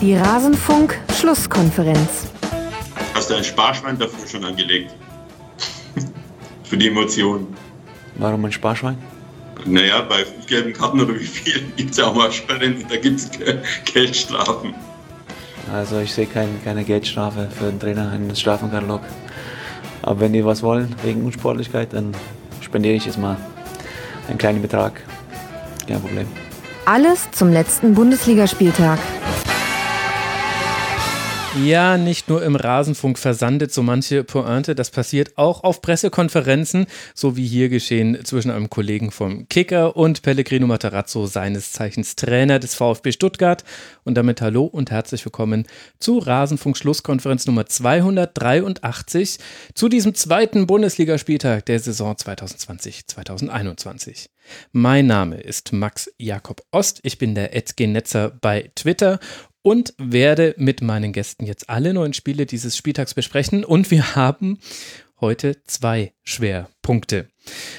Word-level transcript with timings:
Die 0.00 0.14
Rasenfunk-Schlusskonferenz. 0.14 2.28
Hast 3.14 3.30
du 3.30 3.34
ein 3.34 3.42
Sparschwein 3.42 3.98
dafür 3.98 4.28
schon 4.28 4.44
angelegt? 4.44 4.94
Für 6.62 6.76
die 6.76 6.86
Emotionen. 6.86 7.48
Warum 8.14 8.44
ein 8.44 8.52
Sparschwein? 8.52 8.96
Naja, 9.64 10.02
bei 10.02 10.24
fünf 10.24 10.46
gelben 10.46 10.72
Karten 10.72 11.00
oder 11.00 11.18
wie 11.18 11.26
viel 11.26 11.62
gibt 11.76 11.90
es 11.90 11.96
ja 11.96 12.06
auch 12.06 12.14
mal 12.14 12.30
Schweine, 12.30 12.76
da 12.88 12.96
gibt 12.96 13.18
es 13.18 13.28
Geldstrafen. 13.92 14.72
Also 15.72 15.98
ich 15.98 16.14
sehe 16.14 16.26
kein, 16.26 16.62
keine 16.62 16.84
Geldstrafe 16.84 17.48
für 17.50 17.64
den 17.64 17.80
Trainer 17.80 18.12
in 18.14 18.28
den 18.28 18.36
Strafenkatalog. 18.36 19.00
Aber 20.02 20.20
wenn 20.20 20.32
die 20.32 20.44
was 20.44 20.62
wollen 20.62 20.94
wegen 21.02 21.24
Unsportlichkeit, 21.24 21.92
dann 21.92 22.14
spendiere 22.60 22.94
ich 22.94 23.06
jetzt 23.06 23.18
mal 23.18 23.36
einen 24.28 24.38
kleinen 24.38 24.62
Betrag. 24.62 25.02
Kein 25.88 26.00
Problem. 26.00 26.28
Alles 26.84 27.28
zum 27.32 27.52
letzten 27.52 27.94
Bundesligaspieltag. 27.94 29.00
Ja, 31.56 31.96
nicht 31.96 32.28
nur 32.28 32.44
im 32.44 32.56
Rasenfunk 32.56 33.18
versandet 33.18 33.72
so 33.72 33.82
manche 33.82 34.22
Pointe, 34.22 34.74
das 34.74 34.90
passiert 34.90 35.38
auch 35.38 35.64
auf 35.64 35.80
Pressekonferenzen, 35.80 36.86
so 37.14 37.36
wie 37.36 37.46
hier 37.46 37.70
geschehen 37.70 38.22
zwischen 38.24 38.50
einem 38.50 38.68
Kollegen 38.68 39.10
vom 39.10 39.48
Kicker 39.48 39.96
und 39.96 40.20
Pellegrino 40.22 40.66
Matarazzo, 40.66 41.24
seines 41.26 41.72
Zeichens 41.72 42.16
Trainer 42.16 42.58
des 42.58 42.74
VfB 42.74 43.12
Stuttgart. 43.12 43.64
Und 44.04 44.14
damit 44.14 44.42
hallo 44.42 44.64
und 44.64 44.90
herzlich 44.90 45.24
willkommen 45.24 45.66
zu 45.98 46.18
Rasenfunk 46.18 46.76
Schlusskonferenz 46.76 47.46
Nummer 47.46 47.64
283 47.64 49.38
zu 49.74 49.88
diesem 49.88 50.14
zweiten 50.14 50.66
Bundesligaspieltag 50.66 51.64
der 51.64 51.80
Saison 51.80 52.14
2020-2021. 52.14 54.28
Mein 54.72 55.06
Name 55.06 55.40
ist 55.40 55.72
Max 55.72 56.10
Jakob 56.18 56.62
Ost, 56.70 57.00
ich 57.02 57.18
bin 57.18 57.34
der 57.34 57.50
Netzer 57.78 58.30
bei 58.40 58.70
Twitter 58.74 59.18
und 59.62 59.94
werde 59.98 60.54
mit 60.56 60.82
meinen 60.82 61.12
Gästen 61.12 61.44
jetzt 61.44 61.68
alle 61.68 61.92
neuen 61.92 62.14
Spiele 62.14 62.46
dieses 62.46 62.76
Spieltags 62.76 63.14
besprechen. 63.14 63.64
Und 63.64 63.90
wir 63.90 64.14
haben 64.14 64.58
heute 65.20 65.62
zwei 65.64 66.12
Schwerpunkte. 66.22 67.28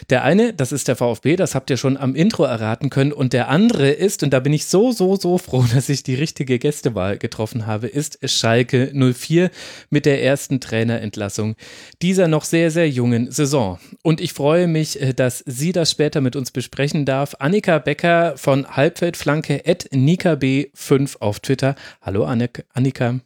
Der 0.10 0.24
eine, 0.24 0.54
das 0.54 0.72
ist 0.72 0.88
der 0.88 0.96
VfB, 0.96 1.36
das 1.36 1.56
habt 1.56 1.70
ihr 1.70 1.78
schon 1.78 1.98
am 1.98 2.16
Intro 2.16 2.44
erraten 2.44 2.90
können. 2.90 3.12
Und 3.12 3.34
der 3.34 3.50
andere 3.50 3.90
ist, 3.90 4.24
und 4.24 4.32
da 4.32 4.40
bin 4.40 4.54
ich 4.54 4.66
so, 4.66 4.92
so, 4.92 5.16
so 5.16 5.38
froh, 5.38 5.66
dass 5.74 5.90
ich 5.90 6.04
die 6.04 6.16
richtige 6.16 6.60
Gästewahl 6.60 7.18
getroffen 7.18 7.66
habe, 7.66 7.88
ist 7.88 8.20
Schalke 8.30 8.92
04 8.94 9.52
mit 9.90 10.06
der 10.06 10.24
ersten 10.24 10.60
Trainerentlassung 10.60 11.56
dieser 12.02 12.28
noch 12.28 12.44
sehr, 12.44 12.72
sehr 12.72 12.90
jungen 12.90 13.32
Saison. 13.32 13.80
Und 14.04 14.22
ich 14.22 14.34
freue 14.34 14.68
mich, 14.68 15.02
äh, 15.02 15.14
dass 15.14 15.44
sie 15.46 15.72
das 15.72 15.92
später 15.92 16.22
mit 16.22 16.36
uns 16.36 16.52
besprechen 16.52 17.06
darf. 17.06 17.36
Annika 17.40 17.80
Becker 17.80 18.38
von 18.38 18.68
Halbfeldflanke 18.76 19.64
at 19.66 19.90
NikaB5 19.92 21.18
auf 21.20 21.40
Twitter. 21.40 21.76
Hallo 22.02 22.26
Annika. 22.26 23.20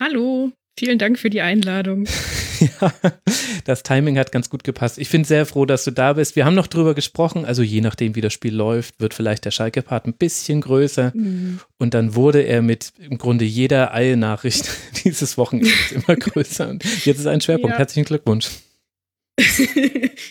Hallo, 0.00 0.52
vielen 0.78 0.98
Dank 0.98 1.18
für 1.18 1.30
die 1.30 1.40
Einladung. 1.40 2.06
ja, 2.80 2.92
das 3.64 3.82
Timing 3.82 4.18
hat 4.18 4.32
ganz 4.32 4.50
gut 4.50 4.64
gepasst. 4.64 4.98
Ich 4.98 5.10
bin 5.10 5.24
sehr 5.24 5.46
froh, 5.46 5.66
dass 5.66 5.84
du 5.84 5.90
da 5.90 6.14
bist. 6.14 6.36
Wir 6.36 6.44
haben 6.44 6.54
noch 6.54 6.66
drüber 6.66 6.94
gesprochen, 6.94 7.44
also 7.44 7.62
je 7.62 7.80
nachdem, 7.80 8.14
wie 8.14 8.20
das 8.20 8.32
Spiel 8.32 8.54
läuft, 8.54 9.00
wird 9.00 9.14
vielleicht 9.14 9.44
der 9.44 9.50
Schalke-Part 9.50 10.06
ein 10.06 10.14
bisschen 10.14 10.60
größer. 10.60 11.12
Mhm. 11.14 11.60
Und 11.78 11.94
dann 11.94 12.14
wurde 12.14 12.42
er 12.42 12.62
mit 12.62 12.92
im 12.98 13.18
Grunde 13.18 13.44
jeder 13.44 13.92
Eilnachricht 13.94 14.68
dieses 15.04 15.36
Wochenendes 15.38 15.92
immer 15.92 16.16
größer. 16.16 16.68
Und 16.68 16.84
jetzt 17.04 17.18
ist 17.18 17.26
ein 17.26 17.40
Schwerpunkt. 17.40 17.74
Ja. 17.74 17.78
Herzlichen 17.78 18.06
Glückwunsch. 18.06 18.48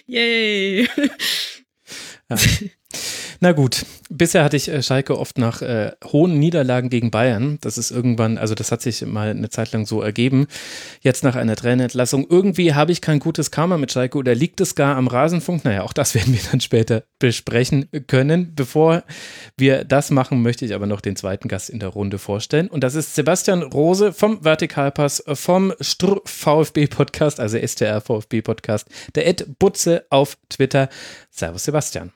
Yay. 0.07 0.87
Ja. 2.29 2.37
Na 3.39 3.52
gut, 3.52 3.86
bisher 4.09 4.44
hatte 4.44 4.55
ich 4.55 4.69
äh, 4.69 4.81
Schalke 4.81 5.19
oft 5.19 5.38
nach 5.38 5.61
äh, 5.61 5.91
hohen 6.05 6.39
Niederlagen 6.39 6.89
gegen 6.89 7.11
Bayern. 7.11 7.57
Das 7.62 7.78
ist 7.78 7.91
irgendwann, 7.91 8.38
also 8.38 8.56
das 8.56 8.72
hat 8.72 8.81
sich 8.81 9.06
mal 9.06 9.31
eine 9.31 9.50
Zeit 9.50 9.73
lang 9.73 9.85
so 9.85 10.01
ergeben. 10.01 10.47
Jetzt 11.01 11.23
nach 11.23 11.35
einer 11.35 11.56
Trainerentlassung. 11.56 12.25
Irgendwie 12.29 12.73
habe 12.73 12.94
ich 12.94 13.01
kein 13.01 13.19
gutes 13.19 13.51
Karma 13.51 13.78
mit 13.78 13.91
Schalke 13.91 14.17
oder 14.17 14.34
liegt 14.34 14.62
es 14.62 14.75
gar 14.75 14.95
am 14.95 15.07
Rasenfunk? 15.07 15.66
Naja, 15.66 15.84
auch 15.84 15.94
das 15.94 16.16
werden 16.16 16.34
wir 16.34 16.40
dann 16.51 16.62
später 16.62 17.03
besprechen 17.19 17.90
können. 18.07 18.56
Bevor 18.56 19.03
wir 19.57 19.84
das 19.84 20.09
machen, 20.09 20.41
möchte 20.41 20.66
ich 20.66 20.73
aber 20.73 20.85
noch 20.85 21.01
den 21.01 21.16
zweiten 21.16 21.47
Gast 21.47 21.69
in 21.69 21.79
der 21.79 21.90
Runde 21.90 22.19
vorstellen. 22.19 22.69
Und 22.69 22.84
das 22.84 22.96
ist 22.96 23.16
Sebastian 23.16 23.63
Rose 23.63 24.13
vom 24.13 24.44
Vertikalpass, 24.44 25.23
vom 25.34 25.73
Str 25.81 26.22
VfB 26.23 26.88
Podcast, 26.88 27.40
also 27.40 27.57
STR 27.57 28.00
VfB 28.01 28.41
Podcast, 28.41 28.88
der 29.16 29.28
Ed 29.28 29.59
Butze 29.59 30.06
auf 30.09 30.38
Twitter. 30.50 30.90
Servus 31.29 31.66
Sebastian. 31.66 32.13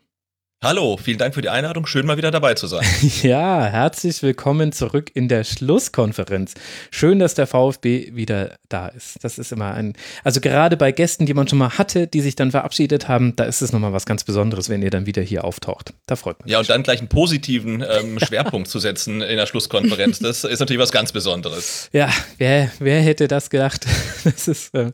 Hallo, 0.63 0.97
vielen 0.97 1.19
Dank 1.19 1.35
für 1.35 1.43
die 1.43 1.49
Einladung. 1.49 1.85
Schön 1.85 2.07
mal 2.07 2.17
wieder 2.17 2.31
dabei 2.31 2.55
zu 2.55 2.65
sein. 2.65 2.83
Ja, 3.21 3.65
herzlich 3.65 4.23
willkommen 4.23 4.71
zurück 4.71 5.11
in 5.13 5.27
der 5.27 5.43
Schlusskonferenz. 5.43 6.55
Schön, 6.89 7.19
dass 7.19 7.35
der 7.35 7.45
VfB 7.45 8.15
wieder 8.15 8.57
da 8.67 8.87
ist. 8.87 9.23
Das 9.23 9.37
ist 9.37 9.51
immer 9.51 9.75
ein, 9.75 9.93
also 10.23 10.41
gerade 10.41 10.75
bei 10.75 10.91
Gästen, 10.91 11.27
die 11.27 11.35
man 11.35 11.47
schon 11.47 11.59
mal 11.59 11.77
hatte, 11.77 12.07
die 12.07 12.21
sich 12.21 12.35
dann 12.35 12.49
verabschiedet 12.49 13.07
haben, 13.07 13.35
da 13.35 13.43
ist 13.43 13.61
es 13.61 13.71
nochmal 13.71 13.93
was 13.93 14.07
ganz 14.07 14.23
Besonderes, 14.23 14.67
wenn 14.67 14.81
ihr 14.81 14.89
dann 14.89 15.05
wieder 15.05 15.21
hier 15.21 15.43
auftaucht. 15.43 15.93
Da 16.07 16.15
freut 16.15 16.39
man 16.39 16.49
Ja, 16.49 16.57
und 16.57 16.67
dann 16.69 16.81
gleich 16.81 16.99
einen 16.99 17.07
positiven 17.07 17.83
ähm, 17.87 18.19
Schwerpunkt 18.25 18.67
zu 18.67 18.79
setzen 18.79 19.21
in 19.21 19.37
der 19.37 19.45
Schlusskonferenz, 19.45 20.19
das 20.19 20.43
ist 20.43 20.59
natürlich 20.59 20.81
was 20.81 20.91
ganz 20.91 21.11
Besonderes. 21.11 21.89
Ja, 21.93 22.09
wer, 22.39 22.71
wer 22.79 23.01
hätte 23.01 23.27
das 23.27 23.51
gedacht? 23.51 23.85
Das 24.23 24.49
ist, 24.49 24.75
äh, 24.75 24.91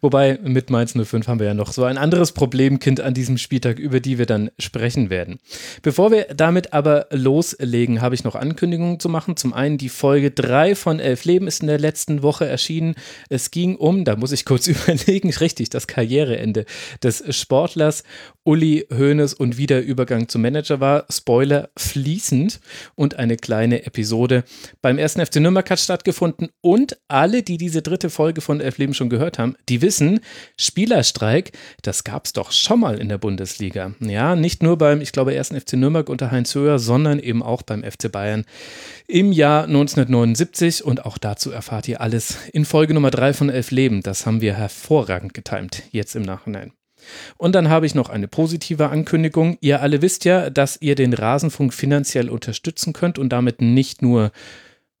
wobei 0.00 0.36
mit 0.42 0.68
Mainz 0.68 0.94
05 1.00 1.28
haben 1.28 1.38
wir 1.38 1.46
ja 1.46 1.54
noch 1.54 1.70
so 1.70 1.84
ein 1.84 1.96
anderes 1.96 2.32
Problemkind 2.32 3.00
an 3.00 3.14
diesem 3.14 3.38
Spieltag, 3.38 3.78
über 3.78 4.00
die 4.00 4.18
wir 4.18 4.26
dann 4.26 4.50
sprechen 4.58 4.93
besprechen 4.94 5.10
werden. 5.10 5.38
Bevor 5.82 6.10
wir 6.10 6.26
damit 6.34 6.72
aber 6.72 7.06
loslegen, 7.10 8.00
habe 8.00 8.14
ich 8.14 8.24
noch 8.24 8.34
Ankündigungen 8.34 9.00
zu 9.00 9.08
machen. 9.08 9.36
Zum 9.36 9.52
einen 9.52 9.78
die 9.78 9.88
Folge 9.88 10.30
3 10.30 10.74
von 10.74 11.00
Elf 11.00 11.24
Leben 11.24 11.46
ist 11.46 11.62
in 11.62 11.68
der 11.68 11.78
letzten 11.78 12.22
Woche 12.22 12.46
erschienen. 12.46 12.94
Es 13.28 13.50
ging 13.50 13.76
um, 13.76 14.04
da 14.04 14.16
muss 14.16 14.32
ich 14.32 14.44
kurz 14.44 14.66
überlegen, 14.68 15.30
richtig, 15.30 15.70
das 15.70 15.86
Karriereende 15.86 16.64
des 17.02 17.24
Sportlers 17.36 18.04
Uli 18.44 18.86
Hoeneß 18.90 19.34
und 19.34 19.56
wie 19.56 19.66
der 19.66 19.84
Übergang 19.84 20.28
zum 20.28 20.42
Manager 20.42 20.80
war. 20.80 21.06
Spoiler 21.10 21.70
fließend 21.76 22.60
und 22.94 23.18
eine 23.18 23.36
kleine 23.36 23.86
Episode 23.86 24.44
beim 24.82 24.98
ersten 24.98 25.24
FC 25.24 25.36
Nürnberg 25.36 25.68
hat 25.70 25.80
stattgefunden 25.80 26.50
und 26.60 26.98
alle, 27.08 27.42
die 27.42 27.56
diese 27.56 27.80
dritte 27.80 28.10
Folge 28.10 28.40
von 28.42 28.60
Elf 28.60 28.78
Leben 28.78 28.94
schon 28.94 29.08
gehört 29.08 29.38
haben, 29.38 29.56
die 29.68 29.80
wissen, 29.80 30.20
Spielerstreik, 30.58 31.52
das 31.82 32.04
gab 32.04 32.26
es 32.26 32.34
doch 32.34 32.52
schon 32.52 32.80
mal 32.80 32.98
in 32.98 33.08
der 33.08 33.18
Bundesliga. 33.18 33.94
Ja, 34.00 34.36
nicht 34.36 34.62
nur 34.62 34.76
beim, 34.84 35.00
ich 35.00 35.12
glaube, 35.12 35.34
ersten 35.34 35.58
FC 35.58 35.72
Nürnberg 35.78 36.10
unter 36.10 36.30
Heinz 36.30 36.54
Höher, 36.54 36.78
sondern 36.78 37.18
eben 37.18 37.42
auch 37.42 37.62
beim 37.62 37.82
FC 37.82 38.12
Bayern 38.12 38.44
im 39.06 39.32
Jahr 39.32 39.64
1979 39.64 40.84
und 40.84 41.06
auch 41.06 41.16
dazu 41.16 41.50
erfahrt 41.50 41.88
ihr 41.88 42.02
alles 42.02 42.36
in 42.52 42.66
Folge 42.66 42.92
Nummer 42.92 43.10
3 43.10 43.32
von 43.32 43.48
Elf 43.48 43.70
Leben. 43.70 44.02
Das 44.02 44.26
haben 44.26 44.42
wir 44.42 44.52
hervorragend 44.52 45.32
getimt, 45.32 45.84
jetzt 45.90 46.14
im 46.16 46.20
Nachhinein. 46.22 46.72
Und 47.38 47.54
dann 47.54 47.70
habe 47.70 47.86
ich 47.86 47.94
noch 47.94 48.10
eine 48.10 48.28
positive 48.28 48.90
Ankündigung. 48.90 49.56
Ihr 49.62 49.80
alle 49.80 50.02
wisst 50.02 50.26
ja, 50.26 50.50
dass 50.50 50.76
ihr 50.82 50.96
den 50.96 51.14
Rasenfunk 51.14 51.72
finanziell 51.72 52.28
unterstützen 52.28 52.92
könnt 52.92 53.18
und 53.18 53.30
damit 53.30 53.62
nicht 53.62 54.02
nur 54.02 54.32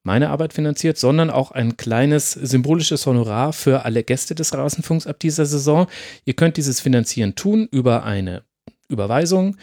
meine 0.02 0.30
Arbeit 0.30 0.54
finanziert, 0.54 0.96
sondern 0.96 1.28
auch 1.28 1.50
ein 1.50 1.76
kleines 1.76 2.32
symbolisches 2.32 3.04
Honorar 3.04 3.52
für 3.52 3.84
alle 3.84 4.02
Gäste 4.02 4.34
des 4.34 4.54
Rasenfunks 4.54 5.06
ab 5.06 5.18
dieser 5.18 5.44
Saison. 5.44 5.88
Ihr 6.24 6.34
könnt 6.34 6.56
dieses 6.56 6.80
finanzieren 6.80 7.34
tun 7.34 7.68
über 7.70 8.04
eine 8.04 8.44
Überweisung 8.88 9.56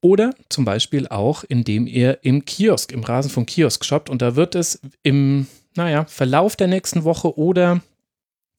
oder 0.00 0.34
zum 0.48 0.64
Beispiel 0.64 1.08
auch, 1.08 1.44
indem 1.44 1.86
ihr 1.86 2.18
im 2.22 2.44
Kiosk, 2.44 2.92
im 2.92 3.02
Rasenfunk 3.02 3.48
Kiosk 3.48 3.84
shoppt 3.84 4.10
und 4.10 4.22
da 4.22 4.36
wird 4.36 4.54
es 4.54 4.80
im, 5.02 5.46
naja, 5.74 6.04
Verlauf 6.04 6.56
der 6.56 6.68
nächsten 6.68 7.04
Woche 7.04 7.38
oder 7.38 7.80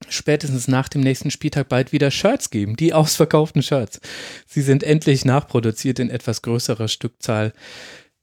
spätestens 0.10 0.68
nach 0.68 0.90
dem 0.90 1.02
nächsten 1.02 1.32
Spieltag 1.32 1.70
bald 1.70 1.92
wieder 1.92 2.12
Shirts 2.12 2.50
geben, 2.50 2.76
die 2.76 2.94
ausverkauften 2.94 3.64
Shirts. 3.64 4.00
Sie 4.46 4.62
sind 4.62 4.84
endlich 4.84 5.26
nachproduziert 5.26 6.00
in 6.00 6.10
etwas 6.10 6.42
größerer 6.42 6.88
Stückzahl. 6.88 7.54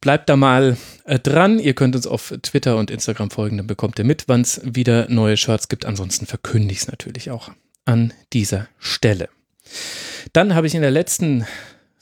Bleibt 0.01 0.29
da 0.29 0.37
mal 0.37 0.77
äh, 1.05 1.19
dran. 1.19 1.59
Ihr 1.59 1.75
könnt 1.75 1.97
uns 1.97 2.07
auf 2.07 2.35
Twitter 2.43 2.77
und 2.77 2.91
Instagram 2.91 3.31
folgen, 3.31 3.57
dann 3.57 3.67
bekommt 3.67 3.99
ihr 3.99 4.05
mit, 4.05 4.25
wann 4.27 4.43
es 4.43 4.61
wieder 4.65 5.09
neue 5.09 5.37
Shirts 5.37 5.69
gibt. 5.69 5.87
Ansonsten 5.87 6.27
verkündige 6.27 6.75
ich 6.75 6.81
es 6.81 6.89
natürlich 6.89 7.31
auch 7.31 7.51
an 7.87 8.13
dieser 8.33 8.69
Stelle. 8.79 9.29
Dann 10.33 10.55
habe 10.55 10.67
ich 10.67 10.75
in 10.75 10.83
der 10.83 10.91
letzten 10.91 11.47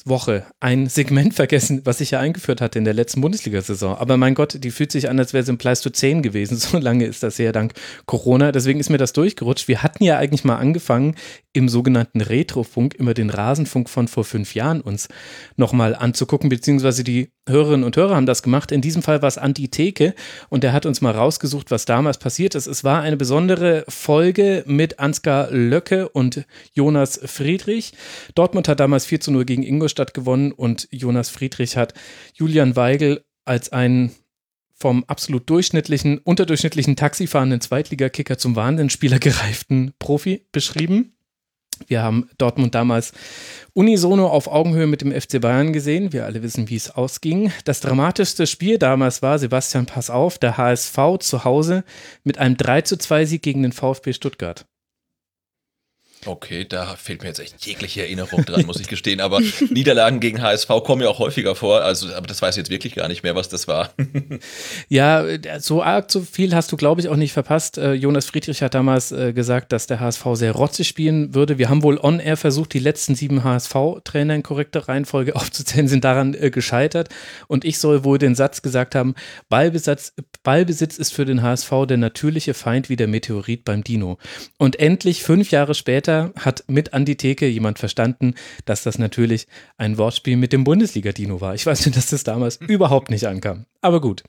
Woche 0.05 0.45
ein 0.61 0.89
Segment 0.89 1.35
vergessen, 1.35 1.83
was 1.85 2.01
ich 2.01 2.13
ja 2.13 2.21
eingeführt 2.21 2.61
hatte 2.61 2.79
in 2.79 2.85
der 2.85 2.95
letzten 2.95 3.21
Bundesliga-Saison. 3.21 3.97
Aber 3.97 4.17
mein 4.17 4.35
Gott, 4.35 4.63
die 4.63 4.71
fühlt 4.71 4.93
sich 4.93 5.09
an, 5.09 5.19
als 5.19 5.33
wäre 5.33 5.43
es 5.43 5.49
im 5.49 5.59
Pleistozän 5.59 6.23
gewesen. 6.23 6.59
So 6.73 6.79
lange 6.79 7.07
ist 7.07 7.23
das 7.23 7.39
her 7.39 7.53
dank 7.53 7.75
Corona. 8.07 8.53
Deswegen 8.53 8.81
ist 8.81 8.89
mir 8.89 8.97
das 8.97 9.13
durchgerutscht. 9.13 9.69
Wir 9.69 9.83
hatten 9.83 10.05
ja 10.05 10.17
eigentlich 10.17 10.45
mal 10.45 10.57
angefangen, 10.57 11.17
im 11.53 11.69
sogenannten 11.69 12.21
Retrofunk 12.21 12.95
immer 12.95 13.15
den 13.15 13.29
Rasenfunk 13.29 13.91
von 13.91 14.09
vor 14.09 14.25
fünf 14.25 14.55
Jahren 14.55 14.81
uns 14.81 15.09
nochmal 15.57 15.95
anzugucken, 15.95 16.49
beziehungsweise 16.49 17.05
die 17.05 17.31
Hörerinnen 17.47 17.85
und 17.85 17.97
Hörer 17.97 18.15
haben 18.15 18.25
das 18.25 18.43
gemacht. 18.43 18.73
In 18.73 18.81
diesem 18.81 19.03
Fall 19.03 19.21
war 19.21 19.29
es 19.29 19.37
Antitheke 19.37 20.15
und 20.49 20.63
der 20.63 20.73
hat 20.73 20.87
uns 20.87 21.01
mal 21.01 21.11
rausgesucht, 21.11 21.71
was 21.71 21.85
damals 21.85 22.19
passiert 22.19 22.55
ist. 22.55 22.69
Es 22.69 22.85
war 22.85 23.03
eine 23.03 23.17
besondere 23.17 23.85
Folge 23.89 24.63
mit 24.67 24.99
Ansgar 24.99 25.51
Löcke 25.51 26.09
und 26.09 26.47
Jonas 26.73 27.21
Friedrich. 27.25 27.93
Dortmund 28.35 28.69
hat 28.69 28.81
damals 28.81 29.05
4 29.05 29.21
zu 29.21 29.33
0 29.33 29.45
gegen 29.45 29.63
Ingolstadt 29.63 29.92
gewonnen 30.15 30.53
und 30.53 30.89
Jonas 30.91 31.31
Friedrich 31.31 31.77
hat 31.77 31.94
Julian 32.35 32.77
Weigel 32.77 33.25
als 33.44 33.73
einen 33.73 34.12
vom 34.75 35.05
absolut 35.06 35.49
durchschnittlichen, 35.49 36.19
unterdurchschnittlichen 36.19 36.97
Taxifahrenden 36.97 37.61
Zweitligakicker 37.61 38.37
zum 38.37 38.56
Wahnsinnsspieler 38.56 39.19
gereiften 39.21 39.94
Profi 39.99 40.47
beschrieben. 40.50 41.15
Wir 41.87 42.03
haben 42.03 42.29
Dortmund 42.39 42.75
damals 42.75 43.12
unisono 43.73 44.29
auf 44.29 44.49
Augenhöhe 44.49 44.87
mit 44.87 45.00
dem 45.00 45.12
FC 45.12 45.41
Bayern 45.41 45.73
gesehen. 45.73 46.12
Wir 46.12 46.27
alle 46.27 46.43
wissen, 46.43 46.69
wie 46.69 46.77
es 46.77 46.91
ausging. 46.91 47.53
Das 47.65 47.81
dramatischste 47.81 48.47
Spiel 48.47 48.79
damals 48.79 49.23
war, 49.23 49.39
Sebastian, 49.39 49.87
pass 49.87 50.11
auf, 50.11 50.39
der 50.39 50.56
HSV 50.59 50.97
zu 51.21 51.44
Hause 51.44 51.85
mit 52.25 52.39
einem 52.39 52.56
3 52.56 52.83
zu 52.83 52.97
2 52.97 53.25
Sieg 53.25 53.43
gegen 53.43 53.62
den 53.62 53.73
VfB 53.73 54.12
Stuttgart. 54.12 54.67
Okay, 56.25 56.65
da 56.65 56.95
fehlt 56.95 57.23
mir 57.23 57.29
jetzt 57.29 57.41
echt 57.41 57.67
jegliche 57.67 58.03
Erinnerung 58.03 58.45
dran, 58.45 58.65
muss 58.65 58.79
ich 58.79 58.87
gestehen. 58.87 59.21
Aber 59.21 59.41
Niederlagen 59.71 60.21
gegen 60.21 60.41
HSV 60.41 60.69
kommen 60.85 61.03
ja 61.03 61.09
auch 61.09 61.19
häufiger 61.19 61.57
vor. 61.57 61.83
Also, 61.83 62.15
aber 62.15 62.29
das 62.29 62.41
weiß 62.41 62.55
ich 62.55 62.59
jetzt 62.59 62.71
wirklich 62.71 62.95
gar 62.95 63.09
nicht 63.09 63.25
mehr, 63.25 63.35
was 63.35 63.49
das 63.49 63.67
war. 63.67 63.93
ja, 64.89 65.25
so 65.59 65.83
arg 65.83 66.13
so 66.13 66.21
viel 66.21 66.55
hast 66.55 66.71
du, 66.71 66.77
glaube 66.77 67.01
ich, 67.01 67.09
auch 67.09 67.17
nicht 67.17 67.33
verpasst. 67.33 67.77
Äh, 67.77 67.95
Jonas 67.95 68.27
Friedrich 68.27 68.63
hat 68.63 68.75
damals 68.75 69.11
äh, 69.11 69.33
gesagt, 69.33 69.73
dass 69.73 69.89
der 69.89 69.99
HSV 69.99 70.25
sehr 70.35 70.53
rotzig 70.53 70.87
spielen 70.87 71.35
würde. 71.35 71.59
Wir 71.59 71.69
haben 71.69 71.83
wohl 71.83 71.99
on-air 71.99 72.37
versucht, 72.37 72.73
die 72.75 72.79
letzten 72.79 73.17
sieben 73.17 73.43
HSV-Trainer 73.43 74.37
in 74.37 74.45
korrekter 74.45 74.89
Reihenfolge 74.89 75.35
aufzuzählen, 75.37 75.89
sind 75.89 76.05
daran 76.05 76.35
äh, 76.35 76.51
gescheitert. 76.51 77.09
Und 77.49 77.65
ich 77.65 77.79
soll 77.79 78.05
wohl 78.05 78.19
den 78.19 78.37
Satz 78.37 78.63
gesagt 78.63 78.95
haben: 78.95 79.17
Ballbesitz, 79.49 80.15
Ballbesitz 80.45 80.99
ist 80.99 81.13
für 81.13 81.25
den 81.25 81.43
HSV 81.43 81.71
der 81.89 81.97
natürliche 81.97 82.55
Feind 82.55 82.89
wie 82.89 82.97
der 82.97 83.09
Meteorit 83.09 83.65
beim 83.65 83.83
Dino. 83.83 84.19
Und 84.59 84.79
endlich, 84.79 85.25
fünf 85.25 85.51
Jahre 85.51 85.75
später, 85.75 86.12
später 86.12 86.32
hat 86.44 86.64
mit 86.69 86.93
an 86.93 87.05
die 87.05 87.17
Theke 87.17 87.47
jemand 87.47 87.79
verstanden, 87.79 88.35
dass 88.64 88.82
das 88.82 88.99
natürlich 88.99 89.47
ein 89.76 89.99
Wortspiel 89.99 90.37
mit 90.37 90.53
dem 90.53 90.64
Bundesliga-Dino 90.64 91.41
war. 91.41 91.55
Ich 91.55 91.67
weiß 91.67 91.87
nicht, 91.87 91.97
dass 91.97 92.11
das 92.11 92.25
damals 92.25 92.56
überhaupt 92.69 93.11
nicht 93.11 93.26
ankam. 93.26 93.67
Aber 93.81 94.00
gut. 94.00 94.23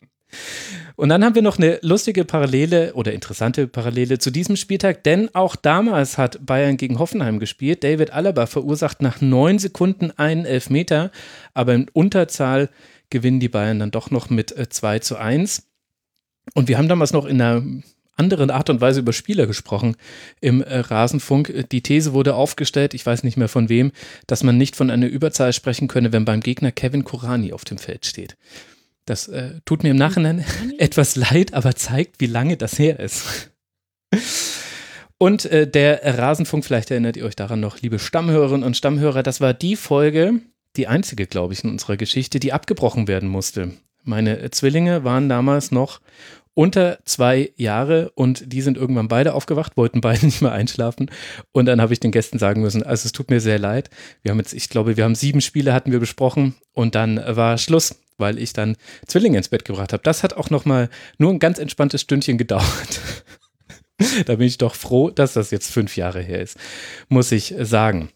Und 0.96 1.10
dann 1.10 1.24
haben 1.24 1.36
wir 1.36 1.42
noch 1.42 1.58
eine 1.58 1.80
lustige 1.82 2.26
Parallele 2.26 2.94
oder 2.94 3.14
interessante 3.14 3.68
Parallele 3.68 4.18
zu 4.18 4.32
diesem 4.32 4.56
Spieltag, 4.56 5.04
denn 5.04 5.34
auch 5.36 5.56
damals 5.56 6.18
hat 6.18 6.44
Bayern 6.46 6.78
gegen 6.78 6.98
Hoffenheim 7.00 7.40
gespielt. 7.40 7.84
David 7.84 8.12
Alaba 8.12 8.46
verursacht 8.46 9.02
nach 9.02 9.22
neun 9.22 9.60
Sekunden 9.60 10.12
einen 10.12 10.46
Elfmeter, 10.46 11.12
aber 11.54 11.74
in 11.74 11.88
Unterzahl 11.94 12.70
gewinnen 13.10 13.40
die 13.40 13.50
Bayern 13.50 13.80
dann 13.80 13.92
doch 13.92 14.10
noch 14.10 14.30
mit 14.30 14.50
2 14.50 14.96
äh, 14.96 15.02
zu 15.02 15.18
1. 15.18 15.68
Und 16.56 16.68
wir 16.68 16.78
haben 16.78 16.90
damals 16.90 17.14
noch 17.14 17.26
in 17.26 17.42
einer 17.42 17.64
anderen 18.16 18.52
Art 18.52 18.70
und 18.70 18.82
Weise 18.82 19.00
über 19.00 19.14
Spieler 19.14 19.48
gesprochen 19.48 19.96
im 20.40 20.62
äh, 20.62 20.80
Rasenfunk. 20.80 21.70
Die 21.72 21.82
These 21.82 22.14
wurde 22.14 22.36
aufgestellt, 22.36 22.94
ich 22.94 23.06
weiß 23.06 23.24
nicht 23.24 23.38
mehr 23.38 23.50
von 23.50 23.70
wem, 23.70 23.92
dass 24.28 24.44
man 24.44 24.58
nicht 24.58 24.76
von 24.76 24.90
einer 24.90 25.08
Überzahl 25.08 25.54
sprechen 25.54 25.88
könne, 25.88 26.12
wenn 26.12 26.26
beim 26.26 26.42
Gegner 26.42 26.72
Kevin 26.72 27.04
Korani 27.04 27.54
auf 27.54 27.66
dem 27.66 27.78
Feld 27.78 28.06
steht. 28.06 28.38
Das 29.06 29.28
äh, 29.28 29.60
tut 29.66 29.84
mir 29.84 29.92
im 29.92 29.98
Nachhinein 29.98 30.46
etwas 30.78 31.16
leid, 31.16 31.54
aber 31.54 31.76
zeigt, 31.76 32.20
wie 32.20 32.28
lange 32.28 32.58
das 32.58 32.80
her 32.80 33.00
ist. 33.00 33.52
Und 35.18 35.46
äh, 35.46 35.68
der 35.68 36.18
Rasenfunk, 36.18 36.66
vielleicht 36.66 36.92
erinnert 36.92 37.18
ihr 37.18 37.26
euch 37.26 37.36
daran 37.36 37.60
noch, 37.60 37.80
liebe 37.82 38.00
Stammhörerinnen 38.00 38.64
und 38.64 38.78
Stammhörer, 38.78 39.24
das 39.24 39.42
war 39.42 39.54
die 39.54 39.76
Folge, 39.76 40.42
die 40.76 40.88
einzige, 40.88 41.28
glaube 41.28 41.54
ich, 41.54 41.64
in 41.64 41.70
unserer 41.70 41.98
Geschichte, 41.98 42.40
die 42.40 42.54
abgebrochen 42.54 43.08
werden 43.08 43.30
musste. 43.30 43.72
Meine 44.04 44.52
Zwillinge 44.52 45.04
waren 45.04 45.30
damals 45.30 45.72
noch 45.72 46.02
unter 46.54 47.00
zwei 47.06 47.52
Jahre 47.56 48.12
und 48.16 48.52
die 48.54 48.62
sind 48.62 48.78
irgendwann 48.78 49.08
beide 49.08 49.34
aufgewacht, 49.34 49.78
wollten 49.78 50.02
beide 50.02 50.26
nicht 50.26 50.42
mehr 50.42 50.52
einschlafen 50.52 51.10
und 51.52 51.66
dann 51.66 51.82
habe 51.82 51.94
ich 51.94 52.00
den 52.00 52.12
Gästen 52.12 52.40
sagen 52.40 52.62
müssen, 52.62 52.84
also 52.84 53.06
es 53.06 53.12
tut 53.12 53.30
mir 53.30 53.40
sehr 53.40 53.60
leid. 53.60 53.90
Wir 54.22 54.32
haben 54.32 54.40
jetzt, 54.40 54.54
ich 54.54 54.70
glaube, 54.70 54.98
wir 54.98 55.04
haben 55.04 55.16
sieben 55.16 55.42
Spiele 55.42 55.74
hatten 55.74 55.92
wir 55.92 56.00
besprochen 56.00 56.56
und 56.74 56.96
dann 56.96 57.22
war 57.26 57.58
Schluss, 57.58 57.96
weil 58.18 58.38
ich 58.38 58.54
dann 58.54 58.78
Zwillinge 59.08 59.38
ins 59.38 59.50
Bett 59.50 59.66
gebracht 59.66 59.94
habe. 59.94 60.04
Das 60.04 60.24
hat 60.24 60.34
auch 60.34 60.50
noch 60.50 60.66
mal 60.66 60.90
nur 61.18 61.32
ein 61.32 61.40
ganz 61.40 61.60
entspanntes 61.60 62.02
Stündchen 62.02 62.38
gedauert. 62.38 63.02
da 64.26 64.36
bin 64.36 64.48
ich 64.48 64.58
doch 64.58 64.76
froh, 64.76 65.10
dass 65.10 65.34
das 65.34 65.52
jetzt 65.52 65.72
fünf 65.72 65.98
Jahre 65.98 66.22
her 66.22 66.42
ist, 66.42 66.58
muss 67.10 67.32
ich 67.32 67.54
sagen. 67.60 68.10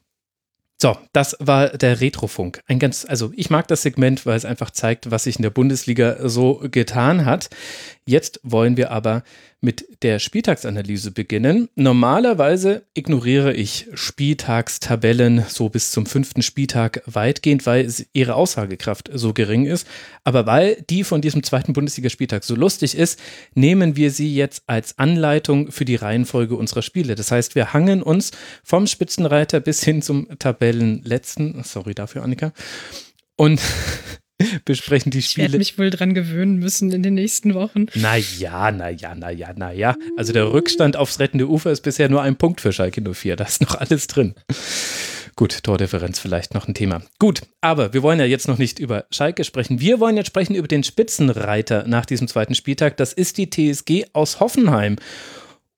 So, 0.80 0.96
das 1.12 1.36
war 1.40 1.70
der 1.70 2.02
Retrofunk. 2.02 2.62
Ein 2.68 2.78
ganz, 2.78 3.04
also 3.04 3.32
ich 3.36 3.50
mag 3.50 3.68
das 3.68 3.82
Segment, 3.82 4.28
weil 4.28 4.38
es 4.38 4.46
einfach 4.46 4.70
zeigt, 4.70 5.10
was 5.10 5.24
sich 5.24 5.38
in 5.38 5.42
der 5.42 5.50
Bundesliga 5.50 6.30
so 6.30 6.62
getan 6.70 7.26
hat. 7.26 7.50
Jetzt 8.06 8.40
wollen 8.44 8.78
wir 8.78 8.92
aber 8.92 9.24
mit 9.60 10.04
der 10.04 10.20
Spieltagsanalyse 10.20 11.12
beginnen. 11.12 11.68
Normalerweise 11.76 12.84
ignoriere 12.94 13.54
ich 13.54 13.88
Spieltagstabellen 13.94 15.46
so 15.48 15.70
bis 15.70 15.92
zum 15.92 16.06
fünften 16.06 16.44
Spieltag 16.44 17.02
weitgehend, 17.08 17.66
weil 17.66 17.92
ihre 18.14 18.36
Aussagekraft 18.36 19.10
so 19.12 19.34
gering 19.34 19.66
ist. 19.66 19.88
Aber 20.24 20.46
weil 20.46 20.84
die 20.90 21.04
von 21.04 21.22
diesem 21.22 21.42
zweiten 21.42 21.74
Bundesligaspieltag 21.74 22.44
so 22.44 22.56
lustig 22.56 22.96
ist, 22.96 23.20
nehmen 23.56 23.96
wir 23.96 24.12
sie 24.12 24.34
jetzt 24.36 24.64
als 24.68 25.00
Anleitung 25.00 25.72
für 25.72 25.86
die 25.86 25.96
Reihenfolge 25.96 26.56
unserer 26.56 26.84
Spiele. 26.84 27.16
Das 27.16 27.32
heißt, 27.32 27.56
wir 27.56 27.74
hangen 27.74 28.04
uns 28.04 28.32
vom 28.64 28.86
Spitzenreiter 28.86 29.60
bis 29.60 29.84
hin 29.84 30.04
zum 30.04 30.28
Tabellenletzten, 30.38 31.64
sorry 31.64 31.96
dafür, 31.96 32.24
Annika, 32.24 32.54
und 33.36 33.60
besprechen 34.66 35.12
die 35.12 35.22
Spiele. 35.22 35.48
Ich 35.48 35.52
werde 35.52 35.58
mich 35.58 35.78
wohl 35.80 35.90
dran 35.90 36.14
gewöhnen 36.14 36.58
müssen 36.58 36.92
in 36.92 37.04
den 37.04 37.16
nächsten 37.16 37.54
Wochen. 37.54 37.88
Naja, 37.96 38.72
naja, 38.72 39.16
naja, 39.16 39.54
naja. 39.56 39.96
Also 40.16 40.34
der 40.34 40.52
Rückstand 40.52 40.96
aufs 40.96 41.20
rettende 41.20 41.48
Ufer 41.48 41.72
ist 41.72 41.82
bisher 41.82 42.10
nur 42.10 42.22
ein 42.22 42.36
Punkt 42.36 42.62
für 42.62 42.72
Schalke 42.72 43.02
04. 43.02 43.36
Da 43.36 43.46
ist 43.46 43.62
noch 43.62 43.76
alles 43.76 44.08
drin. 44.08 44.36
Gut, 45.36 45.64
Tordifferenz 45.64 46.18
vielleicht 46.18 46.56
noch 46.56 46.68
ein 46.68 46.74
Thema. 46.74 47.04
Gut, 47.20 47.42
aber 47.62 47.94
wir 47.94 48.02
wollen 48.02 48.20
ja 48.20 48.26
jetzt 48.26 48.48
noch 48.48 48.58
nicht 48.58 48.80
über 48.80 49.06
Schalke 49.12 49.44
sprechen. 49.44 49.80
Wir 49.80 50.00
wollen 50.00 50.18
jetzt 50.18 50.28
sprechen 50.28 50.56
über 50.56 50.68
den 50.68 50.84
Spitzenreiter 50.84 51.88
nach 51.88 52.08
diesem 52.08 52.28
zweiten 52.28 52.56
Spieltag. 52.56 52.98
Das 52.98 53.14
ist 53.14 53.38
die 53.38 53.50
TSG 53.50 54.06
aus 54.14 54.40
Hoffenheim. 54.40 54.96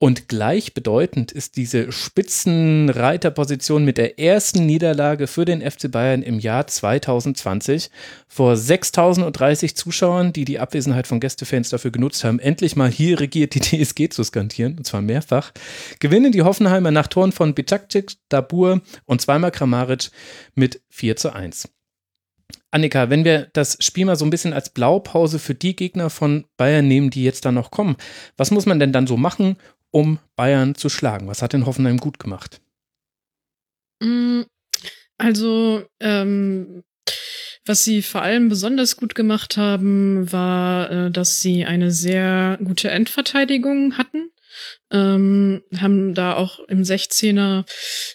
Und 0.01 0.29
gleichbedeutend 0.29 1.33
ist 1.33 1.57
diese 1.57 1.91
Spitzenreiterposition 1.91 3.83
mit 3.83 3.97
der 3.97 4.17
ersten 4.17 4.65
Niederlage 4.65 5.27
für 5.27 5.43
den 5.43 5.61
FC 5.61 5.91
Bayern 5.91 6.21
im 6.23 6.39
Jahr 6.39 6.67
2020 6.67 7.89
vor 8.25 8.55
6030 8.55 9.75
Zuschauern, 9.75 10.31
die 10.31 10.45
die 10.45 10.59
Abwesenheit 10.59 11.05
von 11.05 11.19
Gästefans 11.19 11.67
dafür 11.67 11.91
genutzt 11.91 12.23
haben, 12.23 12.39
endlich 12.39 12.77
mal 12.77 12.89
hier 12.89 13.19
regiert 13.19 13.55
die 13.55 13.59
TSG 13.83 14.07
zu 14.09 14.23
skandieren, 14.23 14.77
und 14.77 14.87
zwar 14.87 15.01
mehrfach, 15.01 15.51
gewinnen 15.99 16.31
die 16.31 16.43
Hoffenheimer 16.43 16.91
nach 16.91 17.07
Toren 17.07 17.33
von 17.33 17.53
Bicakcic, 17.53 18.13
Dabur 18.29 18.79
und 19.05 19.19
zweimal 19.19 19.51
Kramaric 19.51 20.11
mit 20.55 20.81
4 20.91 21.17
zu 21.17 21.35
1. 21.35 21.67
Annika, 22.71 23.09
wenn 23.09 23.25
wir 23.25 23.49
das 23.53 23.77
Spiel 23.81 24.05
mal 24.05 24.15
so 24.15 24.25
ein 24.25 24.29
bisschen 24.29 24.53
als 24.53 24.69
Blaupause 24.69 25.39
für 25.39 25.55
die 25.55 25.75
Gegner 25.75 26.09
von 26.09 26.45
Bayern 26.55 26.87
nehmen, 26.87 27.09
die 27.09 27.23
jetzt 27.23 27.43
da 27.43 27.51
noch 27.51 27.71
kommen, 27.71 27.97
was 28.37 28.51
muss 28.51 28.67
man 28.67 28.79
denn 28.79 28.93
dann 28.93 29.07
so 29.07 29.17
machen, 29.17 29.57
um 29.91 30.19
Bayern 30.35 30.75
zu 30.75 30.89
schlagen? 30.89 31.27
Was 31.27 31.41
hat 31.41 31.53
denn 31.53 31.65
Hoffenheim 31.65 31.97
gut 31.97 32.19
gemacht? 32.19 32.61
Mm, 34.01 34.41
also, 35.17 35.85
ähm, 35.99 36.83
was 37.65 37.83
sie 37.83 38.01
vor 38.01 38.21
allem 38.21 38.49
besonders 38.49 38.95
gut 38.95 39.15
gemacht 39.15 39.57
haben, 39.57 40.31
war, 40.31 40.89
äh, 40.89 41.11
dass 41.11 41.41
sie 41.41 41.65
eine 41.65 41.91
sehr 41.91 42.57
gute 42.63 42.89
Endverteidigung 42.89 43.97
hatten. 43.97 44.31
Ähm, 44.91 45.61
haben 45.77 46.15
da 46.15 46.33
auch 46.35 46.59
im 46.67 46.81
16er 46.81 47.65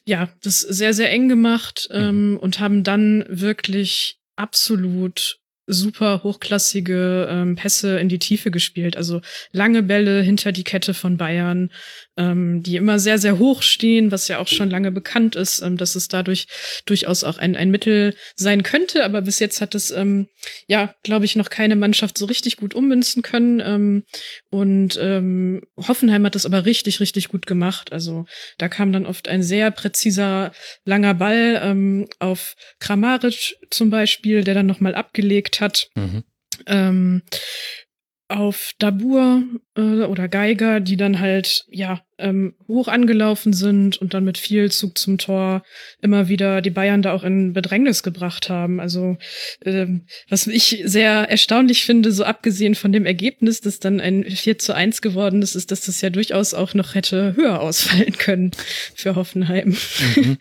ja 0.04 0.28
das 0.42 0.60
sehr, 0.60 0.92
sehr 0.92 1.10
eng 1.10 1.28
gemacht 1.28 1.88
ähm, 1.92 2.32
mhm. 2.32 2.36
und 2.38 2.58
haben 2.58 2.82
dann 2.82 3.24
wirklich 3.28 4.18
absolut 4.36 5.38
super 5.66 6.22
hochklassige 6.22 7.28
ähm, 7.30 7.56
Pässe 7.56 7.98
in 7.98 8.08
die 8.08 8.18
Tiefe 8.18 8.50
gespielt. 8.50 8.96
Also 8.96 9.20
lange 9.52 9.82
Bälle 9.82 10.22
hinter 10.22 10.52
die 10.52 10.64
Kette 10.64 10.94
von 10.94 11.16
Bayern, 11.16 11.70
ähm, 12.16 12.62
die 12.62 12.76
immer 12.76 12.98
sehr, 12.98 13.18
sehr 13.18 13.38
hoch 13.38 13.62
stehen, 13.62 14.12
was 14.12 14.28
ja 14.28 14.38
auch 14.38 14.46
schon 14.46 14.70
lange 14.70 14.92
bekannt 14.92 15.36
ist, 15.36 15.60
ähm, 15.62 15.76
dass 15.76 15.94
es 15.94 16.08
dadurch 16.08 16.46
durchaus 16.86 17.24
auch 17.24 17.38
ein, 17.38 17.56
ein 17.56 17.70
Mittel 17.70 18.14
sein 18.36 18.62
könnte. 18.62 19.04
Aber 19.04 19.22
bis 19.22 19.38
jetzt 19.38 19.60
hat 19.60 19.74
es, 19.74 19.90
ähm, 19.90 20.28
ja, 20.66 20.94
glaube 21.02 21.24
ich, 21.24 21.36
noch 21.36 21.50
keine 21.50 21.76
Mannschaft 21.76 22.16
so 22.18 22.26
richtig 22.26 22.56
gut 22.56 22.74
ummünzen 22.74 23.22
können. 23.22 23.60
Ähm, 23.60 24.04
und 24.50 24.98
ähm, 25.00 25.62
Hoffenheim 25.76 26.24
hat 26.24 26.34
das 26.34 26.46
aber 26.46 26.64
richtig, 26.64 27.00
richtig 27.00 27.28
gut 27.28 27.46
gemacht. 27.46 27.92
Also 27.92 28.26
da 28.58 28.68
kam 28.68 28.92
dann 28.92 29.06
oft 29.06 29.28
ein 29.28 29.42
sehr 29.42 29.70
präziser, 29.70 30.52
langer 30.84 31.14
Ball 31.14 31.60
ähm, 31.62 32.06
auf 32.20 32.54
Kramaric 32.78 33.56
zum 33.70 33.90
Beispiel, 33.90 34.44
der 34.44 34.54
dann 34.54 34.66
nochmal 34.66 34.94
abgelegt 34.94 35.60
hat. 35.60 35.88
Mhm. 35.94 36.22
Ähm, 36.66 37.22
auf 38.28 38.72
Dabur 38.78 39.42
äh, 39.76 40.02
oder 40.04 40.28
Geiger, 40.28 40.80
die 40.80 40.96
dann 40.96 41.20
halt 41.20 41.66
ja 41.68 42.00
ähm, 42.18 42.54
hoch 42.66 42.88
angelaufen 42.88 43.52
sind 43.52 43.98
und 43.98 44.14
dann 44.14 44.24
mit 44.24 44.38
viel 44.38 44.70
Zug 44.70 44.96
zum 44.96 45.18
Tor 45.18 45.62
immer 46.00 46.28
wieder 46.28 46.62
die 46.62 46.70
Bayern 46.70 47.02
da 47.02 47.12
auch 47.12 47.22
in 47.22 47.52
Bedrängnis 47.52 48.02
gebracht 48.02 48.48
haben. 48.48 48.80
Also 48.80 49.18
ähm, 49.64 50.06
was 50.28 50.46
ich 50.46 50.82
sehr 50.84 51.28
erstaunlich 51.28 51.84
finde, 51.84 52.12
so 52.12 52.24
abgesehen 52.24 52.74
von 52.74 52.92
dem 52.92 53.04
Ergebnis, 53.04 53.60
dass 53.60 53.78
dann 53.78 54.00
ein 54.00 54.24
4 54.24 54.58
zu 54.58 54.74
1 54.74 55.02
geworden 55.02 55.42
ist, 55.42 55.54
ist, 55.54 55.70
dass 55.70 55.82
das 55.82 56.00
ja 56.00 56.08
durchaus 56.08 56.54
auch 56.54 56.72
noch 56.72 56.94
hätte 56.94 57.36
höher 57.36 57.60
ausfallen 57.60 58.16
können 58.16 58.52
für 58.94 59.16
Hoffenheim. 59.16 59.76
Mhm. 60.16 60.38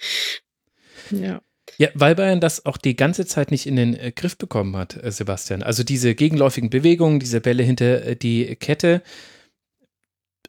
ja. 1.21 1.41
Ja, 1.83 1.89
weil 1.95 2.15
Bayern 2.15 2.39
das 2.39 2.65
auch 2.65 2.77
die 2.77 2.95
ganze 2.95 3.25
Zeit 3.25 3.51
nicht 3.51 3.67
in 3.67 3.75
den 3.75 3.93
äh, 3.93 4.13
Griff 4.15 4.37
bekommen 4.37 4.77
hat, 4.77 5.03
äh, 5.03 5.11
Sebastian. 5.11 5.63
Also 5.63 5.83
diese 5.83 6.15
gegenläufigen 6.15 6.69
Bewegungen, 6.69 7.19
diese 7.19 7.41
Bälle 7.41 7.61
hinter 7.61 8.05
äh, 8.05 8.15
die 8.15 8.55
Kette. 8.55 9.01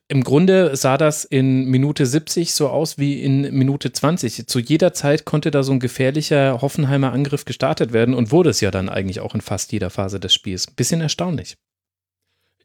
Im 0.06 0.22
Grunde 0.22 0.76
sah 0.76 0.96
das 0.96 1.24
in 1.24 1.64
Minute 1.64 2.06
70 2.06 2.54
so 2.54 2.68
aus 2.68 2.98
wie 2.98 3.20
in 3.20 3.52
Minute 3.52 3.90
20. 3.90 4.46
Zu 4.46 4.60
jeder 4.60 4.92
Zeit 4.92 5.24
konnte 5.24 5.50
da 5.50 5.64
so 5.64 5.72
ein 5.72 5.80
gefährlicher 5.80 6.62
Hoffenheimer 6.62 7.12
Angriff 7.12 7.44
gestartet 7.44 7.92
werden 7.92 8.14
und 8.14 8.30
wurde 8.30 8.50
es 8.50 8.60
ja 8.60 8.70
dann 8.70 8.88
eigentlich 8.88 9.18
auch 9.18 9.34
in 9.34 9.40
fast 9.40 9.72
jeder 9.72 9.90
Phase 9.90 10.20
des 10.20 10.32
Spiels. 10.32 10.68
Bisschen 10.68 11.00
erstaunlich. 11.00 11.56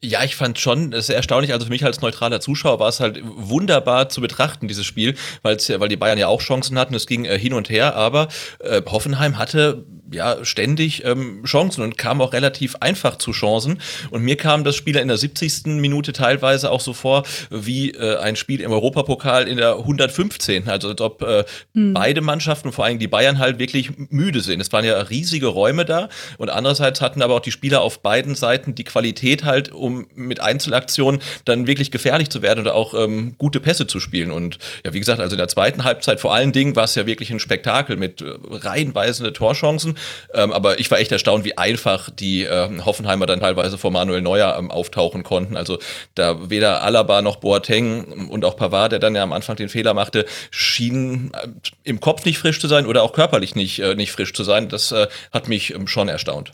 Ja, 0.02 0.24
ich 0.24 0.38
fand 0.38 0.58
schon 0.58 0.94
sehr 1.02 1.18
erstaunlich. 1.18 1.52
Also 1.52 1.66
für 1.66 1.72
mich 1.72 1.84
als 1.84 2.00
neutraler 2.00 2.40
Zuschauer 2.40 2.80
war 2.80 2.88
es 2.88 3.02
halt 3.02 3.20
wunderbar 3.22 4.08
zu 4.08 4.22
betrachten, 4.22 4.70
dieses 4.70 4.86
Spiel, 4.86 5.16
weil 5.42 5.58
weil 5.58 5.90
die 5.90 5.98
Bayern 5.98 6.18
ja 6.18 6.28
auch 6.28 6.42
Chancen 6.42 6.80
hatten. 6.80 6.94
Es 6.94 7.06
ging 7.06 7.26
äh, 7.26 7.38
hin 7.38 7.52
und 7.52 7.70
her, 7.70 7.96
aber 7.96 8.30
äh, 8.60 8.82
Hoffenheim 8.86 9.38
hatte 9.38 9.86
ja 10.12 10.44
ständig 10.44 11.04
ähm, 11.06 11.44
Chancen 11.46 11.84
und 11.84 11.98
kam 11.98 12.22
auch 12.22 12.34
relativ 12.34 12.78
einfach 12.80 13.18
zu 13.18 13.32
Chancen. 13.32 13.80
Und 14.10 14.24
mir 14.24 14.38
kam 14.38 14.64
das 14.64 14.76
Spiel 14.76 14.96
in 14.96 15.08
der 15.08 15.18
70. 15.18 15.66
Minute 15.66 16.14
teilweise 16.14 16.72
auch 16.72 16.82
so 16.82 16.94
vor 16.94 17.24
wie 17.50 17.92
äh, 17.92 18.18
ein 18.18 18.36
Spiel 18.36 18.62
im 18.62 18.72
Europapokal 18.72 19.48
in 19.48 19.58
der 19.58 19.78
115. 19.78 20.68
Also 20.68 20.90
als 20.90 21.02
ob 21.02 21.22
äh, 21.22 21.44
hm. 21.74 21.94
beide 21.94 22.22
Mannschaften, 22.22 22.72
vor 22.72 22.86
allem 22.86 23.00
die 23.00 23.08
Bayern, 23.08 23.38
halt 23.40 23.60
wirklich 23.60 23.92
müde 24.10 24.42
sind. 24.42 24.62
Es 24.62 24.72
waren 24.72 24.86
ja 24.86 24.98
riesige 25.00 25.48
Räume 25.48 25.86
da 25.86 26.10
und 26.38 26.50
andererseits 26.50 27.02
hatten 27.02 27.22
aber 27.22 27.36
auch 27.36 27.40
die 27.42 27.52
Spieler 27.52 27.82
auf 27.82 28.02
beiden 28.02 28.36
Seiten 28.36 28.76
die 28.76 28.84
Qualität 28.84 29.44
halt, 29.44 29.72
um 29.72 29.89
mit 29.90 30.40
Einzelaktionen 30.40 31.22
dann 31.46 31.68
wirklich 31.68 31.92
gefährlich 31.92 32.30
zu 32.30 32.42
werden 32.42 32.62
oder 32.62 32.76
auch 32.76 32.94
ähm, 32.94 33.36
gute 33.38 33.60
Pässe 33.60 33.88
zu 33.88 34.00
spielen. 34.00 34.32
Und 34.32 34.58
ja, 34.86 34.94
wie 34.94 35.00
gesagt, 35.00 35.20
also 35.20 35.34
in 35.36 35.38
der 35.38 35.48
zweiten 35.48 35.84
Halbzeit 35.84 36.20
vor 36.20 36.34
allen 36.34 36.52
Dingen 36.52 36.76
war 36.76 36.84
es 36.86 36.96
ja 36.96 37.06
wirklich 37.06 37.32
ein 37.32 37.40
Spektakel 37.40 37.98
mit 37.98 38.22
äh, 38.22 38.34
reihenweisende 38.50 39.34
Torchancen. 39.34 39.98
Ähm, 40.34 40.52
aber 40.52 40.80
ich 40.80 40.90
war 40.92 41.00
echt 41.00 41.12
erstaunt, 41.12 41.46
wie 41.46 41.58
einfach 41.58 42.10
die 42.10 42.44
äh, 42.44 42.70
Hoffenheimer 42.86 43.26
dann 43.26 43.40
teilweise 43.40 43.78
vor 43.78 43.92
Manuel 43.92 44.22
Neuer 44.22 44.56
ähm, 44.58 44.72
auftauchen 44.72 45.24
konnten. 45.24 45.58
Also 45.58 45.80
da 46.16 46.50
weder 46.50 46.84
Alaba 46.84 47.22
noch 47.22 47.38
Boateng 47.38 48.30
und 48.30 48.46
auch 48.46 48.56
Pavard, 48.56 48.92
der 48.92 49.00
dann 49.00 49.16
ja 49.16 49.24
am 49.24 49.34
Anfang 49.34 49.56
den 49.56 49.70
Fehler 49.70 49.94
machte, 49.94 50.26
schienen 50.52 51.32
äh, 51.34 51.48
im 51.84 52.00
Kopf 52.00 52.26
nicht 52.26 52.38
frisch 52.38 52.60
zu 52.60 52.68
sein 52.68 52.86
oder 52.86 53.04
auch 53.04 53.14
körperlich 53.14 53.56
nicht, 53.56 53.80
äh, 53.80 53.96
nicht 53.96 54.12
frisch 54.12 54.34
zu 54.34 54.44
sein. 54.44 54.70
Das 54.70 54.92
äh, 54.92 55.08
hat 55.32 55.48
mich 55.48 55.74
ähm, 55.74 55.88
schon 55.88 56.10
erstaunt 56.10 56.52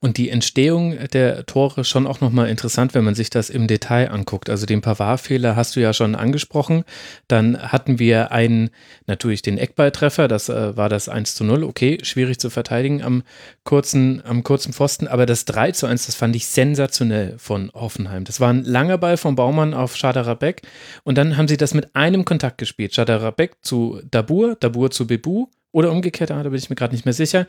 und 0.00 0.16
die 0.16 0.30
Entstehung 0.30 0.96
der 1.12 1.44
Tore 1.46 1.84
schon 1.84 2.06
auch 2.06 2.20
nochmal 2.20 2.48
interessant, 2.48 2.94
wenn 2.94 3.02
man 3.02 3.16
sich 3.16 3.30
das 3.30 3.50
im 3.50 3.66
Detail 3.66 4.10
anguckt. 4.10 4.48
Also 4.48 4.64
den 4.64 4.80
Pavard-Fehler 4.80 5.56
hast 5.56 5.74
du 5.74 5.80
ja 5.80 5.92
schon 5.92 6.14
angesprochen. 6.14 6.84
Dann 7.26 7.60
hatten 7.60 7.98
wir 7.98 8.30
einen, 8.30 8.70
natürlich 9.06 9.42
den 9.42 9.58
Eckballtreffer, 9.58 10.28
das 10.28 10.48
äh, 10.48 10.76
war 10.76 10.88
das 10.88 11.08
1 11.08 11.34
zu 11.34 11.42
0. 11.42 11.64
Okay, 11.64 11.98
schwierig 12.02 12.38
zu 12.38 12.48
verteidigen 12.48 13.02
am 13.02 13.24
kurzen, 13.64 14.22
am 14.24 14.44
kurzen 14.44 14.72
Pfosten, 14.72 15.08
aber 15.08 15.26
das 15.26 15.44
3 15.46 15.72
zu 15.72 15.86
1, 15.86 16.06
das 16.06 16.14
fand 16.14 16.36
ich 16.36 16.46
sensationell 16.46 17.34
von 17.38 17.72
Hoffenheim. 17.74 18.22
Das 18.22 18.38
war 18.38 18.50
ein 18.50 18.64
langer 18.64 18.98
Ball 18.98 19.16
vom 19.16 19.34
Baumann 19.34 19.74
auf 19.74 19.96
Schadarabek 19.96 20.62
und 21.02 21.18
dann 21.18 21.36
haben 21.36 21.48
sie 21.48 21.56
das 21.56 21.74
mit 21.74 21.96
einem 21.96 22.24
Kontakt 22.24 22.58
gespielt. 22.58 22.94
Schadarabek 22.94 23.56
zu 23.62 24.00
Dabur, 24.10 24.56
Dabur 24.60 24.92
zu 24.92 25.08
Bebu 25.08 25.46
oder 25.72 25.90
umgekehrt, 25.90 26.30
da 26.30 26.42
bin 26.42 26.54
ich 26.54 26.70
mir 26.70 26.76
gerade 26.76 26.94
nicht 26.94 27.04
mehr 27.04 27.14
sicher. 27.14 27.46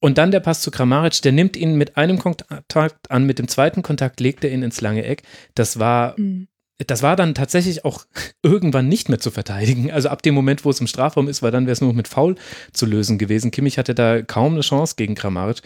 Und 0.00 0.16
dann 0.16 0.30
der 0.30 0.40
Pass 0.40 0.62
zu 0.62 0.70
Kramaric, 0.70 1.20
der 1.22 1.32
nimmt 1.32 1.56
ihn 1.56 1.76
mit 1.76 1.96
einem 1.96 2.18
Kontakt 2.18 3.10
an, 3.10 3.26
mit 3.26 3.38
dem 3.38 3.48
zweiten 3.48 3.82
Kontakt 3.82 4.20
legt 4.20 4.42
er 4.44 4.50
ihn 4.50 4.62
ins 4.62 4.80
lange 4.80 5.04
Eck. 5.04 5.22
Das 5.54 5.78
war, 5.78 6.18
mhm. 6.18 6.48
das 6.86 7.02
war 7.02 7.16
dann 7.16 7.34
tatsächlich 7.34 7.84
auch 7.84 8.06
irgendwann 8.42 8.88
nicht 8.88 9.10
mehr 9.10 9.20
zu 9.20 9.30
verteidigen. 9.30 9.90
Also 9.90 10.08
ab 10.08 10.22
dem 10.22 10.34
Moment, 10.34 10.64
wo 10.64 10.70
es 10.70 10.80
im 10.80 10.86
Strafraum 10.86 11.28
ist, 11.28 11.42
weil 11.42 11.50
dann 11.50 11.66
wäre 11.66 11.74
es 11.74 11.82
nur 11.82 11.92
mit 11.92 12.08
Foul 12.08 12.36
zu 12.72 12.86
lösen 12.86 13.18
gewesen. 13.18 13.50
Kimmich 13.50 13.76
hatte 13.76 13.94
da 13.94 14.22
kaum 14.22 14.54
eine 14.54 14.62
Chance 14.62 14.94
gegen 14.96 15.14
Kramaric. 15.14 15.60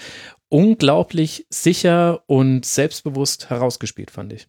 Unglaublich 0.48 1.46
sicher 1.50 2.22
und 2.26 2.66
selbstbewusst 2.66 3.50
herausgespielt, 3.50 4.10
fand 4.10 4.32
ich. 4.32 4.48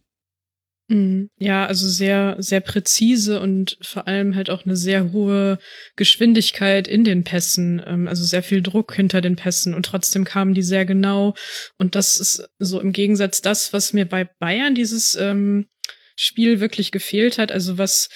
Mhm. 0.88 1.30
Ja, 1.38 1.66
also 1.66 1.88
sehr, 1.88 2.36
sehr 2.38 2.60
präzise 2.60 3.40
und 3.40 3.76
vor 3.82 4.06
allem 4.06 4.36
halt 4.36 4.50
auch 4.50 4.64
eine 4.64 4.76
sehr 4.76 5.12
hohe 5.12 5.58
Geschwindigkeit 5.96 6.86
in 6.86 7.02
den 7.02 7.24
Pässen, 7.24 7.82
ähm, 7.84 8.06
also 8.06 8.22
sehr 8.24 8.42
viel 8.42 8.62
Druck 8.62 8.94
hinter 8.94 9.20
den 9.20 9.34
Pässen 9.34 9.74
und 9.74 9.84
trotzdem 9.84 10.24
kamen 10.24 10.54
die 10.54 10.62
sehr 10.62 10.86
genau. 10.86 11.34
Und 11.76 11.96
das 11.96 12.20
ist 12.20 12.48
so 12.58 12.80
im 12.80 12.92
Gegensatz 12.92 13.42
das, 13.42 13.72
was 13.72 13.92
mir 13.92 14.06
bei 14.06 14.24
Bayern 14.38 14.76
dieses 14.76 15.16
ähm, 15.16 15.66
Spiel 16.14 16.60
wirklich 16.60 16.92
gefehlt 16.92 17.38
hat. 17.38 17.50
Also 17.50 17.78
was 17.78 18.08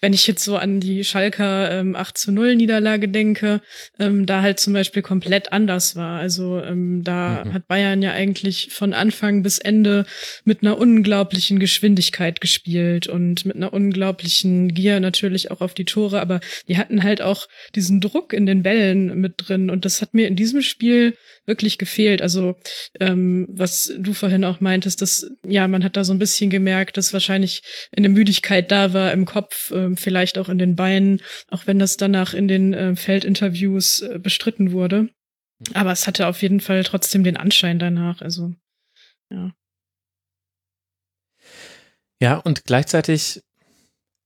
wenn 0.00 0.12
ich 0.12 0.26
jetzt 0.26 0.44
so 0.44 0.56
an 0.56 0.80
die 0.80 1.02
Schalker 1.02 1.70
ähm, 1.72 1.96
8 1.96 2.16
zu 2.16 2.32
0 2.32 2.56
Niederlage 2.56 3.08
denke, 3.08 3.60
ähm, 3.98 4.26
da 4.26 4.42
halt 4.42 4.60
zum 4.60 4.72
Beispiel 4.72 5.02
komplett 5.02 5.52
anders 5.52 5.96
war. 5.96 6.20
Also 6.20 6.60
ähm, 6.62 7.02
da 7.02 7.44
mhm. 7.44 7.52
hat 7.52 7.66
Bayern 7.66 8.02
ja 8.02 8.12
eigentlich 8.12 8.70
von 8.72 8.92
Anfang 8.92 9.42
bis 9.42 9.58
Ende 9.58 10.06
mit 10.44 10.62
einer 10.62 10.78
unglaublichen 10.78 11.58
Geschwindigkeit 11.58 12.40
gespielt 12.40 13.08
und 13.08 13.44
mit 13.44 13.56
einer 13.56 13.72
unglaublichen 13.72 14.68
Gier 14.68 15.00
natürlich 15.00 15.50
auch 15.50 15.60
auf 15.60 15.74
die 15.74 15.84
Tore, 15.84 16.20
aber 16.20 16.40
die 16.68 16.78
hatten 16.78 17.02
halt 17.02 17.20
auch 17.20 17.48
diesen 17.74 18.00
Druck 18.00 18.32
in 18.32 18.46
den 18.46 18.62
Bällen 18.62 19.20
mit 19.20 19.34
drin 19.36 19.70
und 19.70 19.84
das 19.84 20.00
hat 20.00 20.14
mir 20.14 20.28
in 20.28 20.36
diesem 20.36 20.62
Spiel 20.62 21.16
wirklich 21.44 21.78
gefehlt. 21.78 22.22
Also 22.22 22.56
ähm, 23.00 23.48
was 23.50 23.92
du 23.98 24.12
vorhin 24.12 24.44
auch 24.44 24.60
meintest, 24.60 25.02
dass 25.02 25.28
ja 25.44 25.66
man 25.66 25.82
hat 25.82 25.96
da 25.96 26.04
so 26.04 26.12
ein 26.12 26.18
bisschen 26.18 26.50
gemerkt, 26.50 26.96
dass 26.96 27.12
wahrscheinlich 27.12 27.62
eine 27.96 28.08
Müdigkeit 28.08 28.70
da 28.70 28.92
war 28.92 29.12
im 29.12 29.24
Kopf. 29.24 29.72
Äh, 29.72 29.87
vielleicht 29.96 30.38
auch 30.38 30.48
in 30.48 30.58
den 30.58 30.76
Beinen, 30.76 31.20
auch 31.48 31.66
wenn 31.66 31.78
das 31.78 31.96
danach 31.96 32.34
in 32.34 32.48
den 32.48 32.74
äh, 32.74 32.96
Feldinterviews 32.96 34.02
äh, 34.02 34.18
bestritten 34.18 34.72
wurde. 34.72 35.08
Aber 35.74 35.92
es 35.92 36.06
hatte 36.06 36.26
auf 36.26 36.42
jeden 36.42 36.60
Fall 36.60 36.84
trotzdem 36.84 37.24
den 37.24 37.36
Anschein 37.36 37.78
danach. 37.78 38.20
Also, 38.20 38.54
ja. 39.30 39.52
Ja, 42.20 42.36
und 42.36 42.64
gleichzeitig 42.64 43.42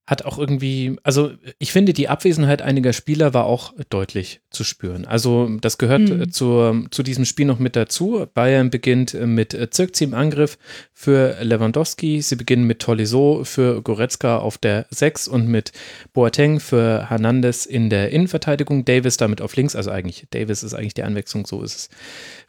hat 0.05 0.25
auch 0.25 0.37
irgendwie, 0.37 0.97
also 1.05 1.31
ich 1.61 1.71
finde, 1.71 1.93
die 1.93 2.09
Abwesenheit 2.09 2.61
einiger 2.61 2.93
Spieler 2.93 3.35
war 3.35 3.45
auch 3.45 3.73
deutlich 3.89 4.41
zu 4.51 4.65
spüren. 4.65 5.05
Also 5.05 5.49
das 5.61 5.79
gehört 5.79 6.09
mhm. 6.09 6.33
zu, 6.33 6.87
zu 6.91 7.05
diesem 7.05 7.25
Spiel 7.25 7.47
noch 7.47 7.61
mit 7.61 7.77
dazu. 7.77 8.27
Bayern 8.35 8.71
beginnt 8.71 9.15
mit 9.15 9.57
Zirkzi 9.73 10.03
im 10.03 10.15
Angriff 10.15 10.59
für 10.93 11.37
Lewandowski. 11.41 12.21
Sie 12.21 12.35
beginnen 12.35 12.65
mit 12.65 12.81
Tolisso 12.81 13.45
für 13.45 13.81
Goretzka 13.81 14.39
auf 14.39 14.59
der 14.59 14.87
6 14.91 15.29
und 15.29 15.47
mit 15.47 15.71
Boateng 16.13 16.59
für 16.59 17.09
Hernandez 17.09 17.65
in 17.65 17.89
der 17.89 18.11
Innenverteidigung. 18.11 18.85
Davis 18.85 19.19
damit 19.19 19.41
auf 19.41 19.55
links, 19.55 19.77
also 19.77 19.93
eigentlich, 19.93 20.27
Davis 20.31 20.65
ist 20.65 20.75
eigentlich 20.75 20.95
die 20.95 21.05
Anwechslung, 21.05 21.47
so 21.47 21.63
ist 21.63 21.77
es 21.77 21.89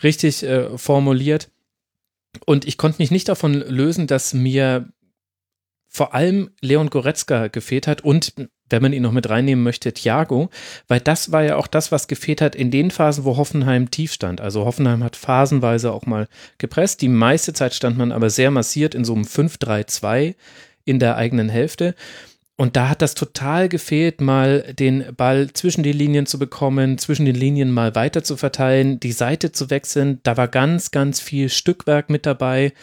richtig 0.01 0.41
äh, 0.41 0.75
formuliert. 0.75 1.51
Und 2.47 2.65
ich 2.65 2.79
konnte 2.79 2.99
mich 2.99 3.11
nicht 3.11 3.29
davon 3.29 3.53
lösen, 3.53 4.07
dass 4.07 4.33
mir 4.33 4.89
vor 5.93 6.15
allem 6.15 6.49
Leon 6.59 6.89
Goretzka 6.89 7.47
gefehlt 7.47 7.87
hat 7.87 8.01
und 8.01 8.33
wenn 8.69 8.81
man 8.81 8.93
ihn 8.93 9.03
noch 9.03 9.11
mit 9.11 9.29
reinnehmen 9.29 9.63
möchte, 9.63 9.93
Thiago, 9.93 10.49
weil 10.87 10.99
das 10.99 11.31
war 11.31 11.43
ja 11.43 11.57
auch 11.57 11.67
das, 11.67 11.91
was 11.91 12.07
gefehlt 12.07 12.41
hat 12.41 12.55
in 12.55 12.71
den 12.71 12.89
Phasen, 12.89 13.23
wo 13.23 13.37
Hoffenheim 13.37 13.91
tief 13.91 14.11
stand. 14.11 14.41
Also 14.41 14.65
Hoffenheim 14.65 15.03
hat 15.03 15.15
phasenweise 15.15 15.91
auch 15.91 16.07
mal 16.07 16.27
gepresst. 16.57 17.01
Die 17.01 17.09
meiste 17.09 17.53
Zeit 17.53 17.75
stand 17.75 17.99
man 17.99 18.11
aber 18.11 18.31
sehr 18.31 18.49
massiert 18.49 18.95
in 18.95 19.05
so 19.05 19.13
einem 19.13 19.25
5-3-2 19.25 20.33
in 20.85 20.97
der 20.97 21.17
eigenen 21.17 21.49
Hälfte. 21.49 21.93
Und 22.55 22.75
da 22.75 22.89
hat 22.89 23.03
das 23.03 23.13
total 23.13 23.69
gefehlt, 23.69 24.21
mal 24.21 24.61
den 24.73 25.15
Ball 25.15 25.51
zwischen 25.53 25.83
die 25.83 25.91
Linien 25.91 26.25
zu 26.25 26.39
bekommen, 26.39 26.97
zwischen 26.97 27.25
den 27.25 27.35
Linien 27.35 27.71
mal 27.71 27.93
weiter 27.93 28.23
zu 28.23 28.37
verteilen, 28.37 28.99
die 28.99 29.11
Seite 29.11 29.51
zu 29.51 29.69
wechseln. 29.69 30.19
Da 30.23 30.37
war 30.37 30.47
ganz, 30.47 30.89
ganz 30.91 31.19
viel 31.19 31.49
Stückwerk 31.49 32.09
mit 32.09 32.25
dabei. 32.25 32.73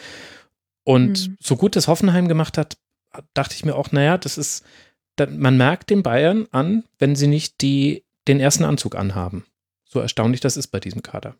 Und 0.83 1.27
mhm. 1.27 1.37
so 1.41 1.57
gut 1.57 1.75
das 1.75 1.87
Hoffenheim 1.87 2.27
gemacht 2.27 2.57
hat, 2.57 2.77
dachte 3.33 3.55
ich 3.55 3.65
mir 3.65 3.75
auch, 3.75 3.91
naja, 3.91 4.17
das 4.17 4.37
ist, 4.37 4.63
man 5.29 5.57
merkt 5.57 5.89
den 5.89 6.03
Bayern 6.03 6.47
an, 6.51 6.83
wenn 6.99 7.15
sie 7.15 7.27
nicht 7.27 7.61
die, 7.61 8.03
den 8.27 8.39
ersten 8.39 8.63
Anzug 8.63 8.95
anhaben. 8.95 9.45
So 9.85 9.99
erstaunlich 9.99 10.41
das 10.41 10.57
ist 10.57 10.67
bei 10.67 10.79
diesem 10.79 11.03
Kader. 11.03 11.35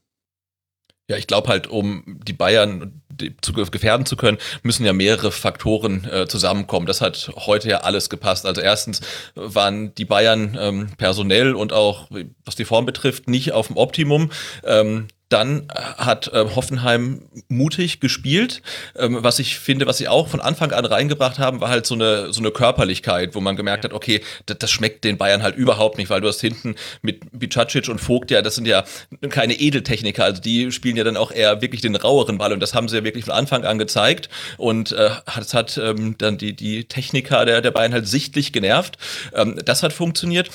Ja, 1.07 1.17
ich 1.17 1.27
glaube 1.27 1.49
halt, 1.49 1.67
um 1.67 2.19
die 2.25 2.33
Bayern 2.33 3.01
zu 3.41 3.51
gefährden 3.51 4.05
zu 4.05 4.15
können, 4.15 4.37
müssen 4.63 4.85
ja 4.85 4.93
mehrere 4.93 5.31
Faktoren 5.31 6.05
äh, 6.09 6.27
zusammenkommen. 6.27 6.85
Das 6.85 7.01
hat 7.01 7.31
heute 7.35 7.69
ja 7.69 7.81
alles 7.81 8.09
gepasst. 8.09 8.45
Also 8.45 8.61
erstens 8.61 9.01
waren 9.35 9.93
die 9.95 10.05
Bayern 10.05 10.57
ähm, 10.59 10.89
personell 10.97 11.53
und 11.53 11.73
auch 11.73 12.09
was 12.45 12.55
die 12.55 12.65
Form 12.65 12.85
betrifft 12.85 13.27
nicht 13.27 13.51
auf 13.51 13.67
dem 13.67 13.77
Optimum. 13.77 14.31
Ähm, 14.63 15.07
dann 15.31 15.69
äh, 15.69 15.81
hat 15.97 16.27
äh, 16.33 16.45
Hoffenheim 16.55 17.23
mutig 17.47 18.00
gespielt. 18.00 18.61
Ähm, 18.95 19.19
was 19.21 19.39
ich 19.39 19.57
finde, 19.59 19.88
was 19.88 19.97
sie 19.97 20.07
auch 20.07 20.27
von 20.27 20.41
Anfang 20.41 20.71
an 20.71 20.85
reingebracht 20.85 21.39
haben, 21.39 21.61
war 21.61 21.69
halt 21.69 21.85
so 21.85 21.95
eine, 21.95 22.33
so 22.33 22.41
eine 22.41 22.51
Körperlichkeit, 22.51 23.33
wo 23.35 23.41
man 23.41 23.55
gemerkt 23.55 23.83
hat, 23.83 23.93
okay, 23.93 24.21
das, 24.45 24.57
das 24.59 24.71
schmeckt 24.71 25.03
den 25.03 25.17
Bayern 25.17 25.43
halt 25.43 25.55
überhaupt 25.55 25.97
nicht, 25.97 26.09
weil 26.09 26.21
du 26.21 26.27
hast 26.27 26.41
hinten 26.41 26.75
mit 27.01 27.21
Bicacic 27.31 27.88
und 27.89 28.00
Vogt 28.00 28.31
ja, 28.31 28.41
das 28.41 28.55
sind 28.55 28.67
ja 28.67 28.83
keine 29.29 29.53
Edeltechniker, 29.53 30.23
also 30.23 30.41
die 30.41 30.71
spielen 30.71 30.97
ja 30.97 31.03
dann 31.03 31.17
auch 31.17 31.31
eher 31.31 31.61
wirklich 31.61 31.81
den 31.81 31.95
raueren 31.95 32.38
Ball 32.38 32.53
und 32.53 32.59
das 32.59 32.73
haben 32.73 32.89
sie 32.89 32.97
ja 32.97 33.03
wirklich 33.03 33.25
von 33.25 33.33
Anfang 33.33 33.63
an 33.63 33.77
gezeigt 33.77 34.29
und 34.57 34.91
äh, 34.91 35.09
das 35.35 35.53
hat 35.53 35.77
ähm, 35.77 36.15
dann 36.17 36.38
die, 36.38 36.53
die 36.53 36.85
Techniker 36.85 37.45
der, 37.45 37.61
der 37.61 37.71
Bayern 37.71 37.93
halt 37.93 38.07
sichtlich 38.07 38.51
genervt. 38.51 38.97
Ähm, 39.33 39.59
das 39.63 39.83
hat 39.83 39.93
funktioniert 39.93 40.50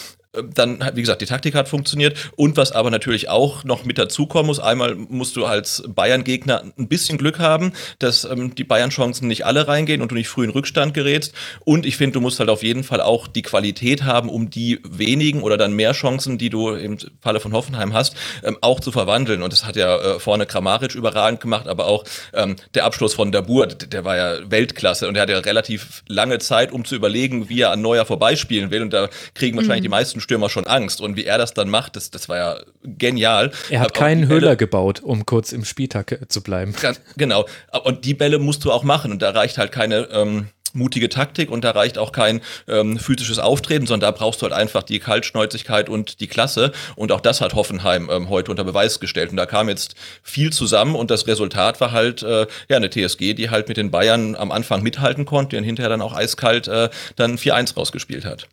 dann, 0.54 0.78
wie 0.94 1.00
gesagt, 1.00 1.22
die 1.22 1.26
Taktik 1.26 1.54
hat 1.54 1.68
funktioniert. 1.68 2.30
Und 2.36 2.56
was 2.56 2.72
aber 2.72 2.90
natürlich 2.90 3.28
auch 3.28 3.64
noch 3.64 3.84
mit 3.84 3.98
dazukommen 3.98 4.46
muss, 4.46 4.60
einmal 4.60 4.94
musst 4.94 5.36
du 5.36 5.44
als 5.44 5.82
Bayern-Gegner 5.86 6.64
ein 6.78 6.88
bisschen 6.88 7.18
Glück 7.18 7.38
haben, 7.38 7.72
dass 7.98 8.24
ähm, 8.24 8.54
die 8.54 8.64
Bayern-Chancen 8.64 9.28
nicht 9.28 9.44
alle 9.46 9.68
reingehen 9.68 10.02
und 10.02 10.10
du 10.10 10.14
nicht 10.14 10.28
früh 10.28 10.44
in 10.44 10.50
Rückstand 10.50 10.94
gerätst. 10.94 11.32
Und 11.64 11.86
ich 11.86 11.96
finde, 11.96 12.14
du 12.14 12.20
musst 12.20 12.38
halt 12.38 12.50
auf 12.50 12.62
jeden 12.62 12.84
Fall 12.84 13.00
auch 13.00 13.26
die 13.26 13.42
Qualität 13.42 14.04
haben, 14.04 14.28
um 14.28 14.50
die 14.50 14.80
wenigen 14.84 15.42
oder 15.42 15.56
dann 15.56 15.72
mehr 15.72 15.92
Chancen, 15.92 16.38
die 16.38 16.50
du 16.50 16.70
im 16.70 16.98
Falle 17.20 17.40
von 17.40 17.52
Hoffenheim 17.52 17.92
hast, 17.92 18.16
ähm, 18.42 18.56
auch 18.60 18.80
zu 18.80 18.92
verwandeln. 18.92 19.42
Und 19.42 19.52
das 19.52 19.64
hat 19.64 19.76
ja 19.76 19.96
äh, 19.96 20.20
vorne 20.20 20.46
Kramaric 20.46 20.94
überragend 20.94 21.40
gemacht, 21.40 21.68
aber 21.68 21.86
auch 21.86 22.04
ähm, 22.32 22.56
der 22.74 22.84
Abschluss 22.84 23.14
von 23.14 23.32
Dabur, 23.32 23.66
der 23.66 24.04
war 24.04 24.16
ja 24.16 24.50
Weltklasse 24.50 25.08
und 25.08 25.16
er 25.16 25.22
hat 25.22 25.30
ja 25.30 25.38
relativ 25.38 26.02
lange 26.08 26.38
Zeit, 26.38 26.72
um 26.72 26.84
zu 26.84 26.94
überlegen, 26.94 27.48
wie 27.48 27.60
er 27.60 27.70
an 27.70 27.82
Neuer 27.82 28.04
vorbeispielen 28.04 28.70
will. 28.70 28.82
Und 28.82 28.92
da 28.92 29.08
kriegen 29.34 29.56
wahrscheinlich 29.56 29.80
mhm. 29.80 29.84
die 29.84 29.88
meisten 29.90 30.20
Stürmer 30.26 30.50
schon 30.50 30.66
Angst. 30.66 31.00
Und 31.00 31.16
wie 31.16 31.24
er 31.24 31.38
das 31.38 31.54
dann 31.54 31.70
macht, 31.70 31.94
das, 31.94 32.10
das 32.10 32.28
war 32.28 32.36
ja 32.36 32.56
genial. 32.82 33.52
Er 33.70 33.80
hat 33.80 33.94
keinen 33.94 34.26
Höhler 34.26 34.56
gebaut, 34.56 35.00
um 35.00 35.24
kurz 35.24 35.52
im 35.52 35.64
Spieltag 35.64 36.10
äh, 36.10 36.28
zu 36.28 36.42
bleiben. 36.42 36.74
Ganz, 36.80 37.00
genau. 37.16 37.46
Und 37.84 38.04
die 38.04 38.14
Bälle 38.14 38.40
musst 38.40 38.64
du 38.64 38.72
auch 38.72 38.82
machen. 38.82 39.12
Und 39.12 39.22
da 39.22 39.30
reicht 39.30 39.56
halt 39.56 39.70
keine 39.70 40.08
ähm, 40.10 40.48
mutige 40.72 41.08
Taktik 41.08 41.50
und 41.50 41.64
da 41.64 41.70
reicht 41.70 41.96
auch 41.96 42.12
kein 42.12 42.40
ähm, 42.68 42.98
physisches 42.98 43.38
Auftreten, 43.38 43.86
sondern 43.86 44.12
da 44.12 44.18
brauchst 44.18 44.42
du 44.42 44.46
halt 44.46 44.52
einfach 44.52 44.82
die 44.82 44.98
Kaltschnäuzigkeit 44.98 45.88
und 45.88 46.20
die 46.20 46.26
Klasse. 46.26 46.72
Und 46.96 47.12
auch 47.12 47.20
das 47.20 47.40
hat 47.40 47.54
Hoffenheim 47.54 48.10
ähm, 48.10 48.28
heute 48.28 48.50
unter 48.50 48.64
Beweis 48.64 49.00
gestellt. 49.00 49.30
Und 49.30 49.36
da 49.36 49.46
kam 49.46 49.68
jetzt 49.68 49.94
viel 50.22 50.52
zusammen 50.52 50.96
und 50.96 51.10
das 51.10 51.26
Resultat 51.26 51.80
war 51.80 51.92
halt 51.92 52.22
äh, 52.24 52.46
ja 52.68 52.76
eine 52.76 52.90
TSG, 52.90 53.34
die 53.34 53.48
halt 53.48 53.68
mit 53.68 53.76
den 53.76 53.90
Bayern 53.90 54.34
am 54.34 54.52
Anfang 54.52 54.82
mithalten 54.82 55.24
konnte 55.24 55.56
und 55.56 55.64
hinterher 55.64 55.90
dann 55.90 56.02
auch 56.02 56.14
eiskalt 56.14 56.68
äh, 56.68 56.90
dann 57.14 57.38
4-1 57.38 57.76
rausgespielt 57.76 58.24
hat. 58.24 58.48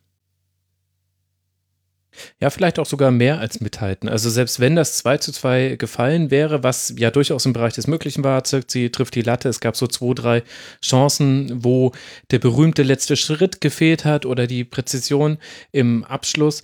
Ja, 2.39 2.49
vielleicht 2.49 2.79
auch 2.79 2.85
sogar 2.85 3.11
mehr 3.11 3.39
als 3.39 3.59
mithalten. 3.59 4.09
Also 4.09 4.29
selbst 4.29 4.59
wenn 4.59 4.75
das 4.75 4.97
2 4.97 5.17
zu 5.17 5.31
2 5.31 5.75
gefallen 5.77 6.31
wäre, 6.31 6.63
was 6.63 6.93
ja 6.97 7.11
durchaus 7.11 7.45
im 7.45 7.53
Bereich 7.53 7.73
des 7.73 7.87
Möglichen 7.87 8.23
war, 8.23 8.43
sie 8.45 8.89
trifft 8.89 9.15
die 9.15 9.21
Latte, 9.21 9.49
es 9.49 9.59
gab 9.59 9.75
so 9.75 9.87
zwei, 9.87 10.13
drei 10.13 10.43
Chancen, 10.83 11.63
wo 11.63 11.91
der 12.31 12.39
berühmte 12.39 12.83
letzte 12.83 13.15
Schritt 13.15 13.61
gefehlt 13.61 14.05
hat 14.05 14.25
oder 14.25 14.47
die 14.47 14.63
Präzision 14.63 15.37
im 15.71 16.03
Abschluss. 16.03 16.63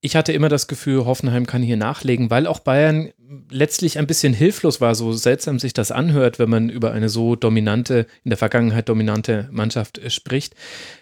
Ich 0.00 0.16
hatte 0.16 0.34
immer 0.34 0.50
das 0.50 0.66
Gefühl, 0.66 1.06
Hoffenheim 1.06 1.46
kann 1.46 1.62
hier 1.62 1.78
nachlegen, 1.78 2.28
weil 2.28 2.46
auch 2.46 2.58
Bayern 2.58 3.10
letztlich 3.50 3.98
ein 3.98 4.06
bisschen 4.06 4.34
hilflos 4.34 4.80
war, 4.80 4.94
so 4.94 5.12
seltsam 5.12 5.58
sich 5.58 5.72
das 5.72 5.90
anhört, 5.90 6.38
wenn 6.38 6.50
man 6.50 6.68
über 6.68 6.92
eine 6.92 7.08
so 7.08 7.36
dominante, 7.36 8.06
in 8.22 8.30
der 8.30 8.38
Vergangenheit 8.38 8.88
dominante 8.88 9.48
Mannschaft 9.50 10.00
spricht. 10.12 10.54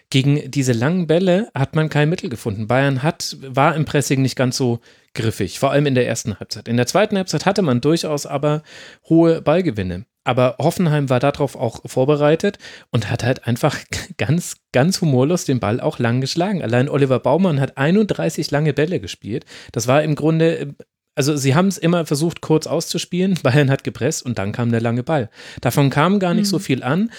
Gegen 0.09 0.49
diese 0.49 0.73
langen 0.73 1.07
Bälle 1.07 1.49
hat 1.53 1.75
man 1.75 1.89
kein 1.89 2.09
Mittel 2.09 2.29
gefunden. 2.29 2.67
Bayern 2.67 3.03
hat, 3.03 3.37
war 3.41 3.75
im 3.75 3.85
Pressing 3.85 4.21
nicht 4.21 4.35
ganz 4.35 4.57
so 4.57 4.79
griffig, 5.13 5.59
vor 5.59 5.71
allem 5.71 5.85
in 5.85 5.95
der 5.95 6.07
ersten 6.07 6.39
Halbzeit. 6.39 6.67
In 6.67 6.77
der 6.77 6.87
zweiten 6.87 7.17
Halbzeit 7.17 7.45
hatte 7.45 7.61
man 7.61 7.81
durchaus 7.81 8.25
aber 8.25 8.63
hohe 9.09 9.41
Ballgewinne. 9.41 10.05
Aber 10.25 10.55
Hoffenheim 10.57 11.09
war 11.09 11.19
darauf 11.19 11.57
auch 11.57 11.81
vorbereitet 11.85 12.57
und 12.91 13.09
hat 13.09 13.23
halt 13.23 13.45
einfach 13.45 13.77
ganz, 14.17 14.55
ganz 14.71 15.01
humorlos 15.01 15.45
den 15.45 15.59
Ball 15.59 15.81
auch 15.81 15.99
lang 15.99 16.21
geschlagen. 16.21 16.61
Allein 16.61 16.87
Oliver 16.87 17.19
Baumann 17.19 17.59
hat 17.59 17.77
31 17.77 18.49
lange 18.49 18.73
Bälle 18.73 18.99
gespielt. 18.99 19.45
Das 19.73 19.87
war 19.87 20.01
im 20.01 20.15
Grunde 20.15 20.75
also 21.15 21.35
sie 21.35 21.55
haben 21.55 21.67
es 21.67 21.77
immer 21.77 22.05
versucht, 22.05 22.41
kurz 22.41 22.67
auszuspielen. 22.67 23.39
Bayern 23.43 23.69
hat 23.69 23.83
gepresst 23.83 24.25
und 24.25 24.37
dann 24.37 24.51
kam 24.51 24.71
der 24.71 24.81
lange 24.81 25.03
Ball. 25.03 25.29
Davon 25.61 25.89
kam 25.89 26.19
gar 26.19 26.33
nicht 26.33 26.47
mhm. 26.47 26.51
so 26.51 26.59
viel 26.59 26.83
an. 26.83 27.09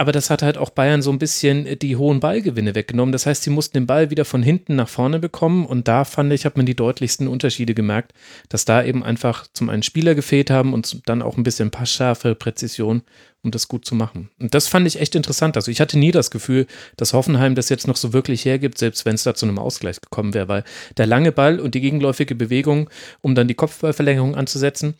Aber 0.00 0.12
das 0.12 0.30
hat 0.30 0.42
halt 0.42 0.56
auch 0.58 0.70
Bayern 0.70 1.02
so 1.02 1.10
ein 1.10 1.18
bisschen 1.18 1.66
äh, 1.66 1.76
die 1.76 1.96
hohen 1.96 2.20
Ballgewinne 2.20 2.76
weggenommen. 2.76 3.12
Das 3.12 3.26
heißt, 3.26 3.42
sie 3.42 3.50
mussten 3.50 3.74
den 3.74 3.86
Ball 3.86 4.10
wieder 4.10 4.24
von 4.24 4.44
hinten 4.44 4.76
nach 4.76 4.88
vorne 4.88 5.18
bekommen. 5.18 5.66
Und 5.66 5.88
da 5.88 6.04
fand 6.04 6.32
ich, 6.32 6.44
hat 6.44 6.56
man 6.56 6.66
die 6.66 6.76
deutlichsten 6.76 7.26
Unterschiede 7.26 7.74
gemerkt, 7.74 8.12
dass 8.48 8.64
da 8.64 8.84
eben 8.84 9.02
einfach 9.02 9.48
zum 9.52 9.68
einen 9.68 9.82
Spieler 9.82 10.14
gefehlt 10.14 10.50
haben 10.50 10.72
und 10.72 11.08
dann 11.08 11.20
auch 11.20 11.36
ein 11.36 11.42
bisschen 11.42 11.72
Passschärfe, 11.72 12.36
Präzision, 12.36 13.02
um 13.42 13.50
das 13.50 13.68
gut 13.68 13.84
zu 13.84 13.94
machen. 13.94 14.30
Und 14.38 14.54
das 14.54 14.68
fand 14.68 14.86
ich 14.86 15.00
echt 15.00 15.14
interessant. 15.14 15.56
Also 15.56 15.70
ich 15.70 15.80
hatte 15.80 15.98
nie 15.98 16.10
das 16.10 16.30
Gefühl, 16.30 16.66
dass 16.96 17.12
Hoffenheim 17.12 17.54
das 17.54 17.68
jetzt 17.68 17.86
noch 17.86 17.96
so 17.96 18.12
wirklich 18.12 18.44
hergibt, 18.44 18.78
selbst 18.78 19.04
wenn 19.04 19.14
es 19.14 19.22
da 19.22 19.34
zu 19.34 19.46
einem 19.46 19.58
Ausgleich 19.58 20.00
gekommen 20.00 20.34
wäre, 20.34 20.48
weil 20.48 20.64
der 20.96 21.06
lange 21.06 21.32
Ball 21.32 21.60
und 21.60 21.74
die 21.74 21.80
gegenläufige 21.80 22.34
Bewegung, 22.34 22.90
um 23.20 23.34
dann 23.34 23.48
die 23.48 23.54
Kopfballverlängerung 23.54 24.34
anzusetzen, 24.34 24.94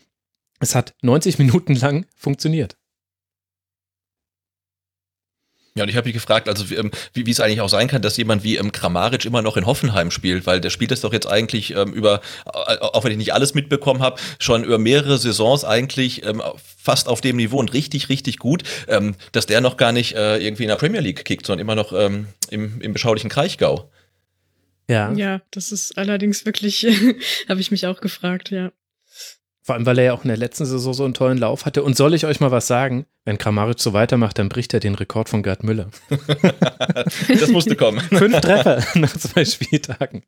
es 0.60 0.74
hat 0.74 0.94
90 1.02 1.38
Minuten 1.38 1.74
lang 1.74 2.06
funktioniert. 2.16 2.77
Ja, 5.78 5.84
und 5.84 5.88
ich 5.88 5.96
habe 5.96 6.08
mich 6.08 6.14
gefragt, 6.14 6.48
also 6.48 6.64
ähm, 6.74 6.90
wie, 7.14 7.24
wie 7.24 7.30
es 7.30 7.38
eigentlich 7.38 7.60
auch 7.60 7.68
sein 7.68 7.86
kann, 7.86 8.02
dass 8.02 8.16
jemand 8.16 8.42
wie 8.42 8.56
ähm, 8.56 8.72
Kramaric 8.72 9.24
immer 9.24 9.42
noch 9.42 9.56
in 9.56 9.64
Hoffenheim 9.64 10.10
spielt, 10.10 10.44
weil 10.44 10.60
der 10.60 10.70
spielt 10.70 10.90
das 10.90 11.02
doch 11.02 11.12
jetzt 11.12 11.26
eigentlich 11.26 11.74
ähm, 11.74 11.92
über, 11.92 12.20
äh, 12.46 12.78
auch 12.78 13.04
wenn 13.04 13.12
ich 13.12 13.18
nicht 13.18 13.32
alles 13.32 13.54
mitbekommen 13.54 14.02
habe, 14.02 14.20
schon 14.40 14.64
über 14.64 14.78
mehrere 14.78 15.18
Saisons 15.18 15.64
eigentlich 15.64 16.24
ähm, 16.24 16.42
fast 16.76 17.08
auf 17.08 17.20
dem 17.20 17.36
Niveau 17.36 17.58
und 17.58 17.72
richtig, 17.72 18.08
richtig 18.08 18.38
gut, 18.38 18.64
ähm, 18.88 19.14
dass 19.30 19.46
der 19.46 19.60
noch 19.60 19.76
gar 19.76 19.92
nicht 19.92 20.16
äh, 20.16 20.38
irgendwie 20.38 20.64
in 20.64 20.68
der 20.68 20.76
Premier 20.76 21.00
League 21.00 21.24
kickt, 21.24 21.46
sondern 21.46 21.60
immer 21.60 21.76
noch 21.76 21.92
ähm, 21.92 22.26
im, 22.50 22.80
im 22.80 22.92
beschaulichen 22.92 23.30
Kraichgau. 23.30 23.88
Ja. 24.90 25.12
Ja, 25.12 25.42
das 25.52 25.70
ist 25.70 25.96
allerdings 25.96 26.44
wirklich, 26.44 26.84
habe 27.48 27.60
ich 27.60 27.70
mich 27.70 27.86
auch 27.86 28.00
gefragt, 28.00 28.50
ja. 28.50 28.72
Vor 29.68 29.74
allem, 29.74 29.84
weil 29.84 29.98
er 29.98 30.04
ja 30.06 30.12
auch 30.14 30.24
in 30.24 30.28
der 30.28 30.38
letzten 30.38 30.64
Saison 30.64 30.94
so 30.94 31.04
einen 31.04 31.12
tollen 31.12 31.36
Lauf 31.36 31.66
hatte. 31.66 31.82
Und 31.82 31.94
soll 31.94 32.14
ich 32.14 32.24
euch 32.24 32.40
mal 32.40 32.50
was 32.50 32.66
sagen? 32.66 33.04
Wenn 33.26 33.36
Kramaric 33.36 33.78
so 33.80 33.92
weitermacht, 33.92 34.38
dann 34.38 34.48
bricht 34.48 34.72
er 34.72 34.80
den 34.80 34.94
Rekord 34.94 35.28
von 35.28 35.42
Gerd 35.42 35.62
Müller. 35.62 35.90
das 37.28 37.50
musste 37.50 37.76
kommen. 37.76 38.00
Fünf 38.08 38.40
Treffer 38.40 38.82
nach 38.94 39.14
zwei 39.18 39.44
Spieltagen. 39.44 40.22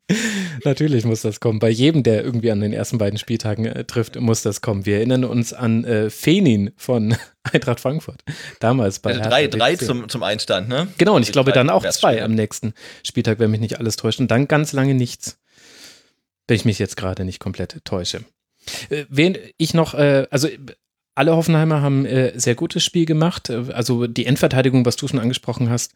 Natürlich 0.63 1.05
muss 1.05 1.21
das 1.21 1.39
kommen. 1.39 1.57
Bei 1.57 1.69
jedem, 1.69 2.03
der 2.03 2.23
irgendwie 2.23 2.51
an 2.51 2.59
den 2.59 2.71
ersten 2.71 2.99
beiden 2.99 3.17
Spieltagen 3.17 3.65
äh, 3.65 3.83
trifft, 3.83 4.15
muss 4.19 4.43
das 4.43 4.61
kommen. 4.61 4.85
Wir 4.85 4.97
erinnern 4.97 5.25
uns 5.25 5.53
an 5.53 5.85
äh, 5.85 6.11
Fenin 6.11 6.69
von 6.77 7.15
Eintracht 7.51 7.79
Frankfurt. 7.79 8.21
Damals 8.59 8.99
bei 8.99 9.17
also 9.17 9.27
drei, 9.27 9.47
drei 9.47 9.75
zum, 9.75 10.07
zum 10.07 10.21
Einstand, 10.21 10.69
ne? 10.69 10.87
Genau, 10.99 11.15
und 11.15 11.23
ich 11.23 11.31
glaube 11.31 11.51
dann 11.51 11.71
auch 11.71 11.83
zwei 11.89 12.23
am 12.23 12.35
nächsten 12.35 12.75
Spieltag, 13.01 13.39
wenn 13.39 13.49
mich 13.49 13.59
nicht 13.59 13.79
alles 13.79 13.95
täuscht. 13.95 14.19
Und 14.19 14.29
dann 14.29 14.47
ganz 14.47 14.71
lange 14.71 14.93
nichts. 14.93 15.39
Wenn 16.47 16.57
ich 16.57 16.65
mich 16.65 16.77
jetzt 16.77 16.95
gerade 16.95 17.25
nicht 17.25 17.39
komplett 17.39 17.83
täusche. 17.85 18.23
Äh, 18.89 19.05
wen 19.09 19.37
ich 19.57 19.73
noch, 19.73 19.93
äh, 19.93 20.27
also 20.29 20.47
alle 21.13 21.35
Hoffenheimer 21.35 21.81
haben 21.81 22.05
äh, 22.05 22.31
sehr 22.39 22.55
gutes 22.55 22.83
Spiel 22.85 23.05
gemacht. 23.05 23.49
Äh, 23.49 23.65
also 23.73 24.07
die 24.07 24.25
Endverteidigung, 24.25 24.85
was 24.85 24.95
du 24.95 25.07
schon 25.07 25.19
angesprochen 25.19 25.69
hast, 25.69 25.93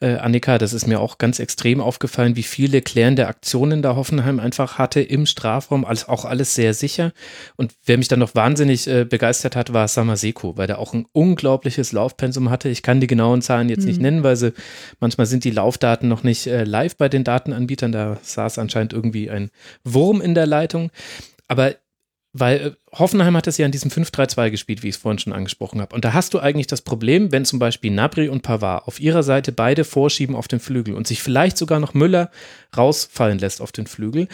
äh, 0.00 0.16
Annika, 0.16 0.58
das 0.58 0.74
ist 0.74 0.86
mir 0.86 1.00
auch 1.00 1.16
ganz 1.16 1.38
extrem 1.38 1.80
aufgefallen, 1.80 2.36
wie 2.36 2.42
viele 2.42 2.82
klärende 2.82 3.28
Aktionen 3.28 3.80
da 3.80 3.96
Hoffenheim 3.96 4.38
einfach 4.38 4.76
hatte 4.76 5.00
im 5.00 5.24
Strafraum. 5.24 5.86
Alles, 5.86 6.06
auch 6.06 6.26
alles 6.26 6.54
sehr 6.54 6.74
sicher. 6.74 7.12
Und 7.56 7.74
wer 7.86 7.96
mich 7.96 8.08
dann 8.08 8.18
noch 8.18 8.34
wahnsinnig 8.34 8.86
äh, 8.86 9.04
begeistert 9.04 9.56
hat, 9.56 9.72
war 9.72 9.88
Samaseko, 9.88 10.58
weil 10.58 10.66
der 10.66 10.78
auch 10.78 10.92
ein 10.92 11.06
unglaubliches 11.12 11.92
Laufpensum 11.92 12.50
hatte. 12.50 12.68
Ich 12.68 12.82
kann 12.82 13.00
die 13.00 13.06
genauen 13.06 13.40
Zahlen 13.40 13.70
jetzt 13.70 13.80
mhm. 13.80 13.86
nicht 13.86 14.00
nennen, 14.02 14.22
weil 14.22 14.36
sie 14.36 14.52
manchmal 15.00 15.26
sind 15.26 15.44
die 15.44 15.50
Laufdaten 15.50 16.08
noch 16.08 16.24
nicht 16.24 16.46
äh, 16.46 16.64
live 16.64 16.96
bei 16.96 17.08
den 17.08 17.24
Datenanbietern. 17.24 17.90
Da 17.90 18.18
saß 18.20 18.58
anscheinend 18.58 18.92
irgendwie 18.92 19.30
ein 19.30 19.50
Wurm 19.82 20.20
in 20.20 20.34
der 20.34 20.46
Leitung. 20.46 20.90
Aber 21.48 21.74
weil 22.40 22.58
äh, 22.58 22.70
Hoffenheim 22.92 23.36
hat 23.36 23.46
es 23.46 23.58
ja 23.58 23.66
in 23.66 23.72
diesem 23.72 23.90
5-3-2 23.90 24.50
gespielt, 24.50 24.82
wie 24.82 24.88
ich 24.88 24.96
es 24.96 25.00
vorhin 25.00 25.18
schon 25.18 25.32
angesprochen 25.32 25.80
habe. 25.80 25.94
Und 25.94 26.04
da 26.04 26.12
hast 26.12 26.34
du 26.34 26.38
eigentlich 26.38 26.66
das 26.66 26.82
Problem, 26.82 27.32
wenn 27.32 27.44
zum 27.44 27.58
Beispiel 27.58 27.90
Nabri 27.90 28.28
und 28.28 28.42
Pavard 28.42 28.86
auf 28.86 29.00
ihrer 29.00 29.22
Seite 29.22 29.52
beide 29.52 29.84
vorschieben 29.84 30.34
auf 30.36 30.48
den 30.48 30.60
Flügel 30.60 30.94
und 30.94 31.06
sich 31.06 31.22
vielleicht 31.22 31.58
sogar 31.58 31.80
noch 31.80 31.94
Müller 31.94 32.30
rausfallen 32.76 33.38
lässt 33.38 33.60
auf 33.60 33.72
den 33.72 33.86
Flügel, 33.86 34.28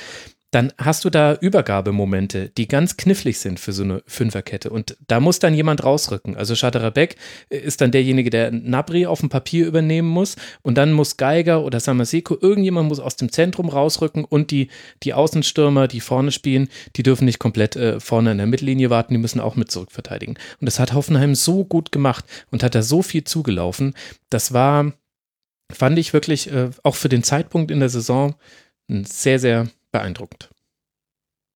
dann 0.55 0.73
hast 0.79 1.05
du 1.05 1.11
da 1.11 1.35
Übergabemomente, 1.35 2.51
die 2.57 2.69
ganz 2.69 2.97
knifflig 2.97 3.41
sind 3.41 3.59
für 3.59 3.73
so 3.73 3.83
eine 3.83 4.05
Fünferkette. 4.07 4.71
Und 4.71 4.97
da 5.09 5.19
muss 5.19 5.41
dann 5.41 5.53
jemand 5.53 5.83
rausrücken. 5.83 6.37
Also 6.37 6.55
Schaderabek 6.55 7.17
ist 7.49 7.81
dann 7.81 7.91
derjenige, 7.91 8.31
der 8.31 8.53
Nabri 8.53 9.07
auf 9.07 9.19
dem 9.19 9.31
Papier 9.31 9.67
übernehmen 9.67 10.07
muss. 10.07 10.37
Und 10.63 10.79
dann 10.79 10.93
muss 10.93 11.17
Geiger 11.17 11.65
oder 11.65 11.81
Samaseko, 11.81 12.39
irgendjemand 12.41 12.89
muss 12.89 13.01
aus 13.01 13.17
dem 13.17 13.33
Zentrum 13.33 13.69
rausrücken. 13.69 14.25
Und 14.25 14.53
die, 14.53 14.69
die 15.03 15.13
Außenstürmer, 15.13 15.89
die 15.89 15.99
vorne 15.99 16.31
spielen, 16.31 16.69
die 16.95 17.03
dürfen 17.03 17.25
nicht 17.25 17.41
komplett 17.41 17.75
äh, 17.75 17.99
vorne 17.99 18.31
in 18.31 18.39
der 18.39 18.47
Mittellinie 18.47 18.91
warten, 18.91 19.15
die 19.15 19.19
müssen 19.19 19.41
auch 19.41 19.57
mit 19.57 19.73
zurückverteidigen. 19.73 20.39
Und 20.61 20.67
das 20.67 20.79
hat 20.79 20.93
Hoffenheim 20.93 21.35
so 21.35 21.65
gut 21.65 21.91
gemacht 21.91 22.25
und 22.53 22.63
hat 22.63 22.77
da 22.77 22.83
so 22.83 23.03
viel 23.03 23.25
zugelaufen. 23.25 23.95
Das 24.31 24.53
war, 24.53 24.93
fand 25.73 25.99
ich 25.99 26.13
wirklich 26.13 26.53
äh, 26.53 26.71
auch 26.85 26.95
für 26.95 27.09
den 27.09 27.25
Zeitpunkt 27.25 27.73
in 27.73 27.81
der 27.81 27.89
Saison 27.89 28.37
ein 28.89 29.05
sehr, 29.05 29.41
sehr 29.41 29.67
beeindruckend. 29.95 30.51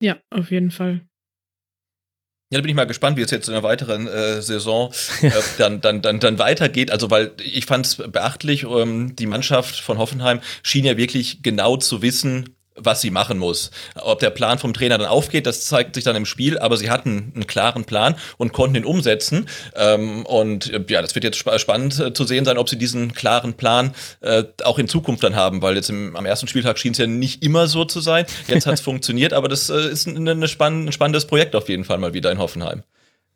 Ja, 0.00 0.16
auf 0.30 0.52
jeden 0.52 0.70
Fall. 0.70 1.00
Ja, 2.50 2.58
da 2.58 2.62
bin 2.62 2.70
ich 2.70 2.76
mal 2.76 2.86
gespannt, 2.86 3.18
wie 3.18 3.22
es 3.22 3.32
jetzt 3.32 3.48
in 3.48 3.52
der 3.52 3.64
weiteren 3.64 4.06
äh, 4.06 4.40
Saison 4.40 4.92
äh, 5.20 5.30
dann, 5.58 5.80
dann, 5.80 6.00
dann, 6.00 6.20
dann 6.20 6.38
weitergeht. 6.38 6.90
Also, 6.90 7.10
weil 7.10 7.32
ich 7.42 7.66
fand 7.66 7.84
es 7.84 7.96
beachtlich, 7.96 8.62
ähm, 8.62 9.16
die 9.16 9.26
Mannschaft 9.26 9.80
von 9.80 9.98
Hoffenheim 9.98 10.40
schien 10.62 10.84
ja 10.84 10.96
wirklich 10.96 11.42
genau 11.42 11.76
zu 11.76 12.00
wissen, 12.00 12.56
was 12.78 13.00
sie 13.00 13.10
machen 13.10 13.38
muss. 13.38 13.70
Ob 13.96 14.20
der 14.20 14.30
Plan 14.30 14.58
vom 14.58 14.72
Trainer 14.72 14.98
dann 14.98 15.08
aufgeht, 15.08 15.46
das 15.46 15.66
zeigt 15.66 15.94
sich 15.94 16.04
dann 16.04 16.16
im 16.16 16.26
Spiel, 16.26 16.58
aber 16.58 16.76
sie 16.76 16.90
hatten 16.90 17.32
einen 17.34 17.46
klaren 17.46 17.84
Plan 17.84 18.16
und 18.36 18.52
konnten 18.52 18.76
ihn 18.76 18.84
umsetzen. 18.84 19.46
Ähm, 19.74 20.24
und 20.26 20.72
äh, 20.72 20.84
ja, 20.88 21.02
das 21.02 21.14
wird 21.14 21.24
jetzt 21.24 21.36
sp 21.40 21.58
spannend 21.58 21.98
äh, 21.98 22.12
zu 22.12 22.24
sehen 22.24 22.44
sein, 22.44 22.58
ob 22.58 22.68
sie 22.68 22.76
diesen 22.76 23.12
klaren 23.12 23.54
Plan 23.54 23.94
äh, 24.20 24.44
auch 24.64 24.78
in 24.78 24.88
Zukunft 24.88 25.22
dann 25.24 25.36
haben, 25.36 25.62
weil 25.62 25.76
jetzt 25.76 25.90
im, 25.90 26.16
am 26.16 26.26
ersten 26.26 26.48
Spieltag 26.48 26.78
schien 26.78 26.92
es 26.92 26.98
ja 26.98 27.06
nicht 27.06 27.42
immer 27.42 27.66
so 27.66 27.84
zu 27.84 28.00
sein. 28.00 28.26
Jetzt 28.46 28.66
hat 28.66 28.74
es 28.74 28.80
funktioniert, 28.88 29.32
aber 29.32 29.48
das 29.48 29.70
äh, 29.70 29.88
ist 29.88 30.06
ein, 30.06 30.48
spann 30.48 30.86
ein 30.86 30.92
spannendes 30.92 31.26
Projekt 31.26 31.54
auf 31.54 31.68
jeden 31.68 31.84
Fall 31.84 31.98
mal 31.98 32.14
wieder 32.14 32.30
in 32.30 32.38
Hoffenheim. 32.38 32.82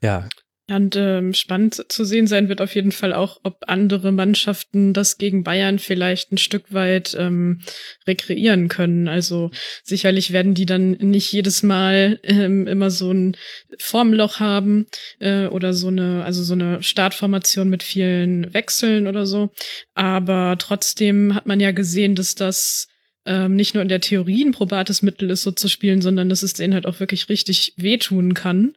Ja, 0.02 0.28
und 0.76 0.96
ähm, 0.96 1.34
spannend 1.34 1.84
zu 1.88 2.04
sehen 2.04 2.26
sein 2.26 2.48
wird 2.48 2.60
auf 2.60 2.74
jeden 2.74 2.92
Fall 2.92 3.12
auch, 3.12 3.40
ob 3.42 3.64
andere 3.66 4.12
Mannschaften 4.12 4.92
das 4.92 5.18
gegen 5.18 5.44
Bayern 5.44 5.78
vielleicht 5.78 6.32
ein 6.32 6.38
Stück 6.38 6.72
weit 6.72 7.16
ähm, 7.18 7.60
rekreieren 8.06 8.68
können. 8.68 9.08
Also 9.08 9.50
sicherlich 9.82 10.32
werden 10.32 10.54
die 10.54 10.66
dann 10.66 10.92
nicht 10.92 11.32
jedes 11.32 11.62
Mal 11.62 12.20
ähm, 12.22 12.66
immer 12.66 12.90
so 12.90 13.12
ein 13.12 13.36
Formloch 13.78 14.40
haben 14.40 14.86
äh, 15.20 15.46
oder 15.46 15.72
so 15.72 15.88
eine, 15.88 16.24
also 16.24 16.42
so 16.42 16.54
eine 16.54 16.82
Startformation 16.82 17.68
mit 17.68 17.82
vielen 17.82 18.52
Wechseln 18.54 19.06
oder 19.06 19.26
so. 19.26 19.50
Aber 19.94 20.56
trotzdem 20.58 21.34
hat 21.34 21.46
man 21.46 21.60
ja 21.60 21.72
gesehen, 21.72 22.14
dass 22.14 22.34
das 22.34 22.88
ähm, 23.24 23.54
nicht 23.54 23.74
nur 23.74 23.82
in 23.82 23.88
der 23.88 24.00
Theorie 24.00 24.44
ein 24.44 24.52
probates 24.52 25.02
Mittel 25.02 25.30
ist, 25.30 25.42
so 25.42 25.52
zu 25.52 25.68
spielen, 25.68 26.02
sondern 26.02 26.28
dass 26.28 26.42
es 26.42 26.54
denen 26.54 26.74
halt 26.74 26.86
auch 26.86 26.98
wirklich 26.98 27.28
richtig 27.28 27.74
wehtun 27.76 28.34
kann. 28.34 28.74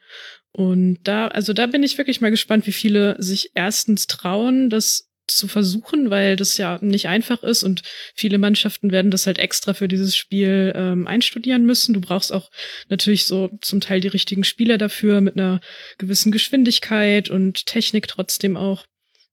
Und 0.55 0.99
da, 1.03 1.27
also 1.27 1.51
da 1.51 1.65
bin 1.65 1.83
ich 1.83 1.97
wirklich 1.97 2.21
mal 2.21 2.31
gespannt, 2.31 2.65
wie 2.65 2.71
viele 2.71 3.17
sich 3.21 3.51
erstens 3.55 4.07
trauen, 4.07 4.69
das 4.69 5.09
zu 5.27 5.49
versuchen, 5.49 6.09
weil 6.11 6.37
das 6.37 6.55
ja 6.57 6.79
nicht 6.81 7.09
einfach 7.09 7.43
ist 7.43 7.63
und 7.63 7.81
viele 8.13 8.37
Mannschaften 8.37 8.93
werden 8.93 9.11
das 9.11 9.27
halt 9.27 9.37
extra 9.37 9.73
für 9.73 9.89
dieses 9.89 10.15
Spiel 10.15 10.71
ähm, 10.73 11.07
einstudieren 11.07 11.65
müssen. 11.65 11.93
Du 11.93 11.99
brauchst 11.99 12.31
auch 12.31 12.51
natürlich 12.87 13.25
so 13.25 13.49
zum 13.59 13.81
Teil 13.81 13.99
die 13.99 14.07
richtigen 14.07 14.45
Spieler 14.45 14.77
dafür 14.77 15.19
mit 15.19 15.35
einer 15.35 15.59
gewissen 15.97 16.31
Geschwindigkeit 16.31 17.29
und 17.29 17.65
Technik 17.65 18.07
trotzdem 18.07 18.55
auch. 18.55 18.85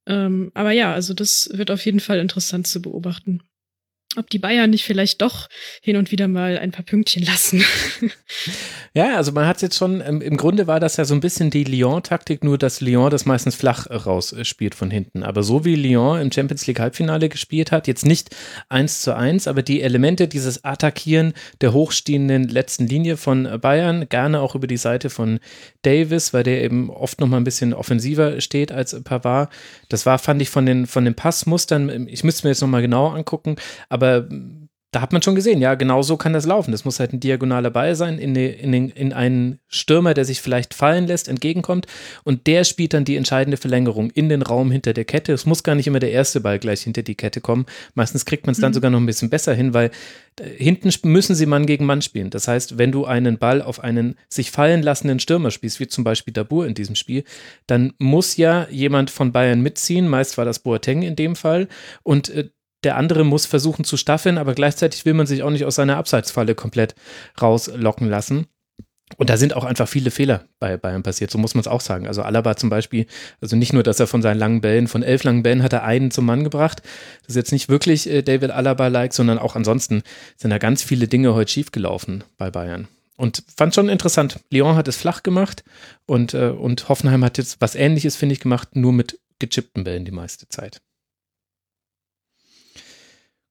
Ähm, 0.07 0.51
aber 0.55 0.73
ja, 0.73 0.93
also 0.93 1.15
das 1.15 1.51
wird 1.53 1.71
auf 1.71 1.87
jeden 1.87 2.01
Fall 2.01 2.19
interessant 2.19 2.67
zu 2.67 2.83
beobachten 2.83 3.43
ob 4.17 4.29
die 4.29 4.39
Bayern 4.39 4.71
nicht 4.71 4.85
vielleicht 4.85 5.23
doch 5.23 5.49
hin 5.81 5.97
und 5.97 6.11
wieder 6.11 6.29
mal 6.29 6.59
ein 6.59 6.71
paar 6.71 6.85
Pünktchen 6.85 7.25
lassen. 7.25 7.65
ja, 8.95 9.17
also 9.17 9.33
man 9.33 9.47
hat 9.47 9.63
jetzt 9.63 9.77
schon, 9.77 10.03
ähm, 10.07 10.21
im 10.21 10.37
Grunde 10.37 10.67
war 10.67 10.81
das 10.81 10.99
ja 10.99 11.05
so 11.05 11.15
ein 11.15 11.21
bisschen 11.21 11.51
die 11.51 11.65
Lyon-Taktik, 11.65 12.45
nur 12.45 12.59
dass 12.59 12.81
Lyon 12.81 13.11
das 13.11 13.25
meistens 13.25 13.55
flach 13.55 13.87
rausspielt 13.91 14.75
von 14.75 14.91
hinten. 14.91 15.23
Aber 15.23 15.43
so 15.43 15.65
wie 15.65 15.77
Lyon 15.77 16.21
im 16.21 16.31
Champions 16.31 16.67
League 16.67 16.81
Halbfinale 16.81 17.29
gespielt 17.29 17.73
hat, 17.73 17.87
jetzt 17.87 18.05
nicht 18.05 18.37
eins 18.69 19.01
zu 19.01 19.17
eins, 19.17 19.49
aber 19.49 19.63
die 19.63 19.81
Elemente 19.81 20.29
dieses 20.29 20.63
Attackieren 20.65 21.33
der 21.63 21.73
hochstehenden 21.73 22.49
letzten 22.49 22.87
Linie 22.87 23.17
von 23.17 23.49
Bayern, 23.61 24.09
gerne 24.09 24.41
auch 24.41 24.55
über 24.55 24.67
die 24.67 24.77
Seite 24.77 25.09
von 25.09 25.41
Davis, 25.83 26.35
weil 26.35 26.43
der 26.43 26.63
eben 26.63 26.91
oft 26.91 27.21
noch 27.21 27.29
mal 27.29 27.39
ein 27.39 27.45
bisschen 27.45 27.73
offensiver 27.73 28.41
steht 28.41 28.73
als 28.73 29.01
Pavard. 29.03 29.51
Das 29.89 30.05
war, 30.05 30.19
fand 30.19 30.43
ich, 30.43 30.51
von 30.51 30.67
den, 30.67 30.87
von 30.87 31.05
den 31.05 31.15
Passmustern, 31.15 32.09
ich 32.09 32.25
müsste 32.25 32.47
mir 32.47 32.51
jetzt 32.51 32.61
noch 32.61 32.69
mal 32.69 32.83
genau 32.83 33.09
angucken, 33.09 33.57
aber 33.89 34.02
aber 34.03 34.27
da 34.93 35.01
hat 35.01 35.13
man 35.15 35.23
schon 35.23 35.35
gesehen, 35.35 35.63
ja, 35.63 35.75
genau 35.75 36.03
so 36.03 36.19
kann 36.19 36.35
das 36.35 36.45
laufen. 36.45 36.71
Das 36.71 36.85
muss 36.85 37.01
halt 37.01 37.15
ein 37.15 37.21
diagonaler 37.21 37.71
Ball 37.71 37.95
sein, 37.95 38.19
in, 38.19 38.35
die, 38.35 38.47
in, 38.47 38.73
den, 38.73 38.91
in 38.91 39.15
einen 39.15 39.59
Stürmer, 39.67 40.13
der 40.13 40.27
sich 40.27 40.43
vielleicht 40.43 40.75
fallen 40.75 41.07
lässt, 41.07 41.29
entgegenkommt 41.29 41.87
und 42.25 42.47
der 42.47 42.65
spielt 42.65 42.93
dann 42.93 43.07
die 43.07 43.17
entscheidende 43.17 43.57
Verlängerung 43.57 44.11
in 44.11 44.29
den 44.29 44.43
Raum 44.43 44.71
hinter 44.71 44.93
der 44.93 45.07
Kette. 45.07 45.33
Es 45.33 45.47
muss 45.47 45.63
gar 45.63 45.77
nicht 45.77 45.87
immer 45.87 45.99
der 45.99 46.13
erste 46.13 46.43
Ball 46.43 46.59
gleich 46.59 46.83
hinter 46.83 47.03
die 47.03 47.15
Kette 47.15 47.41
kommen. 47.41 47.65
Meistens 47.95 48.27
kriegt 48.27 48.45
man 48.45 48.53
es 48.53 48.61
dann 48.61 48.73
mhm. 48.73 48.75
sogar 48.75 48.91
noch 48.91 49.01
ein 49.01 49.07
bisschen 49.07 49.31
besser 49.31 49.55
hin, 49.55 49.73
weil 49.73 49.91
äh, 50.39 50.45
hinten 50.45 50.93
müssen 51.05 51.35
sie 51.35 51.47
Mann 51.47 51.65
gegen 51.65 51.87
Mann 51.87 52.03
spielen. 52.03 52.29
Das 52.29 52.47
heißt, 52.47 52.77
wenn 52.77 52.93
du 52.93 53.07
einen 53.07 53.39
Ball 53.39 53.63
auf 53.63 53.81
einen 53.81 54.17
sich 54.29 54.51
fallen 54.51 54.83
lassenden 54.83 55.21
Stürmer 55.21 55.51
spielst, 55.51 55.81
wie 55.81 55.89
zum 55.89 56.05
Beispiel 56.05 56.35
Dabur 56.35 56.67
in 56.67 56.75
diesem 56.75 56.97
Spiel, 56.97 57.25
dann 57.67 57.95
muss 57.97 58.37
ja 58.37 58.69
jemand 58.71 59.09
von 59.09 59.33
Bayern 59.33 59.63
mitziehen. 59.63 60.07
Meist 60.07 60.37
war 60.37 60.45
das 60.45 60.59
Boateng 60.59 61.01
in 61.01 61.17
dem 61.17 61.35
Fall 61.35 61.67
und 62.03 62.29
äh, 62.29 62.51
der 62.85 62.97
andere 62.97 63.25
muss 63.25 63.47
versuchen 63.47 63.85
zu 63.85 63.97
staffeln, 63.97 64.39
aber 64.39 64.55
gleichzeitig 64.55 65.05
will 65.05 65.15
man 65.15 65.27
sich 65.27 65.43
auch 65.43 65.51
nicht 65.51 65.65
aus 65.65 65.77
seiner 65.77 65.97
Abseitsfalle 65.97 66.55
komplett 66.55 66.95
rauslocken 67.41 68.09
lassen. 68.09 68.47
Und 69.19 69.31
da 69.31 69.37
sind 69.37 69.55
auch 69.55 69.65
einfach 69.65 69.89
viele 69.89 70.11
Fehler 70.11 70.47
bei 70.59 70.77
Bayern 70.77 71.03
passiert, 71.03 71.31
so 71.31 71.39
muss 71.39 71.55
man 71.55 71.61
es 71.61 71.69
auch 71.69 71.81
sagen. 71.81 72.07
Also 72.07 72.23
Alaba 72.23 72.57
zum 72.57 72.71
Beispiel, 72.71 73.07
also 73.41 73.57
nicht 73.57 73.73
nur, 73.73 73.83
dass 73.83 74.01
er 74.01 74.07
von 74.07 74.23
seinen 74.23 74.39
langen 74.39 74.61
Bällen, 74.61 74.89
von 74.89 75.03
elf 75.03 75.23
langen 75.25 75.43
Bällen 75.43 75.63
hat 75.63 75.73
er 75.73 75.85
einen 75.85 76.11
zum 76.11 76.25
Mann 76.25 76.45
gebracht. 76.45 76.83
Das 77.21 77.31
ist 77.31 77.37
jetzt 77.37 77.53
nicht 77.53 77.69
wirklich 77.69 78.09
äh, 78.09 78.23
David 78.23 78.51
Alaba-like, 78.51 79.13
sondern 79.13 79.39
auch 79.39 79.55
ansonsten 79.55 80.03
sind 80.37 80.51
da 80.51 80.59
ganz 80.59 80.83
viele 80.83 81.09
Dinge 81.09 81.35
heute 81.35 81.53
schiefgelaufen 81.53 82.25
bei 82.39 82.51
Bayern. 82.51 82.89
Und 83.17 83.45
fand 83.55 83.75
schon 83.75 83.89
interessant. 83.89 84.41
Lyon 84.51 84.77
hat 84.77 84.89
es 84.89 84.97
flach 84.97 85.23
gemacht 85.23 85.63
und, 86.07 86.35
äh, 86.35 86.49
und 86.49 86.89
Hoffenheim 86.89 87.25
hat 87.25 87.39
jetzt 87.39 87.61
was 87.61 87.75
ähnliches, 87.75 88.17
finde 88.17 88.33
ich, 88.33 88.41
gemacht, 88.41 88.75
nur 88.75 88.93
mit 88.93 89.21
gechippten 89.39 89.85
Bällen 89.85 90.05
die 90.05 90.11
meiste 90.11 90.49
Zeit. 90.49 90.81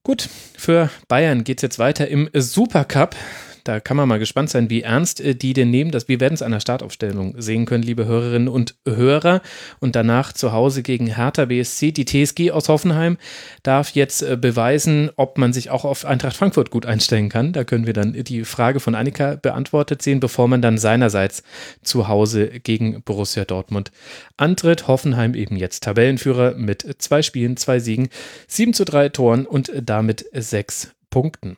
Gut, 0.04 0.28
für 0.58 0.90
Bayern 1.08 1.44
geht 1.44 1.60
es 1.60 1.62
jetzt 1.62 1.78
weiter 1.78 2.08
im 2.08 2.28
Supercup. 2.34 3.16
Da 3.64 3.80
kann 3.80 3.98
man 3.98 4.08
mal 4.08 4.20
gespannt 4.20 4.50
sein, 4.50 4.70
wie 4.70 4.82
ernst 4.82 5.22
äh, 5.22 5.36
die 5.36 5.54
denn 5.54 5.70
nehmen. 5.70 5.92
Das, 5.92 6.08
wir 6.08 6.20
werden 6.20 6.34
es 6.34 6.42
an 6.42 6.52
der 6.52 6.60
Startaufstellung 6.60 7.36
sehen 7.40 7.66
können, 7.66 7.84
liebe 7.84 8.06
Hörerinnen 8.06 8.48
und 8.48 8.76
Hörer. 8.88 9.42
Und 9.80 9.96
danach 9.96 10.34
zu 10.34 10.52
Hause 10.52 10.84
gegen 10.84 11.08
Hertha 11.08 11.46
BSC. 11.46 11.92
Die 11.92 12.06
TSG 12.06 12.52
aus 12.52 12.70
Hoffenheim 12.70 13.18
darf 13.64 13.92
jetzt 13.92 14.22
äh, 14.22 14.38
beweisen, 14.38 15.10
ob 15.16 15.38
man 15.38 15.54
sich 15.54 15.70
auch 15.70 15.86
auf 15.86 16.06
Eintracht 16.06 16.36
Frankfurt 16.36 16.72
gut 16.72 16.86
einstellen 16.86 17.30
kann. 17.30 17.54
Da 17.54 17.64
können 17.64 17.86
wir 17.86 17.94
dann 17.94 18.14
die 18.14 18.44
Frage 18.44 18.80
von 18.80 18.96
Annika 18.96 19.36
beantwortet 19.36 20.02
sehen, 20.02 20.20
bevor 20.20 20.48
man 20.48 20.62
dann 20.62 20.78
seinerseits 20.78 21.44
zu 21.84 22.08
Hause 22.08 22.48
gegen 22.48 23.02
Borussia 23.04 23.46
Dortmund 23.46 23.92
antritt. 24.38 24.88
Hoffenheim 24.88 25.36
eben 25.36 25.56
jetzt 25.56 25.84
Tabellenführer 25.84 26.56
mit 26.56 26.86
zwei 27.00 27.22
Spielen, 27.22 27.58
zwei 27.58 27.80
Siegen, 27.80 28.10
sieben 28.48 28.74
zu 28.74 28.86
drei 28.86 29.10
Toren 29.10 29.46
und 29.46 29.72
damit 29.76 30.26
sechs 30.34 30.94
Punkten. 31.10 31.58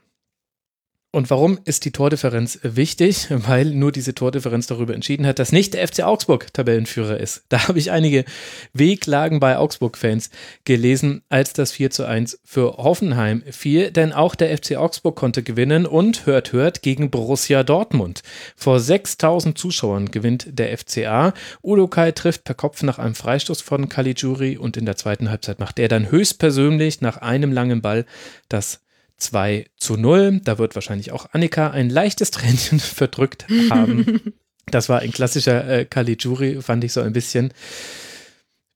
Und 1.16 1.30
warum 1.30 1.60
ist 1.64 1.86
die 1.86 1.92
Tordifferenz 1.92 2.58
wichtig? 2.64 3.28
Weil 3.30 3.66
nur 3.66 3.92
diese 3.92 4.16
Tordifferenz 4.16 4.66
darüber 4.66 4.96
entschieden 4.96 5.28
hat, 5.28 5.38
dass 5.38 5.52
nicht 5.52 5.76
der 5.76 5.88
FC 5.88 6.02
Augsburg 6.02 6.52
Tabellenführer 6.52 7.20
ist. 7.20 7.44
Da 7.50 7.68
habe 7.68 7.78
ich 7.78 7.92
einige 7.92 8.26
Wehklagen 8.74 9.40
bei 9.40 9.58
Augsburg-Fans 9.58 10.32
gelesen, 10.66 11.22
als 11.30 11.54
das 11.54 11.72
4 11.72 11.92
zu 11.92 12.06
1 12.06 12.40
für 12.44 12.78
Hoffenheim 12.78 13.44
fiel. 13.52 13.92
Denn 13.92 14.12
auch 14.12 14.34
der 14.34 14.58
FC 14.58 14.76
Augsburg 14.76 15.16
konnte 15.16 15.44
gewinnen 15.44 15.86
und 15.86 16.26
hört, 16.26 16.52
hört 16.52 16.82
gegen 16.82 17.12
Borussia 17.12 17.64
Dortmund. 17.64 18.24
Vor 18.56 18.80
6000 18.80 19.56
Zuschauern 19.56 20.10
gewinnt 20.10 20.48
der 20.58 20.76
FCA. 20.76 21.36
Udo 21.62 21.88
Kai 21.88 22.12
trifft 22.12 22.44
per 22.44 22.56
Kopf 22.56 22.82
nach 22.82 22.98
einem 22.98 23.14
Freistoß 23.14 23.62
von 23.62 23.88
Caligiuri 23.88 24.58
und 24.58 24.78
in 24.78 24.88
der 24.88 24.96
zweiten 24.96 25.30
Halbzeit 25.30 25.60
macht 25.60 25.78
er 25.78 25.90
dann 25.90 26.10
höchstpersönlich 26.10 27.02
nach 27.02 27.18
einem 27.18 27.52
langen 27.52 27.84
Ball 27.84 28.08
das 28.50 28.80
2 29.24 29.66
zu 29.78 29.98
0. 29.98 30.42
Da 30.44 30.58
wird 30.58 30.76
wahrscheinlich 30.76 31.12
auch 31.12 31.28
Annika 31.32 31.72
ein 31.72 31.90
leichtes 31.90 32.32
Tränchen 32.32 32.80
verdrückt 32.80 33.46
haben. 33.70 34.34
Das 34.72 34.88
war 34.88 35.00
ein 35.00 35.12
klassischer 35.12 35.68
äh, 35.68 35.86
Caligiuri, 35.86 36.62
fand 36.62 36.86
ich 36.86 36.94
so 36.94 37.02
ein 37.02 37.12
bisschen. 37.12 37.54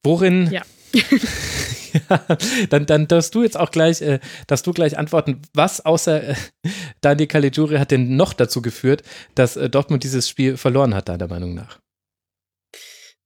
Worin. 0.03 0.51
Ja. 0.51 0.63
ja, 0.93 2.37
dann, 2.69 2.85
dann 2.85 3.07
darfst 3.07 3.33
du 3.33 3.41
jetzt 3.41 3.57
auch 3.57 3.71
gleich, 3.71 4.01
äh, 4.01 4.19
darfst 4.47 4.67
du 4.67 4.73
gleich 4.73 4.97
antworten, 4.97 5.41
was 5.53 5.85
außer 5.85 6.29
äh, 6.29 6.35
Daniel 6.99 7.27
Caligiuri 7.27 7.77
hat 7.77 7.91
denn 7.91 8.17
noch 8.17 8.33
dazu 8.33 8.61
geführt, 8.61 9.03
dass 9.33 9.55
äh, 9.55 9.69
Dortmund 9.69 10.03
dieses 10.03 10.27
Spiel 10.27 10.57
verloren 10.57 10.93
hat, 10.93 11.07
deiner 11.07 11.27
Meinung 11.29 11.53
nach? 11.55 11.79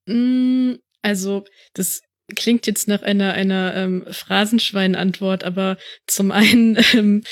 Mm, 0.05 0.73
also, 1.01 1.43
das 1.73 2.01
klingt 2.35 2.67
jetzt 2.67 2.87
nach 2.87 3.01
einer, 3.01 3.33
einer 3.33 3.75
ähm, 3.75 4.05
Phrasenschwein-Antwort, 4.09 5.43
aber 5.43 5.77
zum 6.07 6.31
einen 6.31 6.77
ähm, 6.93 7.23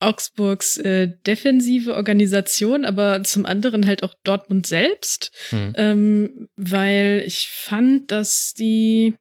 Augsburgs 0.00 0.78
äh, 0.78 1.08
defensive 1.26 1.94
Organisation, 1.94 2.84
aber 2.84 3.22
zum 3.22 3.44
anderen 3.44 3.86
halt 3.86 4.02
auch 4.02 4.14
Dortmund 4.24 4.66
selbst, 4.66 5.30
hm. 5.50 5.74
ähm, 5.76 6.48
weil 6.56 7.22
ich 7.26 7.48
fand, 7.50 8.10
dass 8.10 8.54
die 8.54 9.14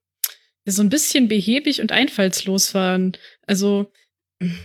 so 0.65 0.81
ein 0.81 0.89
bisschen 0.89 1.27
behäbig 1.27 1.81
und 1.81 1.91
einfallslos 1.91 2.73
waren. 2.73 3.17
Also 3.45 3.91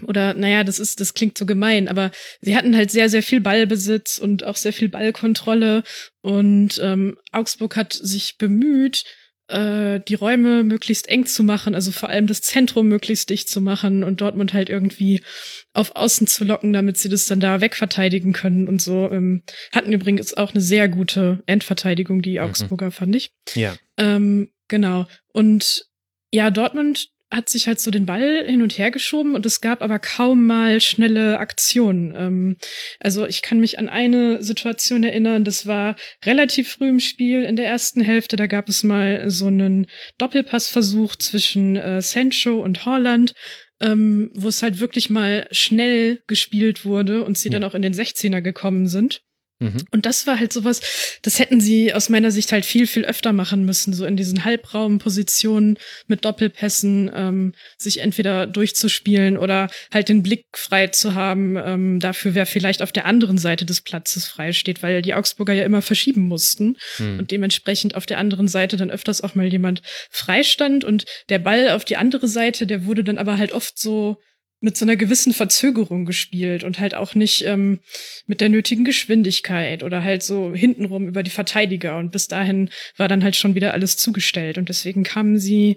oder 0.07 0.35
naja, 0.35 0.63
das 0.63 0.79
ist, 0.79 1.01
das 1.01 1.15
klingt 1.15 1.37
so 1.37 1.47
gemein, 1.47 1.89
aber 1.89 2.13
sie 2.41 2.57
hatten 2.57 2.77
halt 2.77 2.91
sehr, 2.91 3.09
sehr 3.09 3.23
viel 3.23 3.41
Ballbesitz 3.41 4.19
und 4.19 4.45
auch 4.45 4.57
sehr 4.57 4.73
viel 4.73 4.89
Ballkontrolle 4.89 5.83
und 6.23 6.79
ähm, 6.81 7.19
Augsburg 7.33 7.77
hat 7.77 7.93
sich 7.93 8.39
bemüht, 8.39 9.05
äh, 9.49 10.01
die 10.01 10.15
Räume 10.15 10.65
möglichst 10.65 11.09
eng 11.09 11.27
zu 11.27 11.43
machen, 11.43 11.75
also 11.75 11.93
vor 11.93 12.09
allem 12.09 12.27
das 12.27 12.41
Zentrum 12.41 12.89
möglichst 12.89 13.31
dicht 13.31 13.49
zu 13.49 13.61
machen 13.61 14.05
und 14.05 14.21
Dortmund 14.21 14.55
halt 14.55 14.71
irgendwie 14.71 15.23
auf 15.73 15.97
Außen 15.97 16.27
zu 16.27 16.45
locken, 16.45 16.73
damit 16.73 16.97
sie 16.97 17.09
das 17.09 17.27
dann 17.27 17.41
da 17.41 17.61
wegverteidigen 17.61 18.33
können 18.33 18.69
und 18.69 18.81
so. 18.81 19.11
Ähm, 19.11 19.43
hatten 19.73 19.93
übrigens 19.93 20.35
auch 20.35 20.53
eine 20.53 20.61
sehr 20.61 20.89
gute 20.89 21.43
Endverteidigung, 21.47 22.23
die 22.23 22.39
mhm. 22.39 22.45
Augsburger, 22.45 22.87
mhm. 22.87 22.93
fand 22.93 23.17
ich. 23.17 23.33
Ja. 23.55 23.77
Ähm, 23.99 24.51
genau. 24.69 25.07
Und 25.33 25.87
ja, 26.33 26.51
Dortmund 26.51 27.11
hat 27.31 27.49
sich 27.49 27.67
halt 27.67 27.81
so 27.81 27.91
den 27.91 28.07
Ball 28.07 28.45
hin 28.47 28.63
und 28.63 28.79
her 28.79 28.91
geschoben 28.91 29.35
und 29.35 29.45
es 29.47 29.61
gab 29.61 29.83
aber 29.83 29.99
kaum 29.99 30.47
mal 30.47 30.81
schnelle 30.81 31.39
Aktionen. 31.39 32.15
Ähm, 32.17 32.57
also 33.01 33.27
ich 33.27 33.43
kann 33.43 33.61
mich 33.61 33.79
an 33.79 33.89
eine 33.89 34.43
Situation 34.43 35.03
erinnern, 35.03 35.45
das 35.45 35.67
war 35.67 35.97
relativ 36.25 36.71
früh 36.71 36.89
im 36.89 37.01
Spiel 37.01 37.43
in 37.45 37.57
der 37.57 37.67
ersten 37.67 38.03
Hälfte, 38.03 38.37
da 38.37 38.47
gab 38.47 38.69
es 38.69 38.85
mal 38.85 39.31
so 39.31 39.47
einen 39.47 39.87
Doppelpassversuch 40.19 41.17
zwischen 41.17 41.77
äh, 41.77 42.01
Sancho 42.01 42.61
und 42.61 42.87
Holland 42.87 43.35
ähm, 43.81 44.31
wo 44.35 44.49
es 44.49 44.63
halt 44.63 44.81
wirklich 44.81 45.11
mal 45.11 45.47
schnell 45.51 46.23
gespielt 46.27 46.85
wurde 46.85 47.25
und 47.25 47.37
sie 47.37 47.49
ja. 47.49 47.59
dann 47.59 47.65
auch 47.65 47.75
in 47.75 47.83
den 47.83 47.93
16er 47.93 48.41
gekommen 48.41 48.87
sind. 48.87 49.23
Mhm. 49.61 49.85
Und 49.93 50.05
das 50.05 50.27
war 50.27 50.39
halt 50.39 50.53
sowas, 50.53 50.81
das 51.23 51.39
hätten 51.39 51.61
sie 51.61 51.95
aus 51.95 52.09
meiner 52.09 52.31
Sicht 52.31 52.51
halt 52.51 52.65
viel, 52.65 52.87
viel 52.87 53.05
öfter 53.05 53.33
machen 53.33 53.65
müssen, 53.65 53.95
so 53.95 54.05
in 54.05 54.17
diesen 54.17 54.45
Halbraumpositionen 54.45 55.79
mit 56.07 56.25
Doppelpässen, 56.25 57.11
ähm, 57.15 57.55
sich 57.79 57.99
entweder 57.99 58.47
durchzuspielen 58.47 59.39
oder 59.39 59.71
halt 59.93 60.09
den 60.09 60.23
Blick 60.23 60.47
frei 60.53 60.89
zu 60.89 61.15
haben, 61.15 61.57
ähm, 61.57 62.01
dafür, 62.01 62.35
wer 62.35 62.47
vielleicht 62.47 62.83
auf 62.83 62.93
der 62.93 63.07
anderen 63.07 63.39
Seite 63.39 63.65
des 63.65 63.81
Platzes 63.81 64.27
frei 64.27 64.53
steht, 64.53 64.83
weil 64.83 65.03
die 65.03 65.15
Augsburger 65.15 65.53
ja 65.53 65.65
immer 65.65 65.83
verschieben 65.83 66.27
mussten 66.27 66.77
mhm. 66.99 67.21
und 67.21 67.31
dementsprechend 67.31 67.95
auf 67.95 68.07
der 68.07 68.19
anderen 68.19 68.49
Seite 68.49 68.77
dann 68.77 68.91
öfters 68.91 69.21
auch 69.21 69.35
mal 69.35 69.47
jemand 69.47 69.83
freistand 70.11 70.85
und 70.85 71.05
der 71.29 71.39
Ball 71.39 71.71
auf 71.71 71.85
die 71.85 71.97
andere 71.97 72.27
Seite, 72.27 72.67
der 72.67 72.87
wurde 72.87 73.05
dann 73.05 73.19
aber 73.19 73.39
halt 73.39 73.53
oft 73.53 73.79
so 73.79 74.19
mit 74.65 74.79
so 74.79 74.87
einer 74.87 74.97
gewissen 74.97 75.35
Verzögerung 75.35 76.07
gespielt 76.07 76.65
und 76.65 76.81
halt 76.81 76.95
auch 76.95 77.15
nicht 77.15 77.45
ähm, 77.45 77.81
mit 78.27 78.41
der 78.41 78.49
nötigen 78.49 78.85
Geschwindigkeit 78.85 79.83
oder 79.83 80.03
halt 80.03 80.23
so 80.23 80.55
hintenrum 80.55 81.07
über 81.07 81.23
die 81.23 81.31
Verteidiger. 81.31 81.99
Und 81.99 82.13
bis 82.13 82.29
dahin 82.29 82.71
war 82.97 83.07
dann 83.07 83.23
halt 83.23 83.37
schon 83.37 83.55
wieder 83.55 83.75
alles 83.75 83.99
zugestellt. 83.99 84.57
Und 84.57 84.71
deswegen 84.71 85.05
kamen 85.05 85.39
sie 85.39 85.77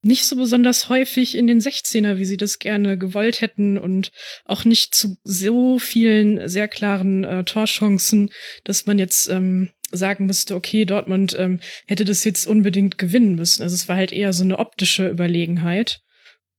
nicht 0.00 0.24
so 0.24 0.34
besonders 0.36 0.88
häufig 0.88 1.36
in 1.36 1.46
den 1.46 1.60
16er, 1.60 2.16
wie 2.16 2.24
sie 2.24 2.38
das 2.38 2.58
gerne 2.58 2.96
gewollt 2.96 3.42
hätten 3.42 3.76
und 3.76 4.10
auch 4.46 4.64
nicht 4.64 4.94
zu 4.94 5.18
so 5.24 5.78
vielen 5.78 6.48
sehr 6.48 6.68
klaren 6.68 7.24
äh, 7.24 7.44
Torchancen, 7.44 8.30
dass 8.64 8.86
man 8.86 8.98
jetzt 8.98 9.28
ähm, 9.28 9.68
sagen 9.92 10.24
müsste, 10.24 10.56
okay, 10.56 10.86
Dortmund 10.86 11.36
ähm, 11.38 11.60
hätte 11.86 12.06
das 12.06 12.24
jetzt 12.24 12.46
unbedingt 12.46 12.96
gewinnen 12.96 13.34
müssen. 13.34 13.62
Also 13.62 13.74
es 13.74 13.88
war 13.88 13.96
halt 13.96 14.10
eher 14.10 14.32
so 14.32 14.42
eine 14.42 14.58
optische 14.58 15.06
Überlegenheit. 15.06 16.00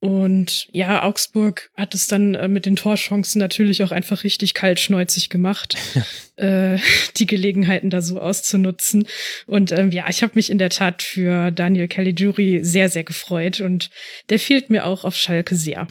Und 0.04 0.68
ja, 0.74 1.04
Augsburg 1.04 1.72
hat 1.78 1.96
es 1.96 2.08
dann 2.08 2.36
äh, 2.36 2.50
mit 2.50 2.66
den 2.66 2.76
Torchancen 2.76 3.40
natürlich 3.40 3.84
auch 3.84 3.92
einfach 3.92 4.26
richtig 4.26 4.54
kaltschneuzig 4.54 5.30
gemacht, 5.30 5.78
äh, 6.36 6.78
die 7.16 7.26
Gelegenheiten 7.26 7.90
da 7.90 8.02
so 8.02 8.20
auszunutzen. 8.20 9.08
Und 9.48 9.72
ähm, 9.72 9.92
ja, 9.92 10.04
ich 10.10 10.22
habe 10.22 10.34
mich 10.36 10.50
in 10.50 10.58
der 10.58 10.72
Tat 10.72 11.04
für 11.04 11.52
Daniel 11.52 11.88
Caligiuri 11.88 12.66
sehr, 12.66 12.90
sehr 12.90 13.06
gefreut 13.06 13.62
und 13.62 13.92
der 14.30 14.40
fehlt 14.40 14.70
mir 14.70 14.86
auch 14.88 15.06
auf 15.06 15.16
Schalke 15.16 15.56
sehr. 15.56 15.88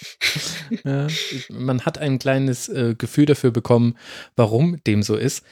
ja, 0.84 1.06
man 1.50 1.84
hat 1.84 1.98
ein 1.98 2.18
kleines 2.18 2.70
äh, 2.70 2.94
Gefühl 2.96 3.26
dafür 3.26 3.50
bekommen, 3.50 3.98
warum 4.34 4.82
dem 4.86 5.02
so 5.02 5.16
ist. 5.16 5.44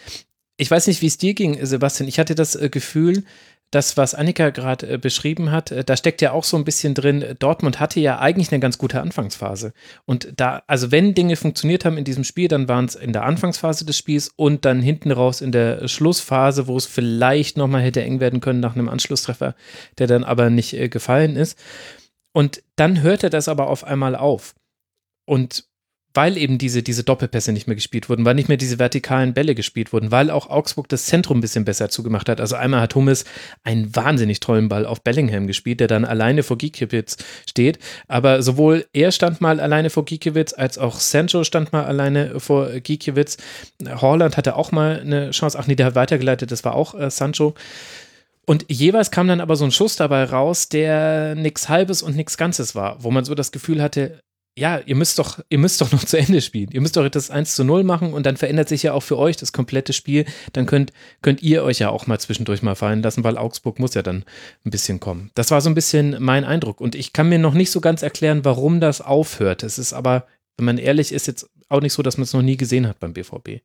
Ich 0.56 0.70
weiß 0.70 0.86
nicht, 0.86 1.02
wie 1.02 1.06
es 1.06 1.18
dir 1.18 1.34
ging, 1.34 1.64
Sebastian. 1.64 2.08
Ich 2.08 2.18
hatte 2.18 2.34
das 2.34 2.56
äh, 2.56 2.70
Gefühl, 2.70 3.24
das, 3.70 3.96
was 3.98 4.14
Annika 4.14 4.50
gerade 4.50 4.88
äh, 4.88 4.98
beschrieben 4.98 5.50
hat, 5.50 5.70
äh, 5.70 5.84
da 5.84 5.96
steckt 5.96 6.22
ja 6.22 6.32
auch 6.32 6.44
so 6.44 6.56
ein 6.56 6.64
bisschen 6.64 6.94
drin, 6.94 7.36
Dortmund 7.38 7.80
hatte 7.80 8.00
ja 8.00 8.18
eigentlich 8.18 8.50
eine 8.50 8.60
ganz 8.60 8.78
gute 8.78 9.00
Anfangsphase. 9.00 9.72
Und 10.06 10.32
da, 10.36 10.62
also 10.66 10.90
wenn 10.90 11.14
Dinge 11.14 11.36
funktioniert 11.36 11.84
haben 11.84 11.98
in 11.98 12.04
diesem 12.04 12.24
Spiel, 12.24 12.48
dann 12.48 12.68
waren 12.68 12.86
es 12.86 12.94
in 12.94 13.12
der 13.12 13.24
Anfangsphase 13.24 13.84
des 13.84 13.98
Spiels 13.98 14.30
und 14.36 14.64
dann 14.64 14.80
hinten 14.80 15.10
raus 15.10 15.40
in 15.40 15.52
der 15.52 15.86
Schlussphase, 15.86 16.66
wo 16.66 16.76
es 16.76 16.86
vielleicht 16.86 17.56
nochmal 17.56 17.82
hätte 17.82 18.02
eng 18.02 18.20
werden 18.20 18.40
können 18.40 18.60
nach 18.60 18.74
einem 18.74 18.88
Anschlusstreffer, 18.88 19.54
der 19.98 20.06
dann 20.06 20.24
aber 20.24 20.48
nicht 20.48 20.72
äh, 20.72 20.88
gefallen 20.88 21.36
ist. 21.36 21.58
Und 22.32 22.62
dann 22.76 23.02
hörte 23.02 23.30
das 23.30 23.48
aber 23.48 23.68
auf 23.68 23.84
einmal 23.84 24.14
auf. 24.14 24.54
Und 25.26 25.64
weil 26.14 26.36
eben 26.36 26.58
diese, 26.58 26.82
diese 26.82 27.04
Doppelpässe 27.04 27.52
nicht 27.52 27.66
mehr 27.66 27.76
gespielt 27.76 28.08
wurden, 28.08 28.24
weil 28.24 28.34
nicht 28.34 28.48
mehr 28.48 28.56
diese 28.56 28.78
vertikalen 28.78 29.34
Bälle 29.34 29.54
gespielt 29.54 29.92
wurden, 29.92 30.10
weil 30.10 30.30
auch 30.30 30.48
Augsburg 30.48 30.88
das 30.88 31.06
Zentrum 31.06 31.38
ein 31.38 31.40
bisschen 31.40 31.64
besser 31.64 31.90
zugemacht 31.90 32.28
hat. 32.28 32.40
Also 32.40 32.56
einmal 32.56 32.80
hat 32.80 32.94
Hummels 32.94 33.24
einen 33.62 33.94
wahnsinnig 33.94 34.40
tollen 34.40 34.68
Ball 34.68 34.86
auf 34.86 35.02
Bellingham 35.02 35.46
gespielt, 35.46 35.80
der 35.80 35.86
dann 35.86 36.04
alleine 36.04 36.42
vor 36.42 36.58
Gikiewicz 36.58 37.18
steht. 37.48 37.78
Aber 38.08 38.42
sowohl 38.42 38.86
er 38.92 39.12
stand 39.12 39.40
mal 39.40 39.60
alleine 39.60 39.90
vor 39.90 40.04
Gikiewicz, 40.04 40.54
als 40.54 40.78
auch 40.78 40.98
Sancho 40.98 41.44
stand 41.44 41.72
mal 41.72 41.84
alleine 41.84 42.40
vor 42.40 42.68
Gikiewicz. 42.80 43.36
Horland 43.86 44.36
hatte 44.36 44.56
auch 44.56 44.72
mal 44.72 45.00
eine 45.00 45.30
Chance. 45.30 45.58
Ach 45.58 45.66
nee, 45.66 45.76
der 45.76 45.86
hat 45.86 45.94
weitergeleitet, 45.94 46.50
das 46.50 46.64
war 46.64 46.74
auch 46.74 46.94
äh, 46.94 47.10
Sancho. 47.10 47.54
Und 48.46 48.64
jeweils 48.68 49.10
kam 49.10 49.28
dann 49.28 49.42
aber 49.42 49.56
so 49.56 49.66
ein 49.66 49.72
Schuss 49.72 49.96
dabei 49.96 50.24
raus, 50.24 50.70
der 50.70 51.34
nichts 51.34 51.68
Halbes 51.68 52.00
und 52.00 52.16
nichts 52.16 52.38
Ganzes 52.38 52.74
war, 52.74 53.04
wo 53.04 53.10
man 53.10 53.26
so 53.26 53.34
das 53.34 53.52
Gefühl 53.52 53.82
hatte, 53.82 54.20
ja, 54.58 54.80
ihr 54.84 54.96
müsst 54.96 55.18
doch, 55.18 55.38
ihr 55.48 55.58
müsst 55.58 55.80
doch 55.80 55.92
noch 55.92 56.04
zu 56.04 56.18
Ende 56.18 56.40
spielen. 56.40 56.70
Ihr 56.72 56.80
müsst 56.80 56.96
doch 56.96 57.08
das 57.08 57.30
1 57.30 57.54
zu 57.54 57.64
0 57.64 57.84
machen 57.84 58.12
und 58.12 58.26
dann 58.26 58.36
verändert 58.36 58.68
sich 58.68 58.82
ja 58.82 58.92
auch 58.92 59.02
für 59.02 59.16
euch 59.16 59.36
das 59.36 59.52
komplette 59.52 59.92
Spiel. 59.92 60.24
Dann 60.52 60.66
könnt, 60.66 60.92
könnt 61.22 61.42
ihr 61.42 61.62
euch 61.64 61.78
ja 61.78 61.90
auch 61.90 62.06
mal 62.06 62.18
zwischendurch 62.18 62.62
mal 62.62 62.74
fallen 62.74 63.02
lassen, 63.02 63.24
weil 63.24 63.38
Augsburg 63.38 63.78
muss 63.78 63.94
ja 63.94 64.02
dann 64.02 64.24
ein 64.64 64.70
bisschen 64.70 65.00
kommen. 65.00 65.30
Das 65.34 65.50
war 65.50 65.60
so 65.60 65.70
ein 65.70 65.74
bisschen 65.74 66.16
mein 66.20 66.44
Eindruck. 66.44 66.80
Und 66.80 66.94
ich 66.94 67.12
kann 67.12 67.28
mir 67.28 67.38
noch 67.38 67.54
nicht 67.54 67.70
so 67.70 67.80
ganz 67.80 68.02
erklären, 68.02 68.44
warum 68.44 68.80
das 68.80 69.00
aufhört. 69.00 69.62
Es 69.62 69.78
ist 69.78 69.92
aber, 69.92 70.26
wenn 70.56 70.66
man 70.66 70.78
ehrlich 70.78 71.12
ist, 71.12 71.26
jetzt 71.26 71.48
auch 71.68 71.80
nicht 71.80 71.92
so, 71.92 72.02
dass 72.02 72.16
man 72.16 72.24
es 72.24 72.32
noch 72.32 72.42
nie 72.42 72.56
gesehen 72.56 72.88
hat 72.88 72.98
beim 72.98 73.12
BVB. 73.12 73.60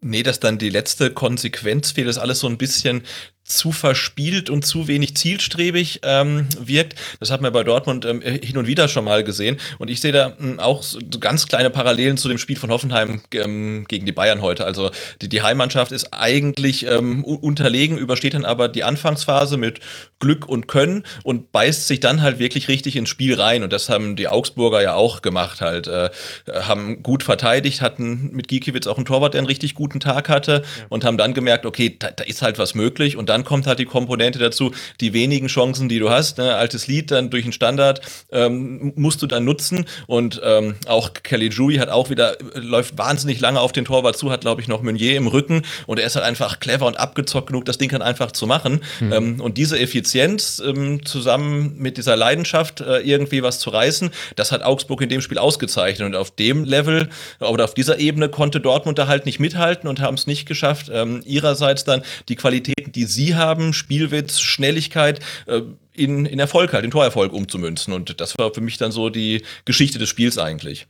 Nee, 0.00 0.22
dass 0.22 0.38
dann 0.38 0.58
die 0.58 0.68
letzte 0.68 1.10
Konsequenz 1.10 1.92
fehlt, 1.92 2.08
dass 2.08 2.18
alles 2.18 2.40
so 2.40 2.46
ein 2.46 2.58
bisschen 2.58 3.02
zu 3.44 3.72
verspielt 3.72 4.48
und 4.48 4.64
zu 4.64 4.88
wenig 4.88 5.16
zielstrebig 5.16 6.00
ähm, 6.02 6.48
wirkt. 6.58 6.94
Das 7.20 7.30
hat 7.30 7.42
man 7.42 7.52
bei 7.52 7.62
Dortmund 7.62 8.06
ähm, 8.06 8.22
hin 8.22 8.56
und 8.56 8.66
wieder 8.66 8.88
schon 8.88 9.04
mal 9.04 9.22
gesehen. 9.22 9.58
Und 9.78 9.90
ich 9.90 10.00
sehe 10.00 10.12
da 10.12 10.34
ähm, 10.40 10.58
auch 10.58 10.82
so 10.82 10.98
ganz 11.20 11.46
kleine 11.46 11.68
Parallelen 11.68 12.16
zu 12.16 12.28
dem 12.28 12.38
Spiel 12.38 12.56
von 12.56 12.70
Hoffenheim 12.70 13.20
ähm, 13.32 13.84
gegen 13.86 14.06
die 14.06 14.12
Bayern 14.12 14.40
heute. 14.40 14.64
Also 14.64 14.90
die, 15.20 15.28
die 15.28 15.42
Heimmannschaft 15.42 15.92
ist 15.92 16.14
eigentlich 16.14 16.86
ähm, 16.86 17.22
unterlegen, 17.22 17.98
übersteht 17.98 18.32
dann 18.32 18.46
aber 18.46 18.68
die 18.68 18.82
Anfangsphase 18.82 19.58
mit 19.58 19.80
Glück 20.20 20.48
und 20.48 20.66
Können 20.66 21.04
und 21.22 21.52
beißt 21.52 21.86
sich 21.86 22.00
dann 22.00 22.22
halt 22.22 22.38
wirklich 22.38 22.68
richtig 22.68 22.96
ins 22.96 23.10
Spiel 23.10 23.38
rein. 23.38 23.62
Und 23.62 23.74
das 23.74 23.90
haben 23.90 24.16
die 24.16 24.26
Augsburger 24.26 24.80
ja 24.80 24.94
auch 24.94 25.20
gemacht 25.20 25.60
halt. 25.60 25.86
Äh, 25.86 26.08
haben 26.50 27.02
gut 27.02 27.22
verteidigt, 27.22 27.82
hatten 27.82 28.30
mit 28.32 28.48
Gikiewicz 28.48 28.86
auch 28.86 28.96
einen 28.96 29.04
Torwart, 29.04 29.34
der 29.34 29.40
einen 29.40 29.48
richtig 29.48 29.74
guten 29.74 30.00
Tag 30.00 30.30
hatte 30.30 30.62
ja. 30.64 30.86
und 30.88 31.04
haben 31.04 31.18
dann 31.18 31.34
gemerkt, 31.34 31.66
okay, 31.66 31.94
da, 31.98 32.10
da 32.10 32.24
ist 32.24 32.40
halt 32.40 32.58
was 32.58 32.74
möglich. 32.74 33.18
Und 33.18 33.33
dann 33.34 33.44
kommt 33.44 33.66
halt 33.66 33.80
die 33.80 33.84
Komponente 33.84 34.38
dazu, 34.38 34.72
die 35.00 35.12
wenigen 35.12 35.48
Chancen, 35.48 35.88
die 35.88 35.98
du 35.98 36.08
hast, 36.08 36.38
ne, 36.38 36.54
altes 36.54 36.86
Lied, 36.86 37.10
dann 37.10 37.30
durch 37.30 37.42
den 37.42 37.52
Standard 37.52 38.00
ähm, 38.30 38.92
musst 38.94 39.22
du 39.22 39.26
dann 39.26 39.44
nutzen. 39.44 39.86
Und 40.06 40.40
ähm, 40.44 40.76
auch 40.86 41.12
Kelly 41.12 41.48
Jury 41.48 41.76
hat 41.76 41.88
auch 41.88 42.10
wieder, 42.10 42.36
läuft 42.54 42.96
wahnsinnig 42.96 43.40
lange 43.40 43.60
auf 43.60 43.72
den 43.72 43.84
Torwart 43.84 44.16
zu, 44.16 44.30
hat 44.30 44.42
glaube 44.42 44.62
ich 44.62 44.68
noch 44.68 44.82
Meunier 44.82 45.16
im 45.16 45.26
Rücken. 45.26 45.62
Und 45.86 45.98
er 45.98 46.06
ist 46.06 46.14
halt 46.14 46.24
einfach 46.24 46.60
clever 46.60 46.86
und 46.86 46.96
abgezockt 46.96 47.48
genug, 47.48 47.64
das 47.64 47.76
Ding 47.76 47.90
dann 47.90 48.02
einfach 48.02 48.30
zu 48.30 48.46
machen. 48.46 48.82
Mhm. 49.00 49.12
ähm, 49.12 49.40
und 49.40 49.58
diese 49.58 49.78
Effizienz 49.80 50.62
ähm, 50.64 51.04
zusammen 51.04 51.74
mit 51.76 51.96
dieser 51.96 52.14
Leidenschaft 52.14 52.82
äh, 52.82 53.00
irgendwie 53.00 53.42
was 53.42 53.58
zu 53.58 53.70
reißen, 53.70 54.10
das 54.36 54.52
hat 54.52 54.62
Augsburg 54.62 55.00
in 55.00 55.08
dem 55.08 55.20
Spiel 55.20 55.38
ausgezeichnet. 55.38 56.06
Und 56.06 56.14
auf 56.14 56.30
dem 56.30 56.62
Level 56.62 57.08
oder 57.40 57.64
auf 57.64 57.74
dieser 57.74 57.98
Ebene 57.98 58.28
konnte 58.28 58.60
Dortmund 58.60 58.98
da 58.98 59.08
halt 59.08 59.26
nicht 59.26 59.40
mithalten 59.40 59.88
und 59.88 60.00
haben 60.00 60.14
es 60.14 60.28
nicht 60.28 60.46
geschafft, 60.46 60.88
ähm, 60.92 61.20
ihrerseits 61.24 61.82
dann 61.82 62.02
die 62.28 62.36
Qualitäten, 62.36 62.92
die 62.92 63.06
sie 63.06 63.23
haben, 63.28 63.72
Spielwitz, 63.72 64.40
Schnelligkeit, 64.40 65.20
äh, 65.46 65.62
in, 65.92 66.26
in 66.26 66.38
Erfolg 66.38 66.72
halt, 66.72 66.84
in 66.84 66.90
Torerfolg 66.90 67.32
umzumünzen. 67.32 67.92
Und 67.92 68.20
das 68.20 68.36
war 68.38 68.52
für 68.52 68.60
mich 68.60 68.78
dann 68.78 68.92
so 68.92 69.10
die 69.10 69.42
Geschichte 69.64 69.98
des 69.98 70.08
Spiels 70.08 70.38
eigentlich. 70.38 70.86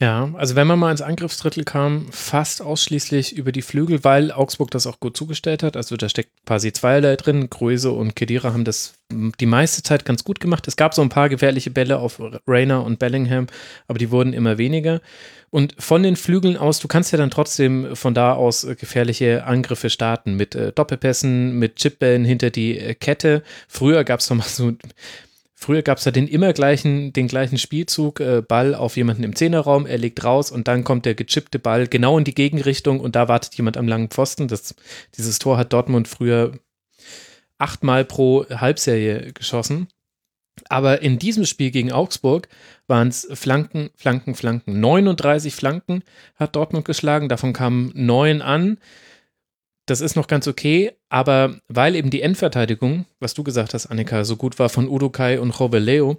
Ja, 0.00 0.30
also 0.34 0.56
wenn 0.56 0.66
man 0.66 0.78
mal 0.78 0.90
ins 0.90 1.00
Angriffsdrittel 1.00 1.64
kam, 1.64 2.08
fast 2.10 2.60
ausschließlich 2.60 3.36
über 3.36 3.52
die 3.52 3.62
Flügel, 3.62 4.02
weil 4.02 4.32
Augsburg 4.32 4.70
das 4.72 4.86
auch 4.86 4.98
gut 4.98 5.16
zugestellt 5.16 5.62
hat. 5.62 5.76
Also 5.76 5.96
da 5.96 6.08
steckt 6.08 6.30
quasi 6.44 6.72
zweierlei 6.72 7.14
drin. 7.16 7.48
Größe 7.48 7.92
und 7.92 8.16
Kedira 8.16 8.52
haben 8.52 8.64
das 8.64 8.94
die 9.10 9.46
meiste 9.46 9.82
Zeit 9.82 10.04
ganz 10.04 10.24
gut 10.24 10.40
gemacht. 10.40 10.66
Es 10.66 10.76
gab 10.76 10.94
so 10.94 11.00
ein 11.00 11.10
paar 11.10 11.28
gefährliche 11.28 11.70
Bälle 11.70 12.00
auf 12.00 12.20
Rayner 12.46 12.84
und 12.84 12.98
Bellingham, 12.98 13.46
aber 13.86 13.98
die 13.98 14.10
wurden 14.10 14.32
immer 14.32 14.58
weniger. 14.58 15.00
Und 15.54 15.76
von 15.78 16.02
den 16.02 16.16
Flügeln 16.16 16.56
aus, 16.56 16.80
du 16.80 16.88
kannst 16.88 17.12
ja 17.12 17.18
dann 17.18 17.30
trotzdem 17.30 17.94
von 17.94 18.12
da 18.12 18.32
aus 18.32 18.66
gefährliche 18.76 19.44
Angriffe 19.44 19.88
starten 19.88 20.34
mit 20.34 20.56
äh, 20.56 20.72
Doppelpässen, 20.72 21.56
mit 21.60 21.76
Chipbällen 21.76 22.24
hinter 22.24 22.50
die 22.50 22.76
äh, 22.76 22.94
Kette. 22.96 23.44
Früher 23.68 24.02
gab 24.02 24.18
es 24.18 24.28
mal 24.30 24.42
so 24.42 24.72
Früher 25.54 25.82
gab 25.82 25.98
es 25.98 26.06
ja 26.06 26.10
den 26.10 26.26
immer 26.26 26.52
gleichen, 26.52 27.12
den 27.12 27.28
gleichen 27.28 27.58
Spielzug, 27.58 28.18
äh, 28.18 28.42
Ball 28.42 28.74
auf 28.74 28.96
jemanden 28.96 29.22
im 29.22 29.36
Zehnerraum, 29.36 29.86
er 29.86 29.98
legt 29.98 30.24
raus 30.24 30.50
und 30.50 30.66
dann 30.66 30.82
kommt 30.82 31.06
der 31.06 31.14
gechippte 31.14 31.60
Ball 31.60 31.86
genau 31.86 32.18
in 32.18 32.24
die 32.24 32.34
Gegenrichtung 32.34 32.98
und 32.98 33.14
da 33.14 33.28
wartet 33.28 33.54
jemand 33.54 33.76
am 33.76 33.86
langen 33.86 34.08
Pfosten. 34.08 34.48
Das, 34.48 34.74
dieses 35.16 35.38
Tor 35.38 35.56
hat 35.56 35.72
Dortmund 35.72 36.08
früher 36.08 36.58
achtmal 37.58 38.04
pro 38.04 38.44
Halbserie 38.50 39.32
geschossen. 39.32 39.86
Aber 40.68 41.02
in 41.02 41.18
diesem 41.18 41.44
Spiel 41.46 41.70
gegen 41.70 41.92
Augsburg 41.92 42.48
waren 42.86 43.08
es 43.08 43.28
Flanken, 43.32 43.90
Flanken, 43.96 44.34
Flanken. 44.34 44.80
39 44.80 45.54
Flanken 45.54 46.02
hat 46.36 46.56
Dortmund 46.56 46.84
geschlagen, 46.84 47.28
davon 47.28 47.52
kamen 47.52 47.92
neun 47.94 48.42
an. 48.42 48.78
das 49.86 50.00
ist 50.00 50.16
noch 50.16 50.28
ganz 50.28 50.48
okay, 50.48 50.92
aber 51.10 51.60
weil 51.68 51.94
eben 51.94 52.08
die 52.08 52.22
Endverteidigung, 52.22 53.04
was 53.20 53.34
du 53.34 53.44
gesagt 53.44 53.74
hast, 53.74 53.86
Annika, 53.86 54.24
so 54.24 54.36
gut 54.36 54.58
war 54.58 54.70
von 54.70 54.88
Udokai 54.88 55.38
und 55.38 55.58
Robeleo, 55.60 56.16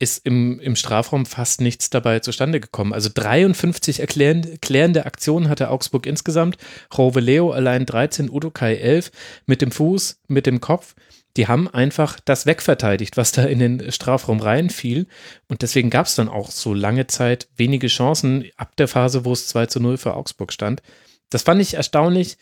ist 0.00 0.24
im, 0.26 0.58
im 0.60 0.76
Strafraum 0.76 1.26
fast 1.26 1.60
nichts 1.60 1.90
dabei 1.90 2.20
zustande 2.20 2.58
gekommen. 2.58 2.94
Also 2.94 3.10
53 3.12 4.00
erklärende, 4.00 4.56
klärende 4.58 5.04
Aktionen 5.04 5.48
hatte 5.48 5.70
Augsburg 5.70 6.06
insgesamt. 6.06 6.56
Roveleo 6.96 7.50
allein 7.52 7.84
13, 7.84 8.30
Udokai 8.30 8.76
11 8.76 9.12
mit 9.44 9.60
dem 9.60 9.70
Fuß, 9.70 10.18
mit 10.26 10.46
dem 10.46 10.60
Kopf. 10.60 10.94
Die 11.36 11.46
haben 11.46 11.68
einfach 11.68 12.18
das 12.24 12.46
wegverteidigt, 12.46 13.16
was 13.16 13.32
da 13.32 13.44
in 13.44 13.58
den 13.58 13.92
Strafraum 13.92 14.40
reinfiel. 14.40 15.06
Und 15.48 15.62
deswegen 15.62 15.90
gab 15.90 16.06
es 16.06 16.16
dann 16.16 16.28
auch 16.28 16.50
so 16.50 16.74
lange 16.74 17.06
Zeit 17.06 17.48
wenige 17.56 17.86
Chancen 17.86 18.46
ab 18.56 18.74
der 18.76 18.88
Phase, 18.88 19.24
wo 19.24 19.32
es 19.32 19.46
2 19.48 19.66
zu 19.66 19.80
0 19.80 19.96
für 19.96 20.14
Augsburg 20.14 20.52
stand. 20.52 20.82
Das 21.30 21.42
fand 21.42 21.60
ich 21.60 21.74
erstaunlich, 21.74 22.36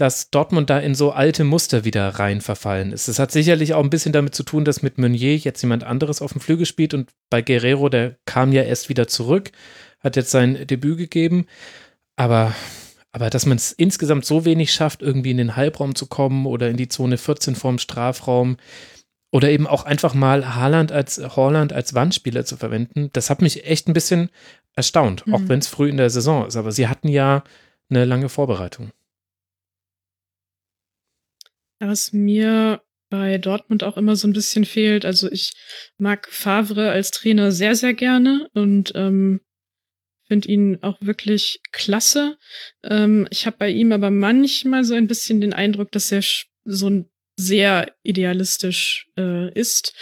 dass 0.00 0.30
Dortmund 0.30 0.70
da 0.70 0.78
in 0.78 0.94
so 0.94 1.12
alte 1.12 1.44
Muster 1.44 1.84
wieder 1.84 2.08
rein 2.08 2.40
verfallen 2.40 2.92
ist. 2.92 3.08
Es 3.08 3.18
hat 3.18 3.32
sicherlich 3.32 3.74
auch 3.74 3.84
ein 3.84 3.90
bisschen 3.90 4.12
damit 4.12 4.34
zu 4.34 4.42
tun, 4.42 4.64
dass 4.64 4.82
mit 4.82 4.96
Meunier 4.96 5.36
jetzt 5.36 5.60
jemand 5.60 5.84
anderes 5.84 6.22
auf 6.22 6.32
dem 6.32 6.40
Flügel 6.40 6.64
spielt 6.64 6.94
und 6.94 7.10
bei 7.28 7.42
Guerrero, 7.42 7.90
der 7.90 8.16
kam 8.24 8.52
ja 8.52 8.62
erst 8.62 8.88
wieder 8.88 9.08
zurück, 9.08 9.50
hat 9.98 10.16
jetzt 10.16 10.30
sein 10.30 10.66
Debüt 10.66 10.96
gegeben. 10.96 11.46
Aber, 12.16 12.54
aber 13.12 13.30
dass 13.30 13.46
man 13.46 13.56
es 13.56 13.72
insgesamt 13.72 14.24
so 14.24 14.44
wenig 14.44 14.72
schafft, 14.72 15.02
irgendwie 15.02 15.30
in 15.30 15.36
den 15.36 15.56
Halbraum 15.56 15.94
zu 15.94 16.06
kommen 16.06 16.46
oder 16.46 16.68
in 16.68 16.76
die 16.76 16.88
Zone 16.88 17.18
14 17.18 17.54
vorm 17.54 17.78
Strafraum 17.78 18.56
oder 19.32 19.50
eben 19.50 19.66
auch 19.66 19.84
einfach 19.84 20.14
mal 20.14 20.54
Haaland 20.54 20.92
als 20.92 21.18
Holland 21.36 21.72
als 21.72 21.94
Wandspieler 21.94 22.44
zu 22.44 22.56
verwenden, 22.56 23.10
das 23.12 23.30
hat 23.30 23.42
mich 23.42 23.64
echt 23.64 23.88
ein 23.88 23.94
bisschen 23.94 24.30
erstaunt, 24.74 25.26
mhm. 25.26 25.34
auch 25.34 25.42
wenn 25.46 25.58
es 25.58 25.68
früh 25.68 25.88
in 25.88 25.96
der 25.96 26.10
Saison 26.10 26.46
ist. 26.46 26.56
Aber 26.56 26.72
sie 26.72 26.88
hatten 26.88 27.08
ja 27.08 27.44
eine 27.88 28.04
lange 28.04 28.28
Vorbereitung. 28.28 28.90
Was 31.80 32.12
mir 32.12 32.82
bei 33.10 33.38
Dortmund 33.38 33.82
auch 33.82 33.96
immer 33.96 34.16
so 34.16 34.28
ein 34.28 34.32
bisschen 34.32 34.64
fehlt. 34.64 35.04
Also 35.04 35.30
ich 35.30 35.52
mag 35.98 36.28
Favre 36.30 36.90
als 36.90 37.10
Trainer 37.10 37.50
sehr, 37.50 37.74
sehr 37.74 37.92
gerne 37.92 38.48
und 38.54 38.92
ähm, 38.94 39.40
finde 40.30 40.48
ihn 40.48 40.78
auch 40.82 40.96
wirklich 41.00 41.60
klasse. 41.72 42.38
Ähm, 42.84 43.26
ich 43.30 43.46
habe 43.46 43.56
bei 43.58 43.68
ihm 43.68 43.90
aber 43.90 44.12
manchmal 44.12 44.84
so 44.84 44.94
ein 44.94 45.08
bisschen 45.08 45.40
den 45.40 45.52
Eindruck, 45.52 45.90
dass 45.90 46.12
er 46.12 46.22
so 46.64 46.88
ein 46.88 47.10
sehr 47.36 47.92
idealistisch 48.04 49.08
äh, 49.18 49.52
ist 49.58 49.92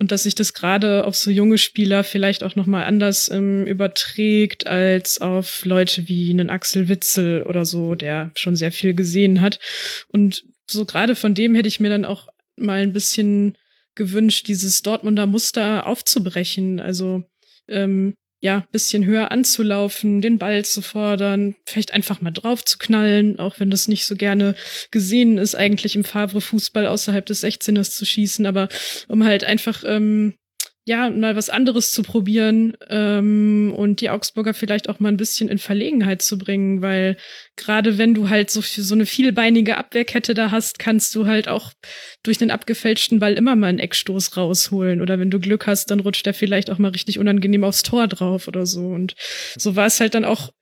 und 0.00 0.10
dass 0.10 0.24
sich 0.24 0.34
das 0.34 0.54
gerade 0.54 1.04
auf 1.04 1.14
so 1.14 1.30
junge 1.30 1.58
Spieler 1.58 2.02
vielleicht 2.02 2.42
auch 2.42 2.56
noch 2.56 2.66
mal 2.66 2.84
anders 2.84 3.30
ähm, 3.30 3.64
überträgt 3.64 4.66
als 4.66 5.20
auf 5.20 5.64
Leute 5.64 6.08
wie 6.08 6.30
einen 6.30 6.50
Axel 6.50 6.88
Witzel 6.88 7.44
oder 7.44 7.64
so, 7.64 7.94
der 7.94 8.32
schon 8.34 8.56
sehr 8.56 8.72
viel 8.72 8.92
gesehen 8.92 9.40
hat 9.40 9.60
und 10.08 10.42
so 10.68 10.84
gerade 10.84 11.14
von 11.14 11.34
dem 11.34 11.54
hätte 11.54 11.68
ich 11.68 11.78
mir 11.78 11.90
dann 11.90 12.04
auch 12.04 12.26
mal 12.56 12.80
ein 12.80 12.92
bisschen 12.92 13.56
gewünscht, 13.94 14.48
dieses 14.48 14.82
Dortmunder 14.82 15.26
Muster 15.26 15.86
aufzubrechen. 15.86 16.80
Also 16.80 17.22
ähm, 17.68 18.14
ja, 18.46 18.64
bisschen 18.70 19.04
höher 19.04 19.32
anzulaufen, 19.32 20.20
den 20.20 20.38
Ball 20.38 20.64
zu 20.64 20.80
fordern, 20.80 21.56
vielleicht 21.66 21.92
einfach 21.92 22.20
mal 22.20 22.30
drauf 22.30 22.64
zu 22.64 22.78
knallen, 22.78 23.40
auch 23.40 23.58
wenn 23.58 23.70
das 23.70 23.88
nicht 23.88 24.04
so 24.06 24.14
gerne 24.14 24.54
gesehen 24.92 25.36
ist, 25.36 25.56
eigentlich 25.56 25.96
im 25.96 26.04
Favre-Fußball 26.04 26.86
außerhalb 26.86 27.26
des 27.26 27.42
16ers 27.42 27.90
zu 27.90 28.06
schießen, 28.06 28.46
aber 28.46 28.68
um 29.08 29.24
halt 29.24 29.42
einfach 29.42 29.82
ähm, 29.84 30.34
ja, 30.88 31.10
mal 31.10 31.34
was 31.34 31.50
anderes 31.50 31.90
zu 31.90 32.04
probieren 32.04 32.76
ähm, 32.88 33.74
und 33.76 34.00
die 34.00 34.08
Augsburger 34.08 34.54
vielleicht 34.54 34.88
auch 34.88 35.00
mal 35.00 35.08
ein 35.08 35.16
bisschen 35.16 35.48
in 35.48 35.58
Verlegenheit 35.58 36.22
zu 36.22 36.38
bringen, 36.38 36.80
weil 36.80 37.16
gerade 37.56 37.98
wenn 37.98 38.14
du 38.14 38.28
halt 38.28 38.50
so, 38.50 38.60
so 38.60 38.94
eine 38.94 39.04
vielbeinige 39.04 39.78
Abwehrkette 39.78 40.32
da 40.32 40.52
hast, 40.52 40.78
kannst 40.78 41.12
du 41.16 41.26
halt 41.26 41.48
auch 41.48 41.72
durch 42.22 42.38
den 42.38 42.52
abgefälschten 42.52 43.18
Ball 43.18 43.32
immer 43.34 43.56
mal 43.56 43.66
einen 43.66 43.80
Eckstoß 43.80 44.36
rausholen 44.36 45.02
oder 45.02 45.18
wenn 45.18 45.30
du 45.30 45.40
Glück 45.40 45.66
hast, 45.66 45.90
dann 45.90 45.98
rutscht 45.98 46.24
der 46.24 46.34
vielleicht 46.34 46.70
auch 46.70 46.78
mal 46.78 46.92
richtig 46.92 47.18
unangenehm 47.18 47.64
aufs 47.64 47.82
Tor 47.82 48.06
drauf 48.06 48.46
oder 48.46 48.64
so 48.64 48.86
und 48.86 49.16
so 49.58 49.74
war 49.74 49.86
es 49.86 49.98
halt 49.98 50.14
dann 50.14 50.24
auch 50.24 50.52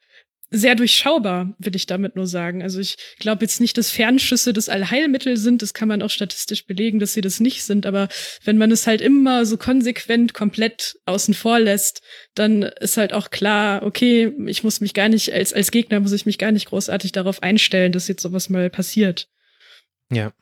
sehr 0.55 0.75
durchschaubar, 0.77 1.55
will 1.59 1.75
ich 1.75 1.87
damit 1.87 2.17
nur 2.17 2.27
sagen. 2.27 2.63
Also 2.63 2.79
ich 2.81 2.97
glaube 3.19 3.45
jetzt 3.45 3.61
nicht, 3.61 3.77
dass 3.77 3.91
Fernschüsse 3.91 4.53
das 4.53 4.69
Allheilmittel 4.69 5.37
sind. 5.37 5.63
Das 5.63 5.75
kann 5.75 5.89
man 5.89 6.03
auch 6.03 6.11
statistisch 6.11 6.67
belegen, 6.67 7.01
dass 7.01 7.13
sie 7.13 7.21
das 7.21 7.41
nicht 7.41 7.65
sind. 7.65 7.87
Aber 7.87 8.09
wenn 8.45 8.57
man 8.57 8.71
es 8.71 8.87
halt 8.87 9.01
immer 9.01 9.45
so 9.47 9.57
konsequent 9.57 10.33
komplett 10.33 10.97
außen 11.07 11.35
vor 11.35 11.59
lässt, 11.59 12.03
dann 12.35 12.63
ist 12.63 12.97
halt 12.97 13.13
auch 13.13 13.31
klar, 13.31 13.83
okay, 13.83 14.33
ich 14.47 14.63
muss 14.63 14.81
mich 14.81 14.95
gar 14.95 15.09
nicht, 15.09 15.33
als, 15.33 15.53
als 15.53 15.71
Gegner 15.71 16.01
muss 16.01 16.13
ich 16.13 16.27
mich 16.27 16.39
gar 16.39 16.53
nicht 16.53 16.67
großartig 16.67 17.13
darauf 17.13 17.43
einstellen, 17.43 17.93
dass 17.93 18.09
jetzt 18.09 18.23
sowas 18.23 18.49
mal 18.49 18.71
passiert. 18.71 19.29
Ja. 20.11 20.33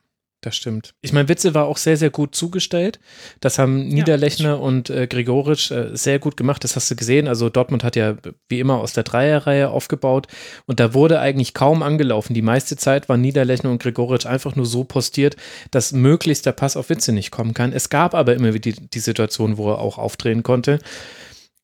Das 0.42 0.56
stimmt. 0.56 0.94
Ich 1.02 1.12
meine, 1.12 1.28
Witze 1.28 1.54
war 1.54 1.66
auch 1.66 1.76
sehr, 1.76 1.96
sehr 1.96 2.10
gut 2.10 2.34
zugestellt. 2.34 2.98
Das 3.38 3.60
haben 3.60 3.86
Niederlechner 3.86 4.48
ja, 4.48 4.54
und 4.54 4.90
äh, 4.90 5.06
Gregoritsch 5.06 5.70
äh, 5.70 5.96
sehr 5.96 6.18
gut 6.18 6.36
gemacht. 6.36 6.64
Das 6.64 6.74
hast 6.74 6.90
du 6.90 6.96
gesehen. 6.96 7.28
Also 7.28 7.48
Dortmund 7.48 7.84
hat 7.84 7.94
ja 7.94 8.16
wie 8.48 8.58
immer 8.58 8.78
aus 8.78 8.92
der 8.92 9.04
Dreierreihe 9.04 9.70
aufgebaut 9.70 10.26
und 10.66 10.80
da 10.80 10.94
wurde 10.94 11.20
eigentlich 11.20 11.54
kaum 11.54 11.84
angelaufen. 11.84 12.34
Die 12.34 12.42
meiste 12.42 12.76
Zeit 12.76 13.08
waren 13.08 13.20
Niederlechner 13.20 13.70
und 13.70 13.80
Gregoritsch 13.80 14.26
einfach 14.26 14.56
nur 14.56 14.66
so 14.66 14.82
postiert, 14.82 15.36
dass 15.70 15.92
möglichst 15.92 16.44
der 16.44 16.52
Pass 16.52 16.76
auf 16.76 16.90
Witze 16.90 17.12
nicht 17.12 17.30
kommen 17.30 17.54
kann. 17.54 17.72
Es 17.72 17.88
gab 17.88 18.12
aber 18.12 18.34
immer 18.34 18.52
wieder 18.52 18.72
die, 18.72 18.88
die 18.88 18.98
Situation, 18.98 19.58
wo 19.58 19.70
er 19.70 19.78
auch 19.78 19.96
aufdrehen 19.96 20.42
konnte. 20.42 20.80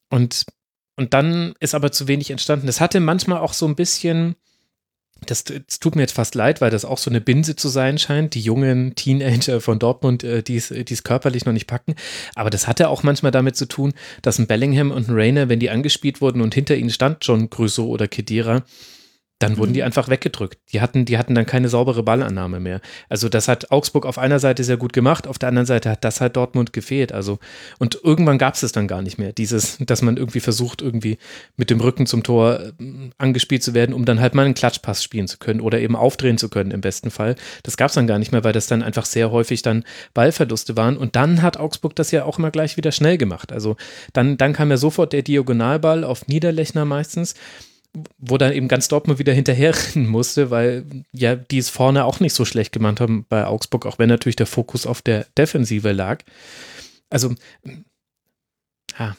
Und, 0.08 0.46
und 0.94 1.14
dann 1.14 1.54
ist 1.58 1.74
aber 1.74 1.90
zu 1.90 2.06
wenig 2.06 2.30
entstanden. 2.30 2.68
Es 2.68 2.80
hatte 2.80 3.00
manchmal 3.00 3.40
auch 3.40 3.54
so 3.54 3.66
ein 3.66 3.74
bisschen 3.74 4.36
das, 5.26 5.44
das, 5.44 5.80
tut 5.80 5.96
mir 5.96 6.02
jetzt 6.02 6.14
fast 6.14 6.34
leid, 6.34 6.60
weil 6.60 6.70
das 6.70 6.84
auch 6.84 6.98
so 6.98 7.10
eine 7.10 7.20
Binse 7.20 7.56
zu 7.56 7.68
sein 7.68 7.98
scheint, 7.98 8.34
die 8.34 8.40
jungen 8.40 8.94
Teenager 8.94 9.60
von 9.60 9.78
Dortmund, 9.78 10.24
äh, 10.24 10.42
die 10.42 10.56
es 10.56 11.04
körperlich 11.04 11.44
noch 11.44 11.52
nicht 11.52 11.66
packen. 11.66 11.94
Aber 12.34 12.50
das 12.50 12.66
hatte 12.66 12.88
auch 12.88 13.02
manchmal 13.02 13.32
damit 13.32 13.56
zu 13.56 13.66
tun, 13.66 13.92
dass 14.22 14.38
ein 14.38 14.46
Bellingham 14.46 14.90
und 14.90 15.08
ein 15.08 15.14
Rainer, 15.14 15.48
wenn 15.48 15.60
die 15.60 15.70
angespielt 15.70 16.20
wurden 16.20 16.40
und 16.40 16.54
hinter 16.54 16.76
ihnen 16.76 16.90
stand 16.90 17.18
John 17.22 17.50
Grüso 17.50 17.86
oder 17.86 18.08
Kedira, 18.08 18.64
dann 19.38 19.56
wurden 19.56 19.72
die 19.72 19.80
mhm. 19.80 19.86
einfach 19.86 20.08
weggedrückt. 20.08 20.58
Die 20.72 20.80
hatten, 20.80 21.04
die 21.04 21.16
hatten 21.16 21.34
dann 21.34 21.46
keine 21.46 21.68
saubere 21.68 22.02
Ballannahme 22.02 22.58
mehr. 22.58 22.80
Also 23.08 23.28
das 23.28 23.46
hat 23.46 23.70
Augsburg 23.70 24.04
auf 24.04 24.18
einer 24.18 24.40
Seite 24.40 24.64
sehr 24.64 24.76
gut 24.76 24.92
gemacht, 24.92 25.26
auf 25.26 25.38
der 25.38 25.48
anderen 25.48 25.66
Seite 25.66 25.90
hat 25.90 26.04
das 26.04 26.20
halt 26.20 26.36
Dortmund 26.36 26.72
gefehlt. 26.72 27.12
Also 27.12 27.38
und 27.78 28.00
irgendwann 28.02 28.38
gab 28.38 28.54
es 28.54 28.62
es 28.62 28.72
dann 28.72 28.88
gar 28.88 29.02
nicht 29.02 29.18
mehr. 29.18 29.32
Dieses, 29.32 29.78
dass 29.78 30.02
man 30.02 30.16
irgendwie 30.16 30.40
versucht, 30.40 30.82
irgendwie 30.82 31.18
mit 31.56 31.70
dem 31.70 31.80
Rücken 31.80 32.06
zum 32.06 32.22
Tor 32.22 32.60
äh, 32.60 32.72
angespielt 33.18 33.62
zu 33.62 33.74
werden, 33.74 33.94
um 33.94 34.04
dann 34.04 34.20
halt 34.20 34.34
mal 34.34 34.44
einen 34.44 34.54
Klatschpass 34.54 35.04
spielen 35.04 35.28
zu 35.28 35.38
können 35.38 35.60
oder 35.60 35.80
eben 35.80 35.94
aufdrehen 35.94 36.38
zu 36.38 36.48
können 36.48 36.72
im 36.72 36.80
besten 36.80 37.10
Fall. 37.10 37.36
Das 37.62 37.76
gab 37.76 37.88
es 37.88 37.94
dann 37.94 38.06
gar 38.06 38.18
nicht 38.18 38.32
mehr, 38.32 38.42
weil 38.42 38.52
das 38.52 38.66
dann 38.66 38.82
einfach 38.82 39.04
sehr 39.04 39.30
häufig 39.30 39.62
dann 39.62 39.84
Ballverluste 40.14 40.76
waren. 40.76 40.96
Und 40.96 41.14
dann 41.14 41.42
hat 41.42 41.58
Augsburg 41.58 41.94
das 41.94 42.10
ja 42.10 42.24
auch 42.24 42.38
immer 42.38 42.50
gleich 42.50 42.76
wieder 42.76 42.90
schnell 42.90 43.18
gemacht. 43.18 43.52
Also 43.52 43.76
dann, 44.12 44.36
dann 44.36 44.52
kam 44.52 44.70
ja 44.70 44.76
sofort 44.76 45.12
der 45.12 45.22
Diagonalball 45.22 46.02
auf 46.02 46.26
Niederlechner 46.26 46.84
meistens 46.84 47.34
wo 48.18 48.38
dann 48.38 48.52
eben 48.52 48.68
ganz 48.68 48.88
Dortmund 48.88 49.18
wieder 49.18 49.32
hinterherrennen 49.32 50.08
musste, 50.08 50.50
weil 50.50 50.84
ja 51.12 51.36
die 51.36 51.58
es 51.58 51.70
vorne 51.70 52.04
auch 52.04 52.20
nicht 52.20 52.34
so 52.34 52.44
schlecht 52.44 52.72
gemacht 52.72 53.00
haben 53.00 53.26
bei 53.28 53.46
Augsburg, 53.46 53.86
auch 53.86 53.98
wenn 53.98 54.08
natürlich 54.08 54.36
der 54.36 54.46
Fokus 54.46 54.86
auf 54.86 55.02
der 55.02 55.26
Defensive 55.36 55.92
lag. 55.92 56.22
Also, 57.10 57.34
ja, 58.98 59.16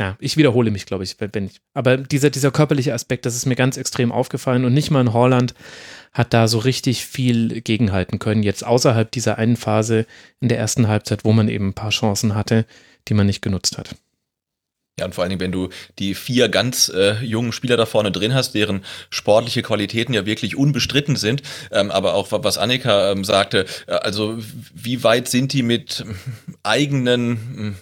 ja, 0.00 0.16
ich 0.18 0.38
wiederhole 0.38 0.70
mich, 0.70 0.86
glaube 0.86 1.04
ich, 1.04 1.16
wenn 1.18 1.44
ich. 1.44 1.60
Aber 1.74 1.98
dieser, 1.98 2.30
dieser 2.30 2.50
körperliche 2.50 2.94
Aspekt, 2.94 3.26
das 3.26 3.36
ist 3.36 3.44
mir 3.44 3.54
ganz 3.54 3.76
extrem 3.76 4.12
aufgefallen 4.12 4.64
und 4.64 4.72
nicht 4.72 4.90
mal 4.90 5.02
in 5.02 5.12
Holland 5.12 5.54
hat 6.12 6.32
da 6.32 6.48
so 6.48 6.58
richtig 6.58 7.04
viel 7.04 7.60
gegenhalten 7.60 8.18
können, 8.18 8.42
jetzt 8.42 8.64
außerhalb 8.64 9.10
dieser 9.10 9.36
einen 9.36 9.56
Phase 9.56 10.06
in 10.40 10.48
der 10.48 10.58
ersten 10.58 10.88
Halbzeit, 10.88 11.26
wo 11.26 11.32
man 11.32 11.48
eben 11.48 11.68
ein 11.68 11.74
paar 11.74 11.90
Chancen 11.90 12.34
hatte, 12.34 12.64
die 13.08 13.14
man 13.14 13.26
nicht 13.26 13.42
genutzt 13.42 13.76
hat. 13.76 13.94
Ja, 14.98 15.06
und 15.06 15.14
vor 15.14 15.22
allen 15.22 15.30
Dingen, 15.30 15.40
wenn 15.40 15.52
du 15.52 15.70
die 15.98 16.14
vier 16.14 16.50
ganz 16.50 16.90
äh, 16.90 17.24
jungen 17.24 17.52
Spieler 17.52 17.78
da 17.78 17.86
vorne 17.86 18.12
drin 18.12 18.34
hast, 18.34 18.52
deren 18.54 18.84
sportliche 19.08 19.62
Qualitäten 19.62 20.12
ja 20.12 20.26
wirklich 20.26 20.56
unbestritten 20.56 21.16
sind, 21.16 21.42
ähm, 21.72 21.90
aber 21.90 22.14
auch 22.14 22.28
was 22.30 22.58
Annika 22.58 23.12
ähm, 23.12 23.24
sagte, 23.24 23.64
äh, 23.86 23.92
also 23.92 24.36
wie 24.74 25.02
weit 25.02 25.28
sind 25.28 25.54
die 25.54 25.62
mit 25.62 26.04
eigenen, 26.62 27.30
hm, 27.30 27.76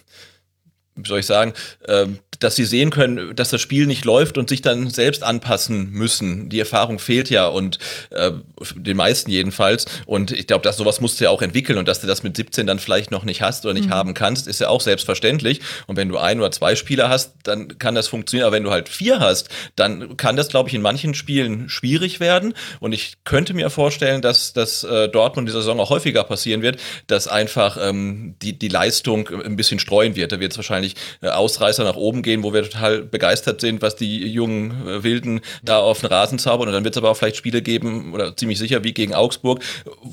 wie 1.03 1.07
soll 1.07 1.19
ich 1.19 1.25
sagen, 1.25 1.53
äh, 1.87 2.07
dass 2.39 2.55
sie 2.55 2.65
sehen 2.65 2.89
können, 2.89 3.35
dass 3.35 3.49
das 3.49 3.61
Spiel 3.61 3.85
nicht 3.85 4.05
läuft 4.05 4.37
und 4.37 4.49
sich 4.49 4.61
dann 4.61 4.89
selbst 4.89 5.23
anpassen 5.23 5.91
müssen. 5.91 6.49
Die 6.49 6.59
Erfahrung 6.59 6.99
fehlt 6.99 7.29
ja 7.29 7.47
und 7.47 7.79
äh, 8.11 8.31
den 8.75 8.97
meisten 8.97 9.29
jedenfalls. 9.29 9.85
Und 10.05 10.31
ich 10.31 10.47
glaube, 10.47 10.63
dass 10.63 10.77
sowas 10.77 11.01
musst 11.01 11.19
du 11.19 11.25
ja 11.25 11.29
auch 11.29 11.41
entwickeln 11.41 11.77
und 11.77 11.87
dass 11.87 11.99
du 12.01 12.07
das 12.07 12.23
mit 12.23 12.37
17 12.37 12.65
dann 12.65 12.79
vielleicht 12.79 13.11
noch 13.11 13.25
nicht 13.25 13.41
hast 13.41 13.65
oder 13.65 13.73
nicht 13.73 13.87
mhm. 13.87 13.93
haben 13.93 14.13
kannst, 14.13 14.47
ist 14.47 14.61
ja 14.61 14.69
auch 14.69 14.81
selbstverständlich. 14.81 15.59
Und 15.87 15.97
wenn 15.97 16.07
du 16.07 16.17
ein 16.17 16.39
oder 16.39 16.51
zwei 16.51 16.75
Spieler 16.75 17.09
hast, 17.09 17.33
dann 17.43 17.77
kann 17.77 17.95
das 17.95 18.07
funktionieren. 18.07 18.47
Aber 18.47 18.55
wenn 18.55 18.63
du 18.63 18.71
halt 18.71 18.87
vier 18.87 19.19
hast, 19.19 19.49
dann 19.75 20.15
kann 20.15 20.35
das, 20.37 20.47
glaube 20.47 20.69
ich, 20.69 20.75
in 20.75 20.81
manchen 20.81 21.13
Spielen 21.13 21.67
schwierig 21.67 22.19
werden. 22.21 22.53
Und 22.79 22.93
ich 22.93 23.17
könnte 23.25 23.53
mir 23.53 23.69
vorstellen, 23.69 24.21
dass 24.21 24.53
das 24.53 24.83
äh, 24.85 25.09
Dortmund 25.09 25.49
dieser 25.49 25.59
Saison 25.59 25.79
auch 25.79 25.89
häufiger 25.89 26.23
passieren 26.23 26.61
wird, 26.61 26.79
dass 27.07 27.27
einfach 27.27 27.77
ähm, 27.81 28.35
die, 28.41 28.57
die 28.57 28.69
Leistung 28.69 29.27
ein 29.27 29.57
bisschen 29.57 29.79
streuen 29.79 30.15
wird. 30.15 30.31
Da 30.31 30.39
wird 30.39 30.53
es 30.53 30.57
wahrscheinlich 30.57 30.88
wahrscheinlich 30.89 30.95
äh, 31.21 31.29
Ausreißer 31.29 31.83
nach 31.83 31.95
oben 31.95 32.21
gehen, 32.21 32.43
wo 32.43 32.53
wir 32.53 32.63
total 32.63 33.03
begeistert 33.03 33.61
sind, 33.61 33.81
was 33.81 33.95
die 33.95 34.25
jungen 34.27 34.87
äh, 34.87 35.03
Wilden 35.03 35.41
da 35.63 35.79
auf 35.79 36.01
den 36.01 36.07
Rasen 36.07 36.39
zaubern. 36.39 36.67
Und 36.67 36.73
dann 36.73 36.83
wird 36.83 36.95
es 36.95 36.97
aber 36.97 37.09
auch 37.09 37.17
vielleicht 37.17 37.37
Spiele 37.37 37.61
geben, 37.61 38.13
oder 38.13 38.35
ziemlich 38.35 38.59
sicher 38.59 38.83
wie 38.83 38.93
gegen 38.93 39.13
Augsburg, 39.13 39.63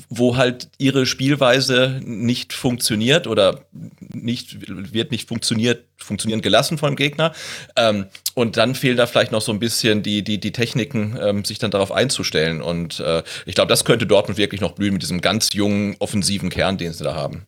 wo 0.09 0.37
halt 0.37 0.69
ihre 0.77 1.05
Spielweise 1.05 1.99
nicht 2.03 2.53
funktioniert 2.53 3.27
oder 3.27 3.61
nicht, 3.99 4.57
wird 4.93 5.11
nicht 5.11 5.27
funktioniert, 5.27 5.83
funktionieren 5.97 6.41
gelassen 6.41 6.77
vom 6.77 6.95
Gegner. 6.95 7.33
Ähm, 7.75 8.05
und 8.35 8.57
dann 8.57 8.75
fehlen 8.75 8.97
da 8.97 9.07
vielleicht 9.07 9.31
noch 9.31 9.41
so 9.41 9.51
ein 9.51 9.59
bisschen 9.59 10.03
die, 10.03 10.23
die, 10.23 10.39
die 10.39 10.51
Techniken, 10.51 11.17
ähm, 11.19 11.45
sich 11.45 11.59
dann 11.59 11.71
darauf 11.71 11.91
einzustellen. 11.91 12.61
Und 12.61 12.99
äh, 12.99 13.23
ich 13.45 13.55
glaube, 13.55 13.69
das 13.69 13.83
könnte 13.83 14.05
Dortmund 14.05 14.37
wirklich 14.37 14.61
noch 14.61 14.73
blühen 14.73 14.93
mit 14.93 15.01
diesem 15.01 15.21
ganz 15.21 15.53
jungen, 15.53 15.95
offensiven 15.99 16.49
Kern, 16.49 16.77
den 16.77 16.93
sie 16.93 17.03
da 17.03 17.15
haben. 17.15 17.47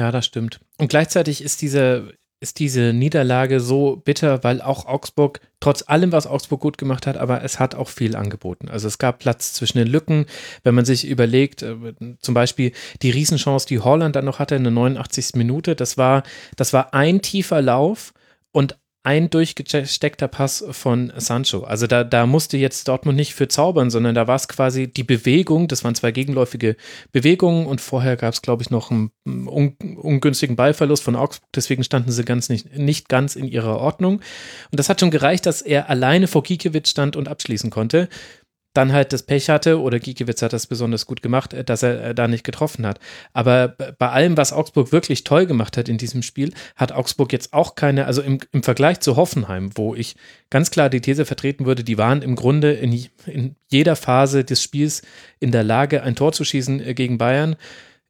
Ja, 0.00 0.10
das 0.10 0.24
stimmt. 0.24 0.60
Und 0.80 0.88
gleichzeitig 0.88 1.42
ist 1.42 1.62
diese, 1.62 2.14
ist 2.40 2.58
diese 2.58 2.92
Niederlage 2.94 3.60
so 3.60 3.96
bitter, 3.96 4.42
weil 4.42 4.62
auch 4.62 4.86
Augsburg, 4.86 5.40
trotz 5.60 5.84
allem, 5.86 6.10
was 6.10 6.26
Augsburg 6.26 6.60
gut 6.60 6.78
gemacht 6.78 7.06
hat, 7.06 7.18
aber 7.18 7.44
es 7.44 7.60
hat 7.60 7.74
auch 7.74 7.88
viel 7.88 8.16
angeboten. 8.16 8.68
Also 8.70 8.88
es 8.88 8.98
gab 8.98 9.18
Platz 9.18 9.52
zwischen 9.52 9.78
den 9.78 9.88
Lücken, 9.88 10.24
wenn 10.64 10.74
man 10.74 10.86
sich 10.86 11.06
überlegt, 11.06 11.62
äh, 11.62 11.76
zum 12.20 12.34
Beispiel 12.34 12.72
die 13.02 13.10
Riesenchance, 13.10 13.66
die 13.66 13.80
Holland 13.80 14.16
dann 14.16 14.24
noch 14.24 14.38
hatte 14.38 14.54
in 14.54 14.64
der 14.64 14.72
89. 14.72 15.32
Minute, 15.34 15.76
das 15.76 15.98
war, 15.98 16.22
das 16.56 16.72
war 16.72 16.94
ein 16.94 17.20
tiefer 17.20 17.60
Lauf 17.60 18.14
und 18.52 18.78
ein 19.02 19.30
durchgesteckter 19.30 20.28
Pass 20.28 20.62
von 20.70 21.10
Sancho. 21.16 21.64
Also 21.64 21.86
da, 21.86 22.04
da 22.04 22.26
musste 22.26 22.58
jetzt 22.58 22.86
Dortmund 22.86 23.16
nicht 23.16 23.34
für 23.34 23.48
zaubern, 23.48 23.88
sondern 23.88 24.14
da 24.14 24.26
war 24.26 24.36
es 24.36 24.46
quasi 24.46 24.88
die 24.88 25.04
Bewegung, 25.04 25.68
das 25.68 25.84
waren 25.84 25.94
zwei 25.94 26.12
gegenläufige 26.12 26.76
Bewegungen 27.10 27.66
und 27.66 27.80
vorher 27.80 28.16
gab 28.16 28.34
es, 28.34 28.42
glaube 28.42 28.62
ich, 28.62 28.70
noch 28.70 28.90
einen 28.90 29.10
un 29.26 29.74
ungünstigen 29.96 30.54
Ballverlust 30.54 31.02
von 31.02 31.16
Augsburg, 31.16 31.48
deswegen 31.54 31.82
standen 31.82 32.12
sie 32.12 32.24
ganz 32.24 32.50
nicht, 32.50 32.76
nicht 32.76 33.08
ganz 33.08 33.36
in 33.36 33.46
ihrer 33.46 33.78
Ordnung. 33.78 34.20
Und 34.70 34.78
das 34.78 34.90
hat 34.90 35.00
schon 35.00 35.10
gereicht, 35.10 35.46
dass 35.46 35.62
er 35.62 35.88
alleine 35.88 36.26
vor 36.26 36.42
Gikiewicz 36.42 36.90
stand 36.90 37.16
und 37.16 37.28
abschließen 37.28 37.70
konnte 37.70 38.08
dann 38.72 38.92
halt 38.92 39.12
das 39.12 39.24
Pech 39.24 39.48
hatte, 39.48 39.80
oder 39.80 39.98
Giekewitz 39.98 40.42
hat 40.42 40.52
das 40.52 40.66
besonders 40.66 41.06
gut 41.06 41.22
gemacht, 41.22 41.52
äh, 41.52 41.64
dass 41.64 41.82
er 41.82 42.04
äh, 42.04 42.14
da 42.14 42.28
nicht 42.28 42.44
getroffen 42.44 42.86
hat. 42.86 43.00
Aber 43.32 43.68
bei 43.68 44.08
allem, 44.10 44.36
was 44.36 44.52
Augsburg 44.52 44.92
wirklich 44.92 45.24
toll 45.24 45.46
gemacht 45.46 45.76
hat 45.76 45.88
in 45.88 45.98
diesem 45.98 46.22
Spiel, 46.22 46.52
hat 46.76 46.92
Augsburg 46.92 47.32
jetzt 47.32 47.52
auch 47.52 47.74
keine, 47.74 48.06
also 48.06 48.22
im, 48.22 48.38
im 48.52 48.62
Vergleich 48.62 49.00
zu 49.00 49.16
Hoffenheim, 49.16 49.70
wo 49.74 49.94
ich 49.94 50.16
ganz 50.50 50.70
klar 50.70 50.88
die 50.88 51.00
These 51.00 51.24
vertreten 51.24 51.66
würde, 51.66 51.84
die 51.84 51.98
waren 51.98 52.22
im 52.22 52.36
Grunde 52.36 52.72
in, 52.72 52.92
in 53.26 53.56
jeder 53.68 53.96
Phase 53.96 54.44
des 54.44 54.62
Spiels 54.62 55.02
in 55.40 55.50
der 55.50 55.64
Lage, 55.64 56.02
ein 56.02 56.16
Tor 56.16 56.32
zu 56.32 56.44
schießen 56.44 56.80
äh, 56.80 56.94
gegen 56.94 57.18
Bayern, 57.18 57.56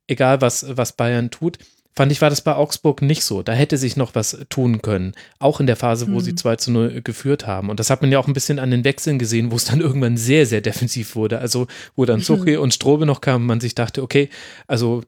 egal 0.06 0.40
was, 0.40 0.76
was 0.76 0.92
Bayern 0.92 1.30
tut 1.30 1.58
fand 1.94 2.12
ich, 2.12 2.20
war 2.20 2.30
das 2.30 2.40
bei 2.40 2.54
Augsburg 2.54 3.02
nicht 3.02 3.24
so. 3.24 3.42
Da 3.42 3.52
hätte 3.52 3.76
sich 3.76 3.96
noch 3.96 4.14
was 4.14 4.38
tun 4.48 4.80
können. 4.82 5.12
Auch 5.38 5.60
in 5.60 5.66
der 5.66 5.76
Phase, 5.76 6.06
wo 6.08 6.16
mhm. 6.16 6.20
sie 6.20 6.34
2 6.34 6.56
zu 6.56 6.70
0 6.70 7.02
geführt 7.02 7.46
haben. 7.46 7.68
Und 7.68 7.80
das 7.80 7.90
hat 7.90 8.02
man 8.02 8.12
ja 8.12 8.18
auch 8.18 8.26
ein 8.28 8.32
bisschen 8.32 8.58
an 8.58 8.70
den 8.70 8.84
Wechseln 8.84 9.18
gesehen, 9.18 9.50
wo 9.50 9.56
es 9.56 9.64
dann 9.64 9.80
irgendwann 9.80 10.16
sehr, 10.16 10.46
sehr 10.46 10.60
defensiv 10.60 11.16
wurde. 11.16 11.38
Also, 11.38 11.66
wo 11.96 12.04
dann 12.04 12.20
Zuchi 12.20 12.56
mhm. 12.56 12.62
und 12.62 12.74
Strobe 12.74 13.06
noch 13.06 13.20
kamen, 13.20 13.46
man 13.46 13.60
sich 13.60 13.74
dachte, 13.74 14.02
okay, 14.02 14.30
also 14.66 15.02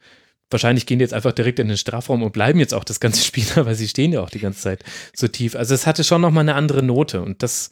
wahrscheinlich 0.50 0.86
gehen 0.86 0.98
die 0.98 1.04
jetzt 1.04 1.14
einfach 1.14 1.32
direkt 1.32 1.58
in 1.58 1.68
den 1.68 1.76
Strafraum 1.76 2.22
und 2.22 2.32
bleiben 2.32 2.58
jetzt 2.58 2.74
auch 2.74 2.84
das 2.84 3.00
ganze 3.00 3.22
Spiel, 3.24 3.44
weil 3.56 3.74
sie 3.74 3.88
stehen 3.88 4.12
ja 4.12 4.20
auch 4.20 4.30
die 4.30 4.40
ganze 4.40 4.60
Zeit 4.60 4.84
so 5.14 5.28
tief. 5.28 5.56
Also 5.56 5.74
es 5.74 5.86
hatte 5.86 6.04
schon 6.04 6.20
nochmal 6.20 6.42
eine 6.42 6.54
andere 6.54 6.82
Note 6.82 7.22
und 7.22 7.42
das 7.42 7.70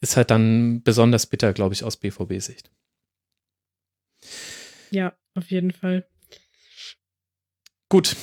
ist 0.00 0.16
halt 0.16 0.30
dann 0.30 0.82
besonders 0.82 1.26
bitter, 1.26 1.52
glaube 1.52 1.74
ich, 1.74 1.84
aus 1.84 1.96
BVB-Sicht. 1.96 2.70
Ja, 4.90 5.14
auf 5.34 5.50
jeden 5.50 5.72
Fall. 5.72 6.06
Gut, 7.90 8.14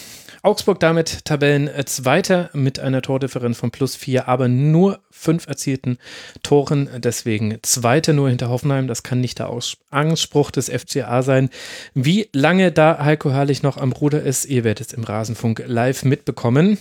Augsburg 0.43 0.80
damit 0.80 1.26
Tabellenzweiter 1.26 2.49
mit 2.53 2.80
einer 2.80 3.01
Tordifferenz 3.01 3.57
von 3.57 3.70
plus 3.70 3.97
vier, 3.97 4.30
aber 4.30 4.47
nur 4.47 5.01
fünf 5.11 5.45
erzielten 5.45 5.97
Toren. 6.41 6.88
Deswegen 6.99 7.57
Zweiter 7.63 8.13
nur 8.13 8.30
hinter 8.30 8.47
Hoffenheim. 8.47 8.88
Das 8.88 9.03
kann 9.03 9.20
nicht 9.20 9.39
der 9.39 9.53
Anspruch 9.89 10.51
des 10.51 10.70
FCA 10.70 11.22
sein. 11.22 11.49
Wie 11.93 12.30
lange 12.32 12.72
da 12.72 13.03
Heiko 13.03 13.30
Herrlich 13.30 13.61
noch 13.61 13.76
am 13.76 13.91
Ruder 13.91 14.24
ist, 14.24 14.45
ihr 14.45 14.63
werdet 14.63 14.88
es 14.88 14.93
im 14.93 15.03
Rasenfunk 15.03 15.65
live 15.68 16.05
mitbekommen. 16.05 16.78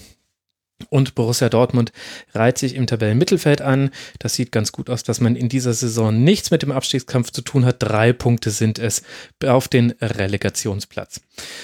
Und 0.88 1.16
Borussia 1.16 1.48
Dortmund 1.48 1.90
reiht 2.34 2.58
sich 2.58 2.76
im 2.76 2.86
Tabellenmittelfeld 2.86 3.62
an. 3.62 3.90
Das 4.20 4.34
sieht 4.34 4.52
ganz 4.52 4.70
gut 4.70 4.90
aus, 4.90 5.02
dass 5.02 5.20
man 5.20 5.34
in 5.34 5.48
dieser 5.48 5.74
Saison 5.74 6.22
nichts 6.22 6.52
mit 6.52 6.62
dem 6.62 6.70
Abstiegskampf 6.70 7.32
zu 7.32 7.42
tun 7.42 7.64
hat. 7.64 7.76
Drei 7.80 8.12
Punkte 8.12 8.50
sind 8.50 8.78
es 8.78 9.02
auf 9.44 9.66
den 9.66 9.92
Relegationsplatz. 10.00 11.22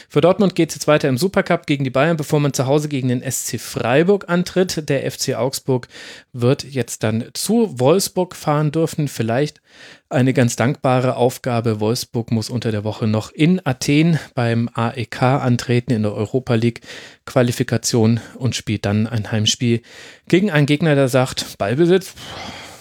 Für 0.09 0.21
Dortmund 0.21 0.55
geht 0.55 0.71
es 0.71 0.75
jetzt 0.77 0.87
weiter 0.87 1.09
im 1.09 1.17
Supercup 1.17 1.67
gegen 1.67 1.85
die 1.85 1.91
Bayern, 1.91 2.17
bevor 2.17 2.41
man 2.41 2.53
zu 2.53 2.67
Hause 2.67 2.89
gegen 2.89 3.09
den 3.09 3.23
SC 3.23 3.59
Freiburg 3.59 4.29
antritt. 4.29 4.89
Der 4.89 5.11
FC 5.11 5.35
Augsburg 5.35 5.89
wird 6.33 6.65
jetzt 6.65 7.03
dann 7.03 7.25
zu 7.33 7.79
Wolfsburg 7.79 8.37
fahren 8.37 8.73
dürfen. 8.73 9.09
Vielleicht 9.09 9.61
eine 10.11 10.35
ganz 10.35 10.57
dankbare 10.57 11.17
Aufgabe. 11.17 11.81
Wolfsburg 11.81 12.31
muss 12.31 12.51
unter 12.51 12.71
der 12.71 12.85
Woche 12.85 13.07
noch 13.07 13.33
in 13.33 13.61
Athen 13.65 14.19
beim 14.35 14.69
AEK 14.75 15.23
antreten 15.23 15.93
in 15.93 16.03
der 16.03 16.15
Europa 16.15 16.55
League 16.55 16.83
Qualifikation 17.25 18.21
und 18.37 18.55
spielt 18.55 18.85
dann 18.85 19.07
ein 19.07 19.33
Heimspiel 19.33 19.83
gegen 20.29 20.51
einen 20.51 20.67
Gegner, 20.67 20.95
der 20.95 21.09
sagt, 21.09 21.57
Ballbesitz 21.59 22.15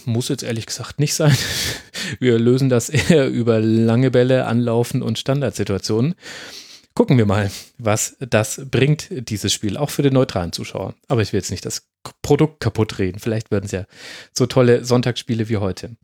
muss 0.06 0.30
jetzt 0.30 0.44
ehrlich 0.44 0.66
gesagt 0.66 1.00
nicht 1.00 1.14
sein. 1.14 1.36
Wir 2.20 2.40
lösen 2.40 2.70
das 2.70 2.90
eher 2.90 3.30
über 3.30 3.60
lange 3.60 4.12
Bälle, 4.12 4.46
Anlaufen 4.46 5.02
und 5.02 5.20
Standardsituationen. 5.20 6.16
Gucken 6.94 7.18
wir 7.18 7.26
mal, 7.26 7.50
was 7.78 8.18
das 8.20 8.62
bringt, 8.70 9.08
dieses 9.12 9.54
Spiel, 9.54 9.78
auch 9.78 9.90
für 9.90 10.02
den 10.02 10.14
neutralen 10.14 10.52
Zuschauer. 10.52 10.94
Aber 11.08 11.22
ich 11.22 11.32
will 11.32 11.40
jetzt 11.40 11.52
nicht 11.52 11.66
das 11.66 11.88
Produkt 12.22 12.60
kaputt 12.60 13.00
reden. 13.00 13.20
Vielleicht 13.20 13.52
werden 13.52 13.66
es 13.66 13.72
ja 13.72 13.86
so 14.34 14.46
tolle 14.46 14.84
Sonntagsspiele 14.84 15.48
wie 15.48 15.58
heute. 15.58 15.96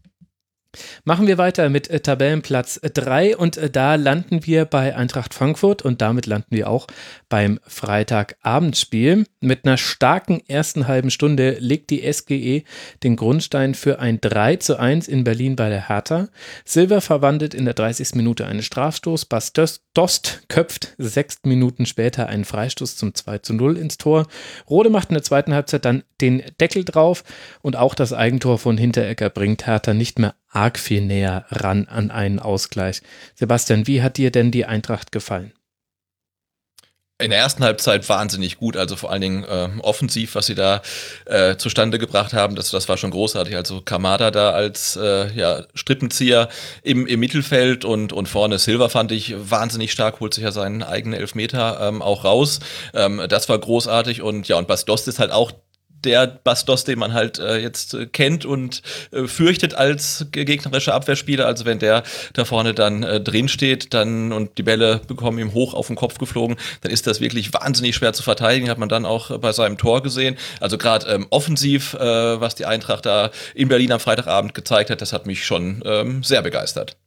Machen 1.06 1.28
wir 1.28 1.38
weiter 1.38 1.70
mit 1.70 1.90
äh, 1.90 2.00
Tabellenplatz 2.00 2.80
3 2.82 3.38
und 3.38 3.58
äh, 3.58 3.70
da 3.70 3.96
landen 3.96 4.46
wir 4.46 4.66
bei 4.66 4.96
Eintracht 4.96 5.34
Frankfurt 5.34 5.82
und 5.82 6.02
damit 6.02 6.26
landen 6.26 6.56
wir 6.56 6.70
auch 6.70 6.88
beim 7.30 7.60
Freitagabendspiel. 7.66 9.26
Mit 9.40 9.66
einer 9.66 9.78
starken 9.78 10.42
ersten 10.48 10.88
halben 10.88 11.12
Stunde 11.12 11.58
legt 11.60 11.90
die 11.90 12.12
SGE 12.12 12.64
den 13.04 13.16
Grundstein 13.16 13.74
für 13.74 14.00
ein 14.00 14.20
3 14.22 14.58
zu 14.58 14.80
1 14.80 15.08
in 15.08 15.24
Berlin 15.24 15.56
bei 15.56 15.70
der 15.70 15.90
Hertha. 15.90 16.30
Silver 16.66 17.02
verwandelt 17.02 17.54
in 17.54 17.66
der 17.66 17.74
30. 17.74 18.16
Minute 18.16 18.46
einen 18.46 18.64
Strafstoß, 18.64 19.26
Bas 19.26 19.54
Dost 19.94 20.44
köpft 20.48 20.94
sechs 20.98 21.40
Minuten 21.44 21.86
später 21.86 22.28
einen 22.28 22.46
Freistoß 22.46 22.98
zum 22.98 23.14
2 23.14 23.40
zu 23.40 23.54
0 23.54 23.78
ins 23.78 23.98
Tor. 23.98 24.28
Rode 24.70 24.90
macht 24.90 25.10
in 25.10 25.16
der 25.16 25.24
zweiten 25.24 25.54
Halbzeit 25.54 25.86
dann 25.86 26.04
den 26.22 26.44
Deckel 26.60 26.84
drauf 26.84 27.24
und 27.62 27.76
auch 27.76 27.96
das 27.96 28.14
Eigentor 28.14 28.58
von 28.58 28.78
Hinteregger 28.78 29.30
bringt 29.30 29.66
Hertha 29.68 29.94
nicht 29.94 30.20
mehr 30.20 30.36
arg 30.50 30.80
viel 30.80 31.02
näher 31.02 31.46
ran 31.50 31.88
an 31.88 32.12
einen 32.12 32.40
Ausgleich. 32.40 33.02
Sebastian, 33.36 33.88
wie 33.88 34.02
hat 34.02 34.18
dir 34.18 34.32
denn 34.32 34.52
die 34.52 34.66
Eintracht 34.66 35.12
gefallen? 35.12 35.54
in 37.20 37.32
der 37.32 37.40
ersten 37.40 37.64
Halbzeit 37.64 38.08
wahnsinnig 38.10 38.58
gut, 38.58 38.78
also 38.78 38.96
vor 38.96 39.12
allen 39.12 39.22
Dingen 39.22 39.44
äh, 39.44 39.70
offensiv, 39.82 40.36
was 40.36 40.46
sie 40.46 40.54
da 40.54 40.84
äh, 41.26 41.58
zustande 41.58 41.98
gebracht 41.98 42.34
haben, 42.34 42.56
das, 42.56 42.70
das 42.70 42.88
war 42.90 42.98
schon 42.98 43.10
großartig. 43.10 43.56
Also 43.56 43.82
Kamada 43.82 44.30
da 44.30 44.52
als 44.52 44.96
äh, 45.02 45.32
ja, 45.34 45.64
Strippenzieher 45.74 46.48
im, 46.84 47.08
im 47.08 47.20
Mittelfeld 47.20 47.86
und, 47.86 48.14
und 48.14 48.30
vorne 48.30 48.60
Silva 48.60 48.90
fand 48.90 49.12
ich 49.12 49.34
wahnsinnig 49.36 49.92
stark, 49.92 50.20
holt 50.20 50.36
sich 50.36 50.44
ja 50.44 50.52
seinen 50.52 50.84
eigenen 50.84 51.20
Elfmeter 51.20 51.80
ähm, 51.82 52.04
auch 52.04 52.24
raus. 52.24 52.60
Ähm, 52.94 53.24
das 53.28 53.50
war 53.50 53.58
großartig 53.58 54.22
und 54.22 54.48
ja, 54.48 54.58
und 54.58 54.68
Bastos 54.68 55.08
ist 55.08 55.18
halt 55.18 55.32
auch 55.32 55.52
der 56.04 56.28
Bastos, 56.28 56.84
den 56.84 57.00
man 57.00 57.14
halt 57.14 57.40
äh, 57.40 57.58
jetzt 57.58 57.94
äh, 57.94 58.06
kennt 58.06 58.46
und 58.46 58.82
äh, 59.12 59.28
fürchtet 59.28 59.74
als 59.74 60.28
gegnerischer 60.32 60.94
Abwehrspieler. 60.94 61.46
Also 61.46 61.66
wenn 61.66 61.80
der 61.80 62.04
da 62.34 62.46
vorne 62.46 62.74
dann 62.74 63.04
äh, 63.04 63.22
drin 63.22 63.48
steht, 63.48 63.94
dann 63.94 64.32
und 64.32 64.58
die 64.58 64.64
Bälle 64.64 65.02
bekommen 65.08 65.40
ihm 65.40 65.54
hoch 65.54 65.74
auf 65.74 65.88
den 65.88 65.96
Kopf 65.96 66.18
geflogen, 66.18 66.58
dann 66.82 66.92
ist 66.92 67.08
das 67.08 67.20
wirklich 67.20 67.54
wahnsinnig 67.54 67.96
schwer 67.96 68.14
zu 68.14 68.24
verteidigen. 68.24 68.70
Hat 68.70 68.78
man 68.78 68.90
dann 68.90 69.06
auch 69.06 69.38
bei 69.40 69.52
seinem 69.52 69.78
Tor 69.78 70.04
gesehen. 70.04 70.38
Also 70.60 70.78
gerade 70.78 71.08
ähm, 71.08 71.28
offensiv, 71.30 71.94
äh, 71.96 72.00
was 72.00 72.56
die 72.56 72.66
Eintracht 72.66 73.06
da 73.06 73.32
in 73.56 73.68
Berlin 73.68 73.92
am 73.92 74.00
Freitagabend 74.00 74.54
gezeigt 74.54 74.90
hat, 74.90 75.02
das 75.02 75.14
hat 75.14 75.26
mich 75.26 75.46
schon 75.46 75.82
ähm, 75.86 76.24
sehr 76.24 76.42
begeistert. 76.42 76.98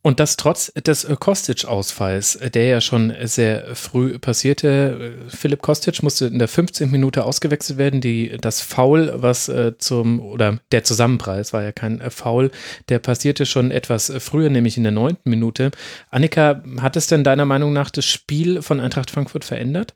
Und 0.00 0.20
das 0.20 0.36
trotz 0.36 0.72
des 0.74 1.04
äh, 1.04 1.16
Kostic-Ausfalls, 1.18 2.36
äh, 2.36 2.50
der 2.50 2.66
ja 2.66 2.80
schon 2.80 3.12
sehr 3.24 3.74
früh 3.74 4.18
passierte. 4.18 5.16
Äh, 5.28 5.30
Philipp 5.30 5.60
Kostic 5.60 6.02
musste 6.04 6.26
in 6.26 6.38
der 6.38 6.46
15. 6.46 6.90
Minute 6.90 7.24
ausgewechselt 7.24 7.78
werden. 7.78 8.00
Die, 8.00 8.36
das 8.40 8.60
Foul, 8.60 9.12
was 9.16 9.50
zum, 9.78 10.20
oder 10.20 10.60
der 10.72 10.84
Zusammenpreis 10.84 11.52
war 11.52 11.62
ja 11.62 11.72
kein 11.72 12.00
Foul, 12.10 12.50
der 12.88 13.00
passierte 13.00 13.44
schon 13.44 13.70
etwas 13.70 14.12
früher, 14.18 14.50
nämlich 14.50 14.76
in 14.76 14.84
der 14.84 14.92
9. 14.92 15.16
Minute. 15.24 15.70
Annika, 16.10 16.62
hat 16.80 16.96
es 16.96 17.08
denn 17.08 17.24
deiner 17.24 17.44
Meinung 17.44 17.72
nach 17.72 17.90
das 17.90 18.04
Spiel 18.04 18.62
von 18.62 18.80
Eintracht 18.80 19.10
Frankfurt 19.10 19.44
verändert? 19.44 19.94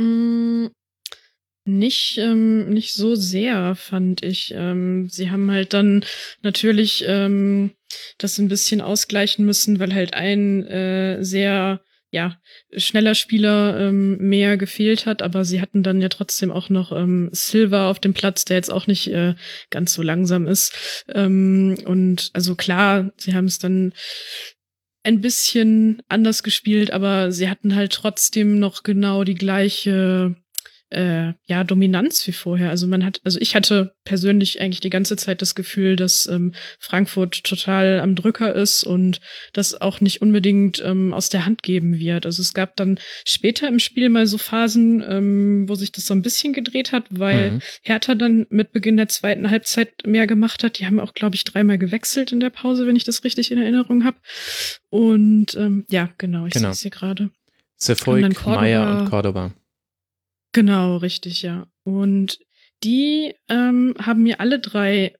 Mm, 0.00 0.47
nicht, 1.68 2.18
ähm, 2.18 2.70
nicht 2.70 2.94
so 2.94 3.14
sehr, 3.14 3.74
fand 3.74 4.24
ich. 4.24 4.52
Ähm, 4.56 5.08
sie 5.08 5.30
haben 5.30 5.50
halt 5.50 5.74
dann 5.74 6.04
natürlich 6.42 7.04
ähm, 7.06 7.72
das 8.18 8.38
ein 8.38 8.48
bisschen 8.48 8.80
ausgleichen 8.80 9.44
müssen, 9.44 9.78
weil 9.78 9.94
halt 9.94 10.14
ein 10.14 10.66
äh, 10.66 11.22
sehr 11.22 11.80
ja, 12.10 12.40
schneller 12.74 13.14
Spieler 13.14 13.78
ähm, 13.78 14.16
mehr 14.16 14.56
gefehlt 14.56 15.04
hat, 15.04 15.20
aber 15.20 15.44
sie 15.44 15.60
hatten 15.60 15.82
dann 15.82 16.00
ja 16.00 16.08
trotzdem 16.08 16.50
auch 16.50 16.70
noch 16.70 16.90
ähm, 16.90 17.28
Silver 17.32 17.88
auf 17.88 18.00
dem 18.00 18.14
Platz, 18.14 18.46
der 18.46 18.56
jetzt 18.56 18.72
auch 18.72 18.86
nicht 18.86 19.08
äh, 19.08 19.34
ganz 19.68 19.92
so 19.92 20.02
langsam 20.02 20.46
ist. 20.46 21.04
Ähm, 21.12 21.76
und 21.84 22.30
also 22.32 22.54
klar, 22.54 23.12
sie 23.18 23.34
haben 23.34 23.44
es 23.44 23.58
dann 23.58 23.92
ein 25.02 25.20
bisschen 25.20 26.02
anders 26.08 26.42
gespielt, 26.42 26.92
aber 26.92 27.30
sie 27.30 27.50
hatten 27.50 27.74
halt 27.74 27.92
trotzdem 27.92 28.58
noch 28.58 28.82
genau 28.82 29.22
die 29.24 29.34
gleiche 29.34 30.34
äh, 30.90 31.32
ja, 31.46 31.64
Dominanz 31.64 32.26
wie 32.26 32.32
vorher. 32.32 32.70
Also 32.70 32.86
man 32.86 33.04
hat, 33.04 33.20
also 33.24 33.38
ich 33.40 33.54
hatte 33.54 33.94
persönlich 34.04 34.60
eigentlich 34.60 34.80
die 34.80 34.90
ganze 34.90 35.16
Zeit 35.16 35.42
das 35.42 35.54
Gefühl, 35.54 35.96
dass 35.96 36.26
ähm, 36.26 36.54
Frankfurt 36.78 37.44
total 37.44 38.00
am 38.00 38.14
Drücker 38.14 38.54
ist 38.54 38.84
und 38.84 39.20
das 39.52 39.78
auch 39.80 40.00
nicht 40.00 40.22
unbedingt 40.22 40.82
ähm, 40.84 41.12
aus 41.12 41.28
der 41.28 41.44
Hand 41.44 41.62
geben 41.62 41.98
wird. 41.98 42.24
Also 42.24 42.40
es 42.40 42.54
gab 42.54 42.76
dann 42.76 42.98
später 43.26 43.68
im 43.68 43.78
Spiel 43.78 44.08
mal 44.08 44.26
so 44.26 44.38
Phasen, 44.38 45.04
ähm, 45.06 45.68
wo 45.68 45.74
sich 45.74 45.92
das 45.92 46.06
so 46.06 46.14
ein 46.14 46.22
bisschen 46.22 46.52
gedreht 46.52 46.92
hat, 46.92 47.04
weil 47.10 47.52
mhm. 47.52 47.60
Hertha 47.82 48.14
dann 48.14 48.46
mit 48.48 48.72
Beginn 48.72 48.96
der 48.96 49.08
zweiten 49.08 49.50
Halbzeit 49.50 50.06
mehr 50.06 50.26
gemacht 50.26 50.64
hat. 50.64 50.78
Die 50.78 50.86
haben 50.86 51.00
auch, 51.00 51.12
glaube 51.12 51.36
ich, 51.36 51.44
dreimal 51.44 51.78
gewechselt 51.78 52.32
in 52.32 52.40
der 52.40 52.50
Pause, 52.50 52.86
wenn 52.86 52.96
ich 52.96 53.04
das 53.04 53.24
richtig 53.24 53.50
in 53.50 53.58
Erinnerung 53.58 54.04
habe. 54.04 54.16
Und 54.88 55.54
ähm, 55.56 55.84
ja, 55.90 56.08
genau, 56.16 56.46
ich 56.46 56.54
genau. 56.54 56.68
sehe 56.68 56.72
es 56.72 56.80
hier 56.80 56.90
gerade. 56.90 57.30
Sefoik, 57.76 58.44
Meyer 58.46 59.00
und 59.00 59.10
Cordoba. 59.10 59.52
Genau, 60.58 60.96
richtig, 60.96 61.42
ja. 61.42 61.68
Und 61.84 62.40
die 62.82 63.32
ähm, 63.48 63.94
haben 63.96 64.24
mir 64.24 64.40
alle 64.40 64.58
drei 64.58 65.14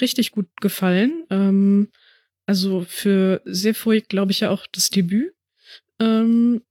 richtig 0.00 0.30
gut 0.30 0.46
gefallen. 0.62 1.26
Ähm, 1.28 1.90
also 2.46 2.86
für 2.88 3.42
Sefoy 3.44 4.00
glaube 4.00 4.32
ich 4.32 4.40
ja 4.40 4.48
auch 4.48 4.66
das 4.72 4.88
Debüt, 4.88 5.34
ähm, 6.00 6.62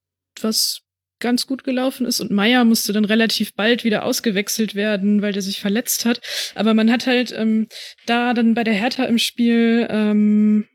was 0.41 0.81
ganz 1.19 1.45
gut 1.45 1.63
gelaufen 1.63 2.07
ist. 2.07 2.19
Und 2.19 2.31
Meier 2.31 2.65
musste 2.65 2.91
dann 2.91 3.05
relativ 3.05 3.53
bald 3.53 3.83
wieder 3.83 4.03
ausgewechselt 4.03 4.73
werden, 4.73 5.21
weil 5.21 5.33
der 5.33 5.43
sich 5.43 5.59
verletzt 5.59 6.05
hat. 6.05 6.19
Aber 6.55 6.73
man 6.73 6.91
hat 6.91 7.05
halt 7.05 7.31
ähm, 7.37 7.67
da 8.07 8.33
dann 8.33 8.55
bei 8.55 8.63
der 8.63 8.73
Hertha 8.73 9.03
im 9.03 9.19
Spiel 9.19 9.85
ähm, 9.91 10.65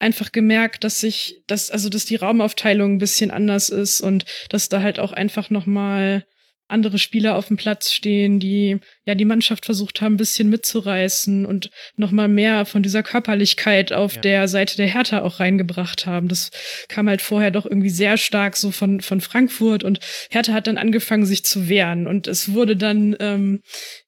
einfach 0.00 0.32
gemerkt, 0.32 0.82
dass 0.82 0.98
sich, 0.98 1.44
dass, 1.46 1.70
also 1.70 1.88
dass 1.88 2.06
die 2.06 2.16
Raumaufteilung 2.16 2.94
ein 2.94 2.98
bisschen 2.98 3.30
anders 3.30 3.68
ist 3.68 4.00
und 4.00 4.24
dass 4.48 4.68
da 4.68 4.82
halt 4.82 4.98
auch 4.98 5.12
einfach 5.12 5.48
nochmal 5.48 6.24
andere 6.72 6.98
Spieler 6.98 7.36
auf 7.36 7.48
dem 7.48 7.56
Platz 7.56 7.92
stehen, 7.92 8.40
die 8.40 8.78
ja 9.04 9.14
die 9.14 9.24
Mannschaft 9.24 9.64
versucht 9.64 10.00
haben, 10.00 10.14
ein 10.14 10.18
bisschen 10.18 10.48
mitzureißen 10.48 11.46
und 11.46 11.70
nochmal 11.96 12.28
mehr 12.28 12.64
von 12.64 12.82
dieser 12.82 13.02
Körperlichkeit 13.02 13.92
auf 13.92 14.16
ja. 14.16 14.20
der 14.20 14.48
Seite 14.48 14.76
der 14.76 14.86
Hertha 14.86 15.22
auch 15.22 15.40
reingebracht 15.40 16.06
haben. 16.06 16.28
Das 16.28 16.50
kam 16.88 17.08
halt 17.08 17.22
vorher 17.22 17.50
doch 17.50 17.66
irgendwie 17.66 17.90
sehr 17.90 18.16
stark 18.16 18.56
so 18.56 18.70
von, 18.70 19.00
von 19.00 19.20
Frankfurt 19.20 19.84
und 19.84 20.00
Hertha 20.30 20.52
hat 20.52 20.66
dann 20.66 20.78
angefangen, 20.78 21.26
sich 21.26 21.44
zu 21.44 21.68
wehren 21.68 22.06
und 22.06 22.26
es 22.26 22.52
wurde 22.52 22.76
dann 22.76 23.16
ähm, 23.20 23.60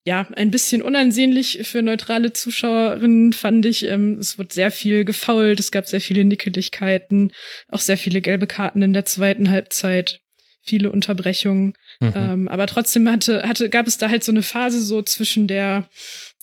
ja 0.04 0.26
ein 0.34 0.50
bisschen 0.50 0.82
unansehnlich 0.82 1.60
für 1.64 1.82
neutrale 1.82 2.32
Zuschauerinnen, 2.32 3.32
fand 3.32 3.66
ich. 3.66 3.84
Ähm, 3.86 4.18
es 4.18 4.38
wurde 4.38 4.52
sehr 4.52 4.70
viel 4.70 5.04
gefault, 5.04 5.60
es 5.60 5.70
gab 5.70 5.86
sehr 5.86 6.00
viele 6.00 6.24
Nickeligkeiten, 6.24 7.32
auch 7.68 7.80
sehr 7.80 7.98
viele 7.98 8.20
gelbe 8.20 8.46
Karten 8.46 8.82
in 8.82 8.92
der 8.92 9.04
zweiten 9.04 9.50
Halbzeit 9.50 10.20
viele 10.64 10.90
Unterbrechungen. 10.90 11.74
Mhm. 12.00 12.12
Ähm, 12.14 12.48
aber 12.48 12.66
trotzdem 12.66 13.08
hatte, 13.08 13.42
hatte, 13.42 13.68
gab 13.70 13.86
es 13.86 13.98
da 13.98 14.08
halt 14.08 14.24
so 14.24 14.32
eine 14.32 14.42
Phase 14.42 14.80
so 14.80 15.02
zwischen 15.02 15.46
der, 15.46 15.88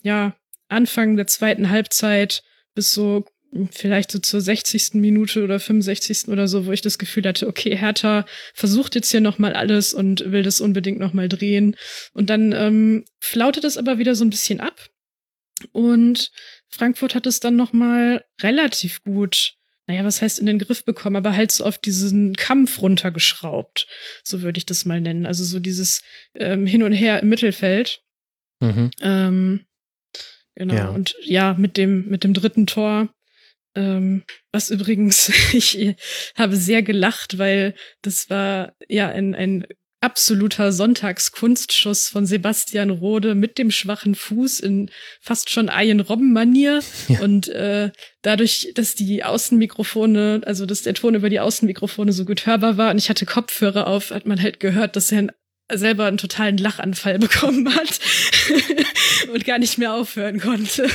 ja, 0.02 0.34
Anfang 0.68 1.16
der 1.16 1.26
zweiten 1.26 1.68
Halbzeit 1.68 2.42
bis 2.74 2.92
so 2.92 3.26
vielleicht 3.70 4.10
so 4.10 4.18
zur 4.18 4.40
60. 4.40 4.94
Minute 4.94 5.44
oder 5.44 5.60
65. 5.60 6.28
oder 6.28 6.48
so, 6.48 6.66
wo 6.66 6.72
ich 6.72 6.80
das 6.80 6.98
Gefühl 6.98 7.24
hatte, 7.24 7.46
okay, 7.46 7.76
Hertha 7.76 8.24
versucht 8.54 8.94
jetzt 8.94 9.10
hier 9.10 9.20
nochmal 9.20 9.52
alles 9.52 9.92
und 9.92 10.32
will 10.32 10.42
das 10.42 10.60
unbedingt 10.60 10.98
nochmal 10.98 11.28
drehen. 11.28 11.76
Und 12.14 12.30
dann 12.30 12.52
ähm, 12.52 13.04
flautet 13.20 13.64
es 13.64 13.76
aber 13.76 13.98
wieder 13.98 14.14
so 14.14 14.24
ein 14.24 14.30
bisschen 14.30 14.60
ab. 14.60 14.88
Und 15.72 16.30
Frankfurt 16.68 17.14
hat 17.14 17.26
es 17.26 17.40
dann 17.40 17.56
nochmal 17.56 18.24
relativ 18.40 19.02
gut 19.02 19.54
naja, 19.86 20.04
was 20.04 20.22
heißt 20.22 20.38
in 20.38 20.46
den 20.46 20.58
Griff 20.58 20.84
bekommen, 20.84 21.16
aber 21.16 21.34
halt 21.34 21.50
so 21.50 21.64
auf 21.64 21.78
diesen 21.78 22.34
Kampf 22.34 22.80
runtergeschraubt. 22.80 23.88
So 24.22 24.42
würde 24.42 24.58
ich 24.58 24.66
das 24.66 24.84
mal 24.84 25.00
nennen. 25.00 25.26
Also 25.26 25.44
so 25.44 25.58
dieses 25.58 26.02
ähm, 26.34 26.66
Hin 26.66 26.82
und 26.82 26.92
Her 26.92 27.20
im 27.20 27.28
Mittelfeld. 27.28 28.00
Mhm. 28.60 28.90
Ähm, 29.00 29.66
genau. 30.54 30.74
Ja. 30.74 30.88
Und 30.90 31.16
ja, 31.22 31.54
mit 31.54 31.76
dem, 31.76 32.08
mit 32.08 32.22
dem 32.22 32.32
dritten 32.32 32.66
Tor, 32.66 33.12
ähm, 33.74 34.22
was 34.52 34.70
übrigens, 34.70 35.28
ich 35.52 35.96
habe 36.36 36.56
sehr 36.56 36.82
gelacht, 36.82 37.38
weil 37.38 37.74
das 38.02 38.30
war 38.30 38.74
ja 38.88 39.08
ein, 39.08 39.34
ein 39.34 39.66
absoluter 40.02 40.72
Sonntagskunstschuss 40.72 42.08
von 42.08 42.26
Sebastian 42.26 42.90
Rode 42.90 43.34
mit 43.34 43.56
dem 43.56 43.70
schwachen 43.70 44.14
Fuß 44.14 44.60
in 44.60 44.90
fast 45.20 45.50
schon 45.50 45.70
Ian 45.72 46.00
Robben-Manier. 46.00 46.80
Ja. 47.08 47.20
Und 47.20 47.48
äh, 47.48 47.90
dadurch, 48.22 48.72
dass 48.74 48.94
die 48.94 49.24
Außenmikrofone, 49.24 50.42
also 50.46 50.66
dass 50.66 50.82
der 50.82 50.94
Ton 50.94 51.14
über 51.14 51.28
die 51.28 51.40
Außenmikrofone 51.40 52.12
so 52.12 52.24
gut 52.24 52.46
hörbar 52.46 52.76
war 52.76 52.90
und 52.90 52.98
ich 52.98 53.10
hatte 53.10 53.26
Kopfhörer 53.26 53.86
auf, 53.86 54.10
hat 54.10 54.24
man 54.24 54.40
halt 54.40 54.60
gehört, 54.60 54.94
dass 54.96 55.10
er 55.10 55.28
selber 55.70 56.06
einen 56.06 56.18
totalen 56.18 56.58
Lachanfall 56.58 57.18
bekommen 57.18 57.74
hat 57.74 58.00
und 59.32 59.44
gar 59.44 59.58
nicht 59.58 59.78
mehr 59.78 59.94
aufhören 59.94 60.40
konnte. 60.40 60.88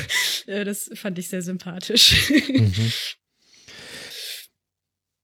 Äh, 0.45 0.63
das 0.65 0.89
fand 0.93 1.19
ich 1.19 1.29
sehr 1.29 1.41
sympathisch. 1.41 2.29
Mhm. 2.29 2.73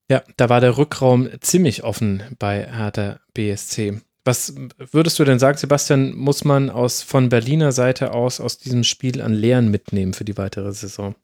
Ja, 0.10 0.24
da 0.38 0.50
war 0.50 0.62
der 0.62 0.78
Rückraum 0.78 1.30
ziemlich 1.40 1.84
offen 1.84 2.24
bei 2.38 2.66
Hertha 2.72 3.20
BSC. 3.34 4.02
Was 4.26 4.56
würdest 4.78 5.20
du 5.20 5.26
denn 5.26 5.40
sagen, 5.40 5.58
Sebastian, 5.58 6.16
muss 6.16 6.46
man 6.46 6.70
aus, 6.70 7.02
von 7.02 7.30
Berliner 7.30 7.72
Seite 7.72 8.14
aus 8.14 8.40
aus 8.40 8.58
diesem 8.58 8.84
Spiel 8.84 9.22
an 9.22 9.34
Lehren 9.34 9.70
mitnehmen 9.70 10.14
für 10.14 10.24
die 10.24 10.38
weitere 10.38 10.72
Saison? 10.72 11.16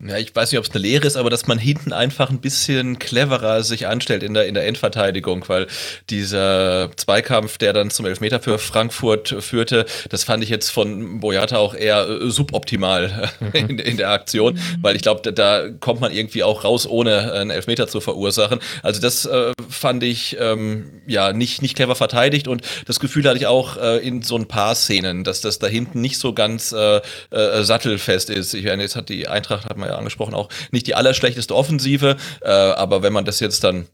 Ja, 0.00 0.16
ich 0.16 0.34
weiß 0.36 0.52
nicht, 0.52 0.60
ob 0.60 0.64
es 0.64 0.70
eine 0.70 0.80
Lehre 0.80 1.08
ist, 1.08 1.16
aber 1.16 1.28
dass 1.28 1.48
man 1.48 1.58
hinten 1.58 1.92
einfach 1.92 2.30
ein 2.30 2.40
bisschen 2.40 3.00
cleverer 3.00 3.64
sich 3.64 3.88
anstellt 3.88 4.22
in 4.22 4.32
der, 4.32 4.46
in 4.46 4.54
der 4.54 4.64
Endverteidigung, 4.64 5.48
weil 5.48 5.66
dieser 6.08 6.90
Zweikampf, 6.94 7.58
der 7.58 7.72
dann 7.72 7.90
zum 7.90 8.06
Elfmeter 8.06 8.38
für 8.38 8.60
Frankfurt 8.60 9.34
führte, 9.40 9.86
das 10.08 10.22
fand 10.22 10.44
ich 10.44 10.50
jetzt 10.50 10.70
von 10.70 11.18
Boyata 11.18 11.58
auch 11.58 11.74
eher 11.74 12.08
äh, 12.08 12.30
suboptimal 12.30 13.28
in, 13.52 13.80
in, 13.80 13.96
der 13.96 14.10
Aktion, 14.10 14.60
weil 14.80 14.94
ich 14.94 15.02
glaube, 15.02 15.20
da, 15.24 15.32
da, 15.32 15.68
kommt 15.80 16.00
man 16.00 16.12
irgendwie 16.12 16.44
auch 16.44 16.62
raus, 16.62 16.86
ohne 16.86 17.32
einen 17.32 17.50
Elfmeter 17.50 17.88
zu 17.88 18.00
verursachen. 18.00 18.60
Also 18.84 19.00
das 19.00 19.26
äh, 19.26 19.50
fand 19.68 20.04
ich 20.04 20.36
ähm, 20.38 21.02
ja 21.08 21.32
nicht, 21.32 21.60
nicht 21.60 21.74
clever 21.74 21.96
verteidigt 21.96 22.46
und 22.46 22.62
das 22.86 23.00
Gefühl 23.00 23.26
hatte 23.26 23.38
ich 23.38 23.48
auch 23.48 23.76
äh, 23.76 23.96
in 23.96 24.22
so 24.22 24.36
ein 24.36 24.46
paar 24.46 24.76
Szenen, 24.76 25.24
dass 25.24 25.40
das 25.40 25.58
da 25.58 25.66
hinten 25.66 26.00
nicht 26.00 26.20
so 26.20 26.34
ganz 26.34 26.70
äh, 26.70 27.00
äh 27.32 27.64
sattelfest 27.64 28.30
ist. 28.30 28.54
Ich 28.54 28.64
meine, 28.64 28.82
jetzt 28.82 28.94
hat 28.94 29.08
die 29.08 29.26
Eintracht 29.26 29.64
hat 29.64 29.76
man 29.76 29.87
ja 29.88 29.96
angesprochen, 29.96 30.34
auch 30.34 30.48
nicht 30.70 30.86
die 30.86 30.94
allerschlechteste 30.94 31.54
Offensive, 31.54 32.16
äh, 32.42 32.48
aber 32.48 33.02
wenn 33.02 33.12
man 33.12 33.24
das 33.24 33.40
jetzt 33.40 33.64
dann 33.64 33.86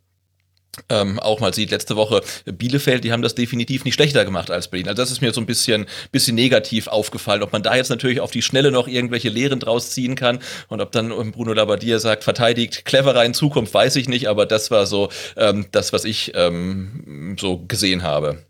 ähm, 0.88 1.18
auch 1.18 1.40
mal 1.40 1.54
sieht, 1.54 1.70
letzte 1.70 1.96
Woche 1.96 2.22
Bielefeld, 2.46 3.04
die 3.04 3.12
haben 3.12 3.22
das 3.22 3.34
definitiv 3.34 3.84
nicht 3.84 3.94
schlechter 3.94 4.24
gemacht 4.24 4.50
als 4.50 4.68
Berlin. 4.68 4.88
Also 4.88 5.02
das 5.02 5.10
ist 5.10 5.20
mir 5.20 5.32
so 5.32 5.40
ein 5.40 5.46
bisschen, 5.46 5.86
bisschen 6.12 6.34
negativ 6.34 6.86
aufgefallen. 6.88 7.42
Ob 7.42 7.52
man 7.52 7.62
da 7.62 7.76
jetzt 7.76 7.90
natürlich 7.90 8.20
auf 8.20 8.30
die 8.30 8.42
Schnelle 8.42 8.70
noch 8.70 8.88
irgendwelche 8.88 9.28
Lehren 9.28 9.60
draus 9.60 9.90
ziehen 9.90 10.14
kann 10.14 10.40
und 10.68 10.80
ob 10.80 10.92
dann 10.92 11.10
Bruno 11.32 11.52
Labbadia 11.52 11.98
sagt, 11.98 12.24
verteidigt 12.24 12.84
cleverer 12.84 13.24
in 13.24 13.34
Zukunft, 13.34 13.72
weiß 13.72 13.96
ich 13.96 14.08
nicht, 14.08 14.28
aber 14.28 14.46
das 14.46 14.70
war 14.70 14.86
so 14.86 15.10
ähm, 15.36 15.66
das, 15.70 15.92
was 15.92 16.04
ich 16.04 16.32
ähm, 16.34 17.36
so 17.38 17.64
gesehen 17.66 18.02
habe. 18.02 18.44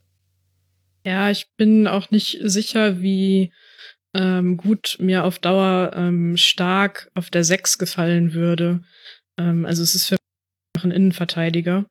Ja, 1.06 1.30
ich 1.30 1.48
bin 1.56 1.86
auch 1.86 2.10
nicht 2.10 2.38
sicher, 2.42 3.02
wie 3.02 3.52
ähm, 4.14 4.56
gut 4.56 4.96
mir 5.00 5.24
auf 5.24 5.38
Dauer 5.38 5.92
ähm, 5.94 6.36
stark 6.36 7.10
auf 7.14 7.30
der 7.30 7.44
6 7.44 7.78
gefallen 7.78 8.32
würde. 8.32 8.82
Ähm, 9.38 9.66
also 9.66 9.82
es 9.82 9.94
ist 9.94 10.06
für 10.06 10.16
mich 10.76 10.84
ein 10.84 10.90
Innenverteidiger. 10.90 11.86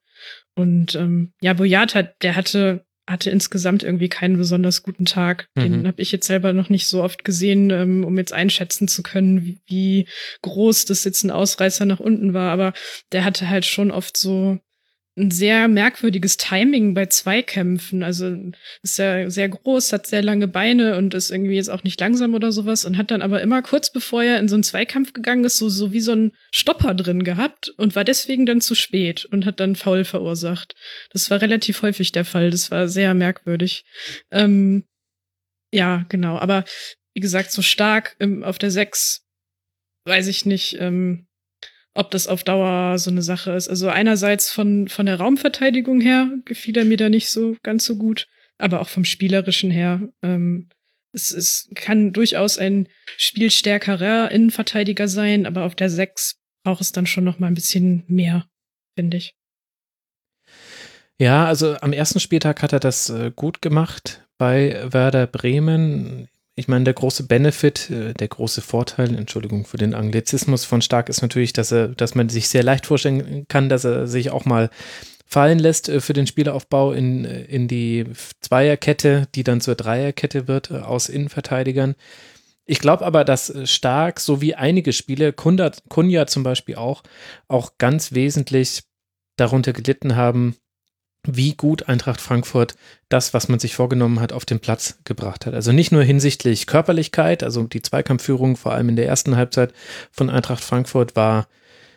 Und 0.56 0.96
ähm, 0.96 1.34
ja, 1.42 1.54
Boyat 1.54 1.96
hat, 1.96 2.16
der 2.22 2.36
hatte, 2.36 2.86
hatte 3.10 3.30
insgesamt 3.30 3.84
irgendwie 3.84 4.10
keinen 4.10 4.38
besonders 4.38 4.84
guten 4.84 5.06
Tag. 5.06 5.48
Den 5.58 5.82
mhm. 5.82 5.88
habe 5.88 6.02
ich 6.02 6.12
jetzt 6.12 6.28
selber 6.28 6.54
noch 6.54 6.70
nicht 6.70 6.88
so 6.88 7.04
oft 7.04 7.26
gesehen, 7.26 7.70
ähm, 7.72 8.04
um 8.06 8.18
jetzt 8.18 8.34
einschätzen 8.34 8.88
zu 8.88 9.04
können, 9.04 9.44
wie, 9.44 9.60
wie 9.66 10.08
groß 10.44 10.86
das 10.86 11.04
jetzt 11.04 11.24
ein 11.24 11.32
Ausreißer 11.32 11.86
nach 11.86 12.00
unten 12.00 12.34
war. 12.34 12.52
Aber 12.52 12.74
der 13.12 13.26
hatte 13.26 13.50
halt 13.50 13.66
schon 13.66 13.92
oft 13.92 14.16
so 14.16 14.60
ein 15.16 15.30
sehr 15.30 15.68
merkwürdiges 15.68 16.38
Timing 16.38 16.96
bei 16.96 17.06
Zweikämpfen. 17.06 18.02
Also 18.02 18.36
ist 18.82 18.98
ja 18.98 19.30
sehr 19.30 19.48
groß, 19.48 19.94
hat 19.94 20.08
sehr 20.08 20.24
lange 20.24 20.48
Beine 20.48 20.98
und 20.98 21.14
ist 21.14 21.30
irgendwie 21.30 21.56
jetzt 21.56 21.70
auch 21.70 21.84
nicht 21.84 22.00
langsam 22.00 22.34
oder 22.34 22.52
sowas 22.52 22.84
und 22.84 22.98
hat 22.98 23.12
dann 23.12 23.22
aber 23.22 23.42
immer 23.42 23.62
kurz 23.62 23.92
bevor 23.92 24.24
er 24.24 24.40
in 24.40 24.48
so 24.48 24.56
einen 24.56 24.64
Zweikampf 24.64 25.14
gegangen 25.14 25.44
ist, 25.44 25.58
so, 25.58 25.70
so 25.70 25.92
wie 25.92 26.00
so 26.00 26.14
ein 26.14 26.32
Stopper 26.52 26.96
drin 26.96 27.24
gehabt 27.24 27.70
und 27.78 27.96
war 27.96 28.04
deswegen 28.04 28.46
dann 28.46 28.62
zu 28.62 28.74
spät 28.74 29.26
und 29.26 29.46
hat 29.46 29.60
dann 29.60 29.76
Foul 29.76 30.04
verursacht. 30.04 30.74
Das 31.12 31.30
war 31.30 31.42
relativ 31.42 31.84
häufig 31.84 32.12
der 32.12 32.26
Fall. 32.26 32.50
Das 32.50 32.72
war 32.72 32.88
sehr 32.88 33.14
merkwürdig. 33.14 33.86
Ähm, 34.32 34.86
ja, 35.72 36.06
genau. 36.10 36.38
Aber 36.40 36.66
wie 37.14 37.22
gesagt, 37.22 37.52
so 37.52 37.62
stark 37.62 38.16
ähm, 38.20 38.44
auf 38.44 38.58
der 38.58 38.72
6 38.72 39.24
weiß 40.06 40.28
ich 40.28 40.46
nicht. 40.46 40.78
Ähm, 40.80 41.28
ob 41.94 42.12
das 42.12 42.28
auf 42.28 42.44
Dauer 42.44 42.98
so 42.98 43.12
eine 43.12 43.22
Sache 43.22 43.52
ist. 43.52 43.70
Also 43.70 43.90
einerseits 43.90 44.52
von, 44.52 44.88
von 44.88 45.06
der 45.06 45.18
Raumverteidigung 45.18 46.02
her 46.02 46.30
gefiel 46.46 46.78
er 46.78 46.86
mir 46.86 46.98
da 46.98 47.10
nicht 47.10 47.30
so 47.30 47.56
ganz 47.64 47.86
so 47.86 47.98
gut, 47.98 48.28
aber 48.58 48.82
auch 48.82 48.90
vom 48.90 49.06
Spielerischen 49.06 49.72
her. 49.72 50.10
Ähm, 50.22 50.70
es, 51.14 51.32
es 51.32 51.70
kann 51.76 52.12
durchaus 52.12 52.58
ein 52.58 52.88
spielstärkerer 53.18 54.32
Innenverteidiger 54.32 55.08
sein, 55.08 55.46
aber 55.46 55.64
auf 55.64 55.76
der 55.76 55.90
6 55.90 56.40
braucht 56.64 56.82
es 56.82 56.92
dann 56.92 57.06
schon 57.06 57.24
noch 57.24 57.40
mal 57.40 57.48
ein 57.48 57.54
bisschen 57.54 58.04
mehr, 58.08 58.48
finde 58.96 59.18
ich. 59.18 59.36
Ja, 61.20 61.46
also 61.46 61.78
am 61.80 61.94
ersten 61.94 62.20
Spieltag 62.20 62.64
hat 62.64 62.74
er 62.74 62.80
das 62.80 63.10
äh, 63.10 63.32
gut 63.36 63.62
gemacht 63.62 64.28
bei 64.40 64.92
Werder 64.92 65.28
Bremen 65.28 66.28
ich 66.56 66.68
meine, 66.68 66.84
der 66.84 66.94
große 66.94 67.24
Benefit, 67.24 67.90
äh, 67.90 68.14
der 68.14 68.28
große 68.28 68.62
Vorteil, 68.62 69.16
Entschuldigung 69.16 69.66
für 69.66 69.78
den 69.78 69.96
Anglizismus 69.96 70.66
von 70.66 70.82
Stark 70.82 71.10
ist 71.10 71.22
natürlich, 71.22 71.54
dass 71.54 71.72
er, 71.72 71.90
dass 71.90 72.16
man 72.16 72.30
sich 72.30 72.48
sehr 72.48 72.64
leicht 72.64 72.86
vorstellen 72.86 73.46
kann, 73.48 73.70
dass 73.70 73.84
er 73.86 74.08
sich 74.08 74.30
auch 74.30 74.46
mal 74.46 74.70
fallen 75.26 75.58
lässt 75.58 75.90
äh, 75.90 76.00
für 76.00 76.14
den 76.14 76.28
Spielaufbau 76.28 76.94
in, 76.94 77.26
äh, 77.26 77.44
in 77.46 77.68
die 77.68 78.06
Zweierkette, 78.40 79.28
die 79.34 79.44
dann 79.44 79.62
zur 79.62 79.76
Dreierkette 79.76 80.48
wird 80.48 80.72
aus 80.72 81.10
Innenverteidigern. 81.10 81.96
Ich 82.66 82.80
glaube 82.80 83.06
aber, 83.06 83.26
dass 83.26 83.54
Stark, 83.66 84.20
so 84.20 84.40
wie 84.40 84.56
einige 84.56 84.94
Spiele, 84.94 85.34
Kunja, 85.34 85.72
Kunja 85.90 86.28
zum 86.28 86.44
Beispiel 86.44 86.76
auch, 86.76 87.04
auch 87.50 87.74
ganz 87.78 88.14
wesentlich 88.14 88.84
darunter 89.36 89.74
gelitten 89.74 90.16
haben, 90.16 90.56
wie 91.26 91.54
gut 91.54 91.88
Eintracht 91.88 92.22
Frankfurt 92.22 92.76
das, 93.10 93.34
was 93.34 93.48
man 93.48 93.60
sich 93.60 93.76
vorgenommen 93.76 94.20
hat, 94.20 94.34
auf 94.34 94.46
den 94.46 94.60
Platz 94.60 95.00
gebracht 95.06 95.46
hat. 95.46 95.54
Also 95.54 95.72
nicht 95.72 95.92
nur 95.92 96.04
hinsichtlich 96.04 96.68
Körperlichkeit, 96.68 97.44
also 97.44 97.64
die 97.64 97.82
Zweikampfführung 97.82 98.58
vor 98.58 98.74
allem 98.74 98.90
in 98.90 98.96
der 98.96 99.08
ersten 99.08 99.36
Halbzeit 99.36 99.74
von 100.12 100.30
Eintracht 100.30 100.64
Frankfurt 100.64 101.16
war 101.16 101.48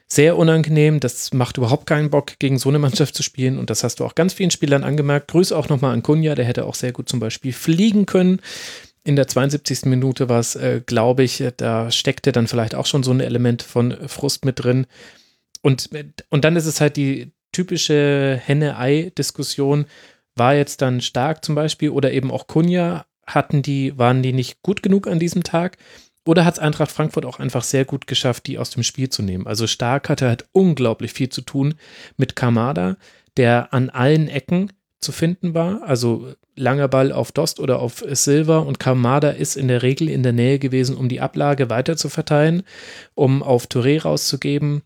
sehr 0.08 0.36
unangenehm. 0.36 1.00
Das 1.00 1.32
macht 1.32 1.58
überhaupt 1.58 1.86
keinen 1.86 2.10
Bock, 2.10 2.38
gegen 2.38 2.58
so 2.58 2.68
eine 2.68 2.78
Mannschaft 2.78 3.14
zu 3.14 3.22
spielen. 3.22 3.58
Und 3.58 3.70
das 3.70 3.82
hast 3.82 4.00
du 4.00 4.04
auch 4.04 4.14
ganz 4.14 4.32
vielen 4.32 4.50
Spielern 4.50 4.84
angemerkt. 4.84 5.28
Grüße 5.28 5.56
auch 5.56 5.68
nochmal 5.68 5.92
an 5.92 6.02
Kunja, 6.02 6.34
der 6.34 6.44
hätte 6.44 6.64
auch 6.64 6.74
sehr 6.74 6.92
gut 6.92 7.08
zum 7.08 7.18
Beispiel 7.20 7.52
fliegen 7.52 8.06
können. 8.06 8.40
In 9.02 9.16
der 9.16 9.28
72. 9.28 9.84
Minute 9.86 10.28
war 10.28 10.40
es, 10.40 10.54
äh, 10.56 10.82
glaube 10.84 11.22
ich, 11.22 11.42
da 11.56 11.90
steckte 11.90 12.32
dann 12.32 12.48
vielleicht 12.48 12.74
auch 12.74 12.86
schon 12.86 13.02
so 13.02 13.12
ein 13.12 13.20
Element 13.20 13.62
von 13.62 13.96
Frust 14.08 14.44
mit 14.44 14.62
drin. 14.62 14.86
Und, 15.62 15.90
und 16.28 16.44
dann 16.44 16.56
ist 16.56 16.66
es 16.66 16.80
halt 16.80 16.96
die, 16.96 17.32
typische 17.56 18.38
Henne-Ei-Diskussion 18.44 19.86
war 20.34 20.54
jetzt 20.54 20.82
dann 20.82 21.00
stark 21.00 21.42
zum 21.42 21.54
Beispiel 21.54 21.88
oder 21.88 22.12
eben 22.12 22.30
auch 22.30 22.46
Kunja, 22.46 23.06
hatten 23.26 23.62
die, 23.62 23.96
waren 23.98 24.22
die 24.22 24.34
nicht 24.34 24.62
gut 24.62 24.82
genug 24.82 25.06
an 25.06 25.18
diesem 25.18 25.42
Tag? 25.42 25.78
Oder 26.26 26.44
hat 26.44 26.54
es 26.54 26.60
Eintracht 26.60 26.92
Frankfurt 26.92 27.24
auch 27.24 27.38
einfach 27.38 27.64
sehr 27.64 27.86
gut 27.86 28.06
geschafft, 28.06 28.46
die 28.46 28.58
aus 28.58 28.70
dem 28.70 28.82
Spiel 28.82 29.08
zu 29.08 29.22
nehmen? 29.22 29.46
Also 29.46 29.66
Stark 29.66 30.10
hatte 30.10 30.28
halt 30.28 30.46
unglaublich 30.52 31.14
viel 31.14 31.30
zu 31.30 31.40
tun 31.40 31.74
mit 32.18 32.36
Kamada, 32.36 32.96
der 33.38 33.72
an 33.72 33.88
allen 33.88 34.28
Ecken 34.28 34.70
zu 35.00 35.12
finden 35.12 35.54
war. 35.54 35.82
Also 35.82 36.34
langer 36.56 36.88
Ball 36.88 37.10
auf 37.10 37.32
Dost 37.32 37.58
oder 37.58 37.78
auf 37.78 38.04
Silver 38.06 38.66
und 38.66 38.78
Kamada 38.78 39.30
ist 39.30 39.56
in 39.56 39.68
der 39.68 39.82
Regel 39.82 40.10
in 40.10 40.22
der 40.22 40.32
Nähe 40.32 40.58
gewesen, 40.58 40.96
um 40.96 41.08
die 41.08 41.20
Ablage 41.20 41.70
weiter 41.70 41.96
zu 41.96 42.10
verteilen, 42.10 42.64
um 43.14 43.42
auf 43.42 43.66
Touré 43.66 44.02
rauszugeben, 44.02 44.82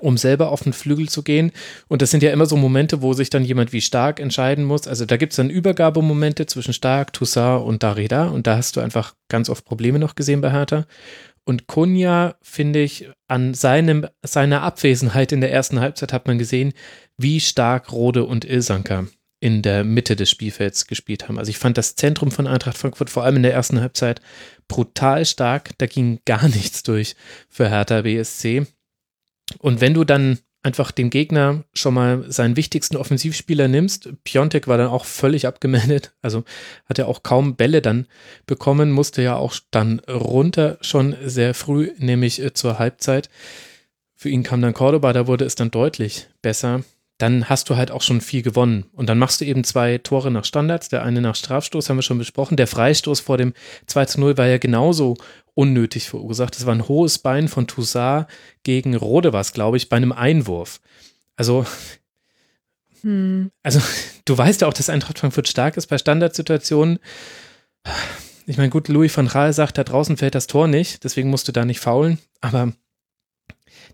um 0.00 0.16
selber 0.16 0.50
auf 0.50 0.62
den 0.62 0.72
Flügel 0.72 1.08
zu 1.08 1.22
gehen. 1.22 1.52
Und 1.88 2.02
das 2.02 2.10
sind 2.10 2.22
ja 2.22 2.30
immer 2.30 2.46
so 2.46 2.56
Momente, 2.56 3.02
wo 3.02 3.12
sich 3.12 3.30
dann 3.30 3.44
jemand 3.44 3.72
wie 3.72 3.80
Stark 3.80 4.20
entscheiden 4.20 4.64
muss. 4.64 4.86
Also 4.86 5.06
da 5.06 5.16
gibt 5.16 5.32
es 5.32 5.36
dann 5.36 5.50
Übergabemomente 5.50 6.46
zwischen 6.46 6.72
Stark, 6.72 7.12
Toussaint 7.12 7.64
und 7.64 7.82
Darida. 7.82 8.28
Und 8.28 8.46
da 8.46 8.56
hast 8.56 8.76
du 8.76 8.80
einfach 8.80 9.14
ganz 9.28 9.48
oft 9.48 9.64
Probleme 9.64 9.98
noch 9.98 10.14
gesehen 10.14 10.40
bei 10.40 10.50
Hertha. 10.50 10.86
Und 11.44 11.66
Kunja, 11.66 12.34
finde 12.42 12.80
ich, 12.80 13.08
an 13.26 13.54
seinem, 13.54 14.06
seiner 14.22 14.62
Abwesenheit 14.62 15.32
in 15.32 15.40
der 15.40 15.50
ersten 15.50 15.80
Halbzeit 15.80 16.12
hat 16.12 16.26
man 16.26 16.38
gesehen, 16.38 16.74
wie 17.16 17.40
stark 17.40 17.90
Rode 17.90 18.24
und 18.24 18.44
Ilsanker 18.44 19.06
in 19.40 19.62
der 19.62 19.84
Mitte 19.84 20.16
des 20.16 20.28
Spielfelds 20.30 20.86
gespielt 20.86 21.28
haben. 21.28 21.38
Also 21.38 21.50
ich 21.50 21.58
fand 21.58 21.78
das 21.78 21.94
Zentrum 21.94 22.32
von 22.32 22.46
Eintracht 22.46 22.76
Frankfurt 22.76 23.08
vor 23.08 23.24
allem 23.24 23.36
in 23.36 23.44
der 23.44 23.54
ersten 23.54 23.80
Halbzeit 23.80 24.20
brutal 24.66 25.24
stark. 25.24 25.70
Da 25.78 25.86
ging 25.86 26.20
gar 26.26 26.48
nichts 26.48 26.82
durch 26.82 27.16
für 27.48 27.70
Hertha 27.70 28.02
BSC. 28.02 28.66
Und 29.58 29.80
wenn 29.80 29.94
du 29.94 30.04
dann 30.04 30.38
einfach 30.62 30.90
dem 30.90 31.08
Gegner 31.10 31.64
schon 31.72 31.94
mal 31.94 32.30
seinen 32.30 32.56
wichtigsten 32.56 32.96
Offensivspieler 32.96 33.68
nimmst, 33.68 34.10
Piontek 34.24 34.66
war 34.66 34.76
dann 34.76 34.88
auch 34.88 35.04
völlig 35.04 35.46
abgemeldet, 35.46 36.12
also 36.22 36.44
hat 36.86 36.98
er 36.98 37.08
auch 37.08 37.22
kaum 37.22 37.56
Bälle 37.56 37.80
dann 37.80 38.06
bekommen, 38.46 38.90
musste 38.90 39.22
ja 39.22 39.36
auch 39.36 39.54
dann 39.70 40.00
runter 40.00 40.78
schon 40.80 41.16
sehr 41.24 41.54
früh, 41.54 41.92
nämlich 41.98 42.42
äh, 42.42 42.52
zur 42.52 42.78
Halbzeit. 42.78 43.30
Für 44.14 44.28
ihn 44.28 44.42
kam 44.42 44.60
dann 44.60 44.74
Cordoba, 44.74 45.12
da 45.12 45.26
wurde 45.26 45.44
es 45.44 45.54
dann 45.54 45.70
deutlich 45.70 46.28
besser 46.42 46.82
dann 47.18 47.48
hast 47.48 47.68
du 47.68 47.76
halt 47.76 47.90
auch 47.90 48.02
schon 48.02 48.20
viel 48.20 48.42
gewonnen. 48.42 48.86
Und 48.92 49.08
dann 49.08 49.18
machst 49.18 49.40
du 49.40 49.44
eben 49.44 49.64
zwei 49.64 49.98
Tore 49.98 50.30
nach 50.30 50.44
Standards, 50.44 50.88
der 50.88 51.02
eine 51.02 51.20
nach 51.20 51.34
Strafstoß, 51.34 51.90
haben 51.90 51.98
wir 51.98 52.02
schon 52.02 52.18
besprochen. 52.18 52.56
Der 52.56 52.68
Freistoß 52.68 53.20
vor 53.20 53.36
dem 53.36 53.54
2 53.86 54.04
zu 54.06 54.20
0 54.20 54.38
war 54.38 54.46
ja 54.46 54.58
genauso 54.58 55.16
unnötig 55.54 56.08
verursacht. 56.08 56.54
Das 56.54 56.64
war 56.64 56.74
ein 56.74 56.86
hohes 56.86 57.18
Bein 57.18 57.48
von 57.48 57.66
Toussaint 57.66 58.28
gegen 58.62 58.94
Rode, 58.94 59.32
was 59.32 59.52
glaube 59.52 59.76
ich, 59.76 59.88
bei 59.88 59.96
einem 59.96 60.12
Einwurf. 60.12 60.80
Also, 61.34 61.66
hm. 63.02 63.50
also 63.64 63.80
du 64.24 64.38
weißt 64.38 64.60
ja 64.60 64.68
auch, 64.68 64.74
dass 64.74 64.88
Eintracht 64.88 65.18
Frankfurt 65.18 65.48
stark 65.48 65.76
ist 65.76 65.88
bei 65.88 65.98
Standardsituationen. 65.98 67.00
Ich 68.46 68.58
meine, 68.58 68.70
gut, 68.70 68.86
Louis 68.86 69.14
van 69.16 69.26
Raal 69.26 69.52
sagt, 69.52 69.76
da 69.76 69.82
draußen 69.82 70.16
fällt 70.16 70.36
das 70.36 70.46
Tor 70.46 70.68
nicht, 70.68 71.02
deswegen 71.02 71.30
musst 71.30 71.48
du 71.48 71.52
da 71.52 71.64
nicht 71.64 71.80
faulen. 71.80 72.18
Aber 72.40 72.72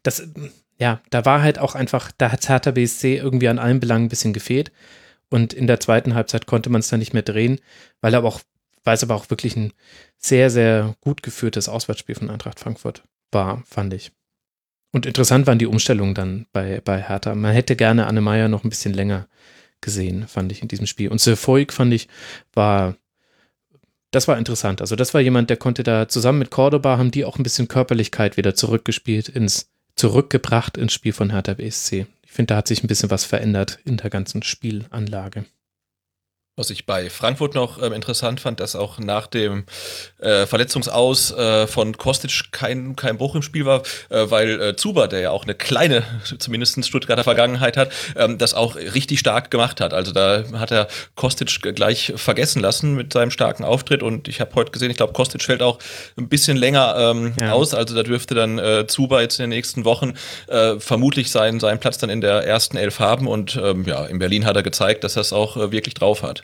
das, 0.02 0.28
ja, 0.84 1.00
da 1.08 1.24
war 1.24 1.40
halt 1.40 1.58
auch 1.58 1.74
einfach, 1.74 2.12
da 2.18 2.30
hat 2.30 2.46
Hertha 2.46 2.70
BSC 2.70 3.16
irgendwie 3.16 3.48
an 3.48 3.58
allen 3.58 3.80
Belangen 3.80 4.04
ein 4.04 4.08
bisschen 4.10 4.34
gefehlt. 4.34 4.70
Und 5.30 5.54
in 5.54 5.66
der 5.66 5.80
zweiten 5.80 6.14
Halbzeit 6.14 6.44
konnte 6.44 6.68
man 6.68 6.80
es 6.80 6.88
dann 6.88 7.00
nicht 7.00 7.14
mehr 7.14 7.22
drehen, 7.22 7.58
weil 8.02 8.14
aber 8.14 8.28
auch, 8.28 8.42
weil 8.84 8.94
es 8.94 9.02
aber 9.02 9.14
auch 9.14 9.30
wirklich 9.30 9.56
ein 9.56 9.72
sehr, 10.18 10.50
sehr 10.50 10.94
gut 11.00 11.22
geführtes 11.22 11.70
Auswärtsspiel 11.70 12.16
von 12.16 12.28
Eintracht 12.28 12.60
Frankfurt 12.60 13.02
war, 13.32 13.62
fand 13.64 13.94
ich. 13.94 14.12
Und 14.92 15.06
interessant 15.06 15.46
waren 15.46 15.58
die 15.58 15.64
Umstellungen 15.64 16.14
dann 16.14 16.44
bei, 16.52 16.82
bei 16.84 17.00
Hertha. 17.00 17.34
Man 17.34 17.54
hätte 17.54 17.76
gerne 17.76 18.06
Anne 18.06 18.20
Meyer 18.20 18.48
noch 18.48 18.62
ein 18.62 18.68
bisschen 18.68 18.92
länger 18.92 19.26
gesehen, 19.80 20.28
fand 20.28 20.52
ich 20.52 20.60
in 20.60 20.68
diesem 20.68 20.86
Spiel. 20.86 21.08
Und 21.08 21.22
Sefoik 21.22 21.72
fand 21.72 21.94
ich, 21.94 22.08
war, 22.52 22.94
das 24.10 24.28
war 24.28 24.36
interessant. 24.36 24.82
Also 24.82 24.96
das 24.96 25.14
war 25.14 25.22
jemand, 25.22 25.48
der 25.48 25.56
konnte 25.56 25.82
da 25.82 26.08
zusammen 26.08 26.40
mit 26.40 26.50
Cordoba, 26.50 26.98
haben 26.98 27.10
die 27.10 27.24
auch 27.24 27.38
ein 27.38 27.42
bisschen 27.42 27.68
Körperlichkeit 27.68 28.36
wieder 28.36 28.54
zurückgespielt 28.54 29.30
ins, 29.30 29.70
zurückgebracht 29.96 30.76
ins 30.76 30.92
Spiel 30.92 31.12
von 31.12 31.30
Hertha 31.30 31.54
BSC. 31.54 32.06
Ich 32.24 32.32
finde, 32.32 32.54
da 32.54 32.56
hat 32.56 32.68
sich 32.68 32.82
ein 32.82 32.88
bisschen 32.88 33.10
was 33.10 33.24
verändert 33.24 33.78
in 33.84 33.96
der 33.96 34.10
ganzen 34.10 34.42
Spielanlage. 34.42 35.44
Was 36.56 36.70
ich 36.70 36.86
bei 36.86 37.10
Frankfurt 37.10 37.56
noch 37.56 37.82
ähm, 37.82 37.92
interessant 37.92 38.38
fand, 38.38 38.60
dass 38.60 38.76
auch 38.76 39.00
nach 39.00 39.26
dem 39.26 39.64
äh, 40.20 40.46
Verletzungsaus 40.46 41.32
äh, 41.32 41.66
von 41.66 41.96
Kostic 41.96 42.52
kein, 42.52 42.94
kein 42.94 43.18
Bruch 43.18 43.34
im 43.34 43.42
Spiel 43.42 43.66
war, 43.66 43.82
äh, 44.08 44.30
weil 44.30 44.60
äh, 44.60 44.76
Zuba, 44.76 45.08
der 45.08 45.18
ja 45.18 45.30
auch 45.32 45.42
eine 45.42 45.56
kleine, 45.56 46.04
zumindest 46.38 46.86
Stuttgarter 46.86 47.24
Vergangenheit 47.24 47.76
hat, 47.76 47.90
ähm, 48.14 48.38
das 48.38 48.54
auch 48.54 48.76
richtig 48.76 49.18
stark 49.18 49.50
gemacht 49.50 49.80
hat. 49.80 49.92
Also 49.92 50.12
da 50.12 50.44
hat 50.52 50.70
er 50.70 50.86
Kostic 51.16 51.60
gleich 51.74 52.12
vergessen 52.14 52.62
lassen 52.62 52.94
mit 52.94 53.12
seinem 53.12 53.32
starken 53.32 53.64
Auftritt 53.64 54.04
und 54.04 54.28
ich 54.28 54.40
habe 54.40 54.54
heute 54.54 54.70
gesehen, 54.70 54.92
ich 54.92 54.96
glaube, 54.96 55.12
Kostic 55.12 55.42
fällt 55.42 55.60
auch 55.60 55.80
ein 56.16 56.28
bisschen 56.28 56.56
länger 56.56 56.94
ähm, 56.96 57.34
ja. 57.40 57.50
aus. 57.50 57.74
Also 57.74 57.96
da 57.96 58.04
dürfte 58.04 58.36
dann 58.36 58.60
äh, 58.60 58.86
Zuba 58.86 59.22
jetzt 59.22 59.40
in 59.40 59.44
den 59.44 59.50
nächsten 59.50 59.84
Wochen 59.84 60.14
äh, 60.46 60.78
vermutlich 60.78 61.32
seinen, 61.32 61.58
seinen 61.58 61.80
Platz 61.80 61.98
dann 61.98 62.10
in 62.10 62.20
der 62.20 62.46
ersten 62.46 62.76
Elf 62.76 63.00
haben 63.00 63.26
und 63.26 63.56
ähm, 63.60 63.84
ja, 63.86 64.06
in 64.06 64.20
Berlin 64.20 64.44
hat 64.44 64.54
er 64.54 64.62
gezeigt, 64.62 65.02
dass 65.02 65.16
er 65.16 65.22
es 65.22 65.32
auch 65.32 65.56
äh, 65.56 65.72
wirklich 65.72 65.94
drauf 65.94 66.22
hat. 66.22 66.43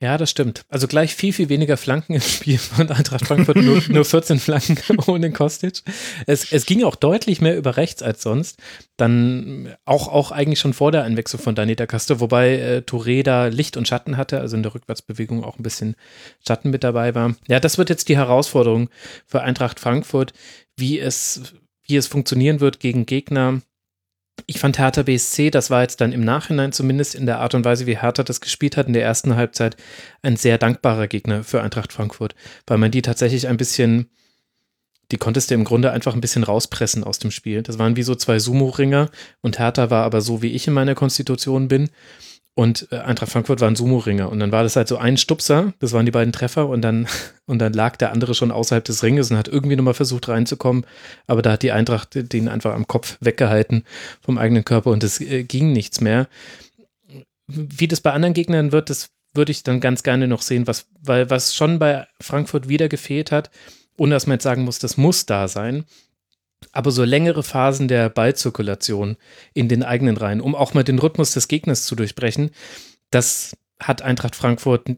Ja, 0.00 0.18
das 0.18 0.30
stimmt. 0.30 0.66
Also 0.68 0.88
gleich 0.88 1.14
viel, 1.14 1.32
viel 1.32 1.48
weniger 1.48 1.76
Flanken 1.76 2.14
im 2.14 2.20
Spiel 2.20 2.58
von 2.58 2.90
Eintracht 2.90 3.26
Frankfurt, 3.26 3.56
nur, 3.56 3.80
nur 3.88 4.04
14 4.04 4.38
Flanken 4.38 4.98
ohne 5.06 5.30
Kostic. 5.32 5.82
Es, 6.26 6.52
es 6.52 6.66
ging 6.66 6.82
auch 6.82 6.96
deutlich 6.96 7.40
mehr 7.40 7.56
über 7.56 7.76
rechts 7.76 8.02
als 8.02 8.22
sonst. 8.22 8.58
Dann 8.96 9.74
auch, 9.84 10.08
auch 10.08 10.30
eigentlich 10.30 10.58
schon 10.58 10.74
vor 10.74 10.92
der 10.92 11.04
Einwechslung 11.04 11.40
von 11.40 11.54
Danita 11.54 11.86
Caster, 11.86 12.20
wobei 12.20 12.58
äh, 12.58 12.82
Touré 12.84 13.22
da 13.22 13.46
Licht 13.46 13.76
und 13.76 13.88
Schatten 13.88 14.16
hatte, 14.16 14.40
also 14.40 14.56
in 14.56 14.62
der 14.62 14.74
Rückwärtsbewegung 14.74 15.44
auch 15.44 15.58
ein 15.58 15.62
bisschen 15.62 15.94
Schatten 16.46 16.70
mit 16.70 16.84
dabei 16.84 17.14
war. 17.14 17.36
Ja, 17.46 17.60
das 17.60 17.78
wird 17.78 17.88
jetzt 17.88 18.08
die 18.08 18.16
Herausforderung 18.16 18.90
für 19.26 19.42
Eintracht 19.42 19.80
Frankfurt, 19.80 20.32
wie 20.76 20.98
es, 20.98 21.54
wie 21.86 21.96
es 21.96 22.08
funktionieren 22.08 22.60
wird 22.60 22.80
gegen 22.80 23.06
Gegner, 23.06 23.62
ich 24.46 24.58
fand 24.58 24.78
Hertha 24.78 25.02
BSC, 25.02 25.50
das 25.50 25.70
war 25.70 25.82
jetzt 25.82 26.00
dann 26.00 26.12
im 26.12 26.24
Nachhinein 26.24 26.72
zumindest 26.72 27.14
in 27.14 27.26
der 27.26 27.40
Art 27.40 27.54
und 27.54 27.64
Weise, 27.64 27.86
wie 27.86 27.98
Hertha 27.98 28.22
das 28.22 28.40
gespielt 28.40 28.76
hat 28.76 28.86
in 28.86 28.92
der 28.92 29.04
ersten 29.04 29.36
Halbzeit, 29.36 29.76
ein 30.22 30.36
sehr 30.36 30.58
dankbarer 30.58 31.06
Gegner 31.06 31.44
für 31.44 31.62
Eintracht 31.62 31.92
Frankfurt, 31.92 32.34
weil 32.66 32.78
man 32.78 32.90
die 32.90 33.02
tatsächlich 33.02 33.48
ein 33.48 33.56
bisschen, 33.56 34.10
die 35.10 35.18
konntest 35.18 35.50
du 35.50 35.54
im 35.54 35.64
Grunde 35.64 35.92
einfach 35.92 36.14
ein 36.14 36.20
bisschen 36.20 36.44
rauspressen 36.44 37.04
aus 37.04 37.18
dem 37.18 37.30
Spiel. 37.30 37.62
Das 37.62 37.78
waren 37.78 37.96
wie 37.96 38.02
so 38.02 38.14
zwei 38.14 38.38
Sumo-Ringer 38.38 39.10
und 39.40 39.58
Hertha 39.58 39.90
war 39.90 40.04
aber 40.04 40.20
so, 40.20 40.42
wie 40.42 40.52
ich 40.52 40.66
in 40.66 40.74
meiner 40.74 40.94
Konstitution 40.94 41.68
bin 41.68 41.90
und 42.54 42.86
äh, 42.92 42.98
Eintracht 42.98 43.32
Frankfurt 43.32 43.60
war 43.60 43.68
ein 43.68 43.74
Sumo-Ringer. 43.74 44.30
Und 44.30 44.38
dann 44.38 44.52
war 44.52 44.62
das 44.62 44.76
halt 44.76 44.86
so 44.86 44.96
ein 44.96 45.16
Stupser, 45.16 45.72
das 45.80 45.92
waren 45.92 46.06
die 46.06 46.12
beiden 46.12 46.32
Treffer. 46.32 46.68
Und 46.68 46.82
dann, 46.82 47.08
und 47.46 47.58
dann 47.58 47.72
lag 47.72 47.96
der 47.96 48.12
andere 48.12 48.34
schon 48.34 48.52
außerhalb 48.52 48.84
des 48.84 49.02
Ringes 49.02 49.30
und 49.30 49.36
hat 49.36 49.48
irgendwie 49.48 49.76
nochmal 49.76 49.94
versucht 49.94 50.28
reinzukommen. 50.28 50.86
Aber 51.26 51.42
da 51.42 51.52
hat 51.52 51.62
die 51.62 51.72
Eintracht 51.72 52.10
den 52.14 52.48
einfach 52.48 52.74
am 52.74 52.86
Kopf 52.86 53.18
weggehalten 53.20 53.84
vom 54.20 54.38
eigenen 54.38 54.64
Körper 54.64 54.90
und 54.90 55.02
es 55.02 55.20
äh, 55.20 55.42
ging 55.42 55.72
nichts 55.72 56.00
mehr. 56.00 56.28
Wie 57.46 57.88
das 57.88 58.00
bei 58.00 58.12
anderen 58.12 58.34
Gegnern 58.34 58.72
wird, 58.72 58.88
das 58.88 59.10
würde 59.34 59.50
ich 59.50 59.64
dann 59.64 59.80
ganz 59.80 60.04
gerne 60.04 60.28
noch 60.28 60.40
sehen, 60.40 60.66
was, 60.66 60.86
weil 61.02 61.28
was 61.28 61.54
schon 61.54 61.80
bei 61.80 62.06
Frankfurt 62.20 62.68
wieder 62.68 62.88
gefehlt 62.88 63.32
hat, 63.32 63.50
ohne 63.98 64.14
dass 64.14 64.26
man 64.26 64.36
jetzt 64.36 64.44
sagen 64.44 64.62
muss, 64.62 64.78
das 64.78 64.96
muss 64.96 65.26
da 65.26 65.48
sein, 65.48 65.84
aber 66.72 66.90
so 66.90 67.04
längere 67.04 67.42
Phasen 67.42 67.88
der 67.88 68.08
Ballzirkulation 68.08 69.16
in 69.52 69.68
den 69.68 69.82
eigenen 69.82 70.16
Reihen, 70.16 70.40
um 70.40 70.54
auch 70.54 70.74
mal 70.74 70.84
den 70.84 70.98
Rhythmus 70.98 71.32
des 71.32 71.48
Gegners 71.48 71.84
zu 71.84 71.96
durchbrechen, 71.96 72.50
das 73.10 73.56
hat 73.80 74.02
Eintracht 74.02 74.36
Frankfurt 74.36 74.88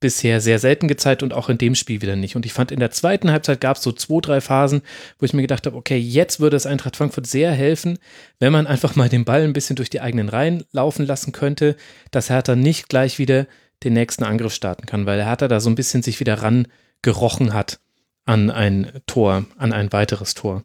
bisher 0.00 0.40
sehr 0.40 0.58
selten 0.58 0.86
gezeigt 0.86 1.22
und 1.22 1.34
auch 1.34 1.48
in 1.48 1.58
dem 1.58 1.74
Spiel 1.74 2.00
wieder 2.02 2.14
nicht. 2.14 2.36
Und 2.36 2.46
ich 2.46 2.52
fand, 2.52 2.70
in 2.70 2.78
der 2.78 2.90
zweiten 2.90 3.32
Halbzeit 3.32 3.60
gab 3.60 3.76
es 3.76 3.82
so 3.82 3.90
zwei, 3.92 4.20
drei 4.20 4.40
Phasen, 4.40 4.82
wo 5.18 5.26
ich 5.26 5.32
mir 5.32 5.42
gedacht 5.42 5.66
habe, 5.66 5.76
okay, 5.76 5.98
jetzt 5.98 6.38
würde 6.38 6.56
es 6.56 6.66
Eintracht 6.66 6.96
Frankfurt 6.96 7.26
sehr 7.26 7.50
helfen, 7.50 7.98
wenn 8.38 8.52
man 8.52 8.66
einfach 8.66 8.94
mal 8.94 9.08
den 9.08 9.24
Ball 9.24 9.42
ein 9.42 9.52
bisschen 9.52 9.76
durch 9.76 9.90
die 9.90 10.00
eigenen 10.00 10.28
Reihen 10.28 10.64
laufen 10.70 11.04
lassen 11.04 11.32
könnte, 11.32 11.76
dass 12.10 12.30
Hertha 12.30 12.54
nicht 12.54 12.88
gleich 12.88 13.18
wieder 13.18 13.46
den 13.82 13.92
nächsten 13.92 14.24
Angriff 14.24 14.54
starten 14.54 14.86
kann, 14.86 15.06
weil 15.06 15.24
Hertha 15.24 15.48
da 15.48 15.60
so 15.60 15.70
ein 15.70 15.76
bisschen 15.76 16.02
sich 16.02 16.20
wieder 16.20 16.42
rangerochen 16.42 17.52
hat 17.52 17.80
an 18.28 18.50
ein 18.50 18.92
Tor, 19.06 19.46
an 19.56 19.72
ein 19.72 19.90
weiteres 19.90 20.34
Tor 20.34 20.64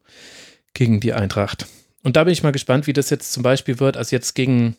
gegen 0.74 0.99
die 0.99 1.14
Eintracht. 1.14 1.66
Und 2.03 2.18
da 2.18 2.26
bin 2.26 2.34
ich 2.34 2.43
mal 2.43 2.51
gespannt, 2.51 2.88
wie 2.88 2.93
das 2.93 3.09
jetzt 3.09 3.32
zum 3.32 3.41
Beispiel 3.41 3.80
wird. 3.80 3.95
Also 3.95 4.14
jetzt 4.14 4.34
gegen, 4.34 4.76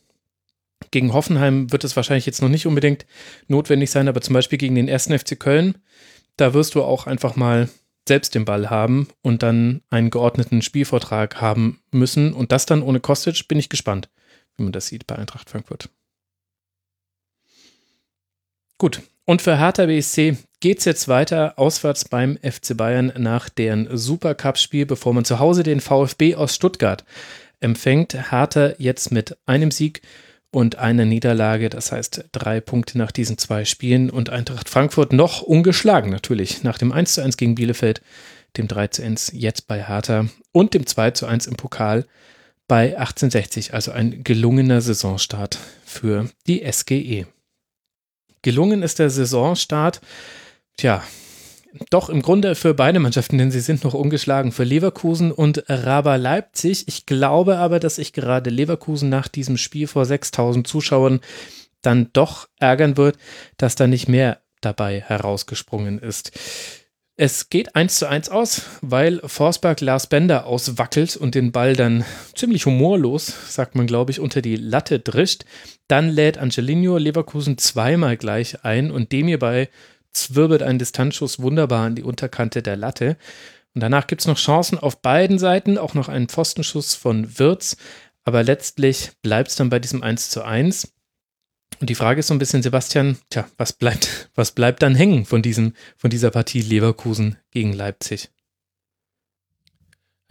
gegen 0.91 1.14
Hoffenheim 1.14 1.72
wird 1.72 1.82
es 1.85 1.97
wahrscheinlich 1.97 2.26
jetzt 2.26 2.43
noch 2.43 2.51
nicht 2.51 2.66
unbedingt 2.66 3.07
notwendig 3.49 3.91
sein, 3.91 4.07
aber 4.07 4.20
zum 4.20 4.35
Beispiel 4.35 4.59
gegen 4.59 4.74
den 4.74 4.89
ersten 4.89 5.18
FC 5.18 5.41
Köln, 5.41 5.78
da 6.37 6.53
wirst 6.53 6.74
du 6.74 6.82
auch 6.82 7.07
einfach 7.07 7.37
mal 7.37 7.70
selbst 8.07 8.35
den 8.35 8.45
Ball 8.45 8.68
haben 8.68 9.09
und 9.22 9.43
dann 9.43 9.80
einen 9.89 10.11
geordneten 10.11 10.61
Spielvortrag 10.61 11.41
haben 11.41 11.80
müssen. 11.91 12.35
Und 12.35 12.53
das 12.53 12.66
dann 12.66 12.82
ohne 12.82 13.01
Kostic, 13.01 13.49
bin 13.49 13.59
ich 13.59 13.70
gespannt, 13.70 14.11
wie 14.59 14.62
man 14.62 14.72
das 14.72 14.89
sieht 14.89 15.07
bei 15.07 15.16
Eintracht 15.16 15.49
Frankfurt. 15.49 15.89
Gut, 18.76 19.01
und 19.24 19.41
für 19.41 19.57
Hertha 19.57 19.87
BSC 19.87 20.37
geht 20.64 20.78
es 20.78 20.86
jetzt 20.86 21.08
weiter 21.08 21.58
auswärts 21.58 22.06
beim 22.06 22.38
FC 22.38 22.74
Bayern 22.74 23.12
nach 23.18 23.50
deren 23.50 23.86
Supercup-Spiel, 23.94 24.86
bevor 24.86 25.12
man 25.12 25.26
zu 25.26 25.38
Hause 25.38 25.62
den 25.62 25.78
VfB 25.78 26.36
aus 26.36 26.54
Stuttgart 26.54 27.04
empfängt. 27.60 28.30
Hertha 28.30 28.72
jetzt 28.78 29.12
mit 29.12 29.36
einem 29.44 29.70
Sieg 29.70 30.00
und 30.50 30.76
einer 30.76 31.04
Niederlage, 31.04 31.68
das 31.68 31.92
heißt 31.92 32.30
drei 32.32 32.62
Punkte 32.62 32.96
nach 32.96 33.12
diesen 33.12 33.36
zwei 33.36 33.66
Spielen 33.66 34.08
und 34.08 34.30
Eintracht 34.30 34.70
Frankfurt 34.70 35.12
noch 35.12 35.42
ungeschlagen 35.42 36.10
natürlich 36.10 36.62
nach 36.62 36.78
dem 36.78 36.92
1 36.92 37.12
zu 37.12 37.20
1 37.20 37.36
gegen 37.36 37.56
Bielefeld, 37.56 38.00
dem 38.56 38.66
3 38.66 38.86
zu 38.86 39.02
1 39.02 39.32
jetzt 39.34 39.68
bei 39.68 39.86
Hertha 39.86 40.28
und 40.52 40.72
dem 40.72 40.86
2 40.86 41.10
zu 41.10 41.26
1 41.26 41.46
im 41.46 41.56
Pokal 41.56 42.06
bei 42.68 42.96
1860, 42.96 43.74
also 43.74 43.92
ein 43.92 44.24
gelungener 44.24 44.80
Saisonstart 44.80 45.58
für 45.84 46.30
die 46.46 46.64
SGE. 46.72 47.26
Gelungen 48.40 48.82
ist 48.82 48.98
der 48.98 49.10
Saisonstart, 49.10 50.00
tja, 50.76 51.02
doch 51.90 52.08
im 52.08 52.22
Grunde 52.22 52.54
für 52.54 52.74
beide 52.74 53.00
Mannschaften, 53.00 53.38
denn 53.38 53.50
sie 53.50 53.60
sind 53.60 53.82
noch 53.84 53.94
ungeschlagen 53.94 54.52
für 54.52 54.64
Leverkusen 54.64 55.32
und 55.32 55.64
Raba 55.68 56.16
Leipzig. 56.16 56.86
Ich 56.86 57.06
glaube 57.06 57.58
aber, 57.58 57.80
dass 57.80 57.96
sich 57.96 58.12
gerade 58.12 58.50
Leverkusen 58.50 59.08
nach 59.08 59.28
diesem 59.28 59.56
Spiel 59.56 59.86
vor 59.86 60.04
6000 60.04 60.66
Zuschauern 60.66 61.20
dann 61.82 62.10
doch 62.12 62.48
ärgern 62.58 62.96
wird, 62.96 63.18
dass 63.56 63.74
da 63.74 63.86
nicht 63.86 64.08
mehr 64.08 64.40
dabei 64.60 65.00
herausgesprungen 65.00 65.98
ist. 65.98 66.32
Es 67.16 67.48
geht 67.48 67.76
1 67.76 68.00
zu 68.00 68.08
1 68.08 68.28
aus, 68.28 68.62
weil 68.80 69.20
Forsberg 69.24 69.80
Lars 69.80 70.08
Bender 70.08 70.46
auswackelt 70.46 71.16
und 71.16 71.36
den 71.36 71.52
Ball 71.52 71.74
dann 71.74 72.04
ziemlich 72.34 72.66
humorlos, 72.66 73.32
sagt 73.54 73.76
man 73.76 73.86
glaube 73.86 74.10
ich, 74.10 74.18
unter 74.18 74.42
die 74.42 74.56
Latte 74.56 74.98
drischt. 74.98 75.44
Dann 75.86 76.08
lädt 76.08 76.38
Angelino 76.38 76.98
Leverkusen 76.98 77.56
zweimal 77.56 78.16
gleich 78.16 78.64
ein 78.64 78.90
und 78.90 79.12
dem 79.12 79.28
hierbei 79.28 79.68
zwirbelt 80.14 80.62
ein 80.62 80.78
Distanzschuss 80.78 81.40
wunderbar 81.40 81.86
an 81.86 81.94
die 81.94 82.02
Unterkante 82.02 82.62
der 82.62 82.76
Latte. 82.76 83.16
Und 83.74 83.82
danach 83.82 84.06
gibt 84.06 84.20
es 84.22 84.26
noch 84.26 84.38
Chancen 84.38 84.78
auf 84.78 85.02
beiden 85.02 85.38
Seiten, 85.38 85.78
auch 85.78 85.94
noch 85.94 86.08
einen 86.08 86.28
Pfostenschuss 86.28 86.94
von 86.94 87.38
Wirtz. 87.38 87.76
Aber 88.24 88.42
letztlich 88.42 89.10
bleibt 89.22 89.50
es 89.50 89.56
dann 89.56 89.68
bei 89.68 89.78
diesem 89.78 90.02
1 90.02 90.30
zu 90.30 90.44
1. 90.44 90.92
Und 91.80 91.90
die 91.90 91.94
Frage 91.94 92.20
ist 92.20 92.28
so 92.28 92.34
ein 92.34 92.38
bisschen, 92.38 92.62
Sebastian, 92.62 93.18
tja, 93.30 93.46
was 93.56 93.72
bleibt, 93.72 94.30
was 94.34 94.52
bleibt 94.52 94.82
dann 94.82 94.94
hängen 94.94 95.26
von, 95.26 95.42
diesem, 95.42 95.74
von 95.96 96.10
dieser 96.10 96.30
Partie 96.30 96.62
Leverkusen 96.62 97.36
gegen 97.50 97.72
Leipzig? 97.72 98.30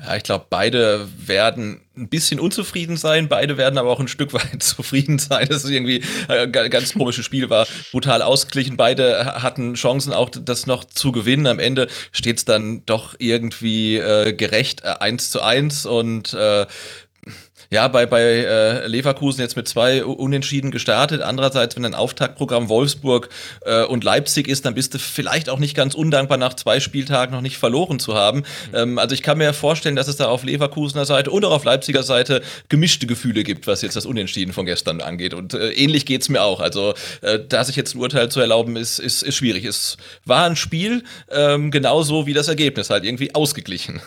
Ja, 0.05 0.17
ich 0.17 0.23
glaube, 0.23 0.45
beide 0.49 1.07
werden 1.17 1.79
ein 1.95 2.09
bisschen 2.09 2.39
unzufrieden 2.39 2.97
sein, 2.97 3.29
beide 3.29 3.55
werden 3.55 3.77
aber 3.77 3.89
auch 3.91 3.99
ein 3.99 4.07
Stück 4.07 4.33
weit 4.33 4.61
zufrieden 4.61 5.17
sein. 5.19 5.47
Das 5.49 5.63
ist 5.63 5.69
irgendwie 5.69 6.03
ein 6.27 6.51
ganz 6.51 6.93
komisches 6.93 7.23
Spiel, 7.23 7.49
war 7.49 7.67
brutal 7.91 8.21
ausgeglichen. 8.21 8.75
Beide 8.75 9.41
hatten 9.41 9.75
Chancen 9.75 10.11
auch, 10.11 10.29
das 10.29 10.65
noch 10.65 10.83
zu 10.83 11.11
gewinnen. 11.11 11.47
Am 11.47 11.59
Ende 11.59 11.87
steht 12.11 12.37
es 12.37 12.45
dann 12.45 12.85
doch 12.85 13.15
irgendwie 13.19 13.97
äh, 13.97 14.33
gerecht 14.33 14.83
äh, 14.83 14.95
1 14.99 15.31
zu 15.31 15.41
1 15.41 15.85
und 15.85 16.33
äh, 16.33 16.65
ja, 17.73 17.87
bei, 17.87 18.05
bei 18.05 18.21
äh, 18.21 18.85
Leverkusen 18.85 19.41
jetzt 19.41 19.55
mit 19.55 19.67
zwei 19.67 20.05
Unentschieden 20.05 20.69
gestartet. 20.69 21.23
Andererseits, 21.23 21.75
wenn 21.75 21.83
ein 21.85 21.95
Auftaktprogramm 21.95 22.69
Wolfsburg 22.69 23.29
äh, 23.65 23.83
und 23.85 24.03
Leipzig 24.03 24.47
ist, 24.47 24.65
dann 24.65 24.75
bist 24.75 24.93
du 24.93 24.99
vielleicht 24.99 25.49
auch 25.49 25.57
nicht 25.57 25.75
ganz 25.75 25.95
undankbar, 25.95 26.37
nach 26.37 26.53
zwei 26.53 26.79
Spieltagen 26.79 27.33
noch 27.33 27.41
nicht 27.41 27.57
verloren 27.57 27.97
zu 27.97 28.13
haben. 28.13 28.39
Mhm. 28.71 28.75
Ähm, 28.75 28.99
also 28.99 29.15
ich 29.15 29.23
kann 29.23 29.39
mir 29.39 29.53
vorstellen, 29.53 29.95
dass 29.95 30.07
es 30.07 30.17
da 30.17 30.27
auf 30.27 30.43
Leverkusener 30.43 31.05
Seite 31.05 31.31
und 31.31 31.43
auch 31.45 31.51
auf 31.51 31.63
Leipziger 31.63 32.03
Seite 32.03 32.43
gemischte 32.69 33.07
Gefühle 33.07 33.43
gibt, 33.43 33.65
was 33.65 33.81
jetzt 33.81 33.95
das 33.95 34.05
Unentschieden 34.05 34.53
von 34.53 34.67
gestern 34.67 35.01
angeht. 35.01 35.33
Und 35.33 35.55
äh, 35.55 35.71
ähnlich 35.71 36.05
geht's 36.05 36.29
mir 36.29 36.43
auch. 36.43 36.59
Also 36.59 36.93
äh, 37.21 37.39
da 37.39 37.63
sich 37.63 37.75
jetzt 37.75 37.95
ein 37.95 37.99
Urteil 38.01 38.29
zu 38.29 38.39
erlauben, 38.39 38.75
ist, 38.75 38.99
ist, 38.99 39.23
ist 39.23 39.35
schwierig. 39.35 39.65
Es 39.65 39.97
war 40.25 40.45
ein 40.45 40.55
Spiel, 40.55 41.03
ähm, 41.31 41.71
genauso 41.71 42.27
wie 42.27 42.33
das 42.33 42.49
Ergebnis, 42.49 42.91
halt 42.91 43.03
irgendwie 43.03 43.33
ausgeglichen. 43.33 43.99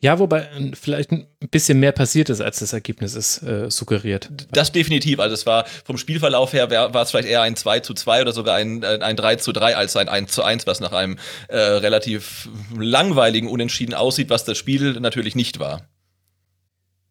Ja, 0.00 0.18
wobei 0.18 0.40
äh, 0.40 0.72
vielleicht 0.74 1.12
ein 1.12 1.26
bisschen 1.50 1.80
mehr 1.80 1.92
passiert 1.92 2.30
ist, 2.30 2.40
als 2.40 2.58
das 2.58 2.72
Ergebnis 2.72 3.14
ist 3.14 3.42
äh, 3.42 3.70
suggeriert. 3.70 4.30
Das 4.52 4.72
definitiv. 4.72 5.20
Also 5.20 5.34
es 5.34 5.46
war 5.46 5.66
vom 5.84 5.98
Spielverlauf 5.98 6.52
her 6.52 6.70
war, 6.70 6.94
war 6.94 7.02
es 7.02 7.10
vielleicht 7.10 7.28
eher 7.28 7.42
ein 7.42 7.56
2 7.56 7.80
zu 7.80 7.94
2 7.94 8.22
oder 8.22 8.32
sogar 8.32 8.56
ein, 8.56 8.82
äh, 8.82 8.98
ein 9.00 9.16
3 9.16 9.36
zu 9.36 9.52
3 9.52 9.76
als 9.76 9.96
ein 9.96 10.08
1 10.08 10.32
zu 10.32 10.42
1, 10.42 10.66
was 10.66 10.80
nach 10.80 10.92
einem 10.92 11.18
äh, 11.48 11.56
relativ 11.56 12.48
langweiligen 12.76 13.48
Unentschieden 13.48 13.94
aussieht, 13.94 14.30
was 14.30 14.44
das 14.44 14.58
Spiel 14.58 15.00
natürlich 15.00 15.34
nicht 15.34 15.58
war. 15.58 15.88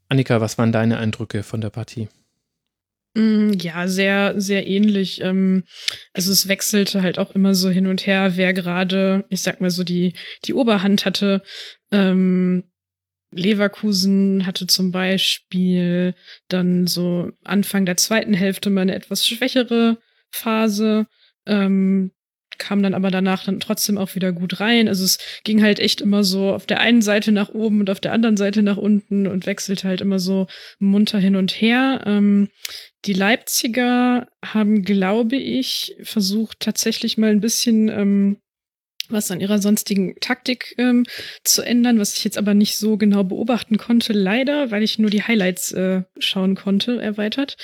Annika, 0.09 0.39
was 0.41 0.57
waren 0.57 0.71
deine 0.71 0.97
Eindrücke 0.97 1.43
von 1.43 1.61
der 1.61 1.69
Partie? 1.71 2.09
Mm, 3.15 3.53
ja, 3.61 3.88
sehr, 3.88 4.39
sehr 4.39 4.67
ähnlich. 4.67 5.21
Ähm, 5.21 5.63
also 6.13 6.32
es 6.32 6.47
wechselte 6.47 7.01
halt 7.01 7.17
auch 7.17 7.32
immer 7.32 7.55
so 7.55 7.69
hin 7.69 7.88
und 7.88 8.05
her, 8.05 8.36
wer 8.36 8.53
gerade, 8.53 9.26
ich 9.30 9.41
sag 9.41 9.61
mal 9.61 9.69
so, 9.69 9.84
die, 9.84 10.13
die 10.43 10.53
Oberhand 10.53 11.05
hatte. 11.05 11.41
Ähm, 11.96 12.64
Leverkusen 13.32 14.46
hatte 14.46 14.68
zum 14.68 14.91
Beispiel 14.91 16.16
dann 16.48 16.88
so 16.88 17.32
Anfang 17.43 17.86
der 17.86 17.98
zweiten 17.98 18.34
Hälfte 18.34 18.70
mal 18.70 18.82
eine 18.82 18.96
etwas 18.96 19.28
schwächere 19.28 19.98
Phase. 20.32 21.08
Ähm, 21.46 22.12
kam 22.58 22.82
dann 22.82 22.93
aber 22.93 23.12
danach 23.12 23.43
dann 23.43 23.60
trotzdem 23.60 23.98
auch 23.98 24.16
wieder 24.16 24.32
gut 24.32 24.62
rein. 24.62 24.88
Also 24.88 25.04
es 25.04 25.20
ging 25.43 25.62
halt 25.62 25.80
echt 25.80 26.00
immer 26.00 26.24
so 26.24 26.54
auf 26.54 26.66
der 26.66 26.80
einen 26.80 27.02
Seite 27.02 27.34
nach 27.34 27.50
oben 27.50 27.82
und 27.82 27.89
auf 27.89 28.00
der 28.00 28.14
anderen 28.14 28.38
Seite 28.38 28.62
nach 28.64 28.78
unten 28.78 29.28
und 29.28 29.46
wechselte 29.46 29.88
halt 29.88 30.00
immer 30.00 30.20
so 30.20 30.48
munter 30.80 31.20
hin 31.20 31.36
und 31.36 31.52
her. 31.52 32.04
Ähm, 32.06 32.50
die 33.04 33.14
Leipziger 33.14 34.28
haben, 34.43 34.84
glaube 34.84 35.36
ich, 35.36 35.96
versucht 36.04 36.62
tatsächlich 36.62 37.18
mal 37.18 37.32
ein 37.32 37.41
bisschen 37.41 37.89
ähm, 37.89 38.38
was 39.12 39.32
an 39.32 39.41
ihrer 39.41 39.60
sonstigen 39.60 40.16
Taktik 40.20 40.76
ähm, 40.78 41.06
zu 41.43 41.62
ändern, 41.62 41.99
was 41.99 42.18
ich 42.18 42.24
jetzt 42.24 42.38
aber 42.38 42.53
nicht 42.53 42.78
so 42.78 42.97
genau 42.97 43.24
beobachten 43.24 43.78
konnte, 43.78 44.14
leider, 44.14 44.72
weil 44.72 44.84
ich 44.84 44.99
nur 44.99 45.10
die 45.10 45.24
Highlights 45.24 45.72
äh, 45.72 46.03
schauen 46.18 46.56
konnte, 46.56 47.01
erweitert. 47.01 47.58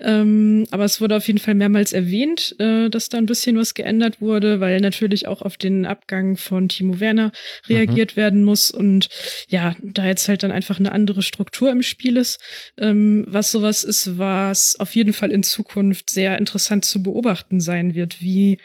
Ähm, 0.00 0.66
aber 0.70 0.84
es 0.84 1.00
wurde 1.00 1.16
auf 1.16 1.26
jeden 1.26 1.38
Fall 1.38 1.54
mehrmals 1.54 1.92
erwähnt, 1.92 2.54
äh, 2.58 2.88
dass 2.88 3.08
da 3.08 3.18
ein 3.18 3.26
bisschen 3.26 3.56
was 3.56 3.74
geändert 3.74 4.20
wurde, 4.20 4.60
weil 4.60 4.80
natürlich 4.80 5.26
auch 5.28 5.42
auf 5.42 5.56
den 5.56 5.86
Abgang 5.86 6.36
von 6.36 6.68
Timo 6.68 7.00
Werner 7.00 7.32
reagiert 7.68 8.12
mhm. 8.12 8.20
werden 8.20 8.44
muss 8.44 8.70
und 8.70 9.08
ja, 9.48 9.74
da 9.82 10.06
jetzt 10.06 10.28
halt 10.28 10.42
dann 10.42 10.52
einfach 10.52 10.78
eine 10.78 10.92
andere 10.92 11.22
Struktur 11.22 11.70
im 11.70 11.82
Spiel 11.82 12.16
ist. 12.16 12.40
Ähm, 12.78 13.24
was 13.28 13.50
sowas 13.50 13.84
ist, 13.84 14.18
was 14.18 14.76
auf 14.78 14.94
jeden 14.94 15.12
Fall 15.12 15.30
in 15.30 15.42
Zukunft 15.42 16.10
sehr 16.10 16.38
interessant 16.38 16.84
zu 16.84 17.02
beobachten 17.02 17.60
sein 17.60 17.94
wird, 17.94 18.20
wie 18.20 18.58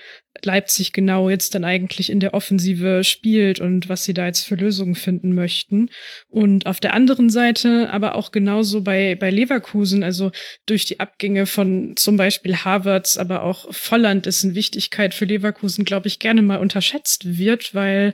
Leipzig 0.46 0.94
genau 0.94 1.30
jetzt 1.30 1.56
dann 1.56 1.64
eigentlich 1.64 2.10
in 2.10 2.20
der 2.20 2.34
Offensive 2.34 3.04
spielt 3.04 3.60
und 3.60 3.90
was 3.90 4.04
sie 4.04 4.14
da 4.14 4.26
jetzt 4.26 4.46
für 4.46 4.56
Lösungen 4.56 4.96
finden 4.96 5.34
möchten. 5.34 5.90
Und 6.30 6.66
auf 6.66 6.80
der 6.80 6.94
anderen 6.94 7.30
Seite 7.30 7.90
aber 7.92 8.16
auch 8.16 8.32
genauso 8.32 8.82
bei, 8.82 9.16
bei 9.16 9.30
Leverkusen, 9.30 10.04
also 10.04 10.32
durch 10.66 10.86
die 10.86 11.00
Abgänge 11.00 11.46
von 11.46 11.94
zum 11.96 12.18
Beispiel 12.18 12.58
Harvards, 12.58 13.18
aber 13.18 13.44
auch 13.44 13.72
Volland, 13.72 14.26
dessen 14.26 14.56
Wichtigkeit 14.56 15.14
für 15.14 15.26
Leverkusen, 15.26 15.86
glaube 15.86 16.08
ich, 16.08 16.20
gerne 16.20 16.42
mal 16.42 16.60
unterschätzt 16.60 17.38
wird, 17.38 17.74
weil 17.74 18.14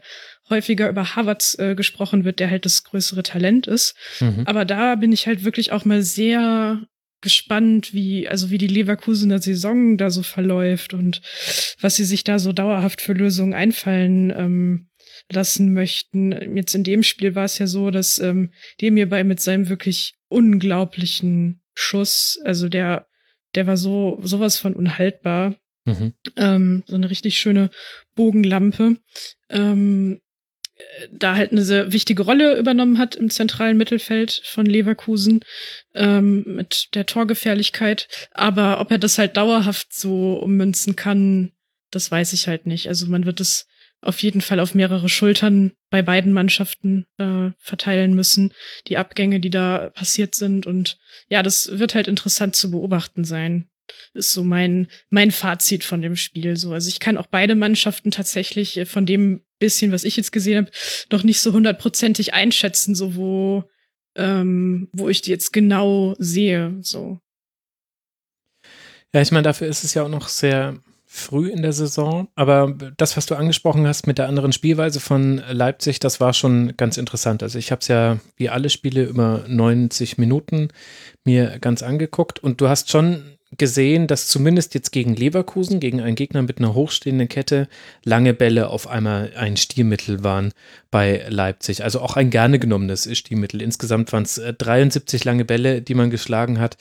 häufiger 0.50 0.90
über 0.90 1.16
Harvards 1.16 1.58
äh, 1.60 1.76
gesprochen 1.76 2.24
wird, 2.24 2.40
der 2.40 2.50
halt 2.50 2.66
das 2.66 2.84
größere 2.84 3.24
Talent 3.24 3.68
ist. 3.68 3.96
Mhm. 4.20 4.44
Aber 4.46 4.66
da 4.66 4.96
bin 4.96 5.12
ich 5.12 5.28
halt 5.28 5.44
wirklich 5.44 5.72
auch 5.72 5.86
mal 5.86 6.02
sehr 6.02 6.82
gespannt, 7.28 7.94
wie, 7.94 8.26
also 8.30 8.52
wie 8.52 8.58
die 8.58 8.68
Leverkusener 8.68 9.40
Saison 9.40 9.98
da 9.98 10.10
so 10.10 10.24
verläuft 10.24 10.94
und 10.94 11.22
was 11.82 11.98
sie 11.98 12.06
sich 12.06 12.24
da 12.24 12.40
so 12.40 12.54
dauerhaft 12.54 13.02
für 13.02 13.12
Lösungen 13.12 13.54
einfallen 13.54 14.30
ähm, 14.30 14.88
lassen 15.30 15.74
möchten. 15.74 16.56
Jetzt 16.56 16.74
in 16.74 16.86
dem 16.86 17.04
Spiel 17.04 17.36
war 17.36 17.44
es 17.44 17.58
ja 17.58 17.68
so, 17.68 17.92
dass 17.92 18.18
ähm, 18.20 18.54
dem 18.80 18.96
hierbei 18.96 19.26
mit 19.26 19.42
seinem 19.42 19.68
wirklich 19.68 20.14
unglaublichen 20.30 21.62
Schuss, 21.74 22.40
also 22.46 22.70
der, 22.70 23.08
der 23.56 23.68
war 23.68 23.76
so 23.76 24.20
sowas 24.24 24.58
von 24.58 24.74
unhaltbar. 24.74 25.56
Mhm. 25.84 26.14
Ähm, 26.38 26.84
so 26.88 26.96
eine 26.96 27.10
richtig 27.10 27.38
schöne 27.38 27.72
Bogenlampe. 28.16 28.96
Ähm, 29.50 30.22
da 31.12 31.36
halt 31.36 31.52
eine 31.52 31.64
sehr 31.64 31.92
wichtige 31.92 32.24
Rolle 32.24 32.58
übernommen 32.58 32.98
hat 32.98 33.16
im 33.16 33.30
zentralen 33.30 33.78
Mittelfeld 33.78 34.42
von 34.46 34.66
Leverkusen 34.66 35.42
ähm, 35.94 36.44
mit 36.46 36.90
der 36.96 37.06
Torgefährlichkeit. 37.06 38.08
Aber 38.32 38.80
ob 38.80 38.92
er 38.92 38.98
das 38.98 39.18
halt 39.18 39.38
dauerhaft 39.38 39.94
so 39.94 40.34
ummünzen 40.34 40.96
kann, 40.96 41.52
das 41.92 42.12
weiß 42.12 42.34
ich 42.34 42.48
halt 42.48 42.66
nicht. 42.66 42.88
Also 42.88 43.08
man 43.08 43.26
wird 43.26 43.40
es 43.40 43.68
auf 44.02 44.22
jeden 44.22 44.42
Fall 44.42 44.60
auf 44.60 44.76
mehrere 44.76 45.10
Schultern 45.10 45.72
bei 45.90 46.02
beiden 46.02 46.32
Mannschaften 46.32 47.06
äh, 47.18 47.50
verteilen 47.58 48.14
müssen, 48.14 48.54
die 48.88 48.98
Abgänge, 48.98 49.40
die 49.40 49.50
da 49.50 49.90
passiert 49.90 50.36
sind. 50.36 50.68
Und 50.68 50.98
ja, 51.30 51.42
das 51.42 51.80
wird 51.80 51.96
halt 51.96 52.08
interessant 52.08 52.56
zu 52.56 52.70
beobachten 52.70 53.24
sein 53.24 53.70
ist 54.14 54.32
so 54.32 54.44
mein, 54.44 54.88
mein 55.10 55.32
Fazit 55.32 55.84
von 55.84 56.02
dem 56.02 56.16
Spiel. 56.16 56.58
So, 56.58 56.74
also 56.74 56.90
ich 56.90 57.00
kann 57.00 57.18
auch 57.18 57.28
beide 57.28 57.56
Mannschaften 57.56 58.12
tatsächlich 58.12 58.78
äh, 58.78 58.86
von 58.86 59.06
dem 59.06 59.42
bisschen, 59.60 59.92
was 59.92 60.04
ich 60.04 60.16
jetzt 60.18 60.32
gesehen 60.32 60.58
habe, 60.58 60.72
noch 61.12 61.24
nicht 61.24 61.42
so 61.42 61.54
hundertprozentig 61.54 62.34
einschätzen, 62.34 62.96
so 62.96 63.16
wo, 63.16 63.64
ähm, 64.16 64.90
wo 64.92 65.10
ich 65.10 65.22
die 65.22 65.32
jetzt 65.32 65.52
genau 65.52 66.16
sehe. 66.20 66.78
So. 66.82 67.20
Ja, 69.14 69.22
ich 69.22 69.32
meine, 69.32 69.44
dafür 69.44 69.68
ist 69.68 69.84
es 69.84 69.94
ja 69.94 70.04
auch 70.04 70.10
noch 70.10 70.28
sehr 70.28 70.80
früh 71.08 71.50
in 71.50 71.62
der 71.62 71.74
Saison. 71.74 72.28
Aber 72.36 72.76
das, 72.98 73.18
was 73.18 73.26
du 73.26 73.36
angesprochen 73.36 73.88
hast 73.88 74.06
mit 74.08 74.18
der 74.18 74.28
anderen 74.28 74.52
Spielweise 74.52 75.00
von 75.00 75.42
Leipzig, 75.50 76.00
das 76.00 76.20
war 76.20 76.34
schon 76.34 76.76
ganz 76.78 76.98
interessant. 76.98 77.42
Also 77.42 77.58
ich 77.58 77.72
habe 77.72 77.80
es 77.80 77.88
ja 77.88 78.20
wie 78.36 78.50
alle 78.50 78.70
Spiele 78.70 79.04
über 79.04 79.46
90 79.48 80.18
Minuten 80.18 80.68
mir 81.24 81.60
ganz 81.60 81.82
angeguckt 81.82 82.40
und 82.40 82.62
du 82.62 82.68
hast 82.68 82.92
schon 82.92 83.37
gesehen, 83.56 84.08
dass 84.08 84.28
zumindest 84.28 84.74
jetzt 84.74 84.92
gegen 84.92 85.16
Leverkusen, 85.16 85.80
gegen 85.80 86.02
einen 86.02 86.16
Gegner 86.16 86.42
mit 86.42 86.58
einer 86.58 86.74
hochstehenden 86.74 87.30
Kette, 87.30 87.70
lange 88.04 88.34
Bälle 88.34 88.70
auf 88.70 88.88
einmal 88.88 89.32
ein 89.38 89.56
Stilmittel 89.56 90.24
waren 90.24 90.52
bei 90.92 91.26
Leipzig. 91.30 91.84
Also 91.84 92.02
auch 92.02 92.18
ein 92.18 92.30
gerne 92.30 92.60
genommenes 92.60 93.10
Stilmittel. 93.18 93.62
Insgesamt 93.62 94.12
waren 94.12 94.24
es 94.24 94.36
73 94.36 95.24
lange 95.24 95.46
Bälle, 95.46 95.82
die 95.82 95.96
man 95.96 96.10
geschlagen 96.10 96.60
hat. 96.60 96.78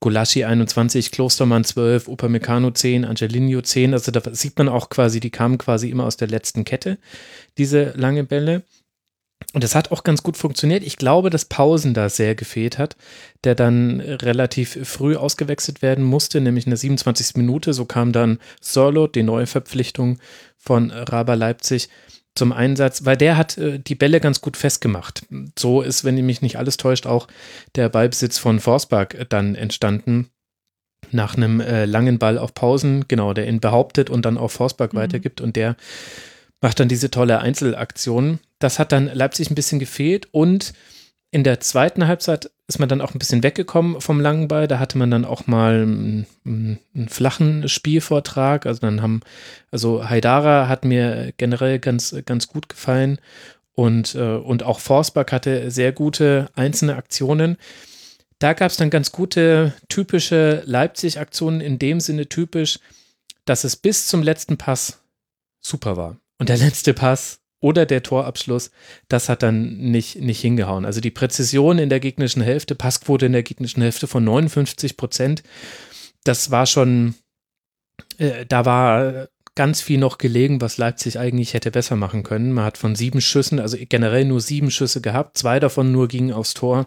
Golaschi 0.00 0.44
21, 0.44 1.10
Klostermann 1.10 1.64
12, 1.64 2.08
Upamecano 2.08 2.70
10, 2.70 3.04
Angelino 3.04 3.60
10. 3.60 3.92
Also 3.92 4.10
da 4.10 4.22
sieht 4.34 4.56
man 4.58 4.68
auch 4.68 4.88
quasi, 4.88 5.20
die 5.20 5.30
kamen 5.30 5.58
quasi 5.58 5.90
immer 5.90 6.04
aus 6.04 6.16
der 6.16 6.28
letzten 6.28 6.64
Kette, 6.64 6.98
diese 7.58 7.92
lange 7.96 8.24
Bälle. 8.24 8.62
Und 9.52 9.64
das 9.64 9.74
hat 9.74 9.92
auch 9.92 10.02
ganz 10.02 10.22
gut 10.22 10.36
funktioniert. 10.36 10.82
Ich 10.82 10.96
glaube, 10.96 11.30
dass 11.30 11.44
Pausen 11.44 11.94
da 11.94 12.08
sehr 12.08 12.34
gefehlt 12.34 12.78
hat, 12.78 12.96
der 13.44 13.54
dann 13.54 14.00
relativ 14.00 14.78
früh 14.86 15.16
ausgewechselt 15.16 15.82
werden 15.82 16.04
musste, 16.04 16.40
nämlich 16.40 16.66
in 16.66 16.70
der 16.70 16.78
27. 16.78 17.36
Minute. 17.36 17.72
So 17.72 17.84
kam 17.84 18.12
dann 18.12 18.38
Sorlo, 18.60 19.06
die 19.06 19.22
neue 19.22 19.46
Verpflichtung 19.46 20.18
von 20.58 20.90
Raber 20.90 21.36
Leipzig, 21.36 21.88
zum 22.36 22.52
Einsatz, 22.52 23.04
weil 23.04 23.16
der 23.16 23.36
hat 23.36 23.58
äh, 23.58 23.78
die 23.80 23.94
Bälle 23.94 24.20
ganz 24.20 24.40
gut 24.40 24.56
festgemacht. 24.56 25.26
So 25.58 25.82
ist, 25.82 26.04
wenn 26.04 26.24
mich 26.24 26.42
nicht 26.42 26.58
alles 26.58 26.76
täuscht, 26.76 27.06
auch 27.06 27.26
der 27.74 27.88
Ballbesitz 27.88 28.38
von 28.38 28.60
Forsberg 28.60 29.26
dann 29.30 29.54
entstanden. 29.54 30.30
Nach 31.12 31.36
einem 31.36 31.60
äh, 31.60 31.84
langen 31.84 32.18
Ball 32.18 32.36
auf 32.36 32.54
Pausen, 32.54 33.06
genau, 33.08 33.32
der 33.32 33.48
ihn 33.48 33.60
behauptet 33.60 34.10
und 34.10 34.24
dann 34.24 34.38
auf 34.38 34.52
Forsberg 34.52 34.92
mhm. 34.92 34.98
weitergibt 34.98 35.40
und 35.40 35.56
der 35.56 35.76
macht 36.60 36.80
dann 36.80 36.88
diese 36.88 37.10
tolle 37.10 37.40
Einzelaktion. 37.40 38.40
Das 38.58 38.78
hat 38.78 38.92
dann 38.92 39.06
Leipzig 39.12 39.50
ein 39.50 39.54
bisschen 39.54 39.78
gefehlt 39.78 40.28
und 40.32 40.72
in 41.30 41.44
der 41.44 41.60
zweiten 41.60 42.06
Halbzeit 42.06 42.50
ist 42.68 42.78
man 42.78 42.88
dann 42.88 43.00
auch 43.00 43.14
ein 43.14 43.18
bisschen 43.18 43.42
weggekommen 43.42 44.00
vom 44.00 44.20
langen 44.20 44.48
Ball. 44.48 44.66
Da 44.68 44.78
hatte 44.78 44.96
man 44.96 45.10
dann 45.10 45.24
auch 45.24 45.46
mal 45.46 45.82
einen, 45.82 46.26
einen, 46.44 47.08
flachen 47.08 47.68
Spielvortrag. 47.68 48.64
Also 48.66 48.80
dann 48.80 49.02
haben, 49.02 49.20
also 49.70 50.08
Haidara 50.08 50.68
hat 50.68 50.84
mir 50.84 51.32
generell 51.36 51.78
ganz, 51.78 52.16
ganz 52.24 52.48
gut 52.48 52.68
gefallen 52.68 53.18
und, 53.74 54.14
äh, 54.14 54.36
und 54.36 54.62
auch 54.62 54.80
Forsberg 54.80 55.32
hatte 55.32 55.70
sehr 55.70 55.92
gute 55.92 56.48
einzelne 56.54 56.96
Aktionen. 56.96 57.56
Da 58.38 58.52
gab 58.52 58.70
es 58.70 58.76
dann 58.76 58.90
ganz 58.90 59.12
gute 59.12 59.74
typische 59.88 60.62
Leipzig-Aktionen, 60.66 61.60
in 61.60 61.78
dem 61.78 62.00
Sinne 62.00 62.28
typisch, 62.28 62.80
dass 63.44 63.64
es 63.64 63.76
bis 63.76 64.06
zum 64.06 64.22
letzten 64.22 64.58
Pass 64.58 65.02
super 65.60 65.96
war. 65.96 66.16
Und 66.38 66.48
der 66.48 66.58
letzte 66.58 66.94
Pass 66.94 67.40
oder 67.60 67.86
der 67.86 68.02
Torabschluss, 68.02 68.70
das 69.08 69.28
hat 69.28 69.42
dann 69.42 69.78
nicht, 69.78 70.20
nicht 70.20 70.40
hingehauen. 70.40 70.84
Also 70.84 71.00
die 71.00 71.10
Präzision 71.10 71.78
in 71.78 71.88
der 71.88 72.00
gegnerischen 72.00 72.42
Hälfte, 72.42 72.74
Passquote 72.74 73.26
in 73.26 73.32
der 73.32 73.42
gegnerischen 73.42 73.82
Hälfte 73.82 74.06
von 74.06 74.24
59 74.24 74.96
Prozent, 74.96 75.42
das 76.24 76.50
war 76.50 76.66
schon, 76.66 77.14
äh, 78.18 78.44
da 78.46 78.64
war 78.64 79.28
ganz 79.54 79.80
viel 79.80 79.98
noch 79.98 80.18
gelegen, 80.18 80.60
was 80.60 80.76
Leipzig 80.76 81.18
eigentlich 81.18 81.54
hätte 81.54 81.70
besser 81.70 81.96
machen 81.96 82.22
können. 82.22 82.52
Man 82.52 82.64
hat 82.64 82.78
von 82.78 82.94
sieben 82.94 83.20
Schüssen, 83.20 83.58
also 83.58 83.78
generell 83.88 84.26
nur 84.26 84.40
sieben 84.40 84.70
Schüsse 84.70 85.00
gehabt, 85.00 85.38
zwei 85.38 85.58
davon 85.58 85.92
nur 85.92 86.08
gingen 86.08 86.32
aufs 86.32 86.54
Tor. 86.54 86.86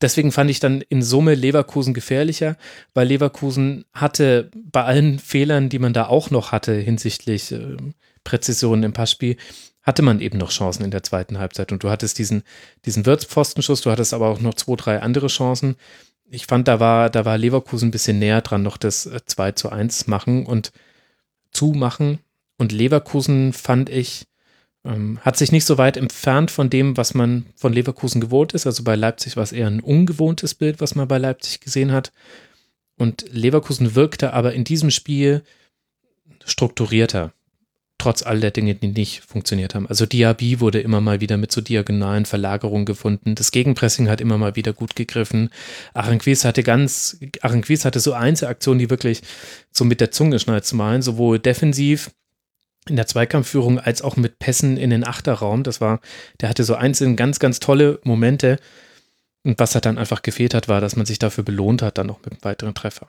Deswegen 0.00 0.32
fand 0.32 0.50
ich 0.50 0.60
dann 0.60 0.80
in 0.80 1.02
Summe 1.02 1.34
Leverkusen 1.34 1.94
gefährlicher, 1.94 2.56
weil 2.94 3.08
Leverkusen 3.08 3.84
hatte 3.92 4.50
bei 4.54 4.82
allen 4.84 5.18
Fehlern, 5.18 5.68
die 5.68 5.78
man 5.78 5.92
da 5.92 6.06
auch 6.06 6.30
noch 6.30 6.52
hatte 6.52 6.74
hinsichtlich 6.74 7.52
äh, 7.52 7.76
Präzision 8.24 8.82
im 8.82 8.92
Passspiel, 8.92 9.36
hatte 9.82 10.02
man 10.02 10.20
eben 10.20 10.38
noch 10.38 10.50
Chancen 10.50 10.82
in 10.82 10.90
der 10.90 11.02
zweiten 11.02 11.38
Halbzeit. 11.38 11.70
Und 11.70 11.84
du 11.84 11.90
hattest 11.90 12.18
diesen, 12.18 12.42
diesen 12.86 13.06
Wirtspfostenschuss, 13.06 13.82
du 13.82 13.90
hattest 13.90 14.14
aber 14.14 14.28
auch 14.28 14.40
noch 14.40 14.54
zwei, 14.54 14.76
drei 14.76 15.00
andere 15.00 15.28
Chancen. 15.28 15.76
Ich 16.28 16.46
fand, 16.46 16.66
da 16.66 16.80
war, 16.80 17.10
da 17.10 17.24
war 17.24 17.36
Leverkusen 17.36 17.88
ein 17.88 17.92
bisschen 17.92 18.18
näher 18.18 18.40
dran, 18.40 18.62
noch 18.62 18.78
das 18.78 19.08
2 19.26 19.48
äh, 19.48 19.54
zu 19.54 19.68
1 19.70 20.06
machen 20.06 20.46
und 20.46 20.72
zu 21.52 21.66
machen. 21.72 22.18
Und 22.56 22.72
Leverkusen 22.72 23.52
fand 23.52 23.90
ich, 23.90 24.26
ähm, 24.84 25.18
hat 25.20 25.36
sich 25.36 25.52
nicht 25.52 25.66
so 25.66 25.76
weit 25.76 25.98
entfernt 25.98 26.50
von 26.50 26.70
dem, 26.70 26.96
was 26.96 27.12
man 27.12 27.46
von 27.54 27.74
Leverkusen 27.74 28.22
gewohnt 28.22 28.54
ist. 28.54 28.66
Also 28.66 28.84
bei 28.84 28.96
Leipzig 28.96 29.36
war 29.36 29.42
es 29.42 29.52
eher 29.52 29.66
ein 29.66 29.80
ungewohntes 29.80 30.54
Bild, 30.54 30.80
was 30.80 30.94
man 30.94 31.08
bei 31.08 31.18
Leipzig 31.18 31.60
gesehen 31.60 31.92
hat. 31.92 32.10
Und 32.96 33.26
Leverkusen 33.30 33.94
wirkte 33.94 34.32
aber 34.32 34.54
in 34.54 34.64
diesem 34.64 34.90
Spiel 34.90 35.42
strukturierter 36.44 37.32
trotz 38.04 38.22
all 38.22 38.38
der 38.38 38.50
Dinge, 38.50 38.74
die 38.74 38.88
nicht 38.88 39.22
funktioniert 39.22 39.74
haben. 39.74 39.86
Also 39.86 40.04
Diaby 40.04 40.60
wurde 40.60 40.78
immer 40.80 41.00
mal 41.00 41.22
wieder 41.22 41.38
mit 41.38 41.50
so 41.50 41.62
diagonalen 41.62 42.26
Verlagerungen 42.26 42.84
gefunden. 42.84 43.34
Das 43.34 43.50
Gegenpressing 43.50 44.10
hat 44.10 44.20
immer 44.20 44.36
mal 44.36 44.56
wieder 44.56 44.74
gut 44.74 44.94
gegriffen. 44.94 45.48
Aranquis 45.94 46.44
hatte 46.44 46.62
ganz, 46.62 47.18
Aranquis 47.40 47.86
hatte 47.86 48.00
so 48.00 48.12
Einzelaktionen, 48.12 48.78
die 48.78 48.90
wirklich 48.90 49.22
so 49.72 49.86
mit 49.86 50.02
der 50.02 50.10
Zunge 50.10 50.38
schnallt 50.38 50.66
zu 50.66 50.76
malen, 50.76 51.00
sowohl 51.00 51.38
defensiv 51.38 52.10
in 52.86 52.96
der 52.96 53.06
Zweikampfführung 53.06 53.78
als 53.78 54.02
auch 54.02 54.16
mit 54.16 54.38
Pässen 54.38 54.76
in 54.76 54.90
den 54.90 55.06
Achterraum. 55.06 55.62
Das 55.62 55.80
war, 55.80 56.00
der 56.42 56.50
hatte 56.50 56.64
so 56.64 56.74
einzelne 56.74 57.14
ganz, 57.14 57.38
ganz 57.38 57.58
tolle 57.58 58.00
Momente. 58.04 58.58
Und 59.44 59.58
was 59.58 59.72
halt 59.74 59.86
dann 59.86 59.96
einfach 59.96 60.20
gefehlt 60.20 60.52
hat, 60.52 60.68
war, 60.68 60.82
dass 60.82 60.94
man 60.94 61.06
sich 61.06 61.18
dafür 61.18 61.42
belohnt 61.42 61.80
hat, 61.80 61.96
dann 61.96 62.08
noch 62.08 62.18
mit 62.18 62.32
einem 62.32 62.44
weiteren 62.44 62.74
Treffer. 62.74 63.08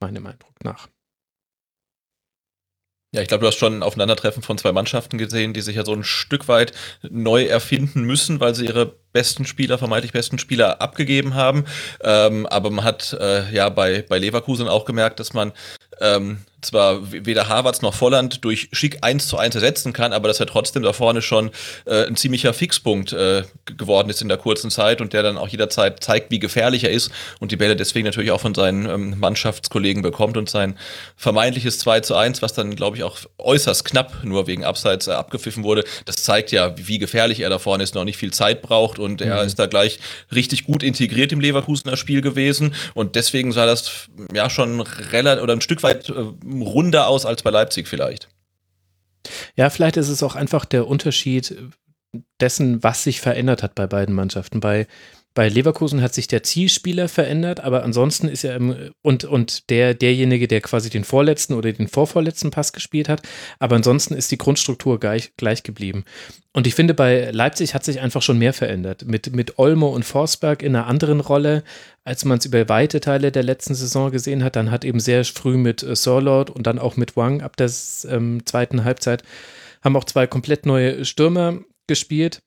Meinem 0.00 0.26
Eindruck 0.26 0.64
nach. 0.64 0.88
Ja, 3.14 3.22
ich 3.22 3.28
glaube, 3.28 3.40
du 3.40 3.46
hast 3.46 3.56
schon 3.56 3.78
ein 3.78 3.82
Aufeinandertreffen 3.82 4.42
von 4.42 4.58
zwei 4.58 4.70
Mannschaften 4.72 5.16
gesehen, 5.16 5.54
die 5.54 5.62
sich 5.62 5.76
ja 5.76 5.84
so 5.84 5.94
ein 5.94 6.04
Stück 6.04 6.46
weit 6.46 6.72
neu 7.08 7.44
erfinden 7.44 8.02
müssen, 8.02 8.38
weil 8.38 8.54
sie 8.54 8.66
ihre 8.66 8.96
besten 9.14 9.46
Spieler, 9.46 9.78
vermeintlich 9.78 10.12
besten 10.12 10.38
Spieler 10.38 10.82
abgegeben 10.82 11.32
haben. 11.34 11.64
Ähm, 12.02 12.44
aber 12.46 12.70
man 12.70 12.84
hat 12.84 13.16
äh, 13.18 13.50
ja 13.50 13.70
bei, 13.70 14.04
bei 14.06 14.18
Leverkusen 14.18 14.68
auch 14.68 14.84
gemerkt, 14.84 15.20
dass 15.20 15.32
man 15.32 15.54
ähm, 16.02 16.40
zwar 16.60 17.12
weder 17.12 17.48
Harvards 17.48 17.82
noch 17.82 17.94
Volland 17.94 18.44
durch 18.44 18.68
Schick 18.72 18.98
1 19.02 19.28
zu 19.28 19.38
1 19.38 19.54
ersetzen 19.54 19.92
kann, 19.92 20.12
aber 20.12 20.28
dass 20.28 20.40
er 20.40 20.46
trotzdem 20.46 20.82
da 20.82 20.92
vorne 20.92 21.22
schon 21.22 21.50
äh, 21.84 22.06
ein 22.06 22.16
ziemlicher 22.16 22.52
Fixpunkt 22.52 23.12
äh, 23.12 23.44
geworden 23.64 24.10
ist 24.10 24.22
in 24.22 24.28
der 24.28 24.38
kurzen 24.38 24.70
Zeit 24.70 25.00
und 25.00 25.12
der 25.12 25.22
dann 25.22 25.38
auch 25.38 25.48
jederzeit 25.48 26.02
zeigt, 26.02 26.30
wie 26.30 26.38
gefährlich 26.38 26.84
er 26.84 26.90
ist 26.90 27.10
und 27.38 27.52
die 27.52 27.56
Bälle 27.56 27.76
deswegen 27.76 28.06
natürlich 28.06 28.32
auch 28.32 28.40
von 28.40 28.54
seinen 28.54 28.88
ähm, 28.88 29.20
Mannschaftskollegen 29.20 30.02
bekommt 30.02 30.36
und 30.36 30.50
sein 30.50 30.76
vermeintliches 31.16 31.78
2 31.78 32.00
zu 32.00 32.16
1, 32.16 32.42
was 32.42 32.54
dann, 32.54 32.74
glaube 32.74 32.96
ich, 32.96 33.04
auch 33.04 33.18
äußerst 33.38 33.84
knapp 33.84 34.24
nur 34.24 34.46
wegen 34.46 34.64
Abseits 34.64 35.06
äh, 35.06 35.12
abgepfiffen 35.12 35.62
wurde, 35.62 35.84
das 36.06 36.24
zeigt 36.24 36.50
ja, 36.50 36.74
wie 36.76 36.98
gefährlich 36.98 37.40
er 37.40 37.50
da 37.50 37.58
vorne 37.58 37.84
ist, 37.84 37.94
noch 37.94 38.04
nicht 38.04 38.16
viel 38.16 38.32
Zeit 38.32 38.62
braucht 38.62 38.98
und 38.98 39.20
mhm. 39.20 39.30
er 39.30 39.44
ist 39.44 39.58
da 39.58 39.66
gleich 39.66 40.00
richtig 40.34 40.64
gut 40.64 40.82
integriert 40.82 41.30
im 41.30 41.40
Leverkusener 41.40 41.96
Spiel 41.96 42.20
gewesen 42.20 42.74
und 42.94 43.14
deswegen 43.14 43.52
sah 43.52 43.66
das 43.66 44.08
ja 44.32 44.50
schon 44.50 44.80
relativ 44.80 45.28
oder 45.36 45.52
ein 45.52 45.60
Stück 45.60 45.82
weit 45.82 46.08
äh, 46.08 46.12
runder 46.50 47.08
aus 47.08 47.26
als 47.26 47.42
bei 47.42 47.50
Leipzig 47.50 47.88
vielleicht. 47.88 48.28
Ja, 49.56 49.70
vielleicht 49.70 49.96
ist 49.96 50.08
es 50.08 50.22
auch 50.22 50.36
einfach 50.36 50.64
der 50.64 50.86
Unterschied 50.86 51.56
dessen, 52.40 52.82
was 52.82 53.04
sich 53.04 53.20
verändert 53.20 53.62
hat 53.62 53.74
bei 53.74 53.86
beiden 53.86 54.14
Mannschaften. 54.14 54.60
Bei 54.60 54.86
bei 55.38 55.48
Leverkusen 55.48 56.02
hat 56.02 56.14
sich 56.14 56.26
der 56.26 56.42
Zielspieler 56.42 57.08
verändert, 57.08 57.60
aber 57.60 57.84
ansonsten 57.84 58.26
ist 58.26 58.42
er 58.42 58.56
im, 58.56 58.90
und, 59.02 59.22
und 59.22 59.70
der, 59.70 59.94
derjenige, 59.94 60.48
der 60.48 60.60
quasi 60.60 60.90
den 60.90 61.04
vorletzten 61.04 61.54
oder 61.54 61.72
den 61.72 61.86
vorvorletzten 61.86 62.50
Pass 62.50 62.72
gespielt 62.72 63.08
hat, 63.08 63.22
aber 63.60 63.76
ansonsten 63.76 64.14
ist 64.14 64.32
die 64.32 64.36
Grundstruktur 64.36 64.98
gleich, 64.98 65.30
gleich 65.36 65.62
geblieben. 65.62 66.04
Und 66.52 66.66
ich 66.66 66.74
finde, 66.74 66.92
bei 66.92 67.30
Leipzig 67.30 67.72
hat 67.72 67.84
sich 67.84 68.00
einfach 68.00 68.20
schon 68.20 68.36
mehr 68.36 68.52
verändert. 68.52 69.04
Mit, 69.06 69.32
mit 69.32 69.60
Olmo 69.60 69.90
und 69.90 70.04
Forsberg 70.04 70.60
in 70.60 70.74
einer 70.74 70.88
anderen 70.88 71.20
Rolle, 71.20 71.62
als 72.02 72.24
man 72.24 72.38
es 72.38 72.46
über 72.46 72.68
weite 72.68 72.98
Teile 72.98 73.30
der 73.30 73.44
letzten 73.44 73.76
Saison 73.76 74.10
gesehen 74.10 74.42
hat. 74.42 74.56
Dann 74.56 74.72
hat 74.72 74.84
eben 74.84 74.98
sehr 74.98 75.24
früh 75.24 75.56
mit 75.56 75.84
äh, 75.84 75.94
Sorlord 75.94 76.50
und 76.50 76.66
dann 76.66 76.80
auch 76.80 76.96
mit 76.96 77.16
Wang 77.16 77.42
ab 77.42 77.56
der 77.56 77.70
ähm, 78.08 78.44
zweiten 78.44 78.82
Halbzeit 78.82 79.22
haben 79.84 79.94
auch 79.94 80.02
zwei 80.02 80.26
komplett 80.26 80.66
neue 80.66 81.04
Stürmer 81.04 81.60
gespielt. 81.86 82.40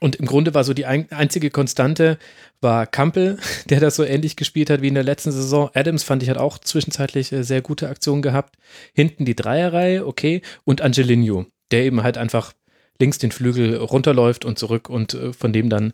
Und 0.00 0.16
im 0.16 0.26
Grunde 0.26 0.54
war 0.54 0.64
so 0.64 0.74
die 0.74 0.86
ein, 0.86 1.10
einzige 1.12 1.50
Konstante 1.50 2.18
war 2.60 2.86
Kampel, 2.86 3.38
der 3.68 3.80
das 3.80 3.96
so 3.96 4.04
ähnlich 4.04 4.36
gespielt 4.36 4.70
hat 4.70 4.82
wie 4.82 4.88
in 4.88 4.94
der 4.94 5.04
letzten 5.04 5.32
Saison. 5.32 5.70
Adams 5.74 6.02
fand 6.02 6.22
ich 6.22 6.30
hat 6.30 6.38
auch 6.38 6.58
zwischenzeitlich 6.58 7.32
äh, 7.32 7.42
sehr 7.42 7.60
gute 7.60 7.88
Aktionen 7.88 8.22
gehabt. 8.22 8.56
Hinten 8.94 9.24
die 9.24 9.36
Dreierreihe, 9.36 10.06
okay. 10.06 10.42
Und 10.64 10.80
Angelino, 10.80 11.46
der 11.70 11.84
eben 11.84 12.02
halt 12.02 12.18
einfach 12.18 12.52
links 13.00 13.18
den 13.18 13.32
Flügel 13.32 13.76
runterläuft 13.76 14.44
und 14.44 14.58
zurück 14.58 14.88
und 14.88 15.14
äh, 15.14 15.32
von 15.32 15.52
dem 15.52 15.68
dann 15.68 15.92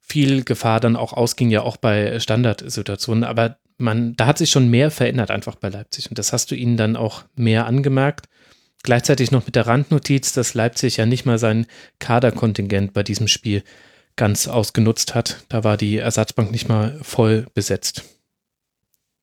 viel 0.00 0.42
Gefahr 0.42 0.80
dann 0.80 0.96
auch 0.96 1.12
ausging, 1.12 1.50
ja 1.50 1.62
auch 1.62 1.76
bei 1.76 2.18
Standardsituationen. 2.18 3.24
Aber 3.24 3.58
man, 3.78 4.14
da 4.16 4.26
hat 4.26 4.38
sich 4.38 4.50
schon 4.50 4.68
mehr 4.68 4.90
verändert 4.90 5.30
einfach 5.30 5.54
bei 5.54 5.68
Leipzig 5.68 6.10
und 6.10 6.18
das 6.18 6.32
hast 6.32 6.50
du 6.50 6.54
ihnen 6.54 6.76
dann 6.76 6.96
auch 6.96 7.24
mehr 7.36 7.66
angemerkt. 7.66 8.26
Gleichzeitig 8.82 9.30
noch 9.30 9.46
mit 9.46 9.54
der 9.54 9.66
Randnotiz, 9.66 10.32
dass 10.32 10.54
Leipzig 10.54 10.96
ja 10.96 11.06
nicht 11.06 11.24
mal 11.24 11.38
sein 11.38 11.66
Kaderkontingent 12.00 12.92
bei 12.92 13.02
diesem 13.02 13.28
Spiel 13.28 13.62
ganz 14.16 14.48
ausgenutzt 14.48 15.14
hat. 15.14 15.44
Da 15.48 15.64
war 15.64 15.76
die 15.76 15.98
Ersatzbank 15.98 16.50
nicht 16.50 16.68
mal 16.68 16.98
voll 17.02 17.46
besetzt. 17.54 18.04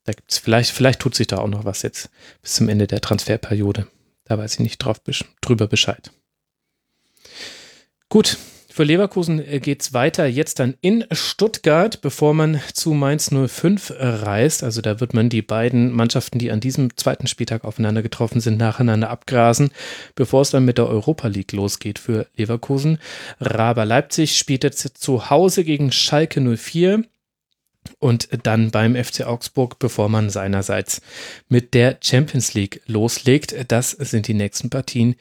Da 0.06 0.14
gibt's 0.14 0.38
vielleicht, 0.38 0.72
vielleicht 0.72 1.00
tut 1.02 1.14
sich 1.14 1.28
da 1.28 1.38
auch 1.38 1.48
noch 1.48 1.66
was 1.66 1.82
jetzt 1.82 2.10
bis 2.42 2.54
zum 2.56 2.70
Ende 2.70 2.88
der 2.88 3.02
Transferperiode. 3.02 3.88
Da 4.24 4.38
weiß 4.38 4.54
ich 4.54 4.60
nicht 4.60 4.78
drauf, 4.78 5.02
drüber 5.42 5.68
Bescheid. 5.68 6.12
Gut, 8.08 8.38
für 8.80 8.86
Leverkusen 8.86 9.46
äh, 9.46 9.60
geht 9.60 9.82
es 9.82 9.94
weiter 9.94 10.26
jetzt 10.26 10.62
dann 10.62 10.74
in 10.80 11.04
Stuttgart, 11.12 12.00
bevor 12.00 12.34
man 12.34 12.62
zu 12.72 12.94
Mainz 12.94 13.30
05 13.30 13.90
äh, 13.90 13.94
reist. 14.08 14.64
Also 14.64 14.80
da 14.80 15.02
wird 15.02 15.14
man 15.14 15.28
die 15.28 15.42
beiden 15.42 15.92
Mannschaften, 15.92 16.40
die 16.40 16.50
an 16.50 16.62
diesem 16.62 16.96
zweiten 16.96 17.28
Spieltag 17.28 17.66
aufeinander 17.66 18.02
getroffen 18.02 18.40
sind, 18.40 18.58
nacheinander 18.58 19.10
abgrasen, 19.10 19.72
bevor 20.16 20.44
es 20.44 20.52
dann 20.52 20.64
mit 20.64 20.78
der 20.78 20.88
Europa 20.88 21.28
League 21.28 21.52
losgeht 21.52 22.00
für 22.00 22.28
Leverkusen. 22.38 23.00
Raber 23.42 23.84
Leipzig 23.84 24.38
spielt 24.38 24.64
jetzt 24.64 24.98
zu 24.98 25.30
Hause 25.30 25.66
gegen 25.66 25.92
Schalke 25.92 26.40
04 26.40 27.04
und 28.00 28.30
dann 28.44 28.72
beim 28.72 28.96
FC 28.96 29.28
Augsburg, 29.28 29.78
bevor 29.80 30.08
man 30.08 30.30
seinerseits 30.30 31.02
mit 31.50 31.74
der 31.74 31.98
Champions 32.02 32.54
League 32.54 32.82
loslegt. 32.86 33.54
Das 33.68 33.92
sind 33.92 34.30
die 34.30 34.34
nächsten 34.34 34.70
Partien 34.70 35.16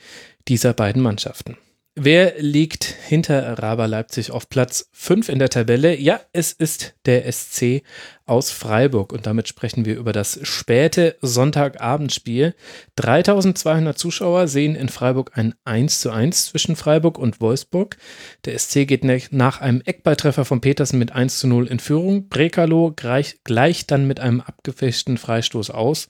dieser 0.47 0.75
beiden 0.75 1.03
Mannschaften. 1.03 1.57
Wer 2.01 2.35
liegt 2.39 2.85
hinter 2.85 3.59
Raber 3.61 3.89
Leipzig 3.89 4.31
auf 4.31 4.49
Platz 4.49 4.89
5 4.93 5.29
in 5.31 5.41
der 5.41 5.49
Tabelle? 5.49 5.99
Ja, 5.99 6.21
es 6.33 6.53
ist 6.53 6.95
der 7.07 7.31
SC 7.33 7.83
aus 8.25 8.53
Freiburg 8.53 9.13
und 9.13 9.27
damit 9.27 9.49
sprechen 9.49 9.85
wir 9.85 9.97
über 9.97 10.13
das 10.13 10.39
späte 10.45 11.17
Sonntagabendspiel. 11.23 12.55
3200 12.95 13.99
Zuschauer 13.99 14.47
sehen 14.47 14.77
in 14.77 14.89
Freiburg 14.89 15.33
ein 15.35 15.55
1 15.65 16.01
zu 16.01 16.13
1 16.13 16.47
zwischen 16.47 16.77
Freiburg 16.77 17.19
und 17.19 17.41
Wolfsburg. 17.41 17.97
Der 18.45 18.57
SC 18.57 18.87
geht 18.87 19.03
nach 19.33 19.61
einem 19.61 19.81
Eckballtreffer 19.85 20.45
von 20.45 20.61
Petersen 20.61 21.01
mit 21.01 21.11
1 21.11 21.41
zu 21.41 21.49
0 21.49 21.67
in 21.67 21.81
Führung. 21.81 22.29
Brekalo 22.29 22.95
gleicht 22.95 23.91
dann 23.91 24.07
mit 24.07 24.21
einem 24.21 24.41
abgefechten 24.41 25.19
Freistoß 25.19 25.71
aus. 25.71 26.09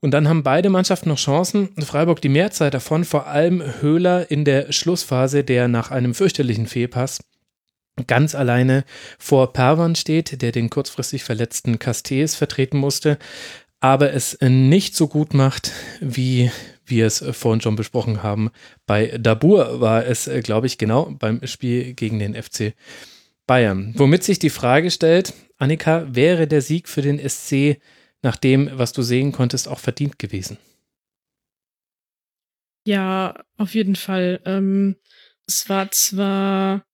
Und 0.00 0.12
dann 0.12 0.28
haben 0.28 0.42
beide 0.42 0.70
Mannschaften 0.70 1.10
noch 1.10 1.18
Chancen. 1.18 1.68
Freiburg 1.78 2.22
die 2.22 2.30
Mehrzeit 2.30 2.72
davon, 2.72 3.04
vor 3.04 3.26
allem 3.26 3.62
Höhler 3.80 4.30
in 4.30 4.44
der 4.44 4.72
Schlussphase, 4.72 5.44
der 5.44 5.68
nach 5.68 5.90
einem 5.90 6.14
fürchterlichen 6.14 6.66
Fehlpass 6.66 7.20
ganz 8.06 8.34
alleine 8.34 8.84
vor 9.18 9.52
Perwan 9.52 9.94
steht, 9.94 10.40
der 10.40 10.52
den 10.52 10.70
kurzfristig 10.70 11.24
verletzten 11.24 11.78
Castells 11.78 12.34
vertreten 12.34 12.78
musste, 12.78 13.18
aber 13.80 14.12
es 14.12 14.38
nicht 14.40 14.94
so 14.94 15.08
gut 15.08 15.34
macht, 15.34 15.72
wie 16.00 16.50
wir 16.84 17.06
es 17.06 17.24
vorhin 17.32 17.60
schon 17.60 17.76
besprochen 17.76 18.22
haben. 18.22 18.50
Bei 18.86 19.18
Dabur 19.18 19.80
war 19.80 20.06
es, 20.06 20.30
glaube 20.42 20.66
ich, 20.66 20.78
genau 20.78 21.14
beim 21.18 21.46
Spiel 21.46 21.94
gegen 21.94 22.18
den 22.18 22.40
FC 22.40 22.74
Bayern. 23.46 23.94
Womit 23.96 24.24
sich 24.24 24.38
die 24.38 24.50
Frage 24.50 24.90
stellt, 24.90 25.34
Annika, 25.58 26.06
wäre 26.10 26.46
der 26.46 26.62
Sieg 26.62 26.88
für 26.88 27.02
den 27.02 27.18
SC 27.18 27.78
nach 28.22 28.36
dem, 28.36 28.70
was 28.72 28.92
du 28.92 29.02
sehen 29.02 29.32
konntest, 29.32 29.68
auch 29.68 29.78
verdient 29.78 30.18
gewesen. 30.18 30.58
Ja, 32.86 33.44
auf 33.56 33.74
jeden 33.74 33.96
Fall. 33.96 34.40
Ähm, 34.44 34.96
es 35.46 35.68
war 35.68 35.90
zwar 35.90 36.84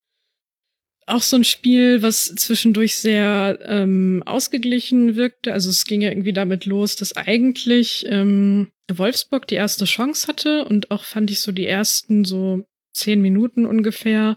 auch 1.07 1.23
so 1.23 1.37
ein 1.37 1.45
Spiel, 1.45 2.03
was 2.03 2.35
zwischendurch 2.35 2.97
sehr 2.97 3.61
ähm, 3.63 4.23
ausgeglichen 4.27 5.15
wirkte. 5.15 5.53
Also 5.53 5.71
es 5.71 5.85
ging 5.85 6.01
ja 6.01 6.11
irgendwie 6.11 6.33
damit 6.33 6.67
los, 6.67 6.97
dass 6.97 7.17
eigentlich 7.17 8.05
ähm, 8.09 8.73
Wolfsburg 8.93 9.47
die 9.47 9.55
erste 9.55 9.85
Chance 9.85 10.27
hatte 10.27 10.65
und 10.65 10.91
auch 10.91 11.05
fand 11.05 11.31
ich 11.31 11.41
so 11.41 11.53
die 11.53 11.67
ersten 11.67 12.25
so 12.25 12.65
zehn 12.93 13.21
Minuten 13.21 13.67
ungefähr 13.67 14.37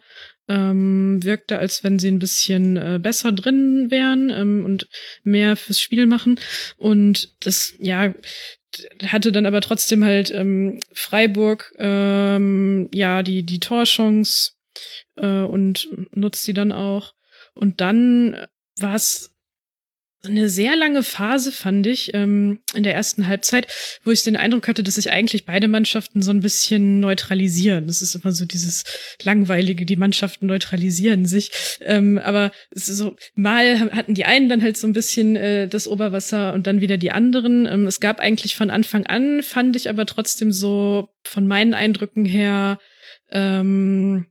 ähm, 0.50 1.24
wirkte, 1.24 1.60
als 1.60 1.84
wenn 1.84 2.00
sie 2.00 2.10
ein 2.10 2.20
bisschen 2.20 2.76
äh, 2.76 3.00
besser 3.02 3.32
drin 3.32 3.92
wären 3.92 4.30
ähm, 4.30 4.66
und 4.66 4.90
mehr 5.24 5.56
fürs 5.56 5.80
Spiel 5.80 6.08
machen. 6.08 6.40
Und 6.78 7.36
das, 7.46 7.76
ja, 7.80 8.14
hatte 9.04 9.32
dann 9.32 9.46
aber 9.46 9.62
trotzdem 9.62 10.04
halt 10.04 10.32
ähm, 10.32 10.80
Freiburg 10.94 11.74
ähm, 11.80 12.88
ja 12.94 13.24
die 13.24 13.44
die 13.44 13.60
Torchance 13.60 14.52
äh, 15.16 15.42
und 15.42 15.88
nutzt 16.14 16.44
sie 16.44 16.54
dann 16.54 16.72
auch. 16.72 17.14
Und 17.54 17.82
dann 17.82 18.38
war 18.78 18.96
es 18.96 19.32
eine 20.26 20.50
sehr 20.50 20.76
lange 20.76 21.02
Phase, 21.02 21.52
fand 21.52 21.88
ich, 21.88 22.14
ähm, 22.14 22.60
in 22.74 22.84
der 22.84 22.94
ersten 22.94 23.28
Halbzeit, 23.28 23.68
wo 24.04 24.12
ich 24.12 24.24
den 24.24 24.36
Eindruck 24.36 24.68
hatte, 24.68 24.84
dass 24.84 24.96
sich 24.96 25.12
eigentlich 25.12 25.46
beide 25.46 25.70
Mannschaften 25.70 26.22
so 26.22 26.32
ein 26.32 26.42
bisschen 26.42 27.00
neutralisieren. 27.00 27.88
Das 27.88 28.02
ist 28.02 28.16
immer 28.16 28.34
so 28.34 28.46
dieses 28.46 28.84
Langweilige, 29.24 29.86
die 29.86 29.96
Mannschaften 29.96 30.48
neutralisieren 30.48 31.26
sich. 31.26 31.52
Ähm, 31.82 32.18
aber 32.18 32.52
es 32.72 32.90
ist 32.90 32.98
so, 32.98 33.16
mal 33.36 33.80
hatten 33.92 34.14
die 34.14 34.26
einen 34.26 34.50
dann 34.50 34.62
halt 34.62 34.76
so 34.76 34.88
ein 34.88 34.94
bisschen 34.94 35.38
äh, 35.38 35.70
das 35.70 35.88
Oberwasser 35.88 36.54
und 36.54 36.68
dann 36.68 36.82
wieder 36.82 36.98
die 36.98 37.12
anderen. 37.12 37.66
Ähm, 37.66 37.88
es 37.88 38.02
gab 38.02 38.20
eigentlich 38.20 38.56
von 38.56 38.70
Anfang 38.70 39.06
an, 39.06 39.42
fand 39.42 39.78
ich 39.78 39.90
aber 39.90 40.06
trotzdem 40.06 40.52
so 40.52 41.08
von 41.24 41.48
meinen 41.48 41.74
Eindrücken 41.74 42.26
her, 42.26 42.78
ähm, 43.32 44.26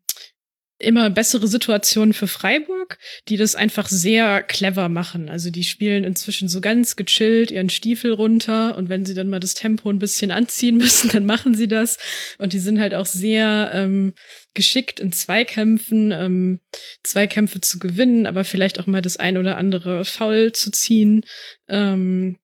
immer 0.79 1.11
bessere 1.11 1.49
Situationen 1.49 2.15
für 2.15 2.29
Freiburg, 2.29 2.99
die 3.29 3.37
das 3.37 3.57
einfach 3.57 3.89
sehr 3.89 4.43
clever 4.43 4.89
machen. 4.89 5.29
Also 5.29 5.51
die 5.51 5.65
spielen 5.65 6.05
inzwischen 6.05 6.49
so 6.49 6.61
ganz 6.61 6.95
gechillt 6.95 7.51
ihren 7.51 7.69
Stiefel 7.69 8.13
runter 8.13 8.77
und 8.77 8.89
wenn 8.89 9.05
sie 9.05 9.15
dann 9.15 9.29
mal 9.29 9.41
das 9.41 9.55
Tempo 9.55 9.91
ein 9.91 9.99
bisschen 9.99 10.31
anziehen 10.31 10.77
müssen, 10.79 11.11
dann 11.11 11.27
machen 11.27 11.55
sie 11.55 11.67
das. 11.67 11.99
Und 12.39 12.53
die 12.53 12.61
sind 12.61 12.79
halt 12.81 12.95
auch 12.95 13.07
sehr 13.07 13.71
ähm, 13.75 14.15
geschickt 14.55 15.01
in 15.01 15.13
Zweikämpfen, 15.13 16.13
ähm, 16.13 16.61
Zweikämpfe 17.03 17.61
zu 17.61 17.79
gewinnen, 17.79 18.27
aber 18.27 18.45
vielleicht 18.45 18.79
auch 18.79 18.87
mal 18.87 19.03
das 19.03 19.17
ein 19.17 19.37
oder 19.37 19.57
andere 19.57 20.05
Foul 20.05 20.53
zu 20.53 20.71
ziehen. 20.71 21.25
Ähm, 21.69 22.39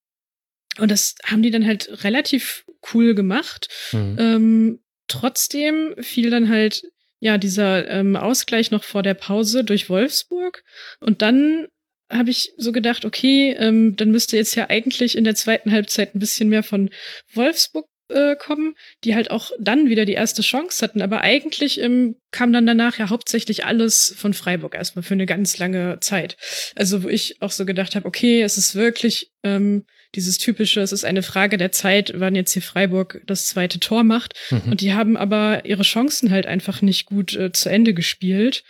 und 0.79 0.91
das 0.91 1.15
haben 1.25 1.43
die 1.43 1.53
dann 1.53 1.67
halt 1.67 2.03
relativ 2.03 2.65
cool 2.93 3.15
gemacht. 3.15 3.69
Mhm. 3.93 4.17
Ähm, 4.19 4.79
trotzdem 5.07 5.95
fiel 6.01 6.31
dann 6.31 6.49
halt 6.49 6.83
ja 7.25 7.39
dieser 7.39 7.89
ähm, 7.89 8.17
Ausgleich 8.17 8.71
noch 8.71 8.85
vor 8.85 9.03
der 9.03 9.15
Pause 9.15 9.65
durch 9.65 9.89
Wolfsburg 9.89 10.63
und 11.01 11.23
dann 11.23 11.67
habe 12.13 12.31
ich 12.31 12.53
so 12.59 12.71
gedacht, 12.71 13.05
okay, 13.07 13.57
ähm, 13.59 13.97
dann 13.97 14.11
müsste 14.11 14.37
jetzt 14.37 14.55
ja 14.55 14.69
eigentlich 14.69 15.17
in 15.17 15.25
der 15.25 15.35
zweiten 15.35 15.73
Halbzeit 15.73 16.15
ein 16.15 16.19
bisschen 16.19 16.51
mehr 16.51 16.63
von 16.63 16.91
Wolfsburg 17.33 17.87
äh, 18.11 18.37
kommen, 18.37 18.75
die 19.05 19.15
halt 19.15 19.31
auch 19.31 19.51
dann 19.59 19.89
wieder 19.89 20.05
die 20.05 20.13
erste 20.13 20.43
Chance 20.43 20.85
hatten. 20.85 21.01
Aber 21.01 21.23
eigentlich 21.23 21.81
ähm, 21.81 22.17
kam 22.31 22.53
dann 22.53 22.67
danach 22.67 22.99
ja 22.99 23.09
hauptsächlich 23.09 23.65
alles 23.65 24.15
von 24.19 24.35
Freiburg 24.35 24.75
erstmal 24.75 25.03
für 25.03 25.15
eine 25.15 25.25
ganz 25.25 25.57
lange 25.57 25.99
Zeit. 26.01 26.37
Also 26.77 27.03
wo 27.03 27.09
ich 27.09 27.41
auch 27.41 27.51
so 27.51 27.65
gedacht 27.65 27.97
habe, 27.97 28.07
okay, 28.07 28.43
es 28.43 28.59
ist 28.59 28.75
wirklich 28.75 29.33
ähm, 29.43 29.87
dieses 30.15 30.39
typische, 30.39 30.81
es 30.81 30.93
ist 30.93 31.05
eine 31.05 31.23
Frage 31.23 31.57
der 31.57 31.73
Zeit, 31.73 32.13
wann 32.17 32.35
jetzt 32.35 32.53
hier 32.53 32.63
Freiburg 32.63 33.21
das 33.27 33.47
zweite 33.47 33.81
Tor 33.81 34.05
macht. 34.05 34.35
Mhm. 34.51 34.73
Und 34.73 34.81
die 34.81 34.95
haben 34.95 35.17
aber 35.17 35.65
ihre 35.65 35.83
Chancen 35.83 36.31
halt 36.31 36.47
einfach 36.47 36.83
nicht 36.83 37.07
gut 37.07 37.35
äh, 37.35 37.53
zu 37.53 37.69
Ende 37.69 37.95
gespielt. 37.95 38.65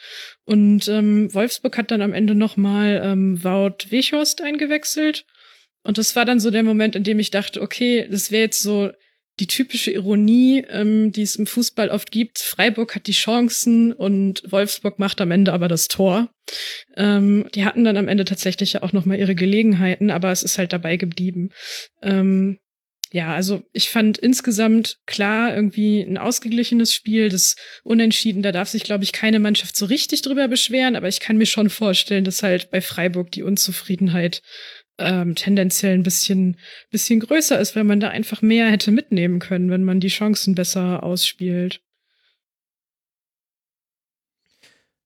Und 0.45 0.89
ähm, 0.89 1.33
Wolfsburg 1.33 1.77
hat 1.79 1.91
dann 1.91 2.03
am 2.03 2.13
Ende 2.13 2.35
nochmal 2.35 3.01
ähm, 3.05 3.43
Wout 3.45 3.91
Wechhorst 3.91 4.43
eingewechselt. 4.43 5.25
Und 5.83 5.99
das 5.99 6.17
war 6.17 6.25
dann 6.25 6.41
so 6.41 6.51
der 6.51 6.63
Moment, 6.63 6.97
in 6.97 7.05
dem 7.05 7.19
ich 7.19 7.31
dachte, 7.31 7.61
okay, 7.61 8.09
das 8.11 8.31
wäre 8.31 8.45
jetzt 8.45 8.63
so 8.63 8.91
die 9.41 9.47
typische 9.47 9.91
Ironie, 9.91 10.65
ähm, 10.69 11.11
die 11.13 11.23
es 11.23 11.37
im 11.37 11.47
Fußball 11.47 11.89
oft 11.89 12.11
gibt. 12.11 12.39
Freiburg 12.39 12.95
hat 12.95 13.07
die 13.07 13.13
Chancen 13.13 13.93
und 13.93 14.43
Wolfsburg 14.51 14.99
macht 14.99 15.21
am 15.21 15.31
Ende 15.31 15.53
aber 15.53 15.69
das 15.69 15.89
Tor. 15.89 16.29
Ähm, 16.97 17.49
die 17.55 17.65
hatten 17.65 17.85
dann 17.85 17.97
am 17.97 18.09
Ende 18.09 18.25
tatsächlich 18.25 18.75
ja 18.75 18.83
auch 18.83 18.93
noch 18.93 19.05
mal 19.05 19.19
ihre 19.19 19.35
Gelegenheiten, 19.35 20.11
aber 20.11 20.31
es 20.31 20.43
ist 20.43 20.59
halt 20.59 20.73
dabei 20.73 20.97
geblieben. 20.97 21.51
Ähm, 22.03 22.59
ja, 23.15 23.33
also 23.33 23.63
ich 23.73 23.91
fand 23.91 24.19
insgesamt 24.19 24.99
klar 25.07 25.55
irgendwie 25.55 26.01
ein 26.01 26.19
ausgeglichenes 26.19 26.93
Spiel, 26.93 27.29
das 27.29 27.55
Unentschieden, 27.85 28.43
da 28.43 28.51
darf 28.51 28.69
sich, 28.69 28.83
glaube 28.83 29.05
ich, 29.05 29.13
keine 29.13 29.39
Mannschaft 29.39 29.77
so 29.77 29.87
richtig 29.87 30.23
drüber 30.23 30.49
beschweren, 30.49 30.97
aber 30.97 31.07
ich 31.07 31.21
kann 31.21 31.37
mir 31.37 31.47
schon 31.47 31.71
vorstellen, 31.71 32.25
dass 32.25 32.43
halt 32.43 32.73
bei 32.73 32.81
Freiburg 32.81 33.31
die 33.31 33.45
Unzufriedenheit 33.45 34.43
ähm, 34.99 35.35
tendenziell 35.35 35.95
ein 35.95 36.03
bisschen, 36.03 36.59
bisschen 36.91 37.21
größer 37.21 37.59
ist, 37.59 37.77
weil 37.77 37.85
man 37.85 38.01
da 38.01 38.09
einfach 38.09 38.43
mehr 38.43 38.71
hätte 38.71 38.91
mitnehmen 38.93 39.39
können, 39.39 39.71
wenn 39.71 39.85
man 39.85 40.01
die 40.01 40.09
Chancen 40.09 40.55
besser 40.55 41.03
ausspielt. 41.03 41.81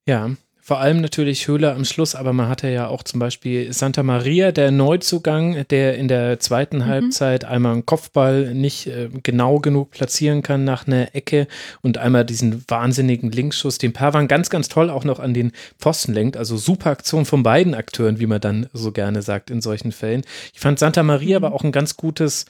Ja, 0.07 0.37
vor 0.69 0.81
allem 0.81 1.01
natürlich 1.01 1.49
Höhler 1.49 1.75
am 1.75 1.87
Schluss, 1.87 2.15
aber 2.15 2.35
man 2.35 2.51
hatte 2.51 2.69
ja 2.69 2.89
auch 2.89 3.03
zum 3.03 3.21
Beispiel 3.21 3.73
Santa 3.73 4.03
Maria, 4.03 4.53
der 4.53 4.71
Neuzugang, 4.71 5.65
der 5.71 5.97
in 5.97 6.09
der 6.09 6.41
zweiten 6.41 6.81
mhm. 6.81 6.85
Halbzeit 6.85 7.47
einmal 7.47 7.73
einen 7.73 7.87
Kopfball 7.87 8.53
nicht 8.53 8.87
äh, 8.87 9.09
genau 9.23 9.61
genug 9.61 9.93
platzieren 9.93 10.43
kann 10.43 10.65
nach 10.65 10.87
einer 10.87 11.15
Ecke 11.15 11.49
und 11.81 11.97
einmal 11.97 12.27
diesen 12.27 12.65
wahnsinnigen 12.69 13.33
Linksschuss, 13.33 13.79
den 13.79 13.95
Pavan 13.95 14.29
ganz, 14.29 14.51
ganz 14.51 14.69
toll 14.69 14.91
auch 14.91 15.05
noch 15.05 15.21
an 15.21 15.33
den 15.33 15.53
Pfosten 15.79 16.13
lenkt. 16.13 16.37
Also 16.37 16.59
super 16.59 16.91
Aktion 16.91 17.25
von 17.25 17.43
beiden 17.43 17.75
Akteuren, 17.75 18.21
wie 18.21 18.27
man 18.27 18.43
dann 18.43 18.67
so 18.75 18.93
gerne 18.93 19.23
sagt 19.23 19.49
in 19.49 19.63
solchen 19.63 19.91
Fällen. 19.91 20.21
Ich 20.53 20.61
fand 20.61 20.79
Santa 20.79 21.03
Maria 21.03 21.39
mhm. 21.39 21.47
aber 21.47 21.55
auch 21.55 21.65
ein 21.65 21.73
ganz 21.73 21.97
gutes 21.97 22.45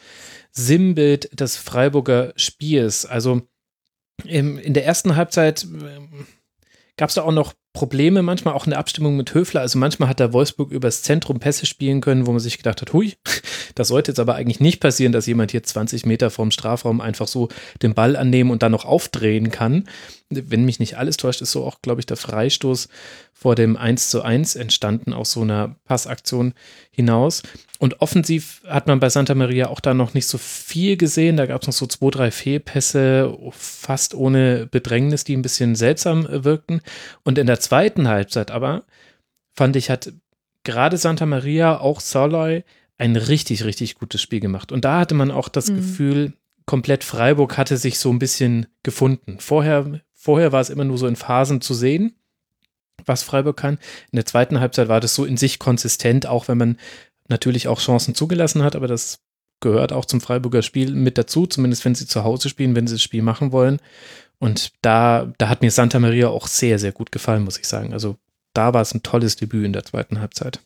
Sinnbild 0.50 1.38
des 1.38 1.56
Freiburger 1.56 2.32
Spiels. 2.34 3.06
Also 3.06 3.42
im, 4.24 4.58
in 4.58 4.74
der 4.74 4.86
ersten 4.86 5.14
Halbzeit 5.14 5.62
äh, 5.62 6.24
gab 6.96 7.10
es 7.10 7.14
da 7.14 7.22
auch 7.22 7.30
noch 7.30 7.54
Probleme 7.72 8.22
manchmal 8.22 8.54
auch 8.54 8.66
in 8.66 8.70
der 8.70 8.78
Abstimmung 8.78 9.16
mit 9.16 9.34
Höfler. 9.34 9.60
Also 9.60 9.78
manchmal 9.78 10.08
hat 10.08 10.20
der 10.20 10.32
Wolfsburg 10.32 10.72
übers 10.72 11.02
Zentrum 11.02 11.38
Pässe 11.38 11.66
spielen 11.66 12.00
können, 12.00 12.26
wo 12.26 12.32
man 12.32 12.40
sich 12.40 12.56
gedacht 12.56 12.80
hat, 12.80 12.92
hui, 12.92 13.14
das 13.74 13.88
sollte 13.88 14.10
jetzt 14.10 14.20
aber 14.20 14.34
eigentlich 14.34 14.60
nicht 14.60 14.80
passieren, 14.80 15.12
dass 15.12 15.26
jemand 15.26 15.50
hier 15.50 15.62
20 15.62 16.06
Meter 16.06 16.30
vorm 16.30 16.50
Strafraum 16.50 17.00
einfach 17.00 17.28
so 17.28 17.48
den 17.82 17.94
Ball 17.94 18.16
annehmen 18.16 18.50
und 18.50 18.62
dann 18.62 18.72
noch 18.72 18.84
aufdrehen 18.84 19.50
kann. 19.50 19.84
Wenn 20.30 20.64
mich 20.64 20.78
nicht 20.78 20.98
alles 20.98 21.16
täuscht, 21.16 21.40
ist 21.40 21.52
so 21.52 21.64
auch, 21.64 21.80
glaube 21.80 22.00
ich, 22.00 22.06
der 22.06 22.18
Freistoß 22.18 22.88
vor 23.32 23.54
dem 23.54 23.76
1 23.76 24.10
zu 24.10 24.22
1 24.22 24.56
entstanden 24.56 25.12
aus 25.12 25.32
so 25.32 25.42
einer 25.42 25.76
Passaktion 25.84 26.52
hinaus. 26.90 27.42
Und 27.78 28.00
offensiv 28.02 28.62
hat 28.66 28.86
man 28.86 29.00
bei 29.00 29.08
Santa 29.08 29.34
Maria 29.34 29.68
auch 29.68 29.80
da 29.80 29.94
noch 29.94 30.12
nicht 30.12 30.26
so 30.26 30.36
viel 30.36 30.96
gesehen. 30.96 31.36
Da 31.36 31.46
gab 31.46 31.62
es 31.62 31.68
noch 31.68 31.74
so 31.74 31.86
zwei, 31.86 32.10
drei 32.10 32.30
Fehlpässe, 32.30 33.36
fast 33.52 34.14
ohne 34.14 34.66
Bedrängnis, 34.66 35.24
die 35.24 35.36
ein 35.36 35.42
bisschen 35.42 35.76
seltsam 35.76 36.26
wirkten. 36.28 36.82
Und 37.24 37.38
in 37.38 37.46
der 37.46 37.60
zweiten 37.60 38.08
Halbzeit 38.08 38.50
aber, 38.50 38.84
fand 39.56 39.76
ich, 39.76 39.88
hat 39.88 40.12
gerade 40.64 40.98
Santa 40.98 41.24
Maria, 41.24 41.78
auch 41.78 42.00
Soloy, 42.00 42.64
ein 42.98 43.16
richtig, 43.16 43.64
richtig 43.64 43.94
gutes 43.94 44.20
Spiel 44.20 44.40
gemacht. 44.40 44.72
Und 44.72 44.84
da 44.84 44.98
hatte 44.98 45.14
man 45.14 45.30
auch 45.30 45.48
das 45.48 45.70
mhm. 45.70 45.76
Gefühl, 45.76 46.32
komplett 46.66 47.04
Freiburg 47.04 47.56
hatte 47.56 47.76
sich 47.76 47.98
so 47.98 48.10
ein 48.10 48.18
bisschen 48.18 48.66
gefunden. 48.82 49.38
Vorher, 49.38 50.00
vorher 50.18 50.52
war 50.52 50.60
es 50.60 50.68
immer 50.68 50.84
nur 50.84 50.98
so 50.98 51.06
in 51.06 51.16
Phasen 51.16 51.60
zu 51.60 51.72
sehen, 51.72 52.16
was 53.06 53.22
Freiburg 53.22 53.56
kann. 53.56 53.78
In 54.10 54.16
der 54.16 54.26
zweiten 54.26 54.60
Halbzeit 54.60 54.88
war 54.88 55.00
das 55.00 55.14
so 55.14 55.24
in 55.24 55.36
sich 55.36 55.58
konsistent, 55.58 56.26
auch 56.26 56.48
wenn 56.48 56.58
man 56.58 56.76
natürlich 57.28 57.68
auch 57.68 57.80
Chancen 57.80 58.14
zugelassen 58.14 58.62
hat, 58.62 58.74
aber 58.74 58.88
das 58.88 59.20
gehört 59.60 59.92
auch 59.92 60.04
zum 60.04 60.20
Freiburger 60.20 60.62
Spiel 60.62 60.92
mit 60.94 61.18
dazu, 61.18 61.46
zumindest 61.46 61.84
wenn 61.84 61.94
sie 61.94 62.06
zu 62.06 62.24
Hause 62.24 62.48
spielen, 62.48 62.74
wenn 62.74 62.86
sie 62.86 62.94
das 62.94 63.02
Spiel 63.02 63.22
machen 63.22 63.52
wollen. 63.52 63.78
Und 64.38 64.72
da, 64.82 65.32
da 65.38 65.48
hat 65.48 65.62
mir 65.62 65.70
Santa 65.70 65.98
Maria 65.98 66.28
auch 66.28 66.46
sehr, 66.46 66.78
sehr 66.78 66.92
gut 66.92 67.12
gefallen, 67.12 67.44
muss 67.44 67.58
ich 67.58 67.66
sagen. 67.66 67.92
Also 67.92 68.16
da 68.54 68.72
war 68.74 68.82
es 68.82 68.94
ein 68.94 69.02
tolles 69.02 69.36
Debüt 69.36 69.64
in 69.64 69.72
der 69.72 69.84
zweiten 69.84 70.20
Halbzeit. 70.20 70.60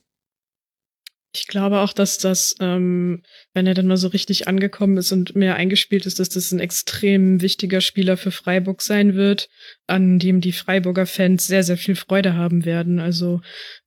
Ich 1.34 1.46
glaube 1.46 1.80
auch, 1.80 1.94
dass 1.94 2.18
das, 2.18 2.54
ähm, 2.60 3.22
wenn 3.54 3.66
er 3.66 3.72
dann 3.72 3.86
mal 3.86 3.96
so 3.96 4.08
richtig 4.08 4.48
angekommen 4.48 4.98
ist 4.98 5.12
und 5.12 5.34
mehr 5.34 5.56
eingespielt 5.56 6.04
ist, 6.04 6.20
dass 6.20 6.28
das 6.28 6.52
ein 6.52 6.60
extrem 6.60 7.40
wichtiger 7.40 7.80
Spieler 7.80 8.18
für 8.18 8.30
Freiburg 8.30 8.82
sein 8.82 9.14
wird, 9.14 9.48
an 9.86 10.18
dem 10.18 10.42
die 10.42 10.52
Freiburger 10.52 11.06
Fans 11.06 11.46
sehr, 11.46 11.64
sehr 11.64 11.78
viel 11.78 11.94
Freude 11.94 12.34
haben 12.34 12.66
werden. 12.66 13.00
Also 13.00 13.40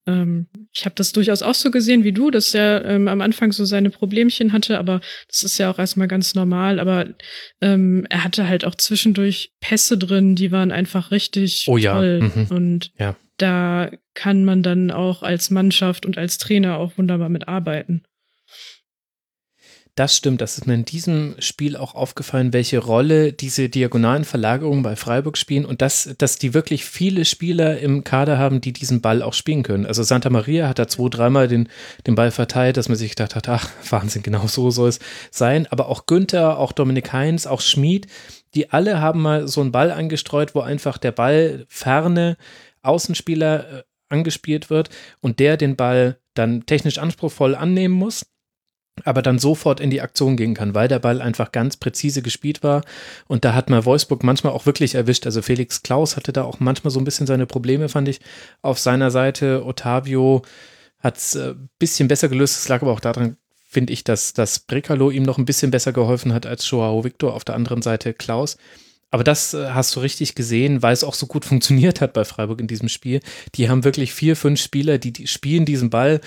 ähm, 0.07 0.47
ich 0.73 0.85
habe 0.85 0.95
das 0.95 1.11
durchaus 1.11 1.43
auch 1.43 1.53
so 1.53 1.69
gesehen 1.69 2.03
wie 2.03 2.13
du, 2.13 2.31
dass 2.31 2.55
er 2.55 2.83
ähm, 2.85 3.07
am 3.07 3.21
Anfang 3.21 3.51
so 3.51 3.63
seine 3.63 3.91
Problemchen 3.91 4.51
hatte, 4.51 4.79
aber 4.79 5.01
das 5.29 5.43
ist 5.43 5.59
ja 5.59 5.69
auch 5.69 5.77
erstmal 5.77 6.07
ganz 6.07 6.33
normal. 6.33 6.79
Aber 6.79 7.13
ähm, 7.61 8.07
er 8.09 8.23
hatte 8.23 8.47
halt 8.47 8.65
auch 8.65 8.73
zwischendurch 8.73 9.51
Pässe 9.59 9.99
drin, 9.99 10.35
die 10.35 10.51
waren 10.51 10.71
einfach 10.71 11.11
richtig 11.11 11.65
oh, 11.67 11.77
ja. 11.77 11.93
toll. 11.93 12.21
Mhm. 12.21 12.47
Und 12.49 12.91
ja 12.97 13.15
da 13.37 13.91
kann 14.13 14.45
man 14.45 14.63
dann 14.63 14.91
auch 14.91 15.23
als 15.23 15.49
Mannschaft 15.49 16.05
und 16.05 16.17
als 16.17 16.37
Trainer 16.37 16.77
auch 16.77 16.97
wunderbar 16.97 17.29
mitarbeiten. 17.29 18.03
Das 19.97 20.17
stimmt, 20.17 20.41
das 20.41 20.57
ist 20.57 20.67
mir 20.67 20.73
in 20.73 20.83
diesem 20.83 21.35
Spiel 21.39 21.77
auch 21.77 21.95
aufgefallen, 21.95 22.51
welche 22.51 22.79
Rolle 22.79 23.31
diese 23.31 23.69
diagonalen 23.69 24.25
Verlagerungen 24.25 24.83
bei 24.83 24.97
Freiburg 24.97 25.37
spielen 25.37 25.63
und 25.63 25.81
dass, 25.81 26.13
dass 26.17 26.37
die 26.37 26.53
wirklich 26.53 26.83
viele 26.83 27.23
Spieler 27.23 27.79
im 27.79 28.03
Kader 28.03 28.37
haben, 28.37 28.59
die 28.59 28.73
diesen 28.73 28.99
Ball 28.99 29.21
auch 29.21 29.33
spielen 29.33 29.63
können. 29.63 29.85
Also 29.85 30.03
Santa 30.03 30.29
Maria 30.29 30.67
hat 30.67 30.79
da 30.79 30.89
zwei, 30.89 31.07
dreimal 31.07 31.47
den, 31.47 31.69
den 32.07 32.15
Ball 32.15 32.31
verteilt, 32.31 32.75
dass 32.75 32.89
man 32.89 32.97
sich 32.97 33.11
gedacht 33.11 33.35
hat, 33.35 33.47
ach, 33.47 33.69
Wahnsinn, 33.89 34.21
genau 34.21 34.47
so 34.47 34.69
soll 34.69 34.89
es 34.89 34.99
sein. 35.31 35.65
Aber 35.69 35.87
auch 35.87 36.07
Günther, 36.07 36.59
auch 36.59 36.73
Dominik 36.73 37.13
Heinz, 37.13 37.47
auch 37.47 37.61
Schmid, 37.61 38.07
die 38.53 38.71
alle 38.71 38.99
haben 38.99 39.21
mal 39.21 39.47
so 39.47 39.61
einen 39.61 39.71
Ball 39.71 39.91
angestreut, 39.91 40.55
wo 40.55 40.59
einfach 40.59 40.97
der 40.97 41.13
Ball 41.13 41.65
ferne 41.69 42.35
Außenspieler 42.85 43.79
äh, 43.79 43.83
angespielt 44.09 44.69
wird 44.69 44.89
und 45.21 45.39
der 45.39 45.57
den 45.57 45.75
Ball 45.75 46.19
dann 46.33 46.65
technisch 46.65 46.97
anspruchsvoll 46.97 47.55
annehmen 47.55 47.95
muss, 47.95 48.25
aber 49.03 49.21
dann 49.21 49.39
sofort 49.39 49.79
in 49.79 49.89
die 49.89 50.01
Aktion 50.01 50.37
gehen 50.37 50.53
kann, 50.53 50.73
weil 50.73 50.87
der 50.87 50.99
Ball 50.99 51.21
einfach 51.21 51.51
ganz 51.51 51.77
präzise 51.77 52.21
gespielt 52.21 52.63
war. 52.63 52.83
Und 53.27 53.43
da 53.43 53.53
hat 53.53 53.69
man 53.69 53.83
Wolfsburg 53.85 54.23
manchmal 54.23 54.53
auch 54.53 54.65
wirklich 54.65 54.95
erwischt. 54.95 55.25
Also 55.25 55.41
Felix 55.41 55.83
Klaus 55.83 56.15
hatte 56.15 56.31
da 56.31 56.43
auch 56.43 56.59
manchmal 56.59 56.91
so 56.91 56.99
ein 56.99 57.05
bisschen 57.05 57.27
seine 57.27 57.45
Probleme, 57.45 57.89
fand 57.89 58.07
ich, 58.07 58.21
auf 58.61 58.79
seiner 58.79 59.11
Seite. 59.11 59.65
Otavio 59.65 60.43
hat 60.99 61.17
es 61.17 61.35
ein 61.35 61.51
äh, 61.51 61.55
bisschen 61.77 62.07
besser 62.07 62.29
gelöst. 62.29 62.57
Es 62.57 62.69
lag 62.69 62.81
aber 62.81 62.91
auch 62.91 63.01
daran, 63.01 63.37
finde 63.67 63.91
ich, 63.91 64.03
dass, 64.05 64.33
dass 64.33 64.59
Brekalo 64.59 65.11
ihm 65.11 65.23
noch 65.23 65.37
ein 65.37 65.45
bisschen 65.45 65.71
besser 65.71 65.91
geholfen 65.91 66.33
hat 66.33 66.45
als 66.45 66.69
Joao 66.69 67.03
Victor. 67.03 67.33
Auf 67.33 67.43
der 67.43 67.55
anderen 67.55 67.81
Seite 67.81 68.13
Klaus. 68.13 68.57
Aber 69.15 69.23
das 69.23 69.53
äh, 69.53 69.69
hast 69.69 69.95
du 69.95 70.01
richtig 70.01 70.35
gesehen, 70.35 70.81
weil 70.83 70.91
es 70.91 71.05
auch 71.05 71.13
so 71.13 71.25
gut 71.25 71.45
funktioniert 71.45 72.01
hat 72.01 72.11
bei 72.11 72.25
Freiburg 72.25 72.59
in 72.59 72.67
diesem 72.67 72.89
Spiel. 72.89 73.21
Die 73.55 73.69
haben 73.69 73.85
wirklich 73.85 74.13
vier, 74.13 74.35
fünf 74.35 74.59
Spieler, 74.59 74.97
die, 74.97 75.13
die 75.13 75.27
spielen 75.27 75.63
diesen 75.63 75.89
Ball 75.89 76.19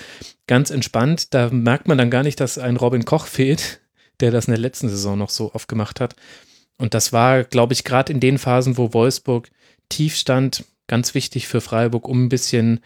ganz 0.47 0.71
entspannt. 0.71 1.35
Da 1.35 1.51
merkt 1.51 1.87
man 1.87 1.99
dann 1.99 2.09
gar 2.09 2.23
nicht, 2.23 2.39
dass 2.39 2.57
ein 2.57 2.77
Robin 2.77 3.05
Koch 3.05 3.27
fehlt, 3.27 3.79
der 4.21 4.31
das 4.31 4.47
in 4.47 4.53
der 4.53 4.59
letzten 4.59 4.89
Saison 4.89 5.19
noch 5.19 5.29
so 5.29 5.53
oft 5.53 5.67
gemacht 5.67 5.99
hat. 5.99 6.15
Und 6.79 6.95
das 6.95 7.13
war, 7.13 7.43
glaube 7.43 7.73
ich, 7.73 7.83
gerade 7.83 8.11
in 8.11 8.19
den 8.19 8.39
Phasen, 8.39 8.75
wo 8.75 8.91
Wolfsburg 8.91 9.51
tief 9.89 10.15
stand, 10.15 10.65
ganz 10.87 11.13
wichtig 11.13 11.47
für 11.47 11.61
Freiburg, 11.61 12.07
um 12.07 12.25
ein 12.25 12.29
bisschen 12.29 12.79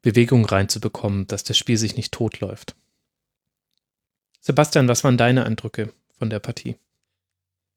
Bewegung 0.00 0.46
reinzubekommen, 0.46 1.26
dass 1.26 1.44
das 1.44 1.58
Spiel 1.58 1.76
sich 1.76 1.94
nicht 1.94 2.14
totläuft. 2.14 2.74
Sebastian, 4.40 4.88
was 4.88 5.04
waren 5.04 5.18
deine 5.18 5.44
Eindrücke 5.44 5.92
von 6.18 6.30
der 6.30 6.38
Partie? 6.38 6.76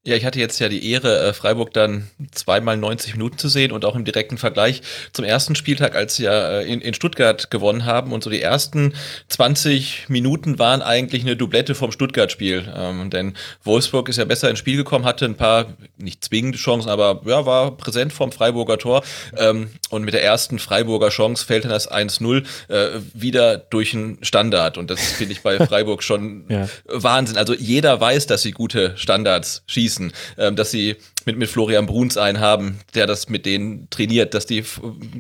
Ja, 0.07 0.15
ich 0.15 0.23
hatte 0.23 0.40
jetzt 0.40 0.60
ja 0.60 0.69
die 0.69 0.91
Ehre, 0.91 1.19
äh, 1.19 1.34
Freiburg 1.34 1.73
dann 1.73 2.07
zweimal 2.32 2.77
90 2.77 3.14
Minuten 3.14 3.40
zu 3.40 3.49
sehen 3.49 3.72
und 3.72 3.86
auch 3.86 3.95
im 3.95 4.06
direkten 4.06 4.38
Vergleich 4.38 4.84
zum 5.14 5.26
ersten 5.26 5.56
Spieltag, 5.56 5.95
als 5.95 6.15
sie 6.15 6.26
ja 6.26 6.60
äh, 6.60 6.72
in, 6.72 6.80
in 6.80 6.94
Stuttgart 6.94 7.49
gewonnen 7.49 7.86
haben. 7.86 8.14
Und 8.14 8.23
so 8.23 8.30
die 8.30 8.41
ersten 8.41 8.94
20 9.30 10.06
Minuten 10.07 10.60
waren 10.60 10.84
eigentlich 10.84 11.23
eine 11.23 11.36
Doublette 11.36 11.73
vom 11.73 11.91
Stuttgart-Spiel. 11.91 12.72
Ähm, 12.77 13.10
denn 13.10 13.34
Wolfsburg 13.64 14.07
ist 14.07 14.18
ja 14.18 14.26
besser 14.26 14.48
ins 14.52 14.60
Spiel 14.60 14.77
gekommen, 14.77 15.06
hatte 15.06 15.26
ein 15.26 15.38
paar 15.38 15.73
nicht 15.98 16.23
zwingende 16.23 16.60
Chancen, 16.60 16.90
aber 16.90 17.23
ja, 17.26 17.48
war 17.48 17.76
präsent 17.76 18.14
vom 18.14 18.32
Freiburger 18.32 18.77
Tor. 18.77 19.03
Ähm, 19.36 19.72
und 19.90 20.03
mit 20.03 20.14
der 20.14 20.23
ersten 20.23 20.60
Freiburger 20.60 21.10
Chance 21.10 21.44
fällt 21.44 21.64
dann 21.64 21.72
das 21.72 21.91
1-0 21.91 22.44
äh, 22.68 22.99
wieder 23.15 23.57
durch 23.57 23.95
einen 23.95 24.19
Standard. 24.22 24.77
Und 24.77 24.91
das 24.91 25.02
finde 25.14 25.34
ich 25.34 25.41
bei 25.41 25.57
Freiburg 25.65 26.03
schon 26.03 26.45
ja. 26.48 26.69
Wahnsinn. 26.86 27.38
Also 27.38 27.56
jeder 27.56 27.99
weiß, 27.99 28.27
dass 28.27 28.44
sie 28.44 28.52
gute 28.52 28.94
Standards 28.98 29.64
schießen 29.65 29.95
schießen, 29.96 30.14
ähm, 30.38 30.56
dass 30.56 30.72
sie 30.72 30.96
mit, 31.26 31.38
mit 31.38 31.50
Florian 31.50 31.86
Bruns 31.86 32.18
einen 32.18 32.40
haben, 32.40 32.80
der 32.94 33.08
das 33.08 33.30
mit 33.30 33.46
denen 33.46 33.90
trainiert, 33.90 34.34
dass 34.34 34.46
die 34.46 34.64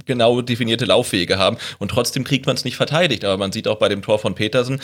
genau 0.05 0.41
definierte 0.41 0.85
Laufwege 0.85 1.37
haben 1.37 1.57
und 1.79 1.89
trotzdem 1.89 2.23
kriegt 2.23 2.45
man 2.45 2.55
es 2.55 2.65
nicht 2.65 2.77
verteidigt. 2.77 3.25
Aber 3.25 3.37
man 3.37 3.51
sieht 3.51 3.67
auch 3.67 3.79
bei 3.79 3.89
dem 3.89 4.01
Tor 4.01 4.19
von 4.19 4.35
Petersen, 4.35 4.81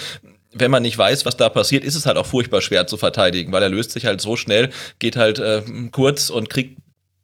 wenn 0.54 0.72
man 0.72 0.84
nicht 0.84 0.98
weiß, 0.98 1.26
was 1.26 1.38
da 1.38 1.48
passiert, 1.48 1.84
ist 1.86 1.96
es 1.96 2.06
halt 2.06 2.18
auch 2.18 2.26
furchtbar 2.26 2.62
schwer 2.62 2.86
zu 2.86 2.98
verteidigen, 2.98 3.54
weil 3.54 3.64
er 3.64 3.70
löst 3.70 3.92
sich 3.92 4.06
halt 4.06 4.20
so 4.20 4.36
schnell, 4.36 4.70
geht 5.00 5.16
halt 5.16 5.40
äh, 5.40 5.62
kurz 5.92 6.30
und 6.30 6.50
kriegt 6.50 6.78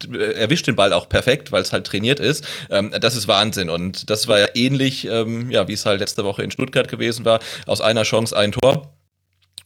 äh, 0.09 0.33
erwischt 0.33 0.67
den 0.67 0.77
Ball 0.77 0.93
auch 0.93 1.09
perfekt, 1.09 1.51
weil 1.51 1.61
es 1.61 1.73
halt 1.73 1.85
trainiert 1.87 2.21
ist. 2.21 2.47
Ähm, 2.69 2.93
das 3.01 3.17
ist 3.17 3.27
Wahnsinn. 3.27 3.69
Und 3.69 4.09
das 4.09 4.29
war 4.29 4.39
ja 4.39 4.47
ähnlich, 4.53 5.05
ähm, 5.07 5.51
ja, 5.51 5.67
wie 5.67 5.73
es 5.73 5.85
halt 5.85 5.99
letzte 5.99 6.23
Woche 6.23 6.41
in 6.43 6.51
Stuttgart 6.51 6.87
gewesen 6.87 7.25
war. 7.25 7.41
Aus 7.65 7.81
einer 7.81 8.03
Chance 8.03 8.37
ein 8.37 8.53
Tor 8.53 8.96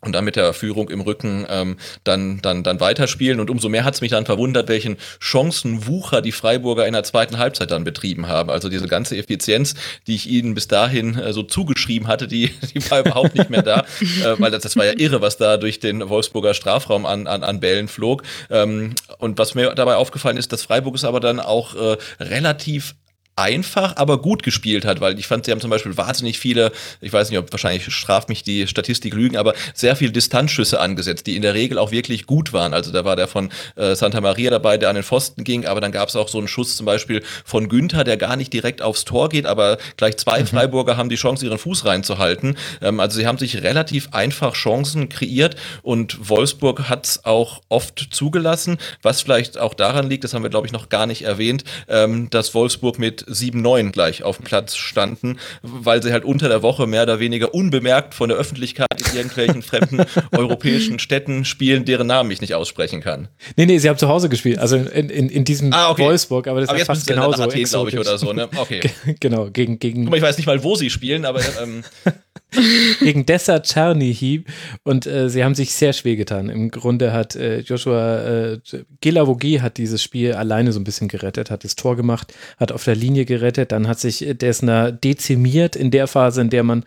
und 0.01 0.13
dann 0.13 0.25
mit 0.25 0.35
der 0.35 0.53
Führung 0.53 0.89
im 0.89 1.01
Rücken 1.01 1.45
ähm, 1.49 1.77
dann, 2.03 2.41
dann, 2.41 2.63
dann 2.63 2.79
weiterspielen. 2.79 3.39
Und 3.39 3.49
umso 3.49 3.69
mehr 3.69 3.83
hat 3.83 3.93
es 3.93 4.01
mich 4.01 4.11
dann 4.11 4.25
verwundert, 4.25 4.67
welchen 4.67 4.97
Chancenwucher 5.19 6.21
die 6.21 6.31
Freiburger 6.31 6.87
in 6.87 6.93
der 6.93 7.03
zweiten 7.03 7.37
Halbzeit 7.37 7.71
dann 7.71 7.83
betrieben 7.83 8.27
haben. 8.27 8.49
Also 8.49 8.67
diese 8.67 8.87
ganze 8.87 9.15
Effizienz, 9.15 9.75
die 10.07 10.15
ich 10.15 10.27
ihnen 10.27 10.55
bis 10.55 10.67
dahin 10.67 11.17
äh, 11.17 11.33
so 11.33 11.43
zugeschrieben 11.43 12.07
hatte, 12.07 12.27
die, 12.27 12.51
die 12.73 12.89
war 12.89 13.01
überhaupt 13.01 13.35
nicht 13.35 13.49
mehr 13.49 13.61
da. 13.61 13.79
äh, 14.01 14.39
weil 14.39 14.51
das, 14.51 14.63
das 14.63 14.75
war 14.75 14.85
ja 14.85 14.93
irre, 14.97 15.21
was 15.21 15.37
da 15.37 15.57
durch 15.57 15.79
den 15.79 16.09
Wolfsburger 16.09 16.53
Strafraum 16.53 17.05
an, 17.05 17.27
an, 17.27 17.43
an 17.43 17.59
Bällen 17.59 17.87
flog. 17.87 18.23
Ähm, 18.49 18.95
und 19.19 19.37
was 19.37 19.53
mir 19.53 19.75
dabei 19.75 19.95
aufgefallen 19.95 20.37
ist, 20.37 20.51
dass 20.51 20.63
Freiburg 20.63 20.95
es 20.95 21.03
aber 21.03 21.19
dann 21.19 21.39
auch 21.39 21.75
äh, 21.75 21.97
relativ 22.19 22.95
einfach, 23.35 23.95
aber 23.97 24.21
gut 24.21 24.43
gespielt 24.43 24.85
hat, 24.85 24.99
weil 24.99 25.17
ich 25.17 25.27
fand, 25.27 25.45
sie 25.45 25.51
haben 25.51 25.61
zum 25.61 25.69
Beispiel 25.69 25.95
wahnsinnig 25.97 26.37
viele, 26.37 26.71
ich 26.99 27.13
weiß 27.13 27.29
nicht, 27.29 27.39
ob 27.39 27.51
wahrscheinlich 27.51 27.91
straft 27.93 28.29
mich 28.29 28.43
die 28.43 28.67
Statistik 28.67 29.13
lügen, 29.13 29.37
aber 29.37 29.53
sehr 29.73 29.95
viele 29.95 30.11
Distanzschüsse 30.11 30.79
angesetzt, 30.79 31.27
die 31.27 31.35
in 31.35 31.41
der 31.41 31.53
Regel 31.53 31.77
auch 31.77 31.91
wirklich 31.91 32.25
gut 32.25 32.51
waren. 32.51 32.73
Also 32.73 32.91
da 32.91 33.05
war 33.05 33.15
der 33.15 33.27
von 33.27 33.49
äh, 33.75 33.95
Santa 33.95 34.19
Maria 34.19 34.51
dabei, 34.51 34.77
der 34.77 34.89
an 34.89 34.95
den 34.95 35.03
Pfosten 35.03 35.43
ging, 35.43 35.65
aber 35.65 35.79
dann 35.79 35.91
gab 35.91 36.09
es 36.09 36.15
auch 36.15 36.27
so 36.27 36.37
einen 36.37 36.49
Schuss 36.49 36.75
zum 36.75 36.85
Beispiel 36.85 37.23
von 37.45 37.69
Günther, 37.69 38.03
der 38.03 38.17
gar 38.17 38.35
nicht 38.35 38.51
direkt 38.51 38.81
aufs 38.81 39.05
Tor 39.05 39.29
geht, 39.29 39.45
aber 39.45 39.77
gleich 39.97 40.17
zwei 40.17 40.41
mhm. 40.41 40.47
Freiburger 40.47 40.97
haben 40.97 41.09
die 41.09 41.15
Chance, 41.15 41.45
ihren 41.45 41.57
Fuß 41.57 41.85
reinzuhalten. 41.85 42.57
Ähm, 42.81 42.99
also 42.99 43.17
sie 43.17 43.27
haben 43.27 43.37
sich 43.37 43.63
relativ 43.63 44.09
einfach 44.11 44.53
Chancen 44.53 45.07
kreiert 45.07 45.55
und 45.83 46.29
Wolfsburg 46.29 46.89
hat 46.89 47.05
es 47.05 47.25
auch 47.25 47.61
oft 47.69 48.09
zugelassen, 48.11 48.77
was 49.01 49.21
vielleicht 49.21 49.57
auch 49.57 49.73
daran 49.73 50.09
liegt, 50.09 50.25
das 50.25 50.33
haben 50.33 50.43
wir 50.43 50.49
glaube 50.49 50.67
ich 50.67 50.73
noch 50.73 50.89
gar 50.89 51.05
nicht 51.05 51.21
erwähnt, 51.21 51.63
ähm, 51.87 52.29
dass 52.29 52.53
Wolfsburg 52.53 52.99
mit 52.99 53.20
7-9 53.25 53.91
gleich 53.91 54.23
auf 54.23 54.37
dem 54.37 54.45
Platz 54.45 54.75
standen, 54.75 55.37
weil 55.61 56.01
sie 56.03 56.11
halt 56.11 56.25
unter 56.25 56.49
der 56.49 56.61
Woche 56.61 56.87
mehr 56.87 57.03
oder 57.03 57.19
weniger 57.19 57.53
unbemerkt 57.53 58.13
von 58.13 58.29
der 58.29 58.37
Öffentlichkeit 58.37 58.87
in 58.97 59.15
irgendwelchen 59.15 59.61
fremden 59.61 60.05
europäischen 60.31 60.99
Städten 60.99 61.45
spielen, 61.45 61.85
deren 61.85 62.07
Namen 62.07 62.31
ich 62.31 62.41
nicht 62.41 62.55
aussprechen 62.55 63.01
kann. 63.01 63.27
Nee, 63.55 63.65
nee, 63.65 63.77
sie 63.77 63.89
haben 63.89 63.97
zu 63.97 64.07
Hause 64.07 64.29
gespielt, 64.29 64.59
also 64.59 64.77
in, 64.77 65.09
in, 65.09 65.29
in 65.29 65.45
diesem 65.45 65.73
ah, 65.73 65.89
okay. 65.89 66.03
Wolfsburg, 66.03 66.47
aber 66.47 66.61
das 66.61 66.69
aber 66.69 66.79
ist 66.79 66.87
fast 66.87 67.07
genauso. 67.07 67.43
Athen, 67.43 67.63
glaube 67.63 67.89
ich, 67.89 67.97
oder 67.97 68.17
so, 68.17 68.33
ne? 68.33 68.49
Okay. 68.55 68.81
genau, 69.19 69.49
gegen, 69.49 69.79
gegen. 69.79 70.13
Ich 70.13 70.21
weiß 70.21 70.37
nicht 70.37 70.45
mal, 70.45 70.63
wo 70.63 70.75
sie 70.75 70.89
spielen, 70.89 71.25
aber 71.25 71.41
ähm, 71.61 71.83
gegen 72.99 73.25
Dessa 73.25 73.59
Czerny 73.59 74.43
und 74.83 75.05
äh, 75.05 75.29
sie 75.29 75.43
haben 75.43 75.55
sich 75.55 75.73
sehr 75.73 75.93
schwer 75.93 76.15
getan. 76.15 76.49
Im 76.49 76.69
Grunde 76.69 77.13
hat 77.13 77.35
äh, 77.35 77.59
Joshua 77.59 78.51
äh, 78.53 78.59
Gilavogi 78.99 79.59
hat 79.59 79.77
dieses 79.77 80.03
Spiel 80.03 80.33
alleine 80.33 80.71
so 80.71 80.79
ein 80.79 80.83
bisschen 80.83 81.07
gerettet, 81.07 81.49
hat 81.49 81.63
das 81.63 81.75
Tor 81.75 81.95
gemacht, 81.95 82.33
hat 82.57 82.71
auf 82.71 82.83
der 82.83 82.95
Linie 82.95 83.25
gerettet, 83.25 83.71
dann 83.71 83.87
hat 83.87 83.99
sich 83.99 84.25
Dessner 84.33 84.91
dezimiert 84.91 85.75
in 85.75 85.91
der 85.91 86.07
Phase, 86.07 86.41
in 86.41 86.49
der 86.49 86.63
man 86.63 86.83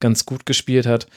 ganz 0.00 0.24
gut 0.24 0.46
gespielt 0.46 0.86
hat. 0.86 1.08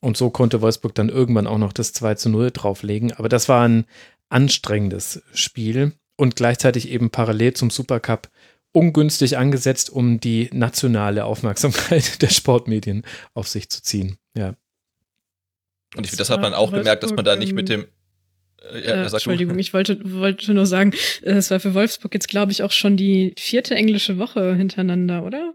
Und 0.00 0.16
so 0.16 0.30
konnte 0.30 0.60
Wolfsburg 0.60 0.94
dann 0.94 1.08
irgendwann 1.08 1.48
auch 1.48 1.58
noch 1.58 1.72
das 1.72 1.92
2 1.92 2.14
zu 2.14 2.28
0 2.28 2.52
drauflegen. 2.52 3.12
Aber 3.12 3.28
das 3.28 3.48
war 3.48 3.66
ein 3.66 3.84
anstrengendes 4.28 5.22
Spiel 5.32 5.92
und 6.16 6.36
gleichzeitig 6.36 6.88
eben 6.90 7.10
parallel 7.10 7.54
zum 7.54 7.70
Supercup 7.70 8.28
ungünstig 8.72 9.38
angesetzt, 9.38 9.90
um 9.90 10.20
die 10.20 10.50
nationale 10.52 11.24
Aufmerksamkeit 11.24 12.22
der 12.22 12.28
Sportmedien 12.28 13.02
auf 13.34 13.48
sich 13.48 13.68
zu 13.70 13.82
ziehen. 13.82 14.18
Ja. 14.36 14.54
Und 15.96 16.04
ich 16.04 16.10
finde, 16.10 16.18
das 16.18 16.30
hat 16.30 16.40
man 16.40 16.54
auch 16.54 16.70
gemerkt, 16.70 17.02
dass 17.02 17.14
man 17.14 17.24
da 17.24 17.36
nicht 17.36 17.54
mit 17.54 17.68
dem 17.68 17.86
äh, 18.72 18.86
ja, 18.86 19.02
äh, 19.02 19.06
Entschuldigung, 19.06 19.54
du. 19.54 19.60
ich 19.60 19.72
wollte, 19.72 19.98
wollte 20.04 20.52
nur 20.52 20.66
sagen, 20.66 20.92
es 21.22 21.50
war 21.50 21.60
für 21.60 21.74
Wolfsburg 21.74 22.12
jetzt, 22.14 22.28
glaube 22.28 22.52
ich, 22.52 22.62
auch 22.62 22.72
schon 22.72 22.96
die 22.96 23.34
vierte 23.38 23.74
englische 23.74 24.18
Woche 24.18 24.54
hintereinander, 24.54 25.24
oder? 25.24 25.54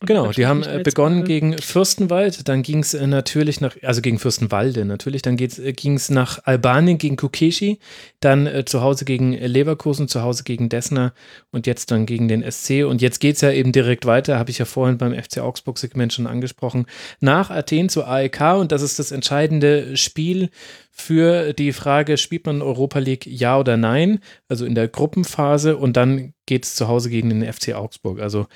Genau, 0.00 0.32
die 0.32 0.46
haben 0.46 0.62
äh, 0.62 0.80
begonnen 0.82 1.24
gegen 1.24 1.56
Fürstenwald, 1.58 2.48
dann 2.48 2.62
ging 2.62 2.80
es 2.80 2.94
äh, 2.94 3.06
natürlich 3.06 3.60
nach, 3.60 3.76
also 3.82 4.00
gegen 4.00 4.18
Fürstenwalde 4.18 4.84
natürlich, 4.84 5.22
dann 5.22 5.38
äh, 5.38 5.72
ging 5.72 5.94
es 5.94 6.10
nach 6.10 6.40
Albanien 6.44 6.98
gegen 6.98 7.16
Kukeshi, 7.16 7.78
dann 8.20 8.46
äh, 8.46 8.64
zu 8.64 8.82
Hause 8.82 9.04
gegen 9.04 9.32
Leverkusen, 9.32 10.08
zu 10.08 10.22
Hause 10.22 10.44
gegen 10.44 10.68
Dessner 10.68 11.12
und 11.50 11.66
jetzt 11.66 11.90
dann 11.90 12.06
gegen 12.06 12.28
den 12.28 12.48
SC. 12.50 12.84
Und 12.84 13.00
jetzt 13.02 13.20
geht 13.20 13.36
es 13.36 13.40
ja 13.40 13.52
eben 13.52 13.72
direkt 13.72 14.06
weiter, 14.06 14.38
habe 14.38 14.50
ich 14.50 14.58
ja 14.58 14.64
vorhin 14.64 14.98
beim 14.98 15.14
FC 15.14 15.38
Augsburg-Segment 15.38 16.12
schon 16.12 16.26
angesprochen, 16.26 16.86
nach 17.20 17.50
Athen 17.50 17.88
zu 17.88 18.04
AEK 18.04 18.56
und 18.58 18.72
das 18.72 18.82
ist 18.82 18.98
das 18.98 19.12
entscheidende 19.12 19.96
Spiel 19.96 20.50
für 20.90 21.52
die 21.52 21.72
Frage, 21.72 22.16
spielt 22.16 22.46
man 22.46 22.62
Europa 22.62 22.98
League 22.98 23.26
ja 23.26 23.58
oder 23.58 23.76
nein, 23.76 24.20
also 24.48 24.66
in 24.66 24.74
der 24.74 24.88
Gruppenphase 24.88 25.76
und 25.76 25.96
dann 25.96 26.34
geht 26.46 26.64
es 26.64 26.74
zu 26.74 26.88
Hause 26.88 27.10
gegen 27.10 27.30
den 27.30 27.50
FC 27.50 27.74
Augsburg. 27.74 28.20
Also 28.20 28.46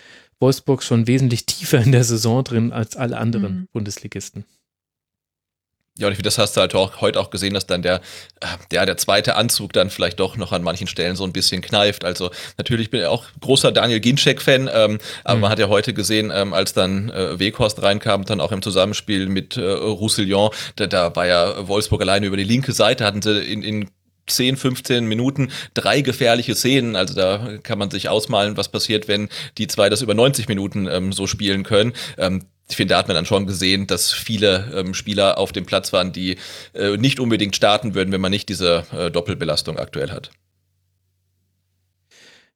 Wolfsburg 0.45 0.83
schon 0.83 1.07
wesentlich 1.07 1.47
tiefer 1.47 1.81
in 1.81 1.91
der 1.91 2.05
Saison 2.05 2.45
drin 2.45 2.71
als 2.71 2.97
alle 2.97 3.16
anderen 3.16 3.55
mhm. 3.55 3.69
Bundesligisten. 3.73 4.45
Ja, 5.97 6.09
und 6.09 6.12
ich 6.12 6.16
finde, 6.16 6.27
das 6.27 6.39
hast 6.39 6.57
du 6.57 6.61
halt 6.61 6.75
auch 6.75 7.01
heute 7.01 7.19
auch 7.19 7.31
gesehen, 7.31 7.55
dass 7.55 7.66
dann 7.66 7.81
der, 7.81 8.03
der, 8.71 8.85
der 8.85 8.97
zweite 8.99 9.37
Anzug 9.37 9.73
dann 9.73 9.89
vielleicht 9.91 10.21
doch 10.21 10.37
noch 10.37 10.53
an 10.53 10.62
manchen 10.62 10.87
Stellen 10.87 11.16
so 11.16 11.25
ein 11.25 11.33
bisschen 11.33 11.62
kneift. 11.62 12.05
Also 12.05 12.31
natürlich 12.59 12.91
bin 12.91 13.01
ich 13.01 13.07
auch 13.07 13.25
großer 13.41 13.73
Daniel 13.73 14.01
Ginczek-Fan, 14.01 14.69
ähm, 14.71 14.99
aber 15.23 15.37
mhm. 15.37 15.41
man 15.41 15.51
hat 15.51 15.61
ja 15.61 15.69
heute 15.69 15.95
gesehen, 15.95 16.31
ähm, 16.35 16.53
als 16.53 16.75
dann 16.75 17.09
äh, 17.11 17.39
Weghorst 17.39 17.81
reinkam, 17.81 18.27
dann 18.27 18.41
auch 18.41 18.53
im 18.53 18.61
Zusammenspiel 18.61 19.29
mit 19.29 19.57
äh, 19.57 19.62
Roussillon, 19.62 20.51
da, 20.77 20.89
da 20.89 21.16
war 21.16 21.27
ja 21.27 21.66
Wolfsburg 21.69 22.03
alleine 22.03 22.27
über 22.27 22.37
die 22.37 22.45
linke 22.45 22.73
Seite, 22.73 23.07
hatten 23.07 23.23
sie 23.23 23.41
in, 23.41 23.62
in 23.62 23.89
10, 24.27 24.57
15 24.57 25.07
Minuten 25.07 25.51
drei 25.75 26.01
gefährliche 26.01 26.55
Szenen. 26.55 26.97
Also 26.97 27.15
da 27.15 27.59
kann 27.63 27.79
man 27.79 27.91
sich 27.91 28.09
ausmalen, 28.09 28.57
was 28.57 28.69
passiert, 28.71 29.09
wenn 29.09 29.29
die 29.59 29.67
zwei 29.67 29.89
das 29.89 30.03
über 30.03 30.15
90 30.15 30.49
Minuten 30.49 30.87
ähm, 30.87 31.13
so 31.13 31.27
spielen 31.27 31.63
können. 31.63 31.93
Ähm, 32.19 32.47
ich 32.69 32.77
finde, 32.77 32.95
da 32.95 32.99
hat 32.99 33.09
man 33.09 33.15
dann 33.15 33.27
schon 33.27 33.47
gesehen, 33.47 33.87
dass 33.87 34.11
viele 34.11 34.73
ähm, 34.75 34.95
Spieler 34.95 35.37
auf 35.39 35.53
dem 35.53 35.67
Platz 35.67 35.93
waren, 35.93 36.13
die 36.13 36.39
äh, 36.73 36.97
nicht 36.97 37.21
unbedingt 37.21 37.55
starten 37.55 37.95
würden, 37.95 38.13
wenn 38.13 38.21
man 38.21 38.31
nicht 38.31 38.49
diese 38.49 38.87
äh, 38.93 39.11
Doppelbelastung 39.11 39.79
aktuell 39.79 40.11
hat. 40.11 40.31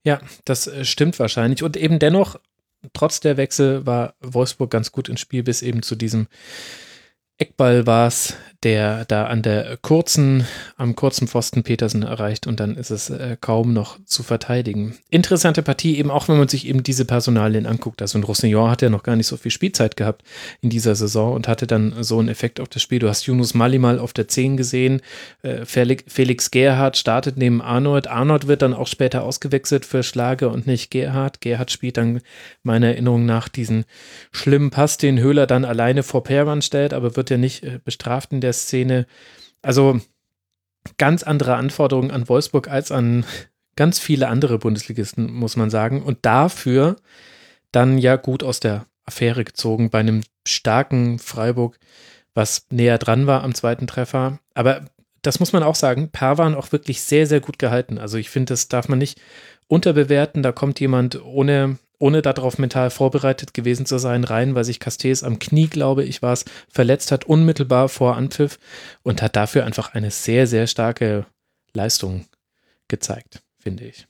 Ja, 0.05 0.21
das 0.47 0.67
äh, 0.67 0.85
stimmt 0.85 1.19
wahrscheinlich. 1.19 1.63
Und 1.63 1.77
eben 1.77 1.99
dennoch, 1.99 2.41
trotz 2.95 3.21
der 3.21 3.37
Wechsel, 3.37 3.85
war 3.85 4.15
Wolfsburg 4.21 4.71
ganz 4.71 4.93
gut 4.93 5.09
ins 5.11 5.21
Spiel 5.21 5.43
bis 5.43 5.61
eben 5.61 5.83
zu 5.83 5.95
diesem 5.95 6.29
Eckball 7.37 7.87
war 7.87 8.09
es, 8.09 8.35
der 8.65 9.05
da 9.05 9.27
an 9.27 9.43
der 9.43 9.77
kurzen, 9.81 10.45
am 10.77 10.97
kurzen 10.97 11.29
Pfosten 11.29 11.63
Petersen 11.63 12.03
erreicht 12.03 12.49
und 12.49 12.59
dann 12.59 12.77
ist 12.77 12.91
es 12.91 13.09
äh, 13.09 13.37
kaum 13.41 13.73
noch 13.73 13.99
zu 14.05 14.25
verteidigen. 14.25 14.99
Interessante 15.11 15.63
Partie, 15.63 15.97
eben 15.97 16.11
auch 16.11 16.29
wenn 16.29 16.39
man 16.39 16.49
sich 16.49 16.67
eben 16.67 16.83
diese 16.83 17.05
Personalien 17.05 17.67
anguckt. 17.67 18.03
Also 18.03 18.19
ein 18.19 18.25
Roussillon 18.25 18.69
hat 18.69 18.83
ja 18.83 18.91
noch 18.91 19.05
gar 19.05 19.15
nicht 19.15 19.29
so 19.29 19.37
viel 19.37 19.53
Spielzeit 19.53 19.97
gehabt 19.97 20.25
in 20.61 20.71
dieser 20.71 20.97
Saison 20.97 21.35
und 21.35 21.47
hatte 21.47 21.69
dann 21.69 22.03
so 22.03 22.19
einen 22.19 22.29
Effekt 22.29 22.59
auf 22.59 22.69
das 22.69 22.83
Spiel. 22.83 22.99
Du 22.99 23.09
hast 23.09 23.27
Yunus 23.27 23.55
Mali 23.55 23.79
mal 23.79 24.01
auf 24.01 24.13
der 24.13 24.27
10 24.27 24.57
gesehen, 24.57 25.03
äh, 25.43 25.65
Felix, 25.65 26.05
Felix 26.09 26.51
Gerhardt 26.51 26.97
startet 26.97 27.37
neben 27.37 27.63
Arnold. 27.63 28.09
Arnold 28.09 28.49
wird 28.49 28.63
dann 28.63 28.75
auch 28.75 28.89
später 28.89 29.23
ausgewechselt 29.23 29.87
für 29.87 30.03
Schlage 30.03 30.49
und 30.49 30.67
nicht 30.67 30.91
Gerhardt. 30.91 31.41
Gerhardt 31.41 31.71
spielt 31.71 31.97
dann 31.97 32.23
meiner 32.65 32.89
Erinnerung 32.89 33.25
nach 33.25 33.49
diesen 33.49 33.85
schlimmen 34.33 34.71
Pass, 34.71 34.99
den 34.99 35.21
Höhler 35.21 35.47
dann 35.47 35.65
alleine 35.65 36.03
vor 36.03 36.25
Perwan 36.25 36.61
stellt, 36.61 36.93
aber 36.93 37.15
wird 37.15 37.31
ja 37.31 37.37
nicht 37.37 37.63
äh, 37.63 37.79
bestraft 37.85 38.33
in 38.33 38.41
der 38.41 38.48
der 38.49 38.53
Szene. 38.55 39.07
Also 39.63 40.01
ganz 40.97 41.23
andere 41.23 41.57
Anforderungen 41.57 42.11
an 42.11 42.29
Wolfsburg 42.29 42.69
als 42.69 42.91
an 42.91 43.25
ganz 43.77 43.99
viele 43.99 44.29
andere 44.29 44.59
Bundesligisten, 44.59 45.33
muss 45.33 45.57
man 45.57 45.71
sagen. 45.71 46.03
Und 46.03 46.19
dafür 46.23 46.97
dann 47.71 47.99
ja 47.99 48.17
gut 48.17 48.43
aus 48.43 48.61
der 48.61 48.87
Affäre 49.05 49.45
gezogen 49.45 49.91
bei 49.91 50.01
einem 50.01 50.23
starken 50.47 51.19
Freiburg, 51.19 51.79
was 52.35 52.67
näher 52.71 52.99
dran 52.99 53.27
war 53.27 53.45
am 53.45 53.55
zweiten 53.55 53.87
Treffer. 53.87 54.39
Aber 54.55 54.85
das 55.23 55.41
muss 55.41 55.53
man 55.53 55.63
auch 55.63 55.75
sagen, 55.75 56.11
Pavan 56.11 56.55
auch 56.55 56.73
wirklich 56.73 57.03
sehr, 57.03 57.27
sehr 57.27 57.41
gut 57.41 57.59
gehalten. 57.59 57.99
Also 57.99 58.19
ich 58.19 58.31
finde, 58.31 58.53
das 58.53 58.69
darf 58.69 58.89
man 58.89 58.99
nicht 58.99 59.21
unterbewerten. 59.67 60.43
Da 60.43 60.53
kommt 60.53 60.81
jemand 60.81 61.23
ohne, 61.23 61.79
ohne 61.99 62.23
darauf 62.23 62.59
mental 62.59 62.91
vorbereitet 62.91 63.55
gewesen 63.55 63.87
zu 63.87 63.99
sein, 63.99 64.25
rein, 64.25 64.55
weil 64.55 64.65
sich 64.65 64.81
Castells 64.81 65.23
am 65.23 65.39
Knie, 65.39 65.67
glaube 65.67 66.05
ich, 66.05 66.23
war 66.23 66.33
es, 66.33 66.45
verletzt 66.69 67.13
hat, 67.13 67.25
unmittelbar 67.25 67.89
vor 67.89 68.17
Anpfiff 68.17 68.59
und 69.03 69.23
hat 69.23 69.37
dafür 69.37 69.65
einfach 69.65 69.95
eine 69.95 70.11
sehr, 70.11 70.47
sehr 70.47 70.67
starke 70.67 71.27
Leistung 71.73 72.27
gezeigt, 72.89 73.43
finde 73.59 73.85
ich. 73.85 74.08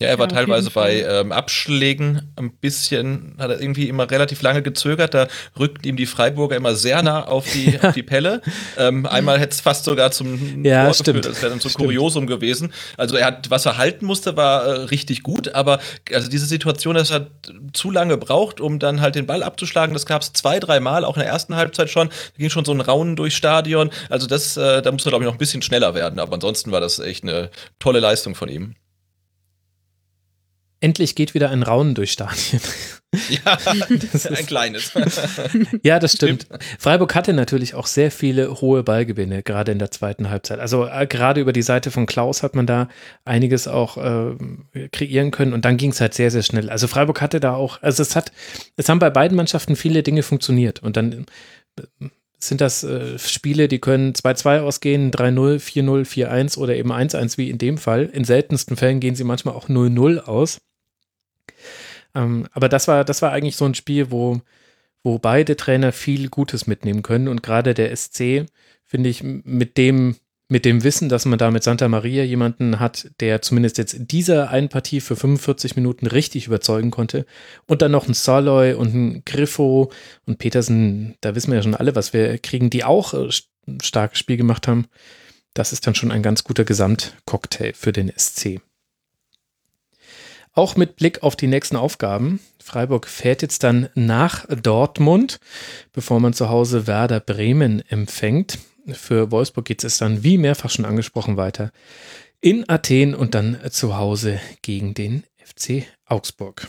Ja, 0.00 0.08
er 0.08 0.18
war 0.18 0.28
Ja, 0.28 0.34
teilweise 0.34 0.70
bei 0.70 1.02
ähm, 1.02 1.30
Abschlägen 1.30 2.32
ein 2.36 2.52
bisschen, 2.52 3.34
hat 3.38 3.50
er 3.50 3.60
irgendwie 3.60 3.86
immer 3.86 4.10
relativ 4.10 4.40
lange 4.40 4.62
gezögert. 4.62 5.12
Da 5.12 5.28
rückten 5.58 5.86
ihm 5.86 5.96
die 5.96 6.06
Freiburger 6.06 6.56
immer 6.56 6.74
sehr 6.74 7.02
nah 7.02 7.24
auf 7.26 7.46
die, 7.52 7.78
auf 7.82 7.92
die 7.92 8.02
Pelle. 8.02 8.40
Ähm, 8.78 9.04
einmal 9.04 9.38
hätte 9.38 9.52
es 9.52 9.60
fast 9.60 9.84
sogar 9.84 10.10
zum 10.10 10.64
Ja, 10.64 10.92
stimmt. 10.94 11.18
geführt. 11.18 11.26
Das 11.26 11.42
wäre 11.42 11.50
dann 11.50 11.60
Stimmt. 11.60 11.74
Kuriosum 11.74 12.26
gewesen. 12.26 12.72
Also 12.96 13.16
er 13.16 13.26
hat, 13.26 13.50
was 13.50 13.66
er 13.66 13.76
halten 13.76 14.06
musste, 14.06 14.36
war 14.38 14.64
äh, 14.64 14.70
richtig 14.84 15.22
gut, 15.22 15.54
aber 15.54 15.80
also 16.14 16.30
diese 16.30 16.46
Situation, 16.46 16.94
dass 16.94 17.10
er 17.10 17.26
zu 17.74 17.90
lange 17.90 18.16
braucht, 18.16 18.60
um 18.60 18.78
dann 18.78 19.02
halt 19.02 19.16
den 19.16 19.26
Ball 19.26 19.42
abzuschlagen, 19.42 19.92
das 19.92 20.06
gab 20.06 20.22
es 20.22 20.32
zwei, 20.32 20.60
drei 20.60 20.80
Mal, 20.80 21.04
auch 21.04 21.16
in 21.16 21.20
der 21.22 21.28
ersten 21.30 21.56
Halbzeit 21.56 21.90
schon. 21.90 22.08
Da 22.08 22.14
ging 22.38 22.48
schon 22.48 22.64
so 22.64 22.72
ein 22.72 22.80
Raunen 22.80 23.16
durchs 23.16 23.36
Stadion. 23.36 23.90
Also 24.08 24.26
das, 24.26 24.56
äh, 24.56 24.80
da 24.80 24.90
musste 24.92 25.08
er, 25.08 25.12
glaube 25.12 25.24
ich, 25.24 25.26
noch 25.26 25.34
ein 25.34 25.38
bisschen 25.38 25.60
schneller 25.60 25.94
werden. 25.94 26.18
Aber 26.18 26.32
ansonsten 26.34 26.72
war 26.72 26.80
das 26.80 26.98
echt 27.00 27.22
eine 27.22 27.50
tolle 27.78 28.00
Leistung 28.00 28.34
von 28.34 28.48
ihm. 28.48 28.76
Endlich 30.80 31.14
geht 31.14 31.34
wieder 31.34 31.50
ein 31.50 31.62
Raunen 31.62 31.94
durch 31.94 32.12
Stadien. 32.12 32.60
Ja, 33.28 33.58
ein 33.66 34.46
kleines. 34.46 34.92
Ja, 35.82 35.98
das 35.98 36.12
stimmt. 36.12 36.46
Freiburg 36.78 37.12
hatte 37.16 37.32
natürlich 37.32 37.74
auch 37.74 37.86
sehr 37.86 38.12
viele 38.12 38.60
hohe 38.60 38.84
Ballgewinne, 38.84 39.42
gerade 39.42 39.72
in 39.72 39.80
der 39.80 39.90
zweiten 39.90 40.30
Halbzeit. 40.30 40.60
Also 40.60 40.86
äh, 40.86 41.08
gerade 41.08 41.40
über 41.40 41.52
die 41.52 41.62
Seite 41.62 41.90
von 41.90 42.06
Klaus 42.06 42.44
hat 42.44 42.54
man 42.54 42.66
da 42.66 42.88
einiges 43.24 43.66
auch 43.66 43.96
äh, 43.96 44.88
kreieren 44.92 45.32
können 45.32 45.54
und 45.54 45.64
dann 45.64 45.76
ging 45.76 45.90
es 45.90 46.00
halt 46.00 46.14
sehr, 46.14 46.30
sehr 46.30 46.44
schnell. 46.44 46.70
Also 46.70 46.86
Freiburg 46.86 47.20
hatte 47.20 47.40
da 47.40 47.54
auch, 47.54 47.82
also 47.82 48.00
es 48.00 48.14
hat, 48.14 48.30
es 48.76 48.88
haben 48.88 49.00
bei 49.00 49.10
beiden 49.10 49.36
Mannschaften 49.36 49.74
viele 49.74 50.04
Dinge 50.04 50.22
funktioniert 50.22 50.80
und 50.80 50.96
dann 50.96 51.26
äh, 51.80 52.06
sind 52.38 52.60
das 52.60 52.84
äh, 52.84 53.18
Spiele, 53.18 53.66
die 53.66 53.80
können 53.80 54.12
2-2 54.12 54.60
ausgehen, 54.60 55.10
3-0, 55.10 55.58
4-0, 55.58 56.06
4-1 56.06 56.58
oder 56.58 56.76
eben 56.76 56.92
1-1 56.92 57.38
wie 57.38 57.50
in 57.50 57.58
dem 57.58 57.76
Fall. 57.76 58.06
In 58.06 58.22
seltensten 58.22 58.76
Fällen 58.76 59.00
gehen 59.00 59.16
sie 59.16 59.24
manchmal 59.24 59.54
auch 59.54 59.68
0-0 59.68 60.20
aus. 60.20 60.60
Ähm, 62.14 62.46
aber 62.52 62.68
das 62.68 62.88
war, 62.88 63.04
das 63.04 63.22
war 63.22 63.32
eigentlich 63.32 63.56
so 63.56 63.64
ein 63.64 63.74
Spiel, 63.74 64.10
wo, 64.10 64.40
wo 65.02 65.18
beide 65.18 65.56
Trainer 65.56 65.92
viel 65.92 66.28
Gutes 66.28 66.66
mitnehmen 66.66 67.02
können. 67.02 67.28
Und 67.28 67.42
gerade 67.42 67.74
der 67.74 67.94
SC, 67.94 68.46
finde 68.84 69.08
ich, 69.08 69.22
mit 69.22 69.76
dem, 69.76 70.16
mit 70.48 70.64
dem 70.64 70.82
Wissen, 70.82 71.08
dass 71.08 71.26
man 71.26 71.38
da 71.38 71.50
mit 71.50 71.62
Santa 71.62 71.88
Maria 71.88 72.24
jemanden 72.24 72.80
hat, 72.80 73.10
der 73.20 73.40
zumindest 73.40 73.78
jetzt 73.78 73.94
in 73.94 74.08
dieser 74.08 74.50
einen 74.50 74.68
Partie 74.68 75.00
für 75.00 75.14
45 75.14 75.76
Minuten 75.76 76.06
richtig 76.06 76.46
überzeugen 76.46 76.90
konnte. 76.90 77.24
Und 77.66 77.82
dann 77.82 77.92
noch 77.92 78.08
ein 78.08 78.14
Saloy 78.14 78.74
und 78.74 78.94
ein 78.94 79.22
Griffo 79.24 79.92
und 80.26 80.38
Petersen, 80.38 81.14
da 81.20 81.34
wissen 81.34 81.50
wir 81.50 81.56
ja 81.56 81.62
schon 81.62 81.76
alle, 81.76 81.94
was 81.94 82.12
wir 82.12 82.38
kriegen, 82.38 82.68
die 82.68 82.84
auch 82.84 83.14
äh, 83.14 83.28
ein 83.68 83.80
starkes 83.80 84.18
Spiel 84.18 84.36
gemacht 84.36 84.66
haben. 84.66 84.86
Das 85.54 85.72
ist 85.72 85.86
dann 85.86 85.94
schon 85.94 86.10
ein 86.10 86.22
ganz 86.22 86.42
guter 86.42 86.64
Gesamtcocktail 86.64 87.72
für 87.74 87.92
den 87.92 88.12
SC. 88.16 88.60
Auch 90.52 90.76
mit 90.76 90.96
Blick 90.96 91.22
auf 91.22 91.36
die 91.36 91.46
nächsten 91.46 91.76
Aufgaben. 91.76 92.40
Freiburg 92.62 93.06
fährt 93.06 93.42
jetzt 93.42 93.62
dann 93.62 93.88
nach 93.94 94.46
Dortmund, 94.46 95.38
bevor 95.92 96.20
man 96.20 96.32
zu 96.32 96.48
Hause 96.48 96.86
Werder 96.86 97.20
Bremen 97.20 97.82
empfängt. 97.88 98.58
Für 98.88 99.30
Wolfsburg 99.30 99.64
geht 99.64 99.84
es 99.84 99.98
dann, 99.98 100.24
wie 100.24 100.38
mehrfach 100.38 100.70
schon 100.70 100.84
angesprochen, 100.84 101.36
weiter 101.36 101.70
in 102.40 102.68
Athen 102.68 103.14
und 103.14 103.34
dann 103.34 103.58
zu 103.70 103.96
Hause 103.96 104.40
gegen 104.62 104.94
den 104.94 105.24
FC 105.36 105.84
Augsburg. 106.06 106.68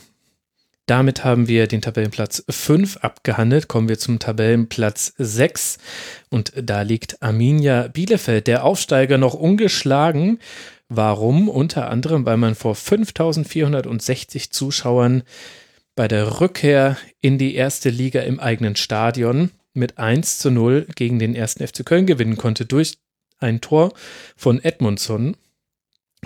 Damit 0.86 1.24
haben 1.24 1.48
wir 1.48 1.68
den 1.68 1.82
Tabellenplatz 1.82 2.44
5 2.50 2.98
abgehandelt. 2.98 3.70
Kommen 3.70 3.88
wir 3.88 3.98
zum 3.98 4.20
Tabellenplatz 4.20 5.14
6. 5.18 5.78
Und 6.30 6.52
da 6.56 6.82
liegt 6.82 7.22
Arminia 7.24 7.88
Bielefeld, 7.88 8.48
der 8.48 8.66
Aufsteiger, 8.66 9.18
noch 9.18 9.34
ungeschlagen. 9.34 10.40
Warum? 10.94 11.48
Unter 11.48 11.90
anderem, 11.90 12.26
weil 12.26 12.36
man 12.36 12.54
vor 12.54 12.76
5460 12.76 14.52
Zuschauern 14.52 15.24
bei 15.96 16.10
der 16.10 16.42
Rückkehr 16.42 16.98
in 17.22 17.38
die 17.38 17.56
erste 17.56 17.90
Liga 17.90 18.20
im 18.24 18.42
eigenen 18.42 18.76
Stadion 18.76 19.52
mit 19.74 19.98
1 20.00 20.40
zu 20.40 20.52
0 20.52 20.88
gegen 20.94 21.18
den 21.18 21.34
ersten 21.34 21.66
FC 21.66 21.86
Köln 21.86 22.06
gewinnen 22.06 22.36
konnte 22.36 22.66
durch 22.66 22.98
ein 23.40 23.62
Tor 23.62 23.94
von 24.36 24.62
Edmundson. 24.62 25.38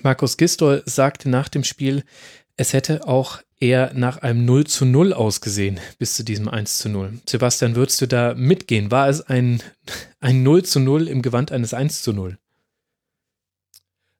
Markus 0.01 0.35
Gistol 0.35 0.81
sagte 0.87 1.29
nach 1.29 1.47
dem 1.47 1.63
Spiel, 1.63 2.03
es 2.57 2.73
hätte 2.73 3.07
auch 3.07 3.43
eher 3.59 3.91
nach 3.93 4.17
einem 4.23 4.45
0 4.45 4.65
zu 4.65 4.85
0 4.85 5.13
ausgesehen 5.13 5.79
bis 5.99 6.15
zu 6.15 6.23
diesem 6.23 6.47
1 6.47 6.79
zu 6.79 6.89
0. 6.89 7.19
Sebastian, 7.29 7.75
würdest 7.75 8.01
du 8.01 8.07
da 8.07 8.33
mitgehen? 8.33 8.89
War 8.89 9.09
es 9.09 9.21
ein, 9.21 9.61
ein 10.21 10.41
0 10.41 10.63
zu 10.63 10.79
0 10.79 11.07
im 11.07 11.21
Gewand 11.21 11.51
eines 11.51 11.75
1 11.75 12.01
zu 12.01 12.13
0? 12.13 12.39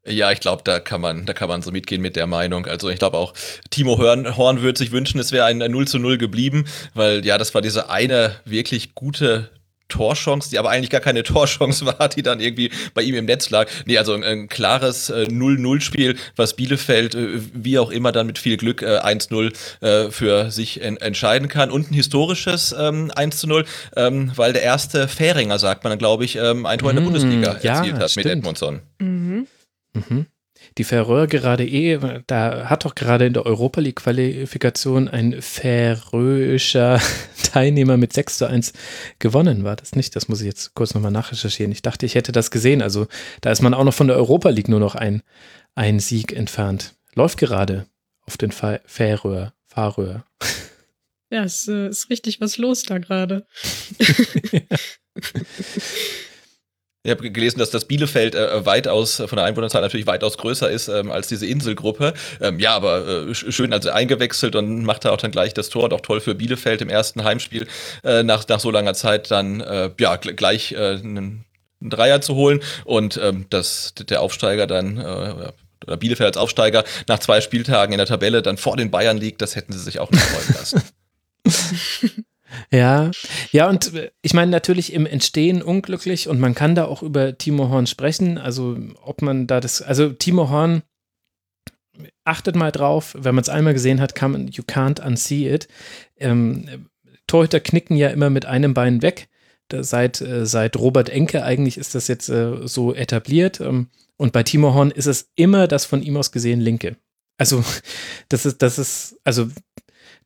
Ja, 0.08 0.32
ich 0.32 0.40
glaube, 0.40 0.62
da 0.64 0.80
kann 0.80 1.02
man, 1.02 1.26
da 1.26 1.34
kann 1.34 1.50
man 1.50 1.64
so 1.64 1.72
mitgehen 1.72 2.02
mit 2.02 2.16
der 2.16 2.28
Meinung. 2.28 2.68
Also 2.68 2.90
ich 2.90 3.00
glaube 3.00 3.18
auch, 3.18 3.34
Timo 3.72 3.98
Horn, 3.98 4.38
Horn 4.38 4.62
würde 4.62 4.78
sich 4.78 4.92
wünschen, 4.92 5.20
es 5.20 5.32
wäre 5.32 5.46
ein, 5.46 5.62
ein 5.62 5.72
0 5.72 5.88
zu 5.88 5.98
0 5.98 6.18
geblieben, 6.20 6.66
weil 6.94 7.26
ja, 7.26 7.40
das 7.40 7.56
war 7.56 7.62
diese 7.62 7.90
eine 7.90 8.36
wirklich 8.46 8.94
gute 8.94 9.50
Torchance, 9.88 10.50
die 10.50 10.58
aber 10.60 10.70
eigentlich 10.70 10.90
gar 10.90 11.02
keine 11.02 11.24
Torchance 11.24 11.86
war, 12.00 12.10
die 12.10 12.24
dann 12.24 12.40
irgendwie 12.40 12.72
bei 12.94 13.02
ihm 13.02 13.16
im 13.16 13.26
Netz 13.26 13.50
lag. 13.50 13.68
Nee, 13.86 13.98
also 13.98 14.14
ein, 14.14 14.24
ein 14.24 14.48
klares 14.48 15.10
äh, 15.10 15.26
0-0-Spiel, 15.30 16.18
was 16.36 16.56
Bielefeld, 16.56 17.16
äh, 17.16 17.40
wie 17.54 17.80
auch 17.80 17.92
immer, 17.92 18.12
dann 18.12 18.28
mit 18.28 18.38
viel 18.38 18.58
Glück 18.58 18.82
äh, 18.82 19.00
1-0 19.00 19.54
äh, 19.82 20.12
für 20.12 20.52
sich 20.52 20.82
en 20.82 20.98
entscheiden 20.98 21.48
kann. 21.48 21.72
Und 21.72 21.92
ein 21.92 21.94
historisches 21.94 22.76
ähm, 22.78 23.12
1-0, 23.12 23.66
ähm, 23.96 24.32
weil 24.36 24.54
der 24.54 24.64
erste 24.64 25.08
Fähringer, 25.08 25.60
sagt 25.60 25.84
man 25.84 25.92
dann, 25.92 26.00
glaube 26.00 26.26
ich, 26.26 26.36
ähm, 26.36 26.66
ein 26.66 26.80
Tor 26.80 26.90
in 26.92 26.96
der 26.96 27.04
Mm, 27.04 27.12
Bundesliga 27.12 27.58
ja, 27.62 27.78
erzielt 27.78 27.96
hat 27.96 28.02
mit 28.02 28.12
stimmt. 28.12 28.26
Edmundson. 28.28 28.82
Mhm. 29.00 29.48
Mhm. 29.96 30.28
Die 30.78 30.84
Färöer 30.84 31.28
gerade 31.28 31.66
eh, 31.66 32.00
da 32.28 32.70
hat 32.70 32.86
doch 32.86 32.96
gerade 32.96 33.26
in 33.26 33.34
der 33.34 33.46
Europa 33.46 33.82
League 33.82 33.98
Qualifikation 33.98 35.08
ein 35.08 35.42
färöischer 35.42 37.02
Teilnehmer 37.44 37.98
mit 37.98 38.14
6 38.14 38.38
zu 38.40 38.48
1 38.48 38.74
gewonnen, 39.20 39.64
war 39.64 39.76
das 39.76 39.96
nicht? 39.96 40.16
Das 40.16 40.28
muss 40.28 40.42
ich 40.42 40.48
jetzt 40.48 40.74
kurz 40.74 40.94
nochmal 40.94 41.12
nachrecherchieren. 41.12 41.72
Ich 41.72 41.82
dachte, 41.82 42.06
ich 42.06 42.16
hätte 42.16 42.32
das 42.32 42.52
gesehen. 42.52 42.82
Also 42.82 43.08
da 43.42 43.52
ist 43.52 43.62
man 43.62 43.74
auch 43.74 43.84
noch 43.84 43.94
von 43.94 44.08
der 44.08 44.18
Europa 44.18 44.50
League 44.50 44.70
nur 44.70 44.80
noch 44.80 44.96
ein, 44.96 45.22
ein 45.76 46.00
Sieg 46.00 46.34
entfernt. 46.34 46.96
Läuft 47.14 47.38
gerade 47.38 47.86
auf 48.26 48.38
den 48.38 48.52
Färöer. 48.52 49.54
Färöer. 49.66 50.26
Ja, 51.30 51.44
es 51.44 51.68
äh, 51.68 51.90
ist 51.90 52.10
richtig 52.10 52.40
was 52.40 52.58
los 52.58 52.84
da 52.84 52.98
gerade. 52.98 53.46
Ich 57.06 57.12
habe 57.12 57.30
gelesen, 57.30 57.60
dass 57.60 57.70
das 57.70 57.86
Bielefeld 57.86 58.34
äh, 58.36 58.66
weitaus 58.66 59.18
von 59.18 59.36
der 59.36 59.44
Einwohnerzahl 59.46 59.82
natürlich 59.82 60.08
weitaus 60.08 60.38
größer 60.38 60.70
ist 60.70 60.88
ähm, 60.88 61.12
als 61.12 61.28
diese 61.28 61.46
Inselgruppe. 61.46 62.14
Ähm, 62.42 62.60
ja, 62.60 62.76
aber 62.76 63.08
äh, 63.08 63.32
sch- 63.32 63.52
schön 63.52 63.72
also 63.74 63.92
eingewechselt 63.92 64.56
und 64.56 64.84
macht 64.84 65.06
da 65.06 65.12
auch 65.12 65.18
dann 65.18 65.30
gleich 65.32 65.54
das 65.54 65.70
Tor 65.70 65.84
und 65.84 65.94
auch 65.94 66.02
toll 66.02 66.20
für 66.20 66.34
Bielefeld 66.34 66.82
im 66.82 66.90
ersten 66.90 67.24
Heimspiel 67.24 67.68
äh, 68.04 68.24
nach, 68.24 68.48
nach 68.48 68.60
so 68.60 68.72
langer 68.72 68.96
Zeit 68.96 69.30
dann 69.30 69.62
äh, 69.62 69.92
ja 70.00 70.16
gl 70.16 70.34
gleich 70.34 70.72
äh, 70.72 70.78
einen, 70.78 71.46
einen 71.80 71.90
Dreier 71.92 72.22
zu 72.22 72.34
holen 72.34 72.62
und 72.86 73.18
ähm, 73.22 73.46
dass 73.52 73.94
der 73.96 74.22
Aufsteiger 74.22 74.66
dann 74.66 74.98
äh, 74.98 75.52
oder 75.86 75.98
Bielefeld 75.98 76.26
als 76.28 76.38
Aufsteiger 76.38 76.84
nach 77.08 77.20
zwei 77.20 77.40
Spieltagen 77.40 77.94
in 77.94 78.00
der 78.00 78.08
Tabelle 78.08 78.42
dann 78.42 78.58
vor 78.58 78.78
den 78.78 78.90
Bayern 78.90 79.18
liegt, 79.18 79.44
das 79.44 79.56
hätten 79.56 79.74
sie 79.74 79.80
sich 79.80 80.00
auch 80.00 80.10
nicht 80.10 80.24
freuen 80.24 80.56
lassen. 80.58 80.82
Ja, 82.72 83.12
ja, 83.52 83.70
und 83.70 83.92
ich 84.22 84.34
meine 84.34 84.52
natürlich 84.52 84.94
im 84.94 85.06
Entstehen 85.06 85.62
unglücklich 85.62 86.28
und 86.28 86.40
man 86.40 86.56
kann 86.56 86.76
da 86.76 86.86
auch 86.86 87.04
über 87.04 87.38
Timo 87.38 87.70
Horn 87.70 87.88
sprechen. 87.88 88.38
Also, 88.38 88.78
ob 89.02 89.22
man 89.22 89.48
da 89.48 89.60
das, 89.60 89.82
also 89.82 90.10
Timo 90.10 90.50
Horn, 90.50 90.84
achtet 92.24 92.56
mal 92.56 92.72
drauf, 92.72 93.16
wenn 93.18 93.36
man 93.36 93.42
es 93.42 93.50
einmal 93.50 93.74
gesehen 93.74 94.02
hat, 94.02 94.16
kann 94.16 94.32
man, 94.32 94.48
you 94.48 94.64
can't 94.64 95.06
unsee 95.06 95.54
it. 95.54 95.68
Ähm, 96.18 96.90
Torhüter 97.28 97.60
knicken 97.60 97.98
ja 97.98 98.10
immer 98.10 98.30
mit 98.30 98.46
einem 98.46 98.74
Bein 98.74 99.02
weg. 99.02 99.30
Da 99.70 99.84
seit, 99.84 100.22
äh, 100.22 100.46
seit 100.46 100.78
Robert 100.78 101.10
Enke 101.10 101.44
eigentlich 101.44 101.78
ist 101.78 101.96
das 101.96 102.08
jetzt 102.08 102.30
äh, 102.30 102.68
so 102.68 102.94
etabliert. 102.94 103.60
Ähm, 103.62 103.88
und 104.18 104.32
bei 104.32 104.44
Timo 104.44 104.74
Horn 104.74 104.92
ist 104.92 105.08
es 105.08 105.32
immer 105.36 105.68
das 105.68 105.86
von 105.86 106.04
ihm 106.04 106.18
aus 106.18 106.32
gesehen 106.32 106.62
linke. 106.62 106.98
Also, 107.38 107.64
das 108.30 108.46
ist, 108.46 108.62
das 108.62 108.78
ist, 108.78 109.18
also 109.24 109.50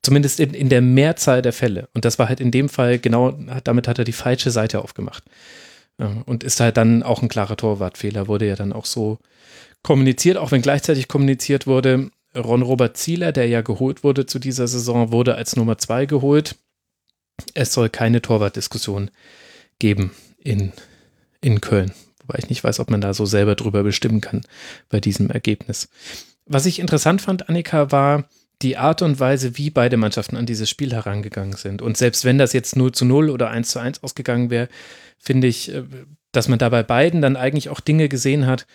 Zumindest 0.02 0.40
in, 0.40 0.54
in 0.54 0.68
der 0.68 0.80
Mehrzahl 0.80 1.42
der 1.42 1.52
Fälle. 1.52 1.88
Und 1.94 2.04
das 2.04 2.18
war 2.18 2.28
halt 2.28 2.40
in 2.40 2.50
dem 2.50 2.68
Fall 2.68 2.98
genau, 2.98 3.32
damit 3.64 3.86
hat 3.86 3.98
er 3.98 4.04
die 4.04 4.12
falsche 4.12 4.50
Seite 4.50 4.82
aufgemacht. 4.82 5.24
Ja, 5.98 6.22
Und 6.24 6.42
ist 6.42 6.60
halt 6.60 6.76
dann 6.76 7.02
auch 7.02 7.22
ein 7.22 7.28
klarer 7.28 7.56
Torwartfehler, 7.56 8.26
wurde 8.26 8.46
ja 8.46 8.56
dann 8.56 8.72
auch 8.72 8.86
so 8.86 9.18
kommuniziert, 9.82 10.38
auch 10.38 10.52
wenn 10.52 10.62
gleichzeitig 10.62 11.08
kommuniziert 11.08 11.66
wurde, 11.66 12.10
Ron-Robert 12.34 12.96
Zieler, 12.96 13.32
der 13.32 13.48
ja 13.48 13.60
geholt 13.60 14.04
wurde 14.04 14.26
zu 14.26 14.38
dieser 14.38 14.68
Saison, 14.68 15.12
wurde 15.12 15.34
als 15.34 15.56
Nummer 15.56 15.78
zwei 15.78 16.06
geholt. 16.06 16.56
Es 17.54 17.72
soll 17.72 17.88
keine 17.88 18.22
Torwartdiskussion 18.22 19.10
geben 19.78 20.12
in, 20.38 20.72
in 21.40 21.60
Köln. 21.60 21.92
Wobei 22.20 22.38
ich 22.38 22.48
nicht 22.48 22.62
weiß, 22.62 22.80
ob 22.80 22.90
man 22.90 23.00
da 23.00 23.14
so 23.14 23.26
selber 23.26 23.56
drüber 23.56 23.82
bestimmen 23.82 24.20
kann 24.20 24.42
bei 24.88 25.00
diesem 25.00 25.30
Ergebnis. 25.30 25.88
Was 26.46 26.66
ich 26.66 26.78
interessant 26.78 27.22
fand, 27.22 27.48
Annika, 27.48 27.90
war 27.90 28.24
die 28.62 28.76
Art 28.76 29.02
und 29.02 29.20
Weise, 29.20 29.56
wie 29.56 29.70
beide 29.70 29.96
Mannschaften 29.96 30.36
an 30.36 30.46
dieses 30.46 30.68
Spiel 30.68 30.92
herangegangen 30.92 31.56
sind. 31.56 31.82
Und 31.82 31.96
selbst 31.96 32.24
wenn 32.24 32.38
das 32.38 32.52
jetzt 32.52 32.76
0 32.76 32.92
zu 32.92 33.04
0 33.04 33.30
oder 33.30 33.50
1 33.50 33.70
zu 33.70 33.78
1 33.78 34.02
ausgegangen 34.02 34.50
wäre, 34.50 34.68
finde 35.18 35.46
ich, 35.46 35.72
äh, 35.72 35.84
dass 36.32 36.48
man 36.48 36.58
da 36.58 36.68
bei 36.68 36.82
beiden 36.82 37.22
dann 37.22 37.36
eigentlich 37.36 37.68
auch 37.68 37.80
Dinge 37.80 38.08
gesehen 38.08 38.46
hat, 38.46 38.66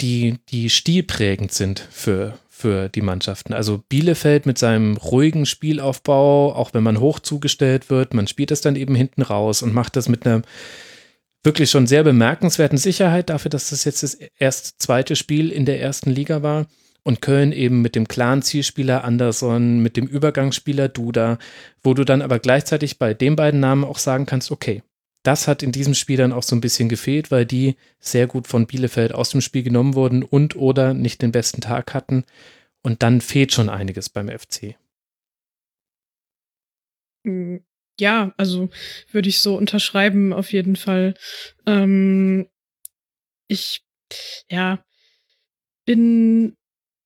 die, 0.00 0.36
die 0.48 0.70
stilprägend 0.70 1.52
sind 1.52 1.86
für, 1.90 2.38
für 2.48 2.88
die 2.88 3.02
Mannschaften. 3.02 3.52
Also 3.52 3.82
Bielefeld 3.88 4.46
mit 4.46 4.58
seinem 4.58 4.96
ruhigen 4.96 5.44
Spielaufbau, 5.44 6.54
auch 6.54 6.72
wenn 6.72 6.82
man 6.82 7.00
hoch 7.00 7.18
zugestellt 7.18 7.90
wird, 7.90 8.14
man 8.14 8.26
spielt 8.26 8.50
das 8.50 8.60
dann 8.60 8.76
eben 8.76 8.94
hinten 8.94 9.22
raus 9.22 9.62
und 9.62 9.74
macht 9.74 9.96
das 9.96 10.08
mit 10.08 10.26
einer 10.26 10.42
wirklich 11.42 11.70
schon 11.70 11.86
sehr 11.86 12.04
bemerkenswerten 12.04 12.78
Sicherheit 12.78 13.30
dafür, 13.30 13.50
dass 13.50 13.70
das 13.70 13.84
jetzt 13.84 14.02
das 14.02 14.14
erst 14.38 14.80
zweite 14.80 15.16
Spiel 15.16 15.50
in 15.50 15.66
der 15.66 15.80
ersten 15.80 16.10
Liga 16.10 16.42
war. 16.42 16.66
Und 17.04 17.22
Köln 17.22 17.52
eben 17.52 17.80
mit 17.80 17.94
dem 17.94 18.06
klaren 18.06 18.42
Zielspieler 18.42 19.04
Anderson, 19.04 19.80
mit 19.80 19.96
dem 19.96 20.06
Übergangsspieler 20.06 20.88
Duda, 20.88 21.38
wo 21.82 21.94
du 21.94 22.04
dann 22.04 22.22
aber 22.22 22.38
gleichzeitig 22.38 22.98
bei 22.98 23.14
den 23.14 23.36
beiden 23.36 23.60
Namen 23.60 23.84
auch 23.84 23.98
sagen 23.98 24.26
kannst, 24.26 24.50
okay, 24.50 24.82
das 25.22 25.48
hat 25.48 25.62
in 25.62 25.72
diesem 25.72 25.94
Spiel 25.94 26.16
dann 26.16 26.32
auch 26.32 26.42
so 26.42 26.54
ein 26.54 26.60
bisschen 26.60 26.88
gefehlt, 26.88 27.30
weil 27.30 27.44
die 27.44 27.76
sehr 27.98 28.26
gut 28.26 28.46
von 28.46 28.66
Bielefeld 28.66 29.14
aus 29.14 29.30
dem 29.30 29.40
Spiel 29.40 29.62
genommen 29.62 29.94
wurden 29.94 30.22
und 30.22 30.56
oder 30.56 30.94
nicht 30.94 31.22
den 31.22 31.32
besten 31.32 31.60
Tag 31.60 31.94
hatten. 31.94 32.24
Und 32.82 33.02
dann 33.02 33.20
fehlt 33.20 33.52
schon 33.52 33.68
einiges 33.68 34.08
beim 34.08 34.28
FC. 34.28 34.76
Hm, 37.24 37.64
ja, 38.00 38.32
also 38.36 38.70
würde 39.10 39.28
ich 39.28 39.40
so 39.40 39.56
unterschreiben, 39.56 40.32
auf 40.32 40.52
jeden 40.52 40.76
Fall. 40.76 41.14
Ähm, 41.66 42.48
ich, 43.48 43.84
ja, 44.50 44.84
bin 45.84 46.56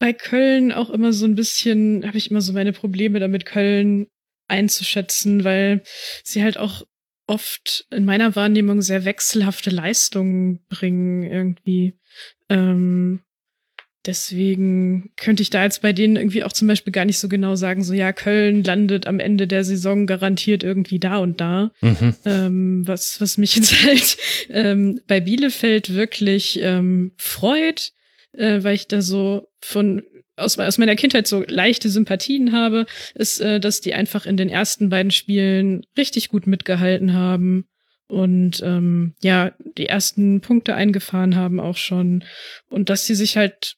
bei 0.03 0.13
Köln 0.13 0.73
auch 0.73 0.91
immer 0.91 1.13
so 1.13 1.27
ein 1.27 1.37
bisschen, 1.37 2.05
habe 2.05 2.19
ich 2.19 2.29
immer 2.29 2.41
so 2.41 2.53
meine 2.53 2.73
Probleme 2.73 3.21
damit, 3.21 3.47
Köln 3.47 4.09
einzuschätzen, 4.49 5.45
weil 5.45 5.85
sie 6.25 6.43
halt 6.43 6.59
auch 6.59 6.83
oft 7.29 7.87
in 7.93 8.05
meiner 8.05 8.35
Wahrnehmung 8.35 8.83
sehr 8.83 9.05
wechselhafte 9.05 9.71
Leistungen 9.71 10.59
bringen 10.69 11.23
irgendwie. 11.23 11.95
Ähm, 12.49 13.21
deswegen 14.05 15.13
könnte 15.17 15.45
ich 15.45 15.51
da 15.51 15.63
jetzt 15.63 15.83
bei 15.83 15.93
denen 15.93 16.17
irgendwie 16.17 16.43
auch 16.43 16.53
zum 16.53 16.67
Beispiel 16.67 16.93
gar 16.93 17.05
nicht 17.05 17.21
so 17.21 17.29
genau 17.29 17.55
sagen, 17.55 17.85
so 17.85 17.95
ja, 17.95 18.13
Köln 18.13 18.65
landet 18.65 19.07
am 19.07 19.21
Ende 19.21 19.47
der 19.47 19.63
Saison 19.63 20.09
garantiert 20.09 20.65
irgendwie 20.65 20.99
da 20.99 21.19
und 21.19 21.41
da. 21.41 21.71
Mhm. 21.81 22.15
Ähm, 22.25 22.89
was, 22.89 23.21
was 23.21 23.39
mich 23.39 23.55
jetzt 23.55 23.85
halt 23.85 24.17
ähm, 24.49 25.01
bei 25.07 25.21
Bielefeld 25.21 25.95
wirklich 25.95 26.59
ähm, 26.61 27.13
freut, 27.19 27.93
äh, 28.33 28.63
weil 28.63 28.75
ich 28.75 28.89
da 28.89 29.03
so 29.03 29.49
von 29.61 30.03
aus, 30.37 30.59
aus 30.59 30.79
meiner 30.79 30.97
Kindheit 30.97 31.27
so 31.27 31.45
leichte 31.47 31.89
Sympathien 31.89 32.53
habe, 32.53 32.87
ist, 33.15 33.41
äh, 33.41 33.61
dass 33.61 33.81
die 33.81 33.95
einfach 33.95 34.27
in 34.27 34.37
den 34.37 34.49
ersten 34.49 34.89
beiden 34.89 35.11
Spielen 35.11 35.85
richtig 35.97 36.29
gut 36.29 36.47
mitgehalten 36.47 37.13
haben 37.13 37.67
und 38.09 38.63
ähm, 38.63 39.15
ja, 39.23 39.53
die 39.79 39.87
ersten 39.87 40.41
Punkte 40.41 40.75
eingefahren 40.75 41.37
haben 41.37 41.61
auch 41.61 41.77
schon 41.77 42.25
und 42.69 42.91
dass 42.91 43.07
sie 43.07 43.15
sich 43.15 43.37
halt 43.37 43.77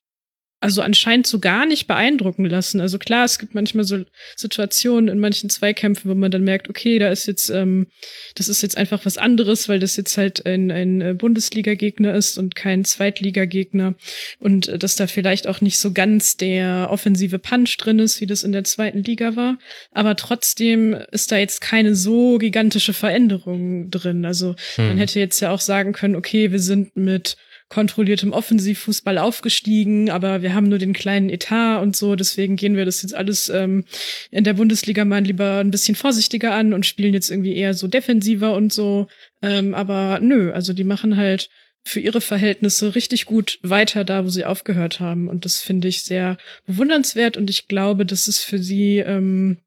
also 0.65 0.81
anscheinend 0.81 1.27
so 1.27 1.41
gar 1.41 1.66
nicht 1.66 1.86
beeindrucken 1.86 2.47
lassen. 2.47 2.81
Also 2.81 2.99
klar, 2.99 3.27
es 3.27 3.39
gibt 3.39 3.55
manchmal 3.55 3.85
so 3.85 3.99
Situationen 4.35 5.09
in 5.09 5.19
manchen 5.19 5.51
Zweikämpfen, 5.51 6.11
wo 6.11 6.15
man 6.15 6.31
dann 6.31 6.43
merkt, 6.43 6.70
okay, 6.70 6.99
da 6.99 7.11
ist 7.11 7.27
jetzt, 7.27 7.51
ähm, 7.51 7.89
das 8.35 8.49
ist 8.49 8.62
jetzt 8.62 8.78
einfach 8.78 9.05
was 9.05 9.19
anderes, 9.19 9.69
weil 9.69 9.78
das 9.78 9.99
jetzt 9.99 10.16
halt 10.16 10.47
ein, 10.47 10.70
ein 10.70 11.03
äh, 11.03 11.12
Bundesliga-Gegner 11.12 12.15
ist 12.15 12.39
und 12.39 12.55
kein 12.55 12.86
Zweitliga-Gegner 12.86 13.95
und 14.39 14.69
äh, 14.69 14.78
dass 14.78 14.97
da 14.97 15.07
vielleicht 15.07 15.49
auch 15.49 15.61
nicht 15.61 15.78
so 15.78 15.93
ganz 15.93 16.39
der 16.39 16.89
offensive 16.91 17.39
Punch 17.39 17.77
drin 17.77 17.99
ist, 17.99 18.23
wie 18.23 18.27
das 18.27 18.43
in 18.43 18.53
der 18.53 18.65
zweiten 18.65 19.03
Liga 19.03 19.36
war. 19.36 19.59
Aber 19.91 20.16
trotzdem 20.16 20.95
ist 21.12 21.31
da 21.31 21.36
jetzt 21.36 21.61
keine 21.61 21.95
so 21.95 22.39
gigantische 22.39 22.95
Veränderung 22.95 23.91
drin. 23.91 24.24
Also 24.24 24.55
hm. 24.77 24.89
man 24.89 24.97
hätte 24.97 25.20
jetzt 25.20 25.41
ja 25.41 25.51
auch 25.51 25.61
sagen 25.61 25.93
können, 25.93 26.16
okay, 26.16 26.53
wir 26.53 26.61
sind 26.61 26.97
mit 26.97 27.36
kontrolliertem 27.75 28.33
Offensivfußball 28.33 29.19
aufgestiegen, 29.19 30.09
aber 30.09 30.43
wir 30.43 30.55
haben 30.55 30.69
nur 30.69 30.79
den 30.79 30.93
kleinen 30.93 31.29
Etat 31.29 31.83
und 31.83 31.97
so, 31.97 32.15
deswegen 32.15 32.55
gehen 32.55 32.77
wir 32.77 32.85
das 32.85 33.03
jetzt 33.03 33.17
alles 33.17 33.49
ähm, 33.49 33.85
in 34.31 34.45
der 34.45 34.53
Bundesliga 34.53 35.05
mal 35.05 35.25
lieber 35.25 35.59
ein 35.59 35.73
bisschen 35.73 35.97
vorsichtiger 35.97 36.55
an 36.55 36.73
und 36.73 36.87
spielen 36.87 37.15
jetzt 37.15 37.33
irgendwie 37.33 37.57
eher 37.57 37.75
so 37.75 37.89
defensiver 37.89 38.55
und 38.55 38.73
so. 38.73 39.09
Ähm, 39.43 39.75
aber 39.75 40.21
nö, 40.23 40.53
also 40.53 40.73
die 40.73 40.85
machen 40.85 41.17
halt 41.17 41.51
für 41.83 41.99
ihre 41.99 42.21
Verhältnisse 42.21 42.95
richtig 42.95 43.27
gut 43.27 43.59
weiter 43.63 44.05
da, 44.05 44.25
wo 44.25 44.29
sie 44.29 44.45
aufgehört 44.45 45.01
haben. 45.01 45.29
Und 45.29 45.45
das 45.45 45.61
finde 45.61 45.89
ich 45.89 46.05
sehr 46.05 46.39
bewundernswert 46.67 47.37
und 47.37 47.51
ich 47.51 47.67
glaube, 47.67 48.07
dass 48.07 48.29
es 48.29 48.39
für 48.39 48.61
sie 48.61 48.99
ähm, 48.99 49.59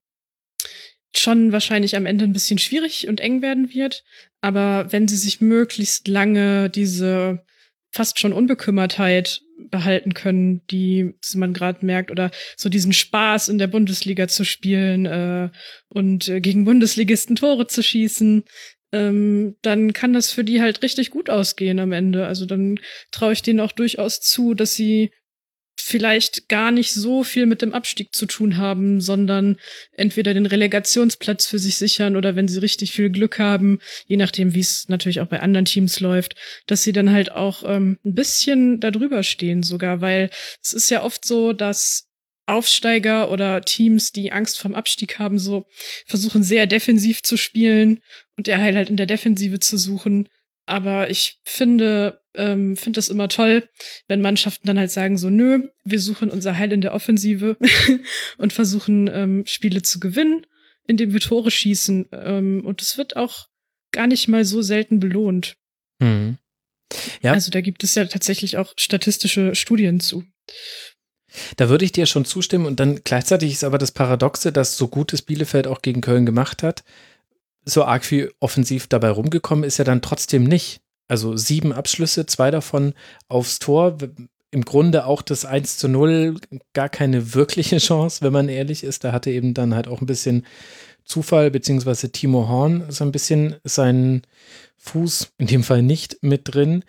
schon 1.13 1.51
wahrscheinlich 1.51 1.97
am 1.97 2.05
Ende 2.05 2.23
ein 2.23 2.31
bisschen 2.31 2.57
schwierig 2.57 3.09
und 3.09 3.19
eng 3.19 3.41
werden 3.41 3.73
wird. 3.73 4.05
Aber 4.39 4.93
wenn 4.93 5.09
sie 5.09 5.17
sich 5.17 5.41
möglichst 5.41 6.07
lange 6.07 6.69
diese 6.69 7.43
fast 7.91 8.19
schon 8.19 8.33
Unbekümmertheit 8.33 9.41
behalten 9.69 10.13
können, 10.13 10.61
die 10.67 11.15
man 11.35 11.53
gerade 11.53 11.85
merkt, 11.85 12.11
oder 12.11 12.31
so 12.55 12.69
diesen 12.69 12.93
Spaß 12.93 13.49
in 13.49 13.57
der 13.57 13.67
Bundesliga 13.67 14.27
zu 14.27 14.43
spielen 14.43 15.05
äh, 15.05 15.49
und 15.89 16.27
äh, 16.27 16.39
gegen 16.41 16.65
Bundesligisten 16.65 17.35
Tore 17.35 17.67
zu 17.67 17.81
schießen, 17.81 18.43
ähm, 18.91 19.55
dann 19.61 19.93
kann 19.93 20.13
das 20.13 20.31
für 20.31 20.43
die 20.43 20.61
halt 20.61 20.81
richtig 20.81 21.09
gut 21.09 21.29
ausgehen 21.29 21.79
am 21.79 21.91
Ende. 21.91 22.25
Also 22.25 22.45
dann 22.45 22.79
traue 23.11 23.33
ich 23.33 23.41
denen 23.41 23.59
auch 23.59 23.71
durchaus 23.71 24.21
zu, 24.21 24.53
dass 24.53 24.75
sie 24.75 25.11
vielleicht 25.87 26.49
gar 26.49 26.71
nicht 26.71 26.91
so 26.91 27.23
viel 27.23 27.45
mit 27.45 27.61
dem 27.61 27.73
Abstieg 27.73 28.13
zu 28.13 28.25
tun 28.25 28.57
haben, 28.57 28.99
sondern 28.99 29.55
entweder 29.93 30.33
den 30.33 30.45
Relegationsplatz 30.45 31.45
für 31.45 31.59
sich 31.59 31.77
sichern 31.77 32.17
oder 32.17 32.35
wenn 32.35 32.49
sie 32.49 32.59
richtig 32.59 32.91
viel 32.91 33.09
Glück 33.09 33.39
haben, 33.39 33.79
je 34.05 34.17
nachdem, 34.17 34.53
wie 34.53 34.59
es 34.59 34.89
natürlich 34.89 35.21
auch 35.21 35.27
bei 35.27 35.39
anderen 35.39 35.63
Teams 35.63 36.01
läuft, 36.01 36.35
dass 36.65 36.83
sie 36.83 36.91
dann 36.91 37.11
halt 37.11 37.31
auch 37.31 37.63
ähm, 37.65 37.99
ein 38.03 38.15
bisschen 38.15 38.81
darüber 38.81 39.23
stehen 39.23 39.63
sogar, 39.63 40.01
weil 40.01 40.29
es 40.61 40.73
ist 40.73 40.89
ja 40.89 41.03
oft 41.03 41.23
so, 41.23 41.53
dass 41.53 42.09
Aufsteiger 42.47 43.31
oder 43.31 43.61
Teams, 43.61 44.11
die 44.11 44.33
Angst 44.33 44.59
vorm 44.59 44.75
Abstieg 44.75 45.19
haben, 45.19 45.39
so 45.39 45.67
versuchen 46.05 46.43
sehr 46.43 46.67
defensiv 46.67 47.21
zu 47.21 47.37
spielen 47.37 48.01
und 48.35 48.47
der 48.47 48.57
Heil 48.57 48.75
halt 48.75 48.89
in 48.89 48.97
der 48.97 49.05
Defensive 49.05 49.59
zu 49.59 49.77
suchen. 49.77 50.27
Aber 50.67 51.09
ich 51.09 51.39
finde, 51.45 52.21
ähm, 52.35 52.75
finde 52.75 52.97
das 52.97 53.07
immer 53.07 53.29
toll, 53.29 53.67
wenn 54.07 54.21
Mannschaften 54.21 54.67
dann 54.67 54.77
halt 54.77 54.91
sagen 54.91 55.17
so, 55.17 55.29
nö, 55.29 55.69
wir 55.85 55.99
suchen 55.99 56.29
unser 56.29 56.57
Heil 56.57 56.73
in 56.73 56.81
der 56.81 56.93
Offensive 56.93 57.57
und 58.37 58.51
versuchen 58.53 59.09
ähm, 59.11 59.43
Spiele 59.47 59.81
zu 59.81 59.99
gewinnen, 59.99 60.45
indem 60.85 61.13
wir 61.13 61.21
Tore 61.21 61.51
schießen. 61.51 62.09
Ähm, 62.11 62.65
und 62.65 62.81
es 62.81 62.97
wird 62.97 63.15
auch 63.15 63.47
gar 63.93 64.07
nicht 64.07 64.27
mal 64.27 64.43
so 64.43 64.61
selten 64.61 64.99
belohnt. 64.99 65.55
Mhm. 65.99 66.37
Ja. 67.21 67.31
Also 67.31 67.49
da 67.49 67.61
gibt 67.61 67.83
es 67.85 67.95
ja 67.95 68.05
tatsächlich 68.05 68.57
auch 68.57 68.73
statistische 68.75 69.55
Studien 69.55 70.01
zu. 70.01 70.25
Da 71.55 71.69
würde 71.69 71.85
ich 71.85 71.93
dir 71.93 72.05
schon 72.05 72.25
zustimmen 72.25 72.65
und 72.65 72.79
dann 72.79 73.01
gleichzeitig 73.03 73.53
ist 73.53 73.63
aber 73.63 73.77
das 73.77 73.91
Paradoxe, 73.91 74.51
dass 74.51 74.77
so 74.77 74.89
gut 74.89 75.13
es 75.13 75.21
Bielefeld 75.21 75.67
auch 75.67 75.81
gegen 75.81 76.01
Köln 76.01 76.25
gemacht 76.25 76.61
hat, 76.61 76.83
so 77.67 77.83
arg 77.83 78.05
viel 78.05 78.31
offensiv 78.39 78.87
dabei 78.87 79.09
rumgekommen 79.09 79.65
ist 79.65 79.77
ja 79.77 79.83
dann 79.83 80.01
trotzdem 80.01 80.45
nicht. 80.45 80.79
Also 81.09 81.35
sieben 81.35 81.73
Abschlüsse, 81.73 82.25
zwei 82.25 82.49
davon 82.49 82.93
aufs 83.27 83.59
Tor. 83.59 83.97
Im 84.51 84.63
Grunde 84.63 85.05
auch 85.05 85.21
das 85.21 85.43
1 85.43 85.77
zu 85.77 85.89
0 85.89 86.39
gar 86.73 86.87
keine 86.87 87.33
wirkliche 87.33 87.77
Chance, 87.79 88.21
wenn 88.21 88.33
man 88.33 88.47
ehrlich 88.49 88.83
ist. 88.83 89.03
Da 89.03 89.11
hatte 89.11 89.31
eben 89.31 89.53
dann 89.53 89.75
halt 89.75 89.87
auch 89.87 90.01
ein 90.01 90.07
bisschen 90.07 90.45
Zufall, 91.03 91.51
beziehungsweise 91.51 92.11
Timo 92.11 92.47
Horn 92.47 92.85
so 92.89 93.03
ein 93.03 93.11
bisschen 93.11 93.55
seinen 93.63 94.21
Fuß 94.77 95.33
in 95.37 95.47
dem 95.47 95.63
Fall 95.63 95.81
nicht 95.81 96.17
mit 96.21 96.53
drin. 96.53 96.83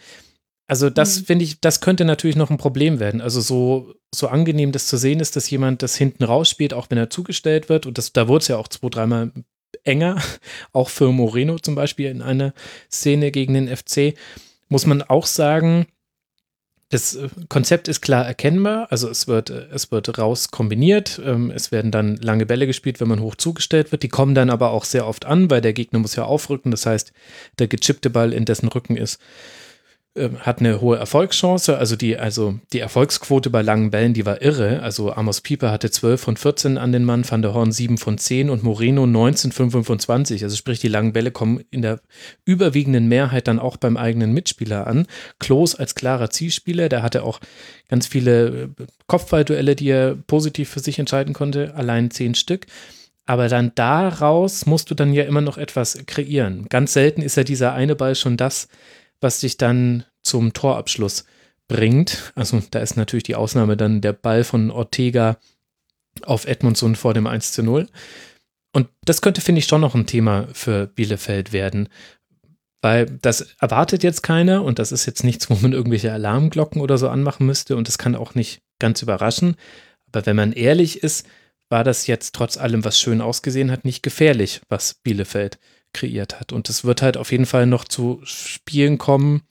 Also 0.68 0.90
das 0.90 1.20
mhm. 1.20 1.24
finde 1.24 1.44
ich, 1.44 1.60
das 1.60 1.80
könnte 1.80 2.04
natürlich 2.04 2.36
noch 2.36 2.50
ein 2.50 2.58
Problem 2.58 3.00
werden. 3.00 3.20
Also 3.20 3.40
so, 3.40 3.94
so 4.14 4.28
angenehm 4.28 4.70
das 4.70 4.86
zu 4.86 4.96
sehen 4.96 5.18
ist, 5.18 5.34
dass 5.34 5.50
jemand 5.50 5.82
das 5.82 5.96
hinten 5.96 6.22
rausspielt, 6.22 6.74
auch 6.74 6.86
wenn 6.90 6.98
er 6.98 7.10
zugestellt 7.10 7.68
wird. 7.68 7.86
Und 7.86 7.98
das, 7.98 8.12
da 8.12 8.28
wurde 8.28 8.42
es 8.42 8.48
ja 8.48 8.58
auch 8.58 8.68
zwei, 8.68 8.88
dreimal 8.88 9.32
enger, 9.84 10.22
auch 10.72 10.88
für 10.88 11.12
Moreno 11.12 11.58
zum 11.58 11.74
Beispiel 11.74 12.10
in 12.10 12.22
einer 12.22 12.52
Szene 12.90 13.30
gegen 13.30 13.54
den 13.54 13.74
FC, 13.74 14.14
muss 14.68 14.86
man 14.86 15.02
auch 15.02 15.26
sagen, 15.26 15.86
das 16.90 17.16
äh, 17.16 17.28
Konzept 17.48 17.88
ist 17.88 18.00
klar 18.00 18.26
erkennbar, 18.26 18.86
also 18.90 19.08
es 19.08 19.28
wird, 19.28 19.50
äh, 19.50 19.66
es 19.72 19.90
wird 19.92 20.18
raus 20.18 20.50
kombiniert, 20.50 21.20
ähm, 21.24 21.50
es 21.50 21.70
werden 21.70 21.90
dann 21.90 22.16
lange 22.16 22.46
Bälle 22.46 22.66
gespielt, 22.66 23.00
wenn 23.00 23.08
man 23.08 23.20
hoch 23.20 23.34
zugestellt 23.34 23.92
wird, 23.92 24.02
die 24.02 24.08
kommen 24.08 24.34
dann 24.34 24.50
aber 24.50 24.70
auch 24.70 24.84
sehr 24.84 25.06
oft 25.06 25.26
an, 25.26 25.50
weil 25.50 25.60
der 25.60 25.74
Gegner 25.74 25.98
muss 25.98 26.16
ja 26.16 26.24
aufrücken, 26.24 26.70
das 26.70 26.86
heißt, 26.86 27.12
der 27.58 27.68
gechippte 27.68 28.10
Ball 28.10 28.32
in 28.32 28.44
dessen 28.44 28.68
Rücken 28.68 28.96
ist, 28.96 29.20
äh, 30.18 30.30
hat 30.40 30.60
eine 30.60 30.80
hohe 30.80 30.98
Erfolgschance. 30.98 31.78
Also 31.78 31.96
die, 31.96 32.18
also 32.18 32.58
die 32.72 32.80
Erfolgsquote 32.80 33.50
bei 33.50 33.62
langen 33.62 33.90
Bällen, 33.90 34.14
die 34.14 34.26
war 34.26 34.42
irre. 34.42 34.82
Also 34.82 35.12
Amos 35.12 35.40
Pieper 35.40 35.70
hatte 35.70 35.90
12 35.90 36.20
von 36.20 36.36
14 36.36 36.78
an 36.78 36.92
den 36.92 37.04
Mann, 37.04 37.28
Van 37.28 37.42
der 37.42 37.54
Horn 37.54 37.72
7 37.72 37.98
von 37.98 38.18
10 38.18 38.50
und 38.50 38.62
Moreno 38.62 39.06
19 39.06 39.52
von 39.52 39.70
25. 39.70 40.44
Also 40.44 40.56
sprich, 40.56 40.80
die 40.80 40.88
langen 40.88 41.12
Bälle 41.12 41.30
kommen 41.30 41.60
in 41.70 41.82
der 41.82 42.00
überwiegenden 42.44 43.08
Mehrheit 43.08 43.48
dann 43.48 43.58
auch 43.58 43.76
beim 43.76 43.96
eigenen 43.96 44.32
Mitspieler 44.32 44.86
an. 44.86 45.06
Klos 45.38 45.74
als 45.74 45.94
klarer 45.94 46.30
Zielspieler, 46.30 46.88
der 46.88 47.02
hatte 47.02 47.22
auch 47.22 47.40
ganz 47.88 48.06
viele 48.06 48.48
äh, 48.48 48.68
Kopfballduelle, 49.06 49.76
die 49.76 49.88
er 49.88 50.16
positiv 50.26 50.68
für 50.68 50.80
sich 50.80 50.98
entscheiden 50.98 51.34
konnte, 51.34 51.74
allein 51.74 52.10
10 52.10 52.34
Stück. 52.34 52.66
Aber 53.28 53.48
dann 53.48 53.72
daraus 53.74 54.64
musst 54.64 54.90
du 54.90 54.94
dann 54.94 55.12
ja 55.12 55.24
immer 55.24 55.42
noch 55.42 55.58
etwas 55.58 55.98
kreieren. 56.06 56.64
Ganz 56.70 56.94
selten 56.94 57.20
ist 57.20 57.36
ja 57.36 57.44
dieser 57.44 57.74
eine 57.74 57.94
Ball 57.94 58.14
schon 58.14 58.38
das, 58.38 58.68
was 59.20 59.40
dich 59.40 59.56
dann 59.56 60.04
zum 60.22 60.52
Torabschluss 60.52 61.24
bringt. 61.68 62.32
Also 62.34 62.62
da 62.70 62.80
ist 62.80 62.96
natürlich 62.96 63.24
die 63.24 63.36
Ausnahme 63.36 63.76
dann 63.76 64.00
der 64.00 64.12
Ball 64.12 64.44
von 64.44 64.70
Ortega 64.70 65.38
auf 66.22 66.46
Edmundson 66.46 66.96
vor 66.96 67.14
dem 67.14 67.26
1 67.26 67.52
zu 67.52 67.62
0. 67.62 67.88
Und 68.72 68.88
das 69.04 69.22
könnte, 69.22 69.40
finde 69.40 69.60
ich, 69.60 69.66
schon 69.66 69.80
noch 69.80 69.94
ein 69.94 70.06
Thema 70.06 70.48
für 70.52 70.86
Bielefeld 70.86 71.52
werden. 71.52 71.88
Weil 72.80 73.06
das 73.06 73.54
erwartet 73.60 74.02
jetzt 74.02 74.22
keiner 74.22 74.62
und 74.62 74.78
das 74.78 74.92
ist 74.92 75.06
jetzt 75.06 75.24
nichts, 75.24 75.50
wo 75.50 75.54
man 75.56 75.72
irgendwelche 75.72 76.12
Alarmglocken 76.12 76.80
oder 76.80 76.96
so 76.96 77.08
anmachen 77.08 77.46
müsste 77.46 77.76
und 77.76 77.88
das 77.88 77.98
kann 77.98 78.14
auch 78.14 78.34
nicht 78.34 78.60
ganz 78.78 79.02
überraschen. 79.02 79.56
Aber 80.06 80.26
wenn 80.26 80.36
man 80.36 80.52
ehrlich 80.52 81.02
ist, 81.02 81.26
war 81.68 81.84
das 81.84 82.06
jetzt 82.06 82.34
trotz 82.34 82.56
allem, 82.56 82.84
was 82.84 82.98
schön 82.98 83.20
ausgesehen 83.20 83.70
hat, 83.70 83.84
nicht 83.84 84.02
gefährlich, 84.02 84.60
was 84.68 84.94
Bielefeld 84.94 85.58
kreiert 85.98 86.38
hat. 86.40 86.52
Und 86.52 86.68
es 86.68 86.84
wird 86.84 87.02
halt 87.02 87.16
auf 87.16 87.32
jeden 87.32 87.46
Fall 87.46 87.66
noch 87.66 87.84
zu 87.84 88.20
Spielen 88.24 88.98
kommen, 88.98 89.42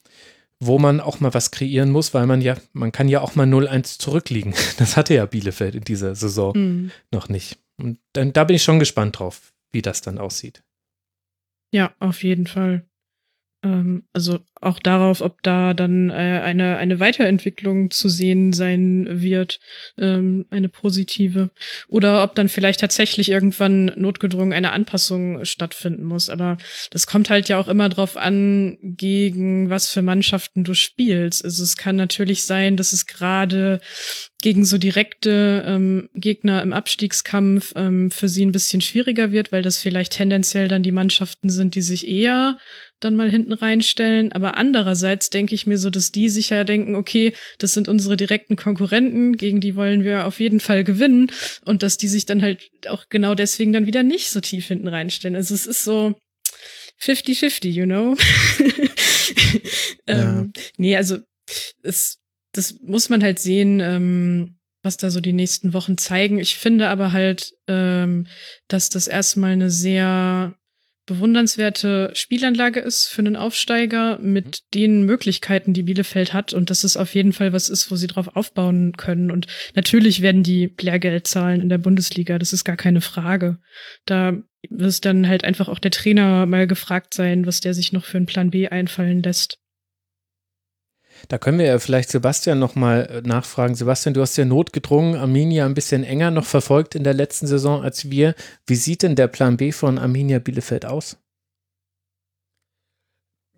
wo 0.60 0.78
man 0.78 1.00
auch 1.00 1.20
mal 1.20 1.34
was 1.34 1.50
kreieren 1.50 1.90
muss, 1.90 2.14
weil 2.14 2.26
man 2.26 2.40
ja, 2.40 2.56
man 2.72 2.90
kann 2.90 3.08
ja 3.08 3.20
auch 3.20 3.34
mal 3.34 3.46
0-1 3.46 3.98
zurückliegen. 3.98 4.54
Das 4.78 4.96
hatte 4.96 5.14
ja 5.14 5.26
Bielefeld 5.26 5.74
in 5.74 5.84
dieser 5.84 6.14
Saison 6.14 6.56
mhm. 6.56 6.90
noch 7.10 7.28
nicht. 7.28 7.58
Und 7.76 7.98
dann, 8.12 8.32
da 8.32 8.44
bin 8.44 8.56
ich 8.56 8.62
schon 8.62 8.78
gespannt 8.78 9.18
drauf, 9.18 9.52
wie 9.70 9.82
das 9.82 10.00
dann 10.00 10.18
aussieht. 10.18 10.62
Ja, 11.72 11.94
auf 12.00 12.22
jeden 12.24 12.46
Fall. 12.46 12.86
Ähm, 13.64 14.04
also 14.12 14.38
auch 14.60 14.78
darauf, 14.78 15.20
ob 15.20 15.42
da 15.42 15.74
dann 15.74 16.10
äh, 16.10 16.40
eine, 16.44 16.76
eine 16.76 17.00
Weiterentwicklung 17.00 17.90
zu 17.90 18.08
sehen 18.08 18.52
sein 18.52 19.06
wird, 19.08 19.58
ähm, 19.98 20.46
eine 20.50 20.68
positive. 20.68 21.50
Oder 21.88 22.22
ob 22.22 22.34
dann 22.34 22.48
vielleicht 22.48 22.80
tatsächlich 22.80 23.30
irgendwann 23.30 23.86
notgedrungen 23.96 24.52
eine 24.52 24.72
Anpassung 24.72 25.44
stattfinden 25.44 26.04
muss. 26.04 26.30
Aber 26.30 26.58
das 26.90 27.06
kommt 27.06 27.30
halt 27.30 27.48
ja 27.48 27.58
auch 27.58 27.68
immer 27.68 27.88
drauf 27.88 28.16
an, 28.16 28.78
gegen 28.82 29.70
was 29.70 29.90
für 29.90 30.02
Mannschaften 30.02 30.64
du 30.64 30.74
spielst. 30.74 31.44
Also 31.44 31.62
es 31.62 31.76
kann 31.76 31.96
natürlich 31.96 32.44
sein, 32.44 32.76
dass 32.76 32.92
es 32.92 33.06
gerade 33.06 33.80
gegen 34.40 34.64
so 34.64 34.78
direkte 34.78 35.64
ähm, 35.66 36.08
Gegner 36.14 36.62
im 36.62 36.72
Abstiegskampf 36.72 37.72
ähm, 37.74 38.10
für 38.10 38.28
sie 38.28 38.46
ein 38.46 38.52
bisschen 38.52 38.80
schwieriger 38.80 39.32
wird, 39.32 39.50
weil 39.50 39.62
das 39.62 39.78
vielleicht 39.78 40.12
tendenziell 40.12 40.68
dann 40.68 40.84
die 40.84 40.92
Mannschaften 40.92 41.50
sind, 41.50 41.74
die 41.74 41.82
sich 41.82 42.06
eher 42.06 42.56
dann 43.00 43.16
mal 43.16 43.30
hinten 43.30 43.52
reinstellen. 43.52 44.32
Aber 44.32 44.56
andererseits 44.56 45.30
denke 45.30 45.54
ich 45.54 45.66
mir 45.66 45.78
so, 45.78 45.90
dass 45.90 46.12
die 46.12 46.28
sich 46.28 46.50
ja 46.50 46.64
denken, 46.64 46.94
okay, 46.94 47.32
das 47.58 47.74
sind 47.74 47.88
unsere 47.88 48.16
direkten 48.16 48.56
Konkurrenten, 48.56 49.36
gegen 49.36 49.60
die 49.60 49.76
wollen 49.76 50.04
wir 50.04 50.26
auf 50.26 50.40
jeden 50.40 50.60
Fall 50.60 50.84
gewinnen. 50.84 51.30
Und 51.64 51.82
dass 51.82 51.96
die 51.96 52.08
sich 52.08 52.26
dann 52.26 52.42
halt 52.42 52.70
auch 52.88 53.06
genau 53.08 53.34
deswegen 53.34 53.72
dann 53.72 53.86
wieder 53.86 54.02
nicht 54.02 54.30
so 54.30 54.40
tief 54.40 54.66
hinten 54.66 54.88
reinstellen. 54.88 55.36
Also 55.36 55.54
es 55.54 55.66
ist 55.66 55.84
so 55.84 56.14
50-50, 57.00 57.68
you 57.68 57.86
know? 57.86 58.16
ja. 60.08 60.40
ähm, 60.40 60.52
nee, 60.76 60.96
also 60.96 61.18
es, 61.82 62.18
das 62.52 62.76
muss 62.82 63.08
man 63.08 63.22
halt 63.22 63.38
sehen, 63.38 63.80
ähm, 63.80 64.58
was 64.82 64.96
da 64.96 65.10
so 65.10 65.20
die 65.20 65.32
nächsten 65.32 65.72
Wochen 65.74 65.98
zeigen. 65.98 66.38
Ich 66.38 66.56
finde 66.56 66.88
aber 66.88 67.12
halt, 67.12 67.52
ähm, 67.66 68.26
dass 68.68 68.88
das 68.88 69.06
erstmal 69.06 69.52
eine 69.52 69.70
sehr 69.70 70.54
bewundernswerte 71.08 72.10
Spielanlage 72.14 72.78
ist 72.80 73.08
für 73.08 73.20
einen 73.20 73.36
Aufsteiger 73.36 74.18
mit 74.20 74.46
mhm. 74.46 74.50
den 74.74 75.02
Möglichkeiten, 75.02 75.72
die 75.72 75.82
Bielefeld 75.82 76.32
hat 76.32 76.52
und 76.52 76.70
dass 76.70 76.84
es 76.84 76.96
auf 76.96 77.14
jeden 77.14 77.32
Fall 77.32 77.52
was 77.52 77.68
ist, 77.68 77.90
wo 77.90 77.96
sie 77.96 78.06
drauf 78.06 78.36
aufbauen 78.36 78.92
können. 78.96 79.30
Und 79.30 79.46
natürlich 79.74 80.22
werden 80.22 80.44
die 80.44 80.74
Lehrgeld 80.80 81.26
zahlen 81.26 81.60
in 81.60 81.68
der 81.68 81.78
Bundesliga, 81.78 82.38
das 82.38 82.52
ist 82.52 82.64
gar 82.64 82.76
keine 82.76 83.00
Frage. 83.00 83.58
Da 84.04 84.38
wird 84.68 85.04
dann 85.04 85.28
halt 85.28 85.44
einfach 85.44 85.68
auch 85.68 85.78
der 85.78 85.90
Trainer 85.90 86.46
mal 86.46 86.66
gefragt 86.66 87.14
sein, 87.14 87.46
was 87.46 87.60
der 87.60 87.74
sich 87.74 87.92
noch 87.92 88.04
für 88.04 88.18
einen 88.18 88.26
Plan 88.26 88.50
B 88.50 88.68
einfallen 88.68 89.22
lässt. 89.22 89.58
Da 91.28 91.38
können 91.38 91.58
wir 91.58 91.66
ja 91.66 91.78
vielleicht 91.78 92.10
Sebastian 92.10 92.58
nochmal 92.58 93.08
äh, 93.24 93.26
nachfragen. 93.26 93.74
Sebastian, 93.74 94.14
du 94.14 94.20
hast 94.20 94.36
ja 94.36 94.44
notgedrungen 94.44 95.16
Arminia 95.16 95.66
ein 95.66 95.74
bisschen 95.74 96.04
enger 96.04 96.30
noch 96.30 96.46
verfolgt 96.46 96.94
in 96.94 97.04
der 97.04 97.14
letzten 97.14 97.46
Saison 97.46 97.82
als 97.82 98.10
wir. 98.10 98.34
Wie 98.66 98.76
sieht 98.76 99.02
denn 99.02 99.16
der 99.16 99.28
Plan 99.28 99.56
B 99.56 99.72
von 99.72 99.98
Arminia 99.98 100.38
Bielefeld 100.38 100.86
aus? 100.86 101.16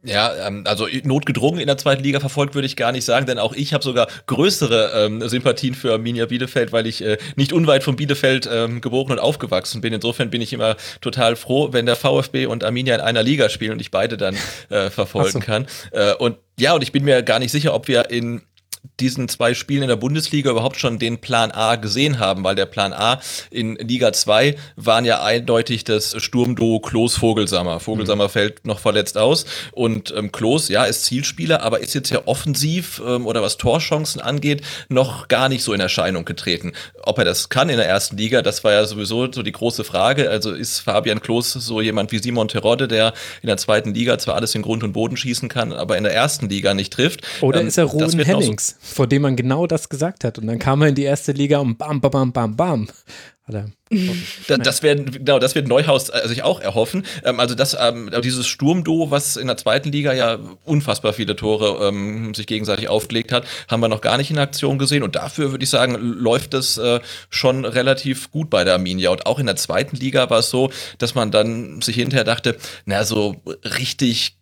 Ja, 0.02 0.46
ähm, 0.46 0.64
also 0.66 0.86
notgedrungen 1.04 1.60
in 1.60 1.66
der 1.66 1.76
zweiten 1.76 2.02
Liga 2.02 2.20
verfolgt 2.20 2.54
würde 2.54 2.64
ich 2.64 2.76
gar 2.76 2.90
nicht 2.90 3.04
sagen, 3.04 3.26
denn 3.26 3.38
auch 3.38 3.52
ich 3.52 3.74
habe 3.74 3.84
sogar 3.84 4.08
größere 4.26 4.92
ähm, 4.94 5.28
Sympathien 5.28 5.74
für 5.74 5.92
Arminia 5.92 6.24
Bielefeld, 6.24 6.72
weil 6.72 6.86
ich 6.86 7.04
äh, 7.04 7.18
nicht 7.36 7.52
unweit 7.52 7.84
von 7.84 7.96
Bielefeld 7.96 8.48
ähm, 8.50 8.80
geboren 8.80 9.12
und 9.12 9.18
aufgewachsen 9.18 9.82
bin. 9.82 9.92
Insofern 9.92 10.30
bin 10.30 10.40
ich 10.40 10.54
immer 10.54 10.76
total 11.02 11.36
froh, 11.36 11.72
wenn 11.72 11.84
der 11.84 11.96
VfB 11.96 12.46
und 12.46 12.64
Arminia 12.64 12.94
in 12.94 13.00
einer 13.02 13.22
Liga 13.22 13.50
spielen 13.50 13.72
und 13.72 13.80
ich 13.80 13.90
beide 13.90 14.16
dann 14.16 14.36
äh, 14.70 14.88
verfolgen 14.88 15.32
so. 15.32 15.40
kann. 15.40 15.66
Äh, 15.92 16.14
und 16.14 16.36
ja, 16.58 16.74
und 16.74 16.82
ich 16.82 16.92
bin 16.92 17.04
mir 17.04 17.22
gar 17.22 17.38
nicht 17.38 17.52
sicher, 17.52 17.74
ob 17.74 17.88
wir 17.88 18.10
in 18.10 18.42
diesen 19.00 19.28
zwei 19.28 19.54
Spielen 19.54 19.82
in 19.82 19.88
der 19.88 19.96
Bundesliga 19.96 20.50
überhaupt 20.50 20.78
schon 20.78 20.98
den 20.98 21.18
Plan 21.18 21.50
A 21.50 21.76
gesehen 21.76 22.18
haben, 22.18 22.44
weil 22.44 22.54
der 22.54 22.66
Plan 22.66 22.92
A 22.92 23.20
in 23.50 23.76
Liga 23.76 24.12
2 24.12 24.56
waren 24.76 25.04
ja 25.04 25.22
eindeutig 25.22 25.84
das 25.84 26.14
Sturmduo 26.22 26.80
Klos 26.80 27.16
Vogelsammer. 27.16 27.80
Vogelsammer 27.80 28.24
mhm. 28.24 28.30
fällt 28.30 28.66
noch 28.66 28.78
verletzt 28.78 29.18
aus 29.18 29.46
und 29.72 30.12
ähm, 30.16 30.32
Klos, 30.32 30.68
ja, 30.68 30.84
ist 30.84 31.04
Zielspieler, 31.04 31.62
aber 31.62 31.80
ist 31.80 31.94
jetzt 31.94 32.10
ja 32.10 32.22
offensiv 32.26 33.00
ähm, 33.06 33.26
oder 33.26 33.42
was 33.42 33.56
Torchancen 33.56 34.20
angeht, 34.20 34.62
noch 34.88 35.28
gar 35.28 35.48
nicht 35.48 35.62
so 35.62 35.72
in 35.72 35.80
Erscheinung 35.80 36.24
getreten. 36.24 36.72
Ob 37.02 37.18
er 37.18 37.24
das 37.24 37.48
kann 37.48 37.68
in 37.68 37.76
der 37.76 37.88
ersten 37.88 38.16
Liga, 38.16 38.42
das 38.42 38.64
war 38.64 38.72
ja 38.72 38.84
sowieso 38.84 39.30
so 39.32 39.42
die 39.42 39.52
große 39.52 39.84
Frage. 39.84 40.30
Also 40.30 40.52
ist 40.52 40.80
Fabian 40.80 41.20
Klos 41.20 41.52
so 41.52 41.80
jemand 41.80 42.12
wie 42.12 42.18
Simon 42.18 42.48
Terodde, 42.48 42.88
der 42.88 43.14
in 43.42 43.46
der 43.46 43.56
zweiten 43.56 43.94
Liga 43.94 44.18
zwar 44.18 44.34
alles 44.34 44.54
in 44.54 44.62
Grund 44.62 44.84
und 44.84 44.92
Boden 44.92 45.16
schießen 45.16 45.48
kann, 45.48 45.72
aber 45.72 45.96
in 45.96 46.04
der 46.04 46.14
ersten 46.14 46.48
Liga 46.48 46.74
nicht 46.74 46.92
trifft. 46.92 47.22
Oder 47.40 47.60
ähm, 47.60 47.68
ist 47.68 47.78
er 47.78 47.84
Ruben 47.84 48.18
Hennings? 48.20 48.76
Vor 48.90 49.06
dem 49.06 49.22
man 49.22 49.36
genau 49.36 49.66
das 49.66 49.88
gesagt 49.88 50.24
hat. 50.24 50.38
Und 50.38 50.46
dann 50.46 50.58
kam 50.58 50.82
er 50.82 50.88
in 50.88 50.94
die 50.94 51.04
erste 51.04 51.32
Liga 51.32 51.58
und 51.58 51.78
bam, 51.78 52.00
bam, 52.00 52.10
bam, 52.10 52.32
bam, 52.32 52.56
bam. 52.56 52.88
Das, 54.46 54.58
das 54.60 54.82
werden, 54.84 55.10
genau, 55.10 55.40
das 55.40 55.56
wird 55.56 55.66
Neuhaus 55.66 56.08
äh, 56.10 56.28
sich 56.28 56.44
auch 56.44 56.60
erhoffen. 56.60 57.04
Ähm, 57.24 57.40
also 57.40 57.56
das, 57.56 57.76
ähm, 57.78 58.10
dieses 58.22 58.46
Sturmduo, 58.46 59.10
was 59.10 59.36
in 59.36 59.48
der 59.48 59.56
zweiten 59.56 59.90
Liga 59.90 60.12
ja 60.12 60.38
unfassbar 60.64 61.12
viele 61.12 61.34
Tore 61.34 61.88
ähm, 61.88 62.32
sich 62.32 62.46
gegenseitig 62.46 62.88
aufgelegt 62.88 63.32
hat, 63.32 63.44
haben 63.68 63.80
wir 63.80 63.88
noch 63.88 64.00
gar 64.00 64.16
nicht 64.18 64.30
in 64.30 64.38
Aktion 64.38 64.78
gesehen. 64.78 65.02
Und 65.02 65.16
dafür 65.16 65.50
würde 65.50 65.64
ich 65.64 65.70
sagen, 65.70 65.96
läuft 65.96 66.54
es 66.54 66.78
äh, 66.78 67.00
schon 67.28 67.64
relativ 67.64 68.30
gut 68.30 68.50
bei 68.50 68.62
der 68.62 68.74
Arminia. 68.74 69.10
Und 69.10 69.26
auch 69.26 69.40
in 69.40 69.46
der 69.46 69.56
zweiten 69.56 69.96
Liga 69.96 70.30
war 70.30 70.38
es 70.38 70.50
so, 70.50 70.70
dass 70.98 71.16
man 71.16 71.32
dann 71.32 71.82
sich 71.82 71.96
hinterher 71.96 72.24
dachte, 72.24 72.56
na, 72.84 73.04
so 73.04 73.42
richtig 73.64 74.36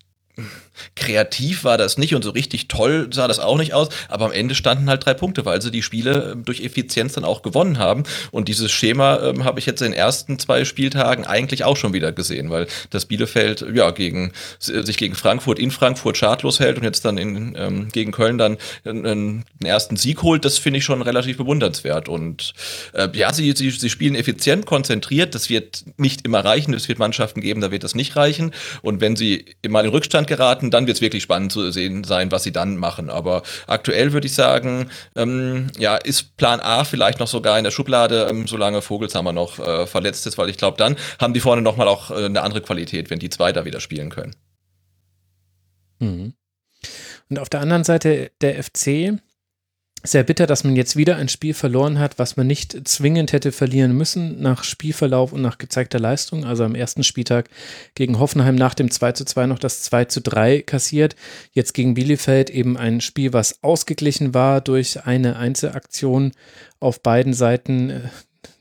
kreativ 0.97 1.65
war 1.65 1.79
das 1.79 1.99
nicht 1.99 2.15
und 2.15 2.23
so 2.23 2.31
richtig 2.31 2.69
toll 2.69 3.09
sah 3.13 3.29
das 3.29 3.39
auch 3.39 3.57
nicht 3.57 3.75
aus, 3.75 3.89
aber 4.09 4.27
am 4.27 4.33
Ende 4.33 4.55
standen 4.55 4.89
halt 4.89 5.05
drei 5.05 5.15
Punkte, 5.15 5.45
weil 5.45 5.63
sie 5.63 5.71
die 5.71 5.83
Spiele 5.83 6.33
ähm, 6.33 6.45
durch 6.45 6.61
Effizienz 6.61 7.15
dann 7.15 7.25
auch 7.25 7.43
gewonnen 7.43 7.79
haben. 7.79 8.05
Und 8.31 8.49
dieses 8.49 8.71
Schema 8.71 9.21
ähm, 9.23 9.45
habe 9.45 9.59
ich 9.59 9.67
jetzt 9.67 9.83
in 9.83 9.93
den 9.93 9.99
ersten 9.99 10.39
zwei 10.39 10.65
Spieltagen 10.65 11.27
eigentlich 11.27 11.65
auch 11.65 11.77
schon 11.77 11.93
wieder 11.93 12.13
gesehen, 12.13 12.51
weil 12.51 12.67
das 12.91 13.07
Bielefeld 13.07 13.65
ja 13.75 13.91
gegen 13.91 14.33
sich 14.59 14.97
gegen 14.97 15.15
Frankfurt 15.15 15.59
in 15.59 15.71
Frankfurt 15.71 16.17
schadlos 16.17 16.61
hält 16.61 16.79
und 16.79 16.85
jetzt 16.85 17.05
dann 17.05 17.19
in, 17.19 17.55
ähm, 17.57 17.89
gegen 17.91 18.13
Köln 18.13 18.39
dann 18.39 18.59
einen, 18.85 19.45
ersten 19.65 19.97
Sieg 19.97 20.23
holt, 20.23 20.45
das 20.45 20.57
finde 20.57 20.79
ich 20.79 20.85
schon 20.85 21.03
relativ 21.03 21.37
bewundernswert. 21.37 22.09
Und 22.09 22.55
äh, 22.95 23.09
ja, 23.13 23.33
sie, 23.33 23.53
sie, 23.53 23.71
sie 23.71 23.91
spielen 23.91 24.15
effizient, 24.15 24.67
konzentriert, 24.67 25.35
das 25.35 25.51
wird 25.51 25.85
nicht 25.97 26.25
immer 26.25 26.45
reichen, 26.45 26.75
es 26.75 26.89
wird 26.89 26.99
Mannschaften 26.99 27.41
geben, 27.41 27.61
da 27.61 27.71
wird 27.71 27.85
das 27.85 27.95
nicht 27.95 28.17
reichen. 28.17 28.53
Und 28.83 29.01
wenn 29.01 29.17
sie 29.17 29.45
mal 29.69 29.85
in 29.85 29.91
Rückstand 29.91 30.27
geraten, 30.27 30.68
dann 30.71 30.87
wird 30.87 30.97
es 30.97 31.01
wirklich 31.01 31.23
spannend 31.23 31.53
zu 31.53 31.71
sehen 31.71 32.05
sein, 32.05 32.31
was 32.31 32.43
sie 32.43 32.53
dann 32.53 32.77
machen. 32.77 33.11
Aber 33.11 33.43
aktuell 33.67 34.13
würde 34.13 34.27
ich 34.27 34.35
sagen, 34.35 34.91
ähm, 35.17 35.69
ja, 35.79 35.97
ist 35.97 36.37
Plan 36.37 36.61
A 36.61 36.85
vielleicht 36.85 37.21
noch 37.21 37.29
sogar 37.29 37.59
in 37.59 37.65
der 37.65 37.71
Schublade, 37.71 38.29
ähm, 38.31 38.47
solange 38.47 38.83
Vogelshammer 38.83 39.33
noch 39.33 39.59
äh, 39.59 39.87
verletzt 39.87 40.27
ist, 40.27 40.39
weil 40.39 40.51
ich 40.51 40.57
glaube, 40.57 40.77
dann 40.77 40.97
haben 41.19 41.35
die 41.35 41.41
vorne 41.41 41.63
nochmal 41.63 41.89
auch 41.89 42.11
äh, 42.11 42.25
eine 42.25 42.43
andere 42.43 42.61
Qualität, 42.61 43.11
wenn 43.11 43.19
die 43.19 43.31
zwei 43.31 43.53
da 43.53 43.65
wieder 43.65 43.81
spielen 43.81 44.11
können. 44.11 44.35
Mhm. 45.99 46.35
Und 47.31 47.39
auf 47.39 47.49
der 47.49 47.61
anderen 47.61 47.85
Seite 47.85 48.31
der 48.41 48.63
FC, 48.63 49.21
sehr 50.05 50.23
bitter, 50.23 50.47
dass 50.47 50.65
man 50.65 50.77
jetzt 50.77 50.97
wieder 50.97 51.17
ein 51.17 51.29
Spiel 51.29 51.55
verloren 51.55 51.99
hat, 51.99 52.19
was 52.19 52.37
man 52.37 52.47
nicht 52.47 52.89
zwingend 52.89 53.33
hätte 53.33 53.51
verlieren 53.51 53.97
müssen 53.97 54.41
nach 54.41 54.63
Spielverlauf 54.63 55.33
und 55.33 55.43
nach 55.43 55.59
gezeigter 55.59 55.99
Leistung. 55.99 56.45
Also 56.45 56.65
am 56.65 56.75
ersten 56.75 57.03
Spieltag 57.03 57.51
gegen 57.95 58.19
Hoffenheim 58.19 58.55
nach 58.55 58.75
dem 58.75 58.91
2 58.91 59.13
zu 59.13 59.25
2 59.25 59.47
noch 59.47 59.59
das 59.59 59.83
2 59.83 60.05
zu 60.05 60.21
3 60.21 60.63
kassiert. 60.63 61.17
Jetzt 61.53 61.75
gegen 61.75 61.95
Bielefeld 61.95 62.51
eben 62.51 62.77
ein 62.77 63.01
Spiel, 63.01 63.33
was 63.33 63.63
ausgeglichen 63.63 64.35
war 64.35 64.61
durch 64.61 65.05
eine 65.05 65.37
Einzelaktion 65.37 66.33
auf 66.79 67.03
beiden 67.03 67.35
Seiten 67.35 67.91
äh, 67.91 68.01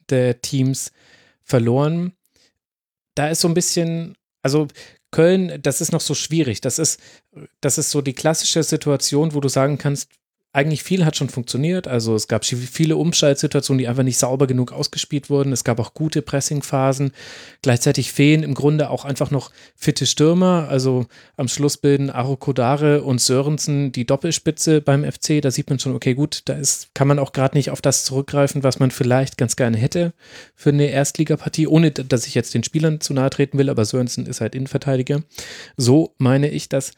der 0.09 0.41
Teams 0.41 0.91
verloren. 1.43 2.13
Da 3.15 3.29
ist 3.29 3.41
so 3.41 3.47
ein 3.47 3.53
bisschen, 3.53 4.15
also 4.41 4.67
Köln, 5.11 5.59
das 5.61 5.81
ist 5.81 5.91
noch 5.91 6.01
so 6.01 6.15
schwierig. 6.15 6.61
Das 6.61 6.79
ist, 6.79 6.99
das 7.61 7.77
ist 7.77 7.91
so 7.91 8.01
die 8.01 8.13
klassische 8.13 8.63
Situation, 8.63 9.33
wo 9.33 9.39
du 9.39 9.49
sagen 9.49 9.77
kannst, 9.77 10.09
eigentlich 10.57 10.81
viel 10.81 11.05
hat 11.05 11.15
schon 11.15 11.29
funktioniert. 11.29 11.87
Also 11.87 12.15
es 12.15 12.27
gab 12.27 12.43
viele 12.43 12.97
Umschaltsituationen, 12.97 13.77
die 13.77 13.87
einfach 13.87 14.01
nicht 14.01 14.17
sauber 14.17 14.47
genug 14.47 14.71
ausgespielt 14.71 15.29
wurden. 15.29 15.53
Es 15.53 15.63
gab 15.63 15.79
auch 15.79 15.93
gute 15.93 16.23
Pressingphasen. 16.23 17.11
Gleichzeitig 17.61 18.11
fehlen 18.11 18.41
im 18.41 18.55
Grunde 18.55 18.89
auch 18.89 19.05
einfach 19.05 19.29
noch 19.29 19.51
fitte 19.75 20.07
Stürmer. 20.07 20.67
Also 20.67 21.05
am 21.35 21.47
Schluss 21.47 21.77
bilden 21.77 22.09
Arokodare 22.09 23.03
und 23.03 23.21
Sörensen 23.21 23.91
die 23.91 24.07
Doppelspitze 24.07 24.81
beim 24.81 25.03
FC. 25.09 25.43
Da 25.43 25.51
sieht 25.51 25.69
man 25.69 25.77
schon, 25.77 25.93
okay, 25.93 26.15
gut, 26.15 26.41
da 26.45 26.53
ist, 26.53 26.89
kann 26.95 27.07
man 27.07 27.19
auch 27.19 27.33
gerade 27.33 27.55
nicht 27.55 27.69
auf 27.69 27.81
das 27.81 28.03
zurückgreifen, 28.03 28.63
was 28.63 28.79
man 28.79 28.89
vielleicht 28.89 29.37
ganz 29.37 29.57
gerne 29.57 29.77
hätte 29.77 30.13
für 30.55 30.69
eine 30.69 30.87
Erstligapartie, 30.87 31.67
ohne 31.67 31.91
dass 31.91 32.25
ich 32.25 32.33
jetzt 32.33 32.55
den 32.55 32.63
Spielern 32.63 32.99
zu 32.99 33.13
nahe 33.13 33.29
treten 33.29 33.59
will, 33.59 33.69
aber 33.69 33.85
Sörensen 33.85 34.25
ist 34.25 34.41
halt 34.41 34.55
Innenverteidiger. 34.55 35.21
So 35.77 36.15
meine 36.17 36.49
ich 36.49 36.67
das 36.67 36.93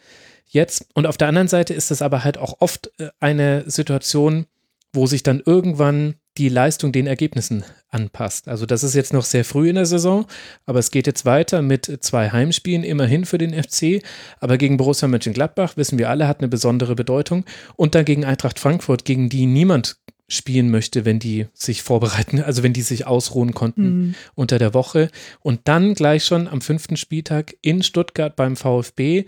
jetzt. 0.49 0.87
Und 0.93 1.05
auf 1.05 1.17
der 1.17 1.27
anderen 1.27 1.47
Seite 1.47 1.73
ist 1.73 1.91
das 1.91 2.01
aber 2.01 2.23
halt 2.23 2.37
auch 2.37 2.57
oft 2.59 2.91
äh, 2.99 3.09
eine 3.19 3.69
Situation, 3.69 4.45
wo 4.93 5.05
sich 5.05 5.23
dann 5.23 5.41
irgendwann 5.45 6.15
die 6.37 6.49
Leistung 6.49 6.91
den 6.91 7.05
Ergebnissen 7.05 7.63
anpasst. 7.89 8.47
Also 8.47 8.65
das 8.65 8.83
ist 8.83 8.95
jetzt 8.95 9.13
noch 9.13 9.25
sehr 9.25 9.43
früh 9.43 9.69
in 9.69 9.75
der 9.75 9.85
Saison, 9.85 10.25
aber 10.65 10.79
es 10.79 10.89
geht 10.89 11.05
jetzt 11.05 11.25
weiter 11.25 11.61
mit 11.61 11.99
zwei 12.01 12.31
Heimspielen 12.31 12.83
immerhin 12.83 13.25
für 13.25 13.37
den 13.37 13.51
FC, 13.53 14.01
aber 14.39 14.57
gegen 14.57 14.77
Borussia 14.77 15.07
Mönchengladbach, 15.07 15.75
wissen 15.75 15.97
wir 15.97 16.09
alle, 16.09 16.27
hat 16.27 16.39
eine 16.39 16.47
besondere 16.47 16.95
Bedeutung 16.95 17.45
und 17.75 17.93
dann 17.93 18.05
gegen 18.05 18.25
Eintracht 18.25 18.57
Frankfurt, 18.57 19.05
gegen 19.05 19.29
die 19.29 19.45
niemand 19.45 19.97
spielen 20.29 20.69
möchte, 20.69 21.05
wenn 21.05 21.19
die 21.19 21.47
sich 21.53 21.83
vorbereiten, 21.83 22.41
also 22.43 22.63
wenn 22.63 22.73
die 22.73 22.83
sich 22.83 23.05
ausruhen 23.05 23.53
konnten 23.53 23.83
mhm. 23.83 24.15
unter 24.35 24.59
der 24.59 24.73
Woche 24.73 25.09
und 25.41 25.61
dann 25.65 25.93
gleich 25.93 26.23
schon 26.23 26.47
am 26.47 26.61
fünften 26.61 26.95
Spieltag 26.95 27.55
in 27.61 27.83
Stuttgart 27.83 28.35
beim 28.35 28.55
VfB 28.55 29.25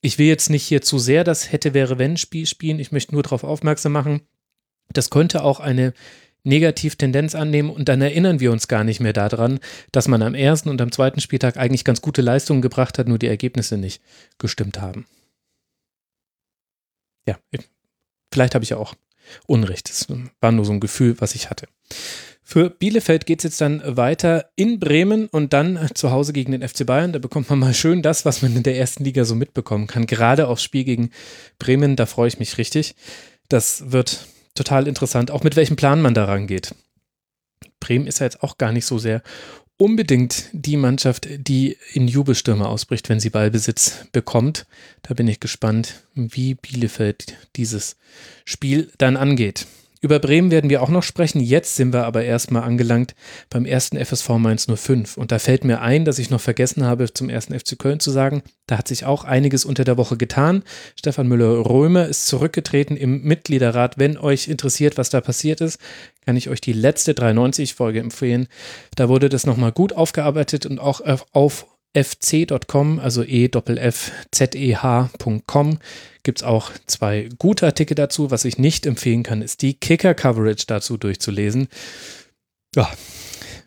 ich 0.00 0.18
will 0.18 0.26
jetzt 0.26 0.50
nicht 0.50 0.64
hier 0.64 0.82
zu 0.82 0.98
sehr 0.98 1.24
das 1.24 1.52
hätte, 1.52 1.74
wäre, 1.74 1.98
wenn 1.98 2.16
Spiel 2.16 2.46
spielen. 2.46 2.78
Ich 2.78 2.92
möchte 2.92 3.14
nur 3.14 3.22
darauf 3.22 3.44
aufmerksam 3.44 3.92
machen, 3.92 4.22
das 4.92 5.10
könnte 5.10 5.44
auch 5.44 5.60
eine 5.60 5.92
Negativtendenz 6.42 7.34
annehmen 7.34 7.70
und 7.70 7.88
dann 7.88 8.00
erinnern 8.00 8.40
wir 8.40 8.50
uns 8.50 8.66
gar 8.66 8.82
nicht 8.82 9.00
mehr 9.00 9.12
daran, 9.12 9.60
dass 9.92 10.08
man 10.08 10.22
am 10.22 10.34
ersten 10.34 10.70
und 10.70 10.80
am 10.80 10.90
zweiten 10.90 11.20
Spieltag 11.20 11.58
eigentlich 11.58 11.84
ganz 11.84 12.00
gute 12.00 12.22
Leistungen 12.22 12.62
gebracht 12.62 12.98
hat, 12.98 13.08
nur 13.08 13.18
die 13.18 13.26
Ergebnisse 13.26 13.76
nicht 13.76 14.02
gestimmt 14.38 14.80
haben. 14.80 15.06
Ja, 17.28 17.38
vielleicht 18.32 18.54
habe 18.54 18.64
ich 18.64 18.70
ja 18.70 18.78
auch 18.78 18.94
Unrecht. 19.46 19.90
Das 19.90 20.08
war 20.40 20.52
nur 20.52 20.64
so 20.64 20.72
ein 20.72 20.80
Gefühl, 20.80 21.20
was 21.20 21.34
ich 21.34 21.50
hatte. 21.50 21.68
Für 22.52 22.68
Bielefeld 22.68 23.26
geht 23.26 23.38
es 23.38 23.44
jetzt 23.44 23.60
dann 23.60 23.80
weiter 23.84 24.50
in 24.56 24.80
Bremen 24.80 25.28
und 25.28 25.52
dann 25.52 25.88
zu 25.94 26.10
Hause 26.10 26.32
gegen 26.32 26.50
den 26.50 26.68
FC 26.68 26.84
Bayern. 26.84 27.12
Da 27.12 27.20
bekommt 27.20 27.48
man 27.48 27.60
mal 27.60 27.72
schön 27.72 28.02
das, 28.02 28.24
was 28.24 28.42
man 28.42 28.56
in 28.56 28.64
der 28.64 28.76
ersten 28.76 29.04
Liga 29.04 29.24
so 29.24 29.36
mitbekommen 29.36 29.86
kann. 29.86 30.06
Gerade 30.06 30.48
aufs 30.48 30.64
Spiel 30.64 30.82
gegen 30.82 31.10
Bremen, 31.60 31.94
da 31.94 32.06
freue 32.06 32.26
ich 32.26 32.40
mich 32.40 32.58
richtig. 32.58 32.96
Das 33.48 33.92
wird 33.92 34.26
total 34.56 34.88
interessant, 34.88 35.30
auch 35.30 35.44
mit 35.44 35.54
welchem 35.54 35.76
Plan 35.76 36.02
man 36.02 36.12
da 36.12 36.24
rangeht. 36.24 36.74
Bremen 37.78 38.08
ist 38.08 38.18
ja 38.18 38.26
jetzt 38.26 38.42
auch 38.42 38.58
gar 38.58 38.72
nicht 38.72 38.84
so 38.84 38.98
sehr 38.98 39.22
unbedingt 39.76 40.46
die 40.50 40.76
Mannschaft, 40.76 41.28
die 41.30 41.76
in 41.92 42.08
Jubelstürme 42.08 42.68
ausbricht, 42.68 43.08
wenn 43.08 43.20
sie 43.20 43.30
Ballbesitz 43.30 44.06
bekommt. 44.10 44.66
Da 45.02 45.14
bin 45.14 45.28
ich 45.28 45.38
gespannt, 45.38 46.02
wie 46.16 46.56
Bielefeld 46.56 47.36
dieses 47.54 47.96
Spiel 48.44 48.90
dann 48.98 49.16
angeht. 49.16 49.68
Über 50.02 50.18
Bremen 50.18 50.50
werden 50.50 50.70
wir 50.70 50.82
auch 50.82 50.88
noch 50.88 51.02
sprechen. 51.02 51.40
Jetzt 51.40 51.76
sind 51.76 51.92
wir 51.92 52.06
aber 52.06 52.24
erstmal 52.24 52.62
angelangt 52.62 53.14
beim 53.50 53.66
ersten 53.66 54.02
FSV 54.02 54.30
Mainz 54.38 54.66
05. 54.66 55.18
Und 55.18 55.30
da 55.30 55.38
fällt 55.38 55.64
mir 55.64 55.82
ein, 55.82 56.06
dass 56.06 56.18
ich 56.18 56.30
noch 56.30 56.40
vergessen 56.40 56.84
habe, 56.84 57.12
zum 57.12 57.28
ersten 57.28 57.58
FC 57.58 57.78
Köln 57.78 58.00
zu 58.00 58.10
sagen, 58.10 58.42
da 58.66 58.78
hat 58.78 58.88
sich 58.88 59.04
auch 59.04 59.24
einiges 59.24 59.66
unter 59.66 59.84
der 59.84 59.98
Woche 59.98 60.16
getan. 60.16 60.62
Stefan 60.96 61.28
Müller-Römer 61.28 62.06
ist 62.06 62.26
zurückgetreten 62.26 62.96
im 62.96 63.22
Mitgliederrat. 63.22 63.98
Wenn 63.98 64.16
euch 64.16 64.48
interessiert, 64.48 64.96
was 64.96 65.10
da 65.10 65.20
passiert 65.20 65.60
ist, 65.60 65.78
kann 66.24 66.36
ich 66.36 66.48
euch 66.48 66.62
die 66.62 66.72
letzte 66.72 67.12
390-Folge 67.12 68.00
empfehlen. 68.00 68.48
Da 68.96 69.10
wurde 69.10 69.28
das 69.28 69.44
nochmal 69.44 69.72
gut 69.72 69.92
aufgearbeitet 69.92 70.64
und 70.64 70.78
auch 70.78 71.02
auf 71.32 71.66
fc.com, 71.94 72.98
also 73.00 73.22
e 73.24 73.46
f 73.46 74.12
z 74.30 74.54
e 74.54 74.76
h.com 74.76 75.78
gibt 76.22 76.38
es 76.38 76.42
auch 76.44 76.70
zwei 76.86 77.28
gute 77.38 77.66
Artikel 77.66 77.94
dazu. 77.94 78.30
Was 78.30 78.44
ich 78.44 78.58
nicht 78.58 78.86
empfehlen 78.86 79.22
kann, 79.22 79.42
ist 79.42 79.62
die 79.62 79.74
Kicker-Coverage 79.74 80.66
dazu 80.66 80.96
durchzulesen. 80.96 81.68
Ja, 82.74 82.90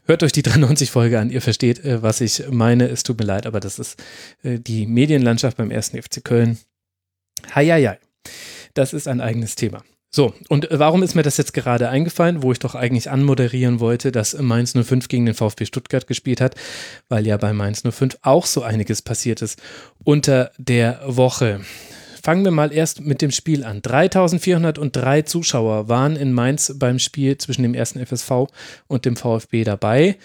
hört 0.05 0.23
euch 0.23 0.31
die 0.31 0.43
93-Folge 0.43 1.19
an, 1.19 1.29
ihr 1.29 1.41
versteht, 1.41 1.83
äh, 1.83 2.01
was 2.01 2.21
ich 2.21 2.49
meine. 2.49 2.87
Es 2.87 3.03
tut 3.03 3.19
mir 3.19 3.25
leid, 3.25 3.45
aber 3.45 3.59
das 3.59 3.79
ist 3.79 4.01
äh, 4.43 4.59
die 4.59 4.85
Medienlandschaft 4.85 5.57
beim 5.57 5.71
ersten 5.71 6.01
FC 6.01 6.23
Köln. 6.23 6.57
Heieiei. 7.53 7.99
Das 8.73 8.93
ist 8.93 9.07
ein 9.07 9.21
eigenes 9.21 9.55
Thema. 9.55 9.83
So, 10.15 10.31
und 10.47 10.69
äh, 10.69 10.77
warum 10.77 11.01
ist 11.01 11.15
mir 11.15 11.23
das 11.23 11.37
jetzt 11.37 11.55
gerade 11.55 11.89
eingefallen, 11.89 12.43
wo 12.43 12.51
ich 12.51 12.59
doch 12.59 12.75
eigentlich 12.75 13.09
anmoderieren 13.09 13.79
wollte, 13.79 14.11
dass 14.11 14.37
Mainz 14.39 14.73
05 14.73 15.07
gegen 15.07 15.25
den 15.25 15.33
VfB 15.33 15.65
Stuttgart 15.65 16.05
gespielt 16.05 16.39
hat, 16.39 16.53
weil 17.09 17.25
ja 17.25 17.35
bei 17.37 17.51
Mainz 17.51 17.81
05 17.81 18.19
auch 18.21 18.45
so 18.45 18.61
einiges 18.61 19.01
passiert 19.01 19.41
ist 19.41 19.59
unter 20.03 20.51
der 20.59 21.01
Woche. 21.07 21.61
Fangen 22.21 22.45
wir 22.45 22.51
mal 22.51 22.71
erst 22.71 23.01
mit 23.01 23.23
dem 23.23 23.31
Spiel 23.31 23.63
an. 23.63 23.81
3403 23.81 25.23
Zuschauer 25.23 25.89
waren 25.89 26.15
in 26.15 26.31
Mainz 26.31 26.75
beim 26.77 26.99
Spiel 26.99 27.39
zwischen 27.39 27.63
dem 27.63 27.73
ersten 27.73 28.05
FSV 28.05 28.47
und 28.87 29.05
dem 29.05 29.15
VfB 29.15 29.63
dabei. 29.63 30.17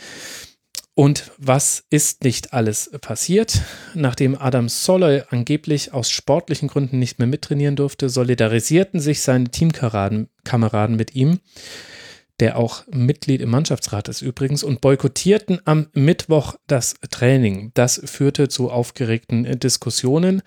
Und 0.98 1.30
was 1.38 1.84
ist 1.90 2.24
nicht 2.24 2.52
alles 2.52 2.90
passiert? 3.00 3.60
Nachdem 3.94 4.36
Adam 4.36 4.68
Soloy 4.68 5.22
angeblich 5.30 5.94
aus 5.94 6.10
sportlichen 6.10 6.66
Gründen 6.66 6.98
nicht 6.98 7.20
mehr 7.20 7.28
mittrainieren 7.28 7.76
durfte, 7.76 8.08
solidarisierten 8.08 8.98
sich 8.98 9.22
seine 9.22 9.48
Teamkameraden 9.48 10.96
mit 10.96 11.14
ihm, 11.14 11.38
der 12.40 12.56
auch 12.56 12.82
Mitglied 12.90 13.42
im 13.42 13.50
Mannschaftsrat 13.50 14.08
ist 14.08 14.22
übrigens, 14.22 14.64
und 14.64 14.80
boykottierten 14.80 15.60
am 15.66 15.86
Mittwoch 15.92 16.56
das 16.66 16.96
Training. 17.10 17.70
Das 17.74 18.02
führte 18.04 18.48
zu 18.48 18.68
aufgeregten 18.68 19.60
Diskussionen. 19.60 20.42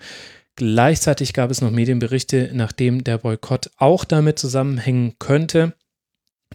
Gleichzeitig 0.56 1.32
gab 1.32 1.50
es 1.50 1.62
noch 1.62 1.70
Medienberichte, 1.70 2.50
nachdem 2.52 3.04
der 3.04 3.16
Boykott 3.16 3.70
auch 3.78 4.04
damit 4.04 4.38
zusammenhängen 4.38 5.14
könnte, 5.18 5.72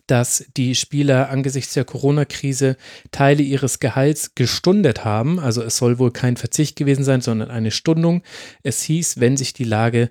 dass 0.05 0.45
die 0.55 0.75
Spieler 0.75 1.29
angesichts 1.29 1.73
der 1.73 1.85
Corona-Krise 1.85 2.77
Teile 3.11 3.41
ihres 3.41 3.79
Gehalts 3.79 4.35
gestundet 4.35 5.05
haben. 5.05 5.39
Also 5.39 5.63
es 5.63 5.77
soll 5.77 5.97
wohl 5.99 6.11
kein 6.11 6.37
Verzicht 6.37 6.75
gewesen 6.75 7.03
sein, 7.03 7.21
sondern 7.21 7.49
eine 7.49 7.71
Stundung. 7.71 8.21
Es 8.63 8.83
hieß, 8.83 9.19
wenn 9.19 9.37
sich 9.37 9.53
die 9.53 9.63
Lage 9.63 10.09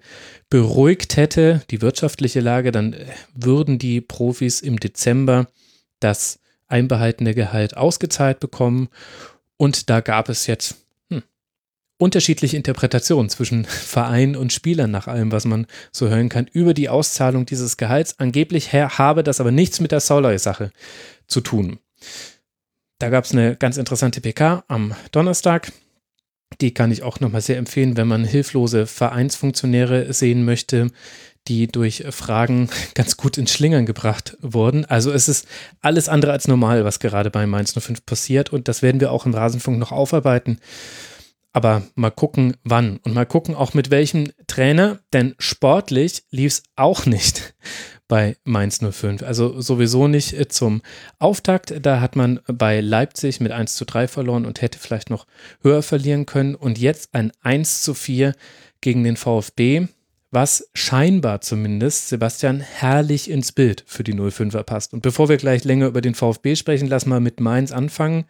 beruhigt 0.50 1.16
hätte, 1.16 1.62
die 1.70 1.82
wirtschaftliche 1.82 2.40
Lage, 2.40 2.72
dann 2.72 2.92
äh, 2.92 3.06
würden 3.34 3.78
die 3.78 4.00
Profis 4.00 4.60
im 4.60 4.80
Dezember 4.80 5.46
das 6.00 6.40
einbehaltene 6.68 7.34
Gehalt 7.34 7.76
ausgezahlt 7.76 8.40
bekommen. 8.40 8.88
Und 9.56 9.88
da 9.90 10.00
gab 10.00 10.28
es 10.28 10.46
jetzt 10.46 10.85
unterschiedliche 11.98 12.56
Interpretationen 12.56 13.28
zwischen 13.28 13.64
Verein 13.66 14.36
und 14.36 14.52
Spielern 14.52 14.90
nach 14.90 15.08
allem, 15.08 15.32
was 15.32 15.44
man 15.44 15.66
so 15.92 16.08
hören 16.08 16.28
kann, 16.28 16.48
über 16.52 16.74
die 16.74 16.88
Auszahlung 16.88 17.46
dieses 17.46 17.76
Gehalts. 17.76 18.18
Angeblich 18.18 18.72
habe 18.72 19.22
das 19.22 19.40
aber 19.40 19.50
nichts 19.50 19.80
mit 19.80 19.92
der 19.92 20.00
Sauloy-Sache 20.00 20.70
zu 21.26 21.40
tun. 21.40 21.78
Da 22.98 23.10
gab 23.10 23.24
es 23.24 23.32
eine 23.32 23.56
ganz 23.56 23.76
interessante 23.76 24.20
PK 24.20 24.64
am 24.68 24.94
Donnerstag. 25.12 25.72
Die 26.60 26.72
kann 26.72 26.92
ich 26.92 27.02
auch 27.02 27.20
nochmal 27.20 27.42
sehr 27.42 27.58
empfehlen, 27.58 27.96
wenn 27.96 28.06
man 28.06 28.24
hilflose 28.24 28.86
Vereinsfunktionäre 28.86 30.12
sehen 30.12 30.44
möchte, 30.44 30.88
die 31.48 31.66
durch 31.66 32.04
Fragen 32.10 32.70
ganz 32.94 33.16
gut 33.16 33.36
ins 33.38 33.52
Schlingern 33.52 33.86
gebracht 33.86 34.36
wurden. 34.40 34.84
Also 34.84 35.12
es 35.12 35.28
ist 35.28 35.46
alles 35.80 36.08
andere 36.08 36.32
als 36.32 36.48
normal, 36.48 36.84
was 36.84 37.00
gerade 37.00 37.30
bei 37.30 37.46
Mainz 37.46 37.74
05 37.78 38.06
passiert 38.06 38.52
und 38.52 38.68
das 38.68 38.82
werden 38.82 39.00
wir 39.00 39.12
auch 39.12 39.26
im 39.26 39.34
Rasenfunk 39.34 39.78
noch 39.78 39.92
aufarbeiten. 39.92 40.58
Aber 41.56 41.84
mal 41.94 42.10
gucken, 42.10 42.58
wann 42.64 42.98
und 42.98 43.14
mal 43.14 43.24
gucken 43.24 43.54
auch 43.54 43.72
mit 43.72 43.90
welchem 43.90 44.30
Trainer, 44.46 44.98
denn 45.14 45.34
sportlich 45.38 46.24
lief 46.30 46.52
es 46.52 46.62
auch 46.76 47.06
nicht 47.06 47.54
bei 48.08 48.36
Mainz 48.44 48.80
05. 48.82 49.22
Also 49.22 49.58
sowieso 49.62 50.06
nicht 50.06 50.38
äh, 50.38 50.48
zum 50.48 50.82
Auftakt. 51.18 51.72
Da 51.80 52.02
hat 52.02 52.14
man 52.14 52.40
bei 52.46 52.82
Leipzig 52.82 53.40
mit 53.40 53.52
1 53.52 53.74
zu 53.74 53.86
3 53.86 54.06
verloren 54.06 54.44
und 54.44 54.60
hätte 54.60 54.78
vielleicht 54.78 55.08
noch 55.08 55.26
höher 55.62 55.80
verlieren 55.82 56.26
können. 56.26 56.56
Und 56.56 56.76
jetzt 56.76 57.14
ein 57.14 57.32
1 57.40 57.80
zu 57.80 57.94
4 57.94 58.34
gegen 58.82 59.02
den 59.02 59.16
VfB. 59.16 59.86
was 60.30 60.68
scheinbar 60.74 61.40
zumindest 61.40 62.08
Sebastian 62.08 62.60
herrlich 62.60 63.30
ins 63.30 63.52
Bild 63.52 63.82
für 63.86 64.04
die 64.04 64.12
05er 64.12 64.62
passt. 64.62 64.92
Und 64.92 65.00
bevor 65.00 65.30
wir 65.30 65.38
gleich 65.38 65.64
länger 65.64 65.86
über 65.86 66.02
den 66.02 66.14
VfB 66.14 66.54
sprechen, 66.54 66.88
lass 66.88 67.06
mal 67.06 67.20
mit 67.20 67.40
Mainz 67.40 67.72
anfangen. 67.72 68.26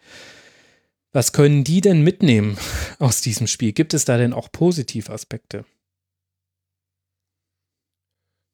Was 1.17 1.31
können 1.31 1.63
die 1.63 1.81
denn 1.81 2.03
mitnehmen 2.03 2.59
aus 2.99 3.21
diesem 3.21 3.47
Spiel? 3.47 3.73
Gibt 3.73 3.95
es 3.95 4.05
da 4.05 4.17
denn 4.17 4.33
auch 4.33 4.51
Positivaspekte? 4.51 5.65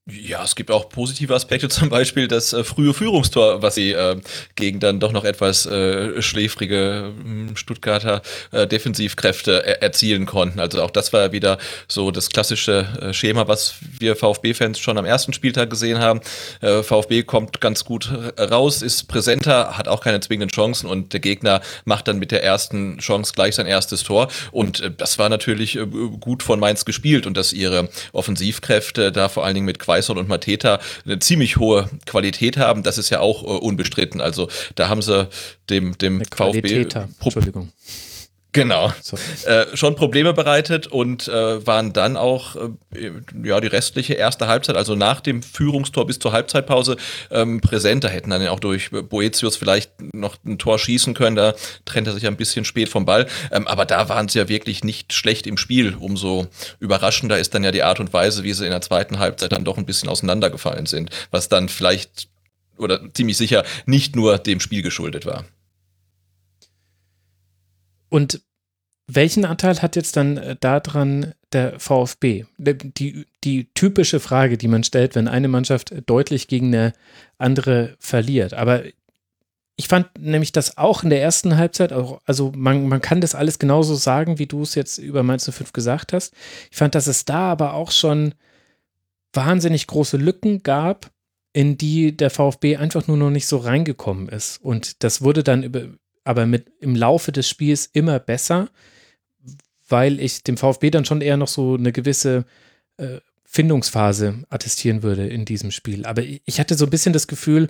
Ja, 0.05 0.43
es 0.43 0.55
gibt 0.55 0.69
auch 0.69 0.89
positive 0.89 1.34
Aspekte, 1.34 1.69
zum 1.69 1.88
Beispiel 1.88 2.27
das 2.27 2.51
äh, 2.51 2.65
frühe 2.65 2.93
Führungstor, 2.93 3.61
was 3.61 3.75
sie 3.75 3.93
äh, 3.93 4.19
gegen 4.55 4.81
dann 4.81 4.99
doch 4.99 5.13
noch 5.13 5.23
etwas 5.23 5.65
äh, 5.65 6.21
schläfrige 6.21 7.13
hm, 7.17 7.55
Stuttgarter 7.55 8.21
äh, 8.51 8.67
Defensivkräfte 8.67 9.65
er 9.65 9.81
erzielen 9.81 10.25
konnten. 10.25 10.59
Also 10.59 10.81
auch 10.81 10.91
das 10.91 11.13
war 11.13 11.31
wieder 11.31 11.57
so 11.88 12.11
das 12.11 12.27
klassische 12.27 12.85
äh, 13.01 13.13
Schema, 13.13 13.47
was 13.47 13.75
wir 13.97 14.17
VfB-Fans 14.17 14.77
schon 14.77 14.97
am 14.97 15.05
ersten 15.05 15.31
Spieltag 15.31 15.69
gesehen 15.69 15.99
haben. 15.99 16.19
Äh, 16.59 16.84
VfB 16.84 17.23
kommt 17.23 17.61
ganz 17.61 17.85
gut 17.85 18.11
raus, 18.38 18.81
ist 18.81 19.07
präsenter, 19.07 19.77
hat 19.77 19.88
auch 19.88 20.01
keine 20.01 20.19
zwingenden 20.19 20.49
Chancen 20.49 20.89
und 20.89 21.13
der 21.13 21.21
Gegner 21.21 21.61
macht 21.85 22.09
dann 22.09 22.19
mit 22.19 22.31
der 22.31 22.43
ersten 22.43 22.97
Chance 22.97 23.31
gleich 23.34 23.55
sein 23.55 23.67
erstes 23.67 24.03
Tor. 24.03 24.27
Und 24.51 24.91
das 24.97 25.17
war 25.17 25.30
natürlich 25.30 25.80
gut 26.19 26.43
von 26.43 26.59
Mainz 26.59 26.84
gespielt 26.84 27.25
und 27.25 27.38
dass 27.38 27.53
ihre 27.53 27.89
Offensivkräfte 28.11 29.13
da 29.13 29.30
vor 29.30 29.45
allen 29.45 29.55
Dingen 29.55 29.65
mit 29.65 29.80
Quaison 29.94 30.18
und 30.18 30.28
Mateta 30.28 30.80
eine 31.06 31.20
ziemlich 31.20 31.57
hohe 31.57 31.90
Qualität 32.06 32.57
haben. 32.57 32.84
Das 32.84 32.98
ist 32.98 33.10
ja 33.10 33.20
auch 33.20 33.44
äh, 33.44 33.48
unbestritten. 33.48 34.22
Also 34.22 34.49
da 34.76 34.90
haben 34.90 35.02
sie 35.02 35.28
dem, 35.70 35.98
dem 35.98 36.24
VfB. 36.26 36.88
Entschuldigung. 37.24 37.72
Genau. 38.53 38.93
Äh, 39.45 39.75
schon 39.75 39.95
Probleme 39.95 40.34
bereitet 40.34 40.85
und 40.85 41.27
äh, 41.27 41.65
waren 41.65 41.91
dann 41.91 42.15
auch 42.15 42.55
äh, 42.55 43.11
ja 43.43 43.59
die 43.59 43.67
restliche 43.67 44.13
erste 44.13 44.47
Halbzeit, 44.47 44.77
also 44.77 44.95
nach 44.95 45.21
dem 45.21 45.41
Führungstor 45.41 46.05
bis 46.05 46.19
zur 46.19 46.31
Halbzeitpause 46.31 46.97
ähm, 47.31 47.61
präsenter 47.61 48.09
hätten 48.09 48.30
dann 48.30 48.47
auch 48.47 48.59
durch 48.59 48.91
Boetius 48.91 49.57
vielleicht 49.57 49.91
noch 50.13 50.38
ein 50.45 50.59
Tor 50.59 50.77
schießen 50.77 51.15
können. 51.15 51.35
Da 51.35 51.55
trennt 51.85 52.07
er 52.07 52.13
sich 52.13 52.27
ein 52.27 52.38
bisschen 52.38 52.63
spät 52.63 52.89
vom 52.89 53.05
Ball. 53.05 53.27
Ähm, 53.51 53.67
aber 53.67 53.85
da 53.85 54.07
waren 54.07 54.27
sie 54.27 54.38
ja 54.38 54.47
wirklich 54.47 54.84
nicht 54.84 55.13
schlecht 55.13 55.47
im 55.47 55.57
Spiel. 55.57 55.95
Umso 55.99 56.47
überraschender 56.80 57.39
ist 57.39 57.55
dann 57.55 57.63
ja 57.63 57.71
die 57.71 57.84
Art 57.84 57.99
und 57.99 58.13
Weise, 58.13 58.43
wie 58.43 58.53
sie 58.53 58.65
in 58.65 58.71
der 58.71 58.81
zweiten 58.81 59.17
Halbzeit 59.17 59.51
dann 59.51 59.65
doch 59.65 59.77
ein 59.77 59.85
bisschen 59.85 60.09
auseinandergefallen 60.09 60.85
sind, 60.85 61.09
was 61.31 61.49
dann 61.49 61.69
vielleicht 61.69 62.27
oder 62.77 63.01
ziemlich 63.13 63.38
sicher 63.38 63.63
nicht 63.88 64.15
nur 64.15 64.38
dem 64.38 64.59
Spiel 64.59 64.84
geschuldet 64.84 65.25
war. 65.25 65.45
Und 68.14 68.41
welchen 69.07 69.44
Anteil 69.44 69.81
hat 69.81 69.95
jetzt 69.95 70.18
dann 70.18 70.38
äh, 70.38 70.56
daran 70.60 71.34
der 71.52 71.80
VfB? 71.80 72.45
Die, 72.60 73.26
die 73.44 73.73
typische 73.73 74.19
Frage, 74.19 74.56
die 74.56 74.68
man 74.68 74.84
stellt, 74.84 75.15
wenn 75.15 75.27
eine 75.27 75.48
Mannschaft 75.48 75.95
deutlich 76.06 76.48
gegen 76.48 76.68
eine 76.68 76.94
andere 77.40 77.95
verliert. 77.98 78.53
Aber 78.53 78.84
ich 79.77 79.88
fand 79.88 80.10
nämlich 80.19 80.52
das 80.52 80.77
auch 80.77 81.02
in 81.03 81.10
der 81.10 81.23
ersten 81.23 81.57
Halbzeit, 81.57 81.91
also 81.91 82.52
man, 82.56 82.88
man 82.88 83.02
kann 83.02 83.19
das 83.19 83.34
alles 83.34 83.57
genauso 83.57 83.95
sagen, 83.95 84.38
wie 84.38 84.45
du 84.45 84.61
es 84.61 84.76
jetzt 84.76 84.99
über 84.99 85.23
Mainz 85.23 85.49
05 85.52 85.73
gesagt 85.73 86.14
hast. 86.14 86.35
Ich 86.69 86.77
fand, 86.77 86.94
dass 86.94 87.07
es 87.07 87.26
da 87.26 87.52
aber 87.52 87.73
auch 87.73 87.90
schon 87.90 88.35
wahnsinnig 89.34 89.88
große 89.88 90.18
Lücken 90.18 90.61
gab, 90.61 91.10
in 91.52 91.80
die 91.80 92.15
der 92.15 92.30
VfB 92.30 92.77
einfach 92.77 93.07
nur 93.07 93.18
noch 93.18 93.31
nicht 93.31 93.48
so 93.48 93.57
reingekommen 93.57 94.30
ist. 94.30 94.61
Und 94.61 95.03
das 95.03 95.23
wurde 95.23 95.41
dann 95.41 95.64
über, 95.64 95.88
aber 96.23 96.45
mit 96.45 96.71
im 96.79 96.95
Laufe 96.95 97.31
des 97.31 97.49
Spiels 97.49 97.89
immer 97.91 98.19
besser, 98.19 98.69
weil 99.87 100.19
ich 100.19 100.43
dem 100.43 100.57
VfB 100.57 100.89
dann 100.89 101.05
schon 101.05 101.21
eher 101.21 101.37
noch 101.37 101.47
so 101.47 101.75
eine 101.75 101.91
gewisse 101.91 102.45
äh, 102.97 103.19
Findungsphase 103.45 104.43
attestieren 104.49 105.03
würde 105.03 105.27
in 105.27 105.45
diesem 105.45 105.71
Spiel. 105.71 106.05
Aber 106.05 106.23
ich 106.23 106.59
hatte 106.59 106.75
so 106.75 106.85
ein 106.85 106.89
bisschen 106.89 107.13
das 107.13 107.27
Gefühl, 107.27 107.69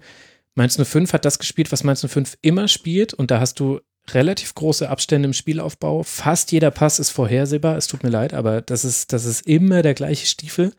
Mainz 0.56 0.78
05 0.82 1.14
hat 1.14 1.26
das 1.26 1.40
gespielt, 1.40 1.72
was 1.72 1.84
Mainz 1.84 2.06
05 2.08 2.38
immer 2.42 2.68
spielt 2.68 3.14
und 3.14 3.32
da 3.32 3.40
hast 3.40 3.60
du 3.60 3.82
relativ 4.12 4.54
große 4.54 4.90
Abstände 4.90 5.28
im 5.28 5.34
Spielaufbau. 5.34 6.04
Fast 6.04 6.52
jeder 6.52 6.72
Pass 6.72 7.00
ist 7.00 7.10
vorhersehbar. 7.10 7.78
Es 7.78 7.88
tut 7.88 8.04
mir 8.04 8.10
leid, 8.10 8.34
aber 8.34 8.62
das 8.62 8.86
ist, 8.86 9.14
das 9.14 9.26
ist 9.26 9.48
immer 9.48 9.82
der 9.82 9.94
gleiche 9.94 10.26
Stiefel. 10.26 10.74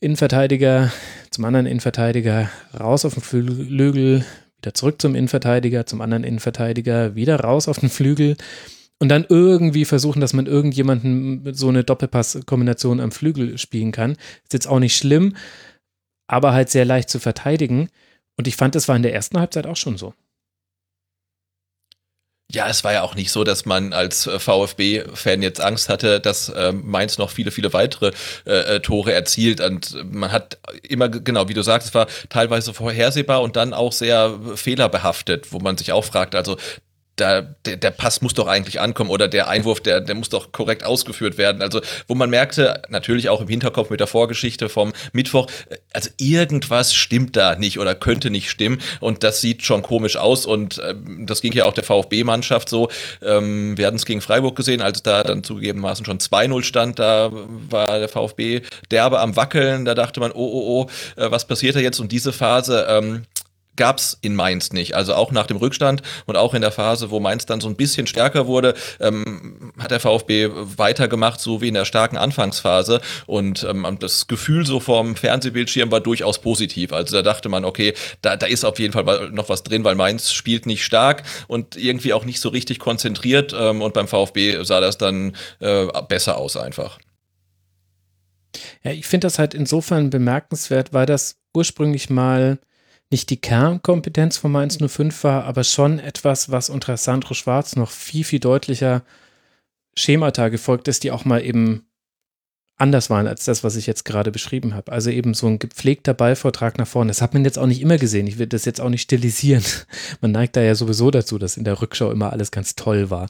Innenverteidiger 0.00 0.92
zum 1.30 1.44
anderen 1.44 1.66
Innenverteidiger, 1.66 2.50
raus 2.78 3.04
auf 3.04 3.14
den 3.14 3.22
Flügel, 3.22 4.24
wieder 4.62 4.74
zurück 4.74 5.02
zum 5.02 5.14
Innenverteidiger, 5.14 5.86
zum 5.86 6.00
anderen 6.00 6.24
Innenverteidiger, 6.24 7.14
wieder 7.14 7.40
raus 7.40 7.68
auf 7.68 7.78
den 7.78 7.90
Flügel 7.90 8.36
und 8.98 9.08
dann 9.08 9.26
irgendwie 9.28 9.84
versuchen, 9.84 10.20
dass 10.20 10.32
man 10.32 10.46
irgendjemanden 10.46 11.52
so 11.54 11.68
eine 11.68 11.82
Doppelpass-Kombination 11.82 13.00
am 13.00 13.10
Flügel 13.10 13.58
spielen 13.58 13.90
kann. 13.90 14.12
Ist 14.44 14.52
jetzt 14.52 14.68
auch 14.68 14.78
nicht 14.78 14.96
schlimm, 14.96 15.34
aber 16.28 16.52
halt 16.52 16.70
sehr 16.70 16.84
leicht 16.84 17.10
zu 17.10 17.18
verteidigen. 17.18 17.88
Und 18.36 18.46
ich 18.46 18.54
fand, 18.54 18.76
das 18.76 18.86
war 18.86 18.94
in 18.94 19.02
der 19.02 19.12
ersten 19.12 19.40
Halbzeit 19.40 19.66
auch 19.66 19.76
schon 19.76 19.96
so. 19.96 20.14
Ja, 22.54 22.68
es 22.68 22.84
war 22.84 22.92
ja 22.92 23.02
auch 23.02 23.14
nicht 23.14 23.32
so, 23.32 23.44
dass 23.44 23.64
man 23.64 23.94
als 23.94 24.26
äh, 24.26 24.38
VfB-Fan 24.38 25.40
jetzt 25.40 25.60
Angst 25.60 25.88
hatte, 25.88 26.20
dass 26.20 26.50
äh, 26.50 26.72
Mainz 26.72 27.16
noch 27.16 27.30
viele, 27.30 27.50
viele 27.50 27.72
weitere 27.72 28.12
äh, 28.46 28.76
äh, 28.76 28.80
Tore 28.80 29.12
erzielt. 29.12 29.60
Und 29.60 29.96
man 30.12 30.30
hat 30.32 30.58
immer, 30.82 31.08
genau, 31.08 31.48
wie 31.48 31.54
du 31.54 31.62
sagst, 31.62 31.88
es 31.88 31.94
war 31.94 32.06
teilweise 32.28 32.74
vorhersehbar 32.74 33.40
und 33.40 33.56
dann 33.56 33.72
auch 33.72 33.92
sehr 33.92 34.38
fehlerbehaftet, 34.54 35.52
wo 35.52 35.60
man 35.60 35.78
sich 35.78 35.92
auch 35.92 36.04
fragt, 36.04 36.34
also 36.34 36.58
da, 37.16 37.42
der, 37.66 37.76
der, 37.76 37.90
Pass 37.90 38.22
muss 38.22 38.34
doch 38.34 38.46
eigentlich 38.46 38.80
ankommen 38.80 39.10
oder 39.10 39.28
der 39.28 39.48
Einwurf, 39.48 39.80
der, 39.80 40.00
der 40.00 40.14
muss 40.14 40.30
doch 40.30 40.50
korrekt 40.50 40.84
ausgeführt 40.84 41.36
werden. 41.36 41.60
Also, 41.60 41.80
wo 42.08 42.14
man 42.14 42.30
merkte, 42.30 42.82
natürlich 42.88 43.28
auch 43.28 43.40
im 43.42 43.48
Hinterkopf 43.48 43.90
mit 43.90 44.00
der 44.00 44.06
Vorgeschichte 44.06 44.68
vom 44.68 44.92
Mittwoch, 45.12 45.46
also 45.92 46.08
irgendwas 46.16 46.94
stimmt 46.94 47.36
da 47.36 47.54
nicht 47.56 47.78
oder 47.78 47.94
könnte 47.94 48.30
nicht 48.30 48.50
stimmen 48.50 48.80
und 49.00 49.22
das 49.24 49.40
sieht 49.42 49.62
schon 49.62 49.82
komisch 49.82 50.16
aus 50.16 50.46
und 50.46 50.78
äh, 50.78 50.94
das 51.20 51.42
ging 51.42 51.52
ja 51.52 51.66
auch 51.66 51.74
der 51.74 51.84
VfB-Mannschaft 51.84 52.68
so. 52.68 52.88
Ähm, 53.22 53.76
wir 53.76 53.86
hatten 53.86 53.96
es 53.96 54.06
gegen 54.06 54.22
Freiburg 54.22 54.56
gesehen, 54.56 54.80
als 54.80 55.02
da 55.02 55.22
dann 55.22 55.44
zugegebenermaßen 55.44 56.06
schon 56.06 56.18
2-0 56.18 56.62
stand, 56.62 56.98
da 56.98 57.30
war 57.68 57.98
der 57.98 58.08
VfB 58.08 58.62
derbe 58.90 59.20
am 59.20 59.36
Wackeln, 59.36 59.84
da 59.84 59.94
dachte 59.94 60.20
man, 60.20 60.32
oh, 60.32 60.36
oh, 60.36 60.86
oh, 60.86 61.20
äh, 61.20 61.30
was 61.30 61.46
passiert 61.46 61.76
da 61.76 61.80
jetzt? 61.80 62.00
Und 62.00 62.10
diese 62.10 62.32
Phase, 62.32 62.86
ähm, 62.88 63.24
gab 63.76 63.98
es 63.98 64.18
in 64.20 64.34
Mainz 64.34 64.72
nicht. 64.72 64.94
Also 64.94 65.14
auch 65.14 65.32
nach 65.32 65.46
dem 65.46 65.56
Rückstand 65.56 66.02
und 66.26 66.36
auch 66.36 66.54
in 66.54 66.60
der 66.60 66.72
Phase, 66.72 67.10
wo 67.10 67.20
Mainz 67.20 67.46
dann 67.46 67.60
so 67.60 67.68
ein 67.68 67.76
bisschen 67.76 68.06
stärker 68.06 68.46
wurde, 68.46 68.74
ähm, 69.00 69.72
hat 69.78 69.90
der 69.90 70.00
VfB 70.00 70.50
weitergemacht, 70.52 71.40
so 71.40 71.60
wie 71.60 71.68
in 71.68 71.74
der 71.74 71.84
starken 71.84 72.16
Anfangsphase. 72.16 73.00
Und 73.26 73.64
ähm, 73.64 73.96
das 74.00 74.26
Gefühl 74.26 74.66
so 74.66 74.80
vom 74.80 75.16
Fernsehbildschirm 75.16 75.90
war 75.90 76.00
durchaus 76.00 76.40
positiv. 76.40 76.92
Also 76.92 77.16
da 77.16 77.22
dachte 77.22 77.48
man, 77.48 77.64
okay, 77.64 77.94
da, 78.20 78.36
da 78.36 78.46
ist 78.46 78.64
auf 78.64 78.78
jeden 78.78 78.92
Fall 78.92 79.30
noch 79.30 79.48
was 79.48 79.62
drin, 79.62 79.84
weil 79.84 79.94
Mainz 79.94 80.32
spielt 80.32 80.66
nicht 80.66 80.84
stark 80.84 81.22
und 81.48 81.76
irgendwie 81.76 82.12
auch 82.12 82.24
nicht 82.24 82.40
so 82.40 82.50
richtig 82.50 82.78
konzentriert. 82.78 83.54
Ähm, 83.58 83.80
und 83.80 83.94
beim 83.94 84.08
VfB 84.08 84.62
sah 84.64 84.80
das 84.80 84.98
dann 84.98 85.34
äh, 85.60 85.86
besser 86.08 86.36
aus 86.36 86.56
einfach. 86.56 86.98
Ja, 88.82 88.90
ich 88.90 89.06
finde 89.06 89.26
das 89.26 89.38
halt 89.38 89.54
insofern 89.54 90.10
bemerkenswert, 90.10 90.92
weil 90.92 91.06
das 91.06 91.36
ursprünglich 91.54 92.10
mal 92.10 92.58
nicht 93.12 93.30
die 93.30 93.40
Kernkompetenz 93.40 94.38
von 94.38 94.50
Mainz 94.50 94.78
05 94.78 95.22
war, 95.24 95.44
aber 95.44 95.62
schon 95.64 95.98
etwas, 95.98 96.50
was 96.50 96.70
unter 96.70 96.96
Sandro 96.96 97.34
Schwarz 97.34 97.76
noch 97.76 97.90
viel, 97.90 98.24
viel 98.24 98.40
deutlicher 98.40 99.02
Schemata 99.94 100.48
gefolgt 100.48 100.88
ist, 100.88 101.04
die 101.04 101.12
auch 101.12 101.24
mal 101.24 101.44
eben 101.44 101.86
anders 102.76 103.10
waren 103.10 103.28
als 103.28 103.44
das, 103.44 103.62
was 103.62 103.76
ich 103.76 103.86
jetzt 103.86 104.04
gerade 104.04 104.32
beschrieben 104.32 104.74
habe. 104.74 104.90
Also 104.90 105.10
eben 105.10 105.34
so 105.34 105.46
ein 105.46 105.58
gepflegter 105.58 106.14
Ballvortrag 106.14 106.78
nach 106.78 106.86
vorne. 106.88 107.10
Das 107.10 107.22
hat 107.22 107.34
man 107.34 107.44
jetzt 107.44 107.58
auch 107.58 107.66
nicht 107.66 107.80
immer 107.80 107.98
gesehen. 107.98 108.26
Ich 108.26 108.38
will 108.38 108.48
das 108.48 108.64
jetzt 108.64 108.80
auch 108.80 108.88
nicht 108.88 109.02
stilisieren. 109.02 109.62
Man 110.20 110.32
neigt 110.32 110.56
da 110.56 110.62
ja 110.62 110.74
sowieso 110.74 111.10
dazu, 111.10 111.38
dass 111.38 111.56
in 111.56 111.64
der 111.64 111.80
Rückschau 111.80 112.10
immer 112.10 112.32
alles 112.32 112.50
ganz 112.50 112.74
toll 112.74 113.10
war. 113.10 113.28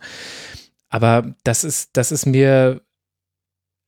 Aber 0.89 1.35
das 1.45 1.65
ist, 1.65 1.91
das 1.93 2.13
ist 2.13 2.25
mir 2.25 2.81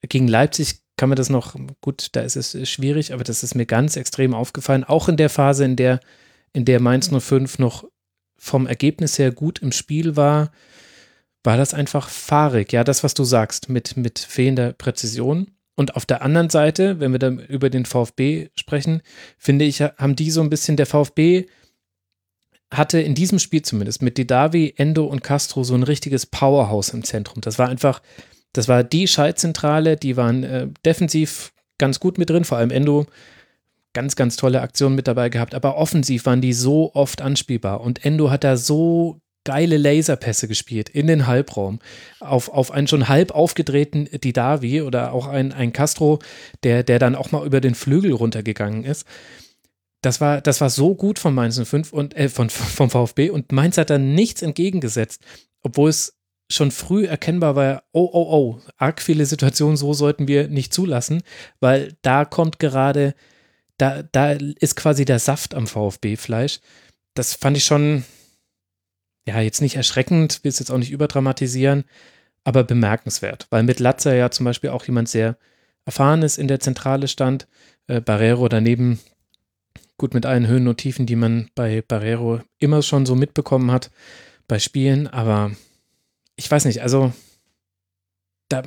gegen 0.03 0.29
Leipzig 0.29 0.84
kann 1.05 1.11
man 1.11 1.17
das 1.17 1.29
noch, 1.29 1.55
gut, 1.83 2.09
da 2.13 2.23
ist 2.23 2.35
es 2.35 2.67
schwierig, 2.67 3.13
aber 3.13 3.25
das 3.25 3.43
ist 3.43 3.55
mir 3.55 3.67
ganz 3.67 3.95
extrem 3.95 4.33
aufgefallen. 4.33 4.85
Auch 4.85 5.07
in 5.07 5.19
der 5.19 5.29
Phase, 5.29 5.63
in 5.63 5.77
der, 5.77 6.01
in 6.55 6.65
der 6.65 6.81
Mainz 6.81 7.11
05 7.11 7.59
noch 7.59 7.85
vom 8.39 8.67
Ergebnis 8.67 9.19
her 9.19 9.31
gut 9.31 9.59
im 9.59 9.71
Spiel 9.71 10.17
war, 10.17 10.51
war 11.43 11.59
das 11.59 11.75
einfach 11.75 12.09
fahrig. 12.09 12.73
Ja, 12.73 12.85
das, 12.85 13.05
was 13.05 13.13
du 13.13 13.23
sagst, 13.23 13.69
mit, 13.69 13.99
mit 13.99 14.19
fehlender 14.19 14.73
Präzision. 14.73 15.49
Und 15.75 15.95
auf 15.95 16.07
der 16.07 16.23
anderen 16.23 16.49
Seite, 16.49 17.01
wenn 17.01 17.13
wir 17.13 17.19
dann 17.19 17.39
über 17.39 17.69
den 17.69 17.85
VfB 17.85 18.49
sprechen, 18.55 19.03
finde 19.37 19.67
ich, 19.67 19.83
haben 19.83 20.17
die 20.17 20.31
so 20.31 20.41
ein 20.41 20.49
bisschen, 20.49 20.79
der 20.79 20.87
VfB 20.87 21.45
hatte 22.71 22.99
in 22.99 23.15
diesem 23.15 23.39
Spiel 23.39 23.61
zumindest 23.61 24.01
mit 24.01 24.17
Didavi, 24.17 24.73
Endo 24.79 25.05
und 25.05 25.23
Castro 25.23 25.65
so 25.65 25.75
ein 25.75 25.83
richtiges 25.83 26.25
Powerhouse 26.25 26.95
im 26.95 27.05
Zentrum. 27.05 27.43
Das 27.43 27.59
war 27.59 27.69
einfach 27.69 28.01
das 28.55 28.69
war 28.69 28.83
die 28.83 29.07
Schaltzentrale, 29.07 29.97
die 29.97 30.17
waren 30.17 30.45
äh, 30.45 30.69
defensiv 30.87 31.53
ganz 31.77 32.01
gut 32.01 32.17
mit 32.17 32.31
drin, 32.31 32.45
vor 32.45 32.57
allem 32.57 32.71
Endo. 32.71 33.07
Ganz, 33.93 34.17
ganz 34.17 34.37
tolle 34.37 34.61
Aktionen 34.61 34.97
mit 34.97 35.07
dabei 35.07 35.29
gehabt, 35.29 35.55
aber 35.55 35.77
offensiv 35.77 36.27
waren 36.27 36.41
die 36.41 36.53
so 36.53 36.93
oft 36.95 37.21
anspielbar 37.21 37.81
und 37.81 38.05
Endo 38.05 38.29
hat 38.31 38.43
da 38.43 38.57
so 38.57 39.21
geile 39.45 39.77
Laserpässe 39.77 40.49
gespielt 40.49 40.89
in 40.89 41.07
den 41.07 41.27
Halbraum 41.27 41.79
auf, 42.19 42.49
auf 42.49 42.71
einen 42.71 42.89
schon 42.89 43.09
halb 43.09 43.33
aufgedrehten 43.33 44.09
Didavi 44.11 44.83
oder 44.83 45.13
auch 45.13 45.29
ein, 45.29 45.53
ein 45.53 45.73
Castro, 45.73 46.19
der, 46.65 46.83
der 46.83 46.99
dann 46.99 47.15
auch 47.15 47.31
mal 47.31 47.47
über 47.47 47.61
den 47.61 47.75
Flügel 47.75 48.13
runtergegangen 48.13 48.85
ist. 48.85 49.07
Das 50.03 50.21
war, 50.21 50.41
das 50.41 50.61
war 50.61 50.71
so 50.71 50.95
gut 50.95 51.19
von 51.19 51.35
Mainz 51.35 51.61
05 51.63 51.93
und 51.93 52.17
äh, 52.17 52.29
von, 52.29 52.51
vom 52.51 52.91
VfB 52.91 53.31
und 53.31 53.53
Mainz 53.53 53.79
hat 53.79 53.91
da 53.91 53.99
nichts 53.99 54.43
entgegengesetzt, 54.43 55.23
obwohl 55.63 55.91
es 55.91 56.15
schon 56.51 56.71
früh 56.71 57.07
erkennbar 57.07 57.57
war, 57.57 57.85
oh, 57.93 58.09
oh, 58.13 58.27
oh, 58.31 58.61
arg 58.77 59.01
viele 59.01 59.27
Situationen, 59.27 59.77
so 59.77 59.93
sollten 59.95 60.29
wir 60.29 60.49
nicht 60.49 60.75
zulassen, 60.75 61.23
weil 61.61 61.97
da 62.03 62.25
kommt 62.25 62.59
gerade, 62.59 63.15
da, 63.79 64.03
da 64.03 64.33
ist 64.33 64.77
quasi 64.77 65.05
der 65.05 65.19
Saft 65.19 65.55
am 65.55 65.67
VfB-Fleisch. 65.67 66.61
Das 67.15 67.35
fand 67.35 67.57
ich 67.57 67.65
schon, 67.65 68.05
ja, 69.27 69.41
jetzt 69.41 69.63
nicht 69.63 69.77
erschreckend, 69.77 70.45
will 70.45 70.51
es 70.51 70.59
jetzt 70.59 70.71
auch 70.71 70.79
nicht 70.79 70.91
überdramatisieren, 70.91 71.85
aber 72.45 72.63
bemerkenswert, 72.65 73.47
weil 73.51 73.63
mit 73.63 73.81
Latzer 73.81 74.15
ja 74.15 74.31
zum 74.31 74.45
Beispiel 74.45 74.71
auch 74.71 74.85
jemand 74.85 75.09
sehr 75.09 75.39
erfahrenes 75.87 76.39
in 76.39 76.49
der 76.49 76.61
Zentrale 76.61 77.09
stand, 77.09 77.49
äh, 77.87 78.01
Barrero 78.01 78.49
daneben, 78.49 79.01
gut 79.97 80.13
mit 80.13 80.27
allen 80.27 80.47
Höhen 80.47 80.69
und 80.69 80.77
Tiefen, 80.77 81.07
die 81.07 81.17
man 81.17 81.49
bei 81.55 81.83
Barrero 81.83 82.41
immer 82.59 82.83
schon 82.83 83.07
so 83.07 83.15
mitbekommen 83.15 83.71
hat 83.71 83.91
bei 84.47 84.59
Spielen, 84.59 85.07
aber 85.07 85.53
ich 86.37 86.51
weiß 86.51 86.65
nicht, 86.65 86.83
also 86.83 87.13
da, 88.49 88.63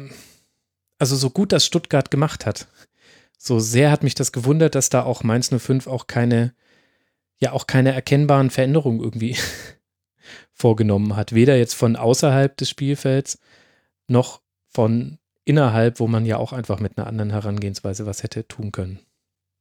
also 1.00 1.16
so 1.16 1.30
gut 1.30 1.52
das 1.52 1.66
Stuttgart 1.66 2.12
gemacht 2.12 2.46
hat, 2.46 2.68
so 3.38 3.60
sehr 3.60 3.92
hat 3.92 4.04
mich 4.04 4.16
das 4.16 4.32
gewundert, 4.32 4.76
dass 4.76 4.90
da 4.90 5.04
auch 5.04 5.24
Mainz 5.24 5.50
05 5.56 5.88
auch 5.88 6.08
keine, 6.08 6.54
ja 7.40 7.52
auch 7.52 7.68
keine 7.68 7.94
erkennbaren 7.94 8.50
Veränderungen 8.50 9.00
irgendwie 9.00 9.38
vorgenommen 10.52 11.16
hat. 11.16 11.34
Weder 11.34 11.56
jetzt 11.58 11.76
von 11.76 11.96
außerhalb 11.96 12.58
des 12.58 12.70
Spielfelds 12.70 13.40
noch 14.08 14.42
von 14.70 15.20
innerhalb, 15.46 16.00
wo 16.00 16.08
man 16.08 16.26
ja 16.26 16.38
auch 16.38 16.52
einfach 16.52 16.80
mit 16.80 16.98
einer 16.98 17.08
anderen 17.08 17.30
Herangehensweise 17.30 18.06
was 18.06 18.24
hätte 18.24 18.48
tun 18.48 18.72
können. 18.72 19.00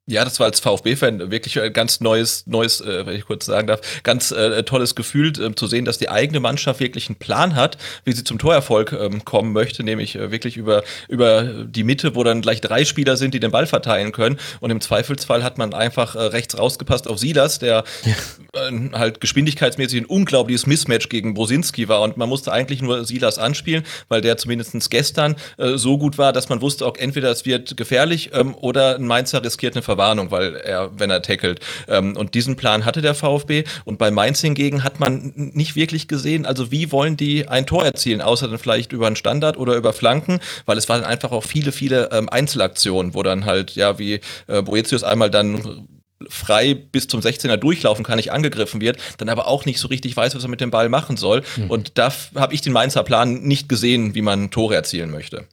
Ja, 0.09 0.25
das 0.25 0.39
war 0.39 0.47
als 0.47 0.61
VfB-Fan 0.61 1.33
wirklich 1.33 1.61
ein 1.61 1.73
ganz 1.73 2.01
neues, 2.01 2.47
neues, 2.47 2.81
äh, 2.81 3.05
wenn 3.07 3.17
ich 3.17 3.25
kurz 3.25 3.45
sagen 3.45 3.67
darf, 3.67 3.81
ganz 4.05 4.31
äh, 4.31 4.63
tolles 4.63 4.95
Gefühl 4.95 5.33
äh, 5.41 5.53
zu 5.57 5.67
sehen, 5.67 5.85
dass 5.85 5.99
die 5.99 6.09
eigene 6.09 6.39
Mannschaft 6.39 6.79
wirklich 6.79 7.09
einen 7.09 7.17
Plan 7.17 7.57
hat, 7.57 7.77
wie 8.05 8.13
sie 8.13 8.23
zum 8.23 8.39
Torerfolg 8.39 8.93
ähm, 8.93 9.25
kommen 9.25 9.53
möchte, 9.53 9.83
nämlich 9.83 10.15
äh, 10.15 10.31
wirklich 10.31 10.57
über, 10.57 10.85
über 11.09 11.43
die 11.43 11.83
Mitte, 11.83 12.15
wo 12.15 12.23
dann 12.23 12.41
gleich 12.41 12.61
drei 12.61 12.85
Spieler 12.85 13.17
sind, 13.17 13.35
die 13.35 13.41
den 13.41 13.51
Ball 13.51 13.67
verteilen 13.67 14.13
können. 14.13 14.39
Und 14.61 14.71
im 14.71 14.81
Zweifelsfall 14.81 15.43
hat 15.43 15.59
man 15.59 15.75
einfach 15.75 16.15
äh, 16.15 16.21
rechts 16.21 16.57
rausgepasst 16.57 17.09
auf 17.09 17.19
Silas, 17.19 17.59
der 17.59 17.83
ja. 18.05 18.15
äh, 18.53 18.91
halt 18.93 19.21
geschwindigkeitsmäßig 19.21 20.03
ein 20.03 20.07
unglaubliches 20.07 20.67
Mismatch 20.67 21.09
gegen 21.09 21.35
Brosinski 21.35 21.89
war. 21.89 22.01
Und 22.03 22.17
man 22.17 22.29
musste 22.29 22.53
eigentlich 22.53 22.81
nur 22.81 23.05
Silas 23.05 23.39
anspielen, 23.41 23.83
weil 24.07 24.21
der 24.21 24.37
zumindest 24.37 24.89
gestern 24.89 25.35
äh, 25.59 25.77
so 25.77 25.99
gut 25.99 26.17
war, 26.17 26.33
dass 26.33 26.49
man 26.49 26.61
wusste, 26.61 26.87
auch 26.87 26.97
entweder 26.97 27.33
es 27.33 27.45
wird 27.45 27.77
gefährlich 27.77 28.31
ähm, 28.35 28.55
oder 28.55 28.95
ein 28.95 29.07
Mainzer 29.09 29.43
riskiert 29.43 29.75
eine 29.75 29.83
Ver 29.83 29.96
Verwarnung, 29.97 30.31
weil 30.31 30.57
er, 30.57 30.91
wenn 30.99 31.11
er 31.11 31.23
tackelt. 31.23 31.61
Ähm, 31.89 32.17
und 32.17 32.35
diesen 32.35 32.57
Plan 32.57 32.85
hatte 32.85 33.01
der 33.01 33.15
VfB. 33.15 33.65
Und 33.85 33.99
bei 33.99 34.11
Mainz 34.11 34.41
hingegen 34.41 34.85
hat 34.85 35.01
man 35.01 35.33
nicht 35.35 35.75
wirklich 35.75 36.07
gesehen, 36.07 36.45
also 36.45 36.71
wie 36.71 36.93
wollen 36.93 37.17
die 37.17 37.49
ein 37.49 37.67
Tor 37.67 37.85
erzielen, 37.85 38.21
außer 38.21 38.49
dann 38.49 38.59
vielleicht 38.59 38.93
über 38.93 39.07
einen 39.07 39.17
Standard 39.17 39.57
oder 39.57 39.75
über 39.75 39.93
Flanken, 39.93 40.41
weil 40.67 40.77
es 40.77 40.89
waren 40.89 41.03
einfach 41.03 41.33
auch 41.33 41.45
viele, 41.45 41.73
viele 41.73 42.11
ähm, 42.13 42.29
Einzelaktionen, 42.29 43.15
wo 43.15 43.23
dann 43.23 43.47
halt, 43.47 43.73
ja, 43.73 43.99
wie 43.99 44.21
äh, 44.49 44.63
Boetius 44.63 45.03
einmal 45.03 45.31
dann 45.31 45.89
frei 46.29 46.75
bis 46.75 47.09
zum 47.09 47.21
16er 47.21 47.57
durchlaufen 47.57 48.05
kann, 48.05 48.17
nicht 48.17 48.33
angegriffen 48.33 48.81
wird, 48.81 48.99
dann 49.19 49.29
aber 49.29 49.47
auch 49.47 49.65
nicht 49.65 49.79
so 49.79 49.89
richtig 49.89 50.17
weiß, 50.17 50.35
was 50.35 50.43
er 50.43 50.49
mit 50.49 50.61
dem 50.61 50.71
Ball 50.71 50.89
machen 50.89 51.17
soll. 51.17 51.43
Mhm. 51.57 51.71
Und 51.71 51.99
da 51.99 52.13
habe 52.35 52.55
ich 52.55 52.61
den 52.61 52.73
Mainzer 52.73 53.03
Plan 53.03 53.43
nicht 53.43 53.69
gesehen, 53.69 54.15
wie 54.15 54.23
man 54.23 54.51
Tore 54.51 54.75
erzielen 54.75 55.11
möchte. 55.11 55.47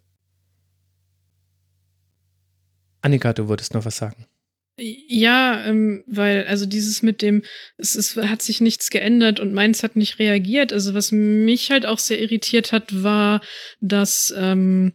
Annika, 3.01 3.33
du 3.33 3.49
wolltest 3.49 3.73
noch 3.73 3.83
was 3.83 3.97
sagen. 3.97 4.25
Ja, 4.77 5.63
ähm, 5.67 6.03
weil, 6.07 6.45
also 6.47 6.65
dieses 6.65 7.03
mit 7.03 7.21
dem, 7.21 7.43
es, 7.77 7.95
es 7.95 8.15
hat 8.15 8.41
sich 8.41 8.59
nichts 8.59 8.89
geändert 8.89 9.39
und 9.39 9.53
meins 9.53 9.83
hat 9.83 9.95
nicht 9.95 10.17
reagiert. 10.17 10.73
Also 10.73 10.95
was 10.95 11.11
mich 11.11 11.69
halt 11.69 11.85
auch 11.85 11.99
sehr 11.99 12.19
irritiert 12.19 12.71
hat, 12.71 13.03
war, 13.03 13.41
dass 13.81 14.33
ähm, 14.35 14.93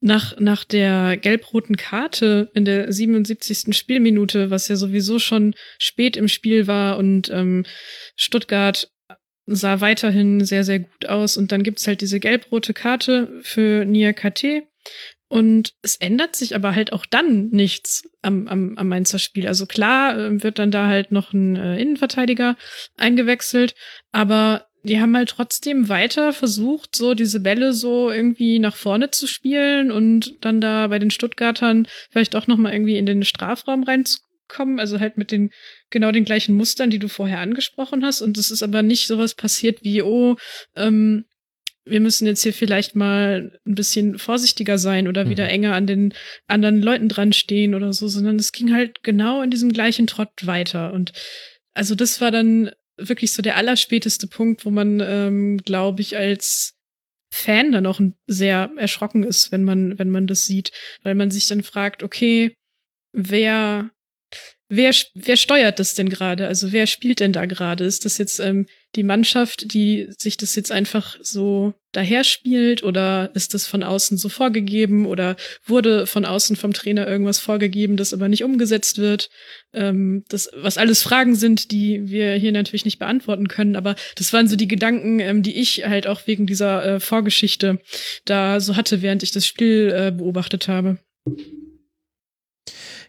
nach, 0.00 0.38
nach 0.40 0.64
der 0.64 1.18
gelb-roten 1.18 1.76
Karte 1.76 2.50
in 2.54 2.64
der 2.64 2.90
77. 2.90 3.76
Spielminute, 3.76 4.50
was 4.50 4.68
ja 4.68 4.76
sowieso 4.76 5.18
schon 5.18 5.54
spät 5.78 6.16
im 6.16 6.28
Spiel 6.28 6.66
war 6.66 6.96
und 6.96 7.28
ähm, 7.30 7.64
Stuttgart 8.16 8.90
sah 9.46 9.80
weiterhin 9.80 10.44
sehr, 10.44 10.64
sehr 10.64 10.80
gut 10.80 11.06
aus. 11.06 11.36
Und 11.36 11.52
dann 11.52 11.62
gibt's 11.62 11.86
halt 11.86 12.00
diese 12.00 12.18
gelb-rote 12.18 12.72
Karte 12.74 13.40
für 13.42 13.84
Nia 13.84 14.12
KT. 14.12 14.62
Und 15.32 15.72
es 15.80 15.96
ändert 15.96 16.36
sich 16.36 16.54
aber 16.54 16.74
halt 16.74 16.92
auch 16.92 17.06
dann 17.06 17.48
nichts 17.48 18.06
am, 18.20 18.48
am, 18.48 18.76
am 18.76 18.86
Mainzer 18.86 19.18
Spiel. 19.18 19.48
Also 19.48 19.64
klar 19.64 20.18
äh, 20.18 20.42
wird 20.42 20.58
dann 20.58 20.70
da 20.70 20.88
halt 20.88 21.10
noch 21.10 21.32
ein 21.32 21.56
äh, 21.56 21.80
Innenverteidiger 21.80 22.54
eingewechselt, 22.98 23.74
aber 24.10 24.66
die 24.82 25.00
haben 25.00 25.16
halt 25.16 25.30
trotzdem 25.30 25.88
weiter 25.88 26.34
versucht, 26.34 26.94
so 26.94 27.14
diese 27.14 27.40
Bälle 27.40 27.72
so 27.72 28.10
irgendwie 28.10 28.58
nach 28.58 28.76
vorne 28.76 29.10
zu 29.10 29.26
spielen 29.26 29.90
und 29.90 30.34
dann 30.44 30.60
da 30.60 30.88
bei 30.88 30.98
den 30.98 31.10
Stuttgartern 31.10 31.88
vielleicht 32.10 32.36
auch 32.36 32.46
noch 32.46 32.58
mal 32.58 32.74
irgendwie 32.74 32.98
in 32.98 33.06
den 33.06 33.24
Strafraum 33.24 33.84
reinzukommen, 33.84 34.80
also 34.80 35.00
halt 35.00 35.16
mit 35.16 35.32
den 35.32 35.48
genau 35.88 36.12
den 36.12 36.26
gleichen 36.26 36.56
Mustern, 36.56 36.90
die 36.90 36.98
du 36.98 37.08
vorher 37.08 37.40
angesprochen 37.40 38.04
hast. 38.04 38.20
Und 38.20 38.36
es 38.36 38.50
ist 38.50 38.62
aber 38.62 38.82
nicht 38.82 39.06
sowas 39.06 39.34
passiert 39.34 39.82
wie, 39.82 40.02
oh, 40.02 40.36
ähm, 40.76 41.24
wir 41.84 42.00
müssen 42.00 42.26
jetzt 42.26 42.42
hier 42.42 42.52
vielleicht 42.52 42.94
mal 42.94 43.58
ein 43.66 43.74
bisschen 43.74 44.18
vorsichtiger 44.18 44.78
sein 44.78 45.08
oder 45.08 45.28
wieder 45.28 45.44
mhm. 45.44 45.50
enger 45.50 45.74
an 45.74 45.86
den 45.86 46.14
anderen 46.46 46.80
Leuten 46.80 47.08
dran 47.08 47.32
stehen 47.32 47.74
oder 47.74 47.92
so, 47.92 48.08
sondern 48.08 48.36
es 48.36 48.52
ging 48.52 48.72
halt 48.72 49.02
genau 49.02 49.42
in 49.42 49.50
diesem 49.50 49.72
gleichen 49.72 50.06
Trott 50.06 50.30
weiter. 50.44 50.92
Und 50.92 51.12
also 51.74 51.94
das 51.94 52.20
war 52.20 52.30
dann 52.30 52.70
wirklich 52.96 53.32
so 53.32 53.42
der 53.42 53.56
allerspäteste 53.56 54.28
Punkt, 54.28 54.64
wo 54.64 54.70
man, 54.70 55.00
ähm, 55.00 55.58
glaube 55.58 56.02
ich, 56.02 56.16
als 56.16 56.74
Fan 57.32 57.72
dann 57.72 57.86
auch 57.86 58.00
sehr 58.26 58.70
erschrocken 58.76 59.24
ist, 59.24 59.50
wenn 59.50 59.64
man, 59.64 59.98
wenn 59.98 60.10
man 60.10 60.26
das 60.26 60.46
sieht, 60.46 60.70
weil 61.02 61.14
man 61.14 61.30
sich 61.30 61.46
dann 61.46 61.62
fragt, 61.62 62.02
okay, 62.02 62.54
wer 63.12 63.90
wer, 64.72 64.92
wer 65.14 65.36
steuert 65.36 65.78
das 65.78 65.94
denn 65.94 66.08
gerade? 66.08 66.48
Also 66.48 66.72
wer 66.72 66.86
spielt 66.86 67.20
denn 67.20 67.32
da 67.32 67.44
gerade? 67.44 67.84
Ist 67.84 68.06
das 68.06 68.16
jetzt 68.16 68.40
ähm, 68.40 68.66
die 68.96 69.02
Mannschaft, 69.02 69.74
die 69.74 70.08
sich 70.18 70.38
das 70.38 70.56
jetzt 70.56 70.72
einfach 70.72 71.16
so 71.20 71.74
daher 71.92 72.24
spielt 72.24 72.82
oder 72.82 73.30
ist 73.34 73.52
das 73.52 73.66
von 73.66 73.82
außen 73.82 74.16
so 74.16 74.30
vorgegeben 74.30 75.04
oder 75.04 75.36
wurde 75.66 76.06
von 76.06 76.24
außen 76.24 76.56
vom 76.56 76.72
Trainer 76.72 77.06
irgendwas 77.06 77.38
vorgegeben, 77.38 77.98
das 77.98 78.14
aber 78.14 78.28
nicht 78.28 78.44
umgesetzt 78.44 78.96
wird? 78.96 79.28
Ähm, 79.74 80.24
das, 80.28 80.50
was 80.54 80.78
alles 80.78 81.02
Fragen 81.02 81.34
sind, 81.34 81.70
die 81.70 82.08
wir 82.08 82.34
hier 82.34 82.52
natürlich 82.52 82.86
nicht 82.86 82.98
beantworten 82.98 83.48
können, 83.48 83.76
aber 83.76 83.94
das 84.16 84.32
waren 84.32 84.48
so 84.48 84.56
die 84.56 84.68
Gedanken, 84.68 85.20
ähm, 85.20 85.42
die 85.42 85.60
ich 85.60 85.86
halt 85.86 86.06
auch 86.06 86.26
wegen 86.26 86.46
dieser 86.46 86.84
äh, 86.84 87.00
Vorgeschichte 87.00 87.78
da 88.24 88.58
so 88.58 88.74
hatte, 88.74 89.02
während 89.02 89.22
ich 89.22 89.32
das 89.32 89.46
Spiel 89.46 89.92
äh, 89.94 90.10
beobachtet 90.10 90.68
habe. 90.68 90.98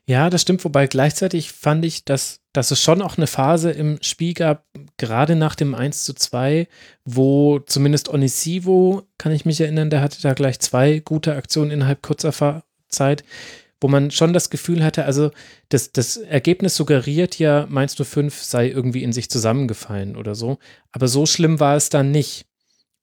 Ja, 0.06 0.30
das 0.30 0.42
stimmt, 0.42 0.66
wobei 0.66 0.88
gleichzeitig 0.88 1.54
fand 1.54 1.86
ich, 1.86 2.04
dass, 2.04 2.42
dass 2.52 2.72
es 2.72 2.82
schon 2.82 3.02
auch 3.02 3.18
eine 3.18 3.28
Phase 3.28 3.72
im 3.72 4.00
Spiel 4.02 4.34
gab, 4.34 4.66
gerade 4.98 5.36
nach 5.36 5.56
dem 5.56 5.74
1 5.74 6.04
zu 6.04 6.14
2, 6.14 6.68
wo 7.06 7.60
zumindest 7.60 8.10
Onisivo, 8.10 9.04
kann 9.18 9.32
ich 9.32 9.46
mich 9.46 9.62
erinnern, 9.62 9.90
der 9.90 10.02
hatte 10.02 10.22
da 10.22 10.34
gleich 10.34 10.60
zwei 10.60 11.00
gute 11.00 11.36
Aktionen 11.36 11.72
innerhalb 11.72 12.02
kurzer 12.02 12.64
Zeit, 12.90 13.24
wo 13.80 13.88
man 13.88 14.12
schon 14.12 14.34
das 14.34 14.50
Gefühl 14.50 14.84
hatte, 14.84 15.06
also 15.06 15.32
das, 15.70 15.94
das 15.94 16.18
Ergebnis 16.18 16.76
suggeriert 16.76 17.40
ja, 17.40 17.66
meinst 17.70 17.98
du, 17.98 18.04
5 18.04 18.44
sei 18.44 18.70
irgendwie 18.70 19.04
in 19.04 19.14
sich 19.14 19.30
zusammengefallen 19.30 20.18
oder 20.18 20.36
so, 20.36 20.58
aber 20.92 21.08
so 21.08 21.26
schlimm 21.26 21.62
war 21.62 21.78
es 21.78 21.90
dann 21.90 22.12
nicht. 22.12 22.46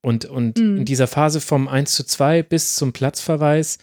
Und, 0.03 0.25
und 0.25 0.57
mhm. 0.57 0.79
in 0.79 0.85
dieser 0.85 1.05
Phase 1.05 1.41
vom 1.41 1.67
1 1.67 1.91
zu 1.91 2.03
2 2.03 2.41
bis 2.43 2.75
zum 2.75 2.91
Platzverweis, 2.91 3.77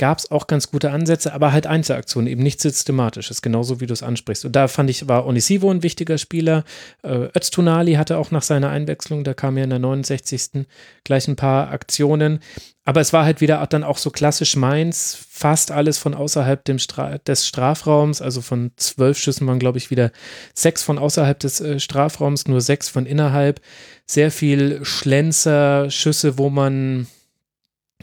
gab 0.00 0.16
es 0.16 0.30
auch 0.30 0.46
ganz 0.46 0.70
gute 0.70 0.92
Ansätze, 0.92 1.34
aber 1.34 1.52
halt 1.52 1.66
Einzelaktionen, 1.66 2.26
eben 2.26 2.42
nicht 2.42 2.58
systematisches, 2.58 3.42
genauso 3.42 3.80
wie 3.80 3.86
du 3.86 3.92
es 3.92 4.02
ansprichst. 4.02 4.46
Und 4.46 4.56
da 4.56 4.66
fand 4.66 4.88
ich, 4.88 5.08
war 5.08 5.26
Onisivo 5.26 5.70
ein 5.70 5.82
wichtiger 5.82 6.16
Spieler. 6.16 6.64
Äh, 7.02 7.28
Öztunali 7.36 7.92
hatte 7.92 8.16
auch 8.16 8.30
nach 8.30 8.42
seiner 8.42 8.70
Einwechslung, 8.70 9.24
da 9.24 9.34
kam 9.34 9.58
ja 9.58 9.64
in 9.64 9.70
der 9.70 9.78
69. 9.78 10.66
gleich 11.04 11.28
ein 11.28 11.36
paar 11.36 11.70
Aktionen. 11.70 12.40
Aber 12.86 13.02
es 13.02 13.12
war 13.12 13.26
halt 13.26 13.42
wieder 13.42 13.64
dann 13.66 13.84
auch 13.84 13.98
so 13.98 14.10
klassisch 14.10 14.56
Mainz, 14.56 15.18
fast 15.28 15.70
alles 15.70 15.98
von 15.98 16.14
außerhalb 16.14 16.62
Stra 16.78 17.18
des 17.18 17.46
Strafraums, 17.46 18.22
also 18.22 18.40
von 18.40 18.70
zwölf 18.76 19.18
Schüssen 19.18 19.46
waren, 19.46 19.58
glaube 19.58 19.76
ich, 19.76 19.90
wieder 19.90 20.12
sechs 20.54 20.82
von 20.82 20.98
außerhalb 20.98 21.38
des 21.38 21.60
äh, 21.60 21.78
Strafraums, 21.78 22.48
nur 22.48 22.62
sechs 22.62 22.88
von 22.88 23.04
innerhalb. 23.04 23.60
Sehr 24.06 24.30
viel 24.30 24.82
Schlenzer, 24.82 25.90
Schüsse, 25.90 26.38
wo 26.38 26.48
man 26.48 27.06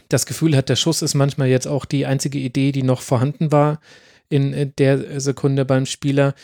das 0.08 0.26
Gefühl 0.26 0.56
hat, 0.56 0.68
der 0.68 0.76
Schuss 0.76 1.02
ist 1.02 1.14
manchmal 1.14 1.48
jetzt 1.48 1.66
auch 1.66 1.84
die 1.84 2.06
einzige 2.06 2.38
Idee, 2.38 2.72
die 2.72 2.82
noch 2.82 3.02
vorhanden 3.02 3.52
war 3.52 3.80
in 4.28 4.52
äh, 4.52 4.66
der 4.66 5.20
Sekunde 5.20 5.64
beim 5.64 5.86
Spieler. 5.86 6.34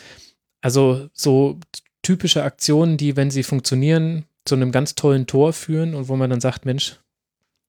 Also 0.61 1.09
so 1.13 1.59
typische 2.01 2.43
Aktionen, 2.43 2.97
die, 2.97 3.15
wenn 3.15 3.31
sie 3.31 3.43
funktionieren, 3.43 4.25
zu 4.45 4.55
einem 4.55 4.71
ganz 4.71 4.95
tollen 4.95 5.25
Tor 5.25 5.53
führen 5.53 5.95
und 5.95 6.07
wo 6.07 6.15
man 6.15 6.29
dann 6.29 6.41
sagt, 6.41 6.65
Mensch, 6.65 6.99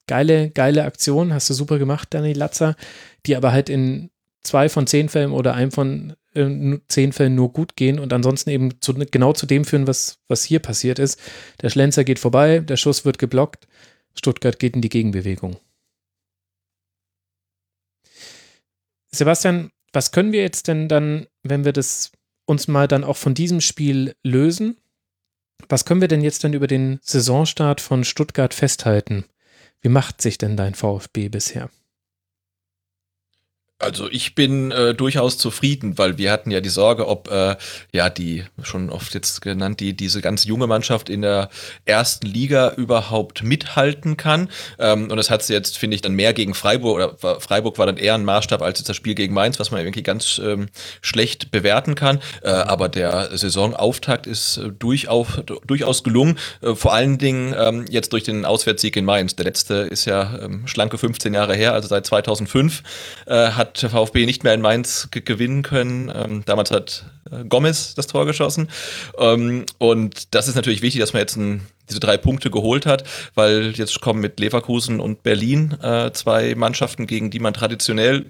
geile, 0.07 0.51
geile 0.51 0.85
Aktion, 0.85 1.33
hast 1.33 1.49
du 1.49 1.55
super 1.55 1.79
gemacht, 1.79 2.09
Danny 2.11 2.35
Latzer, 2.35 2.77
die 3.25 3.35
aber 3.37 3.53
halt 3.53 3.69
in 3.71 4.11
zwei 4.43 4.69
von 4.69 4.87
zehn 4.87 5.09
Fällen 5.09 5.33
oder 5.33 5.55
einem 5.55 5.73
von 5.73 6.15
äh, 6.35 6.79
zehn 6.89 7.13
Fällen 7.13 7.35
nur 7.35 7.53
gut 7.53 7.77
gehen 7.77 7.99
und 7.99 8.13
ansonsten 8.13 8.51
eben 8.51 8.81
zu, 8.81 8.95
genau 8.95 9.33
zu 9.33 9.47
dem 9.47 9.65
führen, 9.65 9.87
was, 9.87 10.19
was 10.29 10.45
hier 10.45 10.61
passiert 10.61 10.99
ist. 10.99 11.19
Der 11.63 11.71
Schlenzer 11.71 12.05
geht 12.05 12.19
vorbei, 12.19 12.61
der 12.61 12.77
Schuss 12.77 13.05
wird 13.05 13.19
geblockt, 13.19 13.67
Stuttgart 14.15 14.59
geht 14.59 14.77
in 14.77 14.83
die 14.83 14.91
Gegenbewegung. 14.91 15.57
Sebastian, 19.17 19.71
was 19.93 20.13
können 20.13 20.33
wir 20.33 20.43
jetzt 20.43 20.69
denn 20.69 20.89
dann, 20.89 21.27
wenn 21.43 21.65
wir 21.65 21.73
das 21.73 22.13
uns 22.47 22.69
mal 22.69 22.89
dann 22.89 23.05
auch 23.05 23.17
von 23.17 23.35
diesem 23.35 23.61
Spiel 23.61 24.15
lösen? 24.23 24.77
Was 25.69 25.85
können 25.85 26.01
wir 26.01 26.09
denn 26.09 26.21
jetzt 26.21 26.45
dann 26.45 26.53
über 26.53 26.67
den 26.67 26.99
Saisonstart 27.03 27.81
von 27.81 28.05
Stuttgart 28.05 28.55
festhalten? 28.55 29.25
Wie 29.81 29.89
macht 29.89 30.21
sich 30.21 30.39
denn 30.39 30.57
dein 30.57 30.75
VfB 30.75 31.29
bisher? 31.29 31.71
Also 33.79 34.09
ich 34.11 34.35
bin 34.35 34.71
äh, 34.71 34.95
durchaus 34.95 35.37
zufrieden, 35.37 35.99
weil 35.99 36.17
wir 36.17 36.33
hatten 36.33 36.51
ja 36.51 36.63
die 36.63 36.71
Sorge, 36.71 37.07
ob 37.07 37.31
äh, 37.31 37.57
ja 37.93 38.09
die 38.09 38.45
schon 38.63 38.89
oft 38.89 39.13
jetzt 39.13 39.43
genannt, 39.43 39.81
die 39.81 39.95
diese 39.95 40.23
ganz 40.23 40.45
junge 40.45 40.67
Mannschaft 40.67 41.11
in 41.11 41.21
der 41.21 41.51
ersten 41.85 42.27
Liga 42.27 42.73
überhaupt 42.79 43.43
mithalten 43.43 44.17
kann. 44.17 44.49
Ähm, 44.79 45.11
und 45.11 45.19
das 45.19 45.29
hat 45.29 45.43
sie 45.43 45.53
jetzt, 45.53 45.77
finde 45.77 45.95
ich, 45.95 46.01
dann 46.01 46.15
mehr 46.15 46.33
gegen 46.33 46.55
Freiburg 46.55 46.95
oder 46.97 47.23
war, 47.23 47.39
Freiburg 47.39 47.77
war 47.77 47.85
dann 47.85 47.99
eher 47.99 48.15
ein 48.15 48.25
Maßstab 48.25 48.63
als 48.63 48.79
jetzt 48.79 48.89
das 48.89 48.97
Spiel 48.97 49.15
gegen 49.15 49.35
Mainz, 49.35 49.61
was 49.61 49.71
man 49.71 49.81
irgendwie 49.81 50.03
ganz 50.03 50.41
ähm, 50.43 50.69
schlecht 51.03 51.51
bewerten 51.51 51.95
kann. 51.95 52.21
Äh, 52.43 52.49
aber 52.49 52.89
der 52.89 53.37
Saisonauftakt 53.37 54.27
ist 54.27 54.57
äh, 54.57 54.71
durchaus, 54.71 55.27
durchaus 55.67 56.03
gelungen. 56.03 56.39
Äh, 56.63 56.75
vor 56.75 56.95
allen 56.95 57.19
Dingen 57.19 57.55
ähm, 57.59 57.85
jetzt 57.91 58.15
durch 58.15 58.23
den 58.23 58.47
Auswärtssieg 58.47 58.97
in 58.97 59.05
Mainz. 59.05 59.37
Der 59.37 59.45
letzte 59.45 59.75
ist 59.75 60.07
ja 60.07 60.39
ähm, 60.41 60.67
schlanke 60.67 60.97
15 60.97 61.35
Jahre 61.35 61.55
her, 61.55 61.75
also 61.75 61.89
seit 61.89 62.07
2005 62.07 62.83
äh, 63.27 63.51
hat 63.51 63.66
hat 63.67 63.91
VfB 63.91 64.27
nicht 64.27 64.45
mehr 64.45 64.55
in 64.55 64.61
Mainz 64.61 65.09
gewinnen 65.11 65.63
können. 65.63 66.13
Ähm, 66.15 66.43
damals 66.45 66.71
hat 66.71 67.05
äh, 67.31 67.45
Gomez 67.45 67.95
das 67.95 68.07
Tor 68.07 68.27
geschossen. 68.27 68.69
Ähm, 69.19 69.67
und 69.79 70.35
das 70.35 70.49
ist 70.49 70.55
natürlich 70.55 70.83
wichtig, 70.83 71.01
dass 71.01 71.13
man 71.13 71.21
jetzt 71.21 71.37
ein, 71.37 71.67
diese 71.89 72.01
drei 72.01 72.17
Punkte 72.17 72.51
geholt 72.51 72.87
hat, 72.87 73.05
weil 73.35 73.73
jetzt 73.73 74.01
kommen 74.01 74.21
mit 74.21 74.41
Leverkusen 74.41 75.01
und 75.01 75.23
Berlin 75.23 75.73
äh, 75.83 76.13
zwei 76.13 76.55
Mannschaften, 76.55 77.07
gegen 77.07 77.31
die 77.31 77.41
man 77.41 77.55
traditionell 77.55 78.27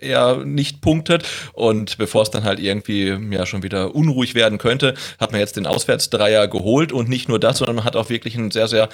eher 0.00 0.38
nicht 0.44 0.80
punktet. 0.80 1.24
Und 1.52 1.96
bevor 1.98 2.22
es 2.22 2.30
dann 2.30 2.44
halt 2.44 2.58
irgendwie 2.58 3.16
ja 3.30 3.46
schon 3.46 3.62
wieder 3.62 3.94
unruhig 3.94 4.34
werden 4.34 4.58
könnte, 4.58 4.94
hat 5.18 5.30
man 5.30 5.40
jetzt 5.40 5.56
den 5.56 5.66
Auswärtsdreier 5.66 6.48
geholt 6.48 6.92
und 6.92 7.08
nicht 7.08 7.28
nur 7.28 7.38
das, 7.38 7.58
sondern 7.58 7.76
man 7.76 7.84
hat 7.84 7.96
auch 7.96 8.10
wirklich 8.10 8.34
ein 8.34 8.50
sehr, 8.50 8.68
sehr 8.68 8.88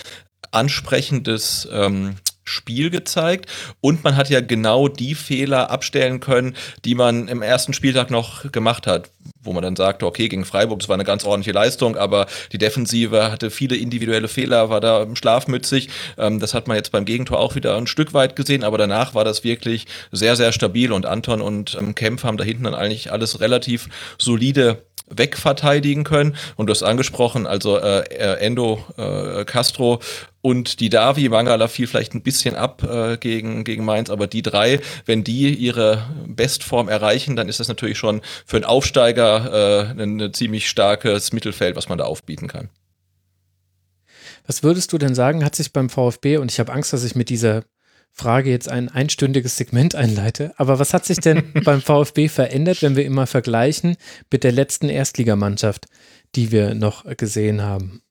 ansprechendes 0.50 1.68
ähm, 1.72 2.16
Spiel 2.48 2.90
gezeigt 2.90 3.50
und 3.80 4.04
man 4.04 4.16
hat 4.16 4.30
ja 4.30 4.40
genau 4.40 4.88
die 4.88 5.14
Fehler 5.14 5.70
abstellen 5.70 6.20
können, 6.20 6.56
die 6.84 6.94
man 6.94 7.28
im 7.28 7.42
ersten 7.42 7.72
Spieltag 7.72 8.10
noch 8.10 8.50
gemacht 8.50 8.86
hat, 8.86 9.10
wo 9.42 9.52
man 9.52 9.62
dann 9.62 9.76
sagte, 9.76 10.06
okay, 10.06 10.28
gegen 10.28 10.44
Freiburg, 10.44 10.80
das 10.80 10.88
war 10.88 10.94
eine 10.94 11.04
ganz 11.04 11.24
ordentliche 11.24 11.52
Leistung, 11.52 11.96
aber 11.96 12.26
die 12.52 12.58
Defensive 12.58 13.30
hatte 13.30 13.50
viele 13.50 13.76
individuelle 13.76 14.28
Fehler, 14.28 14.70
war 14.70 14.80
da 14.80 15.06
schlafmützig. 15.14 15.88
Ähm, 16.16 16.40
das 16.40 16.54
hat 16.54 16.68
man 16.68 16.76
jetzt 16.76 16.92
beim 16.92 17.04
Gegentor 17.04 17.38
auch 17.38 17.54
wieder 17.54 17.76
ein 17.76 17.86
Stück 17.86 18.14
weit 18.14 18.36
gesehen, 18.36 18.64
aber 18.64 18.78
danach 18.78 19.14
war 19.14 19.24
das 19.24 19.44
wirklich 19.44 19.86
sehr, 20.12 20.36
sehr 20.36 20.52
stabil 20.52 20.92
und 20.92 21.06
Anton 21.06 21.40
und 21.40 21.76
ähm, 21.80 21.94
Kempf 21.94 22.24
haben 22.24 22.36
da 22.36 22.44
hinten 22.44 22.64
dann 22.64 22.74
eigentlich 22.74 23.12
alles 23.12 23.40
relativ 23.40 23.88
solide 24.18 24.82
wegverteidigen 25.10 26.04
können. 26.04 26.36
Und 26.56 26.66
du 26.66 26.72
hast 26.72 26.82
angesprochen, 26.82 27.46
also 27.46 27.78
äh, 27.78 28.00
äh, 28.10 28.38
Endo, 28.40 28.84
äh, 28.96 29.44
Castro 29.44 30.00
und 30.40 30.80
die 30.80 30.88
Davi, 30.88 31.28
Mangala 31.28 31.68
fiel 31.68 31.86
vielleicht 31.86 32.14
ein 32.14 32.22
bisschen 32.22 32.54
ab 32.54 32.82
äh, 32.82 33.16
gegen, 33.16 33.64
gegen 33.64 33.84
Mainz, 33.84 34.08
aber 34.08 34.26
die 34.26 34.42
drei, 34.42 34.80
wenn 35.04 35.24
die 35.24 35.52
ihre 35.54 36.06
Bestform 36.26 36.88
erreichen, 36.88 37.36
dann 37.36 37.48
ist 37.48 37.60
das 37.60 37.68
natürlich 37.68 37.98
schon 37.98 38.22
für 38.46 38.56
einen 38.56 38.64
Aufsteiger 38.64 39.92
äh, 39.96 40.02
ein, 40.02 40.20
ein 40.20 40.32
ziemlich 40.32 40.68
starkes 40.68 41.32
Mittelfeld, 41.32 41.76
was 41.76 41.88
man 41.88 41.98
da 41.98 42.04
aufbieten 42.04 42.46
kann. 42.48 42.70
Was 44.46 44.62
würdest 44.62 44.92
du 44.92 44.98
denn 44.98 45.14
sagen, 45.14 45.44
hat 45.44 45.54
sich 45.54 45.72
beim 45.72 45.90
VfB, 45.90 46.38
und 46.38 46.50
ich 46.50 46.58
habe 46.58 46.72
Angst, 46.72 46.92
dass 46.92 47.04
ich 47.04 47.14
mit 47.14 47.28
dieser 47.28 47.64
Frage 48.12 48.50
jetzt 48.50 48.68
ein 48.68 48.88
einstündiges 48.88 49.56
Segment 49.56 49.94
einleite. 49.94 50.52
Aber 50.56 50.78
was 50.78 50.92
hat 50.92 51.04
sich 51.04 51.18
denn 51.18 51.52
beim 51.64 51.80
VfB 51.80 52.28
verändert, 52.28 52.82
wenn 52.82 52.96
wir 52.96 53.04
immer 53.04 53.26
vergleichen 53.26 53.96
mit 54.30 54.44
der 54.44 54.52
letzten 54.52 54.88
Erstligamannschaft, 54.88 55.86
die 56.34 56.50
wir 56.50 56.74
noch 56.74 57.04
gesehen 57.16 57.62
haben? 57.62 58.02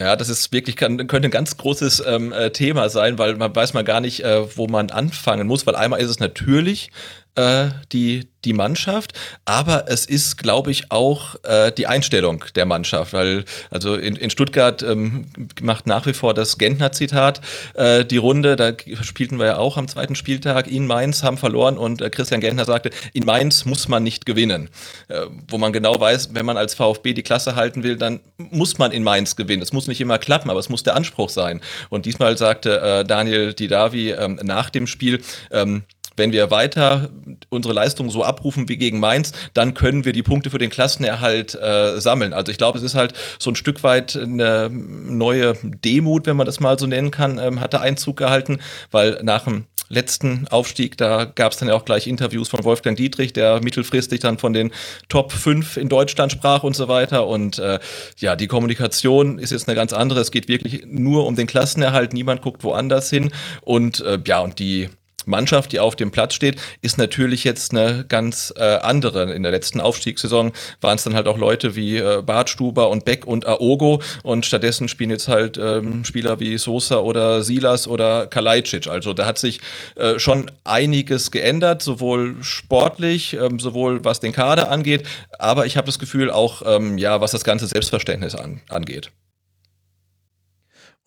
Ja, 0.00 0.16
das 0.16 0.30
ist 0.30 0.50
wirklich, 0.50 0.76
kann, 0.76 1.06
könnte 1.08 1.28
ein 1.28 1.30
ganz 1.30 1.58
großes 1.58 2.02
ähm, 2.06 2.32
äh, 2.32 2.50
Thema 2.52 2.88
sein, 2.88 3.18
weil 3.18 3.36
man 3.36 3.54
weiß 3.54 3.74
mal 3.74 3.84
gar 3.84 4.00
nicht, 4.00 4.24
äh, 4.24 4.56
wo 4.56 4.66
man 4.66 4.90
anfangen 4.90 5.46
muss, 5.46 5.66
weil 5.66 5.76
einmal 5.76 6.00
ist 6.00 6.08
es 6.08 6.18
natürlich 6.18 6.90
äh, 7.34 7.68
die, 7.92 8.28
die 8.44 8.52
Mannschaft, 8.52 9.12
aber 9.44 9.84
es 9.88 10.06
ist, 10.06 10.38
glaube 10.38 10.70
ich, 10.70 10.90
auch 10.90 11.36
äh, 11.44 11.70
die 11.72 11.86
Einstellung 11.86 12.44
der 12.54 12.66
Mannschaft, 12.66 13.12
weil 13.12 13.44
also 13.70 13.94
in, 13.94 14.16
in 14.16 14.30
Stuttgart 14.30 14.82
ähm, 14.82 15.26
macht 15.60 15.86
nach 15.86 16.06
wie 16.06 16.12
vor 16.12 16.34
das 16.34 16.58
Gentner-Zitat 16.58 17.40
äh, 17.74 18.04
die 18.04 18.16
Runde, 18.16 18.56
da 18.56 18.72
spielten 19.02 19.38
wir 19.38 19.46
ja 19.46 19.58
auch 19.58 19.76
am 19.76 19.88
zweiten 19.88 20.14
Spieltag 20.14 20.66
in 20.68 20.86
Mainz, 20.86 21.22
haben 21.22 21.38
verloren 21.38 21.76
und 21.78 22.00
äh, 22.00 22.10
Christian 22.10 22.40
Gentner 22.40 22.64
sagte, 22.64 22.90
in 23.12 23.24
Mainz 23.24 23.64
muss 23.64 23.88
man 23.88 24.02
nicht 24.02 24.26
gewinnen, 24.26 24.70
äh, 25.08 25.26
wo 25.48 25.58
man 25.58 25.72
genau 25.72 26.00
weiß, 26.00 26.30
wenn 26.32 26.46
man 26.46 26.56
als 26.56 26.74
VfB 26.74 27.12
die 27.12 27.22
Klasse 27.22 27.56
halten 27.56 27.82
will, 27.82 27.96
dann 27.96 28.20
muss 28.38 28.78
man 28.78 28.92
in 28.92 29.02
Mainz 29.02 29.36
gewinnen. 29.36 29.62
Es 29.62 29.72
muss 29.72 29.86
nicht 29.86 30.00
immer 30.00 30.18
klappen, 30.18 30.50
aber 30.50 30.60
es 30.60 30.68
muss 30.68 30.82
der 30.82 30.96
Anspruch 30.96 31.28
sein. 31.28 31.60
Und 31.90 32.06
diesmal 32.06 32.36
sagte 32.38 32.80
äh, 32.80 33.04
Daniel 33.04 33.52
Didavi 33.52 34.12
ähm, 34.12 34.40
nach 34.42 34.70
dem 34.70 34.86
Spiel, 34.86 35.20
ähm, 35.50 35.84
wenn 36.16 36.32
wir 36.32 36.50
weiter 36.50 37.10
unsere 37.48 37.74
Leistung 37.74 38.10
so 38.10 38.24
abrufen 38.24 38.68
wie 38.68 38.76
gegen 38.76 39.00
Mainz, 39.00 39.32
dann 39.54 39.74
können 39.74 40.04
wir 40.04 40.12
die 40.12 40.22
Punkte 40.22 40.50
für 40.50 40.58
den 40.58 40.70
Klassenerhalt 40.70 41.54
äh, 41.54 42.00
sammeln. 42.00 42.32
Also 42.32 42.52
ich 42.52 42.58
glaube, 42.58 42.78
es 42.78 42.84
ist 42.84 42.94
halt 42.94 43.14
so 43.38 43.50
ein 43.50 43.56
Stück 43.56 43.82
weit 43.82 44.16
eine 44.16 44.70
neue 44.70 45.54
Demut, 45.62 46.26
wenn 46.26 46.36
man 46.36 46.46
das 46.46 46.60
mal 46.60 46.78
so 46.78 46.86
nennen 46.86 47.10
kann, 47.10 47.38
ähm, 47.38 47.60
hatte 47.60 47.80
Einzug 47.80 48.16
gehalten, 48.16 48.58
weil 48.90 49.18
nach 49.22 49.44
dem 49.44 49.66
letzten 49.90 50.46
Aufstieg, 50.48 50.96
da 50.96 51.24
gab 51.24 51.52
es 51.52 51.58
dann 51.58 51.68
ja 51.68 51.74
auch 51.74 51.84
gleich 51.84 52.06
Interviews 52.06 52.48
von 52.48 52.64
Wolfgang 52.64 52.96
Dietrich, 52.96 53.32
der 53.32 53.60
mittelfristig 53.62 54.20
dann 54.20 54.38
von 54.38 54.52
den 54.52 54.70
Top 55.08 55.32
5 55.32 55.76
in 55.76 55.88
Deutschland 55.88 56.32
sprach 56.32 56.62
und 56.62 56.74
so 56.74 56.88
weiter. 56.88 57.26
Und 57.26 57.58
äh, 57.58 57.80
ja, 58.18 58.36
die 58.36 58.46
Kommunikation 58.46 59.38
ist 59.38 59.50
jetzt 59.50 59.68
eine 59.68 59.74
ganz 59.74 59.92
andere. 59.92 60.20
Es 60.20 60.30
geht 60.30 60.48
wirklich 60.48 60.84
nur 60.86 61.26
um 61.26 61.34
den 61.34 61.48
Klassenerhalt. 61.48 62.12
Niemand 62.12 62.40
guckt 62.40 62.62
woanders 62.62 63.10
hin. 63.10 63.32
Und 63.62 64.00
äh, 64.00 64.18
ja, 64.24 64.38
und 64.40 64.60
die 64.60 64.88
Mannschaft, 65.26 65.72
die 65.72 65.80
auf 65.80 65.96
dem 65.96 66.10
Platz 66.10 66.34
steht, 66.34 66.60
ist 66.82 66.98
natürlich 66.98 67.44
jetzt 67.44 67.72
eine 67.72 68.04
ganz 68.08 68.52
äh, 68.56 68.62
andere. 68.62 69.32
In 69.32 69.42
der 69.42 69.52
letzten 69.52 69.80
Aufstiegssaison 69.80 70.52
waren 70.80 70.96
es 70.96 71.04
dann 71.04 71.14
halt 71.14 71.26
auch 71.26 71.38
Leute 71.38 71.76
wie 71.76 71.98
äh, 71.98 72.22
Bartstuber 72.22 72.90
und 72.90 73.04
Beck 73.04 73.26
und 73.26 73.46
Aogo 73.46 74.02
und 74.22 74.46
stattdessen 74.46 74.88
spielen 74.88 75.10
jetzt 75.10 75.28
halt 75.28 75.58
ähm, 75.58 76.04
Spieler 76.04 76.40
wie 76.40 76.58
Sosa 76.58 76.98
oder 76.98 77.42
Silas 77.42 77.86
oder 77.86 78.26
Kalajdzic. 78.26 78.86
Also 78.86 79.12
da 79.12 79.26
hat 79.26 79.38
sich 79.38 79.60
äh, 79.96 80.18
schon 80.18 80.50
einiges 80.64 81.30
geändert, 81.30 81.82
sowohl 81.82 82.36
sportlich, 82.42 83.34
ähm, 83.34 83.58
sowohl 83.58 84.04
was 84.04 84.20
den 84.20 84.32
Kader 84.32 84.70
angeht, 84.70 85.06
aber 85.38 85.66
ich 85.66 85.76
habe 85.76 85.86
das 85.86 85.98
Gefühl 85.98 86.30
auch, 86.30 86.62
ähm, 86.64 86.98
ja, 86.98 87.20
was 87.20 87.30
das 87.32 87.44
ganze 87.44 87.66
Selbstverständnis 87.66 88.34
an, 88.34 88.60
angeht. 88.68 89.10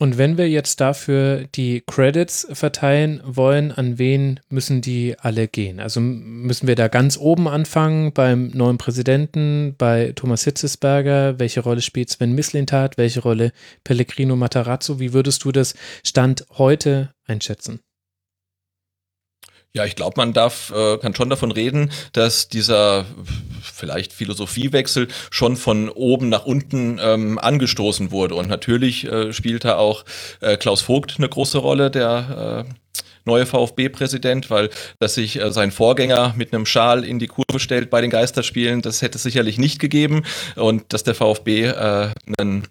Und 0.03 0.17
wenn 0.17 0.37
wir 0.37 0.49
jetzt 0.49 0.81
dafür 0.81 1.45
die 1.55 1.81
Credits 1.87 2.45
verteilen 2.51 3.21
wollen, 3.23 3.71
an 3.71 3.97
wen 3.97 4.41
müssen 4.49 4.81
die 4.81 5.15
alle 5.17 5.47
gehen? 5.47 5.79
Also 5.79 6.01
müssen 6.01 6.67
wir 6.67 6.75
da 6.75 6.89
ganz 6.89 7.17
oben 7.17 7.47
anfangen 7.47 8.11
beim 8.11 8.49
neuen 8.49 8.77
Präsidenten, 8.77 9.75
bei 9.77 10.11
Thomas 10.13 10.43
Hitzesberger? 10.43 11.39
Welche 11.39 11.61
Rolle 11.61 11.79
spielt 11.79 12.09
Sven 12.09 12.33
Mislintat? 12.33 12.97
Welche 12.97 13.21
Rolle 13.21 13.53
Pellegrino 13.85 14.35
Matarazzo? 14.35 14.99
Wie 14.99 15.13
würdest 15.13 15.45
du 15.45 15.53
das 15.53 15.73
Stand 16.03 16.47
heute 16.57 17.13
einschätzen? 17.25 17.79
Ja, 19.75 19.85
ich 19.85 19.95
glaube, 19.95 20.13
man 20.17 20.33
darf, 20.33 20.71
äh, 20.71 20.99
kann 20.99 21.15
schon 21.15 21.31
davon 21.31 21.51
reden, 21.51 21.91
dass 22.11 22.47
dieser 22.47 23.05
vielleicht 23.63 24.13
Philosophiewechsel 24.13 25.07
schon 25.31 25.57
von 25.57 25.89
oben 25.89 26.29
nach 26.29 26.45
unten 26.45 26.99
ähm, 27.01 27.39
angestoßen 27.39 28.11
wurde. 28.11 28.35
Und 28.35 28.47
natürlich 28.49 29.05
äh, 29.05 29.33
spielte 29.33 29.77
auch 29.77 30.05
äh, 30.41 30.57
Klaus 30.57 30.81
Vogt 30.81 31.15
eine 31.17 31.27
große 31.27 31.57
Rolle, 31.57 31.89
der 31.89 32.65
äh, 32.69 32.73
neue 33.25 33.47
VfB-Präsident, 33.47 34.51
weil 34.51 34.69
dass 34.99 35.15
sich 35.15 35.39
äh, 35.39 35.51
sein 35.51 35.71
Vorgänger 35.71 36.35
mit 36.37 36.53
einem 36.53 36.67
Schal 36.67 37.03
in 37.03 37.17
die 37.17 37.27
Kurve 37.27 37.59
stellt 37.59 37.89
bei 37.89 37.99
den 37.99 38.11
Geisterspielen, 38.11 38.83
das 38.83 39.01
hätte 39.01 39.17
es 39.17 39.23
sicherlich 39.23 39.57
nicht 39.57 39.79
gegeben. 39.79 40.23
Und 40.55 40.93
dass 40.93 41.03
der 41.03 41.15
VfB 41.15 41.65
äh, 41.65 42.09
einen 42.37 42.67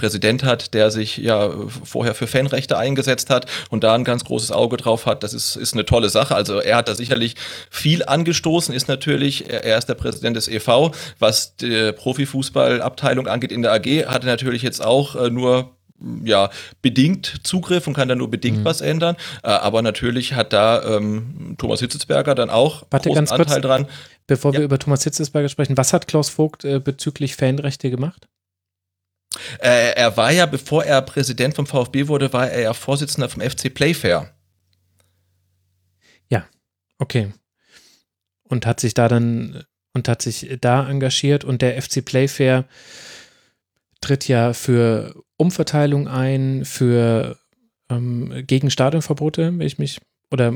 Präsident 0.00 0.44
hat, 0.44 0.72
der 0.72 0.90
sich 0.90 1.18
ja 1.18 1.50
vorher 1.84 2.14
für 2.14 2.26
Fanrechte 2.26 2.78
eingesetzt 2.78 3.28
hat 3.28 3.44
und 3.68 3.84
da 3.84 3.94
ein 3.94 4.04
ganz 4.04 4.24
großes 4.24 4.50
Auge 4.50 4.78
drauf 4.78 5.04
hat. 5.04 5.22
Das 5.22 5.34
ist, 5.34 5.56
ist 5.56 5.74
eine 5.74 5.84
tolle 5.84 6.08
Sache. 6.08 6.34
Also 6.34 6.58
er 6.58 6.76
hat 6.76 6.88
da 6.88 6.94
sicherlich 6.94 7.34
viel 7.68 8.02
angestoßen, 8.02 8.74
ist 8.74 8.88
natürlich, 8.88 9.50
er 9.50 9.76
ist 9.76 9.90
der 9.90 9.94
Präsident 9.94 10.38
des 10.38 10.48
EV. 10.48 10.92
Was 11.18 11.56
die 11.56 11.92
Profifußballabteilung 11.92 13.26
angeht 13.26 13.52
in 13.52 13.60
der 13.60 13.72
AG, 13.74 14.06
hat 14.06 14.24
er 14.24 14.30
natürlich 14.30 14.62
jetzt 14.62 14.82
auch 14.82 15.16
äh, 15.16 15.28
nur 15.28 15.76
ja, 16.24 16.48
bedingt 16.80 17.40
Zugriff 17.42 17.86
und 17.86 17.92
kann 17.92 18.08
da 18.08 18.14
nur 18.14 18.30
bedingt 18.30 18.60
mhm. 18.60 18.64
was 18.64 18.80
ändern. 18.80 19.16
Äh, 19.42 19.48
aber 19.48 19.82
natürlich 19.82 20.32
hat 20.32 20.54
da 20.54 20.96
ähm, 20.96 21.56
Thomas 21.58 21.80
Hitzelsberger 21.80 22.34
dann 22.34 22.48
auch 22.48 22.84
Warte, 22.90 23.10
großen 23.10 23.28
Anteil 23.28 23.46
kurz, 23.46 23.60
dran. 23.60 23.86
Bevor 24.26 24.54
ja. 24.54 24.60
wir 24.60 24.64
über 24.64 24.78
Thomas 24.78 25.04
Hitzelsberger 25.04 25.50
sprechen, 25.50 25.76
was 25.76 25.92
hat 25.92 26.08
Klaus 26.08 26.30
Vogt 26.30 26.64
äh, 26.64 26.80
bezüglich 26.80 27.36
Fanrechte 27.36 27.90
gemacht? 27.90 28.28
Äh, 29.60 29.92
er 29.94 30.16
war 30.16 30.32
ja, 30.32 30.46
bevor 30.46 30.84
er 30.84 31.02
Präsident 31.02 31.54
vom 31.54 31.66
VfB 31.66 32.08
wurde, 32.08 32.32
war 32.32 32.50
er 32.50 32.62
ja 32.62 32.74
Vorsitzender 32.74 33.28
vom 33.28 33.42
FC 33.42 33.72
Playfair. 33.72 34.34
Ja, 36.28 36.46
okay. 36.98 37.32
Und 38.44 38.66
hat 38.66 38.80
sich 38.80 38.94
da 38.94 39.08
dann 39.08 39.64
und 39.92 40.08
hat 40.08 40.22
sich 40.22 40.56
da 40.60 40.88
engagiert 40.88 41.44
und 41.44 41.62
der 41.62 41.80
FC 41.80 42.04
Playfair 42.04 42.64
tritt 44.00 44.28
ja 44.28 44.52
für 44.52 45.22
Umverteilung 45.36 46.08
ein, 46.08 46.64
für 46.64 47.38
ähm, 47.90 48.44
gegen 48.46 48.70
Stadionverbote, 48.70 49.46
wenn 49.46 49.66
ich 49.66 49.78
mich 49.78 50.00
oder 50.30 50.54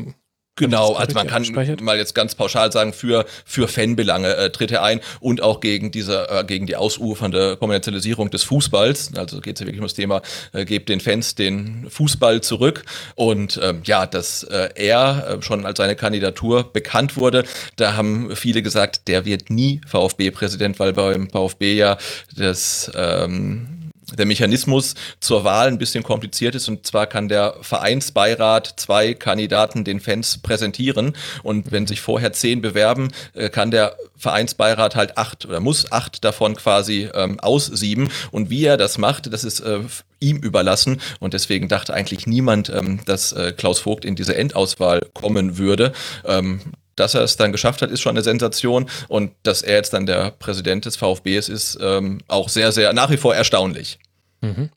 Genau, 0.56 0.92
also 0.92 1.14
man 1.14 1.26
kann 1.26 1.44
mal 1.80 1.96
jetzt 1.96 2.14
ganz 2.14 2.36
pauschal 2.36 2.70
sagen, 2.70 2.92
für, 2.92 3.26
für 3.44 3.66
Fanbelange 3.66 4.36
äh, 4.36 4.50
tritt 4.50 4.70
er 4.70 4.84
ein 4.84 5.00
und 5.18 5.42
auch 5.42 5.58
gegen 5.58 5.90
diese, 5.90 6.28
äh, 6.30 6.44
gegen 6.44 6.66
die 6.66 6.76
ausufernde 6.76 7.56
Kommerzialisierung 7.56 8.30
des 8.30 8.44
Fußballs. 8.44 9.14
Also 9.16 9.40
geht 9.40 9.56
es 9.56 9.60
ja 9.60 9.66
wirklich 9.66 9.80
um 9.80 9.86
das 9.86 9.94
Thema, 9.94 10.22
äh, 10.52 10.64
gebt 10.64 10.88
den 10.90 11.00
Fans 11.00 11.34
den 11.34 11.90
Fußball 11.90 12.40
zurück. 12.40 12.84
Und 13.16 13.58
ähm, 13.60 13.80
ja, 13.84 14.06
dass 14.06 14.44
äh, 14.44 14.68
er 14.76 15.38
äh, 15.40 15.42
schon 15.42 15.66
als 15.66 15.78
seine 15.78 15.96
Kandidatur 15.96 16.72
bekannt 16.72 17.16
wurde, 17.16 17.42
da 17.74 17.96
haben 17.96 18.36
viele 18.36 18.62
gesagt, 18.62 19.08
der 19.08 19.24
wird 19.24 19.50
nie 19.50 19.80
VfB-Präsident, 19.88 20.78
weil 20.78 20.92
beim 20.92 21.30
VfB 21.30 21.74
ja 21.74 21.98
das 22.36 22.92
ähm, 22.94 23.83
der 24.12 24.26
Mechanismus 24.26 24.94
zur 25.20 25.44
Wahl 25.44 25.68
ein 25.68 25.78
bisschen 25.78 26.02
kompliziert 26.02 26.54
ist. 26.54 26.68
Und 26.68 26.86
zwar 26.86 27.06
kann 27.06 27.28
der 27.28 27.56
Vereinsbeirat 27.62 28.74
zwei 28.76 29.14
Kandidaten 29.14 29.84
den 29.84 30.00
Fans 30.00 30.38
präsentieren. 30.38 31.14
Und 31.42 31.72
wenn 31.72 31.86
sich 31.86 32.00
vorher 32.00 32.32
zehn 32.32 32.60
bewerben, 32.60 33.08
äh, 33.34 33.48
kann 33.48 33.70
der 33.70 33.96
Vereinsbeirat 34.16 34.96
halt 34.96 35.18
acht 35.18 35.46
oder 35.46 35.60
muss 35.60 35.90
acht 35.90 36.24
davon 36.24 36.56
quasi 36.56 37.08
ähm, 37.14 37.40
aussieben. 37.40 38.10
Und 38.30 38.50
wie 38.50 38.64
er 38.64 38.76
das 38.76 38.98
macht, 38.98 39.32
das 39.32 39.44
ist 39.44 39.60
äh, 39.60 39.80
ihm 40.20 40.38
überlassen. 40.38 41.00
Und 41.20 41.34
deswegen 41.34 41.68
dachte 41.68 41.94
eigentlich 41.94 42.26
niemand, 42.26 42.70
ähm, 42.70 43.00
dass 43.06 43.32
äh, 43.32 43.52
Klaus 43.52 43.80
Vogt 43.80 44.04
in 44.04 44.16
diese 44.16 44.36
Endauswahl 44.36 45.02
kommen 45.12 45.58
würde. 45.58 45.92
Ähm, 46.24 46.60
dass 46.96 47.14
er 47.14 47.22
es 47.22 47.36
dann 47.36 47.52
geschafft 47.52 47.82
hat, 47.82 47.90
ist 47.90 48.00
schon 48.00 48.16
eine 48.16 48.22
Sensation. 48.22 48.88
Und 49.08 49.32
dass 49.42 49.62
er 49.62 49.76
jetzt 49.76 49.92
dann 49.92 50.06
der 50.06 50.30
Präsident 50.32 50.84
des 50.84 50.96
VfBs 50.96 51.48
ist, 51.48 51.78
ähm, 51.80 52.20
auch 52.28 52.48
sehr, 52.48 52.72
sehr 52.72 52.92
nach 52.92 53.10
wie 53.10 53.16
vor 53.16 53.34
erstaunlich. 53.34 53.98
Mhm. 54.40 54.70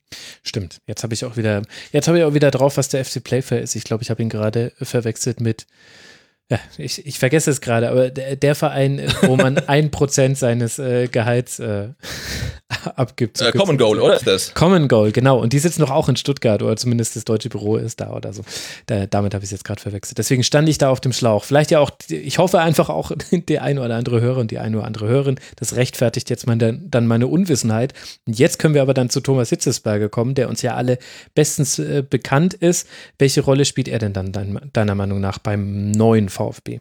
Stimmt. 0.43 0.79
Jetzt 0.87 1.03
habe 1.03 1.13
ich 1.13 1.25
auch 1.25 1.35
wieder, 1.35 1.61
jetzt 1.91 2.07
habe 2.07 2.17
ich 2.19 2.23
auch 2.23 2.33
wieder 2.33 2.51
drauf, 2.51 2.77
was 2.77 2.89
der 2.89 3.03
FC 3.03 3.23
Playfair 3.23 3.61
ist. 3.61 3.75
Ich 3.75 3.83
glaube, 3.83 4.03
ich 4.03 4.09
habe 4.09 4.21
ihn 4.21 4.29
gerade 4.29 4.71
verwechselt 4.81 5.41
mit 5.41 5.67
ja, 6.49 6.59
ich, 6.77 7.05
ich 7.05 7.19
vergesse 7.19 7.51
es 7.51 7.59
gerade, 7.59 7.89
aber 7.89 8.09
der, 8.09 8.37
der, 8.37 8.55
Verein, 8.55 9.01
wo 9.23 9.35
man 9.35 9.57
ein 9.67 9.91
Prozent 9.91 10.37
seines 10.37 10.79
äh, 10.79 11.07
Gehalts 11.07 11.59
äh, 11.59 11.89
abgibt. 12.95 13.41
äh, 13.41 13.51
Common 13.51 13.77
Goal, 13.77 13.99
oder 13.99 14.15
ist 14.15 14.27
das? 14.27 14.53
Common 14.53 14.87
Goal, 14.87 15.11
genau. 15.11 15.39
Und 15.39 15.51
die 15.51 15.59
sitzen 15.59 15.81
noch 15.81 15.91
auch 15.91 16.07
in 16.07 16.15
Stuttgart 16.15 16.63
oder 16.63 16.77
zumindest 16.77 17.17
das 17.17 17.25
deutsche 17.25 17.49
Büro 17.49 17.75
ist 17.75 17.99
da 17.99 18.13
oder 18.13 18.31
so. 18.31 18.43
Da, 18.85 19.07
damit 19.07 19.33
habe 19.33 19.43
ich 19.43 19.47
es 19.47 19.51
jetzt 19.51 19.65
gerade 19.65 19.81
verwechselt. 19.81 20.17
Deswegen 20.17 20.41
stand 20.41 20.69
ich 20.69 20.77
da 20.77 20.89
auf 20.89 21.01
dem 21.01 21.11
Schlauch. 21.11 21.43
Vielleicht 21.43 21.69
ja 21.71 21.79
auch, 21.79 21.91
ich 22.07 22.37
hoffe 22.37 22.59
einfach 22.59 22.87
auch, 22.87 23.11
der 23.31 23.63
eine 23.63 23.81
oder 23.81 23.95
andere 23.95 24.21
Hörer 24.21 24.39
und 24.39 24.49
die 24.49 24.59
eine 24.59 24.77
oder 24.77 24.87
andere 24.87 25.07
Hörerin, 25.07 25.39
das 25.57 25.75
rechtfertigt 25.75 26.29
jetzt 26.29 26.47
meine, 26.47 26.79
dann 26.79 27.07
meine 27.07 27.27
Unwissenheit. 27.27 27.93
Und 28.25 28.39
jetzt 28.39 28.57
können 28.57 28.73
wir 28.73 28.83
aber 28.83 28.93
dann 28.93 29.09
zu 29.09 29.19
Thomas 29.19 29.49
Hitzesberger 29.49 30.07
kommen, 30.07 30.33
der 30.33 30.47
uns 30.47 30.61
ja 30.61 30.75
alle 30.75 30.97
bestens 31.35 31.77
äh, 31.77 32.05
bekannt 32.09 32.53
ist. 32.53 32.87
Welche 33.19 33.41
Rolle 33.41 33.65
spielt 33.65 33.89
er 33.89 33.99
denn 33.99 34.13
dann 34.13 34.31
dein, 34.31 34.61
deiner 34.71 34.95
Meinung 34.95 35.19
nach 35.19 35.39
beim 35.39 35.91
neuen 35.91 36.29
VfB? 36.37 36.79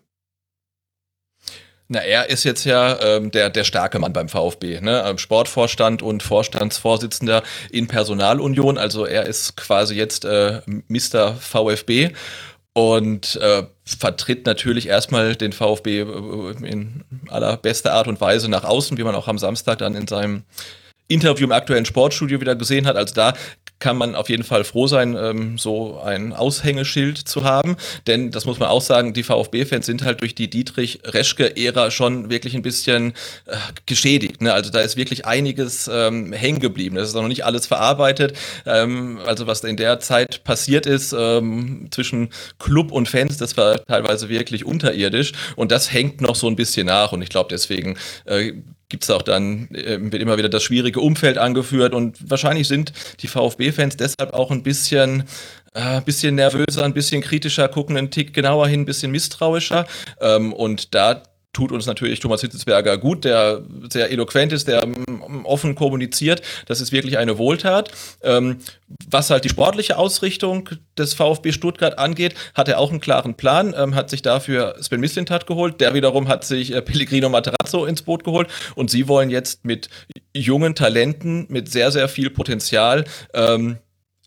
Na, 1.88 2.00
er 2.00 2.28
ist 2.30 2.42
jetzt 2.42 2.64
ja 2.64 2.98
ähm, 3.00 3.30
der, 3.30 3.48
der 3.48 3.62
starke 3.62 4.00
Mann 4.00 4.12
beim 4.12 4.28
VfB, 4.28 4.80
ne? 4.80 5.04
Ähm, 5.06 5.18
Sportvorstand 5.18 6.02
und 6.02 6.22
Vorstandsvorsitzender 6.22 7.44
in 7.70 7.86
Personalunion. 7.86 8.76
Also 8.76 9.06
er 9.06 9.26
ist 9.26 9.56
quasi 9.56 9.94
jetzt 9.94 10.24
äh, 10.24 10.62
Mr. 10.88 11.34
VfB 11.34 12.10
und 12.72 13.36
äh, 13.36 13.62
vertritt 13.84 14.46
natürlich 14.46 14.88
erstmal 14.88 15.36
den 15.36 15.52
VfB 15.52 16.00
äh, 16.00 16.04
in 16.68 17.04
allerbester 17.28 17.92
Art 17.92 18.08
und 18.08 18.20
Weise 18.20 18.50
nach 18.50 18.64
außen, 18.64 18.98
wie 18.98 19.04
man 19.04 19.14
auch 19.14 19.28
am 19.28 19.38
Samstag 19.38 19.78
dann 19.78 19.94
in 19.94 20.08
seinem 20.08 20.42
Interview 21.08 21.46
im 21.46 21.52
aktuellen 21.52 21.84
Sportstudio 21.84 22.40
wieder 22.40 22.56
gesehen 22.56 22.86
hat. 22.86 22.96
Also 22.96 23.14
da 23.14 23.34
kann 23.78 23.98
man 23.98 24.14
auf 24.14 24.30
jeden 24.30 24.42
Fall 24.42 24.64
froh 24.64 24.86
sein, 24.86 25.16
ähm, 25.18 25.58
so 25.58 26.00
ein 26.00 26.32
Aushängeschild 26.32 27.18
zu 27.18 27.44
haben. 27.44 27.76
Denn 28.06 28.30
das 28.30 28.46
muss 28.46 28.58
man 28.58 28.68
auch 28.68 28.80
sagen, 28.80 29.12
die 29.12 29.22
VfB-Fans 29.22 29.84
sind 29.84 30.02
halt 30.02 30.22
durch 30.22 30.34
die 30.34 30.48
Dietrich-Reschke-Ära 30.48 31.90
schon 31.90 32.30
wirklich 32.30 32.54
ein 32.54 32.62
bisschen 32.62 33.12
äh, 33.44 33.56
geschädigt. 33.84 34.40
Ne? 34.40 34.52
Also 34.52 34.70
da 34.70 34.80
ist 34.80 34.96
wirklich 34.96 35.26
einiges 35.26 35.90
ähm, 35.92 36.32
hängen 36.32 36.60
geblieben. 36.60 36.96
Das 36.96 37.08
ist 37.08 37.14
noch 37.14 37.28
nicht 37.28 37.44
alles 37.44 37.66
verarbeitet. 37.66 38.36
Ähm, 38.64 39.18
also 39.26 39.46
was 39.46 39.62
in 39.62 39.76
der 39.76 40.00
Zeit 40.00 40.42
passiert 40.44 40.86
ist 40.86 41.14
ähm, 41.16 41.88
zwischen 41.90 42.30
Club 42.58 42.92
und 42.92 43.08
Fans, 43.08 43.36
das 43.36 43.56
war 43.58 43.84
teilweise 43.84 44.30
wirklich 44.30 44.64
unterirdisch. 44.64 45.32
Und 45.54 45.70
das 45.70 45.92
hängt 45.92 46.22
noch 46.22 46.34
so 46.34 46.46
ein 46.46 46.56
bisschen 46.56 46.86
nach. 46.86 47.12
Und 47.12 47.20
ich 47.20 47.28
glaube, 47.28 47.48
deswegen 47.50 47.98
äh, 48.24 48.52
gibt 48.88 49.04
es 49.04 49.10
auch 49.10 49.22
dann, 49.22 49.68
äh, 49.72 49.98
wird 50.00 50.22
immer 50.22 50.38
wieder 50.38 50.48
das 50.48 50.62
schwierige 50.62 51.00
Umfeld 51.00 51.38
angeführt 51.38 51.94
und 51.94 52.30
wahrscheinlich 52.30 52.68
sind 52.68 52.92
die 53.20 53.28
VfB-Fans 53.28 53.96
deshalb 53.96 54.32
auch 54.32 54.50
ein 54.50 54.62
bisschen, 54.62 55.24
äh, 55.74 56.00
bisschen 56.02 56.36
nervöser, 56.36 56.84
ein 56.84 56.94
bisschen 56.94 57.22
kritischer, 57.22 57.68
gucken 57.68 57.96
einen 57.96 58.10
Tick 58.10 58.32
genauer 58.32 58.68
hin, 58.68 58.82
ein 58.82 58.86
bisschen 58.86 59.10
misstrauischer. 59.10 59.86
Ähm, 60.20 60.52
und 60.52 60.94
da 60.94 61.22
tut 61.56 61.72
uns 61.72 61.86
natürlich 61.86 62.20
Thomas 62.20 62.42
Hitzelsberger 62.42 62.98
gut, 62.98 63.24
der 63.24 63.62
sehr 63.90 64.10
eloquent 64.10 64.52
ist, 64.52 64.68
der 64.68 64.82
ähm, 64.82 65.46
offen 65.46 65.74
kommuniziert. 65.74 66.42
Das 66.66 66.82
ist 66.82 66.92
wirklich 66.92 67.16
eine 67.16 67.38
Wohltat. 67.38 67.90
Ähm, 68.22 68.58
was 69.08 69.30
halt 69.30 69.44
die 69.44 69.48
sportliche 69.48 69.96
Ausrichtung 69.96 70.68
des 70.98 71.14
VfB 71.14 71.52
Stuttgart 71.52 71.98
angeht, 71.98 72.34
hat 72.54 72.68
er 72.68 72.78
auch 72.78 72.90
einen 72.90 73.00
klaren 73.00 73.36
Plan, 73.36 73.74
ähm, 73.74 73.94
hat 73.94 74.10
sich 74.10 74.20
dafür 74.20 74.76
Sven 74.82 75.00
Mislintat 75.00 75.46
geholt, 75.46 75.80
der 75.80 75.94
wiederum 75.94 76.28
hat 76.28 76.44
sich 76.44 76.74
äh, 76.74 76.82
Pellegrino 76.82 77.30
Materazzo 77.30 77.86
ins 77.86 78.02
Boot 78.02 78.22
geholt 78.22 78.48
und 78.74 78.90
sie 78.90 79.08
wollen 79.08 79.30
jetzt 79.30 79.64
mit 79.64 79.88
jungen 80.34 80.74
Talenten, 80.74 81.46
mit 81.48 81.70
sehr, 81.70 81.90
sehr 81.90 82.08
viel 82.08 82.28
Potenzial 82.28 83.04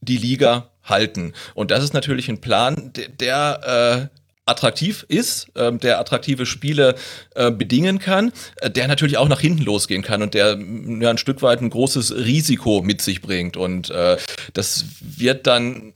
die 0.01 0.17
Liga 0.17 0.71
halten. 0.83 1.33
Und 1.53 1.71
das 1.71 1.83
ist 1.83 1.93
natürlich 1.93 2.29
ein 2.29 2.41
Plan, 2.41 2.91
der, 2.93 3.09
der 3.09 4.09
äh, 4.11 4.18
attraktiv 4.49 5.05
ist, 5.07 5.47
ähm, 5.55 5.79
der 5.79 5.99
attraktive 5.99 6.45
Spiele 6.45 6.95
äh, 7.35 7.51
bedingen 7.51 7.99
kann, 7.99 8.31
äh, 8.57 8.69
der 8.69 8.87
natürlich 8.87 9.17
auch 9.17 9.27
nach 9.27 9.41
hinten 9.41 9.63
losgehen 9.63 10.01
kann 10.01 10.21
und 10.21 10.33
der 10.33 10.57
ja, 10.57 11.09
ein 11.09 11.17
Stück 11.17 11.41
weit 11.41 11.61
ein 11.61 11.69
großes 11.69 12.15
Risiko 12.15 12.81
mit 12.81 13.01
sich 13.01 13.21
bringt. 13.21 13.57
Und 13.57 13.89
äh, 13.89 14.17
das 14.53 14.85
wird 14.99 15.47
dann 15.47 15.93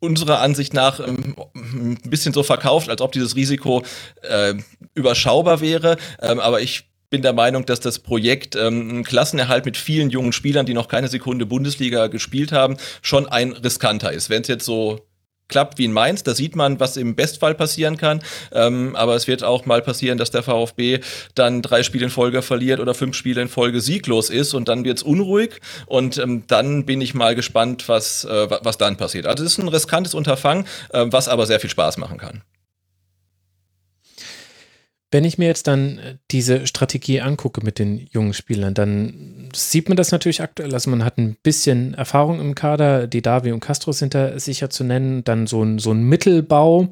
unserer 0.00 0.40
Ansicht 0.40 0.74
nach 0.74 0.98
ähm, 1.00 1.36
ein 1.54 2.10
bisschen 2.10 2.32
so 2.32 2.42
verkauft, 2.42 2.88
als 2.88 3.00
ob 3.00 3.12
dieses 3.12 3.36
Risiko 3.36 3.82
äh, 4.22 4.54
überschaubar 4.94 5.60
wäre. 5.60 5.96
Ähm, 6.20 6.40
aber 6.40 6.60
ich 6.60 6.90
bin 7.10 7.22
der 7.22 7.32
Meinung, 7.32 7.66
dass 7.66 7.80
das 7.80 7.98
Projekt 7.98 8.56
ähm, 8.56 9.04
Klassenerhalt 9.04 9.64
mit 9.64 9.76
vielen 9.76 10.10
jungen 10.10 10.32
Spielern, 10.32 10.64
die 10.64 10.74
noch 10.74 10.88
keine 10.88 11.08
Sekunde 11.08 11.44
Bundesliga 11.44 12.06
gespielt 12.06 12.52
haben, 12.52 12.76
schon 13.02 13.28
ein 13.28 13.52
riskanter 13.52 14.12
ist. 14.12 14.30
Wenn 14.30 14.42
es 14.42 14.48
jetzt 14.48 14.64
so 14.64 15.09
klappt 15.50 15.78
wie 15.78 15.84
in 15.84 15.92
Mainz. 15.92 16.22
Da 16.22 16.34
sieht 16.34 16.56
man, 16.56 16.80
was 16.80 16.96
im 16.96 17.14
Bestfall 17.14 17.54
passieren 17.54 17.96
kann. 17.96 18.22
Ähm, 18.52 18.96
aber 18.96 19.14
es 19.14 19.26
wird 19.26 19.44
auch 19.44 19.66
mal 19.66 19.82
passieren, 19.82 20.18
dass 20.18 20.30
der 20.30 20.42
VfB 20.42 21.00
dann 21.34 21.62
drei 21.62 21.82
Spiele 21.82 22.04
in 22.04 22.10
Folge 22.10 22.42
verliert 22.42 22.80
oder 22.80 22.94
fünf 22.94 23.16
Spiele 23.16 23.42
in 23.42 23.48
Folge 23.48 23.80
sieglos 23.80 24.30
ist 24.30 24.54
und 24.54 24.68
dann 24.68 24.84
wird 24.84 24.98
es 24.98 25.02
unruhig. 25.02 25.60
Und 25.86 26.18
ähm, 26.18 26.44
dann 26.46 26.86
bin 26.86 27.00
ich 27.00 27.14
mal 27.14 27.34
gespannt, 27.34 27.88
was, 27.88 28.24
äh, 28.24 28.48
was 28.62 28.78
dann 28.78 28.96
passiert. 28.96 29.26
Also 29.26 29.44
es 29.44 29.52
ist 29.52 29.58
ein 29.58 29.68
riskantes 29.68 30.14
Unterfangen, 30.14 30.64
äh, 30.92 31.04
was 31.08 31.28
aber 31.28 31.46
sehr 31.46 31.60
viel 31.60 31.70
Spaß 31.70 31.98
machen 31.98 32.18
kann. 32.18 32.42
Wenn 35.12 35.24
ich 35.24 35.38
mir 35.38 35.46
jetzt 35.46 35.66
dann 35.66 35.98
äh, 35.98 36.16
diese 36.30 36.66
Strategie 36.66 37.20
angucke 37.20 37.64
mit 37.64 37.78
den 37.78 38.06
jungen 38.10 38.32
Spielern, 38.32 38.74
dann 38.74 39.48
sieht 39.52 39.88
man 39.88 39.96
das 39.96 40.12
natürlich 40.12 40.40
aktuell. 40.40 40.72
Also 40.72 40.90
man 40.90 41.04
hat 41.04 41.18
ein 41.18 41.36
bisschen 41.42 41.94
Erfahrung 41.94 42.40
im 42.40 42.54
Kader, 42.54 43.06
die 43.06 43.22
Davi 43.22 43.52
und 43.52 43.60
Castro 43.60 43.92
sind 43.92 44.14
da 44.14 44.38
sicher 44.38 44.70
zu 44.70 44.84
nennen, 44.84 45.24
dann 45.24 45.46
so 45.46 45.62
ein, 45.62 45.78
so 45.78 45.90
ein 45.90 46.02
Mittelbau. 46.02 46.88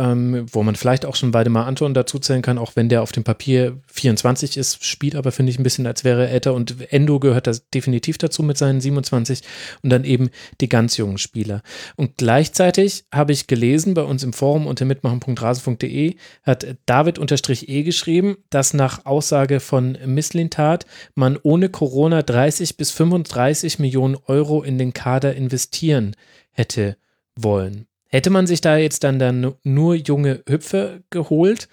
Ähm, 0.00 0.46
wo 0.50 0.62
man 0.62 0.76
vielleicht 0.76 1.04
auch 1.04 1.14
schon 1.14 1.30
beide 1.30 1.50
mal 1.50 1.64
Anton 1.64 1.92
dazu 1.92 2.18
zählen 2.18 2.40
kann, 2.40 2.56
auch 2.56 2.74
wenn 2.74 2.88
der 2.88 3.02
auf 3.02 3.12
dem 3.12 3.22
Papier 3.22 3.78
24 3.92 4.56
ist, 4.56 4.82
spielt 4.82 5.14
aber, 5.14 5.30
finde 5.30 5.50
ich, 5.50 5.58
ein 5.58 5.62
bisschen, 5.62 5.86
als 5.86 6.04
wäre 6.04 6.26
er 6.26 6.30
älter. 6.30 6.54
Und 6.54 6.90
Endo 6.90 7.20
gehört 7.20 7.46
da 7.46 7.52
definitiv 7.74 8.16
dazu 8.16 8.42
mit 8.42 8.56
seinen 8.56 8.80
27 8.80 9.42
und 9.82 9.90
dann 9.90 10.04
eben 10.04 10.30
die 10.62 10.70
ganz 10.70 10.96
jungen 10.96 11.18
Spieler. 11.18 11.62
Und 11.96 12.16
gleichzeitig 12.16 13.04
habe 13.12 13.32
ich 13.32 13.46
gelesen 13.46 13.92
bei 13.92 14.02
uns 14.02 14.22
im 14.22 14.32
Forum 14.32 14.66
unter 14.66 14.86
mitmachen.rasen.de 14.86 16.16
hat 16.44 16.66
David-E 16.86 17.82
geschrieben, 17.82 18.38
dass 18.48 18.72
nach 18.72 19.04
Aussage 19.04 19.60
von 19.60 19.98
Misslintat 20.06 20.86
man 21.14 21.38
ohne 21.42 21.68
Corona 21.68 22.22
30 22.22 22.78
bis 22.78 22.90
35 22.90 23.78
Millionen 23.78 24.16
Euro 24.26 24.62
in 24.62 24.78
den 24.78 24.94
Kader 24.94 25.34
investieren 25.34 26.16
hätte 26.52 26.96
wollen. 27.36 27.89
Hätte 28.10 28.30
man 28.30 28.46
sich 28.46 28.60
da 28.60 28.76
jetzt 28.76 29.04
dann, 29.04 29.18
dann 29.18 29.54
nur 29.62 29.94
junge 29.94 30.42
Hüpfer 30.48 31.00
geholt? 31.10 31.68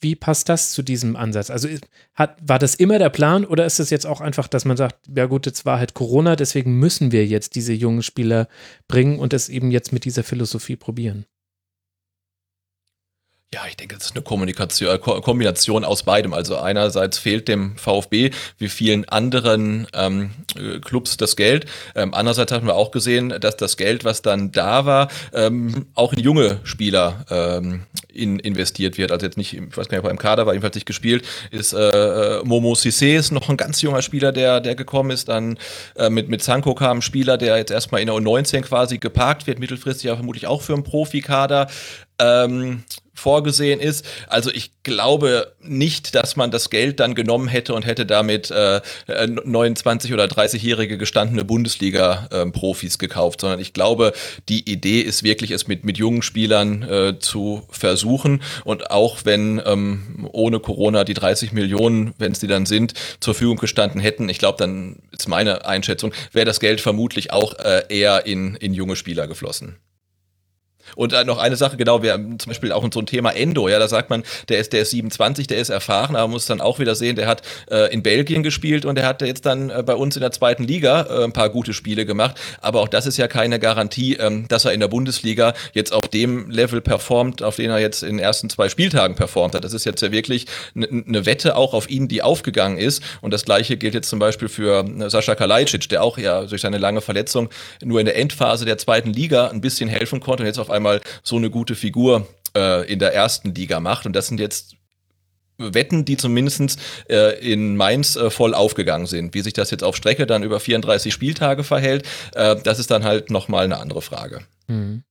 Wie 0.00 0.14
passt 0.14 0.48
das 0.48 0.72
zu 0.72 0.82
diesem 0.82 1.16
Ansatz? 1.16 1.50
Also 1.50 1.68
hat, 2.14 2.36
war 2.46 2.58
das 2.58 2.74
immer 2.74 2.98
der 2.98 3.08
Plan 3.08 3.44
oder 3.44 3.66
ist 3.66 3.80
es 3.80 3.90
jetzt 3.90 4.06
auch 4.06 4.20
einfach, 4.20 4.46
dass 4.46 4.64
man 4.64 4.76
sagt, 4.76 5.08
ja 5.14 5.26
gut, 5.26 5.46
jetzt 5.46 5.64
war 5.64 5.78
halt 5.78 5.94
Corona, 5.94 6.36
deswegen 6.36 6.78
müssen 6.78 7.10
wir 7.10 7.26
jetzt 7.26 7.56
diese 7.56 7.72
jungen 7.72 8.02
Spieler 8.02 8.46
bringen 8.86 9.18
und 9.18 9.32
es 9.32 9.48
eben 9.48 9.70
jetzt 9.70 9.92
mit 9.92 10.04
dieser 10.04 10.22
Philosophie 10.22 10.76
probieren? 10.76 11.24
Ja, 13.54 13.62
ich 13.66 13.78
denke, 13.78 13.94
das 13.96 14.08
ist 14.08 14.14
eine 14.14 14.22
Kommunikation, 14.22 14.94
äh, 14.94 14.98
Kombination 14.98 15.82
aus 15.82 16.02
beidem. 16.02 16.34
Also 16.34 16.58
einerseits 16.58 17.16
fehlt 17.16 17.48
dem 17.48 17.78
VfB 17.78 18.30
wie 18.58 18.68
vielen 18.68 19.08
anderen 19.08 19.86
ähm, 19.94 20.32
äh, 20.54 20.80
Clubs 20.80 21.16
das 21.16 21.34
Geld. 21.34 21.64
Ähm, 21.94 22.12
andererseits 22.12 22.52
haben 22.52 22.66
wir 22.66 22.74
auch 22.74 22.90
gesehen, 22.90 23.30
dass 23.40 23.56
das 23.56 23.78
Geld, 23.78 24.04
was 24.04 24.20
dann 24.20 24.52
da 24.52 24.84
war, 24.84 25.08
ähm, 25.32 25.86
auch 25.94 26.12
in 26.12 26.18
junge 26.18 26.60
Spieler 26.64 27.24
ähm, 27.30 27.84
in, 28.12 28.38
investiert 28.38 28.98
wird. 28.98 29.12
Also 29.12 29.24
jetzt 29.24 29.38
nicht, 29.38 29.54
ich 29.54 29.74
weiß 29.74 29.88
gar 29.88 29.96
nicht, 29.96 30.04
ob 30.04 30.04
er 30.04 30.10
im 30.10 30.18
Kader 30.18 30.44
war, 30.44 30.52
jedenfalls 30.52 30.74
nicht 30.74 30.86
gespielt, 30.86 31.24
ist 31.50 31.72
äh, 31.72 31.78
äh 31.78 32.44
Momo 32.44 32.74
Sissé 32.74 33.16
ist 33.16 33.32
noch 33.32 33.48
ein 33.48 33.56
ganz 33.56 33.80
junger 33.80 34.02
Spieler, 34.02 34.30
der, 34.30 34.60
der 34.60 34.74
gekommen 34.74 35.10
ist. 35.10 35.30
Dann 35.30 35.58
äh, 35.96 36.10
mit, 36.10 36.28
mit 36.28 36.42
Sanko 36.42 36.74
kam 36.74 36.98
ein 36.98 37.02
Spieler, 37.02 37.38
der 37.38 37.56
jetzt 37.56 37.70
erstmal 37.70 38.02
in 38.02 38.08
der 38.08 38.16
U19 38.16 38.60
quasi 38.60 38.98
geparkt 38.98 39.46
wird, 39.46 39.58
mittelfristig 39.58 40.10
aber 40.10 40.18
vermutlich 40.18 40.46
auch 40.46 40.60
für 40.60 40.74
einen 40.74 40.84
Profikader. 40.84 41.68
Ähm, 42.20 42.84
vorgesehen 43.18 43.80
ist. 43.80 44.06
Also 44.28 44.50
ich 44.50 44.70
glaube 44.82 45.52
nicht, 45.60 46.14
dass 46.14 46.36
man 46.36 46.50
das 46.50 46.70
Geld 46.70 47.00
dann 47.00 47.14
genommen 47.14 47.48
hätte 47.48 47.74
und 47.74 47.84
hätte 47.84 48.06
damit 48.06 48.50
äh, 48.50 48.80
29 49.06 50.12
oder 50.14 50.24
30-jährige 50.24 50.96
gestandene 50.96 51.44
Bundesliga-Profis 51.44 52.94
äh, 52.94 52.98
gekauft, 52.98 53.40
sondern 53.40 53.58
ich 53.58 53.72
glaube, 53.72 54.12
die 54.48 54.70
Idee 54.70 55.00
ist 55.00 55.24
wirklich, 55.24 55.50
es 55.50 55.66
mit, 55.66 55.84
mit 55.84 55.98
jungen 55.98 56.22
Spielern 56.22 56.82
äh, 56.84 57.18
zu 57.18 57.64
versuchen 57.70 58.42
und 58.64 58.90
auch 58.90 59.18
wenn 59.24 59.60
ähm, 59.66 60.28
ohne 60.32 60.60
Corona 60.60 61.04
die 61.04 61.14
30 61.14 61.52
Millionen, 61.52 62.14
wenn 62.18 62.32
es 62.32 62.38
die 62.38 62.46
dann 62.46 62.66
sind, 62.66 62.94
zur 63.20 63.34
Verfügung 63.34 63.58
gestanden 63.58 64.00
hätten, 64.00 64.28
ich 64.28 64.38
glaube, 64.38 64.58
dann 64.58 65.00
ist 65.12 65.28
meine 65.28 65.66
Einschätzung, 65.66 66.12
wäre 66.32 66.46
das 66.46 66.60
Geld 66.60 66.80
vermutlich 66.80 67.32
auch 67.32 67.54
äh, 67.58 67.82
eher 67.88 68.26
in, 68.26 68.54
in 68.56 68.74
junge 68.74 68.96
Spieler 68.96 69.26
geflossen. 69.26 69.76
Und 70.96 71.12
äh, 71.12 71.24
noch 71.24 71.38
eine 71.38 71.56
Sache, 71.56 71.76
genau, 71.76 72.02
wir 72.02 72.12
haben 72.12 72.38
zum 72.38 72.50
Beispiel 72.50 72.72
auch 72.72 72.86
so 72.92 73.00
ein 73.00 73.06
Thema 73.06 73.30
Endo, 73.30 73.68
ja, 73.68 73.78
da 73.78 73.88
sagt 73.88 74.10
man, 74.10 74.22
der 74.48 74.58
ist, 74.58 74.72
der 74.72 74.82
ist 74.82 74.90
27, 74.90 75.46
der 75.46 75.58
ist 75.58 75.68
erfahren, 75.68 76.16
aber 76.16 76.26
man 76.26 76.32
muss 76.32 76.46
dann 76.46 76.60
auch 76.60 76.78
wieder 76.78 76.94
sehen, 76.94 77.16
der 77.16 77.26
hat 77.26 77.42
äh, 77.70 77.92
in 77.92 78.02
Belgien 78.02 78.42
gespielt 78.42 78.84
und 78.84 78.94
der 78.94 79.06
hat 79.06 79.22
jetzt 79.22 79.46
dann 79.46 79.70
äh, 79.70 79.82
bei 79.84 79.94
uns 79.94 80.16
in 80.16 80.20
der 80.20 80.32
zweiten 80.32 80.64
Liga 80.64 81.02
äh, 81.02 81.24
ein 81.24 81.32
paar 81.32 81.50
gute 81.50 81.72
Spiele 81.72 82.06
gemacht. 82.06 82.36
Aber 82.60 82.80
auch 82.80 82.88
das 82.88 83.06
ist 83.06 83.16
ja 83.16 83.28
keine 83.28 83.58
Garantie, 83.58 84.14
ähm, 84.14 84.46
dass 84.48 84.64
er 84.64 84.72
in 84.72 84.80
der 84.80 84.88
Bundesliga 84.88 85.54
jetzt 85.72 85.92
auf 85.92 86.08
dem 86.08 86.50
Level 86.50 86.80
performt, 86.80 87.42
auf 87.42 87.56
den 87.56 87.70
er 87.70 87.78
jetzt 87.78 88.02
in 88.02 88.16
den 88.16 88.18
ersten 88.18 88.50
zwei 88.50 88.68
Spieltagen 88.68 89.16
performt 89.16 89.54
hat. 89.54 89.64
Das 89.64 89.72
ist 89.72 89.84
jetzt 89.84 90.02
ja 90.02 90.12
wirklich 90.12 90.46
eine 90.74 90.88
ne 90.90 91.26
Wette 91.26 91.56
auch 91.56 91.74
auf 91.74 91.90
ihn, 91.90 92.08
die 92.08 92.22
aufgegangen 92.22 92.78
ist. 92.78 93.02
Und 93.20 93.32
das 93.32 93.44
gleiche 93.44 93.76
gilt 93.76 93.94
jetzt 93.94 94.08
zum 94.08 94.18
Beispiel 94.18 94.48
für 94.48 94.84
äh, 94.84 95.10
Sascha 95.10 95.34
Kalajdzic, 95.34 95.88
der 95.88 96.02
auch 96.02 96.18
ja 96.18 96.44
durch 96.44 96.62
seine 96.62 96.78
lange 96.78 97.00
Verletzung 97.00 97.48
nur 97.84 98.00
in 98.00 98.06
der 98.06 98.16
Endphase 98.16 98.64
der 98.64 98.78
zweiten 98.78 99.12
Liga 99.12 99.48
ein 99.48 99.60
bisschen 99.60 99.88
helfen 99.88 100.20
konnte 100.20 100.42
und 100.42 100.46
jetzt 100.46 100.58
auf 100.58 100.70
einmal 100.70 100.77
so 101.22 101.36
eine 101.36 101.50
gute 101.50 101.74
Figur 101.74 102.26
äh, 102.56 102.90
in 102.90 102.98
der 102.98 103.14
ersten 103.14 103.54
Liga 103.54 103.80
macht. 103.80 104.06
Und 104.06 104.14
das 104.14 104.28
sind 104.28 104.40
jetzt 104.40 104.76
Wetten, 105.58 106.04
die 106.04 106.16
zumindest 106.16 106.78
äh, 107.08 107.38
in 107.40 107.76
Mainz 107.76 108.16
äh, 108.16 108.30
voll 108.30 108.54
aufgegangen 108.54 109.06
sind. 109.06 109.34
Wie 109.34 109.40
sich 109.40 109.52
das 109.52 109.70
jetzt 109.70 109.84
auf 109.84 109.96
Strecke 109.96 110.26
dann 110.26 110.42
über 110.42 110.60
34 110.60 111.12
Spieltage 111.12 111.64
verhält, 111.64 112.06
äh, 112.34 112.56
das 112.56 112.78
ist 112.78 112.90
dann 112.90 113.04
halt 113.04 113.30
nochmal 113.30 113.64
eine 113.64 113.78
andere 113.78 114.02
Frage. 114.02 114.40
Mhm. 114.68 115.02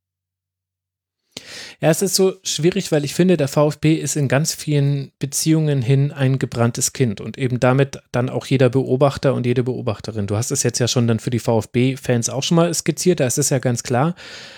Ja, 1.79 1.91
es 1.91 2.01
ist 2.01 2.15
so 2.15 2.33
schwierig, 2.43 2.91
weil 2.91 3.05
ich 3.05 3.13
finde, 3.13 3.37
der 3.37 3.47
VfB 3.47 3.95
ist 3.95 4.15
in 4.15 4.27
ganz 4.27 4.55
vielen 4.55 5.11
Beziehungen 5.19 5.83
hin 5.83 6.11
ein 6.11 6.39
gebranntes 6.39 6.91
Kind 6.91 7.21
und 7.21 7.37
eben 7.37 7.59
damit 7.59 8.01
dann 8.11 8.29
auch 8.29 8.47
jeder 8.47 8.69
Beobachter 8.69 9.35
und 9.35 9.45
jede 9.45 9.63
Beobachterin. 9.63 10.25
Du 10.25 10.35
hast 10.35 10.49
es 10.49 10.63
jetzt 10.63 10.79
ja 10.79 10.87
schon 10.87 11.07
dann 11.07 11.19
für 11.19 11.29
die 11.29 11.39
VfB-Fans 11.39 12.29
auch 12.29 12.41
schon 12.41 12.55
mal 12.55 12.73
skizziert, 12.73 13.19
da 13.19 13.27
ist 13.27 13.37
es 13.37 13.51
ja 13.51 13.59
ganz 13.59 13.83
klar. 13.83 14.15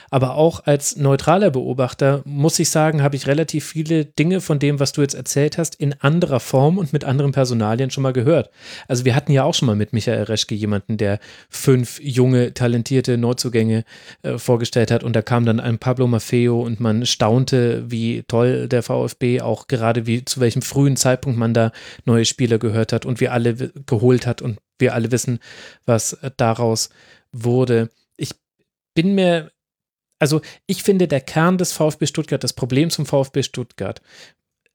Aber 0.10 0.36
auch 0.36 0.66
als 0.66 0.96
neutraler 0.96 1.52
Beobachter 1.52 2.22
muss 2.26 2.60
ich 2.60 2.70
sagen, 2.70 3.02
habe 3.04 3.16
ich 3.16 3.28
relativ 3.28 3.66
viele 3.66 4.06
Dinge 4.06 4.42
von 4.42 4.60
dem, 4.60 4.80
was 4.80 4.92
du 4.92 5.02
jetzt 5.02 5.14
erzählt 5.14 5.58
hast, 5.58 5.76
in 5.76 5.94
anderer 6.00 6.40
Form 6.40 6.78
und 6.78 6.94
mit 6.94 7.04
anderen 7.04 7.32
Personalien 7.32 7.92
schon 7.92 8.04
mal 8.04 8.14
gehört. 8.14 8.50
Also 8.88 9.06
wir 9.06 9.16
hatten 9.16 9.32
ja 9.32 9.44
auch 9.44 9.54
schon 9.54 9.68
mal 9.68 9.76
mit 9.76 9.94
Michael 9.94 10.24
Reschke 10.24 10.56
jemanden, 10.56 10.98
der 10.98 11.20
fünf 11.50 12.00
junge, 12.02 12.54
talentierte 12.54 13.18
Neuzugänge 13.18 13.84
äh, 14.24 14.38
vorgestellt 14.38 14.92
hat 14.92 15.04
und 15.04 15.16
da 15.16 15.22
kam 15.22 15.46
dann 15.46 15.60
ein 15.60 15.80
Pablo 15.80 16.08
Maffeo 16.08 16.62
und 16.62 16.80
man 16.80 17.06
staunte, 17.06 17.90
wie 17.90 18.24
toll 18.28 18.68
der 18.68 18.84
VfB 18.84 19.42
auch 19.42 19.68
gerade 19.68 20.06
wie 20.06 20.26
zu 20.26 20.40
welchem 20.40 20.62
frühen 20.62 20.96
Zeitpunkt 20.96 21.38
man 21.38 21.54
da 21.54 21.72
neue 22.06 22.26
Spieler 22.26 22.58
gehört 22.58 22.94
hat 22.94 23.06
und 23.06 23.20
wir 23.20 23.34
alle 23.34 23.56
geholt 23.86 24.26
hat 24.26 24.42
und 24.42 24.58
wir 24.80 24.94
alle 24.94 25.12
wissen, 25.12 25.40
was 25.86 26.18
daraus 26.38 26.90
wurde. 27.32 27.90
Ich 28.18 28.32
bin 28.96 29.14
mir 29.16 29.52
also 30.20 30.42
ich 30.68 30.84
finde, 30.84 31.08
der 31.08 31.22
Kern 31.22 31.58
des 31.58 31.72
VfB 31.72 32.06
Stuttgart, 32.06 32.44
das 32.44 32.54
Problem 32.54 32.90
zum 32.90 33.06
VfB 33.06 33.44
Stuttgart, 33.44 34.02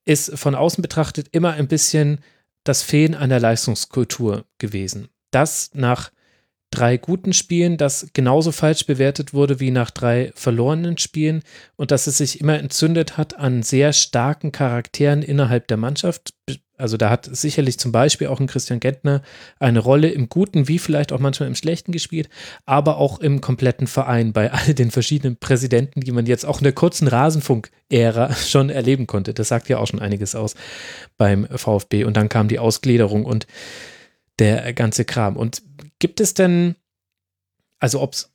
ist 0.05 0.37
von 0.39 0.55
außen 0.55 0.83
betrachtet 0.83 1.29
immer 1.33 1.53
ein 1.53 1.69
bisschen 1.69 2.21
das 2.65 2.83
Fehlen 2.83 3.15
einer 3.15 3.41
Leistungskultur 3.41 4.45
gewesen. 4.59 5.09
Das 5.31 5.71
nach 5.75 6.11
drei 6.71 6.97
guten 6.97 7.33
Spielen, 7.33 7.77
das 7.77 8.09
genauso 8.13 8.51
falsch 8.51 8.87
bewertet 8.87 9.33
wurde 9.33 9.61
wie 9.61 9.71
nach 9.71 9.91
drei 9.91 10.33
verlorenen 10.35 10.99
Spielen 10.99 11.43
und 11.77 11.91
dass 11.91 12.07
es 12.07 12.19
sich 12.19 12.41
immer 12.41 12.59
entzündet 12.59 13.17
hat 13.17 13.39
an 13.39 13.63
sehr 13.63 13.93
starken 13.93 14.51
Charakteren 14.51 15.23
innerhalb 15.23 15.69
der 15.69 15.77
Mannschaft, 15.77 16.35
also 16.77 16.97
da 16.97 17.09
hat 17.09 17.29
sicherlich 17.31 17.79
zum 17.79 17.93
Beispiel 17.93 18.27
auch 18.27 18.41
ein 18.41 18.49
Christian 18.49 18.81
Gentner 18.81 19.23
eine 19.61 19.79
Rolle 19.79 20.11
im 20.11 20.29
Guten 20.29 20.67
wie 20.67 20.79
vielleicht 20.79 21.13
auch 21.13 21.21
manchmal 21.21 21.49
im 21.49 21.55
Schlechten 21.55 21.93
gespielt, 21.93 22.29
aber 22.67 22.97
auch 22.97 23.21
im 23.21 23.41
kompletten 23.41 23.87
Verein 23.87 24.33
bei 24.33 24.53
all 24.53 24.75
den 24.75 24.91
verschiedenen 24.91 25.37
Präsidenten, 25.37 26.01
die 26.01 26.13
man 26.13 26.27
jetzt 26.27 26.45
auch 26.45 26.59
in 26.59 26.65
der 26.65 26.73
kurzen 26.73 27.07
Rasenfunk-Ära 27.07 28.35
schon 28.47 28.71
erleben 28.71 29.07
konnte. 29.07 29.35
Das 29.35 29.49
sagt 29.49 29.69
ja 29.69 29.79
auch 29.79 29.87
schon 29.87 30.01
einiges 30.01 30.35
aus 30.35 30.55
beim 31.17 31.47
VfB. 31.47 32.05
Und 32.05 32.17
dann 32.17 32.29
kam 32.29 32.49
die 32.49 32.59
Ausgliederung 32.59 33.25
und 33.25 33.47
der 34.41 34.73
ganze 34.73 35.05
Kram. 35.05 35.37
Und 35.37 35.63
gibt 36.01 36.21
es 36.21 36.35
denn, 36.35 36.75
also 37.79 38.01
ob 38.01 38.15
es 38.15 38.34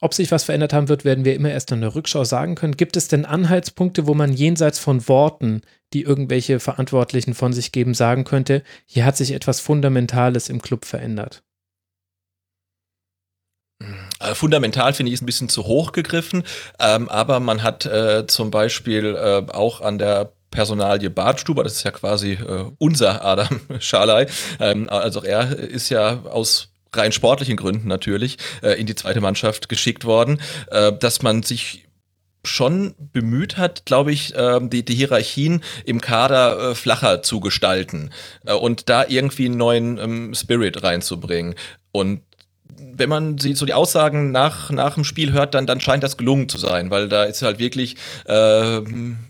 ob 0.00 0.14
sich 0.14 0.30
was 0.30 0.44
verändert 0.44 0.72
haben 0.72 0.88
wird, 0.88 1.04
werden 1.04 1.24
wir 1.24 1.34
immer 1.34 1.50
erst 1.50 1.72
in 1.72 1.80
der 1.80 1.94
Rückschau 1.94 2.24
sagen 2.24 2.54
können. 2.54 2.76
Gibt 2.76 2.96
es 2.96 3.08
denn 3.08 3.24
Anhaltspunkte, 3.24 4.06
wo 4.06 4.14
man 4.14 4.32
jenseits 4.32 4.78
von 4.78 5.08
Worten, 5.08 5.62
die 5.92 6.02
irgendwelche 6.02 6.60
Verantwortlichen 6.60 7.34
von 7.34 7.52
sich 7.52 7.72
geben, 7.72 7.94
sagen 7.94 8.24
könnte, 8.24 8.62
hier 8.86 9.04
hat 9.04 9.16
sich 9.16 9.32
etwas 9.32 9.60
Fundamentales 9.60 10.48
im 10.48 10.62
Club 10.62 10.84
verändert? 10.84 11.42
Äh, 14.20 14.34
fundamental 14.34 14.92
finde 14.92 15.10
ich 15.10 15.16
es 15.16 15.22
ein 15.22 15.26
bisschen 15.26 15.48
zu 15.48 15.64
hoch 15.64 15.92
gegriffen, 15.92 16.42
ähm, 16.80 17.08
aber 17.08 17.40
man 17.40 17.62
hat 17.62 17.86
äh, 17.86 18.26
zum 18.26 18.50
Beispiel 18.50 19.14
äh, 19.14 19.50
auch 19.52 19.80
an 19.80 19.98
der 19.98 20.32
Personalie 20.50 21.10
Bartstuber, 21.10 21.62
das 21.62 21.74
ist 21.74 21.84
ja 21.84 21.90
quasi 21.90 22.32
äh, 22.32 22.70
unser 22.78 23.24
Adam 23.24 23.60
Schalay, 23.78 24.26
ähm, 24.58 24.88
also 24.88 25.22
er 25.22 25.56
ist 25.56 25.90
ja 25.90 26.22
aus 26.24 26.72
rein 26.98 27.12
sportlichen 27.12 27.56
Gründen 27.56 27.88
natürlich 27.88 28.36
äh, 28.62 28.72
in 28.78 28.86
die 28.86 28.94
zweite 28.94 29.20
Mannschaft 29.20 29.68
geschickt 29.68 30.04
worden, 30.04 30.40
äh, 30.70 30.92
dass 30.92 31.22
man 31.22 31.42
sich 31.42 31.88
schon 32.44 32.94
bemüht 32.98 33.56
hat, 33.56 33.84
glaube 33.84 34.12
ich, 34.12 34.34
äh, 34.34 34.60
die, 34.62 34.84
die 34.84 34.94
Hierarchien 34.94 35.62
im 35.84 36.00
Kader 36.00 36.70
äh, 36.70 36.74
flacher 36.74 37.22
zu 37.22 37.40
gestalten 37.40 38.10
äh, 38.46 38.54
und 38.54 38.88
da 38.88 39.04
irgendwie 39.06 39.46
einen 39.46 39.56
neuen 39.56 39.98
ähm, 39.98 40.34
Spirit 40.34 40.82
reinzubringen. 40.82 41.54
Und 41.92 42.22
wenn 42.80 43.08
man 43.08 43.38
sie 43.38 43.54
so 43.54 43.66
die 43.66 43.74
Aussagen 43.74 44.30
nach, 44.30 44.70
nach 44.70 44.94
dem 44.94 45.04
Spiel 45.04 45.32
hört, 45.32 45.54
dann, 45.54 45.66
dann 45.66 45.80
scheint 45.80 46.02
das 46.02 46.16
gelungen 46.16 46.48
zu 46.48 46.58
sein, 46.58 46.90
weil 46.90 47.08
da 47.08 47.24
ist 47.24 47.42
halt 47.42 47.58
wirklich, 47.58 47.96
äh, 48.26 48.80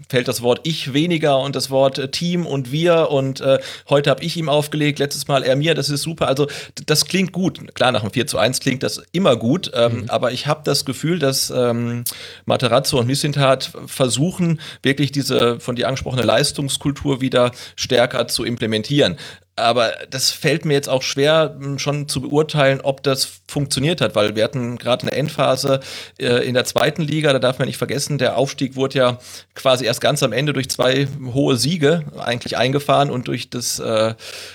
fällt 0.09 0.29
das 0.29 0.43
Wort 0.43 0.61
ich 0.65 0.93
weniger 0.93 1.39
und 1.39 1.55
das 1.55 1.71
Wort 1.71 1.99
äh, 1.99 2.11
Team 2.11 2.47
und 2.47 2.73
wir 2.73 3.11
und 3.11 3.41
äh, 3.41 3.59
heute 3.89 4.11
habe 4.11 4.23
ich 4.23 4.37
ihm 4.37 4.49
aufgelegt, 4.49 4.99
letztes 4.99 5.29
Mal 5.29 5.43
er 5.43 5.57
mir, 5.57 5.75
das 5.75 5.91
ist 5.91 6.03
super. 6.03 6.29
Also 6.29 6.47
das 6.87 7.07
klingt 7.07 7.33
gut. 7.33 7.75
Klar, 7.75 7.93
nach 7.93 8.03
dem 8.03 8.11
4 8.11 8.27
zu 8.27 8.39
1 8.39 8.61
klingt 8.61 8.83
das 8.83 9.03
immer 9.13 9.37
gut, 9.37 9.71
ähm, 9.75 9.93
mhm. 9.93 10.05
aber 10.09 10.33
ich 10.33 10.47
habe 10.47 10.61
das 10.65 10.85
Gefühl, 10.85 11.19
dass 11.19 11.51
ähm, 11.51 12.05
Materazzo 12.47 12.99
und 12.99 13.07
Missintat 13.07 13.71
versuchen, 13.87 14.61
wirklich 14.83 15.13
diese 15.13 15.61
von 15.61 15.77
dir 15.77 15.89
angesprochene 15.89 16.23
Leistungskultur 16.23 17.21
wieder 17.21 17.53
stärker 17.77 18.29
zu 18.29 18.45
implementieren. 18.45 19.17
Aber 19.59 19.93
das 20.11 20.31
fällt 20.31 20.65
mir 20.65 20.75
jetzt 20.75 20.89
auch 20.89 21.03
schwer, 21.03 21.57
hm, 21.59 21.79
schon 21.79 22.09
zu 22.09 22.21
beurteilen, 22.21 22.81
ob 22.81 23.03
das 23.03 23.41
funktioniert 23.49 24.01
hat, 24.01 24.15
weil 24.15 24.37
wir 24.37 24.45
hatten 24.45 24.77
gerade 24.77 25.03
eine 25.03 25.13
Endphase 25.13 25.81
äh, 26.19 26.47
in 26.47 26.55
der 26.55 26.65
zweiten 26.65 27.03
Liga, 27.03 27.33
da 27.33 27.39
darf 27.39 27.59
man 27.59 27.67
nicht 27.67 27.79
vergessen, 27.79 28.19
der 28.19 28.37
Aufstieg 28.37 28.77
wurde 28.77 28.99
ja 28.99 29.19
quasi 29.55 29.87
erst 29.87 30.01
ganz 30.01 30.23
am 30.23 30.33
Ende 30.33 30.53
durch 30.53 30.69
zwei 30.69 31.09
hohe 31.33 31.57
Siege 31.57 32.05
eigentlich 32.19 32.57
eingefahren 32.57 33.11
und 33.11 33.29
durch 33.29 33.51
das 33.51 33.79
äh, 33.79 34.15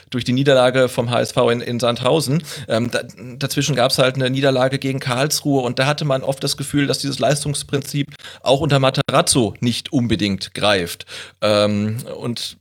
durch 0.10 0.24
die 0.24 0.34
Niederlage 0.34 0.90
vom 0.90 1.10
HSV 1.10 1.38
in, 1.52 1.62
in 1.62 1.80
Sandhausen. 1.80 2.44
Ähm, 2.68 2.92
da, 2.92 3.02
dazwischen 3.38 3.76
gab 3.76 3.92
es 3.92 3.98
halt 3.98 4.16
eine 4.16 4.30
Niederlage 4.30 4.80
gegen 4.80 5.00
Karlsruhe 5.00 5.62
und 5.62 5.80
da 5.80 5.86
hatte 5.86 6.06
man 6.06 6.24
oft 6.24 6.44
das 6.44 6.58
Gefühl, 6.58 6.88
dass 6.88 7.00
dieses 7.00 7.20
Leistungsprinzip 7.20 8.14
auch 8.42 8.62
unter 8.62 8.80
Materazzo 8.80 9.56
nicht 9.60 9.92
unbedingt 9.92 10.54
greift. 10.54 11.06
Ähm, 11.42 11.98
und 12.20 12.58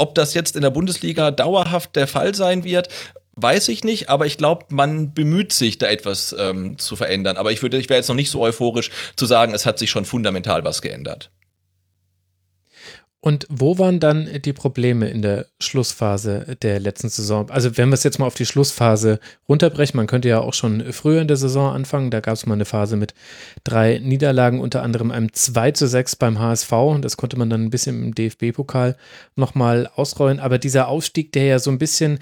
ob 0.00 0.14
das 0.14 0.34
jetzt 0.34 0.56
in 0.56 0.62
der 0.62 0.70
Bundesliga 0.70 1.30
dauerhaft 1.30 1.94
der 1.94 2.06
Fall 2.06 2.34
sein 2.34 2.64
wird, 2.64 2.88
weiß 3.36 3.68
ich 3.68 3.84
nicht, 3.84 4.08
aber 4.08 4.26
ich 4.26 4.38
glaube, 4.38 4.66
man 4.70 5.14
bemüht 5.14 5.52
sich, 5.52 5.78
da 5.78 5.86
etwas 5.86 6.34
ähm, 6.38 6.78
zu 6.78 6.96
verändern. 6.96 7.36
Aber 7.36 7.52
ich 7.52 7.62
würde, 7.62 7.78
ich 7.78 7.88
wäre 7.88 7.98
jetzt 7.98 8.08
noch 8.08 8.16
nicht 8.16 8.30
so 8.30 8.40
euphorisch 8.40 8.90
zu 9.16 9.26
sagen, 9.26 9.54
es 9.54 9.66
hat 9.66 9.78
sich 9.78 9.90
schon 9.90 10.04
fundamental 10.04 10.64
was 10.64 10.82
geändert. 10.82 11.30
Und 13.22 13.46
wo 13.50 13.78
waren 13.78 14.00
dann 14.00 14.30
die 14.42 14.54
Probleme 14.54 15.10
in 15.10 15.20
der 15.20 15.44
Schlussphase 15.60 16.56
der 16.62 16.80
letzten 16.80 17.10
Saison? 17.10 17.50
Also 17.50 17.76
wenn 17.76 17.90
wir 17.90 17.94
es 17.94 18.02
jetzt 18.02 18.18
mal 18.18 18.26
auf 18.26 18.34
die 18.34 18.46
Schlussphase 18.46 19.20
runterbrechen, 19.46 19.98
man 19.98 20.06
könnte 20.06 20.30
ja 20.30 20.40
auch 20.40 20.54
schon 20.54 20.90
früher 20.94 21.20
in 21.20 21.28
der 21.28 21.36
Saison 21.36 21.74
anfangen, 21.74 22.10
da 22.10 22.20
gab 22.20 22.34
es 22.34 22.46
mal 22.46 22.54
eine 22.54 22.64
Phase 22.64 22.96
mit 22.96 23.12
drei 23.62 23.98
Niederlagen, 23.98 24.58
unter 24.58 24.82
anderem 24.82 25.10
einem 25.10 25.34
2 25.34 25.72
zu 25.72 25.86
6 25.86 26.16
beim 26.16 26.38
HSV 26.38 26.72
und 26.72 27.04
das 27.04 27.18
konnte 27.18 27.38
man 27.38 27.50
dann 27.50 27.62
ein 27.62 27.70
bisschen 27.70 28.02
im 28.02 28.14
DFB-Pokal 28.14 28.96
nochmal 29.36 29.90
ausrollen, 29.94 30.40
aber 30.40 30.56
dieser 30.56 30.88
Aufstieg, 30.88 31.32
der 31.32 31.44
ja 31.44 31.58
so 31.58 31.70
ein 31.70 31.78
bisschen 31.78 32.20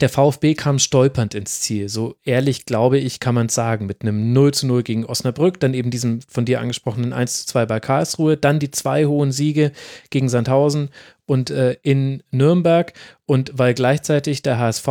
der 0.00 0.08
VfB 0.08 0.54
kam 0.54 0.78
stolpernd 0.78 1.34
ins 1.34 1.60
Ziel. 1.60 1.88
So 1.88 2.16
ehrlich, 2.24 2.66
glaube 2.66 2.98
ich, 2.98 3.20
kann 3.20 3.34
man 3.34 3.48
sagen. 3.48 3.86
Mit 3.86 4.02
einem 4.02 4.32
0 4.32 4.54
zu 4.54 4.66
0 4.66 4.82
gegen 4.82 5.04
Osnabrück, 5.04 5.60
dann 5.60 5.74
eben 5.74 5.90
diesem 5.90 6.20
von 6.22 6.44
dir 6.44 6.60
angesprochenen 6.60 7.12
1 7.12 7.40
zu 7.40 7.46
2 7.48 7.66
bei 7.66 7.80
Karlsruhe, 7.80 8.36
dann 8.36 8.58
die 8.58 8.70
zwei 8.70 9.06
hohen 9.06 9.32
Siege 9.32 9.72
gegen 10.10 10.28
Sandhausen 10.28 10.90
und 11.26 11.50
äh, 11.50 11.76
in 11.82 12.22
Nürnberg. 12.30 12.92
Und 13.26 13.52
weil 13.54 13.74
gleichzeitig 13.74 14.42
der 14.42 14.58
HSV 14.58 14.88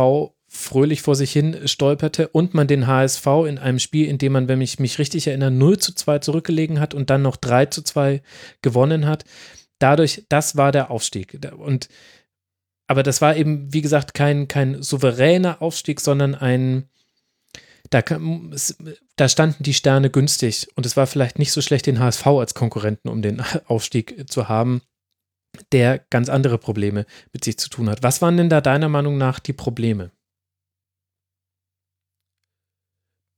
fröhlich 0.48 1.02
vor 1.02 1.16
sich 1.16 1.32
hin 1.32 1.66
stolperte 1.66 2.28
und 2.28 2.54
man 2.54 2.68
den 2.68 2.86
HSV 2.86 3.26
in 3.48 3.58
einem 3.58 3.80
Spiel, 3.80 4.06
in 4.06 4.18
dem 4.18 4.32
man, 4.32 4.46
wenn 4.48 4.60
ich 4.60 4.78
mich 4.78 4.98
richtig 4.98 5.26
erinnere, 5.26 5.50
0 5.50 5.78
zu 5.78 5.94
2 5.94 6.20
zurückgelegen 6.20 6.78
hat 6.80 6.94
und 6.94 7.10
dann 7.10 7.22
noch 7.22 7.36
3 7.36 7.66
zu 7.66 7.82
2 7.82 8.22
gewonnen 8.62 9.06
hat. 9.06 9.24
Dadurch, 9.80 10.24
das 10.28 10.56
war 10.56 10.70
der 10.70 10.90
Aufstieg. 10.90 11.38
Und 11.58 11.88
aber 12.86 13.02
das 13.02 13.20
war 13.20 13.36
eben, 13.36 13.72
wie 13.72 13.80
gesagt, 13.80 14.14
kein, 14.14 14.48
kein 14.48 14.82
souveräner 14.82 15.62
Aufstieg, 15.62 16.00
sondern 16.00 16.34
ein, 16.34 16.88
da, 17.90 18.02
da, 19.16 19.28
standen 19.28 19.62
die 19.62 19.74
Sterne 19.74 20.10
günstig 20.10 20.68
und 20.74 20.84
es 20.84 20.96
war 20.96 21.06
vielleicht 21.06 21.38
nicht 21.38 21.52
so 21.52 21.62
schlecht, 21.62 21.86
den 21.86 21.98
HSV 21.98 22.26
als 22.26 22.54
Konkurrenten, 22.54 23.08
um 23.08 23.22
den 23.22 23.42
Aufstieg 23.66 24.30
zu 24.30 24.48
haben, 24.48 24.82
der 25.72 25.98
ganz 26.10 26.28
andere 26.28 26.58
Probleme 26.58 27.06
mit 27.32 27.44
sich 27.44 27.58
zu 27.58 27.70
tun 27.70 27.88
hat. 27.88 28.02
Was 28.02 28.20
waren 28.20 28.36
denn 28.36 28.50
da 28.50 28.60
deiner 28.60 28.88
Meinung 28.88 29.18
nach 29.18 29.38
die 29.38 29.52
Probleme? 29.52 30.10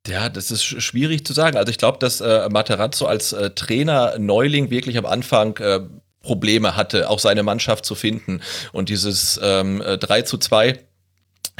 Ja, 0.09 0.29
das 0.29 0.51
ist 0.51 0.65
schwierig 0.65 1.27
zu 1.27 1.33
sagen. 1.33 1.57
Also 1.57 1.71
ich 1.71 1.79
glaube, 1.79 1.99
dass 1.99 2.21
äh, 2.21 2.49
Materazzo 2.49 3.07
als 3.07 3.33
äh, 3.33 3.51
Trainer 3.51 4.19
Neuling 4.19 4.71
wirklich 4.71 4.99
am 4.99 5.07
Anfang 5.07 5.57
äh, 5.57 5.81
Probleme 6.27 6.77
hatte, 6.77 7.09
auch 7.09 7.21
seine 7.21 7.45
Mannschaft 7.45 7.87
zu 7.87 7.95
finden. 7.95 8.41
Und 8.73 8.89
dieses 8.89 9.41
ähm, 9.43 9.81
3 9.81 10.19
äh, 10.19 10.25
zu 10.25 10.39
2 10.39 10.81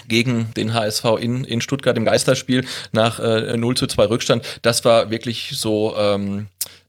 gegen 0.09 0.53
den 0.55 0.75
HSV 0.75 1.05
in, 1.21 1.45
in 1.45 1.61
Stuttgart 1.61 1.97
im 1.97 2.05
Geisterspiel 2.05 2.67
nach 2.93 3.21
äh, 3.21 3.57
0 3.57 3.77
zu 3.77 3.87
2 3.87 4.07
Rückstand, 4.07 4.45
das 4.63 4.85
war 4.85 5.11
wirklich 5.11 5.53
so 5.55 5.97
ähm, 5.97 6.49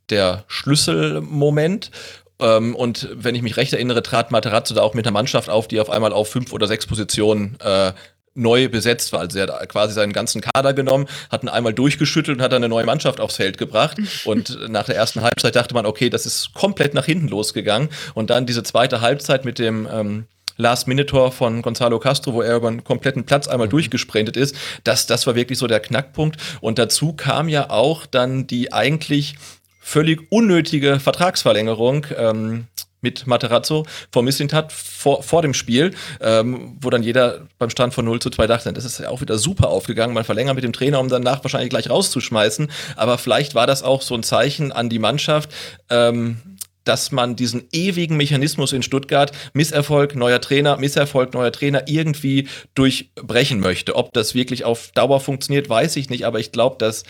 der 0.09 0.43
Schlüsselmoment. 0.47 1.91
Ähm, 2.39 2.75
und 2.75 3.09
wenn 3.13 3.35
ich 3.35 3.43
mich 3.43 3.57
recht 3.57 3.73
erinnere, 3.73 4.01
trat 4.03 4.31
Materazzo 4.31 4.73
da 4.73 4.81
auch 4.81 4.95
mit 4.95 5.05
einer 5.05 5.13
Mannschaft 5.13 5.49
auf, 5.49 5.67
die 5.67 5.79
auf 5.79 5.89
einmal 5.89 6.13
auf 6.13 6.29
fünf 6.29 6.51
oder 6.51 6.67
sechs 6.67 6.87
Positionen 6.87 7.57
äh, 7.61 7.93
neu 8.37 8.69
besetzt 8.69 9.11
war. 9.11 9.21
Also 9.21 9.39
er 9.39 9.47
hat 9.47 9.69
quasi 9.69 9.93
seinen 9.93 10.13
ganzen 10.13 10.41
Kader 10.41 10.73
genommen, 10.73 11.07
hat 11.29 11.43
ihn 11.43 11.49
einmal 11.49 11.73
durchgeschüttelt 11.73 12.37
und 12.37 12.43
hat 12.43 12.51
dann 12.51 12.63
eine 12.63 12.69
neue 12.69 12.85
Mannschaft 12.85 13.19
aufs 13.19 13.37
Feld 13.37 13.57
gebracht. 13.57 13.97
Und 14.25 14.69
nach 14.69 14.85
der 14.85 14.95
ersten 14.95 15.21
Halbzeit 15.21 15.55
dachte 15.55 15.73
man, 15.73 15.85
okay, 15.85 16.09
das 16.09 16.25
ist 16.25 16.53
komplett 16.53 16.93
nach 16.93 17.05
hinten 17.05 17.27
losgegangen. 17.27 17.89
Und 18.13 18.29
dann 18.29 18.45
diese 18.45 18.63
zweite 18.63 19.01
Halbzeit 19.01 19.45
mit 19.45 19.59
dem 19.59 19.87
ähm, 19.91 20.25
Last-Minute-Tor 20.57 21.31
von 21.31 21.61
Gonzalo 21.61 21.99
Castro, 21.99 22.33
wo 22.33 22.41
er 22.41 22.57
über 22.57 22.67
einen 22.67 22.83
kompletten 22.83 23.25
Platz 23.25 23.47
einmal 23.47 23.67
mhm. 23.67 23.71
durchgesprintet 23.71 24.37
ist, 24.37 24.55
das, 24.83 25.07
das 25.07 25.25
war 25.27 25.35
wirklich 25.35 25.57
so 25.57 25.67
der 25.67 25.79
Knackpunkt. 25.79 26.37
Und 26.61 26.79
dazu 26.79 27.13
kam 27.13 27.47
ja 27.49 27.69
auch 27.69 28.05
dann 28.05 28.47
die 28.47 28.73
eigentlich 28.73 29.35
völlig 29.79 30.29
unnötige 30.29 30.99
Vertragsverlängerung 30.99 32.07
ähm, 32.17 32.67
mit 33.01 33.27
Materazzo 33.27 33.85
vermisst 34.11 34.37
hat 34.53 34.71
vor, 34.71 35.23
vor 35.23 35.41
dem 35.41 35.53
Spiel, 35.53 35.91
ähm, 36.21 36.77
wo 36.81 36.89
dann 36.89 37.03
jeder 37.03 37.47
beim 37.57 37.69
Stand 37.69 37.93
von 37.93 38.05
0 38.05 38.19
zu 38.19 38.29
2 38.29 38.47
dachte, 38.47 38.71
das 38.73 38.85
ist 38.85 38.99
ja 38.99 39.09
auch 39.09 39.21
wieder 39.21 39.37
super 39.37 39.69
aufgegangen, 39.69 40.13
man 40.13 40.23
verlängert 40.23 40.55
mit 40.55 40.63
dem 40.63 40.73
Trainer, 40.73 40.99
um 40.99 41.09
danach 41.09 41.43
wahrscheinlich 41.43 41.69
gleich 41.69 41.89
rauszuschmeißen, 41.89 42.69
aber 42.95 43.17
vielleicht 43.17 43.55
war 43.55 43.67
das 43.67 43.83
auch 43.83 44.01
so 44.01 44.15
ein 44.15 44.23
Zeichen 44.23 44.71
an 44.71 44.89
die 44.89 44.99
Mannschaft, 44.99 45.49
ähm, 45.89 46.57
dass 46.87 47.11
man 47.11 47.35
diesen 47.35 47.67
ewigen 47.71 48.17
Mechanismus 48.17 48.71
in 48.71 48.81
Stuttgart, 48.81 49.31
Misserfolg, 49.53 50.15
neuer 50.15 50.39
Trainer, 50.39 50.77
Misserfolg, 50.77 51.33
neuer 51.33 51.51
Trainer, 51.51 51.83
irgendwie 51.87 52.47
durchbrechen 52.75 53.59
möchte. 53.59 53.95
Ob 53.95 54.13
das 54.13 54.35
wirklich 54.35 54.63
auf 54.63 54.91
Dauer 54.93 55.19
funktioniert, 55.19 55.69
weiß 55.69 55.97
ich 55.97 56.09
nicht, 56.09 56.25
aber 56.25 56.39
ich 56.39 56.51
glaube, 56.51 56.77
dass 56.79 57.03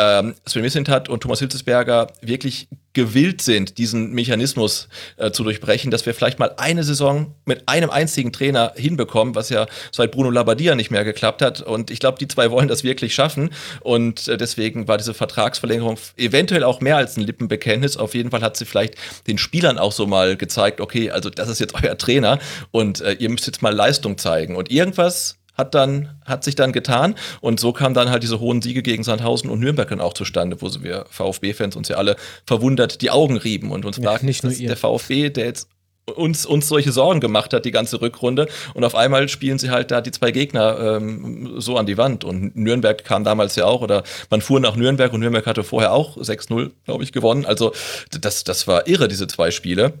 ähm, 0.00 0.34
Sven 0.46 0.62
Mislintat 0.62 1.08
und 1.08 1.22
Thomas 1.22 1.40
Hitzesberger 1.40 2.08
wirklich 2.22 2.68
gewillt 2.92 3.40
sind, 3.40 3.78
diesen 3.78 4.12
Mechanismus 4.12 4.88
äh, 5.16 5.30
zu 5.30 5.44
durchbrechen, 5.44 5.90
dass 5.90 6.06
wir 6.06 6.14
vielleicht 6.14 6.40
mal 6.40 6.54
eine 6.56 6.82
Saison 6.82 7.34
mit 7.44 7.68
einem 7.68 7.90
einzigen 7.90 8.32
Trainer 8.32 8.72
hinbekommen, 8.74 9.36
was 9.36 9.48
ja 9.48 9.66
seit 9.92 10.10
Bruno 10.10 10.30
Labbadia 10.30 10.74
nicht 10.74 10.90
mehr 10.90 11.04
geklappt 11.04 11.40
hat. 11.40 11.60
Und 11.60 11.90
ich 11.90 12.00
glaube, 12.00 12.18
die 12.18 12.26
zwei 12.26 12.50
wollen 12.50 12.66
das 12.66 12.82
wirklich 12.82 13.14
schaffen. 13.14 13.50
Und 13.80 14.26
äh, 14.26 14.36
deswegen 14.36 14.88
war 14.88 14.98
diese 14.98 15.14
Vertragsverlängerung 15.14 15.98
eventuell 16.16 16.64
auch 16.64 16.80
mehr 16.80 16.96
als 16.96 17.16
ein 17.16 17.22
Lippenbekenntnis. 17.22 17.96
Auf 17.96 18.14
jeden 18.14 18.30
Fall 18.30 18.42
hat 18.42 18.56
sie 18.56 18.64
vielleicht 18.64 18.96
den 19.28 19.38
Spielern 19.38 19.78
auch 19.78 19.92
so 19.92 20.06
mal 20.06 20.36
gezeigt, 20.36 20.80
okay, 20.80 21.10
also 21.10 21.30
das 21.30 21.48
ist 21.48 21.60
jetzt 21.60 21.74
euer 21.74 21.96
Trainer 21.96 22.40
und 22.72 23.02
äh, 23.02 23.12
ihr 23.12 23.28
müsst 23.28 23.46
jetzt 23.46 23.62
mal 23.62 23.74
Leistung 23.74 24.18
zeigen. 24.18 24.56
Und 24.56 24.70
irgendwas 24.70 25.39
hat 25.60 25.74
dann, 25.74 26.08
hat 26.24 26.42
sich 26.42 26.56
dann 26.56 26.72
getan. 26.72 27.14
Und 27.40 27.60
so 27.60 27.72
kamen 27.72 27.94
dann 27.94 28.10
halt 28.10 28.22
diese 28.22 28.40
hohen 28.40 28.60
Siege 28.62 28.82
gegen 28.82 29.04
Sandhausen 29.04 29.48
und 29.48 29.60
Nürnberg 29.60 29.88
dann 29.88 30.00
auch 30.00 30.14
zustande, 30.14 30.60
wo 30.60 30.68
wir 30.82 31.04
VfB-Fans 31.10 31.76
uns 31.76 31.88
ja 31.88 31.96
alle 31.96 32.16
verwundert 32.46 33.02
die 33.02 33.10
Augen 33.10 33.36
rieben 33.36 33.70
und 33.70 33.84
uns 33.84 33.98
ja, 33.98 34.04
fragten, 34.04 34.26
nicht 34.26 34.42
nur 34.42 34.52
der 34.52 34.76
VfB, 34.76 35.30
der 35.30 35.44
jetzt 35.46 35.68
uns, 36.16 36.44
uns 36.46 36.68
solche 36.68 36.92
Sorgen 36.92 37.20
gemacht 37.20 37.52
hat, 37.52 37.64
die 37.64 37.70
ganze 37.70 38.00
Rückrunde. 38.00 38.48
Und 38.74 38.84
auf 38.84 38.94
einmal 38.94 39.28
spielen 39.28 39.58
sie 39.58 39.70
halt 39.70 39.90
da 39.90 40.00
die 40.00 40.10
zwei 40.10 40.32
Gegner 40.32 40.96
ähm, 40.96 41.54
so 41.58 41.76
an 41.76 41.86
die 41.86 41.96
Wand. 41.98 42.24
Und 42.24 42.56
Nürnberg 42.56 43.04
kam 43.04 43.24
damals 43.24 43.56
ja 43.56 43.66
auch, 43.66 43.80
oder 43.80 44.02
man 44.28 44.40
fuhr 44.40 44.60
nach 44.60 44.76
Nürnberg 44.76 45.12
und 45.12 45.20
Nürnberg 45.20 45.46
hatte 45.46 45.62
vorher 45.62 45.92
auch 45.92 46.16
6-0, 46.16 46.70
glaube 46.84 47.04
ich, 47.04 47.12
gewonnen. 47.12 47.46
Also 47.46 47.72
das, 48.20 48.44
das 48.44 48.66
war 48.66 48.88
irre, 48.88 49.08
diese 49.08 49.26
zwei 49.26 49.50
Spiele. 49.50 49.92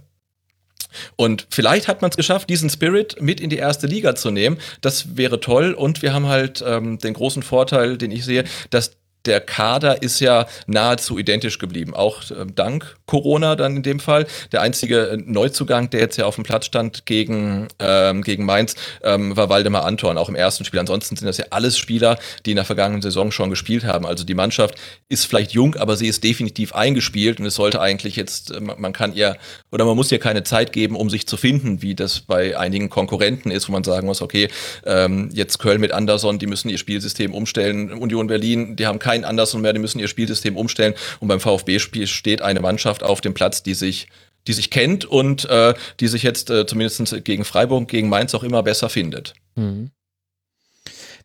Und 1.16 1.46
vielleicht 1.50 1.88
hat 1.88 2.02
man 2.02 2.10
es 2.10 2.16
geschafft, 2.16 2.48
diesen 2.50 2.70
Spirit 2.70 3.20
mit 3.20 3.40
in 3.40 3.50
die 3.50 3.58
erste 3.58 3.86
Liga 3.86 4.14
zu 4.14 4.30
nehmen. 4.30 4.58
Das 4.80 5.16
wäre 5.16 5.40
toll. 5.40 5.72
Und 5.72 6.02
wir 6.02 6.12
haben 6.12 6.26
halt 6.26 6.62
ähm, 6.66 6.98
den 6.98 7.14
großen 7.14 7.42
Vorteil, 7.42 7.96
den 7.96 8.10
ich 8.10 8.24
sehe, 8.24 8.44
dass 8.70 8.92
der 9.26 9.40
Kader 9.40 10.02
ist 10.02 10.20
ja 10.20 10.46
nahezu 10.66 11.18
identisch 11.18 11.58
geblieben, 11.58 11.94
auch 11.94 12.30
äh, 12.30 12.46
dank 12.54 12.96
Corona 13.10 13.56
dann 13.56 13.76
in 13.76 13.82
dem 13.82 13.98
Fall. 13.98 14.26
Der 14.52 14.62
einzige 14.62 15.18
Neuzugang, 15.26 15.90
der 15.90 16.00
jetzt 16.00 16.16
ja 16.16 16.26
auf 16.26 16.36
dem 16.36 16.44
Platz 16.44 16.66
stand 16.66 17.06
gegen, 17.06 17.66
ähm, 17.80 18.22
gegen 18.22 18.44
Mainz, 18.44 18.76
ähm, 19.02 19.36
war 19.36 19.48
Waldemar 19.48 19.84
Anton, 19.84 20.16
auch 20.16 20.28
im 20.28 20.36
ersten 20.36 20.64
Spiel. 20.64 20.78
Ansonsten 20.78 21.16
sind 21.16 21.26
das 21.26 21.36
ja 21.36 21.46
alles 21.50 21.76
Spieler, 21.76 22.18
die 22.46 22.50
in 22.50 22.56
der 22.56 22.64
vergangenen 22.64 23.02
Saison 23.02 23.32
schon 23.32 23.50
gespielt 23.50 23.84
haben. 23.84 24.06
Also 24.06 24.22
die 24.24 24.34
Mannschaft 24.34 24.76
ist 25.08 25.26
vielleicht 25.26 25.50
jung, 25.52 25.74
aber 25.74 25.96
sie 25.96 26.06
ist 26.06 26.22
definitiv 26.22 26.72
eingespielt 26.72 27.40
und 27.40 27.46
es 27.46 27.56
sollte 27.56 27.80
eigentlich 27.80 28.14
jetzt, 28.14 28.52
äh, 28.52 28.60
man 28.60 28.92
kann 28.92 29.12
ihr, 29.12 29.36
oder 29.72 29.84
man 29.84 29.96
muss 29.96 30.12
ihr 30.12 30.20
keine 30.20 30.44
Zeit 30.44 30.72
geben, 30.72 30.94
um 30.94 31.10
sich 31.10 31.26
zu 31.26 31.36
finden, 31.36 31.82
wie 31.82 31.96
das 31.96 32.20
bei 32.20 32.56
einigen 32.56 32.90
Konkurrenten 32.90 33.50
ist, 33.50 33.68
wo 33.68 33.72
man 33.72 33.82
sagen 33.82 34.06
muss, 34.06 34.22
okay, 34.22 34.48
ähm, 34.86 35.30
jetzt 35.32 35.58
Köln 35.58 35.80
mit 35.80 35.90
Anderson, 35.90 36.38
die 36.38 36.46
müssen 36.46 36.68
ihr 36.68 36.78
Spielsystem 36.78 37.34
umstellen. 37.34 37.92
Union 37.92 38.28
Berlin, 38.28 38.76
die 38.76 38.86
haben 38.86 39.00
keinen 39.00 39.24
Anderson 39.24 39.62
mehr, 39.62 39.72
die 39.72 39.80
müssen 39.80 39.98
ihr 39.98 40.06
Spielsystem 40.06 40.56
umstellen. 40.56 40.94
Und 41.18 41.26
beim 41.26 41.40
VfB-Spiel 41.40 42.06
steht 42.06 42.40
eine 42.40 42.60
Mannschaft 42.60 42.99
auf 43.02 43.20
dem 43.20 43.34
Platz, 43.34 43.62
die 43.62 43.74
sich 43.74 44.08
die 44.46 44.52
sich 44.54 44.70
kennt 44.70 45.04
und 45.04 45.44
äh, 45.50 45.74
die 46.00 46.08
sich 46.08 46.22
jetzt 46.22 46.50
äh, 46.50 46.66
zumindest 46.66 47.24
gegen 47.24 47.44
Freiburg, 47.44 47.88
gegen 47.88 48.08
Mainz 48.08 48.34
auch 48.34 48.42
immer 48.42 48.62
besser 48.62 48.88
findet. 48.88 49.34
Mhm. 49.54 49.90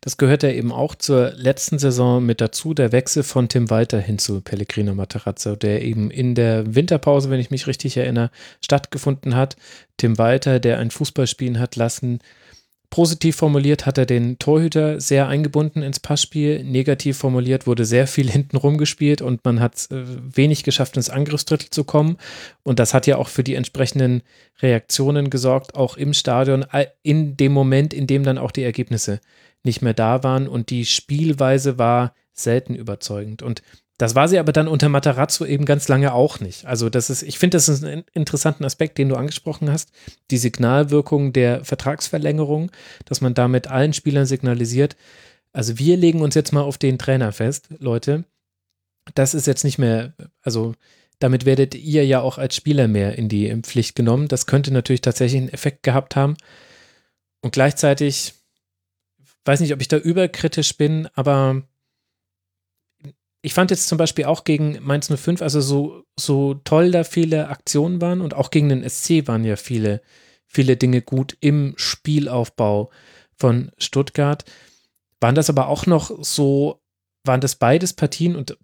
Das 0.02 0.18
gehört 0.18 0.42
ja 0.42 0.50
eben 0.50 0.70
auch 0.70 0.94
zur 0.94 1.32
letzten 1.32 1.78
Saison 1.78 2.24
mit 2.24 2.40
dazu, 2.40 2.74
der 2.74 2.92
Wechsel 2.92 3.22
von 3.22 3.48
Tim 3.48 3.70
Walter 3.70 3.98
hin 3.98 4.18
zu 4.18 4.40
Pellegrino 4.40 4.94
Materazzo, 4.94 5.56
der 5.56 5.82
eben 5.82 6.10
in 6.10 6.34
der 6.34 6.74
Winterpause, 6.74 7.30
wenn 7.30 7.40
ich 7.40 7.50
mich 7.50 7.66
richtig 7.66 7.96
erinnere, 7.96 8.30
stattgefunden 8.62 9.34
hat. 9.34 9.56
Tim 9.96 10.18
Walter, 10.18 10.60
der 10.60 10.78
ein 10.78 10.90
Fußball 10.90 11.26
spielen 11.26 11.58
hat 11.58 11.76
lassen, 11.76 12.20
Positiv 12.90 13.36
formuliert 13.36 13.86
hat 13.86 13.98
er 13.98 14.06
den 14.06 14.38
Torhüter 14.38 15.00
sehr 15.00 15.28
eingebunden 15.28 15.82
ins 15.82 16.00
Passspiel. 16.00 16.62
Negativ 16.64 17.18
formuliert 17.18 17.66
wurde 17.66 17.84
sehr 17.84 18.06
viel 18.06 18.30
hinten 18.30 18.78
gespielt 18.78 19.22
und 19.22 19.44
man 19.44 19.60
hat 19.60 19.90
äh, 19.90 20.04
wenig 20.34 20.62
geschafft, 20.64 20.96
ins 20.96 21.10
Angriffsdrittel 21.10 21.70
zu 21.70 21.84
kommen. 21.84 22.16
Und 22.62 22.78
das 22.78 22.94
hat 22.94 23.06
ja 23.06 23.16
auch 23.16 23.28
für 23.28 23.44
die 23.44 23.54
entsprechenden 23.54 24.22
Reaktionen 24.60 25.30
gesorgt, 25.30 25.74
auch 25.74 25.96
im 25.96 26.14
Stadion, 26.14 26.64
in 27.02 27.36
dem 27.36 27.52
Moment, 27.52 27.92
in 27.92 28.06
dem 28.06 28.22
dann 28.24 28.38
auch 28.38 28.50
die 28.50 28.62
Ergebnisse 28.62 29.20
nicht 29.62 29.82
mehr 29.82 29.94
da 29.94 30.22
waren. 30.22 30.48
Und 30.48 30.70
die 30.70 30.84
Spielweise 30.84 31.78
war 31.78 32.14
selten 32.32 32.74
überzeugend. 32.74 33.42
Und 33.42 33.62
das 33.98 34.14
war 34.14 34.28
sie 34.28 34.38
aber 34.38 34.52
dann 34.52 34.68
unter 34.68 34.88
Matarazzo 34.88 35.46
eben 35.46 35.64
ganz 35.64 35.88
lange 35.88 36.12
auch 36.12 36.40
nicht. 36.40 36.66
Also 36.66 36.90
das 36.90 37.08
ist, 37.08 37.22
ich 37.22 37.38
finde, 37.38 37.56
das 37.56 37.68
ist 37.68 37.84
ein 37.84 38.04
interessanter 38.12 38.64
Aspekt, 38.64 38.98
den 38.98 39.08
du 39.08 39.16
angesprochen 39.16 39.70
hast. 39.70 39.90
Die 40.30 40.36
Signalwirkung 40.36 41.32
der 41.32 41.64
Vertragsverlängerung, 41.64 42.70
dass 43.06 43.20
man 43.22 43.32
damit 43.32 43.68
allen 43.68 43.94
Spielern 43.94 44.26
signalisiert, 44.26 44.96
also 45.56 45.78
wir 45.78 45.96
legen 45.96 46.20
uns 46.20 46.34
jetzt 46.34 46.52
mal 46.52 46.60
auf 46.60 46.76
den 46.76 46.98
Trainer 46.98 47.32
fest, 47.32 47.68
Leute. 47.78 48.24
Das 49.14 49.32
ist 49.32 49.46
jetzt 49.46 49.64
nicht 49.64 49.78
mehr, 49.78 50.12
also 50.42 50.74
damit 51.18 51.46
werdet 51.46 51.74
ihr 51.74 52.04
ja 52.04 52.20
auch 52.20 52.36
als 52.36 52.54
Spieler 52.54 52.88
mehr 52.88 53.16
in 53.16 53.30
die 53.30 53.56
Pflicht 53.62 53.96
genommen. 53.96 54.28
Das 54.28 54.44
könnte 54.44 54.70
natürlich 54.70 55.00
tatsächlich 55.00 55.40
einen 55.40 55.52
Effekt 55.52 55.82
gehabt 55.82 56.14
haben. 56.14 56.36
Und 57.40 57.52
gleichzeitig, 57.52 58.34
weiß 59.46 59.60
nicht, 59.60 59.72
ob 59.72 59.80
ich 59.80 59.88
da 59.88 59.96
überkritisch 59.96 60.76
bin, 60.76 61.08
aber 61.14 61.62
ich 63.42 63.54
fand 63.54 63.70
jetzt 63.70 63.88
zum 63.88 63.98
Beispiel 63.98 64.24
auch 64.24 64.44
gegen 64.44 64.78
Mainz 64.82 65.08
05, 65.14 65.42
also 65.42 65.60
so, 65.60 66.02
so 66.18 66.54
toll 66.54 66.90
da 66.90 67.04
viele 67.04 67.48
Aktionen 67.48 68.00
waren 68.00 68.20
und 68.20 68.34
auch 68.34 68.50
gegen 68.50 68.68
den 68.68 68.88
SC 68.88 69.28
waren 69.28 69.44
ja 69.44 69.56
viele, 69.56 70.02
viele 70.46 70.76
Dinge 70.76 71.02
gut 71.02 71.36
im 71.40 71.74
Spielaufbau 71.76 72.90
von 73.36 73.70
Stuttgart. 73.78 74.44
Waren 75.20 75.34
das 75.34 75.50
aber 75.50 75.68
auch 75.68 75.86
noch 75.86 76.10
so, 76.22 76.80
waren 77.24 77.40
das 77.40 77.56
beides 77.56 77.92
Partien 77.92 78.36
und 78.36 78.58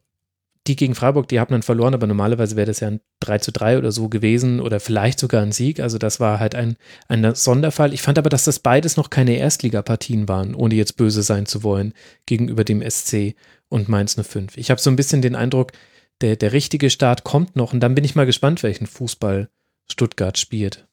die 0.66 0.76
gegen 0.76 0.94
Freiburg, 0.94 1.26
die 1.26 1.40
haben 1.40 1.50
dann 1.50 1.62
verloren, 1.62 1.94
aber 1.94 2.06
normalerweise 2.06 2.54
wäre 2.54 2.66
das 2.68 2.80
ja 2.80 2.88
ein 2.88 3.00
3 3.20 3.38
zu 3.38 3.50
3 3.50 3.78
oder 3.78 3.90
so 3.90 4.08
gewesen 4.08 4.60
oder 4.60 4.78
vielleicht 4.78 5.18
sogar 5.18 5.42
ein 5.42 5.50
Sieg. 5.50 5.80
Also 5.80 5.98
das 5.98 6.20
war 6.20 6.38
halt 6.38 6.54
ein, 6.54 6.76
ein 7.08 7.34
Sonderfall. 7.34 7.92
Ich 7.92 8.02
fand 8.02 8.16
aber, 8.18 8.30
dass 8.30 8.44
das 8.44 8.60
beides 8.60 8.96
noch 8.96 9.10
keine 9.10 9.36
Erstligapartien 9.36 10.28
waren, 10.28 10.54
ohne 10.54 10.76
jetzt 10.76 10.96
böse 10.96 11.22
sein 11.22 11.46
zu 11.46 11.64
wollen, 11.64 11.94
gegenüber 12.26 12.62
dem 12.62 12.80
SC 12.88 13.34
und 13.72 13.88
Mainz 13.88 14.16
05. 14.22 14.56
Ich 14.56 14.70
habe 14.70 14.80
so 14.80 14.90
ein 14.90 14.96
bisschen 14.96 15.22
den 15.22 15.34
Eindruck, 15.34 15.72
der, 16.20 16.36
der 16.36 16.52
richtige 16.52 16.90
Start 16.90 17.24
kommt 17.24 17.56
noch 17.56 17.72
und 17.72 17.80
dann 17.80 17.94
bin 17.94 18.04
ich 18.04 18.14
mal 18.14 18.26
gespannt, 18.26 18.62
welchen 18.62 18.86
Fußball 18.86 19.48
Stuttgart 19.90 20.38
spielt. 20.38 20.86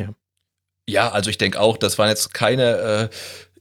Ja. 0.00 0.14
Ja, 0.88 1.10
also 1.10 1.28
ich 1.28 1.38
denke 1.38 1.60
auch, 1.60 1.76
das 1.76 1.98
waren 1.98 2.08
jetzt 2.08 2.32
keine 2.32 2.76
äh, 2.78 3.08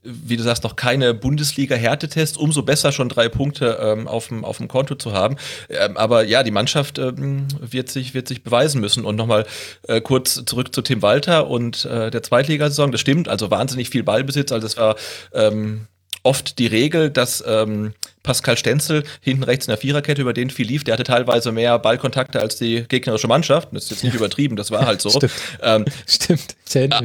wie 0.05 0.37
du 0.37 0.43
sagst, 0.43 0.63
noch 0.63 0.75
keine 0.75 1.13
Bundesliga-Härtetests, 1.13 2.37
umso 2.37 2.61
besser 2.61 2.91
schon 2.91 3.09
drei 3.09 3.27
Punkte 3.27 3.79
ähm, 3.81 4.07
auf, 4.07 4.27
dem, 4.27 4.67
Konto 4.67 4.95
zu 4.95 5.13
haben. 5.13 5.35
Ähm, 5.69 5.97
aber 5.97 6.23
ja, 6.23 6.43
die 6.43 6.51
Mannschaft 6.51 6.99
ähm, 6.99 7.47
wird, 7.59 7.89
sich, 7.89 8.13
wird 8.13 8.27
sich 8.27 8.43
beweisen 8.43 8.81
müssen. 8.81 9.05
Und 9.05 9.15
nochmal 9.15 9.45
äh, 9.87 10.01
kurz 10.01 10.45
zurück 10.45 10.73
zu 10.73 10.81
Tim 10.81 11.01
Walter 11.01 11.47
und 11.47 11.85
äh, 11.85 12.11
der 12.11 12.23
Zweitligasaison. 12.23 12.91
Das 12.91 13.01
stimmt, 13.01 13.27
also 13.27 13.49
wahnsinnig 13.51 13.89
viel 13.89 14.03
Ballbesitz. 14.03 14.51
Also 14.51 14.67
es 14.67 14.77
war 14.77 14.95
ähm, 15.33 15.87
oft 16.25 16.59
die 16.59 16.67
Regel, 16.67 17.09
dass 17.09 17.43
ähm, 17.47 17.93
Pascal 18.23 18.57
Stenzel 18.57 19.03
hinten 19.21 19.43
rechts 19.43 19.67
in 19.67 19.71
der 19.71 19.77
Viererkette, 19.77 20.21
über 20.21 20.33
den 20.33 20.49
viel 20.49 20.67
lief, 20.67 20.83
der 20.83 20.95
hatte 20.95 21.03
teilweise 21.03 21.51
mehr 21.51 21.77
Ballkontakte 21.77 22.41
als 22.41 22.57
die 22.57 22.83
gegnerische 22.87 23.27
Mannschaft. 23.27 23.69
Das 23.71 23.85
ist 23.85 23.91
jetzt 23.91 24.03
nicht 24.03 24.15
übertrieben, 24.15 24.55
das 24.55 24.71
war 24.71 24.85
halt 24.85 25.01
so. 25.01 25.09
Stimmt. 25.19 25.33
Ähm, 25.61 25.85
Stimmt. 26.07 26.55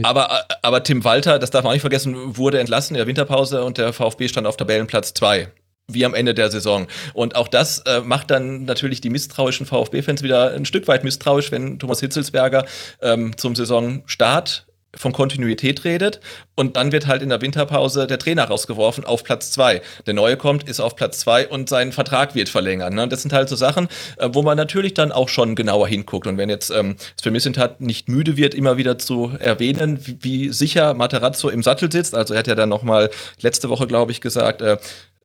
Aber, 0.02 0.46
aber 0.62 0.82
Tim 0.82 1.04
Walter, 1.04 1.38
das 1.38 1.50
darf 1.50 1.62
man 1.62 1.70
auch 1.70 1.74
nicht 1.74 1.82
vergessen, 1.82 2.36
wurde 2.36 2.58
entlassen 2.58 2.94
in 2.94 2.98
der 2.98 3.06
Winterpause 3.06 3.62
und 3.62 3.78
der 3.78 3.92
VfB 3.92 4.28
stand 4.28 4.46
auf 4.46 4.56
Tabellenplatz 4.56 5.14
2 5.14 5.48
wie 5.92 6.04
am 6.04 6.14
Ende 6.14 6.34
der 6.34 6.50
Saison. 6.52 6.86
Und 7.14 7.34
auch 7.34 7.48
das 7.48 7.80
äh, 7.80 8.00
macht 8.00 8.30
dann 8.30 8.64
natürlich 8.64 9.00
die 9.00 9.10
misstrauischen 9.10 9.66
VfB-Fans 9.66 10.22
wieder 10.22 10.52
ein 10.52 10.64
Stück 10.64 10.86
weit 10.86 11.02
misstrauisch, 11.02 11.50
wenn 11.50 11.80
Thomas 11.80 11.98
Hitzelsberger 11.98 12.64
ähm, 13.02 13.36
zum 13.36 13.56
Saisonstart 13.56 14.66
von 14.96 15.12
Kontinuität 15.12 15.84
redet 15.84 16.20
und 16.56 16.76
dann 16.76 16.92
wird 16.92 17.06
halt 17.06 17.22
in 17.22 17.28
der 17.28 17.40
Winterpause 17.40 18.06
der 18.06 18.18
Trainer 18.18 18.44
rausgeworfen 18.44 19.04
auf 19.04 19.22
Platz 19.24 19.52
zwei. 19.52 19.82
Der 20.06 20.14
neue 20.14 20.36
kommt, 20.36 20.68
ist 20.68 20.80
auf 20.80 20.96
Platz 20.96 21.20
zwei 21.20 21.46
und 21.46 21.68
sein 21.68 21.92
Vertrag 21.92 22.34
wird 22.34 22.48
verlängert. 22.48 22.92
Ne? 22.92 23.06
Das 23.08 23.22
sind 23.22 23.32
halt 23.32 23.48
so 23.48 23.56
Sachen, 23.56 23.88
äh, 24.18 24.28
wo 24.32 24.42
man 24.42 24.56
natürlich 24.56 24.94
dann 24.94 25.12
auch 25.12 25.28
schon 25.28 25.54
genauer 25.54 25.86
hinguckt. 25.86 26.26
Und 26.26 26.38
wenn 26.38 26.50
jetzt 26.50 26.70
ähm, 26.70 26.96
Sven 27.20 27.32
Missentat 27.32 27.80
nicht 27.80 28.08
müde 28.08 28.36
wird, 28.36 28.54
immer 28.54 28.76
wieder 28.76 28.98
zu 28.98 29.32
erwähnen, 29.38 30.04
wie, 30.04 30.18
wie 30.20 30.48
sicher 30.52 30.94
Materazzo 30.94 31.48
im 31.48 31.62
Sattel 31.62 31.90
sitzt. 31.90 32.14
Also 32.14 32.34
er 32.34 32.40
hat 32.40 32.46
ja 32.48 32.54
dann 32.54 32.68
noch 32.68 32.82
mal 32.82 33.10
letzte 33.40 33.68
Woche, 33.68 33.86
glaube 33.86 34.12
ich, 34.12 34.20
gesagt, 34.20 34.60
äh, 34.60 34.78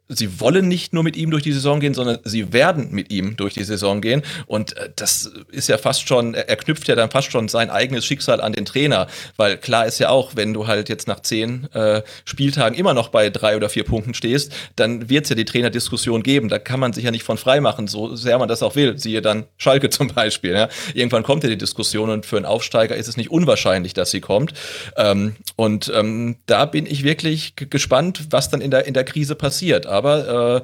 sie 0.07 0.39
wollen 0.39 0.67
nicht 0.67 0.93
nur 0.93 1.03
mit 1.03 1.15
ihm 1.15 1.31
durch 1.31 1.43
die 1.43 1.51
Saison 1.51 1.79
gehen, 1.79 1.93
sondern 1.93 2.19
sie 2.23 2.53
werden 2.53 2.89
mit 2.91 3.11
ihm 3.11 3.35
durch 3.37 3.53
die 3.53 3.63
Saison 3.63 4.01
gehen. 4.01 4.21
Und 4.45 4.77
äh, 4.77 4.89
das 4.95 5.31
ist 5.51 5.67
ja 5.67 5.77
fast 5.77 6.07
schon, 6.07 6.35
er 6.35 6.55
knüpft 6.55 6.87
ja 6.87 6.95
dann 6.95 7.09
fast 7.09 7.31
schon 7.31 7.47
sein 7.47 7.69
eigenes 7.69 8.05
Schicksal 8.05 8.41
an 8.41 8.53
den 8.53 8.65
Trainer. 8.65 9.07
Weil 9.37 9.57
klar 9.57 9.85
ist 9.85 9.99
ja 9.99 10.09
auch, 10.09 10.35
wenn 10.35 10.53
du 10.53 10.67
halt 10.67 10.89
jetzt 10.89 11.07
nach 11.07 11.21
zehn 11.21 11.71
äh, 11.73 12.03
Spieltagen 12.23 12.77
immer 12.77 12.93
noch 12.93 13.09
bei 13.09 13.29
drei 13.29 13.55
oder 13.55 13.69
vier 13.69 13.83
Punkten 13.83 14.13
stehst, 14.13 14.53
dann 14.75 15.09
wird 15.09 15.25
es 15.25 15.29
ja 15.29 15.35
die 15.35 15.45
Trainerdiskussion 15.45 16.21
geben. 16.21 16.49
Da 16.49 16.59
kann 16.59 16.79
man 16.79 16.93
sich 16.93 17.03
ja 17.03 17.11
nicht 17.11 17.23
von 17.23 17.37
frei 17.37 17.59
machen, 17.59 17.87
so 17.87 18.15
sehr 18.15 18.37
man 18.37 18.47
das 18.47 18.61
auch 18.61 18.75
will. 18.75 18.97
Siehe 18.97 19.21
dann 19.21 19.45
Schalke 19.57 19.89
zum 19.95 20.09
Beispiel. 20.09 20.53
Ja. 20.53 20.69
Irgendwann 20.93 21.23
kommt 21.23 21.43
ja 21.43 21.49
die 21.49 21.57
Diskussion 21.57 22.09
und 22.09 22.25
für 22.25 22.37
einen 22.37 22.45
Aufsteiger 22.45 22.95
ist 22.95 23.07
es 23.07 23.17
nicht 23.17 23.31
unwahrscheinlich, 23.31 23.93
dass 23.93 24.11
sie 24.11 24.21
kommt. 24.21 24.53
Ähm, 24.97 25.35
und 25.55 25.91
ähm, 25.95 26.35
da 26.45 26.65
bin 26.65 26.85
ich 26.85 27.03
wirklich 27.03 27.55
gespannt, 27.55 28.27
was 28.29 28.49
dann 28.49 28.61
in 28.61 28.69
der, 28.71 28.85
in 28.85 28.93
der 28.93 29.03
Krise 29.03 29.35
passiert 29.35 29.87
aber 29.95 30.63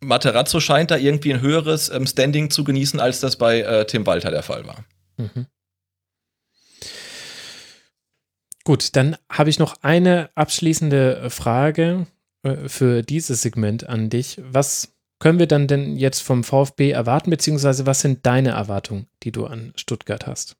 Materazzo 0.00 0.60
scheint 0.60 0.90
da 0.90 0.96
irgendwie 0.96 1.32
ein 1.32 1.40
höheres 1.40 1.90
ähm, 1.90 2.06
Standing 2.06 2.50
zu 2.50 2.64
genießen, 2.64 3.00
als 3.00 3.20
das 3.20 3.36
bei 3.36 3.60
äh, 3.60 3.86
Tim 3.86 4.06
Walter 4.06 4.30
der 4.30 4.42
Fall 4.42 4.66
war. 4.66 4.84
Mhm. 5.16 5.46
Gut, 8.64 8.94
dann 8.96 9.16
habe 9.30 9.50
ich 9.50 9.58
noch 9.58 9.76
eine 9.82 10.30
abschließende 10.34 11.30
Frage 11.30 12.06
äh, 12.42 12.68
für 12.68 13.02
dieses 13.02 13.42
Segment 13.42 13.88
an 13.88 14.10
dich. 14.10 14.40
Was 14.42 14.94
können 15.18 15.38
wir 15.38 15.46
dann 15.46 15.66
denn 15.66 15.96
jetzt 15.96 16.20
vom 16.20 16.44
VfB 16.44 16.90
erwarten, 16.90 17.30
beziehungsweise 17.30 17.86
was 17.86 18.00
sind 18.00 18.24
deine 18.24 18.50
Erwartungen, 18.50 19.06
die 19.22 19.32
du 19.32 19.46
an 19.46 19.72
Stuttgart 19.76 20.26
hast? 20.26 20.56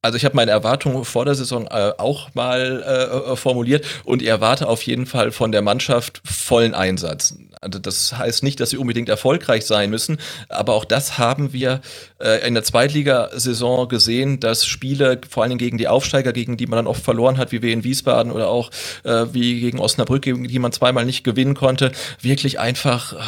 Also 0.00 0.16
ich 0.16 0.24
habe 0.24 0.36
meine 0.36 0.52
Erwartungen 0.52 1.04
vor 1.04 1.24
der 1.24 1.34
Saison 1.34 1.66
äh, 1.66 1.92
auch 1.98 2.32
mal 2.34 2.84
äh, 2.86 3.32
äh, 3.32 3.36
formuliert 3.36 3.84
und 4.04 4.22
ich 4.22 4.28
erwarte 4.28 4.68
auf 4.68 4.82
jeden 4.82 5.06
Fall 5.06 5.32
von 5.32 5.50
der 5.50 5.60
Mannschaft 5.60 6.20
vollen 6.24 6.72
Einsatz. 6.72 7.36
Also 7.60 7.80
das 7.80 8.16
heißt 8.16 8.44
nicht, 8.44 8.60
dass 8.60 8.70
sie 8.70 8.76
unbedingt 8.76 9.08
erfolgreich 9.08 9.66
sein 9.66 9.90
müssen, 9.90 10.18
aber 10.48 10.74
auch 10.74 10.84
das 10.84 11.18
haben 11.18 11.52
wir 11.52 11.80
äh, 12.22 12.46
in 12.46 12.54
der 12.54 12.62
Zweitligasaison 12.62 13.88
gesehen, 13.88 14.38
dass 14.38 14.64
Spiele, 14.66 15.20
vor 15.28 15.48
Dingen 15.48 15.58
gegen 15.58 15.78
die 15.78 15.88
Aufsteiger, 15.88 16.32
gegen 16.32 16.56
die 16.56 16.68
man 16.68 16.76
dann 16.76 16.86
oft 16.86 17.02
verloren 17.02 17.36
hat, 17.36 17.50
wie 17.50 17.62
wir 17.62 17.72
in 17.72 17.82
Wiesbaden 17.82 18.30
oder 18.30 18.48
auch 18.48 18.70
äh, 19.02 19.26
wie 19.32 19.58
gegen 19.60 19.80
Osnabrück, 19.80 20.22
gegen 20.22 20.46
die 20.46 20.58
man 20.60 20.70
zweimal 20.70 21.06
nicht 21.06 21.24
gewinnen 21.24 21.54
konnte, 21.54 21.90
wirklich 22.20 22.60
einfach 22.60 23.14
äh, 23.14 23.18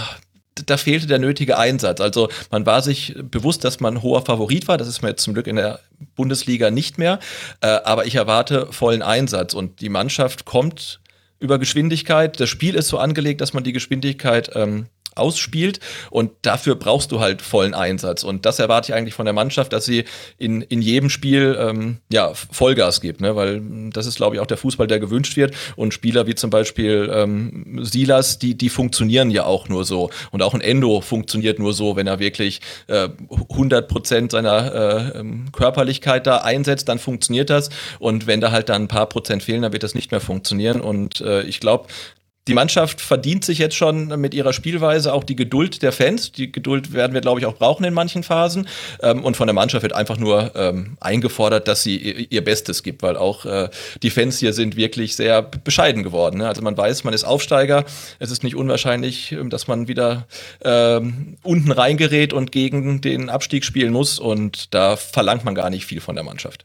da 0.66 0.76
fehlte 0.76 1.06
der 1.06 1.18
nötige 1.18 1.58
Einsatz. 1.58 2.00
Also 2.00 2.28
man 2.50 2.66
war 2.66 2.82
sich 2.82 3.14
bewusst, 3.22 3.64
dass 3.64 3.80
man 3.80 4.02
hoher 4.02 4.24
Favorit 4.24 4.68
war. 4.68 4.78
Das 4.78 4.88
ist 4.88 5.02
mir 5.02 5.10
jetzt 5.10 5.22
zum 5.22 5.34
Glück 5.34 5.46
in 5.46 5.56
der 5.56 5.80
Bundesliga 6.16 6.70
nicht 6.70 6.98
mehr. 6.98 7.18
Äh, 7.60 7.68
aber 7.84 8.06
ich 8.06 8.14
erwarte 8.14 8.68
vollen 8.72 9.02
Einsatz 9.02 9.54
und 9.54 9.80
die 9.80 9.88
Mannschaft 9.88 10.44
kommt 10.44 11.00
über 11.38 11.58
Geschwindigkeit. 11.58 12.38
Das 12.38 12.48
Spiel 12.48 12.74
ist 12.74 12.88
so 12.88 12.98
angelegt, 12.98 13.40
dass 13.40 13.54
man 13.54 13.64
die 13.64 13.72
Geschwindigkeit 13.72 14.50
ähm, 14.54 14.86
ausspielt. 15.14 15.80
Und 16.10 16.30
dafür 16.42 16.74
brauchst 16.74 17.12
du 17.12 17.20
halt 17.20 17.42
vollen 17.42 17.74
Einsatz. 17.74 18.24
Und 18.24 18.46
das 18.46 18.58
erwarte 18.58 18.92
ich 18.92 18.94
eigentlich 18.94 19.14
von 19.14 19.26
der 19.26 19.34
Mannschaft, 19.34 19.72
dass 19.72 19.84
sie 19.84 20.04
in, 20.38 20.62
in 20.62 20.82
jedem 20.82 21.10
Spiel 21.10 21.56
ähm, 21.58 21.98
ja, 22.10 22.32
Vollgas 22.34 23.00
gibt, 23.00 23.20
ne? 23.20 23.36
weil 23.36 23.62
das 23.92 24.06
ist 24.06 24.16
glaube 24.16 24.36
ich 24.36 24.40
auch 24.40 24.46
der 24.46 24.56
Fußball, 24.56 24.86
der 24.86 25.00
gewünscht 25.00 25.36
wird. 25.36 25.54
Und 25.76 25.94
Spieler 25.94 26.26
wie 26.26 26.34
zum 26.34 26.50
Beispiel 26.50 27.10
ähm, 27.12 27.80
Silas, 27.82 28.38
die, 28.38 28.56
die 28.56 28.68
funktionieren 28.68 29.30
ja 29.30 29.44
auch 29.44 29.68
nur 29.68 29.84
so. 29.84 30.10
Und 30.30 30.42
auch 30.42 30.54
ein 30.54 30.60
Endo 30.60 31.00
funktioniert 31.00 31.58
nur 31.58 31.72
so, 31.72 31.96
wenn 31.96 32.06
er 32.06 32.18
wirklich 32.18 32.60
äh, 32.86 33.08
100 33.50 33.88
Prozent 33.88 34.32
seiner 34.32 34.74
äh, 34.74 35.18
ähm, 35.18 35.46
Körperlichkeit 35.52 36.26
da 36.26 36.38
einsetzt, 36.38 36.88
dann 36.88 36.98
funktioniert 36.98 37.50
das. 37.50 37.70
Und 37.98 38.26
wenn 38.26 38.40
da 38.40 38.50
halt 38.50 38.68
dann 38.68 38.82
ein 38.82 38.88
paar 38.88 39.06
Prozent 39.06 39.42
fehlen, 39.42 39.62
dann 39.62 39.72
wird 39.72 39.82
das 39.82 39.94
nicht 39.94 40.10
mehr 40.10 40.20
funktionieren. 40.20 40.80
Und 40.80 41.20
äh, 41.20 41.42
ich 41.42 41.60
glaube, 41.60 41.86
die 42.48 42.54
Mannschaft 42.54 43.02
verdient 43.02 43.44
sich 43.44 43.58
jetzt 43.58 43.76
schon 43.76 44.08
mit 44.20 44.32
ihrer 44.32 44.54
Spielweise 44.54 45.12
auch 45.12 45.24
die 45.24 45.36
Geduld 45.36 45.82
der 45.82 45.92
Fans. 45.92 46.32
Die 46.32 46.50
Geduld 46.50 46.94
werden 46.94 47.12
wir, 47.12 47.20
glaube 47.20 47.38
ich, 47.38 47.46
auch 47.46 47.54
brauchen 47.54 47.84
in 47.84 47.92
manchen 47.92 48.22
Phasen. 48.22 48.66
Ähm, 49.02 49.22
und 49.24 49.36
von 49.36 49.46
der 49.46 49.54
Mannschaft 49.54 49.82
wird 49.82 49.92
einfach 49.92 50.16
nur 50.16 50.52
ähm, 50.56 50.96
eingefordert, 51.00 51.68
dass 51.68 51.82
sie 51.82 51.96
ihr 51.96 52.42
Bestes 52.42 52.82
gibt, 52.82 53.02
weil 53.02 53.16
auch 53.16 53.44
äh, 53.44 53.68
die 54.02 54.10
Fans 54.10 54.38
hier 54.38 54.54
sind 54.54 54.74
wirklich 54.76 55.16
sehr 55.16 55.42
bescheiden 55.42 56.02
geworden. 56.02 56.38
Ne? 56.38 56.48
Also 56.48 56.62
man 56.62 56.76
weiß, 56.76 57.04
man 57.04 57.12
ist 57.12 57.24
Aufsteiger. 57.24 57.84
Es 58.18 58.30
ist 58.30 58.42
nicht 58.42 58.56
unwahrscheinlich, 58.56 59.32
ähm, 59.32 59.50
dass 59.50 59.68
man 59.68 59.86
wieder 59.86 60.26
unten 61.42 61.72
reingerät 61.72 62.32
und 62.32 62.52
gegen 62.52 63.00
den 63.00 63.28
Abstieg 63.28 63.64
spielen 63.64 63.92
muss. 63.92 64.18
Und 64.18 64.74
da 64.74 64.96
verlangt 64.96 65.44
man 65.44 65.54
gar 65.54 65.70
nicht 65.70 65.84
viel 65.84 66.00
von 66.00 66.14
der 66.14 66.24
Mannschaft. 66.24 66.64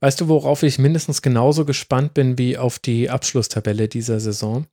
Weißt 0.00 0.20
du, 0.20 0.28
worauf 0.28 0.62
ich 0.62 0.78
mindestens 0.78 1.22
genauso 1.22 1.64
gespannt 1.64 2.14
bin 2.14 2.38
wie 2.38 2.56
auf 2.56 2.78
die 2.78 3.10
Abschlusstabelle 3.10 3.88
dieser 3.88 4.20
Saison? 4.20 4.66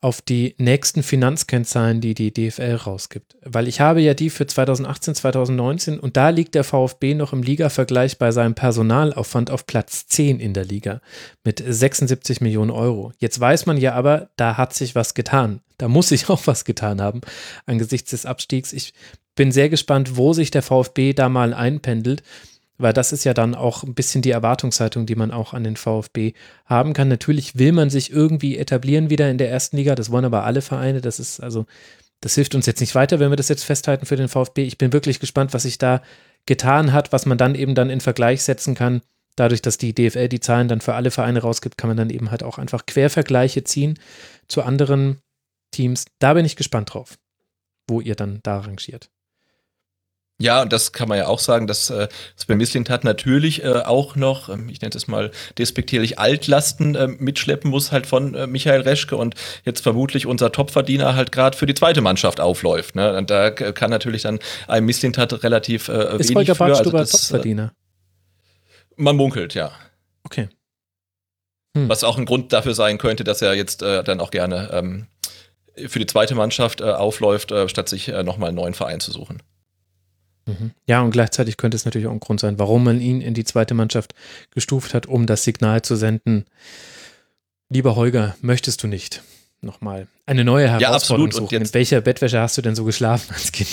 Auf 0.00 0.22
die 0.22 0.54
nächsten 0.58 1.02
Finanzkennzahlen, 1.02 2.00
die 2.00 2.14
die 2.14 2.32
DFL 2.32 2.76
rausgibt. 2.76 3.36
Weil 3.42 3.66
ich 3.66 3.80
habe 3.80 4.00
ja 4.00 4.14
die 4.14 4.30
für 4.30 4.46
2018, 4.46 5.16
2019 5.16 5.98
und 5.98 6.16
da 6.16 6.28
liegt 6.28 6.54
der 6.54 6.62
VfB 6.62 7.14
noch 7.14 7.32
im 7.32 7.42
Ligavergleich 7.42 8.16
bei 8.16 8.30
seinem 8.30 8.54
Personalaufwand 8.54 9.50
auf 9.50 9.66
Platz 9.66 10.06
10 10.06 10.38
in 10.38 10.54
der 10.54 10.64
Liga 10.64 11.00
mit 11.42 11.60
76 11.66 12.40
Millionen 12.40 12.70
Euro. 12.70 13.12
Jetzt 13.18 13.40
weiß 13.40 13.66
man 13.66 13.76
ja 13.76 13.94
aber, 13.94 14.30
da 14.36 14.56
hat 14.56 14.72
sich 14.72 14.94
was 14.94 15.14
getan. 15.14 15.62
Da 15.78 15.88
muss 15.88 16.10
sich 16.10 16.28
auch 16.30 16.46
was 16.46 16.64
getan 16.64 17.00
haben 17.00 17.22
angesichts 17.66 18.12
des 18.12 18.24
Abstiegs. 18.24 18.72
Ich 18.72 18.94
bin 19.34 19.52
sehr 19.52 19.68
gespannt, 19.68 20.16
wo 20.16 20.32
sich 20.32 20.50
der 20.50 20.62
VfB 20.62 21.12
da 21.12 21.28
mal 21.28 21.54
einpendelt 21.54 22.22
weil 22.78 22.92
das 22.92 23.12
ist 23.12 23.24
ja 23.24 23.34
dann 23.34 23.54
auch 23.54 23.82
ein 23.82 23.94
bisschen 23.94 24.22
die 24.22 24.30
Erwartungshaltung, 24.30 25.04
die 25.04 25.16
man 25.16 25.32
auch 25.32 25.52
an 25.52 25.64
den 25.64 25.76
VfB 25.76 26.32
haben 26.64 26.92
kann. 26.92 27.08
Natürlich 27.08 27.58
will 27.58 27.72
man 27.72 27.90
sich 27.90 28.12
irgendwie 28.12 28.56
etablieren 28.56 29.10
wieder 29.10 29.30
in 29.30 29.38
der 29.38 29.50
ersten 29.50 29.76
Liga. 29.76 29.94
Das 29.94 30.10
wollen 30.10 30.24
aber 30.24 30.44
alle 30.44 30.62
Vereine. 30.62 31.00
Das 31.00 31.18
ist 31.18 31.40
also, 31.40 31.66
das 32.20 32.36
hilft 32.36 32.54
uns 32.54 32.66
jetzt 32.66 32.80
nicht 32.80 32.94
weiter, 32.94 33.18
wenn 33.18 33.30
wir 33.30 33.36
das 33.36 33.48
jetzt 33.48 33.64
festhalten 33.64 34.06
für 34.06 34.16
den 34.16 34.28
VfB. 34.28 34.62
Ich 34.62 34.78
bin 34.78 34.92
wirklich 34.92 35.18
gespannt, 35.20 35.52
was 35.54 35.64
sich 35.64 35.78
da 35.78 36.02
getan 36.46 36.92
hat, 36.92 37.12
was 37.12 37.26
man 37.26 37.36
dann 37.36 37.54
eben 37.54 37.74
dann 37.74 37.90
in 37.90 38.00
Vergleich 38.00 38.42
setzen 38.42 38.74
kann. 38.74 39.02
Dadurch, 39.36 39.62
dass 39.62 39.78
die 39.78 39.94
DFL 39.94 40.28
die 40.28 40.40
Zahlen 40.40 40.68
dann 40.68 40.80
für 40.80 40.94
alle 40.94 41.10
Vereine 41.10 41.40
rausgibt, 41.40 41.78
kann 41.78 41.88
man 41.88 41.96
dann 41.96 42.10
eben 42.10 42.30
halt 42.30 42.42
auch 42.42 42.58
einfach 42.58 42.86
Quervergleiche 42.86 43.64
ziehen 43.64 43.98
zu 44.48 44.62
anderen 44.62 45.18
Teams. 45.72 46.06
Da 46.18 46.34
bin 46.34 46.44
ich 46.44 46.56
gespannt 46.56 46.94
drauf, 46.94 47.18
wo 47.88 48.00
ihr 48.00 48.14
dann 48.14 48.40
da 48.42 48.58
rangiert. 48.58 49.10
Ja, 50.40 50.62
und 50.62 50.72
das 50.72 50.92
kann 50.92 51.08
man 51.08 51.18
ja 51.18 51.26
auch 51.26 51.40
sagen, 51.40 51.66
dass 51.66 51.90
äh, 51.90 52.06
Sven 52.36 52.58
Mislintat 52.58 53.02
natürlich 53.02 53.64
äh, 53.64 53.72
auch 53.72 54.14
noch, 54.14 54.48
ähm, 54.48 54.68
ich 54.68 54.80
nenne 54.80 54.94
es 54.94 55.08
mal 55.08 55.32
despektierlich 55.58 56.20
Altlasten 56.20 56.94
äh, 56.94 57.08
mitschleppen 57.08 57.68
muss 57.70 57.90
halt 57.90 58.06
von 58.06 58.34
äh, 58.34 58.46
Michael 58.46 58.82
Reschke 58.82 59.16
und 59.16 59.34
jetzt 59.64 59.82
vermutlich 59.82 60.26
unser 60.26 60.52
Topverdiener 60.52 61.16
halt 61.16 61.32
gerade 61.32 61.56
für 61.56 61.66
die 61.66 61.74
zweite 61.74 62.02
Mannschaft 62.02 62.38
aufläuft. 62.38 62.94
Ne? 62.94 63.16
Und 63.16 63.30
da 63.30 63.50
kann 63.50 63.90
natürlich 63.90 64.22
dann 64.22 64.38
ein 64.68 64.84
Mislintat 64.84 65.42
relativ 65.42 65.88
äh, 65.88 66.16
Ist 66.18 66.30
wenig 66.30 66.36
Holger 66.36 66.54
für. 66.54 66.64
Also 66.66 66.90
das, 66.92 67.12
äh, 67.12 67.32
Topverdiener? 67.32 67.72
man 68.98 69.16
munkelt, 69.16 69.54
ja. 69.54 69.72
Okay. 70.24 70.48
Was 71.74 72.04
auch 72.04 72.18
ein 72.18 72.26
Grund 72.26 72.52
dafür 72.52 72.74
sein 72.74 72.98
könnte, 72.98 73.24
dass 73.24 73.42
er 73.42 73.54
jetzt 73.54 73.82
äh, 73.82 74.02
dann 74.02 74.20
auch 74.20 74.30
gerne 74.30 74.70
ähm, 74.72 75.06
für 75.86 75.98
die 75.98 76.06
zweite 76.06 76.34
Mannschaft 76.34 76.80
äh, 76.80 76.84
aufläuft, 76.84 77.52
äh, 77.52 77.68
statt 77.68 77.88
sich 77.88 78.08
äh, 78.08 78.22
nochmal 78.22 78.48
einen 78.48 78.56
neuen 78.56 78.74
Verein 78.74 79.00
zu 79.00 79.12
suchen. 79.12 79.42
Mhm. 80.48 80.70
Ja, 80.86 81.02
und 81.02 81.10
gleichzeitig 81.10 81.56
könnte 81.56 81.76
es 81.76 81.84
natürlich 81.84 82.06
auch 82.08 82.12
ein 82.12 82.20
Grund 82.20 82.40
sein, 82.40 82.58
warum 82.58 82.82
man 82.84 83.00
ihn 83.00 83.20
in 83.20 83.34
die 83.34 83.44
zweite 83.44 83.74
Mannschaft 83.74 84.14
gestuft 84.50 84.94
hat, 84.94 85.06
um 85.06 85.26
das 85.26 85.44
Signal 85.44 85.82
zu 85.82 85.94
senden. 85.94 86.46
Lieber 87.68 87.96
Holger, 87.96 88.34
möchtest 88.40 88.82
du 88.82 88.86
nicht 88.86 89.22
nochmal 89.60 90.06
eine 90.26 90.44
neue 90.44 90.68
Herausforderung 90.68 90.90
Ja, 90.90 90.96
absolut. 90.96 91.34
Und 91.34 91.40
suchen? 91.50 91.54
jetzt- 91.60 91.68
In 91.70 91.74
welcher 91.74 92.00
Bettwäsche 92.00 92.40
hast 92.40 92.56
du 92.56 92.62
denn 92.62 92.74
so 92.74 92.84
geschlafen 92.84 93.34
als 93.34 93.52
Kind? 93.52 93.68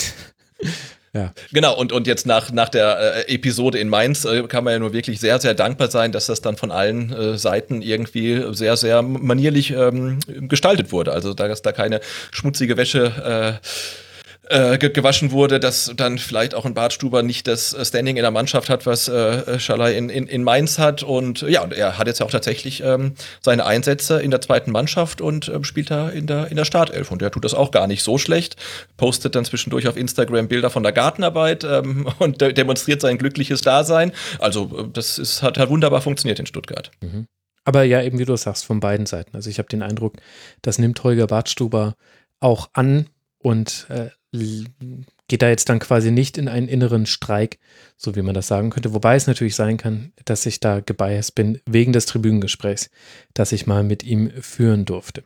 ja. 1.14 1.32
Genau, 1.52 1.76
und, 1.78 1.92
und 1.92 2.06
jetzt 2.06 2.26
nach, 2.26 2.50
nach 2.52 2.68
der 2.68 3.26
äh, 3.28 3.34
Episode 3.34 3.78
in 3.78 3.88
Mainz 3.88 4.24
äh, 4.26 4.42
kann 4.42 4.64
man 4.64 4.72
ja 4.74 4.78
nur 4.78 4.92
wirklich 4.92 5.18
sehr, 5.20 5.38
sehr 5.40 5.54
dankbar 5.54 5.90
sein, 5.90 6.12
dass 6.12 6.26
das 6.26 6.42
dann 6.42 6.56
von 6.58 6.70
allen 6.70 7.12
äh, 7.12 7.38
Seiten 7.38 7.80
irgendwie 7.82 8.42
sehr, 8.54 8.76
sehr 8.76 9.00
manierlich 9.02 9.70
ähm, 9.70 10.18
gestaltet 10.48 10.92
wurde. 10.92 11.12
Also, 11.12 11.32
dass 11.32 11.62
da 11.62 11.72
keine 11.72 12.00
schmutzige 12.32 12.76
Wäsche 12.76 13.60
äh, 14.48 14.74
äh, 14.74 14.78
ge- 14.78 14.90
gewaschen 14.90 15.30
wurde, 15.32 15.58
dass 15.60 15.92
dann 15.96 16.18
vielleicht 16.18 16.54
auch 16.54 16.64
ein 16.64 16.74
Bartstuber 16.74 17.22
nicht 17.22 17.46
das 17.46 17.72
äh, 17.74 17.84
Standing 17.84 18.16
in 18.16 18.22
der 18.22 18.30
Mannschaft 18.30 18.68
hat, 18.70 18.86
was 18.86 19.08
äh, 19.08 19.58
Schalay 19.58 19.96
in, 19.96 20.08
in, 20.08 20.26
in 20.26 20.42
Mainz 20.44 20.78
hat. 20.78 21.02
Und 21.02 21.42
ja, 21.42 21.62
und 21.62 21.72
er 21.72 21.98
hat 21.98 22.06
jetzt 22.06 22.20
ja 22.20 22.26
auch 22.26 22.30
tatsächlich 22.30 22.82
ähm, 22.82 23.14
seine 23.40 23.66
Einsätze 23.66 24.20
in 24.20 24.30
der 24.30 24.40
zweiten 24.40 24.70
Mannschaft 24.72 25.20
und 25.20 25.48
ähm, 25.48 25.64
spielt 25.64 25.90
da 25.90 26.08
in 26.08 26.26
der, 26.26 26.48
in 26.50 26.56
der 26.56 26.64
Startelf. 26.64 27.10
Und 27.10 27.22
er 27.22 27.30
tut 27.30 27.44
das 27.44 27.54
auch 27.54 27.70
gar 27.70 27.86
nicht 27.86 28.02
so 28.02 28.18
schlecht. 28.18 28.56
Postet 28.96 29.34
dann 29.34 29.44
zwischendurch 29.44 29.88
auf 29.88 29.96
Instagram 29.96 30.48
Bilder 30.48 30.70
von 30.70 30.82
der 30.82 30.92
Gartenarbeit 30.92 31.64
ähm, 31.64 32.06
und 32.18 32.40
de 32.40 32.52
demonstriert 32.52 33.00
sein 33.00 33.18
glückliches 33.18 33.60
Dasein. 33.60 34.12
Also, 34.38 34.70
äh, 34.78 34.88
das 34.92 35.18
ist, 35.18 35.42
hat, 35.42 35.58
hat 35.58 35.68
wunderbar 35.70 36.00
funktioniert 36.02 36.38
in 36.38 36.46
Stuttgart. 36.46 36.90
Aber 37.64 37.82
ja, 37.82 38.00
eben 38.02 38.18
wie 38.20 38.24
du 38.24 38.36
sagst, 38.36 38.64
von 38.64 38.78
beiden 38.78 39.06
Seiten. 39.06 39.34
Also 39.34 39.50
ich 39.50 39.58
habe 39.58 39.68
den 39.68 39.82
Eindruck, 39.82 40.14
das 40.62 40.78
nimmt 40.78 41.02
Holger 41.02 41.26
Bartstuber 41.26 41.94
auch 42.38 42.68
an 42.74 43.06
und 43.38 43.86
äh, 43.90 44.10
geht 45.28 45.42
da 45.42 45.48
jetzt 45.48 45.68
dann 45.68 45.78
quasi 45.78 46.10
nicht 46.10 46.38
in 46.38 46.48
einen 46.48 46.68
inneren 46.68 47.06
Streik, 47.06 47.58
so 47.96 48.14
wie 48.14 48.22
man 48.22 48.34
das 48.34 48.46
sagen 48.46 48.70
könnte. 48.70 48.94
Wobei 48.94 49.16
es 49.16 49.26
natürlich 49.26 49.54
sein 49.54 49.76
kann, 49.76 50.12
dass 50.24 50.46
ich 50.46 50.60
da 50.60 50.80
gebiased 50.80 51.34
bin 51.34 51.60
wegen 51.66 51.92
des 51.92 52.06
Tribünengesprächs, 52.06 52.90
das 53.34 53.52
ich 53.52 53.66
mal 53.66 53.82
mit 53.82 54.02
ihm 54.02 54.30
führen 54.40 54.84
durfte. 54.84 55.24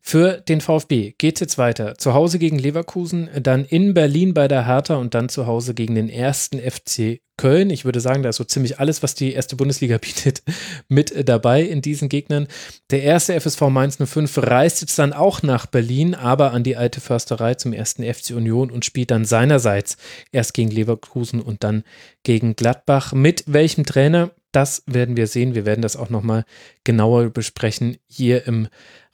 Für 0.00 0.40
den 0.40 0.60
VfB 0.60 1.14
geht 1.18 1.36
es 1.36 1.40
jetzt 1.40 1.58
weiter. 1.58 1.98
Zu 1.98 2.14
Hause 2.14 2.38
gegen 2.38 2.58
Leverkusen, 2.58 3.28
dann 3.42 3.64
in 3.64 3.94
Berlin 3.94 4.32
bei 4.34 4.48
der 4.48 4.66
Hertha 4.66 4.96
und 4.96 5.14
dann 5.14 5.28
zu 5.28 5.46
Hause 5.46 5.74
gegen 5.74 5.94
den 5.94 6.08
ersten 6.08 6.58
FC 6.58 7.20
Köln. 7.36 7.70
Ich 7.70 7.86
würde 7.86 8.00
sagen, 8.00 8.22
da 8.22 8.28
ist 8.28 8.36
so 8.36 8.44
ziemlich 8.44 8.78
alles, 8.78 9.02
was 9.02 9.14
die 9.14 9.32
erste 9.32 9.56
Bundesliga 9.56 9.96
bietet, 10.02 10.42
mit 10.88 11.28
dabei 11.28 11.62
in 11.62 11.80
diesen 11.80 12.10
Gegnern. 12.10 12.48
Der 12.90 13.02
erste 13.02 13.40
FSV 13.40 13.62
Mainz 13.70 13.98
05 14.04 14.38
reist 14.38 14.82
jetzt 14.82 14.98
dann 14.98 15.14
auch 15.14 15.42
nach 15.42 15.66
Berlin, 15.66 16.14
aber 16.14 16.52
an 16.52 16.64
die 16.64 16.76
alte 16.76 17.00
Försterei 17.00 17.54
zum 17.54 17.72
ersten 17.72 18.02
FC 18.02 18.30
Union 18.30 18.70
und 18.70 18.84
spielt 18.84 19.10
dann 19.10 19.24
seinerseits 19.24 19.96
erst 20.32 20.52
gegen 20.52 20.70
Leverkusen 20.70 21.40
und 21.40 21.64
dann 21.64 21.84
gegen 22.24 22.56
Gladbach. 22.56 23.12
Mit 23.12 23.44
welchem 23.46 23.86
Trainer? 23.86 24.30
Das 24.52 24.82
werden 24.86 25.16
wir 25.16 25.26
sehen. 25.26 25.54
Wir 25.54 25.66
werden 25.66 25.82
das 25.82 25.96
auch 25.96 26.08
nochmal 26.08 26.44
genauer 26.82 27.28
besprechen 27.30 27.98
hier 28.06 28.46
im 28.46 28.68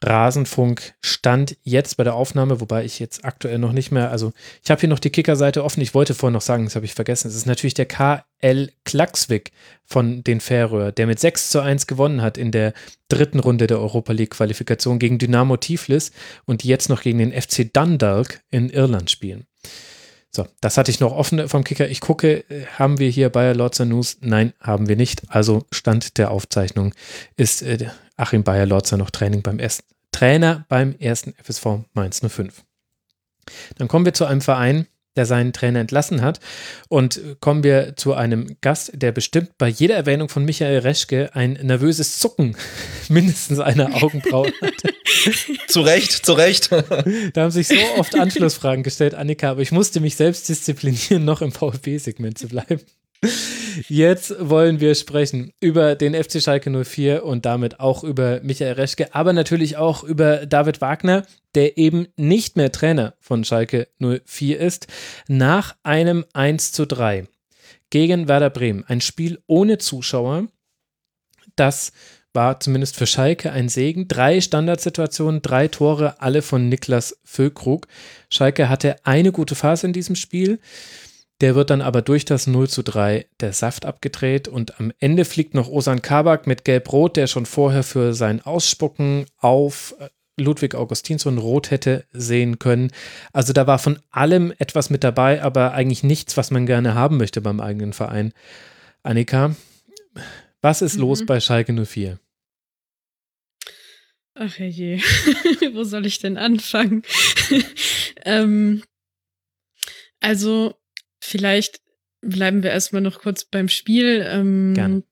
Rasenfunk 0.04 0.94
stand 1.00 1.56
jetzt 1.62 1.96
bei 1.96 2.04
der 2.04 2.14
Aufnahme, 2.14 2.60
wobei 2.60 2.84
ich 2.84 2.98
jetzt 2.98 3.24
aktuell 3.24 3.58
noch 3.58 3.72
nicht 3.72 3.90
mehr, 3.90 4.10
also 4.10 4.32
ich 4.62 4.70
habe 4.70 4.80
hier 4.80 4.88
noch 4.88 4.98
die 4.98 5.10
Kicker-Seite 5.10 5.64
offen. 5.64 5.80
Ich 5.80 5.94
wollte 5.94 6.14
vorhin 6.14 6.34
noch 6.34 6.42
sagen, 6.42 6.64
das 6.64 6.76
habe 6.76 6.84
ich 6.84 6.94
vergessen. 6.94 7.28
Es 7.28 7.34
ist 7.34 7.46
natürlich 7.46 7.74
der 7.74 7.86
KL 7.86 8.70
Klaxvik 8.84 9.52
von 9.84 10.22
den 10.22 10.40
Färöer, 10.40 10.92
der 10.92 11.06
mit 11.06 11.20
6 11.20 11.50
zu 11.50 11.60
1 11.60 11.86
gewonnen 11.86 12.22
hat 12.22 12.36
in 12.36 12.50
der 12.50 12.74
dritten 13.08 13.40
Runde 13.40 13.66
der 13.66 13.78
Europa 13.80 14.12
League-Qualifikation 14.12 14.98
gegen 14.98 15.18
Dynamo 15.18 15.56
Tiflis 15.56 16.12
und 16.44 16.62
die 16.62 16.68
jetzt 16.68 16.88
noch 16.88 17.02
gegen 17.02 17.18
den 17.18 17.32
FC 17.32 17.72
Dundalk 17.72 18.40
in 18.50 18.68
Irland 18.70 19.10
spielen. 19.10 19.46
So, 20.30 20.48
das 20.60 20.76
hatte 20.76 20.90
ich 20.90 20.98
noch 20.98 21.12
offen 21.12 21.48
vom 21.48 21.62
Kicker. 21.62 21.88
Ich 21.88 22.00
gucke, 22.00 22.44
äh, 22.50 22.66
haben 22.76 22.98
wir 22.98 23.08
hier 23.08 23.28
Bayer 23.28 23.54
Lorzer 23.54 23.84
News? 23.84 24.18
Nein, 24.20 24.52
haben 24.60 24.88
wir 24.88 24.96
nicht. 24.96 25.22
Also 25.28 25.64
Stand 25.70 26.18
der 26.18 26.32
Aufzeichnung 26.32 26.92
ist 27.36 27.62
äh, 27.62 27.86
Achim 28.16 28.42
Bayer 28.42 28.66
Lorzer 28.66 28.96
noch 28.96 29.10
Training 29.10 29.42
beim 29.42 29.60
ersten, 29.60 29.93
Trainer 30.14 30.64
beim 30.68 30.94
ersten 31.00 31.34
FSV 31.42 31.80
Mainz 31.92 32.20
05. 32.20 32.62
Dann 33.76 33.88
kommen 33.88 34.04
wir 34.04 34.14
zu 34.14 34.24
einem 34.24 34.40
Verein, 34.40 34.86
der 35.16 35.26
seinen 35.26 35.52
Trainer 35.52 35.80
entlassen 35.80 36.22
hat. 36.22 36.38
Und 36.88 37.20
kommen 37.40 37.64
wir 37.64 37.96
zu 37.96 38.14
einem 38.14 38.56
Gast, 38.60 38.92
der 38.94 39.10
bestimmt 39.10 39.58
bei 39.58 39.66
jeder 39.66 39.96
Erwähnung 39.96 40.28
von 40.28 40.44
Michael 40.44 40.78
Reschke 40.78 41.30
ein 41.34 41.54
nervöses 41.54 42.20
Zucken 42.20 42.56
mindestens 43.08 43.58
einer 43.58 44.02
Augenbraue 44.02 44.52
hatte. 44.62 44.94
zu 45.66 45.80
Recht, 45.80 46.24
zu 46.24 46.32
Recht. 46.34 46.70
Da 47.32 47.42
haben 47.42 47.50
sich 47.50 47.66
so 47.66 47.74
oft 47.98 48.14
Anschlussfragen 48.14 48.84
gestellt, 48.84 49.14
Annika, 49.14 49.50
aber 49.50 49.62
ich 49.62 49.72
musste 49.72 49.98
mich 49.98 50.14
selbst 50.14 50.48
disziplinieren, 50.48 51.24
noch 51.24 51.42
im 51.42 51.50
VfB-Segment 51.50 52.38
zu 52.38 52.46
bleiben. 52.48 52.80
Jetzt 53.88 54.34
wollen 54.38 54.80
wir 54.80 54.94
sprechen 54.94 55.52
über 55.60 55.94
den 55.94 56.14
FC 56.14 56.42
Schalke 56.42 56.70
04 56.70 57.24
und 57.24 57.44
damit 57.44 57.80
auch 57.80 58.04
über 58.04 58.40
Michael 58.42 58.74
Reschke, 58.74 59.14
aber 59.14 59.32
natürlich 59.32 59.76
auch 59.76 60.04
über 60.04 60.46
David 60.46 60.80
Wagner, 60.80 61.24
der 61.54 61.78
eben 61.78 62.06
nicht 62.16 62.56
mehr 62.56 62.70
Trainer 62.70 63.14
von 63.20 63.44
Schalke 63.44 63.88
04 63.98 64.60
ist, 64.60 64.86
nach 65.28 65.74
einem 65.82 66.24
1 66.32 66.72
zu 66.72 66.86
3 66.86 67.26
gegen 67.90 68.28
Werder 68.28 68.50
Bremen. 68.50 68.84
Ein 68.86 69.00
Spiel 69.00 69.40
ohne 69.46 69.78
Zuschauer. 69.78 70.48
Das 71.56 71.92
war 72.32 72.58
zumindest 72.58 72.96
für 72.96 73.06
Schalke 73.06 73.52
ein 73.52 73.68
Segen. 73.68 74.08
Drei 74.08 74.40
Standardsituationen, 74.40 75.40
drei 75.40 75.68
Tore, 75.68 76.20
alle 76.20 76.42
von 76.42 76.68
Niklas 76.68 77.16
Füllkrug. 77.24 77.86
Schalke 78.28 78.68
hatte 78.68 78.96
eine 79.04 79.30
gute 79.30 79.54
Phase 79.54 79.86
in 79.86 79.92
diesem 79.92 80.16
Spiel. 80.16 80.58
Der 81.40 81.54
wird 81.54 81.70
dann 81.70 81.82
aber 81.82 82.02
durch 82.02 82.24
das 82.24 82.46
0 82.46 82.68
zu 82.68 82.82
3 82.82 83.26
der 83.40 83.52
Saft 83.52 83.86
abgedreht 83.86 84.46
und 84.46 84.78
am 84.78 84.92
Ende 85.00 85.24
fliegt 85.24 85.54
noch 85.54 85.68
Osan 85.68 86.00
Kabak 86.00 86.46
mit 86.46 86.64
Gelb-Rot, 86.64 87.16
der 87.16 87.26
schon 87.26 87.44
vorher 87.44 87.82
für 87.82 88.14
sein 88.14 88.40
Ausspucken 88.40 89.26
auf 89.38 89.94
äh, 89.98 90.08
Ludwig 90.36 90.74
Augustinsson 90.74 91.38
rot 91.38 91.70
hätte 91.70 92.06
sehen 92.12 92.58
können. 92.58 92.90
Also 93.32 93.52
da 93.52 93.66
war 93.66 93.78
von 93.78 94.00
allem 94.10 94.52
etwas 94.58 94.90
mit 94.90 95.04
dabei, 95.04 95.42
aber 95.42 95.74
eigentlich 95.74 96.02
nichts, 96.02 96.36
was 96.36 96.50
man 96.50 96.66
gerne 96.66 96.94
haben 96.94 97.18
möchte 97.18 97.40
beim 97.40 97.60
eigenen 97.60 97.92
Verein. 97.92 98.32
Annika, 99.02 99.54
was 100.60 100.82
ist 100.82 100.96
mhm. 100.96 101.02
los 101.02 101.26
bei 101.26 101.40
Schalke 101.40 101.72
04? 101.72 102.18
Ach 104.36 104.58
je, 104.58 104.98
wo 105.72 105.84
soll 105.84 106.06
ich 106.06 106.18
denn 106.18 106.36
anfangen? 106.36 107.02
ähm, 108.24 108.82
also, 110.20 110.74
vielleicht 111.24 111.80
bleiben 112.20 112.62
wir 112.62 112.70
erstmal 112.70 113.02
noch 113.02 113.20
kurz 113.20 113.44
beim 113.44 113.68
Spiel. 113.68 114.24
Ähm, 114.28 114.74
Gerne. 114.74 115.02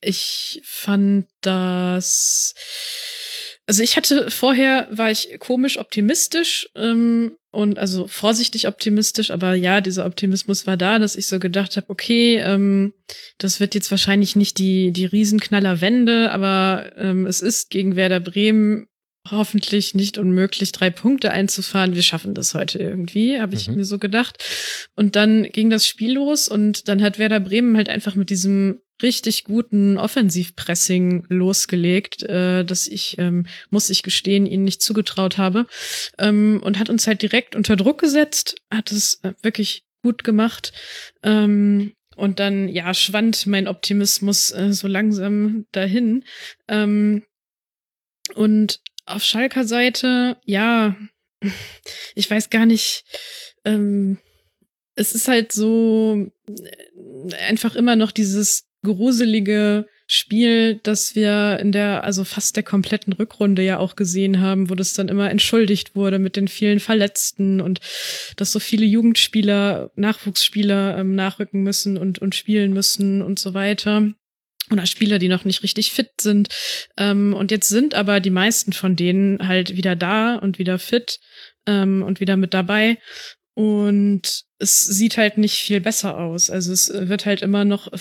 Ich 0.00 0.60
fand 0.64 1.26
das. 1.40 2.54
Also 3.66 3.82
ich 3.82 3.96
hatte 3.96 4.30
vorher 4.30 4.88
war 4.90 5.10
ich 5.10 5.38
komisch 5.38 5.78
optimistisch 5.78 6.68
ähm, 6.74 7.38
und 7.50 7.78
also 7.78 8.06
vorsichtig 8.06 8.68
optimistisch, 8.68 9.30
aber 9.30 9.54
ja, 9.54 9.80
dieser 9.80 10.04
Optimismus 10.04 10.66
war 10.66 10.76
da, 10.76 10.98
dass 10.98 11.16
ich 11.16 11.28
so 11.28 11.38
gedacht 11.38 11.78
habe, 11.78 11.88
okay, 11.88 12.36
ähm, 12.36 12.92
das 13.38 13.60
wird 13.60 13.74
jetzt 13.74 13.90
wahrscheinlich 13.90 14.36
nicht 14.36 14.58
die 14.58 14.92
die 14.92 15.06
Riesenknaller 15.06 15.80
Wende, 15.80 16.30
aber 16.30 16.92
ähm, 16.96 17.24
es 17.24 17.40
ist 17.40 17.70
gegen 17.70 17.96
Werder 17.96 18.20
Bremen 18.20 18.86
hoffentlich 19.30 19.94
nicht 19.94 20.18
unmöglich, 20.18 20.72
drei 20.72 20.90
Punkte 20.90 21.30
einzufahren. 21.30 21.94
Wir 21.94 22.02
schaffen 22.02 22.34
das 22.34 22.54
heute 22.54 22.78
irgendwie, 22.78 23.40
habe 23.40 23.54
ich 23.54 23.68
mhm. 23.68 23.76
mir 23.76 23.84
so 23.84 23.98
gedacht. 23.98 24.42
Und 24.96 25.16
dann 25.16 25.44
ging 25.44 25.70
das 25.70 25.86
Spiel 25.86 26.12
los 26.12 26.48
und 26.48 26.88
dann 26.88 27.02
hat 27.02 27.18
Werder 27.18 27.40
Bremen 27.40 27.76
halt 27.76 27.88
einfach 27.88 28.14
mit 28.14 28.30
diesem 28.30 28.80
richtig 29.02 29.44
guten 29.44 29.98
Offensivpressing 29.98 31.24
losgelegt, 31.28 32.22
äh, 32.22 32.64
dass 32.64 32.86
ich, 32.86 33.18
ähm, 33.18 33.46
muss 33.70 33.90
ich 33.90 34.02
gestehen, 34.02 34.46
ihnen 34.46 34.64
nicht 34.64 34.82
zugetraut 34.82 35.38
habe. 35.38 35.66
Ähm, 36.18 36.60
und 36.62 36.78
hat 36.78 36.90
uns 36.90 37.06
halt 37.06 37.22
direkt 37.22 37.56
unter 37.56 37.76
Druck 37.76 38.00
gesetzt, 38.00 38.56
hat 38.70 38.92
es 38.92 39.20
äh, 39.22 39.32
wirklich 39.42 39.84
gut 40.02 40.22
gemacht. 40.22 40.72
Ähm, 41.22 41.94
und 42.16 42.38
dann, 42.38 42.68
ja, 42.68 42.94
schwand 42.94 43.46
mein 43.46 43.66
Optimismus 43.66 44.52
äh, 44.52 44.72
so 44.72 44.86
langsam 44.86 45.66
dahin. 45.72 46.24
Ähm, 46.68 47.24
und 48.34 48.80
auf 49.06 49.24
Schalker 49.24 49.64
Seite, 49.64 50.36
ja, 50.44 50.96
ich 52.14 52.30
weiß 52.30 52.50
gar 52.50 52.66
nicht, 52.66 53.04
ähm, 53.64 54.18
es 54.94 55.14
ist 55.14 55.28
halt 55.28 55.52
so 55.52 56.30
äh, 56.48 57.34
einfach 57.48 57.74
immer 57.74 57.96
noch 57.96 58.12
dieses 58.12 58.66
gruselige 58.82 59.86
Spiel, 60.06 60.80
das 60.82 61.14
wir 61.14 61.58
in 61.60 61.72
der, 61.72 62.04
also 62.04 62.24
fast 62.24 62.56
der 62.56 62.62
kompletten 62.62 63.14
Rückrunde 63.14 63.62
ja 63.62 63.78
auch 63.78 63.96
gesehen 63.96 64.40
haben, 64.40 64.68
wo 64.68 64.74
das 64.74 64.92
dann 64.92 65.08
immer 65.08 65.30
entschuldigt 65.30 65.96
wurde 65.96 66.18
mit 66.18 66.36
den 66.36 66.46
vielen 66.46 66.78
Verletzten 66.78 67.62
und 67.62 67.80
dass 68.36 68.52
so 68.52 68.60
viele 68.60 68.84
Jugendspieler, 68.84 69.90
Nachwuchsspieler 69.96 70.98
ähm, 70.98 71.14
nachrücken 71.14 71.62
müssen 71.62 71.96
und, 71.96 72.18
und 72.18 72.34
spielen 72.34 72.74
müssen 72.74 73.22
und 73.22 73.38
so 73.38 73.54
weiter 73.54 74.12
oder 74.70 74.86
Spieler, 74.86 75.18
die 75.18 75.28
noch 75.28 75.44
nicht 75.44 75.62
richtig 75.62 75.92
fit 75.92 76.10
sind. 76.20 76.48
Ähm, 76.96 77.34
und 77.34 77.50
jetzt 77.50 77.68
sind 77.68 77.94
aber 77.94 78.20
die 78.20 78.30
meisten 78.30 78.72
von 78.72 78.96
denen 78.96 79.46
halt 79.46 79.76
wieder 79.76 79.96
da 79.96 80.36
und 80.36 80.58
wieder 80.58 80.78
fit 80.78 81.20
ähm, 81.66 82.02
und 82.02 82.20
wieder 82.20 82.36
mit 82.36 82.54
dabei. 82.54 82.98
Und 83.54 84.44
es 84.58 84.80
sieht 84.80 85.16
halt 85.16 85.38
nicht 85.38 85.58
viel 85.58 85.80
besser 85.80 86.18
aus. 86.18 86.50
Also 86.50 86.72
es 86.72 86.90
wird 86.92 87.26
halt 87.26 87.42
immer 87.42 87.64
noch 87.64 87.92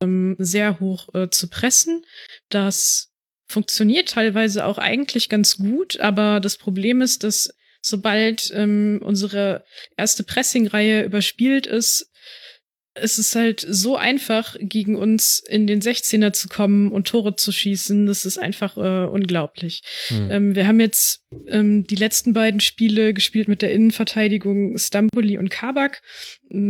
ähm, 0.00 0.36
sehr 0.38 0.80
hoch 0.80 1.08
äh, 1.14 1.28
zu 1.30 1.48
pressen. 1.48 2.04
Das 2.48 3.12
funktioniert 3.48 4.10
teilweise 4.10 4.64
auch 4.64 4.78
eigentlich 4.78 5.28
ganz 5.28 5.56
gut, 5.56 6.00
aber 6.00 6.40
das 6.40 6.56
Problem 6.56 7.00
ist, 7.00 7.22
dass 7.22 7.50
sobald 7.80 8.50
ähm, 8.54 9.00
unsere 9.02 9.64
erste 9.96 10.24
Pressing-Reihe 10.24 11.04
überspielt 11.04 11.66
ist, 11.66 12.10
es 12.98 13.18
ist 13.18 13.34
halt 13.34 13.64
so 13.68 13.96
einfach, 13.96 14.56
gegen 14.58 14.96
uns 14.96 15.38
in 15.38 15.66
den 15.66 15.80
16er 15.80 16.32
zu 16.32 16.48
kommen 16.48 16.90
und 16.90 17.06
Tore 17.06 17.36
zu 17.36 17.52
schießen. 17.52 18.06
Das 18.06 18.24
ist 18.24 18.38
einfach 18.38 18.76
äh, 18.76 19.06
unglaublich. 19.06 19.82
Hm. 20.08 20.30
Ähm, 20.30 20.54
wir 20.54 20.66
haben 20.66 20.80
jetzt 20.80 21.22
ähm, 21.46 21.86
die 21.86 21.94
letzten 21.94 22.32
beiden 22.32 22.60
Spiele 22.60 23.12
gespielt 23.12 23.48
mit 23.48 23.62
der 23.62 23.72
Innenverteidigung 23.72 24.78
Stamboli 24.78 25.38
und 25.38 25.50
Kabak. 25.50 26.02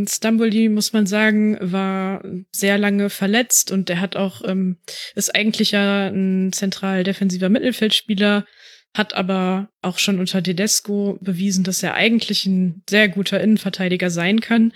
Stamboli, 0.07 0.69
muss 0.69 0.93
man 0.93 1.05
sagen, 1.05 1.57
war 1.61 2.23
sehr 2.51 2.77
lange 2.77 3.09
verletzt 3.09 3.71
und 3.71 3.89
der 3.89 4.01
hat 4.01 4.15
auch, 4.15 4.41
ähm, 4.45 4.77
ist 5.15 5.33
eigentlich 5.33 5.71
ja 5.71 6.07
ein 6.07 6.51
zentral 6.51 7.03
defensiver 7.03 7.49
Mittelfeldspieler, 7.49 8.45
hat 8.93 9.13
aber 9.13 9.69
auch 9.81 9.99
schon 9.99 10.19
unter 10.19 10.41
Tedesco 10.41 11.17
bewiesen, 11.21 11.63
dass 11.63 11.83
er 11.83 11.93
eigentlich 11.93 12.45
ein 12.45 12.83
sehr 12.89 13.07
guter 13.09 13.39
Innenverteidiger 13.39 14.09
sein 14.09 14.41
kann. 14.41 14.73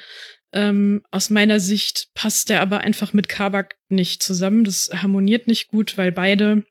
Ähm, 0.53 1.03
aus 1.11 1.29
meiner 1.29 1.59
Sicht 1.59 2.09
passt 2.13 2.49
der 2.49 2.61
aber 2.61 2.79
einfach 2.79 3.13
mit 3.13 3.29
Kabak 3.29 3.75
nicht 3.89 4.21
zusammen. 4.21 4.63
Das 4.63 4.89
harmoniert 4.93 5.47
nicht 5.47 5.69
gut, 5.69 5.97
weil 5.97 6.11
beide 6.11 6.63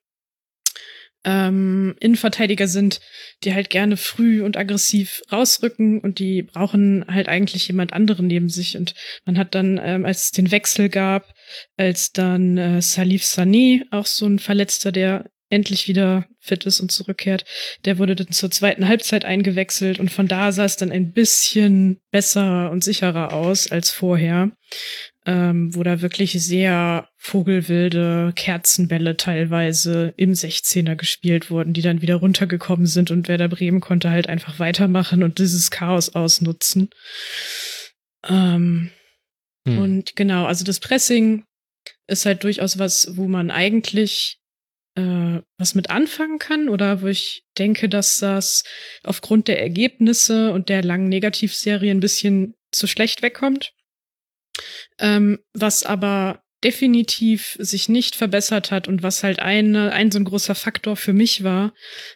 ähm, 1.24 1.96
Innenverteidiger 2.00 2.66
sind, 2.66 3.00
die 3.44 3.52
halt 3.52 3.68
gerne 3.70 3.96
früh 3.96 4.42
und 4.42 4.56
aggressiv 4.56 5.22
rausrücken 5.30 6.00
und 6.00 6.18
die 6.18 6.42
brauchen 6.42 7.04
halt 7.08 7.28
eigentlich 7.28 7.66
jemand 7.68 7.92
anderen 7.92 8.26
neben 8.26 8.48
sich. 8.48 8.76
Und 8.76 8.94
man 9.24 9.36
hat 9.36 9.54
dann, 9.54 9.78
ähm, 9.82 10.06
als 10.06 10.24
es 10.24 10.30
den 10.30 10.50
Wechsel 10.50 10.88
gab, 10.88 11.34
als 11.76 12.12
dann 12.12 12.56
äh, 12.56 12.82
Salif 12.82 13.22
Sané, 13.22 13.82
auch 13.90 14.06
so 14.06 14.26
ein 14.26 14.38
Verletzter, 14.38 14.92
der 14.92 15.30
endlich 15.50 15.88
wieder 15.88 16.26
fit 16.38 16.64
ist 16.64 16.80
und 16.80 16.90
zurückkehrt. 16.90 17.44
Der 17.84 17.98
wurde 17.98 18.14
dann 18.14 18.30
zur 18.30 18.50
zweiten 18.50 18.88
Halbzeit 18.88 19.24
eingewechselt 19.24 19.98
und 19.98 20.10
von 20.10 20.28
da 20.28 20.52
sah 20.52 20.64
es 20.64 20.76
dann 20.76 20.92
ein 20.92 21.12
bisschen 21.12 22.00
besser 22.10 22.70
und 22.70 22.82
sicherer 22.82 23.32
aus 23.32 23.70
als 23.70 23.90
vorher, 23.90 24.52
ähm, 25.26 25.74
wo 25.74 25.82
da 25.82 26.00
wirklich 26.00 26.32
sehr 26.32 27.08
vogelwilde 27.16 28.32
Kerzenbälle 28.36 29.16
teilweise 29.16 30.14
im 30.16 30.32
16er 30.32 30.94
gespielt 30.94 31.50
wurden, 31.50 31.72
die 31.72 31.82
dann 31.82 32.00
wieder 32.00 32.16
runtergekommen 32.16 32.86
sind 32.86 33.10
und 33.10 33.28
Werder 33.28 33.48
Bremen 33.48 33.80
konnte 33.80 34.10
halt 34.10 34.28
einfach 34.28 34.58
weitermachen 34.58 35.22
und 35.22 35.38
dieses 35.38 35.70
Chaos 35.70 36.14
ausnutzen. 36.14 36.90
Ähm, 38.28 38.90
hm. 39.66 39.78
Und 39.78 40.16
genau, 40.16 40.46
also 40.46 40.64
das 40.64 40.80
Pressing 40.80 41.44
ist 42.06 42.24
halt 42.24 42.44
durchaus 42.44 42.78
was, 42.78 43.16
wo 43.16 43.28
man 43.28 43.50
eigentlich 43.50 44.39
äh, 44.94 45.40
was 45.58 45.74
mit 45.74 45.90
anfangen 45.90 46.38
kann 46.38 46.68
oder 46.68 47.02
wo 47.02 47.06
ich 47.06 47.44
denke, 47.58 47.88
dass 47.88 48.18
das 48.18 48.64
aufgrund 49.02 49.48
der 49.48 49.60
Ergebnisse 49.60 50.52
und 50.52 50.68
der 50.68 50.82
langen 50.82 51.08
Negativserie 51.08 51.90
ein 51.90 52.00
bisschen 52.00 52.54
zu 52.72 52.86
schlecht 52.86 53.22
wegkommt. 53.22 53.72
Ähm, 54.98 55.38
was 55.54 55.84
aber 55.84 56.42
definitiv 56.62 57.56
sich 57.58 57.88
nicht 57.88 58.16
verbessert 58.16 58.70
hat 58.70 58.86
und 58.86 59.02
was 59.02 59.22
halt 59.22 59.38
eine, 59.38 59.92
ein 59.92 60.10
so 60.10 60.18
ein 60.18 60.24
großer 60.24 60.54
Faktor 60.54 60.96
für 60.96 61.12
mich 61.12 61.42
war, 61.42 61.72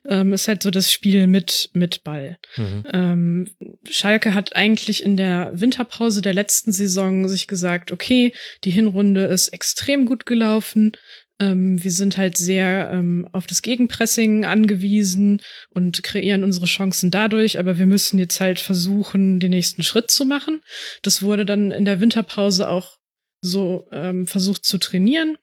ähm, 0.06 0.32
ist 0.32 0.48
halt 0.48 0.62
so 0.62 0.70
das 0.70 0.92
Spiel 0.92 1.26
mit, 1.26 1.70
mit 1.72 2.04
Ball. 2.04 2.38
Mhm. 2.56 2.84
Ähm, 2.92 3.48
Schalke 3.88 4.34
hat 4.34 4.54
eigentlich 4.54 5.02
in 5.02 5.16
der 5.16 5.52
Winterpause 5.54 6.20
der 6.20 6.34
letzten 6.34 6.72
Saison 6.72 7.26
sich 7.28 7.46
gesagt, 7.46 7.90
okay, 7.90 8.34
die 8.64 8.70
Hinrunde 8.70 9.24
ist 9.24 9.48
extrem 9.48 10.04
gut 10.04 10.26
gelaufen, 10.26 10.92
ähm, 11.40 11.82
wir 11.82 11.90
sind 11.90 12.16
halt 12.16 12.36
sehr 12.36 12.90
ähm, 12.92 13.28
auf 13.32 13.46
das 13.46 13.62
Gegenpressing 13.62 14.44
angewiesen 14.44 15.40
und 15.70 16.02
kreieren 16.02 16.44
unsere 16.44 16.66
Chancen 16.66 17.10
dadurch, 17.10 17.58
aber 17.58 17.78
wir 17.78 17.86
müssen 17.86 18.18
jetzt 18.18 18.40
halt 18.40 18.60
versuchen, 18.60 19.40
den 19.40 19.50
nächsten 19.50 19.82
Schritt 19.82 20.10
zu 20.10 20.24
machen. 20.24 20.60
Das 21.02 21.22
wurde 21.22 21.44
dann 21.44 21.70
in 21.70 21.84
der 21.84 22.00
Winterpause 22.00 22.68
auch 22.68 22.98
so 23.40 23.88
ähm, 23.90 24.26
versucht 24.26 24.64
zu 24.64 24.78
trainieren. 24.78 25.36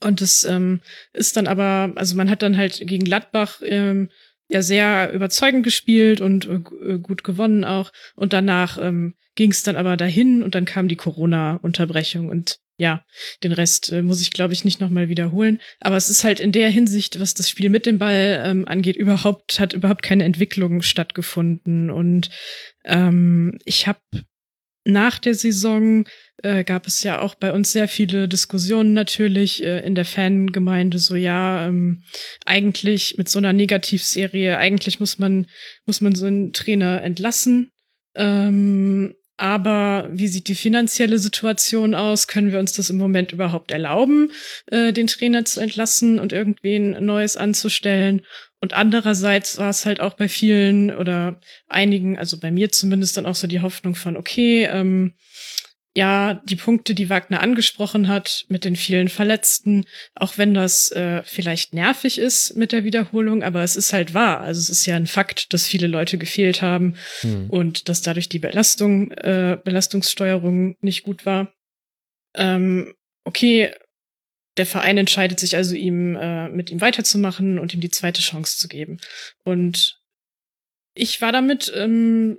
Und 0.00 0.20
das 0.20 0.44
ähm, 0.44 0.80
ist 1.12 1.36
dann 1.36 1.46
aber, 1.46 1.92
also 1.96 2.16
man 2.16 2.30
hat 2.30 2.42
dann 2.42 2.56
halt 2.56 2.82
gegen 2.86 3.04
Gladbach 3.04 3.60
ähm, 3.64 4.10
ja 4.48 4.62
sehr 4.62 5.12
überzeugend 5.12 5.64
gespielt 5.64 6.20
und 6.20 6.46
äh, 6.46 6.98
gut 6.98 7.24
gewonnen 7.24 7.64
auch. 7.64 7.92
Und 8.16 8.32
danach 8.32 8.78
ähm, 8.78 9.14
ging 9.34 9.50
es 9.50 9.62
dann 9.62 9.76
aber 9.76 9.96
dahin 9.96 10.42
und 10.42 10.54
dann 10.54 10.64
kam 10.64 10.88
die 10.88 10.96
Corona-Unterbrechung 10.96 12.28
und 12.28 12.58
ja, 12.76 13.04
den 13.42 13.52
Rest 13.52 13.92
äh, 13.92 14.02
muss 14.02 14.20
ich, 14.20 14.32
glaube 14.32 14.52
ich, 14.52 14.64
nicht 14.64 14.80
nochmal 14.80 15.08
wiederholen. 15.08 15.60
Aber 15.80 15.96
es 15.96 16.10
ist 16.10 16.24
halt 16.24 16.40
in 16.40 16.52
der 16.52 16.70
Hinsicht, 16.70 17.20
was 17.20 17.34
das 17.34 17.48
Spiel 17.48 17.70
mit 17.70 17.86
dem 17.86 17.98
Ball 17.98 18.42
ähm, 18.44 18.66
angeht, 18.66 18.96
überhaupt, 18.96 19.60
hat 19.60 19.72
überhaupt 19.72 20.02
keine 20.02 20.24
Entwicklung 20.24 20.82
stattgefunden. 20.82 21.90
Und 21.90 22.30
ähm, 22.84 23.58
ich 23.64 23.86
habe 23.86 24.00
nach 24.84 25.18
der 25.18 25.34
Saison 25.34 26.04
äh, 26.42 26.64
gab 26.64 26.86
es 26.86 27.02
ja 27.02 27.20
auch 27.20 27.34
bei 27.34 27.52
uns 27.52 27.72
sehr 27.72 27.88
viele 27.88 28.28
Diskussionen 28.28 28.92
natürlich 28.92 29.62
äh, 29.62 29.80
in 29.80 29.94
der 29.94 30.04
Fangemeinde, 30.04 30.98
so 30.98 31.14
ja, 31.14 31.66
ähm, 31.66 32.02
eigentlich 32.44 33.16
mit 33.16 33.28
so 33.28 33.38
einer 33.38 33.52
Negativserie, 33.52 34.58
eigentlich 34.58 35.00
muss 35.00 35.18
man, 35.18 35.46
muss 35.86 36.00
man 36.00 36.14
so 36.14 36.26
einen 36.26 36.52
Trainer 36.52 37.02
entlassen. 37.02 37.70
Ähm, 38.14 39.14
aber 39.36 40.08
wie 40.12 40.28
sieht 40.28 40.48
die 40.48 40.54
finanzielle 40.54 41.18
Situation 41.18 41.94
aus? 41.94 42.28
Können 42.28 42.52
wir 42.52 42.58
uns 42.60 42.72
das 42.72 42.90
im 42.90 42.98
Moment 42.98 43.32
überhaupt 43.32 43.72
erlauben, 43.72 44.30
äh, 44.66 44.92
den 44.92 45.08
Trainer 45.08 45.44
zu 45.44 45.60
entlassen 45.60 46.18
und 46.18 46.32
irgendwen 46.32 47.04
Neues 47.04 47.36
anzustellen? 47.36 48.22
Und 48.60 48.72
andererseits 48.72 49.58
war 49.58 49.70
es 49.70 49.84
halt 49.84 50.00
auch 50.00 50.14
bei 50.14 50.28
vielen 50.28 50.94
oder 50.94 51.40
einigen, 51.68 52.18
also 52.18 52.38
bei 52.38 52.50
mir 52.50 52.70
zumindest 52.70 53.16
dann 53.16 53.26
auch 53.26 53.34
so 53.34 53.46
die 53.46 53.60
Hoffnung 53.60 53.94
von, 53.94 54.16
okay, 54.16 54.64
ähm, 54.64 55.14
ja, 55.96 56.34
die 56.44 56.56
Punkte, 56.56 56.94
die 56.94 57.08
Wagner 57.08 57.40
angesprochen 57.40 58.08
hat, 58.08 58.46
mit 58.48 58.64
den 58.64 58.74
vielen 58.74 59.08
Verletzten, 59.08 59.84
auch 60.14 60.38
wenn 60.38 60.52
das 60.52 60.90
äh, 60.90 61.22
vielleicht 61.24 61.72
nervig 61.72 62.18
ist 62.18 62.56
mit 62.56 62.72
der 62.72 62.82
Wiederholung, 62.82 63.44
aber 63.44 63.62
es 63.62 63.76
ist 63.76 63.92
halt 63.92 64.12
wahr. 64.12 64.40
Also 64.40 64.58
es 64.58 64.70
ist 64.70 64.86
ja 64.86 64.96
ein 64.96 65.06
Fakt, 65.06 65.52
dass 65.52 65.68
viele 65.68 65.86
Leute 65.86 66.18
gefehlt 66.18 66.62
haben 66.62 66.96
hm. 67.20 67.48
und 67.48 67.88
dass 67.88 68.02
dadurch 68.02 68.28
die 68.28 68.40
Belastung, 68.40 69.12
äh, 69.12 69.56
Belastungssteuerung 69.62 70.76
nicht 70.80 71.04
gut 71.04 71.26
war. 71.26 71.54
Ähm, 72.34 72.92
okay, 73.22 73.72
der 74.56 74.66
Verein 74.66 74.98
entscheidet 74.98 75.38
sich 75.38 75.54
also, 75.54 75.76
ihm 75.76 76.16
äh, 76.16 76.48
mit 76.48 76.70
ihm 76.70 76.80
weiterzumachen 76.80 77.60
und 77.60 77.72
ihm 77.72 77.80
die 77.80 77.90
zweite 77.90 78.20
Chance 78.20 78.58
zu 78.58 78.66
geben. 78.66 78.98
Und 79.44 80.00
ich 80.94 81.20
war 81.20 81.30
damit 81.30 81.72
ähm, 81.76 82.38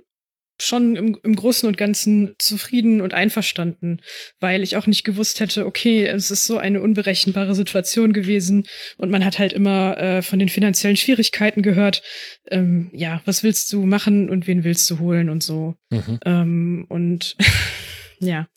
schon 0.58 0.96
im, 0.96 1.18
im 1.22 1.36
Großen 1.36 1.68
und 1.68 1.76
Ganzen 1.76 2.34
zufrieden 2.38 3.00
und 3.00 3.14
einverstanden, 3.14 4.00
weil 4.40 4.62
ich 4.62 4.76
auch 4.76 4.86
nicht 4.86 5.04
gewusst 5.04 5.40
hätte, 5.40 5.66
okay, 5.66 6.06
es 6.06 6.30
ist 6.30 6.46
so 6.46 6.58
eine 6.58 6.80
unberechenbare 6.80 7.54
Situation 7.54 8.12
gewesen 8.12 8.66
und 8.96 9.10
man 9.10 9.24
hat 9.24 9.38
halt 9.38 9.52
immer 9.52 9.98
äh, 9.98 10.22
von 10.22 10.38
den 10.38 10.48
finanziellen 10.48 10.96
Schwierigkeiten 10.96 11.62
gehört. 11.62 12.02
Ähm, 12.50 12.90
ja, 12.92 13.20
was 13.24 13.42
willst 13.42 13.72
du 13.72 13.84
machen 13.84 14.30
und 14.30 14.46
wen 14.46 14.64
willst 14.64 14.90
du 14.90 14.98
holen 14.98 15.28
und 15.28 15.42
so. 15.42 15.74
Mhm. 15.90 16.18
Ähm, 16.24 16.86
und 16.88 17.36
ja, 18.18 18.48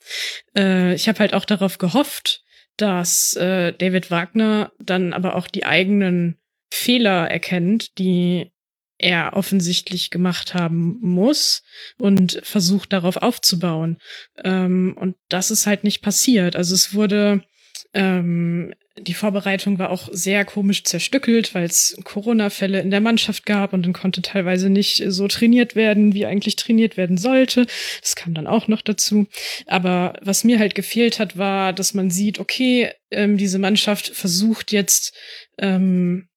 äh, 0.56 0.94
ich 0.94 1.08
habe 1.08 1.18
halt 1.18 1.34
auch 1.34 1.44
darauf 1.44 1.78
gehofft, 1.78 2.42
dass 2.76 3.36
äh, 3.36 3.72
David 3.72 4.10
Wagner 4.10 4.72
dann 4.78 5.12
aber 5.12 5.36
auch 5.36 5.48
die 5.48 5.66
eigenen 5.66 6.38
Fehler 6.72 7.30
erkennt, 7.30 7.98
die 7.98 8.52
er 9.00 9.32
offensichtlich 9.34 10.10
gemacht 10.10 10.52
haben 10.54 10.98
muss 11.00 11.62
und 11.98 12.40
versucht 12.42 12.92
darauf 12.92 13.16
aufzubauen. 13.16 13.96
Ähm, 14.44 14.94
und 14.98 15.16
das 15.28 15.50
ist 15.50 15.66
halt 15.66 15.84
nicht 15.84 16.02
passiert. 16.02 16.54
Also 16.54 16.74
es 16.74 16.92
wurde, 16.92 17.42
ähm, 17.94 18.74
die 18.98 19.14
Vorbereitung 19.14 19.78
war 19.78 19.88
auch 19.88 20.10
sehr 20.12 20.44
komisch 20.44 20.84
zerstückelt, 20.84 21.54
weil 21.54 21.64
es 21.64 21.96
Corona-Fälle 22.04 22.80
in 22.80 22.90
der 22.90 23.00
Mannschaft 23.00 23.46
gab 23.46 23.72
und 23.72 23.86
dann 23.86 23.94
konnte 23.94 24.20
teilweise 24.20 24.68
nicht 24.68 25.02
so 25.06 25.28
trainiert 25.28 25.74
werden, 25.74 26.12
wie 26.12 26.26
eigentlich 26.26 26.56
trainiert 26.56 26.98
werden 26.98 27.16
sollte. 27.16 27.66
Das 28.02 28.16
kam 28.16 28.34
dann 28.34 28.46
auch 28.46 28.68
noch 28.68 28.82
dazu. 28.82 29.26
Aber 29.66 30.12
was 30.20 30.44
mir 30.44 30.58
halt 30.58 30.74
gefehlt 30.74 31.18
hat, 31.18 31.38
war, 31.38 31.72
dass 31.72 31.94
man 31.94 32.10
sieht, 32.10 32.38
okay, 32.38 32.92
ähm, 33.10 33.38
diese 33.38 33.58
Mannschaft 33.58 34.08
versucht 34.08 34.72
jetzt, 34.72 35.16
ähm, 35.56 36.28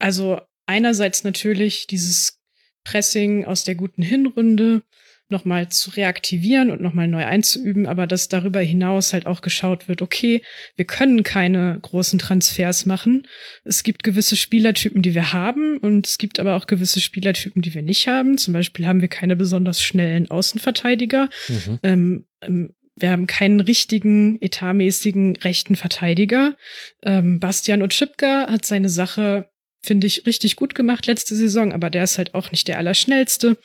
also 0.00 0.40
einerseits 0.68 1.24
natürlich 1.24 1.86
dieses 1.86 2.40
Pressing 2.84 3.44
aus 3.44 3.64
der 3.64 3.74
guten 3.74 4.02
Hinrunde 4.02 4.82
nochmal 5.30 5.68
zu 5.68 5.90
reaktivieren 5.90 6.70
und 6.70 6.80
nochmal 6.80 7.06
neu 7.06 7.24
einzuüben, 7.24 7.86
aber 7.86 8.06
dass 8.06 8.28
darüber 8.28 8.60
hinaus 8.60 9.12
halt 9.12 9.26
auch 9.26 9.42
geschaut 9.42 9.86
wird, 9.86 10.00
okay, 10.00 10.42
wir 10.76 10.86
können 10.86 11.22
keine 11.22 11.78
großen 11.82 12.18
Transfers 12.18 12.86
machen. 12.86 13.26
Es 13.64 13.82
gibt 13.82 14.04
gewisse 14.04 14.36
Spielertypen, 14.36 15.02
die 15.02 15.14
wir 15.14 15.34
haben 15.34 15.76
und 15.78 16.06
es 16.06 16.16
gibt 16.16 16.40
aber 16.40 16.56
auch 16.56 16.66
gewisse 16.66 17.00
Spielertypen, 17.00 17.60
die 17.60 17.74
wir 17.74 17.82
nicht 17.82 18.08
haben. 18.08 18.38
Zum 18.38 18.54
Beispiel 18.54 18.86
haben 18.86 19.02
wir 19.02 19.08
keine 19.08 19.36
besonders 19.36 19.82
schnellen 19.82 20.30
Außenverteidiger. 20.30 21.28
Mhm. 21.48 21.78
Ähm, 21.82 22.26
ähm, 22.40 22.74
wir 22.96 23.10
haben 23.10 23.26
keinen 23.26 23.60
richtigen, 23.60 24.40
etatmäßigen 24.40 25.36
rechten 25.36 25.76
Verteidiger. 25.76 26.56
Ähm, 27.02 27.38
Bastian 27.38 27.82
Otschipka 27.82 28.48
hat 28.48 28.64
seine 28.64 28.88
Sache 28.88 29.50
finde 29.88 30.06
ich, 30.06 30.26
richtig 30.26 30.54
gut 30.54 30.74
gemacht 30.76 31.06
letzte 31.06 31.34
Saison, 31.34 31.72
aber 31.72 31.90
der 31.90 32.04
ist 32.04 32.18
halt 32.18 32.34
auch 32.34 32.52
nicht 32.52 32.68
der 32.68 32.78
Allerschnellste. 32.78 33.56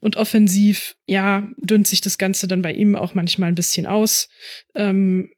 Und 0.00 0.16
offensiv, 0.16 0.96
ja, 1.06 1.46
dünnt 1.58 1.86
sich 1.86 2.00
das 2.00 2.18
Ganze 2.18 2.48
dann 2.48 2.62
bei 2.62 2.72
ihm 2.72 2.96
auch 2.96 3.14
manchmal 3.14 3.50
ein 3.50 3.54
bisschen 3.54 3.86
aus. 3.86 4.28
Ähm, 4.74 5.30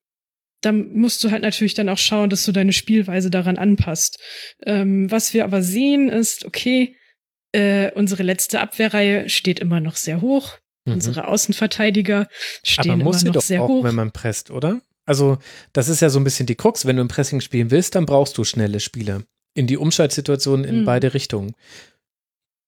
da 0.61 0.73
musst 0.73 1.23
du 1.23 1.31
halt 1.31 1.43
natürlich 1.43 1.75
dann 1.75 1.89
auch 1.89 1.99
schauen, 1.99 2.31
dass 2.31 2.45
du 2.45 2.53
deine 2.53 2.73
Spielweise 2.73 3.31
daran 3.31 3.59
anpasst. 3.59 4.19
Ähm, 4.65 5.11
was 5.11 5.35
wir 5.35 5.45
aber 5.45 5.63
sehen 5.63 6.09
ist, 6.09 6.45
okay, 6.45 6.97
äh, 7.53 7.91
unsere 7.93 8.23
letzte 8.23 8.61
Abwehrreihe 8.61 9.29
steht 9.29 9.61
immer 9.61 9.81
noch 9.81 9.97
sehr 9.97 10.21
hoch. 10.21 10.57
Mhm. 10.85 10.95
Unsere 10.95 11.29
Außenverteidiger 11.29 12.29
stehen 12.63 12.93
aber 12.93 13.05
muss 13.05 13.23
immer 13.23 13.35
noch 13.35 13.43
sehr 13.43 13.63
auch, 13.63 13.69
hoch. 13.69 13.85
wenn 13.85 13.95
man 13.95 14.13
presst, 14.13 14.51
oder? 14.51 14.81
Also, 15.05 15.39
das 15.73 15.89
ist 15.89 16.01
ja 16.01 16.11
so 16.11 16.21
ein 16.21 16.25
bisschen 16.25 16.47
die 16.47 16.55
Krux. 16.55 16.87
Wenn 16.87 16.97
du 16.97 17.03
im 17.03 17.09
Pressing 17.09 17.41
spielen 17.41 17.71
willst, 17.71 17.95
dann 17.95 18.07
brauchst 18.07 18.37
du 18.39 18.45
schnelle 18.45 18.79
Spieler 18.79 19.23
in 19.55 19.67
die 19.67 19.77
Umschaltsituation 19.77 20.65
in 20.65 20.81
mhm. 20.81 20.85
beide 20.85 21.15
Richtungen. 21.15 21.55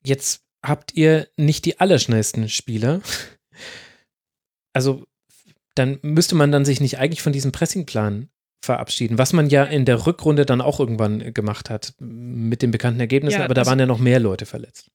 Jetzt 0.05 0.43
habt 0.63 0.95
ihr 0.95 1.29
nicht 1.37 1.65
die 1.65 1.81
allerschnellsten 1.81 2.49
Spieler. 2.49 3.01
Also 4.73 5.05
dann 5.75 5.99
müsste 6.03 6.37
man 6.37 6.53
dann 6.53 6.65
sich 6.65 6.81
nicht 6.81 6.99
eigentlich 6.99 7.23
von 7.23 7.33
diesem 7.33 7.51
Pressingplan 7.51 8.29
verabschieden, 8.65 9.19
was 9.19 9.33
man 9.33 9.51
ja 9.51 9.65
in 9.65 9.85
der 9.85 10.07
Rückrunde 10.07 10.47
dann 10.47 10.61
auch 10.61 10.79
irgendwann 10.79 11.35
gemacht 11.35 11.71
hat 11.71 11.95
mit 11.99 12.63
den 12.63 12.71
bekannten 12.71 13.01
Ergebnissen, 13.01 13.41
ja, 13.41 13.45
aber 13.45 13.55
da 13.55 13.67
waren 13.67 13.81
ja 13.81 13.87
noch 13.87 13.99
mehr 13.99 14.21
Leute 14.21 14.47
verletzt 14.47 14.93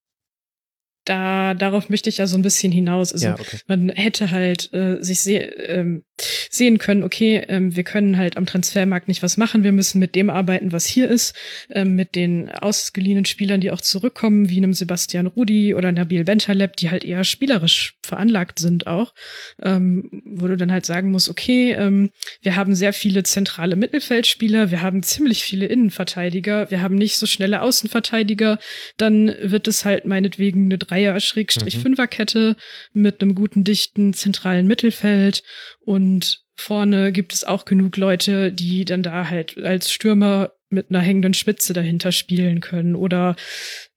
da 1.05 1.53
darauf 1.53 1.89
möchte 1.89 2.09
ich 2.09 2.17
ja 2.17 2.27
so 2.27 2.35
ein 2.35 2.41
bisschen 2.41 2.72
hinaus. 2.72 3.14
Also 3.14 3.27
ja, 3.27 3.33
okay. 3.35 3.59
man 3.67 3.89
hätte 3.89 4.31
halt 4.31 4.73
äh, 4.73 4.97
sich 5.01 5.22
se 5.22 5.38
ähm, 5.38 6.03
sehen 6.49 6.77
können, 6.77 7.03
okay, 7.03 7.43
ähm, 7.47 7.75
wir 7.75 7.83
können 7.83 8.17
halt 8.17 8.37
am 8.37 8.45
Transfermarkt 8.45 9.07
nicht 9.07 9.23
was 9.23 9.37
machen, 9.37 9.63
wir 9.63 9.71
müssen 9.71 9.99
mit 9.99 10.15
dem 10.15 10.29
arbeiten, 10.29 10.71
was 10.71 10.85
hier 10.85 11.09
ist, 11.09 11.35
ähm, 11.69 11.95
mit 11.95 12.15
den 12.15 12.49
ausgeliehenen 12.49 13.25
Spielern, 13.25 13.61
die 13.61 13.71
auch 13.71 13.81
zurückkommen, 13.81 14.49
wie 14.49 14.57
einem 14.57 14.73
Sebastian 14.73 15.27
Rudi 15.27 15.73
oder 15.73 15.91
Nabil 15.91 16.23
Bentaleb, 16.23 16.77
die 16.77 16.89
halt 16.89 17.03
eher 17.03 17.23
spielerisch 17.23 17.95
veranlagt 18.03 18.59
sind 18.59 18.87
auch, 18.87 19.13
ähm, 19.61 20.21
wo 20.25 20.47
du 20.47 20.57
dann 20.57 20.71
halt 20.71 20.85
sagen 20.85 21.11
musst, 21.11 21.29
okay, 21.29 21.73
ähm, 21.73 22.11
wir 22.41 22.55
haben 22.55 22.75
sehr 22.75 22.93
viele 22.93 23.23
zentrale 23.23 23.75
Mittelfeldspieler, 23.75 24.71
wir 24.71 24.81
haben 24.81 25.03
ziemlich 25.03 25.43
viele 25.43 25.65
Innenverteidiger, 25.65 26.71
wir 26.71 26.81
haben 26.81 26.95
nicht 26.95 27.17
so 27.17 27.25
schnelle 27.25 27.61
Außenverteidiger, 27.61 28.59
dann 28.97 29.35
wird 29.41 29.67
es 29.67 29.85
halt 29.85 30.05
meinetwegen 30.05 30.65
eine 30.65 30.77
Dreier-Fünferkette 30.77 32.55
mhm. 32.93 33.01
mit 33.01 33.21
einem 33.21 33.35
guten, 33.35 33.63
dichten, 33.63 34.13
zentralen 34.13 34.67
Mittelfeld 34.67 35.43
und 35.85 36.43
vorne 36.57 37.11
gibt 37.11 37.33
es 37.33 37.43
auch 37.43 37.65
genug 37.65 37.97
Leute, 37.97 38.51
die 38.51 38.85
dann 38.85 39.03
da 39.03 39.30
halt 39.30 39.57
als 39.57 39.91
Stürmer 39.91 40.51
mit 40.69 40.89
einer 40.89 41.01
hängenden 41.01 41.33
Spitze 41.33 41.73
dahinter 41.73 42.11
spielen 42.11 42.59
können 42.59 42.95
oder 42.95 43.35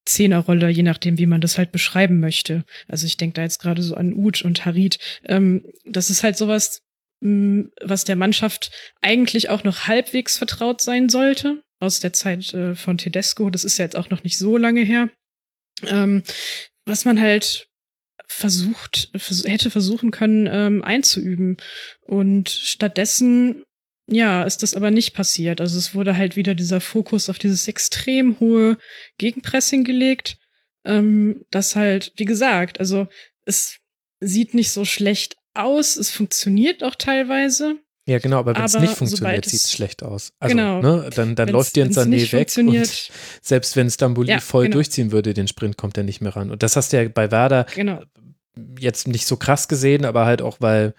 Zehnerrolle, 0.04 0.68
je 0.68 0.82
nachdem, 0.82 1.18
wie 1.18 1.26
man 1.26 1.40
das 1.40 1.58
halt 1.58 1.72
beschreiben 1.72 2.20
möchte. 2.20 2.64
Also 2.88 3.06
ich 3.06 3.16
denke 3.16 3.34
da 3.34 3.42
jetzt 3.42 3.60
gerade 3.60 3.82
so 3.82 3.94
an 3.94 4.14
Uth 4.14 4.42
und 4.42 4.64
Harit. 4.64 4.98
Ähm, 5.24 5.64
das 5.84 6.10
ist 6.10 6.22
halt 6.22 6.36
sowas, 6.36 6.82
mh, 7.20 7.30
mm, 7.30 7.72
was 7.82 8.04
der 8.04 8.16
Mannschaft 8.16 8.70
eigentlich 9.02 9.50
auch 9.50 9.64
noch 9.64 9.86
halbwegs 9.86 10.38
vertraut 10.38 10.80
sein 10.80 11.08
sollte 11.08 11.62
aus 11.80 12.00
der 12.00 12.12
Zeit 12.12 12.52
äh, 12.54 12.74
von 12.74 12.98
Tedesco. 12.98 13.50
Das 13.50 13.64
ist 13.64 13.78
ja 13.78 13.84
jetzt 13.84 13.96
auch 13.96 14.10
noch 14.10 14.24
nicht 14.24 14.38
so 14.38 14.56
lange 14.56 14.82
her. 14.82 15.10
Ähm, 15.86 16.22
was 16.86 17.04
man 17.04 17.20
halt 17.20 17.68
versucht, 18.28 19.10
vers 19.16 19.44
hätte 19.44 19.70
versuchen 19.70 20.10
können 20.10 20.48
ähm, 20.50 20.84
einzuüben. 20.84 21.56
Und 22.02 22.48
stattdessen, 22.48 23.64
ja, 24.06 24.44
ist 24.44 24.62
das 24.62 24.74
aber 24.74 24.90
nicht 24.90 25.14
passiert. 25.14 25.60
Also 25.60 25.78
es 25.78 25.94
wurde 25.94 26.16
halt 26.16 26.36
wieder 26.36 26.54
dieser 26.54 26.80
Fokus 26.80 27.28
auf 27.28 27.38
dieses 27.38 27.66
extrem 27.66 28.38
hohe 28.38 28.78
Gegenpressing 29.18 29.84
gelegt. 29.84 30.38
Ähm, 30.84 31.44
das 31.50 31.74
halt, 31.74 32.12
wie 32.16 32.24
gesagt, 32.24 32.80
also 32.80 33.08
es 33.44 33.78
sieht 34.20 34.54
nicht 34.54 34.70
so 34.70 34.84
schlecht 34.84 35.36
aus, 35.54 35.96
es 35.96 36.10
funktioniert 36.10 36.84
auch 36.84 36.94
teilweise. 36.94 37.78
Ja, 38.08 38.18
genau, 38.18 38.38
aber 38.38 38.56
wenn 38.56 38.64
es 38.64 38.78
nicht 38.78 38.94
funktioniert, 38.94 39.44
sieht 39.44 39.64
es 39.64 39.70
schlecht 39.70 40.02
aus. 40.02 40.32
Also, 40.38 40.56
genau. 40.56 40.80
ne, 40.80 41.10
dann, 41.14 41.34
dann 41.34 41.50
läuft 41.50 41.76
dir 41.76 41.84
ein 41.84 41.92
Sané 41.92 42.32
weg 42.32 42.50
und 42.56 43.10
selbst 43.42 43.76
wenn 43.76 43.90
Stambuli 43.90 44.30
ja, 44.30 44.40
voll 44.40 44.64
genau. 44.64 44.76
durchziehen 44.76 45.12
würde, 45.12 45.34
den 45.34 45.46
Sprint 45.46 45.76
kommt 45.76 45.98
er 45.98 46.04
nicht 46.04 46.22
mehr 46.22 46.34
ran. 46.34 46.50
Und 46.50 46.62
das 46.62 46.74
hast 46.74 46.94
du 46.94 47.02
ja 47.02 47.06
bei 47.10 47.30
Werder 47.30 47.66
genau. 47.74 48.02
Jetzt 48.78 49.08
nicht 49.08 49.26
so 49.26 49.36
krass 49.36 49.68
gesehen, 49.68 50.04
aber 50.04 50.26
halt 50.26 50.42
auch, 50.42 50.60
weil 50.60 50.94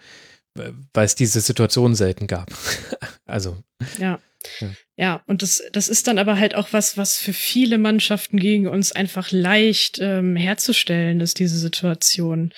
weil 0.54 1.06
es 1.06 1.14
diese 1.14 1.40
Situation 1.40 1.94
selten 1.94 2.26
gab. 2.26 2.50
also. 3.26 3.56
Ja. 3.98 4.18
ja. 4.60 4.70
Ja, 4.96 5.22
und 5.26 5.40
das, 5.40 5.62
das 5.72 5.88
ist 5.88 6.08
dann 6.08 6.18
aber 6.18 6.38
halt 6.38 6.54
auch 6.54 6.72
was, 6.72 6.98
was 6.98 7.16
für 7.16 7.32
viele 7.32 7.78
Mannschaften 7.78 8.38
gegen 8.38 8.66
uns 8.66 8.92
einfach 8.92 9.30
leicht 9.30 9.98
ähm, 9.98 10.36
herzustellen 10.36 11.20
ist, 11.20 11.38
diese 11.38 11.56
Situation. 11.56 12.52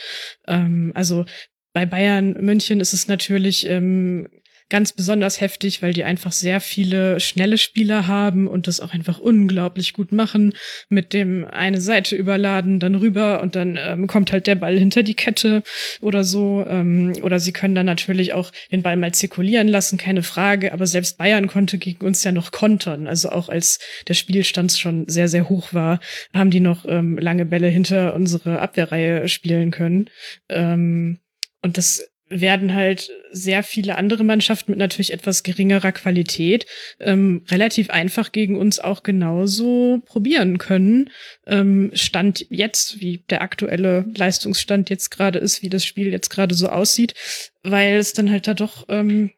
Ähm, 0.48 0.90
also 0.94 1.24
bei 1.72 1.86
Bayern 1.86 2.32
München 2.32 2.80
ist 2.80 2.94
es 2.94 3.06
natürlich 3.06 3.66
ähm, 3.68 4.28
ganz 4.72 4.94
besonders 4.94 5.42
heftig, 5.42 5.82
weil 5.82 5.92
die 5.92 6.02
einfach 6.02 6.32
sehr 6.32 6.58
viele 6.58 7.20
schnelle 7.20 7.58
Spieler 7.58 8.06
haben 8.06 8.48
und 8.48 8.66
das 8.66 8.80
auch 8.80 8.94
einfach 8.94 9.18
unglaublich 9.18 9.92
gut 9.92 10.12
machen. 10.12 10.54
Mit 10.88 11.12
dem 11.12 11.44
eine 11.44 11.78
Seite 11.78 12.16
überladen, 12.16 12.80
dann 12.80 12.94
rüber 12.94 13.42
und 13.42 13.54
dann 13.54 13.78
ähm, 13.78 14.06
kommt 14.06 14.32
halt 14.32 14.46
der 14.46 14.54
Ball 14.54 14.78
hinter 14.78 15.02
die 15.02 15.12
Kette 15.12 15.62
oder 16.00 16.24
so. 16.24 16.64
Ähm, 16.66 17.12
oder 17.20 17.38
sie 17.38 17.52
können 17.52 17.74
dann 17.74 17.84
natürlich 17.84 18.32
auch 18.32 18.50
den 18.70 18.80
Ball 18.80 18.96
mal 18.96 19.12
zirkulieren 19.12 19.68
lassen, 19.68 19.98
keine 19.98 20.22
Frage. 20.22 20.72
Aber 20.72 20.86
selbst 20.86 21.18
Bayern 21.18 21.48
konnte 21.48 21.76
gegen 21.76 22.06
uns 22.06 22.24
ja 22.24 22.32
noch 22.32 22.50
kontern. 22.50 23.06
Also 23.06 23.28
auch 23.28 23.50
als 23.50 23.78
der 24.08 24.14
Spielstand 24.14 24.72
schon 24.72 25.06
sehr, 25.06 25.28
sehr 25.28 25.50
hoch 25.50 25.74
war, 25.74 26.00
haben 26.32 26.50
die 26.50 26.60
noch 26.60 26.86
ähm, 26.88 27.18
lange 27.18 27.44
Bälle 27.44 27.68
hinter 27.68 28.14
unsere 28.14 28.60
Abwehrreihe 28.60 29.28
spielen 29.28 29.70
können. 29.70 30.08
Ähm, 30.48 31.18
und 31.60 31.76
das 31.76 32.11
werden 32.40 32.74
halt 32.74 33.10
sehr 33.30 33.62
viele 33.62 33.96
andere 33.96 34.24
Mannschaften 34.24 34.72
mit 34.72 34.78
natürlich 34.78 35.12
etwas 35.12 35.42
geringerer 35.42 35.92
Qualität 35.92 36.66
ähm, 37.00 37.44
relativ 37.50 37.90
einfach 37.90 38.32
gegen 38.32 38.56
uns 38.58 38.78
auch 38.78 39.02
genauso 39.02 40.02
probieren 40.06 40.58
können. 40.58 41.10
Ähm, 41.46 41.90
Stand 41.94 42.46
jetzt, 42.50 43.00
wie 43.00 43.18
der 43.30 43.42
aktuelle 43.42 44.04
Leistungsstand 44.16 44.90
jetzt 44.90 45.10
gerade 45.10 45.38
ist, 45.38 45.62
wie 45.62 45.70
das 45.70 45.84
Spiel 45.84 46.10
jetzt 46.10 46.30
gerade 46.30 46.54
so 46.54 46.68
aussieht, 46.68 47.14
weil 47.62 47.96
es 47.96 48.12
dann 48.12 48.30
halt 48.30 48.46
da 48.46 48.54
doch 48.54 48.86
ähm, 48.88 49.30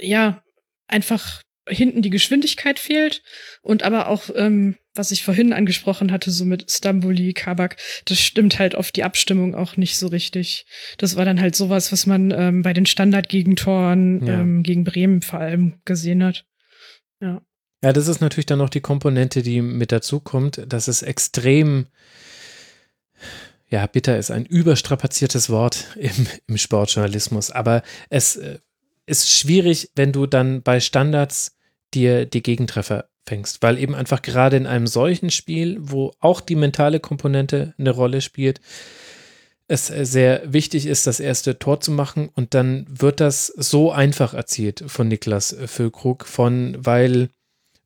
ja 0.00 0.42
einfach 0.86 1.42
hinten 1.68 2.02
die 2.02 2.10
Geschwindigkeit 2.10 2.78
fehlt 2.78 3.22
und 3.62 3.82
aber 3.82 4.08
auch, 4.08 4.30
ähm, 4.34 4.76
was 4.98 5.10
ich 5.10 5.24
vorhin 5.24 5.52
angesprochen 5.52 6.12
hatte, 6.12 6.30
so 6.30 6.44
mit 6.44 6.70
Stambuli, 6.70 7.32
Kabak, 7.32 7.76
das 8.04 8.20
stimmt 8.20 8.58
halt 8.58 8.74
oft 8.74 8.96
die 8.96 9.04
Abstimmung 9.04 9.54
auch 9.54 9.76
nicht 9.76 9.96
so 9.96 10.08
richtig. 10.08 10.66
Das 10.98 11.16
war 11.16 11.24
dann 11.24 11.40
halt 11.40 11.56
sowas, 11.56 11.92
was 11.92 12.06
man 12.06 12.30
ähm, 12.30 12.62
bei 12.62 12.72
den 12.72 12.86
Standardgegentoren 12.86 14.26
ja. 14.26 14.40
ähm, 14.40 14.62
gegen 14.62 14.84
Bremen 14.84 15.22
vor 15.22 15.38
allem 15.38 15.80
gesehen 15.84 16.22
hat. 16.22 16.44
Ja. 17.20 17.42
Ja, 17.82 17.92
das 17.92 18.08
ist 18.08 18.20
natürlich 18.20 18.46
dann 18.46 18.58
noch 18.58 18.70
die 18.70 18.80
Komponente, 18.80 19.42
die 19.42 19.62
mit 19.62 19.92
dazu 19.92 20.18
kommt, 20.18 20.60
dass 20.66 20.88
es 20.88 21.02
extrem 21.02 21.86
ja, 23.70 23.86
bitter 23.86 24.18
ist 24.18 24.30
ein 24.30 24.46
überstrapaziertes 24.46 25.50
Wort 25.50 25.86
im, 25.96 26.26
im 26.46 26.56
Sportjournalismus, 26.56 27.50
aber 27.50 27.82
es 28.10 28.36
äh, 28.36 28.58
ist 29.06 29.30
schwierig, 29.30 29.90
wenn 29.94 30.12
du 30.12 30.26
dann 30.26 30.62
bei 30.62 30.80
Standards 30.80 31.57
dir 31.94 32.26
die 32.26 32.42
Gegentreffer 32.42 33.08
fängst, 33.26 33.62
weil 33.62 33.78
eben 33.78 33.94
einfach 33.94 34.22
gerade 34.22 34.56
in 34.56 34.66
einem 34.66 34.86
solchen 34.86 35.30
Spiel, 35.30 35.76
wo 35.80 36.12
auch 36.20 36.40
die 36.40 36.56
mentale 36.56 37.00
Komponente 37.00 37.74
eine 37.78 37.90
Rolle 37.90 38.20
spielt, 38.20 38.60
es 39.68 39.86
sehr 39.86 40.50
wichtig 40.50 40.86
ist, 40.86 41.06
das 41.06 41.20
erste 41.20 41.58
Tor 41.58 41.80
zu 41.80 41.90
machen. 41.90 42.30
Und 42.34 42.54
dann 42.54 42.86
wird 42.88 43.20
das 43.20 43.46
so 43.48 43.92
einfach 43.92 44.32
erzielt 44.32 44.82
von 44.86 45.08
Niklas 45.08 45.54
Füllkrug, 45.66 46.24
von 46.24 46.74
weil 46.78 47.28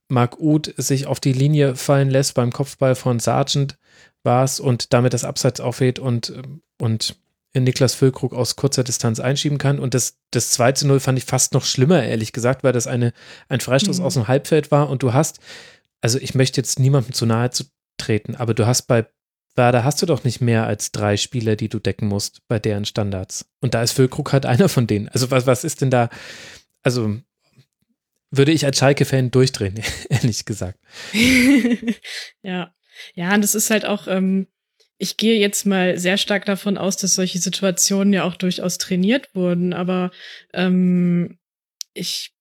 Marc 0.08 0.38
Uth 0.38 0.72
sich 0.76 1.06
auf 1.06 1.18
die 1.18 1.32
Linie 1.32 1.74
fallen 1.74 2.10
lässt 2.10 2.34
beim 2.34 2.52
Kopfball 2.52 2.94
von 2.94 3.18
Sargent 3.18 3.76
war 4.22 4.44
es 4.44 4.60
und 4.60 4.92
damit 4.92 5.14
das 5.14 5.24
Abseits 5.24 5.60
aufweht 5.60 5.98
und, 5.98 6.32
und 6.78 7.16
Niklas 7.54 7.94
Füllkrug 7.94 8.32
aus 8.32 8.56
kurzer 8.56 8.84
Distanz 8.84 9.20
einschieben 9.20 9.58
kann. 9.58 9.78
Und 9.78 9.94
das, 9.94 10.18
das 10.30 10.50
2 10.50 10.72
zu 10.72 10.86
0 10.86 11.00
fand 11.00 11.18
ich 11.18 11.24
fast 11.24 11.52
noch 11.52 11.64
schlimmer, 11.64 12.02
ehrlich 12.02 12.32
gesagt, 12.32 12.64
weil 12.64 12.72
das 12.72 12.86
eine, 12.86 13.12
ein 13.48 13.60
Freistoß 13.60 13.98
mhm. 13.98 14.04
aus 14.04 14.14
dem 14.14 14.28
Halbfeld 14.28 14.70
war. 14.70 14.88
Und 14.88 15.02
du 15.02 15.12
hast, 15.12 15.40
also 16.00 16.18
ich 16.18 16.34
möchte 16.34 16.60
jetzt 16.60 16.78
niemandem 16.78 17.12
zu 17.12 17.26
nahe 17.26 17.50
zu 17.50 17.64
treten, 17.98 18.34
aber 18.36 18.54
du 18.54 18.66
hast 18.66 18.82
bei 18.82 19.06
Werder 19.54 19.84
hast 19.84 20.00
du 20.00 20.06
doch 20.06 20.24
nicht 20.24 20.40
mehr 20.40 20.66
als 20.66 20.92
drei 20.92 21.16
Spieler, 21.16 21.56
die 21.56 21.68
du 21.68 21.78
decken 21.78 22.08
musst 22.08 22.40
bei 22.48 22.58
deren 22.58 22.86
Standards. 22.86 23.46
Und 23.60 23.74
da 23.74 23.82
ist 23.82 23.92
Füllkrug 23.92 24.32
halt 24.32 24.46
einer 24.46 24.68
von 24.68 24.86
denen. 24.86 25.08
Also 25.08 25.30
was, 25.30 25.46
was 25.46 25.64
ist 25.64 25.82
denn 25.82 25.90
da, 25.90 26.08
also 26.82 27.18
würde 28.30 28.52
ich 28.52 28.64
als 28.64 28.78
Schalke-Fan 28.78 29.30
durchdrehen, 29.30 29.78
ehrlich 30.08 30.44
gesagt. 30.46 30.78
ja. 32.42 32.74
Ja, 33.14 33.34
und 33.34 33.42
das 33.42 33.54
ist 33.54 33.70
halt 33.70 33.84
auch, 33.84 34.06
ähm, 34.06 34.46
ich 35.02 35.16
gehe 35.16 35.36
jetzt 35.40 35.66
mal 35.66 35.98
sehr 35.98 36.16
stark 36.16 36.44
davon 36.44 36.78
aus, 36.78 36.96
dass 36.96 37.16
solche 37.16 37.40
Situationen 37.40 38.12
ja 38.12 38.22
auch 38.22 38.36
durchaus 38.36 38.78
trainiert 38.78 39.34
wurden, 39.34 39.72
aber 39.72 40.12
ähm, 40.52 41.40
ich 41.92 42.31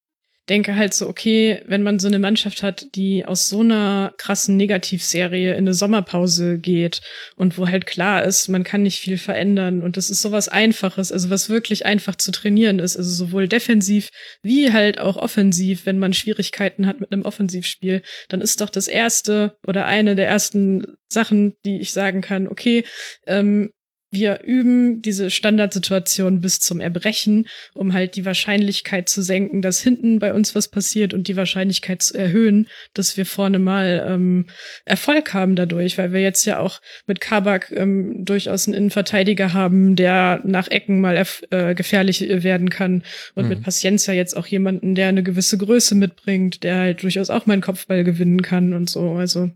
denke 0.51 0.75
halt 0.75 0.93
so, 0.93 1.07
okay, 1.07 1.61
wenn 1.65 1.81
man 1.81 1.97
so 1.97 2.09
eine 2.09 2.19
Mannschaft 2.19 2.61
hat, 2.61 2.93
die 2.95 3.25
aus 3.25 3.47
so 3.47 3.61
einer 3.61 4.13
krassen 4.17 4.57
Negativserie 4.57 5.53
in 5.53 5.59
eine 5.59 5.73
Sommerpause 5.73 6.59
geht 6.59 6.99
und 7.37 7.57
wo 7.57 7.69
halt 7.69 7.85
klar 7.85 8.25
ist, 8.25 8.49
man 8.49 8.65
kann 8.65 8.83
nicht 8.83 8.99
viel 8.99 9.17
verändern 9.17 9.81
und 9.81 9.95
das 9.95 10.09
ist 10.09 10.21
sowas 10.21 10.49
Einfaches, 10.49 11.13
also 11.13 11.29
was 11.29 11.49
wirklich 11.49 11.85
einfach 11.85 12.17
zu 12.17 12.33
trainieren 12.33 12.79
ist, 12.79 12.97
also 12.97 13.09
sowohl 13.09 13.47
defensiv 13.47 14.09
wie 14.43 14.73
halt 14.73 14.99
auch 14.99 15.15
offensiv, 15.15 15.85
wenn 15.85 15.99
man 15.99 16.11
Schwierigkeiten 16.11 16.85
hat 16.85 16.99
mit 16.99 17.13
einem 17.13 17.23
Offensivspiel, 17.23 18.01
dann 18.27 18.41
ist 18.41 18.59
doch 18.59 18.69
das 18.69 18.89
erste 18.89 19.55
oder 19.65 19.85
eine 19.85 20.15
der 20.17 20.27
ersten 20.27 20.97
Sachen, 21.07 21.53
die 21.63 21.79
ich 21.79 21.93
sagen 21.93 22.19
kann, 22.19 22.49
okay, 22.49 22.83
ähm, 23.25 23.71
wir 24.11 24.41
üben 24.43 25.01
diese 25.01 25.31
Standardsituation 25.31 26.41
bis 26.41 26.59
zum 26.59 26.81
Erbrechen, 26.81 27.47
um 27.73 27.93
halt 27.93 28.17
die 28.17 28.25
Wahrscheinlichkeit 28.25 29.07
zu 29.07 29.21
senken, 29.21 29.61
dass 29.61 29.79
hinten 29.79 30.19
bei 30.19 30.33
uns 30.33 30.53
was 30.53 30.67
passiert 30.67 31.13
und 31.13 31.29
die 31.29 31.37
Wahrscheinlichkeit 31.37 32.01
zu 32.01 32.17
erhöhen, 32.17 32.67
dass 32.93 33.15
wir 33.15 33.25
vorne 33.25 33.57
mal 33.57 34.05
ähm, 34.05 34.47
Erfolg 34.83 35.33
haben 35.33 35.55
dadurch, 35.55 35.97
weil 35.97 36.11
wir 36.11 36.21
jetzt 36.21 36.45
ja 36.45 36.59
auch 36.59 36.81
mit 37.07 37.21
Kabak 37.21 37.71
ähm, 37.71 38.25
durchaus 38.25 38.67
einen 38.67 38.75
Innenverteidiger 38.75 39.53
haben, 39.53 39.95
der 39.95 40.41
nach 40.43 40.67
Ecken 40.67 40.99
mal 40.99 41.25
äh, 41.49 41.73
gefährlich 41.73 42.21
werden 42.21 42.69
kann 42.69 43.03
und 43.35 43.43
mhm. 43.43 43.49
mit 43.49 43.63
Paciencia 43.63 44.13
jetzt 44.13 44.35
auch 44.35 44.47
jemanden, 44.47 44.93
der 44.93 45.07
eine 45.07 45.23
gewisse 45.23 45.57
Größe 45.57 45.95
mitbringt, 45.95 46.63
der 46.63 46.75
halt 46.75 47.03
durchaus 47.03 47.29
auch 47.29 47.45
meinen 47.45 47.61
Kopfball 47.61 48.03
gewinnen 48.03 48.41
kann 48.41 48.73
und 48.73 48.89
so. 48.89 49.13
Also 49.13 49.51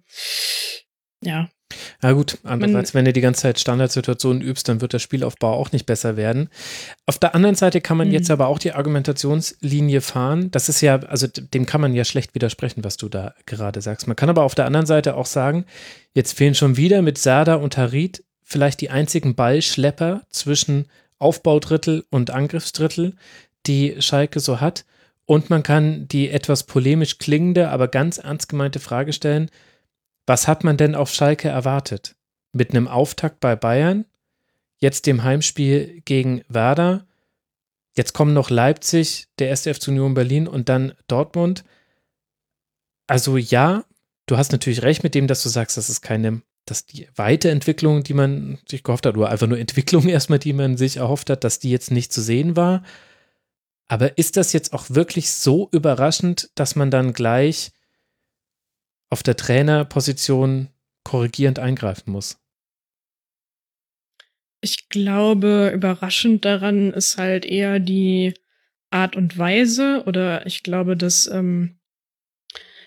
ja, 1.21 1.49
na 2.01 2.11
gut, 2.13 2.37
andererseits, 2.43 2.93
wenn 2.93 3.05
du 3.05 3.13
die 3.13 3.21
ganze 3.21 3.41
Zeit 3.41 3.59
Standardsituationen 3.59 4.41
übst, 4.41 4.69
dann 4.69 4.81
wird 4.81 4.93
der 4.93 4.99
Spielaufbau 4.99 5.53
auch 5.53 5.71
nicht 5.71 5.85
besser 5.85 6.15
werden. 6.15 6.49
Auf 7.05 7.17
der 7.17 7.33
anderen 7.33 7.55
Seite 7.55 7.81
kann 7.81 7.97
man 7.97 8.09
mhm. 8.09 8.13
jetzt 8.13 8.29
aber 8.29 8.47
auch 8.47 8.59
die 8.59 8.73
Argumentationslinie 8.73 10.01
fahren. 10.01 10.51
Das 10.51 10.69
ist 10.69 10.81
ja, 10.81 10.99
also 10.99 11.27
dem 11.27 11.65
kann 11.65 11.81
man 11.81 11.93
ja 11.93 12.05
schlecht 12.05 12.35
widersprechen, 12.35 12.83
was 12.83 12.97
du 12.97 13.09
da 13.09 13.33
gerade 13.45 13.81
sagst. 13.81 14.07
Man 14.07 14.15
kann 14.15 14.29
aber 14.29 14.43
auf 14.43 14.55
der 14.55 14.65
anderen 14.65 14.85
Seite 14.85 15.15
auch 15.15 15.25
sagen, 15.25 15.65
jetzt 16.13 16.37
fehlen 16.37 16.55
schon 16.55 16.77
wieder 16.77 17.01
mit 17.01 17.17
Serda 17.17 17.55
und 17.55 17.77
Harit 17.77 18.23
vielleicht 18.43 18.81
die 18.81 18.91
einzigen 18.91 19.35
Ballschlepper 19.35 20.21
zwischen 20.29 20.85
Aufbaudrittel 21.17 22.05
und 22.11 22.29
Angriffsdrittel, 22.29 23.15
die 23.65 23.95
Schalke 23.99 24.39
so 24.39 24.61
hat. 24.61 24.85
Und 25.25 25.49
man 25.49 25.63
kann 25.63 26.07
die 26.07 26.29
etwas 26.29 26.63
polemisch 26.63 27.17
klingende, 27.17 27.69
aber 27.69 27.87
ganz 27.87 28.19
ernst 28.19 28.47
gemeinte 28.49 28.79
Frage 28.79 29.11
stellen, 29.11 29.49
was 30.25 30.47
hat 30.47 30.63
man 30.63 30.77
denn 30.77 30.95
auf 30.95 31.13
Schalke 31.13 31.49
erwartet? 31.49 32.15
Mit 32.51 32.71
einem 32.71 32.87
Auftakt 32.87 33.39
bei 33.39 33.55
Bayern, 33.55 34.05
jetzt 34.79 35.05
dem 35.05 35.23
Heimspiel 35.23 36.01
gegen 36.05 36.43
Werder, 36.47 37.05
jetzt 37.95 38.13
kommen 38.13 38.33
noch 38.33 38.49
Leipzig, 38.49 39.27
der 39.39 39.49
erste 39.49 39.73
FC 39.73 39.89
Union 39.89 40.13
Berlin 40.13 40.47
und 40.47 40.69
dann 40.69 40.93
Dortmund. 41.07 41.63
Also 43.07 43.37
ja, 43.37 43.85
du 44.25 44.37
hast 44.37 44.51
natürlich 44.51 44.81
recht 44.81 45.03
mit 45.03 45.15
dem, 45.15 45.27
dass 45.27 45.43
du 45.43 45.49
sagst, 45.49 45.77
das 45.77 45.89
ist 45.89 46.01
keine, 46.01 46.41
dass 46.65 46.85
die 46.85 47.07
Weiterentwicklung, 47.15 48.03
die 48.03 48.13
man 48.13 48.57
sich 48.67 48.83
gehofft 48.83 49.05
hat, 49.05 49.17
oder 49.17 49.29
einfach 49.29 49.47
nur 49.47 49.59
Entwicklung 49.59 50.07
erstmal, 50.09 50.39
die 50.39 50.53
man 50.53 50.77
sich 50.77 50.97
erhofft 50.97 51.29
hat, 51.29 51.43
dass 51.43 51.59
die 51.59 51.69
jetzt 51.69 51.91
nicht 51.91 52.11
zu 52.11 52.21
sehen 52.21 52.55
war. 52.55 52.83
Aber 53.87 54.17
ist 54.17 54.35
das 54.35 54.51
jetzt 54.51 54.73
auch 54.73 54.85
wirklich 54.89 55.31
so 55.31 55.69
überraschend, 55.71 56.49
dass 56.55 56.75
man 56.75 56.89
dann 56.89 57.13
gleich 57.13 57.71
auf 59.15 59.23
der 59.23 59.37
Trainerposition 59.37 60.67
korrigierend 61.05 61.57
eingreifen 61.57 62.11
muss? 62.11 62.37
Ich 64.59 64.89
glaube, 64.89 65.71
überraschend 65.73 66.43
daran 66.43 66.91
ist 66.91 67.17
halt 67.17 67.45
eher 67.45 67.79
die 67.79 68.33
Art 68.91 69.15
und 69.15 69.37
Weise 69.37 70.03
oder 70.05 70.45
ich 70.45 70.63
glaube, 70.63 70.97
dass 70.97 71.27
ähm, 71.27 71.79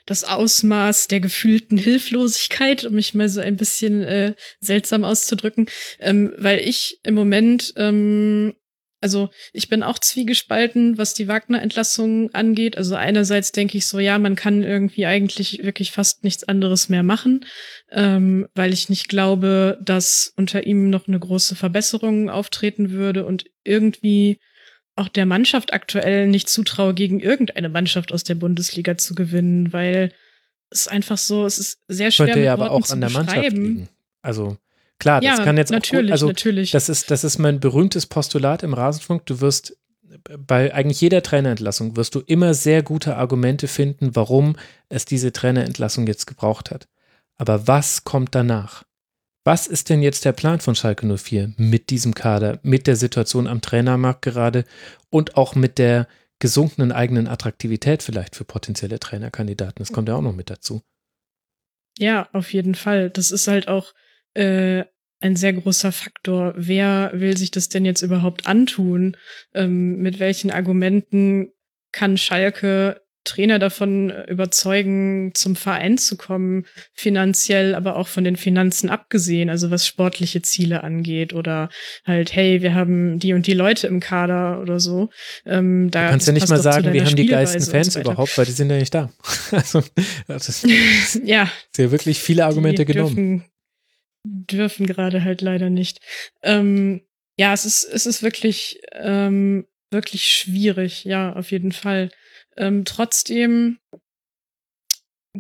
das 0.05 0.25
Ausmaß 0.25 1.09
der 1.09 1.21
gefühlten 1.21 1.79
Hilflosigkeit, 1.79 2.85
um 2.85 2.93
mich 2.93 3.15
mal 3.15 3.31
so 3.31 3.41
ein 3.41 3.57
bisschen 3.57 4.03
äh, 4.03 4.35
seltsam 4.61 5.05
auszudrücken, 5.05 5.65
ähm, 5.99 6.35
weil 6.37 6.59
ich 6.59 7.01
im 7.05 7.15
Moment 7.15 7.73
ähm, 7.77 8.55
also 9.01 9.31
ich 9.53 9.69
bin 9.69 9.83
auch 9.83 9.99
zwiegespalten, 9.99 10.99
was 10.99 11.15
die 11.15 11.29
Wagner-Entlassung 11.29 12.35
angeht. 12.35 12.77
Also 12.77 12.97
einerseits 12.97 13.53
denke 13.53 13.79
ich 13.79 13.87
so, 13.87 13.99
ja, 13.99 14.19
man 14.19 14.35
kann 14.35 14.63
irgendwie 14.63 15.07
eigentlich 15.07 15.63
wirklich 15.63 15.93
fast 15.93 16.25
nichts 16.25 16.45
anderes 16.45 16.89
mehr 16.89 17.03
machen, 17.03 17.45
ähm, 17.91 18.49
weil 18.55 18.73
ich 18.73 18.89
nicht 18.89 19.09
glaube, 19.09 19.79
dass 19.83 20.33
unter 20.37 20.67
ihm 20.67 20.91
noch 20.91 21.07
eine 21.07 21.19
große 21.19 21.55
Verbesserung 21.55 22.29
auftreten 22.29 22.91
würde. 22.91 23.25
Und 23.25 23.45
irgendwie 23.63 24.41
auch 24.97 25.09
der 25.09 25.27
Mannschaft 25.27 25.73
aktuell 25.73 26.27
nicht 26.27 26.49
zutraue, 26.49 26.93
gegen 26.93 27.21
irgendeine 27.21 27.69
Mannschaft 27.69 28.13
aus 28.13 28.25
der 28.25 28.35
Bundesliga 28.35 28.99
zu 28.99 29.15
gewinnen, 29.15 29.73
weil 29.73 30.13
es 30.71 30.89
einfach 30.89 31.19
so, 31.19 31.47
es 31.47 31.59
ist 31.59 31.79
sehr 31.87 32.11
schwer 32.11 32.27
Könnte 32.27 32.41
mit 32.41 32.47
ja 32.47 32.53
aber 32.55 32.71
Worten 32.71 32.83
auch 32.83 32.87
zu 32.87 32.93
an 32.95 33.01
der 33.01 33.11
Mannschaft 33.11 33.37
beschreiben. 33.37 33.63
liegen. 33.63 33.89
Also 34.23 34.57
klar, 34.99 35.21
das 35.21 35.39
ja, 35.39 35.45
kann 35.45 35.57
jetzt 35.57 35.71
natürlich, 35.71 36.01
auch 36.01 36.05
gut, 36.05 36.13
also 36.13 36.27
natürlich. 36.29 36.71
das 36.71 36.89
ist, 36.89 37.11
das 37.11 37.25
ist 37.25 37.39
mein 37.39 37.61
berühmtes 37.61 38.07
Postulat 38.07 38.63
im 38.63 38.75
Rasenfunk. 38.75 39.27
Du 39.27 39.41
wirst 39.41 39.77
bei 40.25 40.75
eigentlich 40.75 41.01
jeder 41.01 41.23
Trainerentlassung 41.23 41.97
wirst 41.97 42.15
du 42.15 42.21
immer 42.21 42.55
sehr 42.55 42.83
gute 42.83 43.17
Argumente 43.17 43.69
finden, 43.69 44.17
warum 44.17 44.57
es 44.89 45.05
diese 45.05 45.33
Trainerentlassung 45.33 46.07
jetzt 46.07 46.27
gebraucht 46.27 46.71
hat. 46.71 46.89
Aber 47.37 47.67
was 47.69 48.05
kommt 48.05 48.35
danach? 48.35 48.85
Was 49.45 49.67
ist 49.67 49.89
denn 49.89 50.03
jetzt 50.03 50.25
der 50.25 50.33
Plan 50.33 50.61
von 50.61 50.75
Schalke 50.75 51.07
04 51.07 51.55
mit 51.57 51.91
diesem 51.91 52.15
Kader, 52.15 52.59
mit 52.63 52.87
der 52.87 52.97
Situation 52.97 53.47
am 53.47 53.61
Trainermarkt 53.61 54.23
gerade 54.23 54.65
und 55.11 55.37
auch 55.37 55.55
mit 55.55 55.79
der 55.79 56.07
gesunkenen 56.39 56.93
eigenen 56.93 57.29
Attraktivität 57.29 58.03
vielleicht 58.03 58.37
für 58.37 58.45
potenzielle 58.45 58.99
Trainerkandidaten? 58.99 59.77
Das 59.79 59.93
kommt 59.93 60.09
ja 60.09 60.17
auch 60.17 60.23
noch 60.23 60.35
mit 60.35 60.51
dazu. 60.51 60.83
Ja, 61.99 62.29
auf 62.33 62.53
jeden 62.53 62.75
Fall. 62.75 63.11
Das 63.11 63.31
ist 63.31 63.49
halt 63.49 63.69
auch 63.69 63.95
äh, 64.39 64.85
ein 65.21 65.37
sehr 65.37 65.53
großer 65.53 65.91
Faktor. 65.91 66.55
Wer 66.57 67.11
will 67.15 67.37
sich 67.37 67.51
das 67.51 67.69
denn 67.69 67.85
jetzt 67.85 68.03
überhaupt 68.03 68.47
antun? 68.47 69.17
Ähm, 69.53 69.97
mit 69.99 70.21
welchen 70.21 70.51
Argumenten 70.51 71.51
kann 71.93 72.17
Schalke 72.17 73.01
Trainer 73.25 73.59
davon 73.59 74.11
überzeugen, 74.27 75.33
zum 75.35 75.55
Verein 75.55 75.99
zu 75.99 76.17
kommen, 76.17 76.65
finanziell, 76.95 77.75
aber 77.75 77.97
auch 77.97 78.09
von 78.09 78.25
den 78.25 78.37
Finanzen 78.37 78.89
abgesehen, 78.89 79.51
also 79.51 79.71
was 79.71 79.87
sportliche 79.87 80.41
Ziele 80.41 80.83
angeht 80.83 81.35
oder 81.35 81.69
halt, 82.07 82.35
hey, 82.35 82.63
wir 82.63 82.75
haben 82.75 83.19
die 83.19 83.35
und 83.35 83.47
die 83.47 83.53
Leute 83.53 83.87
im 83.87 84.01
Kader 84.01 84.61
oder 84.63 84.81
so. 84.81 85.11
Ähm, 85.45 85.91
da 85.91 86.05
Du 86.05 86.11
kannst 86.11 86.27
ja 86.27 86.33
nicht 86.33 86.49
mal 86.49 86.63
sagen, 86.63 86.93
wir 86.93 87.05
haben 87.05 87.17
die 87.17 87.27
geilsten 87.27 87.63
Fans 87.63 87.93
so 87.93 88.01
überhaupt, 88.01 88.39
weil 88.39 88.47
die 88.47 88.53
sind 88.53 88.71
ja 88.71 88.79
nicht 88.79 88.95
da. 88.95 89.11
Also, 89.51 89.83
das 90.29 90.67
Ja, 91.25 91.51
ja 91.77 91.91
wirklich 91.91 92.21
viele 92.21 92.47
Argumente 92.47 92.85
genommen. 92.87 93.45
Dürfen, 94.29 94.87
gerade 94.87 95.25
halt 95.25 95.41
leider 95.41 95.71
nicht. 95.71 96.01
Ähm, 96.43 97.03
ja, 97.37 97.53
es 97.53 97.65
ist, 97.65 97.85
es 97.85 98.07
ist 98.07 98.23
wirklich, 98.23 98.81
ähm, 98.93 99.67
wirklich 99.91 100.27
schwierig, 100.27 101.05
ja, 101.05 101.35
auf 101.35 101.51
jeden 101.51 101.73
Fall. 101.73 102.11
Ähm, 102.57 102.85
trotzdem 102.85 103.79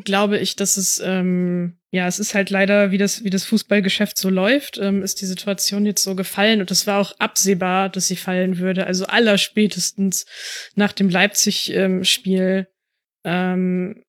glaube 0.04 0.38
ich, 0.38 0.56
dass 0.56 0.76
es, 0.76 1.00
ähm, 1.04 1.78
ja, 1.90 2.06
es 2.06 2.18
ist 2.18 2.34
halt 2.34 2.50
leider, 2.50 2.90
wie 2.90 2.98
das, 2.98 3.24
wie 3.24 3.30
das 3.30 3.44
Fußballgeschäft 3.44 4.18
so 4.18 4.28
läuft, 4.28 4.78
ähm, 4.78 5.02
ist 5.02 5.20
die 5.20 5.26
Situation 5.26 5.86
jetzt 5.86 6.02
so 6.02 6.14
gefallen 6.14 6.60
und 6.60 6.70
es 6.70 6.86
war 6.86 7.00
auch 7.00 7.12
absehbar, 7.18 7.88
dass 7.88 8.08
sie 8.08 8.16
fallen 8.16 8.58
würde. 8.58 8.86
Also 8.86 9.06
allerspätestens 9.06 10.26
nach 10.74 10.92
dem 10.92 11.08
Leipzig-Spiel 11.08 12.68
ähm, 13.24 14.02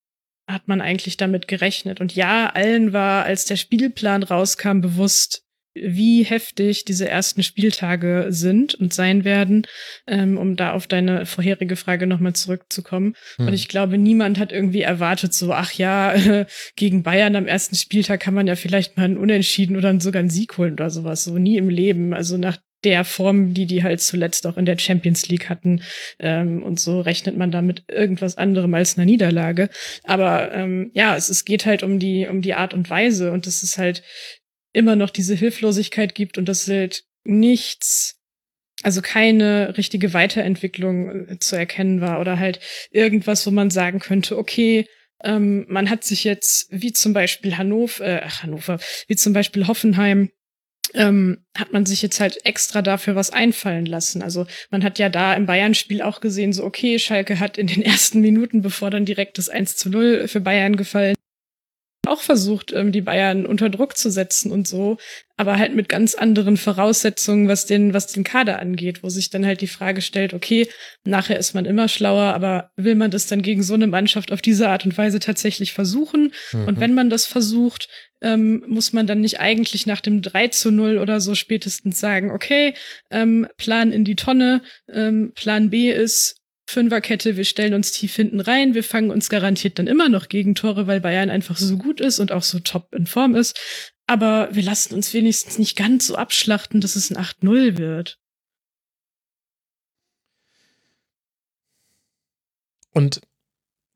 hat 0.50 0.68
man 0.68 0.82
eigentlich 0.82 1.18
damit 1.18 1.48
gerechnet. 1.48 2.02
Und 2.02 2.16
ja, 2.16 2.48
allen 2.48 2.92
war, 2.92 3.24
als 3.26 3.46
der 3.46 3.56
Spielplan 3.56 4.24
rauskam, 4.24 4.82
bewusst, 4.82 5.44
wie 5.76 6.24
heftig 6.24 6.84
diese 6.84 7.08
ersten 7.08 7.44
Spieltage 7.44 8.28
sind 8.30 8.76
und 8.76 8.94
sein 8.94 9.24
werden, 9.24 9.66
ähm, 10.08 10.38
um 10.38 10.56
da 10.56 10.74
auf 10.74 10.88
deine 10.88 11.26
vorherige 11.26 11.76
Frage 11.76 12.08
nochmal 12.08 12.34
zurückzukommen. 12.34 13.16
Hm. 13.38 13.48
Und 13.48 13.54
ich 13.54 13.68
glaube, 13.68 13.98
niemand 13.98 14.40
hat 14.40 14.52
irgendwie 14.52 14.82
erwartet, 14.82 15.34
so, 15.34 15.54
ach 15.54 15.72
ja, 15.74 16.14
äh, 16.14 16.46
gegen 16.76 17.04
Bayern 17.04 17.36
am 17.36 17.48
ersten 17.48 17.76
Spieltag 17.76 18.20
kann 18.20 18.34
man 18.34 18.48
ja 18.48 18.56
vielleicht 18.56 18.98
mal 18.98 19.04
einen 19.04 19.18
Unentschieden 19.18 19.78
oder 19.78 20.00
sogar 20.02 20.22
einen 20.22 20.30
Sieg 20.30 20.58
holen 20.58 20.74
oder 20.74 20.90
sowas. 20.90 21.24
So 21.24 21.38
nie 21.38 21.58
im 21.58 21.70
Leben. 21.70 22.14
Also 22.14 22.38
nach 22.38 22.58
der 22.84 23.04
Form, 23.04 23.54
die 23.54 23.66
die 23.66 23.84
halt 23.84 24.02
zuletzt 24.02 24.48
auch 24.48 24.58
in 24.58 24.66
der 24.66 24.78
Champions 24.78 25.28
League 25.28 25.50
hatten. 25.50 25.82
Ähm, 26.20 26.64
und 26.64 26.80
so 26.80 27.02
rechnet 27.02 27.38
man 27.38 27.52
da 27.52 27.62
mit 27.62 27.84
irgendwas 27.90 28.38
anderem 28.38 28.74
als 28.74 28.98
einer 28.98 29.06
Niederlage. 29.06 29.70
Aber 30.04 30.54
ähm, 30.54 30.92
ja, 30.94 31.16
es, 31.16 31.30
es 31.30 31.46
geht 31.46 31.66
halt 31.66 31.84
um 31.84 32.00
die, 32.00 32.28
um 32.28 32.42
die 32.42 32.54
Art 32.54 32.74
und 32.74 32.90
Weise 32.90 33.32
und 33.32 33.48
dass 33.48 33.64
es 33.64 33.78
halt 33.78 34.04
immer 34.74 34.96
noch 34.96 35.10
diese 35.10 35.36
Hilflosigkeit 35.36 36.16
gibt 36.16 36.38
und 36.38 36.48
dass 36.48 36.68
halt 36.68 37.04
nichts, 37.24 38.20
also 38.84 39.02
keine 39.02 39.78
richtige 39.78 40.14
Weiterentwicklung 40.14 41.28
äh, 41.28 41.40
zu 41.40 41.56
erkennen 41.56 42.02
war 42.02 42.22
oder 42.22 42.40
halt 42.40 42.60
irgendwas, 42.92 43.46
wo 43.46 43.52
man 43.52 43.70
sagen 43.70 44.00
könnte, 44.00 44.38
okay, 44.38 44.88
ähm, 45.22 45.66
man 45.68 45.90
hat 45.90 46.04
sich 46.04 46.24
jetzt, 46.24 46.68
wie 46.72 46.94
zum 46.94 47.14
Beispiel 47.14 47.58
Hannover, 47.58 48.06
äh, 48.06 48.22
Hannover, 48.22 48.80
wie 49.08 49.16
zum 49.16 49.34
Beispiel 49.34 49.68
Hoffenheim, 49.68 50.30
ähm, 50.94 51.44
hat 51.58 51.74
man 51.74 51.86
sich 51.86 52.02
jetzt 52.02 52.20
halt 52.20 52.46
extra 52.46 52.82
dafür 52.82 53.16
was 53.16 53.32
einfallen 53.32 53.86
lassen. 53.86 54.22
Also 54.22 54.46
man 54.70 54.84
hat 54.84 55.00
ja 55.00 55.10
da 55.10 55.34
im 55.34 55.46
Bayern-Spiel 55.46 56.02
auch 56.02 56.22
gesehen, 56.22 56.54
so 56.54 56.64
okay, 56.64 57.00
Schalke 57.00 57.40
hat 57.40 57.58
in 57.58 57.68
den 57.68 57.82
ersten 57.84 58.22
Minuten, 58.22 58.62
bevor 58.62 58.90
dann 58.90 59.06
direkt 59.06 59.38
das 59.38 59.50
1 59.50 59.76
zu 59.76 59.90
0 59.90 60.28
für 60.28 60.42
Bayern 60.42 60.76
gefallen, 60.76 61.16
auch 62.08 62.22
versucht, 62.22 62.72
ähm, 62.72 62.92
die 62.92 63.02
Bayern 63.02 63.46
unter 63.46 63.70
Druck 63.70 63.96
zu 63.98 64.10
setzen 64.10 64.52
und 64.52 64.68
so, 64.68 64.98
aber 65.38 65.58
halt 65.58 65.76
mit 65.76 65.90
ganz 65.90 66.16
anderen 66.16 66.58
Voraussetzungen, 66.58 67.48
was 67.48 67.66
den, 67.66 67.94
was 67.94 68.08
den 68.08 68.24
Kader 68.24 68.60
angeht, 68.60 69.04
wo 69.04 69.10
sich 69.10 69.30
dann 69.30 69.46
halt 69.46 69.62
die 69.62 69.68
Frage 69.68 70.02
stellt, 70.02 70.34
okay, 70.34 70.68
nachher 71.04 71.38
ist 71.38 71.54
man 71.54 71.66
immer 71.66 71.88
schlauer, 71.88 72.34
aber 72.34 72.72
will 72.78 72.96
man 72.96 73.12
das 73.12 73.28
dann 73.28 73.42
gegen 73.42 73.62
so 73.64 73.74
eine 73.76 73.88
Mannschaft 73.88 74.32
auf 74.32 74.42
diese 74.42 74.70
Art 74.70 74.86
und 74.86 74.98
Weise 74.98 75.20
tatsächlich 75.20 75.74
versuchen? 75.74 76.34
Und 76.54 76.78
Mhm. 76.78 76.80
wenn 76.80 76.94
man 76.96 77.10
das 77.10 77.26
versucht, 77.26 77.90
ähm, 78.22 78.64
muss 78.68 78.94
man 78.94 79.08
dann 79.08 79.22
nicht 79.22 79.40
eigentlich 79.40 79.86
nach 79.86 80.02
dem 80.02 80.22
3 80.22 80.50
zu 80.50 80.72
0 80.72 80.98
oder 80.98 81.22
so 81.22 81.36
spätestens 81.36 82.00
sagen, 82.00 82.32
okay, 82.32 82.74
ähm, 83.10 83.48
Plan 83.58 83.92
in 83.92 84.04
die 84.04 84.16
Tonne, 84.16 84.62
ähm, 84.92 85.32
Plan 85.36 85.70
B 85.70 85.92
ist 85.92 86.38
Fünferkette, 86.70 87.36
wir 87.36 87.46
stellen 87.46 87.74
uns 87.74 87.92
tief 87.92 88.16
hinten 88.16 88.40
rein, 88.40 88.76
wir 88.76 88.84
fangen 88.84 89.10
uns 89.10 89.30
garantiert 89.30 89.80
dann 89.80 89.88
immer 89.88 90.08
noch 90.08 90.30
Gegentore, 90.30 90.86
weil 90.86 91.02
Bayern 91.02 91.32
einfach 91.32 91.58
so 91.58 91.78
gut 91.78 92.00
ist 92.00 92.20
und 92.20 92.32
auch 92.32 92.44
so 92.44 92.60
top 92.60 92.94
in 92.94 93.08
Form 93.08 93.36
ist. 93.36 93.60
Aber 94.06 94.50
wir 94.52 94.64
lassen 94.64 94.94
uns 94.94 95.14
wenigstens 95.14 95.58
nicht 95.58 95.76
ganz 95.76 96.08
so 96.08 96.16
abschlachten, 96.16 96.82
dass 96.82 96.96
es 96.96 97.10
ein 97.10 97.18
8-0 97.18 97.78
wird. 97.78 98.20
Und 102.92 103.22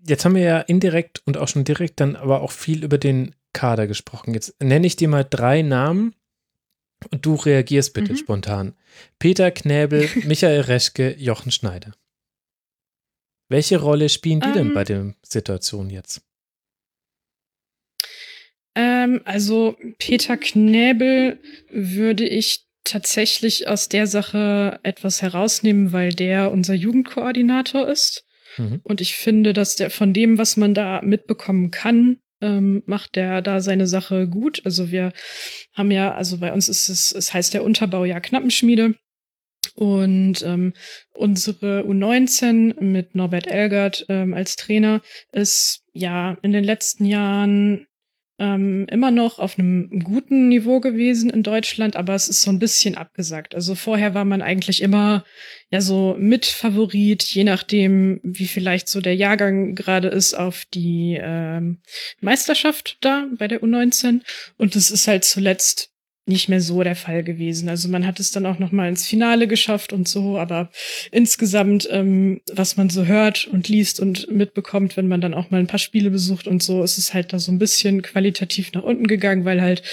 jetzt 0.07 0.25
haben 0.25 0.35
wir 0.35 0.43
ja 0.43 0.59
indirekt 0.59 1.21
und 1.25 1.37
auch 1.37 1.47
schon 1.47 1.63
direkt 1.63 1.99
dann 1.99 2.15
aber 2.15 2.41
auch 2.41 2.51
viel 2.51 2.83
über 2.83 2.97
den 2.97 3.35
Kader 3.53 3.87
gesprochen. 3.87 4.33
Jetzt 4.33 4.61
nenne 4.61 4.85
ich 4.87 4.95
dir 4.95 5.07
mal 5.07 5.23
drei 5.23 5.61
Namen 5.61 6.15
und 7.11 7.25
du 7.25 7.35
reagierst 7.35 7.93
bitte 7.93 8.13
Mhm. 8.13 8.17
spontan. 8.17 8.75
Peter 9.19 9.51
Knäbel, 9.51 10.09
Michael 10.25 10.61
Reschke, 10.61 11.15
Jochen 11.17 11.51
Schneider. 11.51 11.93
Welche 13.49 13.79
Rolle 13.79 14.09
spielen 14.09 14.39
die 14.39 14.51
denn 14.51 14.67
Ähm. 14.67 14.73
bei 14.73 14.83
der 14.83 15.13
Situation 15.21 15.89
jetzt? 15.89 16.21
Ähm, 18.75 19.21
also 19.25 19.75
Peter 19.99 20.37
Knäbel 20.37 21.39
würde 21.69 22.27
ich 22.27 22.65
tatsächlich 22.83 23.67
aus 23.67 23.87
der 23.89 24.07
Sache 24.07 24.79
etwas 24.83 25.21
herausnehmen, 25.21 25.93
weil 25.93 26.11
der 26.13 26.51
unser 26.51 26.73
Jugendkoordinator 26.73 27.87
ist. 27.87 28.25
Mhm. 28.57 28.81
Und 28.83 28.99
ich 29.01 29.15
finde, 29.15 29.53
dass 29.53 29.75
der 29.75 29.89
von 29.89 30.13
dem, 30.13 30.37
was 30.37 30.57
man 30.57 30.73
da 30.73 31.01
mitbekommen 31.01 31.71
kann, 31.71 32.19
ähm, 32.43 32.83
macht 32.85 33.15
der 33.15 33.41
da 33.41 33.61
seine 33.61 33.87
Sache 33.87 34.27
gut. 34.27 34.61
Also 34.65 34.91
wir 34.91 35.13
haben 35.73 35.91
ja, 35.91 36.13
also 36.13 36.37
bei 36.37 36.53
uns 36.53 36.69
ist 36.69 36.89
es, 36.89 37.11
es 37.11 37.33
heißt 37.33 37.53
der 37.53 37.63
Unterbau 37.63 38.05
ja 38.05 38.19
Knappenschmiede. 38.19 38.95
Und 39.75 40.43
ähm, 40.43 40.73
unsere 41.13 41.81
U19 41.81 42.81
mit 42.83 43.15
Norbert 43.15 43.47
Elgert 43.47 44.05
ähm, 44.09 44.33
als 44.33 44.55
Trainer 44.55 45.01
ist 45.31 45.83
ja 45.93 46.37
in 46.43 46.51
den 46.51 46.63
letzten 46.63 47.05
Jahren 47.05 47.87
ähm, 48.43 48.85
immer 48.89 49.09
noch 49.09 49.39
auf 49.39 49.57
einem 49.57 50.01
guten 50.03 50.49
Niveau 50.49 50.81
gewesen 50.81 51.29
in 51.29 51.43
Deutschland, 51.43 51.95
aber 51.95 52.13
es 52.13 52.27
ist 52.27 52.41
so 52.41 52.51
ein 52.51 52.59
bisschen 52.59 52.95
abgesagt. 52.95 53.55
Also 53.55 53.73
vorher 53.73 54.13
war 54.13 54.25
man 54.25 54.41
eigentlich 54.41 54.81
immer 54.81 55.23
ja 55.69 55.79
so 55.79 56.15
Mitfavorit, 56.19 57.23
je 57.23 57.45
nachdem, 57.45 58.19
wie 58.21 58.47
vielleicht 58.47 58.89
so 58.89 58.99
der 58.99 59.15
Jahrgang 59.15 59.75
gerade 59.75 60.09
ist, 60.09 60.33
auf 60.33 60.65
die 60.73 61.17
ähm, 61.21 61.79
Meisterschaft 62.19 62.97
da 62.99 63.27
bei 63.37 63.47
der 63.47 63.63
U19. 63.63 64.21
Und 64.57 64.75
es 64.75 64.91
ist 64.91 65.07
halt 65.07 65.23
zuletzt 65.23 65.92
nicht 66.25 66.47
mehr 66.47 66.61
so 66.61 66.83
der 66.83 66.95
Fall 66.95 67.23
gewesen. 67.23 67.67
Also 67.67 67.89
man 67.89 68.07
hat 68.07 68.19
es 68.19 68.31
dann 68.31 68.45
auch 68.45 68.57
noch 68.57 68.71
mal 68.71 68.87
ins 68.87 69.05
Finale 69.05 69.47
geschafft 69.47 69.91
und 69.91 70.07
so, 70.07 70.37
aber 70.37 70.69
insgesamt, 71.11 71.87
ähm, 71.91 72.41
was 72.51 72.77
man 72.77 72.89
so 72.89 73.05
hört 73.05 73.47
und 73.47 73.67
liest 73.67 73.99
und 73.99 74.31
mitbekommt, 74.31 74.95
wenn 74.95 75.07
man 75.07 75.19
dann 75.19 75.33
auch 75.33 75.51
mal 75.51 75.59
ein 75.59 75.67
paar 75.67 75.79
Spiele 75.79 76.11
besucht 76.11 76.47
und 76.47 76.63
so, 76.63 76.81
ist 76.81 76.97
es 76.97 77.13
halt 77.13 77.33
da 77.33 77.39
so 77.39 77.51
ein 77.51 77.59
bisschen 77.59 78.01
qualitativ 78.01 78.71
nach 78.71 78.83
unten 78.83 79.07
gegangen, 79.07 79.43
weil 79.43 79.61
halt 79.61 79.83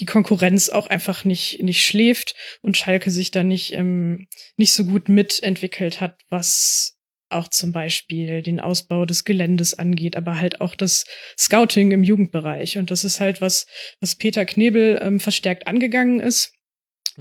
die 0.00 0.06
Konkurrenz 0.06 0.68
auch 0.68 0.88
einfach 0.88 1.24
nicht 1.24 1.62
nicht 1.62 1.84
schläft 1.84 2.34
und 2.62 2.76
Schalke 2.76 3.10
sich 3.10 3.30
da 3.30 3.44
nicht 3.44 3.72
ähm, 3.72 4.26
nicht 4.56 4.72
so 4.72 4.84
gut 4.84 5.08
mitentwickelt 5.08 6.00
hat, 6.00 6.18
was 6.30 6.95
auch 7.36 7.48
zum 7.48 7.72
Beispiel 7.72 8.42
den 8.42 8.60
Ausbau 8.60 9.04
des 9.06 9.24
Geländes 9.24 9.74
angeht, 9.78 10.16
aber 10.16 10.40
halt 10.40 10.60
auch 10.60 10.74
das 10.74 11.04
Scouting 11.38 11.92
im 11.92 12.02
Jugendbereich. 12.02 12.78
Und 12.78 12.90
das 12.90 13.04
ist 13.04 13.20
halt 13.20 13.40
was, 13.40 13.66
was 14.00 14.16
Peter 14.16 14.44
Knebel 14.44 14.98
ähm, 15.02 15.20
verstärkt 15.20 15.66
angegangen 15.66 16.20
ist. 16.20 16.52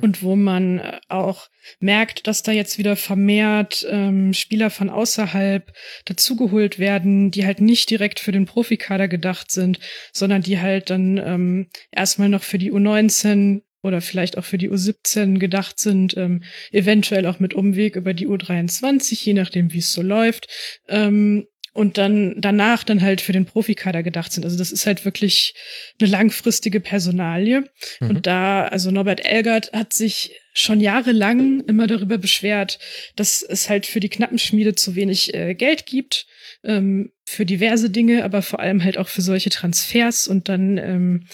und 0.01 0.23
wo 0.23 0.35
man 0.35 0.79
äh, 0.79 0.99
auch 1.07 1.47
merkt, 1.79 2.27
dass 2.27 2.43
da 2.43 2.51
jetzt 2.51 2.77
wieder 2.77 2.97
vermehrt 2.97 3.87
ähm, 3.89 4.33
Spieler 4.33 4.69
von 4.69 4.89
außerhalb 4.89 5.71
dazugeholt 6.03 6.79
werden, 6.79 7.31
die 7.31 7.45
halt 7.45 7.61
nicht 7.61 7.89
direkt 7.89 8.19
für 8.19 8.33
den 8.33 8.45
Profikader 8.45 9.07
gedacht 9.07 9.51
sind, 9.51 9.79
sondern 10.11 10.41
die 10.41 10.59
halt 10.59 10.89
dann 10.89 11.17
ähm, 11.17 11.69
erstmal 11.91 12.27
noch 12.27 12.43
für 12.43 12.57
die 12.57 12.73
U19 12.73 13.61
oder 13.85 14.01
vielleicht 14.01 14.37
auch 14.37 14.43
für 14.43 14.57
die 14.57 14.69
U17 14.69 15.37
gedacht 15.37 15.79
sind, 15.79 16.17
ähm, 16.17 16.43
eventuell 16.71 17.27
auch 17.27 17.39
mit 17.39 17.53
Umweg 17.53 17.95
über 17.95 18.15
die 18.15 18.27
U23, 18.27 19.23
je 19.23 19.33
nachdem, 19.33 19.71
wie 19.73 19.77
es 19.77 19.93
so 19.93 20.01
läuft. 20.01 20.47
Ähm, 20.87 21.45
und 21.71 21.97
dann 21.97 22.35
danach 22.37 22.85
dann 22.85 23.01
halt 23.01 23.19
für 23.19 23.33
den 23.33 23.45
Profikader 23.45 24.01
gedacht 24.01 24.31
sind. 24.31 24.45
Also 24.45 24.57
das 24.57 24.71
ist 24.71 24.87
halt 24.87 25.03
wirklich 25.03 25.53
eine 25.99 26.09
langfristige 26.09 26.79
Personalie. 26.79 27.65
Mhm. 27.99 28.09
Und 28.09 28.27
da, 28.27 28.63
also 28.63 28.91
Norbert 28.91 29.25
Elgert 29.25 29.73
hat 29.73 29.91
sich 29.91 30.39
schon 30.53 30.79
jahrelang 30.79 31.59
immer 31.67 31.85
darüber 31.85 32.17
beschwert, 32.17 32.79
dass 33.17 33.41
es 33.41 33.69
halt 33.69 33.85
für 33.85 33.99
die 33.99 34.07
Knappenschmiede 34.07 34.75
zu 34.75 34.95
wenig 34.95 35.33
äh, 35.33 35.53
Geld 35.53 35.85
gibt, 35.85 36.27
ähm, 36.65 37.11
für 37.25 37.45
diverse 37.45 37.89
Dinge, 37.89 38.23
aber 38.23 38.41
vor 38.41 38.59
allem 38.59 38.83
halt 38.83 38.97
auch 38.97 39.07
für 39.07 39.21
solche 39.21 39.49
Transfers. 39.49 40.27
Und 40.27 40.49
dann 40.49 40.77
ähm, 40.77 41.27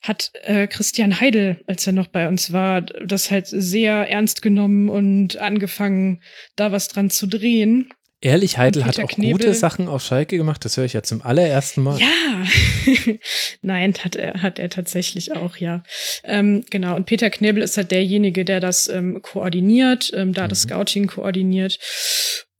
hat 0.00 0.30
äh, 0.44 0.66
Christian 0.66 1.20
Heidel, 1.20 1.60
als 1.66 1.86
er 1.86 1.92
noch 1.92 2.08
bei 2.08 2.28
uns 2.28 2.52
war, 2.52 2.82
das 2.82 3.30
halt 3.30 3.46
sehr 3.46 4.08
ernst 4.08 4.42
genommen 4.42 4.88
und 4.88 5.38
angefangen, 5.38 6.22
da 6.56 6.72
was 6.72 6.88
dran 6.88 7.10
zu 7.10 7.26
drehen. 7.26 7.88
Ehrlich, 8.24 8.56
Heidel 8.56 8.84
hat 8.84 9.00
auch 9.00 9.08
Knebel. 9.08 9.32
gute 9.32 9.54
Sachen 9.54 9.88
auf 9.88 10.04
Schalke 10.04 10.36
gemacht. 10.36 10.64
Das 10.64 10.76
höre 10.76 10.84
ich 10.84 10.92
ja 10.92 11.02
zum 11.02 11.22
allerersten 11.22 11.82
Mal. 11.82 11.98
Ja, 11.98 12.46
nein, 13.62 13.94
hat 14.04 14.14
er, 14.14 14.42
hat 14.42 14.60
er 14.60 14.70
tatsächlich 14.70 15.34
auch, 15.34 15.56
ja. 15.56 15.82
Ähm, 16.22 16.64
genau. 16.70 16.94
Und 16.94 17.06
Peter 17.06 17.30
Knebel 17.30 17.64
ist 17.64 17.76
halt 17.76 17.90
derjenige, 17.90 18.44
der 18.44 18.60
das 18.60 18.86
ähm, 18.86 19.22
koordiniert, 19.22 20.12
ähm, 20.14 20.32
da 20.34 20.44
mhm. 20.44 20.50
das 20.50 20.62
Scouting 20.62 21.08
koordiniert. 21.08 21.80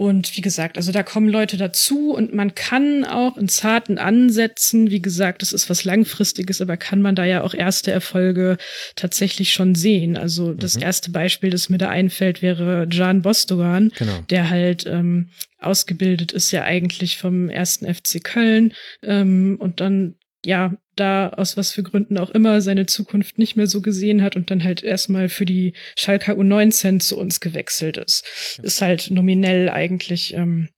Und 0.02 0.36
wie 0.36 0.40
gesagt, 0.40 0.78
also 0.78 0.90
da 0.90 1.04
kommen 1.04 1.28
Leute 1.28 1.56
dazu 1.56 2.12
und 2.12 2.34
man 2.34 2.56
kann 2.56 3.04
auch 3.04 3.36
in 3.36 3.46
zarten 3.46 3.98
Ansätzen, 3.98 4.90
wie 4.90 5.00
gesagt, 5.00 5.42
das 5.42 5.52
ist 5.52 5.70
was 5.70 5.84
Langfristiges, 5.84 6.60
aber 6.60 6.76
kann 6.76 7.02
man 7.02 7.14
da 7.14 7.24
ja 7.24 7.44
auch 7.44 7.54
erste 7.54 7.92
Erfolge 7.92 8.56
tatsächlich 8.96 9.52
schon 9.52 9.76
sehen. 9.76 10.16
Also 10.16 10.54
das 10.54 10.74
mhm. 10.74 10.82
erste 10.82 11.12
Beispiel, 11.12 11.50
das 11.50 11.68
mir 11.68 11.78
da 11.78 11.88
einfällt, 11.88 12.42
wäre 12.42 12.88
Jan 12.90 13.22
Bostogan, 13.22 13.92
genau. 13.96 14.18
der 14.28 14.50
halt 14.50 14.86
ähm, 14.86 15.28
ausgebildet 15.60 16.32
ist 16.32 16.50
ja 16.50 16.64
eigentlich 16.64 17.18
vom 17.18 17.48
ersten 17.48 17.86
FC 17.86 18.24
Köln 18.24 18.72
ähm, 19.04 19.56
und 19.60 19.78
dann 19.78 20.16
ja, 20.44 20.76
da 20.96 21.30
aus 21.30 21.56
was 21.56 21.72
für 21.72 21.82
Gründen 21.82 22.18
auch 22.18 22.30
immer 22.30 22.60
seine 22.60 22.86
Zukunft 22.86 23.38
nicht 23.38 23.56
mehr 23.56 23.66
so 23.66 23.80
gesehen 23.80 24.22
hat 24.22 24.36
und 24.36 24.50
dann 24.50 24.64
halt 24.64 24.82
erstmal 24.82 25.28
für 25.28 25.44
die 25.46 25.74
Schalke 25.96 26.32
U19 26.32 27.00
zu 27.00 27.18
uns 27.18 27.40
gewechselt 27.40 27.96
ist. 27.96 28.56
Ja. 28.58 28.64
Ist 28.64 28.82
halt 28.82 29.10
nominell 29.10 29.70
eigentlich 29.70 30.34
ähm, 30.34 30.68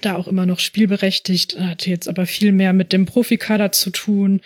da 0.00 0.16
auch 0.16 0.28
immer 0.28 0.46
noch 0.46 0.58
spielberechtigt, 0.58 1.58
hatte 1.58 1.90
jetzt 1.90 2.08
aber 2.08 2.26
viel 2.26 2.52
mehr 2.52 2.72
mit 2.72 2.92
dem 2.92 3.06
Profikader 3.06 3.72
zu 3.72 3.90
tun 3.90 4.40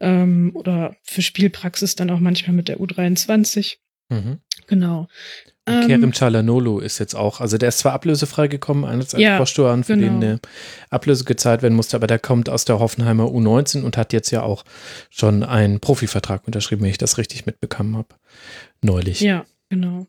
ähm, 0.00 0.52
oder 0.54 0.96
für 1.02 1.22
Spielpraxis 1.22 1.96
dann 1.96 2.10
auch 2.10 2.20
manchmal 2.20 2.54
mit 2.54 2.68
der 2.68 2.78
U23. 2.78 3.76
Mhm. 4.08 4.38
Genau. 4.66 5.08
Ähm, 5.66 5.86
Kerem 5.86 6.12
Chalanolo 6.12 6.78
ist 6.78 6.98
jetzt 6.98 7.14
auch, 7.14 7.40
also 7.40 7.56
der 7.56 7.70
ist 7.70 7.78
zwar 7.78 7.94
ablösefrei 7.94 8.48
gekommen, 8.48 8.84
als 8.84 9.12
ja, 9.12 9.38
Postuan, 9.38 9.82
für 9.82 9.96
genau. 9.96 10.20
den 10.20 10.22
eine 10.22 10.40
Ablöse 10.90 11.24
gezahlt 11.24 11.62
werden 11.62 11.74
musste, 11.74 11.96
aber 11.96 12.06
der 12.06 12.18
kommt 12.18 12.50
aus 12.50 12.66
der 12.66 12.78
Hoffenheimer 12.78 13.24
U19 13.24 13.82
und 13.82 13.96
hat 13.96 14.12
jetzt 14.12 14.30
ja 14.30 14.42
auch 14.42 14.64
schon 15.08 15.42
einen 15.42 15.80
Profivertrag 15.80 16.46
unterschrieben, 16.46 16.82
wenn 16.82 16.90
ich 16.90 16.98
das 16.98 17.16
richtig 17.16 17.46
mitbekommen 17.46 17.96
habe. 17.96 18.08
Neulich. 18.82 19.20
Ja, 19.20 19.46
genau. 19.70 20.06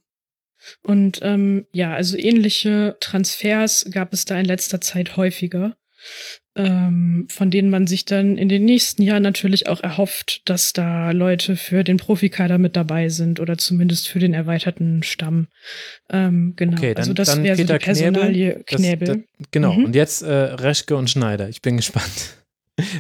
Und 0.82 1.20
ähm, 1.22 1.68
ja, 1.72 1.94
also 1.94 2.18
ähnliche 2.18 2.98
Transfers 3.00 3.86
gab 3.92 4.14
es 4.14 4.26
da 4.26 4.38
in 4.38 4.46
letzter 4.46 4.82
Zeit 4.82 5.16
häufiger 5.16 5.76
ähm, 6.56 7.28
von 7.30 7.52
denen 7.52 7.70
man 7.70 7.86
sich 7.86 8.06
dann 8.06 8.38
in 8.38 8.48
den 8.48 8.64
nächsten 8.64 9.02
Jahren 9.02 9.24
natürlich 9.24 9.68
auch 9.68 9.82
erhofft, 9.82 10.42
dass 10.46 10.72
da 10.72 11.12
Leute 11.12 11.58
für 11.58 11.84
den 11.84 11.98
Profikader 11.98 12.58
mit 12.58 12.76
dabei 12.76 13.10
sind 13.10 13.40
oder 13.40 13.58
zumindest 13.58 14.08
für 14.08 14.20
den 14.20 14.34
erweiterten 14.34 15.04
Stamm. 15.04 15.48
Ähm, 16.10 16.54
genau. 16.56 16.78
Okay, 16.78 16.94
dann, 16.94 17.02
also 17.02 17.14
das 17.14 17.42
wäre 17.44 17.58
so 17.58 17.64
die 17.64 17.78
Personalie 17.78 18.64
Knäbel. 18.66 19.08
Das, 19.08 19.18
das, 19.18 19.48
genau. 19.52 19.74
Mhm. 19.74 19.86
Und 19.86 19.96
jetzt 19.96 20.22
äh, 20.22 20.32
Reschke 20.32 20.96
und 20.96 21.10
Schneider. 21.10 21.50
Ich 21.50 21.62
bin 21.62 21.78
gespannt. 21.78 22.38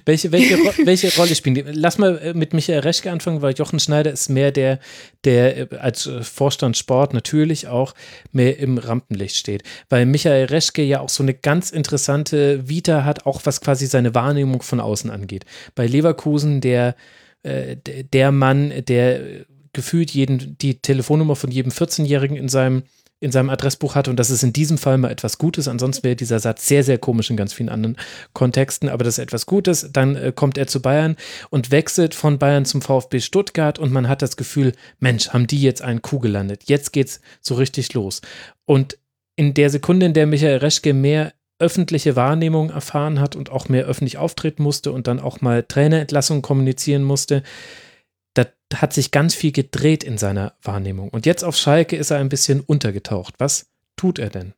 Welche, 0.05 0.31
welche, 0.31 0.57
welche 0.85 1.15
Rolle 1.15 1.35
spielen 1.35 1.55
die? 1.55 1.63
Lass 1.67 1.97
mal 1.97 2.17
äh, 2.19 2.33
mit 2.33 2.53
Michael 2.53 2.79
Reschke 2.79 3.11
anfangen, 3.11 3.41
weil 3.41 3.53
Jochen 3.53 3.79
Schneider 3.79 4.11
ist 4.11 4.29
mehr 4.29 4.51
der, 4.51 4.79
der 5.23 5.71
äh, 5.71 5.77
als 5.77 6.07
äh, 6.07 6.23
Vorstand 6.23 6.77
Sport 6.77 7.13
natürlich 7.13 7.67
auch 7.67 7.93
mehr 8.31 8.57
im 8.59 8.77
Rampenlicht 8.77 9.35
steht. 9.35 9.63
Weil 9.89 10.05
Michael 10.05 10.45
Reschke 10.45 10.83
ja 10.83 11.01
auch 11.01 11.09
so 11.09 11.23
eine 11.23 11.33
ganz 11.33 11.71
interessante 11.71 12.67
Vita 12.69 13.03
hat, 13.03 13.25
auch 13.25 13.41
was 13.43 13.61
quasi 13.61 13.87
seine 13.87 14.15
Wahrnehmung 14.15 14.61
von 14.61 14.79
außen 14.79 15.09
angeht. 15.09 15.45
Bei 15.75 15.87
Leverkusen 15.87 16.61
der, 16.61 16.95
der 17.43 18.31
Mann, 18.31 18.73
der 18.87 19.45
gefühlt 19.73 20.09
jeden, 20.11 20.57
die 20.57 20.81
Telefonnummer 20.81 21.35
von 21.35 21.51
jedem 21.51 21.71
14-Jährigen 21.71 22.37
in 22.37 22.49
seinem 22.49 22.83
in 23.19 23.31
seinem 23.31 23.49
Adressbuch 23.49 23.95
hatte 23.95 24.09
und 24.09 24.17
das 24.17 24.29
ist 24.29 24.43
in 24.43 24.53
diesem 24.53 24.77
Fall 24.77 24.97
mal 24.97 25.09
etwas 25.09 25.37
Gutes. 25.37 25.67
Ansonsten 25.67 26.03
wäre 26.03 26.15
dieser 26.15 26.39
Satz 26.39 26.67
sehr, 26.67 26.83
sehr 26.83 26.97
komisch 26.97 27.29
in 27.29 27.37
ganz 27.37 27.53
vielen 27.53 27.69
anderen 27.69 27.97
Kontexten, 28.33 28.89
aber 28.89 29.03
das 29.03 29.17
ist 29.17 29.23
etwas 29.23 29.45
Gutes. 29.45 29.89
Dann 29.91 30.15
äh, 30.15 30.31
kommt 30.35 30.57
er 30.57 30.67
zu 30.67 30.81
Bayern 30.81 31.15
und 31.49 31.71
wechselt 31.71 32.13
von 32.13 32.39
Bayern 32.39 32.65
zum 32.65 32.81
VfB 32.81 33.21
Stuttgart 33.21 33.79
und 33.79 33.91
man 33.91 34.09
hat 34.09 34.21
das 34.21 34.37
Gefühl, 34.37 34.73
Mensch, 34.99 35.29
haben 35.29 35.47
die 35.47 35.61
jetzt 35.61 35.81
einen 35.81 36.01
Kuh 36.01 36.19
gelandet. 36.19 36.63
Jetzt 36.65 36.91
geht's 36.91 37.21
so 37.41 37.55
richtig 37.55 37.93
los. 37.93 38.21
Und 38.65 38.97
in 39.35 39.53
der 39.53 39.69
Sekunde, 39.69 40.05
in 40.05 40.13
der 40.13 40.27
Michael 40.27 40.57
Reschke 40.57 40.93
mehr 40.93 41.33
öffentliche 41.57 42.15
Wahrnehmung 42.15 42.69
erfahren 42.69 43.19
hat 43.19 43.35
und 43.35 43.49
auch 43.49 43.69
mehr 43.69 43.85
öffentlich 43.85 44.17
auftreten 44.17 44.61
musste 44.61 44.91
und 44.91 45.07
dann 45.07 45.21
auch 45.21 45.39
mal 45.39 45.63
Trainerentlassungen 45.63 46.41
kommunizieren 46.41 47.03
musste, 47.03 47.43
hat 48.73 48.93
sich 48.93 49.11
ganz 49.11 49.35
viel 49.35 49.51
gedreht 49.51 50.03
in 50.03 50.17
seiner 50.17 50.53
Wahrnehmung. 50.61 51.09
Und 51.09 51.25
jetzt 51.25 51.43
auf 51.43 51.55
Schalke 51.55 51.95
ist 51.95 52.11
er 52.11 52.17
ein 52.17 52.29
bisschen 52.29 52.61
untergetaucht. 52.61 53.35
Was 53.37 53.67
tut 53.95 54.19
er 54.19 54.29
denn? 54.29 54.53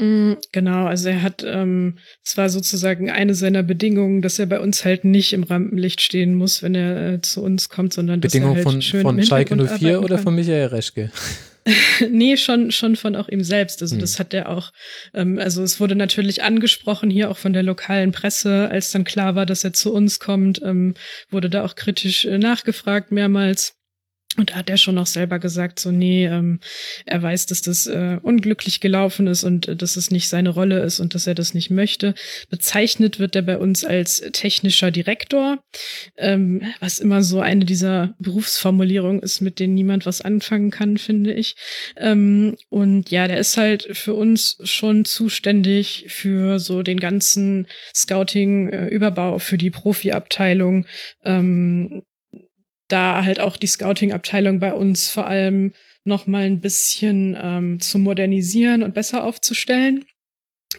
Mm, 0.00 0.34
genau, 0.52 0.86
also 0.86 1.08
er 1.08 1.22
hat, 1.22 1.44
ähm, 1.44 1.98
es 2.24 2.36
war 2.36 2.48
sozusagen 2.50 3.10
eine 3.10 3.34
seiner 3.34 3.64
Bedingungen, 3.64 4.22
dass 4.22 4.38
er 4.38 4.46
bei 4.46 4.60
uns 4.60 4.84
halt 4.84 5.04
nicht 5.04 5.32
im 5.32 5.42
Rampenlicht 5.42 6.00
stehen 6.00 6.34
muss, 6.36 6.62
wenn 6.62 6.76
er 6.76 7.14
äh, 7.14 7.20
zu 7.20 7.42
uns 7.42 7.68
kommt, 7.68 7.92
sondern 7.92 8.20
Bedingung 8.20 8.54
dass 8.54 8.58
er 8.58 8.64
halt 8.64 8.72
von, 8.72 8.82
schön 8.82 9.02
von 9.02 9.22
Schalke 9.22 9.56
04 9.56 10.00
oder 10.00 10.18
von 10.18 10.36
Michael 10.36 10.66
Reschke? 10.66 11.10
nee, 12.10 12.36
schon, 12.36 12.70
schon 12.70 12.96
von 12.96 13.16
auch 13.16 13.28
ihm 13.28 13.42
selbst. 13.42 13.82
Also, 13.82 13.94
hm. 13.94 14.00
das 14.00 14.18
hat 14.18 14.34
er 14.34 14.48
auch, 14.48 14.72
ähm, 15.14 15.38
also 15.38 15.62
es 15.62 15.80
wurde 15.80 15.94
natürlich 15.94 16.42
angesprochen 16.42 17.10
hier 17.10 17.30
auch 17.30 17.38
von 17.38 17.52
der 17.52 17.62
lokalen 17.62 18.12
Presse, 18.12 18.68
als 18.70 18.90
dann 18.90 19.04
klar 19.04 19.34
war, 19.34 19.46
dass 19.46 19.64
er 19.64 19.72
zu 19.72 19.92
uns 19.92 20.18
kommt, 20.18 20.60
ähm, 20.62 20.94
wurde 21.30 21.50
da 21.50 21.64
auch 21.64 21.74
kritisch 21.74 22.24
äh, 22.24 22.38
nachgefragt 22.38 23.12
mehrmals. 23.12 23.77
Und 24.38 24.50
da 24.50 24.54
hat 24.54 24.70
er 24.70 24.76
schon 24.76 24.98
auch 24.98 25.06
selber 25.06 25.40
gesagt, 25.40 25.80
so, 25.80 25.90
nee, 25.90 26.26
ähm, 26.26 26.60
er 27.06 27.20
weiß, 27.20 27.46
dass 27.46 27.60
das 27.60 27.88
äh, 27.88 28.18
unglücklich 28.22 28.78
gelaufen 28.78 29.26
ist 29.26 29.42
und 29.42 29.66
äh, 29.66 29.74
dass 29.74 29.96
es 29.96 30.12
nicht 30.12 30.28
seine 30.28 30.50
Rolle 30.50 30.78
ist 30.78 31.00
und 31.00 31.16
dass 31.16 31.26
er 31.26 31.34
das 31.34 31.54
nicht 31.54 31.70
möchte. 31.70 32.14
Bezeichnet 32.48 33.18
wird 33.18 33.34
er 33.34 33.42
bei 33.42 33.58
uns 33.58 33.84
als 33.84 34.22
technischer 34.32 34.92
Direktor, 34.92 35.58
ähm, 36.16 36.62
was 36.78 37.00
immer 37.00 37.22
so 37.24 37.40
eine 37.40 37.64
dieser 37.64 38.14
Berufsformulierungen 38.20 39.20
ist, 39.20 39.40
mit 39.40 39.58
denen 39.58 39.74
niemand 39.74 40.06
was 40.06 40.20
anfangen 40.20 40.70
kann, 40.70 40.98
finde 40.98 41.32
ich. 41.32 41.56
Ähm, 41.96 42.56
und 42.68 43.10
ja, 43.10 43.26
der 43.26 43.38
ist 43.38 43.56
halt 43.56 43.88
für 43.90 44.14
uns 44.14 44.58
schon 44.62 45.04
zuständig 45.04 46.06
für 46.08 46.60
so 46.60 46.84
den 46.84 47.00
ganzen 47.00 47.66
Scouting-Überbau 47.92 49.36
äh, 49.36 49.40
für 49.40 49.58
die 49.58 49.70
Profi-Abteilung. 49.70 50.86
Ähm, 51.24 52.04
da 52.88 53.24
halt 53.24 53.40
auch 53.40 53.56
die 53.56 53.66
Scouting-Abteilung 53.66 54.60
bei 54.60 54.72
uns 54.72 55.10
vor 55.10 55.26
allem 55.26 55.72
noch 56.04 56.26
mal 56.26 56.44
ein 56.44 56.60
bisschen 56.60 57.36
ähm, 57.40 57.80
zu 57.80 57.98
modernisieren 57.98 58.82
und 58.82 58.94
besser 58.94 59.24
aufzustellen. 59.24 60.04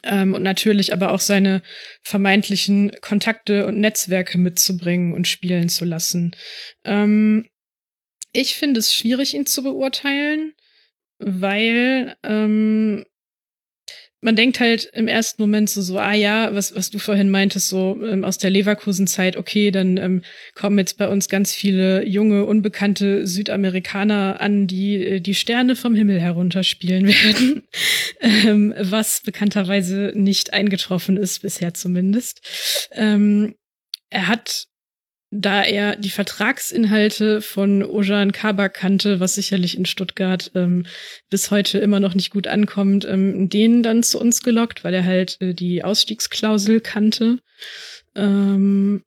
Ähm, 0.03 0.33
und 0.33 0.43
natürlich 0.43 0.93
aber 0.93 1.11
auch 1.11 1.19
seine 1.19 1.61
vermeintlichen 2.03 2.91
Kontakte 3.01 3.65
und 3.65 3.79
Netzwerke 3.79 4.37
mitzubringen 4.37 5.13
und 5.13 5.27
spielen 5.27 5.69
zu 5.69 5.85
lassen. 5.85 6.35
Ähm, 6.83 7.47
ich 8.31 8.55
finde 8.55 8.79
es 8.79 8.93
schwierig, 8.93 9.33
ihn 9.33 9.45
zu 9.45 9.63
beurteilen, 9.63 10.53
weil 11.17 12.15
ähm, 12.23 13.05
man 14.21 14.35
denkt 14.35 14.59
halt 14.59 14.89
im 14.93 15.07
ersten 15.07 15.41
Moment 15.41 15.69
so, 15.69 15.81
so 15.81 15.97
ah 15.97 16.13
ja, 16.13 16.53
was, 16.53 16.75
was 16.75 16.89
du 16.89 16.99
vorhin 16.99 17.29
meintest, 17.29 17.69
so 17.69 17.97
ähm, 18.03 18.23
aus 18.23 18.37
der 18.37 18.49
Leverkusen-Zeit, 18.49 19.37
okay, 19.37 19.71
dann 19.71 19.97
ähm, 19.97 20.23
kommen 20.55 20.77
jetzt 20.77 20.97
bei 20.97 21.07
uns 21.07 21.29
ganz 21.29 21.53
viele 21.53 22.05
junge, 22.05 22.45
unbekannte 22.45 23.25
Südamerikaner 23.25 24.41
an, 24.41 24.67
die 24.67 24.95
äh, 24.95 25.19
die 25.21 25.35
Sterne 25.35 25.75
vom 25.75 25.95
Himmel 25.95 26.19
herunterspielen 26.19 27.07
werden, 27.23 27.67
ähm, 28.21 28.73
was 28.77 29.21
bekannterweise 29.21 30.11
nicht 30.15 30.53
eingetroffen 30.53 31.17
ist, 31.17 31.41
bisher 31.41 31.73
zumindest. 31.73 32.89
Ähm, 32.91 33.55
er 34.09 34.27
hat 34.27 34.68
da 35.31 35.63
er 35.63 35.95
die 35.95 36.09
Vertragsinhalte 36.09 37.41
von 37.41 37.83
Ojan 37.83 38.31
Kabak 38.31 38.73
kannte, 38.73 39.19
was 39.19 39.35
sicherlich 39.35 39.77
in 39.77 39.85
Stuttgart 39.85 40.51
ähm, 40.55 40.85
bis 41.29 41.51
heute 41.51 41.77
immer 41.77 41.99
noch 41.99 42.15
nicht 42.15 42.31
gut 42.31 42.47
ankommt, 42.47 43.05
ähm, 43.05 43.47
den 43.47 43.83
dann 43.83 44.01
zu 44.01 44.19
uns 44.19 44.41
gelockt, 44.41 44.83
weil 44.83 44.93
er 44.93 45.05
halt 45.05 45.37
äh, 45.39 45.53
die 45.53 45.83
Ausstiegsklausel 45.83 46.81
kannte. 46.81 47.39
Ähm, 48.15 49.03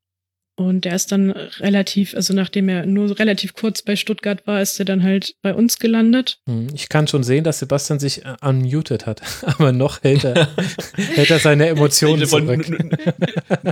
und 0.55 0.85
der 0.85 0.95
ist 0.95 1.11
dann 1.13 1.31
relativ, 1.31 2.15
also 2.15 2.35
nachdem 2.35 2.69
er 2.69 2.85
nur 2.85 3.19
relativ 3.19 3.55
kurz 3.55 3.81
bei 3.81 3.97
Stuttgart 3.97 4.47
war, 4.47 4.61
ist 4.61 4.79
er 4.79 4.85
dann 4.85 5.03
halt 5.03 5.35
bei 5.41 5.55
uns 5.55 5.79
gelandet. 5.79 6.39
Hm, 6.47 6.69
ich 6.75 6.91
kann 6.91 7.09
schon 7.09 7.23
sehen, 7.23 7.43
dass 7.43 7.59
Sebastian 7.59 7.99
sich 7.99 8.27
äh, 8.27 8.35
unmuted 8.43 9.07
hat, 9.07 9.23
aber 9.47 9.73
noch 9.73 10.03
hält 10.03 10.25
er, 10.25 10.49
hält 10.97 11.31
er 11.31 11.39
seine 11.39 11.69
Emotionen 11.69 12.27
zurück. 12.27 12.69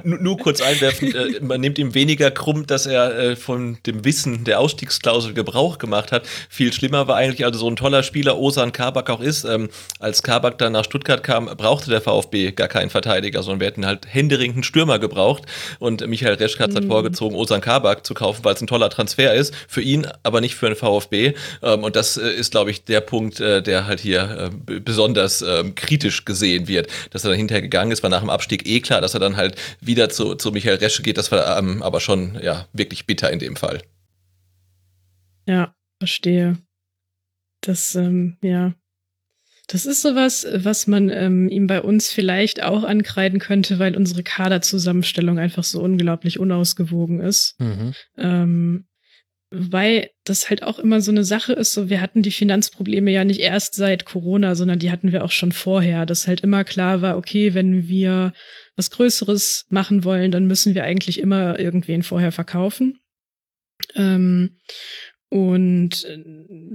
Nur, 0.04 0.18
nur 0.20 0.38
kurz 0.38 0.62
einwerfen, 0.62 1.14
äh, 1.14 1.40
man 1.40 1.60
nimmt 1.60 1.78
ihm 1.78 1.94
weniger 1.94 2.30
krumm, 2.30 2.66
dass 2.66 2.86
er 2.86 3.18
äh, 3.18 3.36
von 3.36 3.76
dem 3.84 4.06
Wissen 4.06 4.44
der 4.44 4.58
Ausstiegsklausel 4.58 5.34
Gebrauch 5.34 5.76
gemacht 5.76 6.12
hat. 6.12 6.26
Viel 6.48 6.72
schlimmer 6.72 7.06
war 7.08 7.16
eigentlich, 7.16 7.44
also 7.44 7.58
so 7.58 7.68
ein 7.68 7.76
toller 7.76 8.02
Spieler 8.02 8.38
Osan 8.38 8.72
Kabak 8.72 9.10
auch 9.10 9.20
ist, 9.20 9.44
ähm, 9.44 9.68
als 9.98 10.22
Kabak 10.22 10.56
dann 10.56 10.72
nach 10.72 10.84
Stuttgart 10.84 11.22
kam, 11.22 11.44
brauchte 11.44 11.90
der 11.90 12.00
VfB 12.00 12.52
gar 12.52 12.68
keinen 12.68 12.88
Verteidiger, 12.88 13.42
sondern 13.42 13.60
wir 13.60 13.66
hätten 13.66 13.84
halt 13.84 14.06
händeringend 14.08 14.64
Stürmer 14.64 14.98
gebraucht 14.98 15.42
und 15.78 16.06
Michael 16.06 16.34
Reschke 16.34 16.62
hat 16.62 16.79
halt 16.80 16.88
mhm. 16.88 16.92
vorgezogen, 16.92 17.36
Osan 17.36 17.60
Kabak 17.60 18.06
zu 18.06 18.14
kaufen, 18.14 18.44
weil 18.44 18.54
es 18.54 18.60
ein 18.60 18.66
toller 18.66 18.90
Transfer 18.90 19.34
ist. 19.34 19.54
Für 19.68 19.82
ihn, 19.82 20.06
aber 20.22 20.40
nicht 20.40 20.54
für 20.54 20.66
den 20.66 20.76
VfB. 20.76 21.34
Ähm, 21.62 21.84
und 21.84 21.96
das 21.96 22.16
äh, 22.16 22.30
ist, 22.30 22.50
glaube 22.50 22.70
ich, 22.70 22.84
der 22.84 23.00
Punkt, 23.00 23.40
äh, 23.40 23.62
der 23.62 23.86
halt 23.86 24.00
hier 24.00 24.50
äh, 24.68 24.80
besonders 24.80 25.42
ähm, 25.42 25.74
kritisch 25.74 26.24
gesehen 26.24 26.68
wird. 26.68 26.88
Dass 27.10 27.24
er 27.24 27.30
dann 27.30 27.38
hinterher 27.38 27.62
gegangen 27.62 27.92
ist, 27.92 28.02
war 28.02 28.10
nach 28.10 28.20
dem 28.20 28.30
Abstieg 28.30 28.66
eh 28.66 28.80
klar, 28.80 29.00
dass 29.00 29.14
er 29.14 29.20
dann 29.20 29.36
halt 29.36 29.56
wieder 29.80 30.08
zu, 30.08 30.34
zu 30.34 30.50
Michael 30.52 30.76
Resche 30.76 31.02
geht. 31.02 31.18
Das 31.18 31.30
war 31.32 31.58
ähm, 31.58 31.82
aber 31.82 32.00
schon 32.00 32.38
ja 32.42 32.66
wirklich 32.72 33.06
bitter 33.06 33.30
in 33.30 33.38
dem 33.38 33.56
Fall. 33.56 33.82
Ja, 35.46 35.74
verstehe. 35.98 36.58
Das, 37.62 37.94
ähm, 37.94 38.38
ja, 38.42 38.72
das 39.72 39.86
ist 39.86 40.02
sowas, 40.02 40.44
was 40.52 40.88
man 40.88 41.10
ähm, 41.10 41.48
ihm 41.48 41.68
bei 41.68 41.80
uns 41.80 42.10
vielleicht 42.10 42.60
auch 42.60 42.82
ankreiden 42.82 43.38
könnte, 43.38 43.78
weil 43.78 43.96
unsere 43.96 44.24
Kaderzusammenstellung 44.24 45.38
einfach 45.38 45.62
so 45.62 45.80
unglaublich 45.80 46.40
unausgewogen 46.40 47.20
ist. 47.20 47.54
Mhm. 47.60 47.94
Ähm, 48.18 48.86
weil 49.52 50.10
das 50.24 50.50
halt 50.50 50.64
auch 50.64 50.78
immer 50.78 51.00
so 51.00 51.12
eine 51.12 51.24
Sache 51.24 51.52
ist, 51.52 51.72
so 51.72 51.88
wir 51.88 52.00
hatten 52.00 52.22
die 52.22 52.30
Finanzprobleme 52.32 53.12
ja 53.12 53.24
nicht 53.24 53.40
erst 53.40 53.74
seit 53.74 54.04
Corona, 54.04 54.56
sondern 54.56 54.80
die 54.80 54.90
hatten 54.90 55.12
wir 55.12 55.24
auch 55.24 55.32
schon 55.32 55.52
vorher, 55.52 56.04
dass 56.04 56.26
halt 56.26 56.40
immer 56.40 56.64
klar 56.64 57.00
war, 57.00 57.16
okay, 57.16 57.54
wenn 57.54 57.88
wir 57.88 58.32
was 58.76 58.90
Größeres 58.90 59.66
machen 59.68 60.02
wollen, 60.04 60.32
dann 60.32 60.46
müssen 60.46 60.74
wir 60.74 60.84
eigentlich 60.84 61.20
immer 61.20 61.58
irgendwen 61.60 62.02
vorher 62.02 62.32
verkaufen. 62.32 63.00
Ähm, 63.94 64.58
und 65.30 66.04
äh, 66.04 66.18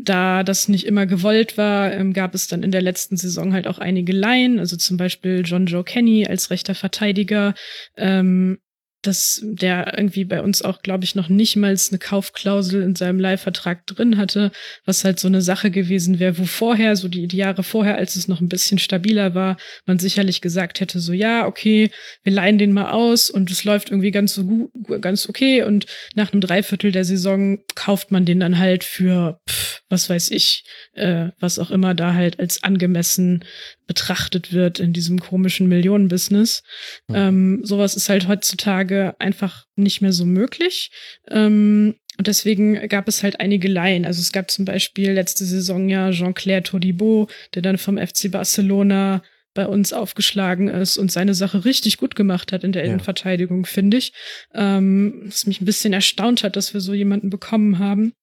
da 0.01 0.43
das 0.43 0.69
nicht 0.69 0.85
immer 0.85 1.05
gewollt 1.05 1.57
war, 1.57 1.91
ähm, 1.93 2.13
gab 2.13 2.33
es 2.33 2.47
dann 2.47 2.63
in 2.63 2.71
der 2.71 2.81
letzten 2.81 3.17
Saison 3.17 3.53
halt 3.53 3.67
auch 3.67 3.79
einige 3.79 4.13
Laien, 4.13 4.59
also 4.59 4.77
zum 4.77 4.95
Beispiel 4.97 5.43
John 5.45 5.65
Joe 5.65 5.83
Kenny 5.83 6.25
als 6.25 6.49
rechter 6.49 6.73
Verteidiger, 6.73 7.53
ähm, 7.97 8.59
dass 9.07 9.41
der 9.43 9.97
irgendwie 9.97 10.25
bei 10.25 10.41
uns 10.41 10.61
auch, 10.61 10.81
glaube 10.81 11.03
ich, 11.03 11.15
noch 11.15 11.29
nicht 11.29 11.55
mal 11.55 11.75
eine 11.75 11.99
Kaufklausel 11.99 12.81
in 12.81 12.95
seinem 12.95 13.19
Leihvertrag 13.19 13.85
drin 13.87 14.17
hatte, 14.17 14.51
was 14.85 15.03
halt 15.03 15.19
so 15.19 15.27
eine 15.27 15.41
Sache 15.41 15.71
gewesen 15.71 16.19
wäre, 16.19 16.37
wo 16.37 16.45
vorher, 16.45 16.95
so 16.95 17.07
die, 17.07 17.27
die 17.27 17.37
Jahre 17.37 17.63
vorher, 17.63 17.95
als 17.95 18.15
es 18.15 18.27
noch 18.27 18.41
ein 18.41 18.49
bisschen 18.49 18.79
stabiler 18.79 19.35
war, 19.35 19.57
man 19.85 19.99
sicherlich 19.99 20.41
gesagt 20.41 20.79
hätte, 20.79 20.99
so 20.99 21.13
ja, 21.13 21.45
okay, 21.45 21.91
wir 22.23 22.33
leihen 22.33 22.57
den 22.57 22.73
mal 22.73 22.91
aus 22.91 23.29
und 23.29 23.51
es 23.51 23.63
läuft 23.63 23.89
irgendwie 23.89 24.11
ganz 24.11 24.33
so 24.33 24.43
gut, 24.43 25.01
ganz 25.01 25.27
okay 25.29 25.63
und 25.63 25.85
nach 26.15 26.31
einem 26.31 26.41
Dreiviertel 26.41 26.91
der 26.91 27.05
Saison 27.05 27.59
kauft 27.75 28.11
man 28.11 28.25
den 28.25 28.39
dann 28.39 28.57
halt 28.57 28.83
für, 28.83 29.39
pff, 29.49 29.81
was 29.89 30.09
weiß 30.09 30.31
ich, 30.31 30.63
äh, 30.93 31.29
was 31.39 31.59
auch 31.59 31.71
immer 31.71 31.93
da 31.93 32.13
halt 32.13 32.39
als 32.39 32.63
angemessen 32.63 33.45
betrachtet 33.87 34.53
wird 34.53 34.79
in 34.79 34.93
diesem 34.93 35.19
komischen 35.19 35.67
Millionenbusiness. 35.67 36.63
Mhm. 37.07 37.15
Ähm, 37.15 37.59
sowas 37.63 37.95
ist 37.95 38.09
halt 38.09 38.27
heutzutage 38.27 39.15
einfach 39.19 39.65
nicht 39.75 40.01
mehr 40.01 40.13
so 40.13 40.25
möglich. 40.25 40.91
Ähm, 41.29 41.95
und 42.17 42.27
deswegen 42.27 42.87
gab 42.87 43.07
es 43.07 43.23
halt 43.23 43.39
einige 43.39 43.67
Laien. 43.67 44.05
Also 44.05 44.21
es 44.21 44.31
gab 44.31 44.49
zum 44.49 44.65
Beispiel 44.65 45.11
letzte 45.11 45.45
Saison 45.45 45.89
ja 45.89 46.11
Jean-Claire 46.11 46.63
Todibo, 46.63 47.27
der 47.53 47.61
dann 47.61 47.77
vom 47.77 47.97
FC 47.97 48.31
Barcelona 48.31 49.21
bei 49.53 49.65
uns 49.65 49.93
aufgeschlagen 49.93 50.67
ist 50.67 50.97
und 50.97 51.11
seine 51.11 51.33
Sache 51.33 51.65
richtig 51.65 51.97
gut 51.97 52.15
gemacht 52.15 52.51
hat 52.51 52.63
in 52.63 52.73
der 52.73 52.83
ja. 52.83 52.89
Innenverteidigung, 52.89 53.65
finde 53.65 53.97
ich. 53.97 54.13
Ähm, 54.53 55.23
was 55.25 55.47
mich 55.47 55.61
ein 55.61 55.65
bisschen 55.65 55.93
erstaunt 55.93 56.43
hat, 56.43 56.55
dass 56.55 56.73
wir 56.73 56.81
so 56.81 56.93
jemanden 56.93 57.29
bekommen 57.29 57.79
haben. 57.79 58.13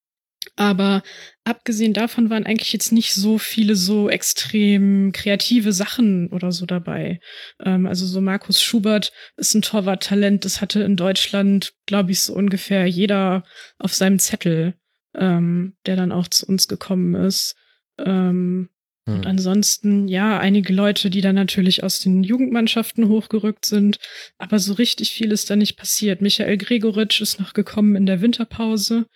Aber 0.56 1.02
abgesehen 1.44 1.92
davon 1.92 2.28
waren 2.28 2.46
eigentlich 2.46 2.72
jetzt 2.72 2.92
nicht 2.92 3.14
so 3.14 3.38
viele 3.38 3.74
so 3.74 4.08
extrem 4.08 5.12
kreative 5.12 5.72
Sachen 5.72 6.28
oder 6.28 6.52
so 6.52 6.66
dabei. 6.66 7.20
Ähm, 7.64 7.86
also 7.86 8.06
so 8.06 8.20
Markus 8.20 8.62
Schubert 8.62 9.12
ist 9.36 9.54
ein 9.54 9.62
Torwarttalent, 9.62 10.44
das 10.44 10.60
hatte 10.60 10.82
in 10.82 10.96
Deutschland, 10.96 11.72
glaube 11.86 12.12
ich, 12.12 12.20
so 12.20 12.34
ungefähr 12.34 12.86
jeder 12.86 13.44
auf 13.78 13.94
seinem 13.94 14.18
Zettel, 14.18 14.74
ähm, 15.14 15.76
der 15.86 15.96
dann 15.96 16.12
auch 16.12 16.28
zu 16.28 16.46
uns 16.46 16.68
gekommen 16.68 17.14
ist. 17.14 17.54
Ähm, 17.98 18.68
hm. 19.06 19.16
Und 19.16 19.26
ansonsten, 19.26 20.08
ja, 20.08 20.38
einige 20.38 20.72
Leute, 20.72 21.10
die 21.10 21.20
dann 21.20 21.34
natürlich 21.34 21.82
aus 21.82 22.00
den 22.00 22.22
Jugendmannschaften 22.22 23.08
hochgerückt 23.08 23.64
sind, 23.64 23.98
aber 24.38 24.58
so 24.58 24.74
richtig 24.74 25.10
viel 25.10 25.32
ist 25.32 25.50
da 25.50 25.56
nicht 25.56 25.76
passiert. 25.76 26.20
Michael 26.20 26.56
Gregoritsch 26.56 27.20
ist 27.20 27.40
noch 27.40 27.52
gekommen 27.52 27.96
in 27.96 28.06
der 28.06 28.20
Winterpause 28.20 29.06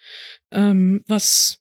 ähm, 0.52 1.02
was 1.06 1.58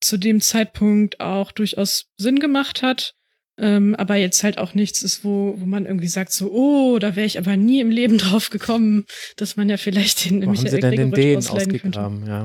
zu 0.00 0.16
dem 0.16 0.40
Zeitpunkt 0.40 1.20
auch 1.20 1.52
durchaus 1.52 2.06
Sinn 2.16 2.38
gemacht 2.38 2.82
hat. 2.82 3.14
Ähm, 3.58 3.94
aber 3.94 4.16
jetzt 4.16 4.44
halt 4.44 4.58
auch 4.58 4.74
nichts 4.74 5.02
ist, 5.02 5.24
wo, 5.24 5.54
wo 5.58 5.64
man 5.64 5.86
irgendwie 5.86 6.08
sagt, 6.08 6.30
so, 6.30 6.52
oh, 6.52 6.98
da 6.98 7.16
wäre 7.16 7.26
ich 7.26 7.38
aber 7.38 7.56
nie 7.56 7.80
im 7.80 7.90
Leben 7.90 8.18
drauf 8.18 8.50
gekommen, 8.50 9.06
dass 9.36 9.56
man 9.56 9.70
ja 9.70 9.78
vielleicht 9.78 10.28
den 10.28 10.44
wo 10.44 10.50
Michael 10.50 10.82
haben 10.82 10.90
sie 10.90 10.96
denn 10.96 11.12
den 11.12 11.36
ausgegraben, 11.38 12.24
könnte. 12.24 12.30
ja. 12.30 12.42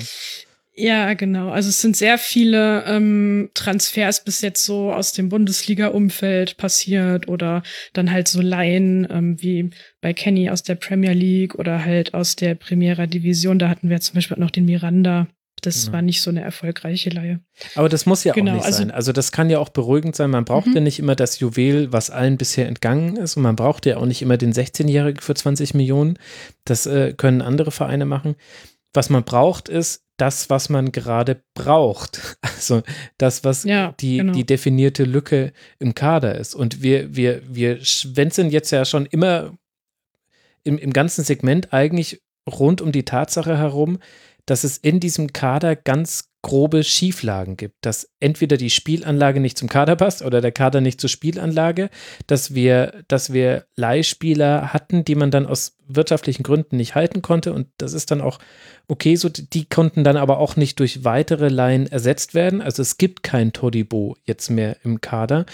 Ja, 0.74 1.14
genau. 1.16 1.50
Also 1.50 1.69
es 1.69 1.82
sind 1.82 1.98
sehr 1.98 2.17
viele 2.17 2.85
ähm, 2.85 3.50
Transfers 3.53 4.24
bis 4.24 4.41
jetzt 4.41 4.64
so 4.64 4.93
aus 4.93 5.11
dem 5.11 5.27
Bundesliga-Umfeld 5.27 6.56
passiert 6.56 7.27
oder 7.27 7.61
dann 7.93 8.11
halt 8.11 8.30
so 8.30 8.41
Laien 8.41 9.06
ähm, 9.11 9.41
wie 9.41 9.72
bei 10.00 10.14
Kenny 10.14 10.50
aus 10.50 10.64
der 10.64 10.75
Premier 10.75 11.14
League 11.14 11.56
oder 11.56 11.83
halt 11.83 12.14
aus 12.14 12.38
der 12.38 12.56
Primera 12.56 13.06
Division. 13.06 13.59
Da 13.59 13.67
hatten 13.67 13.90
wir 13.90 14.00
zum 14.00 14.16
Beispiel 14.16 14.38
noch 14.38 14.50
den 14.50 14.66
Miranda, 14.66 15.27
das 15.61 15.83
genau. 15.83 15.93
war 15.93 16.01
nicht 16.01 16.22
so 16.22 16.30
eine 16.30 16.41
erfolgreiche 16.41 17.09
Leihe. 17.11 17.40
Aber 17.75 17.88
das 17.88 18.06
muss 18.06 18.24
ja 18.24 18.33
genau, 18.33 18.51
auch 18.51 18.56
nicht 18.56 18.66
also, 18.66 18.80
sein. 18.80 18.91
Also 18.91 19.11
das 19.11 19.32
kann 19.32 19.50
ja 19.50 19.59
auch 19.59 19.69
beruhigend 19.69 20.16
sein. 20.16 20.32
Man 20.32 20.45
braucht 20.45 20.67
mhm. 20.67 20.75
ja 20.75 20.82
nicht 20.82 21.00
immer 21.00 21.16
das 21.16 21.40
Juwel, 21.40 21.93
was 21.93 22.09
allen 22.09 22.38
bisher 22.38 22.67
entgangen 22.67 23.17
ist. 23.17 23.38
Und 23.38 23.43
man 23.43 23.56
braucht 23.56 23.85
ja 23.85 23.98
auch 23.98 24.06
nicht 24.06 24.22
immer 24.22 24.38
den 24.38 24.53
16-Jährigen 24.53 25.22
für 25.22 25.35
20 25.35 25.74
Millionen. 25.75 26.17
Das 26.66 26.88
äh, 26.88 27.14
können 27.14 27.41
andere 27.41 27.72
Vereine 27.72 28.06
machen. 28.06 28.35
Was 28.93 29.09
man 29.09 29.24
braucht, 29.24 29.69
ist 29.69 30.01
das, 30.18 30.50
was 30.50 30.70
man 30.70 30.92
gerade 30.92 31.44
braucht. 31.54 32.38
Also 32.62 32.84
das, 33.18 33.44
was 33.44 33.64
ja, 33.64 33.96
die, 34.00 34.18
genau. 34.18 34.34
die 34.34 34.46
definierte 34.46 35.04
Lücke 35.04 35.52
im 35.80 35.96
Kader 35.96 36.36
ist. 36.36 36.54
Und 36.54 36.84
wir, 36.84 37.16
wir, 37.16 37.42
wir 37.48 37.84
schwänzen 37.84 38.52
jetzt 38.52 38.70
ja 38.70 38.86
schon 38.86 39.08
immer 39.08 39.58
im, 40.64 40.78
im 40.78 40.94
ganzen 40.94 41.24
Segment 41.24 41.74
eigentlich 41.74 42.22
rund 42.48 42.80
um 42.80 42.92
die 42.92 43.04
Tatsache 43.04 43.58
herum, 43.58 43.98
dass 44.46 44.64
es 44.64 44.78
in 44.78 45.00
diesem 45.00 45.34
Kader 45.34 45.76
ganz 45.76 46.31
grobe 46.44 46.84
Schieflagen 46.84 47.56
gibt, 47.56 47.86
dass 47.86 48.10
entweder 48.20 48.58
die 48.58 48.70
Spielanlage 48.70 49.40
nicht 49.40 49.58
zum 49.58 49.70
Kader 49.70 49.95
passt 49.95 50.24
oder 50.24 50.42
der 50.42 50.52
Kader 50.52 50.82
nicht 50.82 51.00
zur 51.00 51.10
Spielanlage, 51.10 51.90
dass 52.26 52.56
wir, 52.56 53.03
dass 53.08 53.32
wir 53.32 53.66
Leihspieler 53.76 54.74
hatten, 54.74 55.06
die 55.06 55.16
man 55.16 55.30
dann 55.30 55.45
aus 55.45 55.78
wirtschaftlichen 55.88 56.44
Gründen 56.44 56.78
nicht 56.78 56.95
halten 56.95 57.22
konnte. 57.22 57.53
Und 57.53 57.68
das 57.78 57.94
ist 57.94 58.11
dann 58.11 58.22
auch 58.22 58.40
okay, 58.88 59.16
so. 59.16 59.30
Die 59.30 59.66
konnten 59.66 60.03
dann 60.03 60.18
aber 60.18 60.40
auch 60.40 60.56
nicht 60.56 60.80
durch 60.80 61.03
weitere 61.03 61.50
Laien 61.50 61.88
ersetzt 61.88 62.34
werden. 62.34 62.61
Also 62.61 62.82
es 62.82 62.98
gibt 62.98 63.22
kein 63.24 63.53
Todibo 63.53 64.18
jetzt 64.24 64.50
mehr 64.50 64.78
im 64.84 65.00
Kader, 65.00 65.45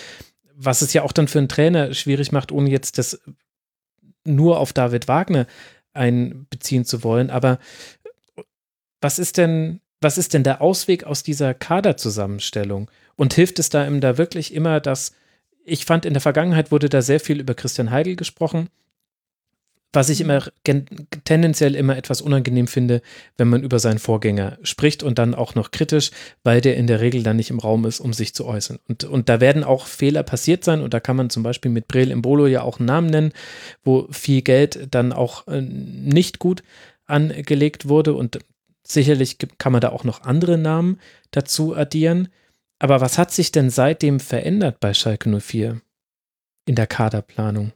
was 0.56 0.82
es 0.82 0.94
ja 0.94 1.04
auch 1.04 1.12
dann 1.12 1.28
für 1.28 1.40
einen 1.40 1.50
Trainer 1.50 1.94
schwierig 1.94 2.32
macht, 2.32 2.52
ohne 2.52 2.70
jetzt 2.70 2.98
das 2.98 3.20
nur 4.24 4.60
auf 4.60 4.74
David 4.74 5.08
Wagner 5.08 5.48
einbeziehen 5.94 6.86
zu 6.86 7.04
wollen, 7.04 7.30
aber 7.30 7.60
was 9.02 9.20
ist 9.20 9.38
denn, 9.38 9.82
was 10.02 10.18
ist 10.18 10.34
denn 10.34 10.44
der 10.44 10.62
Ausweg 10.62 11.04
aus 11.04 11.24
dieser 11.24 11.54
Kaderzusammenstellung? 11.54 12.90
Und 13.16 13.34
hilft 13.34 13.60
es 13.60 13.70
da 13.70 13.86
ihm 13.86 14.00
da 14.00 14.18
wirklich 14.18 14.54
immer, 14.54 14.80
dass 14.80 15.14
ich 15.66 15.86
fand, 15.86 16.06
in 16.06 16.14
der 16.14 16.22
Vergangenheit 16.22 16.72
wurde 16.72 16.88
da 16.88 17.02
sehr 17.02 17.20
viel 17.20 17.40
über 17.40 17.54
Christian 17.54 17.92
Heidel 17.92 18.16
gesprochen, 18.16 18.70
was 19.94 20.10
ich 20.10 20.22
immer 20.22 20.44
tendenziell 21.24 21.76
immer 21.76 21.98
etwas 21.98 22.22
unangenehm 22.22 22.68
finde, 22.68 23.02
wenn 23.38 23.48
man 23.48 23.64
über 23.64 23.80
seinen 23.80 24.00
Vorgänger 24.00 24.58
spricht 24.62 25.02
und 25.02 25.18
dann 25.18 25.34
auch 25.34 25.56
noch 25.56 25.72
kritisch, 25.72 26.12
weil 26.44 26.62
der 26.62 26.78
in 26.78 26.88
der 26.88 27.00
Regel 27.00 27.24
dann 27.24 27.38
nicht 27.38 27.50
im 27.50 27.60
Raum 27.60 27.86
ist, 27.86 28.00
um 28.00 28.14
sich 28.14 28.36
zu 28.36 28.46
äußern. 28.46 28.80
Und, 28.88 29.06
und 29.06 29.28
da 29.28 29.40
werden 29.42 29.64
auch 29.64 29.88
Fehler 29.88 30.24
passiert 30.24 30.64
sein 30.64 30.82
und 30.82 30.94
da 30.94 31.00
kann 31.00 31.16
man 31.16 31.30
zum 31.30 31.42
Beispiel 31.42 31.72
mit 31.72 31.88
Brel 31.88 32.12
Imbolo 32.12 32.48
ja 32.48 32.62
auch 32.62 32.80
einen 32.80 32.88
Namen 32.88 33.10
nennen, 33.10 33.34
wo 33.84 34.08
viel 34.12 34.42
Geld 34.42 34.88
dann 34.92 35.14
auch 35.14 35.48
äh, 35.48 35.62
nicht 35.62 36.40
gut 36.40 36.64
angelegt 37.06 37.88
wurde 37.88 38.14
und 38.14 38.40
sicherlich 38.92 39.38
kann 39.58 39.72
man 39.72 39.82
da 39.82 39.90
auch 39.90 40.04
noch 40.04 40.22
andere 40.24 40.58
Namen 40.58 41.00
dazu 41.32 41.76
addieren. 41.76 42.30
Aber 42.80 43.02
was 43.02 43.18
hat 43.18 43.32
sich 43.32 43.52
denn 43.52 43.70
seitdem 43.70 44.20
verändert 44.20 44.80
bei 44.80 44.94
Schalke 44.94 45.30
04 45.40 45.82
in 46.66 46.76
der 46.76 46.88
Kaderplanung? 46.88 47.74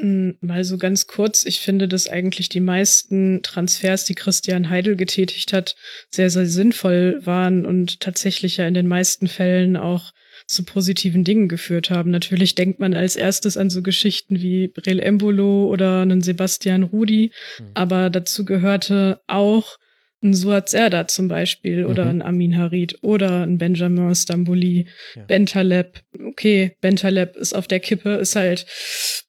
Hm, 0.00 0.36
mal 0.40 0.64
so 0.64 0.78
ganz 0.78 1.06
kurz, 1.06 1.44
ich 1.44 1.60
finde, 1.60 1.86
dass 1.86 2.08
eigentlich 2.08 2.48
die 2.48 2.60
meisten 2.60 3.42
Transfers, 3.42 4.04
die 4.04 4.14
Christian 4.14 4.70
Heidel 4.70 4.96
getätigt 4.96 5.52
hat, 5.52 5.76
sehr, 6.10 6.30
sehr 6.30 6.46
sinnvoll 6.46 7.20
waren 7.24 7.66
und 7.66 8.00
tatsächlich 8.00 8.56
ja 8.56 8.66
in 8.66 8.74
den 8.74 8.88
meisten 8.88 9.28
Fällen 9.28 9.76
auch 9.76 10.12
zu 10.46 10.64
positiven 10.64 11.24
Dingen 11.24 11.48
geführt 11.48 11.90
haben. 11.90 12.10
Natürlich 12.10 12.54
denkt 12.54 12.80
man 12.80 12.94
als 12.94 13.16
erstes 13.16 13.56
an 13.56 13.70
so 13.70 13.82
Geschichten 13.82 14.40
wie 14.40 14.68
Brel 14.68 14.98
Embolo 14.98 15.66
oder 15.66 16.02
einen 16.02 16.22
Sebastian 16.22 16.82
Rudi, 16.82 17.32
mhm. 17.58 17.64
aber 17.74 18.10
dazu 18.10 18.44
gehörte 18.44 19.20
auch 19.26 19.78
ein 20.22 20.34
Suat 20.34 20.68
Serdar 20.68 21.08
zum 21.08 21.28
Beispiel 21.28 21.84
oder 21.84 22.04
mhm. 22.04 22.10
ein 22.10 22.22
Amin 22.22 22.56
Harid 22.56 22.98
oder 23.02 23.42
ein 23.42 23.58
Benjamin 23.58 24.14
Stambouli, 24.14 24.86
ja. 25.14 25.24
Bentaleb. 25.24 26.00
Okay, 26.26 26.76
Bentaleb 26.80 27.36
ist 27.36 27.54
auf 27.54 27.66
der 27.66 27.80
Kippe, 27.80 28.14
ist 28.14 28.36
halt 28.36 28.66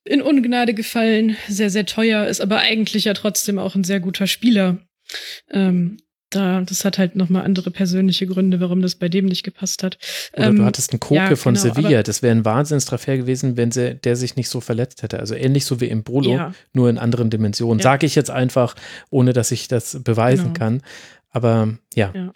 in 0.05 0.21
Ungnade 0.21 0.73
gefallen, 0.73 1.37
sehr, 1.47 1.69
sehr 1.69 1.85
teuer, 1.85 2.27
ist 2.27 2.41
aber 2.41 2.59
eigentlich 2.59 3.05
ja 3.05 3.13
trotzdem 3.13 3.59
auch 3.59 3.75
ein 3.75 3.83
sehr 3.83 3.99
guter 3.99 4.27
Spieler. 4.27 4.79
Ähm, 5.51 5.97
da, 6.35 6.61
das 6.61 6.85
hat 6.85 6.97
halt 6.97 7.15
nochmal 7.15 7.43
andere 7.43 7.71
persönliche 7.71 8.27
Gründe, 8.27 8.59
warum 8.59 8.81
das 8.81 8.95
bei 8.95 9.09
dem 9.09 9.25
nicht 9.25 9.43
gepasst 9.43 9.83
hat. 9.83 9.97
Oder 10.33 10.47
ähm, 10.47 10.57
du 10.57 10.65
hattest 10.65 10.91
einen 10.91 10.99
Koke 10.99 11.15
ja, 11.15 11.35
von 11.35 11.53
genau, 11.53 11.73
Sevilla. 11.73 12.03
Das 12.03 12.21
wäre 12.21 12.35
ein 12.35 12.45
Wahnsinnstransfer 12.45 13.17
gewesen, 13.17 13.57
wenn 13.57 13.71
sie, 13.71 13.95
der 13.95 14.15
sich 14.15 14.35
nicht 14.35 14.49
so 14.49 14.61
verletzt 14.61 15.03
hätte. 15.03 15.19
Also 15.19 15.35
ähnlich 15.35 15.65
so 15.65 15.81
wie 15.81 15.87
im 15.87 16.03
Brolo, 16.03 16.31
ja. 16.31 16.53
nur 16.73 16.89
in 16.89 16.97
anderen 16.97 17.29
Dimensionen. 17.29 17.79
Ja. 17.79 17.83
Sage 17.83 18.05
ich 18.05 18.15
jetzt 18.15 18.31
einfach, 18.31 18.75
ohne 19.09 19.33
dass 19.33 19.51
ich 19.51 19.67
das 19.67 20.01
beweisen 20.03 20.53
genau. 20.53 20.59
kann. 20.59 20.81
Aber 21.31 21.77
ja. 21.95 22.11
ja. 22.15 22.33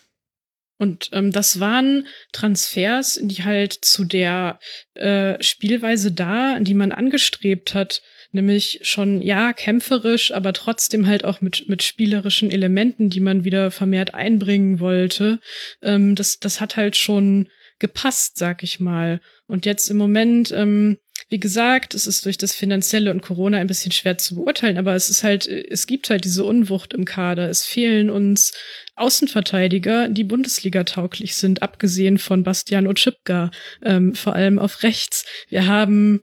Und 0.80 1.10
ähm, 1.12 1.32
das 1.32 1.60
waren 1.60 2.06
Transfers, 2.34 3.20
die 3.22 3.44
halt 3.44 3.74
zu 3.74 4.06
der 4.06 4.60
äh, 4.94 5.42
Spielweise 5.42 6.12
da, 6.12 6.60
die 6.60 6.76
man 6.76 6.92
angestrebt 6.92 7.74
hat, 7.74 8.02
nämlich 8.32 8.80
schon, 8.84 9.22
ja, 9.22 9.54
kämpferisch, 9.54 10.32
aber 10.32 10.54
trotzdem 10.54 11.08
halt 11.08 11.24
auch 11.24 11.42
mit, 11.42 11.68
mit 11.68 11.84
spielerischen 11.84 12.52
Elementen, 12.52 13.10
die 13.10 13.20
man 13.20 13.44
wieder 13.44 13.72
vermehrt 13.72 14.14
einbringen 14.14 14.80
wollte. 14.80 15.40
Ähm, 15.82 16.16
das, 16.16 16.40
das 16.40 16.62
hat 16.62 16.78
halt 16.78 16.96
schon 16.96 17.48
gepasst, 17.80 18.38
sag 18.38 18.64
ich 18.64 18.80
mal. 18.80 19.22
Und 19.46 19.66
jetzt 19.66 19.90
im 19.90 19.98
Moment, 19.98 20.52
ähm, 20.52 20.98
wie 21.30 21.40
gesagt, 21.40 21.94
es 21.94 22.08
ist 22.08 22.26
durch 22.26 22.38
das 22.38 22.56
Finanzielle 22.56 23.12
und 23.12 23.22
Corona 23.22 23.58
ein 23.58 23.68
bisschen 23.68 23.92
schwer 23.92 24.18
zu 24.18 24.36
beurteilen, 24.36 24.78
aber 24.78 24.96
es 24.96 25.10
ist 25.10 25.24
halt, 25.24 25.46
es 25.46 25.86
gibt 25.86 26.10
halt 26.10 26.24
diese 26.24 26.44
Unwucht 26.46 26.94
im 26.94 27.06
Kader. 27.06 27.50
Es 27.50 27.66
fehlen 27.66 28.10
uns 28.10 28.54
Außenverteidiger, 28.96 30.10
die 30.10 30.24
Bundesliga 30.24 30.84
tauglich 30.86 31.36
sind, 31.36 31.62
abgesehen 31.62 32.18
von 32.18 32.44
Bastian 32.44 32.88
Otschipka, 32.88 33.52
ähm, 33.84 34.16
vor 34.16 34.36
allem 34.36 34.58
auf 34.58 34.84
rechts. 34.84 35.26
Wir 35.50 35.68
haben 35.68 36.22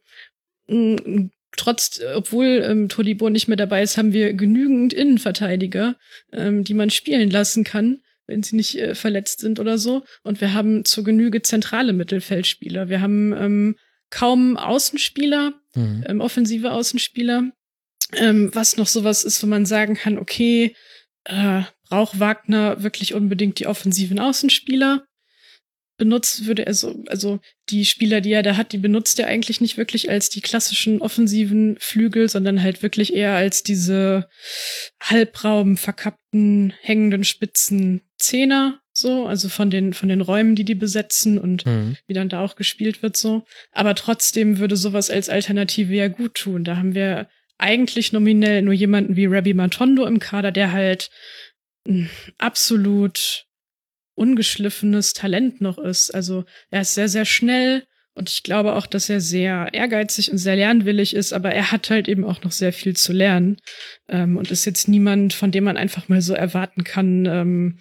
mm, 0.68 1.26
trotz, 1.56 2.00
obwohl 2.14 2.62
ähm, 2.64 2.88
Tolibo 2.88 3.30
nicht 3.30 3.48
mehr 3.48 3.56
dabei 3.56 3.82
ist, 3.82 3.96
haben 3.96 4.12
wir 4.12 4.34
genügend 4.34 4.92
Innenverteidiger, 4.92 5.96
ähm, 6.32 6.64
die 6.64 6.74
man 6.74 6.90
spielen 6.90 7.30
lassen 7.30 7.64
kann, 7.64 8.00
wenn 8.26 8.42
sie 8.42 8.56
nicht 8.56 8.78
äh, 8.78 8.94
verletzt 8.94 9.40
sind 9.40 9.60
oder 9.60 9.78
so. 9.78 10.04
Und 10.22 10.40
wir 10.40 10.54
haben 10.54 10.84
zur 10.84 11.04
Genüge 11.04 11.42
zentrale 11.42 11.92
Mittelfeldspieler. 11.92 12.88
Wir 12.88 13.00
haben 13.00 13.32
ähm, 13.32 13.76
kaum 14.10 14.56
Außenspieler, 14.56 15.54
mhm. 15.74 16.04
ähm, 16.06 16.20
offensive 16.20 16.72
Außenspieler, 16.72 17.50
ähm, 18.16 18.50
was 18.54 18.76
noch 18.76 18.86
sowas 18.86 19.24
ist, 19.24 19.42
wo 19.42 19.46
man 19.46 19.66
sagen 19.66 19.94
kann, 19.94 20.18
okay, 20.18 20.74
äh, 21.24 21.62
braucht 21.88 22.20
Wagner 22.20 22.82
wirklich 22.82 23.14
unbedingt 23.14 23.58
die 23.58 23.66
offensiven 23.66 24.18
Außenspieler? 24.18 25.04
Benutzt 25.96 26.46
würde 26.46 26.66
er 26.66 26.74
so, 26.74 27.04
also 27.06 27.38
die 27.70 27.84
Spieler, 27.84 28.20
die 28.20 28.32
er 28.32 28.42
da 28.42 28.56
hat, 28.56 28.72
die 28.72 28.78
benutzt 28.78 29.18
er 29.20 29.28
eigentlich 29.28 29.60
nicht 29.60 29.76
wirklich 29.76 30.10
als 30.10 30.28
die 30.28 30.40
klassischen 30.40 31.00
offensiven 31.00 31.76
Flügel, 31.78 32.28
sondern 32.28 32.62
halt 32.62 32.82
wirklich 32.82 33.14
eher 33.14 33.34
als 33.34 33.62
diese 33.62 34.28
Halbraum 35.00 35.76
verkappten, 35.76 36.72
hängenden 36.80 37.22
Spitzen 37.22 38.02
Zehner, 38.18 38.80
so, 38.92 39.26
also 39.26 39.48
von 39.48 39.70
den, 39.70 39.92
von 39.92 40.08
den 40.08 40.20
Räumen, 40.20 40.54
die 40.54 40.64
die 40.64 40.74
besetzen 40.74 41.38
und 41.38 41.66
mhm. 41.66 41.96
wie 42.06 42.14
dann 42.14 42.28
da 42.28 42.40
auch 42.40 42.56
gespielt 42.56 43.02
wird, 43.02 43.16
so. 43.16 43.44
Aber 43.72 43.94
trotzdem 43.94 44.58
würde 44.58 44.76
sowas 44.76 45.10
als 45.10 45.28
Alternative 45.28 45.94
ja 45.94 46.08
gut 46.08 46.34
tun. 46.34 46.64
Da 46.64 46.76
haben 46.76 46.94
wir 46.94 47.28
eigentlich 47.58 48.12
nominell 48.12 48.62
nur 48.62 48.74
jemanden 48.74 49.16
wie 49.16 49.26
Rabbi 49.26 49.54
Matondo 49.54 50.06
im 50.06 50.18
Kader, 50.18 50.52
der 50.52 50.72
halt 50.72 51.10
absolut 52.38 53.43
ungeschliffenes 54.14 55.12
Talent 55.12 55.60
noch 55.60 55.78
ist. 55.78 56.10
Also 56.14 56.44
er 56.70 56.82
ist 56.82 56.94
sehr, 56.94 57.08
sehr 57.08 57.24
schnell 57.24 57.84
und 58.14 58.30
ich 58.30 58.44
glaube 58.44 58.74
auch, 58.74 58.86
dass 58.86 59.10
er 59.10 59.20
sehr 59.20 59.70
ehrgeizig 59.72 60.30
und 60.30 60.38
sehr 60.38 60.54
lernwillig 60.54 61.14
ist, 61.14 61.32
aber 61.32 61.50
er 61.52 61.72
hat 61.72 61.90
halt 61.90 62.06
eben 62.06 62.24
auch 62.24 62.42
noch 62.42 62.52
sehr 62.52 62.72
viel 62.72 62.94
zu 62.94 63.12
lernen 63.12 63.56
ähm, 64.08 64.36
und 64.36 64.50
ist 64.50 64.64
jetzt 64.64 64.86
niemand, 64.86 65.32
von 65.32 65.50
dem 65.50 65.64
man 65.64 65.76
einfach 65.76 66.08
mal 66.08 66.22
so 66.22 66.32
erwarten 66.32 66.84
kann, 66.84 67.26
ähm, 67.26 67.78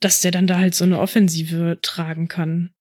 dass 0.00 0.20
der 0.20 0.32
dann 0.32 0.48
da 0.48 0.58
halt 0.58 0.74
so 0.74 0.84
eine 0.84 0.98
Offensive 0.98 1.78
tragen 1.82 2.26
kann. 2.26 2.74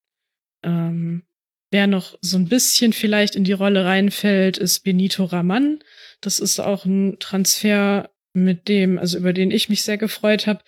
Ähm, 0.63 1.23
wer 1.69 1.85
noch 1.85 2.17
so 2.21 2.37
ein 2.37 2.49
bisschen 2.49 2.91
vielleicht 2.91 3.35
in 3.35 3.43
die 3.43 3.53
Rolle 3.53 3.85
reinfällt, 3.85 4.57
ist 4.57 4.83
Benito 4.83 5.25
Raman. 5.25 5.79
Das 6.21 6.39
ist 6.39 6.59
auch 6.59 6.85
ein 6.85 7.17
Transfer, 7.19 8.09
mit 8.33 8.67
dem, 8.67 8.97
also 8.97 9.17
über 9.17 9.33
den 9.33 9.51
ich 9.51 9.69
mich 9.69 9.83
sehr 9.83 9.97
gefreut 9.97 10.47
habe, 10.47 10.63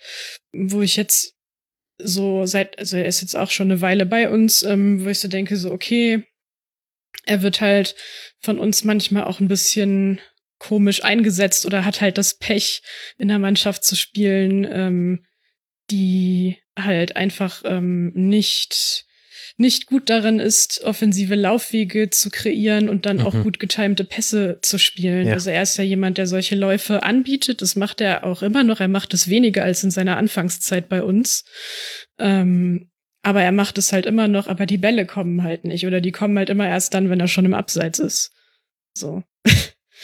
wo 0.52 0.82
ich 0.82 0.96
jetzt 0.96 1.34
so 1.98 2.46
seit, 2.46 2.78
also 2.78 2.96
er 2.96 3.06
ist 3.06 3.20
jetzt 3.20 3.36
auch 3.36 3.50
schon 3.50 3.70
eine 3.70 3.80
Weile 3.80 4.06
bei 4.06 4.28
uns, 4.30 4.62
ähm, 4.62 5.04
wo 5.04 5.08
ich 5.08 5.20
so 5.20 5.28
denke, 5.28 5.56
so, 5.56 5.70
okay, 5.70 6.24
er 7.24 7.42
wird 7.42 7.60
halt 7.60 7.94
von 8.40 8.58
uns 8.58 8.84
manchmal 8.84 9.24
auch 9.24 9.40
ein 9.40 9.48
bisschen 9.48 10.20
komisch 10.58 11.04
eingesetzt 11.04 11.66
oder 11.66 11.84
hat 11.84 12.00
halt 12.00 12.18
das 12.18 12.38
Pech, 12.38 12.82
in 13.18 13.28
der 13.28 13.38
Mannschaft 13.38 13.84
zu 13.84 13.96
spielen, 13.96 14.64
ähm, 14.70 15.26
die 15.90 16.58
halt 16.78 17.16
einfach 17.16 17.62
ähm, 17.64 18.12
nicht 18.14 19.04
nicht 19.56 19.86
gut 19.86 20.08
darin 20.10 20.38
ist, 20.38 20.82
offensive 20.84 21.34
Laufwege 21.34 22.10
zu 22.10 22.30
kreieren 22.30 22.88
und 22.88 23.06
dann 23.06 23.18
mhm. 23.18 23.26
auch 23.26 23.42
gut 23.42 23.58
getimte 23.58 24.04
Pässe 24.04 24.58
zu 24.62 24.78
spielen. 24.78 25.28
Ja. 25.28 25.34
Also 25.34 25.50
er 25.50 25.62
ist 25.62 25.76
ja 25.76 25.84
jemand, 25.84 26.18
der 26.18 26.26
solche 26.26 26.56
Läufe 26.56 27.02
anbietet. 27.02 27.62
Das 27.62 27.76
macht 27.76 28.00
er 28.00 28.24
auch 28.24 28.42
immer 28.42 28.64
noch. 28.64 28.80
Er 28.80 28.88
macht 28.88 29.14
es 29.14 29.28
weniger 29.28 29.64
als 29.64 29.84
in 29.84 29.90
seiner 29.90 30.16
Anfangszeit 30.16 30.88
bei 30.88 31.02
uns. 31.02 31.44
Ähm, 32.18 32.90
aber 33.22 33.42
er 33.42 33.52
macht 33.52 33.78
es 33.78 33.92
halt 33.92 34.06
immer 34.06 34.26
noch, 34.26 34.48
aber 34.48 34.66
die 34.66 34.78
Bälle 34.78 35.06
kommen 35.06 35.42
halt 35.42 35.64
nicht. 35.64 35.86
Oder 35.86 36.00
die 36.00 36.12
kommen 36.12 36.36
halt 36.36 36.50
immer 36.50 36.66
erst 36.66 36.94
dann, 36.94 37.08
wenn 37.08 37.20
er 37.20 37.28
schon 37.28 37.44
im 37.44 37.54
Abseits 37.54 37.98
ist. 37.98 38.32
So. 38.94 39.22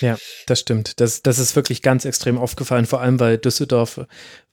Ja, 0.01 0.17
das 0.47 0.60
stimmt. 0.60 1.01
Das, 1.01 1.23
das 1.23 1.39
ist 1.39 1.57
wirklich 1.57 1.83
ganz 1.83 2.05
extrem 2.05 2.39
aufgefallen, 2.39 2.86
vor 2.86 3.01
allem 3.01 3.18
weil 3.18 3.39
Düsseldorf, 3.39 4.01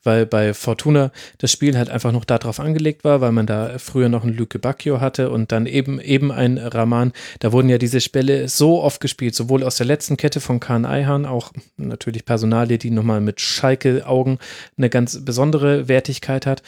weil 0.04 0.26
bei 0.26 0.54
Fortuna 0.54 1.12
das 1.38 1.52
Spiel 1.52 1.78
halt 1.78 1.90
einfach 1.90 2.12
noch 2.12 2.26
darauf 2.26 2.60
angelegt 2.60 3.04
war, 3.04 3.22
weil 3.22 3.32
man 3.32 3.46
da 3.46 3.78
früher 3.78 4.10
noch 4.10 4.24
einen 4.24 4.36
Luke 4.36 4.58
Bacchio 4.60 5.02
hatte 5.02 5.30
und 5.30 5.52
dann 5.52 5.66
eben 5.66 6.00
eben 6.00 6.32
ein 6.32 6.58
Rahman. 6.58 7.14
Da 7.40 7.52
wurden 7.52 7.70
ja 7.70 7.78
diese 7.78 8.02
Spiele 8.02 8.48
so 8.48 8.82
oft 8.82 9.02
gespielt, 9.02 9.36
sowohl 9.36 9.64
aus 9.64 9.78
der 9.78 9.86
letzten 9.86 10.18
Kette 10.18 10.42
von 10.42 10.60
Kahn 10.60 10.86
Eihan, 10.86 11.26
auch 11.26 11.52
natürlich 11.78 12.26
Personalie, 12.26 12.78
die 12.78 12.90
nochmal 12.90 13.22
mit 13.22 13.40
Schalke-Augen 13.40 14.40
eine 14.78 14.90
ganz 14.90 15.24
besondere 15.24 15.88
Wertigkeit 15.88 16.46
hat 16.46 16.64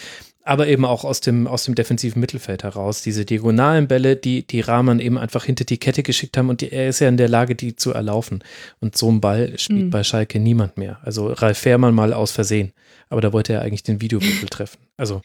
aber 0.48 0.68
eben 0.68 0.86
auch 0.86 1.04
aus 1.04 1.20
dem, 1.20 1.46
aus 1.46 1.66
dem 1.66 1.76
defensiven 1.76 2.22
Mittelfeld 2.22 2.64
heraus. 2.64 3.02
Diese 3.02 3.26
diagonalen 3.26 3.88
Bälle, 3.88 4.16
die, 4.16 4.48
die 4.48 4.62
Rahman 4.62 5.00
eben 5.00 5.18
einfach 5.18 5.44
hinter 5.44 5.66
die 5.66 5.78
Kette 5.78 6.04
geschickt 6.04 6.38
haben 6.38 6.50
und 6.50 6.62
die, 6.62 6.72
er 6.72 6.88
ist 6.88 7.00
ja 7.00 7.10
in 7.10 7.18
der 7.18 7.28
Lage, 7.28 7.56
die 7.56 7.76
zu 7.76 7.92
erlaufen. 7.92 8.44
Und 8.80 8.98
so 8.98 9.12
ein 9.12 9.20
Ball 9.20 9.60
spielt 9.60 9.86
mhm. 9.86 9.90
bei 9.90 10.04
Schalke 10.04 10.40
niemand 10.40 10.78
mehr. 10.78 11.00
Also 11.04 11.28
Ralf 11.34 11.58
Fährmann 11.58 11.94
mal 11.94 12.14
aus 12.14 12.32
Versehen. 12.32 12.72
Aber 13.10 13.20
da 13.20 13.34
wollte 13.34 13.54
er 13.54 13.62
eigentlich 13.62 13.84
den 13.84 14.00
Videowürfel 14.00 14.48
treffen. 14.48 14.80
Also. 14.96 15.22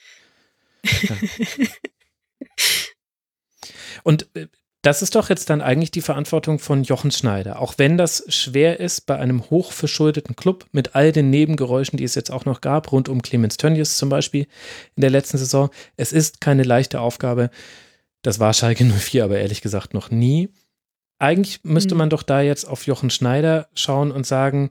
Ja. 0.84 1.17
Und 4.02 4.28
äh, 4.34 4.49
das 4.83 5.01
ist 5.01 5.15
doch 5.15 5.28
jetzt 5.28 5.49
dann 5.49 5.61
eigentlich 5.61 5.93
die 5.93 6.01
Verantwortung 6.01 6.59
von 6.59 6.83
Jochen 6.83 7.12
Schneider. 7.12 7.61
Auch 7.61 7.75
wenn 7.78 7.97
das 7.97 8.25
schwer 8.28 8.81
ist 8.81 9.02
bei 9.07 9.17
einem 9.17 9.49
hochverschuldeten 9.49 10.35
Club 10.35 10.67
mit 10.73 10.97
all 10.97 11.12
den 11.12 11.31
Nebengeräuschen, 11.31 11.97
die 11.97 12.05
es 12.05 12.17
jetzt 12.17 12.33
auch 12.33 12.44
noch 12.44 12.61
gab, 12.61 12.91
rund 12.91 13.09
um 13.09 13.23
Clemens 13.23 13.57
Tönnies 13.57 13.97
zum 13.97 14.09
Beispiel 14.09 14.49
in 14.97 15.02
der 15.02 15.11
letzten 15.11 15.39
Saison. 15.39 15.70
Es 15.97 16.12
ist 16.12 16.41
keine 16.41 16.65
leichte 16.65 17.01
Aufgabe. 17.01 17.51
Das 18.23 18.41
war 18.41 18.52
Schalke 18.55 18.85
04 18.99 19.23
aber 19.23 19.39
ehrlich 19.39 19.62
gesagt 19.62 19.94
noch 19.94 20.11
nie. 20.11 20.49
Eigentlich 21.20 21.61
müsste 21.62 21.94
mhm. 21.94 21.99
man 21.99 22.11
doch 22.11 22.25
da 22.25 22.41
jetzt 22.41 22.65
auf 22.65 22.85
Jochen 22.86 23.11
Schneider 23.11 23.69
schauen 23.75 24.11
und 24.11 24.27
sagen, 24.27 24.70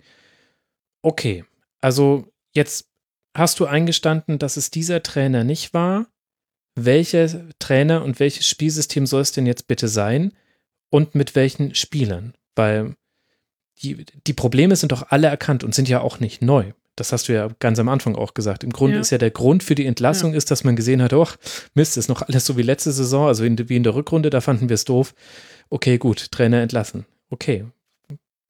okay, 1.01 1.45
also 1.79 2.27
jetzt 2.53 2.89
hast 3.33 3.61
du 3.61 3.65
eingestanden, 3.65 4.39
dass 4.39 4.57
es 4.57 4.71
dieser 4.71 5.01
Trainer 5.03 5.45
nicht 5.45 5.73
war 5.73 6.07
welcher 6.75 7.29
Trainer 7.59 8.03
und 8.03 8.19
welches 8.19 8.47
Spielsystem 8.47 9.05
soll 9.05 9.21
es 9.21 9.31
denn 9.31 9.45
jetzt 9.45 9.67
bitte 9.67 9.87
sein 9.87 10.33
und 10.89 11.15
mit 11.15 11.35
welchen 11.35 11.75
Spielern? 11.75 12.33
Weil 12.55 12.95
die, 13.81 14.05
die 14.27 14.33
Probleme 14.33 14.75
sind 14.75 14.91
doch 14.91 15.07
alle 15.09 15.27
erkannt 15.27 15.63
und 15.63 15.73
sind 15.75 15.89
ja 15.89 16.01
auch 16.01 16.19
nicht 16.19 16.41
neu. 16.41 16.71
Das 16.95 17.11
hast 17.13 17.29
du 17.29 17.33
ja 17.33 17.47
ganz 17.59 17.79
am 17.79 17.89
Anfang 17.89 18.15
auch 18.15 18.33
gesagt. 18.33 18.63
Im 18.63 18.71
Grunde 18.71 18.95
Ja. 18.95 19.01
ist 19.01 19.09
ja 19.11 19.17
der 19.17 19.31
Grund 19.31 19.63
für 19.63 19.75
die 19.75 19.85
Entlassung 19.85 20.31
Ja. 20.31 20.37
ist, 20.37 20.51
dass 20.51 20.63
man 20.63 20.75
gesehen 20.75 21.01
hat, 21.01 21.13
oh, 21.13 21.27
Mist, 21.73 21.97
ist 21.97 22.09
noch 22.09 22.21
alles 22.21 22.45
so 22.45 22.57
wie 22.57 22.61
letzte 22.61 22.91
Saison, 22.91 23.27
also 23.27 23.43
in, 23.43 23.57
wie 23.69 23.75
in 23.77 23.83
der 23.83 23.95
Rückrunde, 23.95 24.29
da 24.29 24.41
fanden 24.41 24.69
wir 24.69 24.75
es 24.75 24.85
doof. 24.85 25.13
Okay, 25.69 25.97
gut, 25.97 26.31
Trainer 26.31 26.61
entlassen. 26.61 27.05
Okay, 27.29 27.65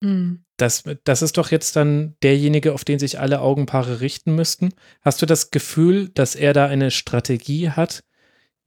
Hm. 0.04 0.44
das, 0.58 0.84
das 1.04 1.22
ist 1.22 1.38
doch 1.38 1.52
jetzt 1.52 1.76
dann 1.76 2.16
derjenige, 2.24 2.74
auf 2.74 2.84
den 2.84 2.98
sich 2.98 3.20
alle 3.20 3.40
Augenpaare 3.42 4.02
richten 4.02 4.34
müssten. 4.36 4.74
Hast 5.02 5.22
du 5.22 5.28
das 5.28 5.52
Gefühl, 5.52 6.10
dass 6.10 6.34
er 6.36 6.54
da 6.54 6.66
eine 6.66 6.90
Strategie 6.90 7.70
hat, 7.70 8.04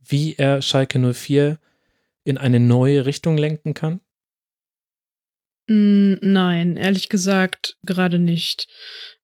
wie 0.07 0.35
er 0.35 0.63
Schalke 0.63 0.99
04 0.99 1.59
in 2.25 2.39
eine 2.39 2.61
neue 2.61 3.07
Richtung 3.07 3.37
lenken 3.37 3.75
kann? 3.75 4.01
Mm, 5.69 6.15
Nein, 6.21 6.77
ehrlich 6.77 7.09
gesagt, 7.09 7.77
gerade 7.83 8.19
nicht. 8.19 8.69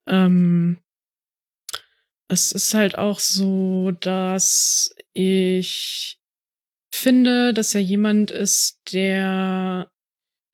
Ähm, 0.07 0.79
es 2.29 2.53
ist 2.53 2.75
halt 2.75 2.97
auch 2.97 3.19
so, 3.19 3.91
dass 3.91 4.95
ich 5.13 6.19
finde, 6.93 7.53
dass 7.53 7.75
er 7.75 7.81
jemand 7.81 8.31
ist, 8.31 8.81
der 8.93 9.91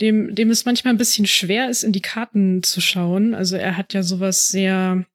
dem, 0.01 0.35
dem 0.35 0.51
es 0.51 0.65
manchmal 0.65 0.95
ein 0.95 0.99
bisschen 0.99 1.27
schwer 1.27 1.71
ist, 1.71 1.83
in 1.83 1.93
die 1.93 2.03
Karten 2.03 2.63
zu 2.63 2.81
schauen. 2.81 3.35
Also 3.35 3.57
er 3.57 3.77
hat 3.77 3.95
ja 3.95 4.03
sowas 4.03 4.49
sehr 4.49 5.07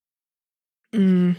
mh, 0.94 1.36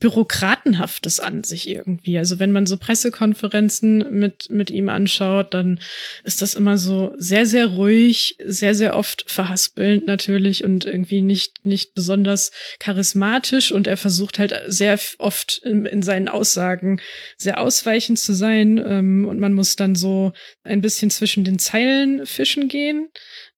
Bürokratenhaftes 0.00 1.20
an 1.20 1.44
sich 1.44 1.68
irgendwie. 1.68 2.18
Also 2.18 2.38
wenn 2.38 2.52
man 2.52 2.66
so 2.66 2.76
Pressekonferenzen 2.76 4.06
mit, 4.10 4.50
mit 4.50 4.70
ihm 4.70 4.88
anschaut, 4.88 5.54
dann 5.54 5.80
ist 6.24 6.42
das 6.42 6.54
immer 6.54 6.78
so 6.78 7.14
sehr, 7.16 7.46
sehr 7.46 7.66
ruhig, 7.66 8.36
sehr, 8.44 8.74
sehr 8.74 8.96
oft 8.96 9.24
verhaspelnd 9.30 10.06
natürlich 10.06 10.64
und 10.64 10.84
irgendwie 10.84 11.22
nicht, 11.22 11.64
nicht 11.64 11.94
besonders 11.94 12.52
charismatisch. 12.78 13.72
Und 13.72 13.86
er 13.86 13.96
versucht 13.96 14.38
halt 14.38 14.54
sehr 14.66 14.98
oft 15.18 15.60
in, 15.64 15.86
in 15.86 16.02
seinen 16.02 16.28
Aussagen 16.28 17.00
sehr 17.36 17.60
ausweichend 17.60 18.18
zu 18.18 18.34
sein. 18.34 18.78
Ähm, 18.78 19.26
und 19.28 19.40
man 19.40 19.52
muss 19.52 19.76
dann 19.76 19.94
so 19.94 20.32
ein 20.62 20.80
bisschen 20.80 21.10
zwischen 21.10 21.44
den 21.44 21.58
Zeilen 21.58 22.26
fischen 22.26 22.68
gehen 22.68 23.08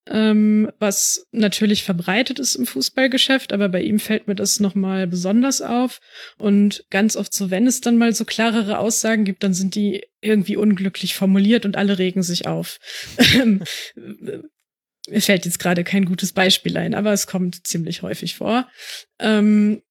ähm, 0.09 0.71
was 0.79 1.27
natürlich 1.31 1.83
verbreitet 1.83 2.39
ist 2.39 2.55
im 2.55 2.65
Fußballgeschäft, 2.65 3.53
aber 3.53 3.69
bei 3.69 3.81
ihm 3.81 3.99
fällt 3.99 4.27
mir 4.27 4.35
das 4.35 4.59
nochmal 4.59 5.07
besonders 5.07 5.61
auf. 5.61 5.99
Und 6.37 6.85
ganz 6.89 7.15
oft 7.15 7.33
so, 7.33 7.49
wenn 7.51 7.67
es 7.67 7.81
dann 7.81 7.97
mal 7.97 8.13
so 8.13 8.25
klarere 8.25 8.79
Aussagen 8.79 9.25
gibt, 9.25 9.43
dann 9.43 9.53
sind 9.53 9.75
die 9.75 10.05
irgendwie 10.21 10.55
unglücklich 10.55 11.15
formuliert 11.15 11.65
und 11.65 11.75
alle 11.75 11.97
regen 11.97 12.23
sich 12.23 12.47
auf. 12.47 12.79
Mir 15.09 15.21
fällt 15.21 15.45
jetzt 15.45 15.59
gerade 15.59 15.83
kein 15.83 16.05
gutes 16.05 16.33
Beispiel 16.33 16.75
ein, 16.77 16.93
aber 16.93 17.13
es 17.13 17.27
kommt 17.27 17.65
ziemlich 17.65 18.01
häufig 18.01 18.35
vor. 18.35 18.69
Ähm, 19.19 19.81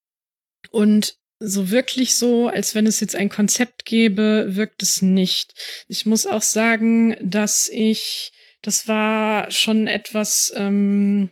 und 0.69 1.15
so 1.39 1.69
wirklich 1.69 2.15
so, 2.15 2.47
als 2.47 2.75
wenn 2.75 2.87
es 2.87 2.99
jetzt 2.99 3.15
ein 3.15 3.29
Konzept 3.29 3.85
gäbe, 3.85 4.47
wirkt 4.49 4.81
es 4.81 5.01
nicht. 5.01 5.53
Ich 5.87 6.05
muss 6.05 6.25
auch 6.25 6.41
sagen, 6.41 7.15
dass 7.21 7.69
ich 7.69 8.31
das 8.61 8.87
war 8.87 9.49
schon 9.51 9.87
etwas, 9.87 10.51
ähm, 10.55 11.29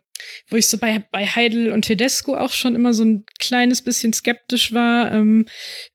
wo 0.50 0.56
ich 0.56 0.68
so 0.68 0.78
bei, 0.78 1.04
bei 1.12 1.26
Heidel 1.26 1.72
und 1.72 1.84
Tedesco 1.84 2.36
auch 2.38 2.54
schon 2.54 2.76
immer 2.76 2.94
so 2.94 3.04
ein 3.04 3.26
kleines 3.40 3.82
bisschen 3.82 4.14
skeptisch 4.14 4.74
war. 4.74 5.12
Ähm, 5.12 5.46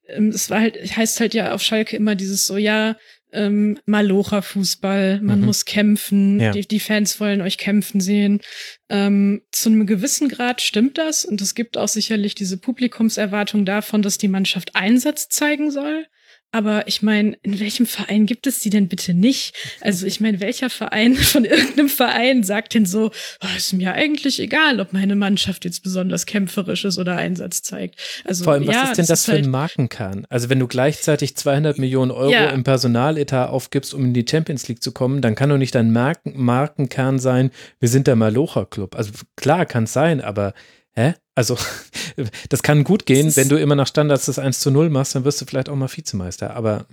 ähm, 0.07 0.29
es 0.29 0.49
war 0.49 0.59
halt, 0.61 0.77
heißt 0.95 1.19
halt 1.19 1.33
ja 1.33 1.53
auf 1.53 1.61
Schalke 1.63 1.95
immer 1.95 2.15
dieses 2.15 2.45
so, 2.45 2.57
ja, 2.57 2.95
ähm, 3.33 3.79
Malocha-Fußball, 3.85 5.21
man 5.21 5.39
Mhm. 5.39 5.45
muss 5.45 5.65
kämpfen, 5.65 6.39
Ja. 6.39 6.51
die, 6.51 6.67
die 6.67 6.79
Fans 6.79 7.19
wollen 7.19 7.41
euch 7.41 7.57
kämpfen 7.57 8.01
sehen. 8.01 8.41
Ähm, 8.89 9.41
zu 9.51 9.69
einem 9.69 9.87
gewissen 9.87 10.27
Grad 10.27 10.61
stimmt 10.61 10.97
das 10.97 11.25
und 11.25 11.41
es 11.41 11.55
gibt 11.55 11.77
auch 11.77 11.87
sicherlich 11.87 12.35
diese 12.35 12.57
Publikumserwartung 12.57 13.65
davon, 13.65 14.01
dass 14.01 14.17
die 14.17 14.27
Mannschaft 14.27 14.75
Einsatz 14.75 15.29
zeigen 15.29 15.71
soll. 15.71 16.05
Aber 16.51 16.87
ich 16.87 17.01
meine, 17.01 17.37
in 17.43 17.59
welchem 17.59 17.85
Verein 17.85 18.25
gibt 18.25 18.45
es 18.45 18.59
die 18.59 18.69
denn 18.69 18.87
bitte 18.89 19.13
nicht? 19.13 19.55
Also 19.79 20.05
ich 20.05 20.19
meine, 20.19 20.41
welcher 20.41 20.69
Verein 20.69 21.15
von 21.15 21.45
irgendeinem 21.45 21.89
Verein 21.89 22.43
sagt 22.43 22.73
denn 22.73 22.85
so, 22.85 23.11
oh, 23.41 23.47
ist 23.55 23.73
mir 23.73 23.93
eigentlich 23.93 24.39
egal, 24.39 24.79
ob 24.79 24.91
meine 24.93 25.15
Mannschaft 25.15 25.63
jetzt 25.65 25.81
besonders 25.83 26.25
kämpferisch 26.25 26.85
ist 26.85 26.97
oder 26.97 27.15
Einsatz 27.15 27.61
zeigt. 27.61 27.95
Also 28.25 28.43
Vor 28.43 28.53
allem, 28.53 28.67
was 28.67 28.75
ja, 28.75 28.83
ist 28.91 28.97
denn 28.97 29.05
das 29.05 29.25
für 29.25 29.31
halt, 29.33 29.45
ein 29.45 29.49
Markenkern? 29.49 30.25
Also 30.29 30.49
wenn 30.49 30.59
du 30.59 30.67
gleichzeitig 30.67 31.35
200 31.35 31.77
Millionen 31.77 32.11
Euro 32.11 32.31
Ja. 32.31 32.49
im 32.49 32.63
Personaletat 32.63 33.49
aufgibst, 33.49 33.93
um 33.93 34.05
in 34.05 34.13
die 34.13 34.25
Champions 34.29 34.67
League 34.67 34.83
zu 34.83 34.91
kommen, 34.91 35.21
dann 35.21 35.35
kann 35.35 35.49
doch 35.49 35.57
nicht 35.57 35.75
dein 35.75 35.91
Marken 35.91 36.33
Markenkern 36.35 37.19
sein, 37.19 37.51
wir 37.79 37.89
sind 37.89 38.07
der 38.07 38.15
Malocha-Club. 38.15 38.95
Also 38.95 39.11
klar 39.35 39.65
kann 39.65 39.85
es 39.85 39.93
sein, 39.93 40.21
aber 40.21 40.53
hä? 40.95 41.15
Also 41.35 41.57
das 42.49 42.63
kann 42.63 42.83
gut 42.83 43.05
gehen, 43.05 43.35
wenn 43.35 43.49
du 43.49 43.59
immer 43.59 43.75
nach 43.75 43.87
Standards 43.87 44.25
das 44.25 44.39
1 44.39 44.59
zu 44.59 44.71
0 44.71 44.89
machst, 44.89 45.15
dann 45.15 45.23
wirst 45.23 45.41
du 45.41 45.45
vielleicht 45.45 45.69
auch 45.69 45.75
mal 45.75 45.89
Vizemeister. 45.89 46.55
Aber 46.55 46.85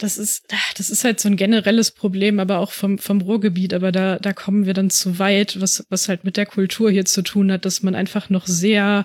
Das 0.00 0.16
ist, 0.16 0.44
das 0.78 0.88
ist 0.88 1.04
halt 1.04 1.20
so 1.20 1.28
ein 1.28 1.36
generelles 1.36 1.90
Problem, 1.90 2.40
aber 2.40 2.58
auch 2.58 2.72
vom, 2.72 2.96
vom 2.96 3.20
Ruhrgebiet. 3.20 3.74
Aber 3.74 3.92
da, 3.92 4.18
da 4.18 4.32
kommen 4.32 4.64
wir 4.64 4.72
dann 4.72 4.88
zu 4.88 5.18
weit, 5.18 5.60
was, 5.60 5.84
was 5.90 6.08
halt 6.08 6.24
mit 6.24 6.38
der 6.38 6.46
Kultur 6.46 6.90
hier 6.90 7.04
zu 7.04 7.20
tun 7.20 7.52
hat, 7.52 7.66
dass 7.66 7.82
man 7.82 7.94
einfach 7.94 8.30
noch 8.30 8.46
sehr 8.46 9.04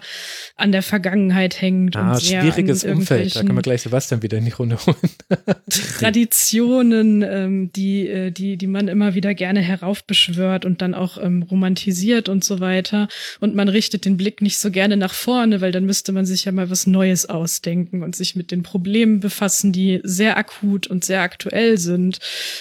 an 0.55 0.71
der 0.71 0.81
Vergangenheit 0.81 1.61
hängt. 1.61 1.97
ah, 1.97 2.13
und 2.13 2.21
sehr 2.21 2.41
schwieriges 2.41 2.85
Umfeld. 2.85 3.35
Da 3.35 3.41
können 3.41 3.57
wir 3.57 3.61
gleich 3.61 3.81
Sebastian 3.81 4.23
wieder 4.23 4.37
in 4.37 4.45
die 4.45 4.51
Runde 4.51 4.77
holen. 4.85 4.95
Traditionen, 5.99 7.21
ähm, 7.23 7.73
die, 7.73 8.07
äh, 8.07 8.31
die, 8.31 8.55
die 8.55 8.67
man 8.67 8.87
immer 8.87 9.15
wieder 9.15 9.33
gerne 9.33 9.59
heraufbeschwört 9.59 10.63
und 10.63 10.81
dann 10.81 10.93
auch 10.93 11.21
ähm, 11.21 11.43
romantisiert 11.43 12.29
und 12.29 12.45
so 12.45 12.61
weiter. 12.61 13.09
Und 13.41 13.53
man 13.53 13.67
richtet 13.67 14.05
den 14.05 14.15
Blick 14.15 14.41
nicht 14.41 14.59
so 14.59 14.71
gerne 14.71 14.95
nach 14.95 15.13
vorne, 15.13 15.59
weil 15.59 15.73
dann 15.73 15.85
müsste 15.85 16.13
man 16.13 16.25
sich 16.25 16.45
ja 16.45 16.53
mal 16.53 16.69
was 16.69 16.87
Neues 16.87 17.25
ausdenken 17.25 18.01
und 18.01 18.15
sich 18.15 18.37
mit 18.37 18.51
den 18.51 18.63
Problemen 18.63 19.19
befassen, 19.19 19.73
die 19.73 19.99
sehr 20.03 20.37
akut 20.37 20.84
und 20.89 21.05
sehr 21.05 21.21
aktuell 21.21 21.77
sind. 21.77 22.19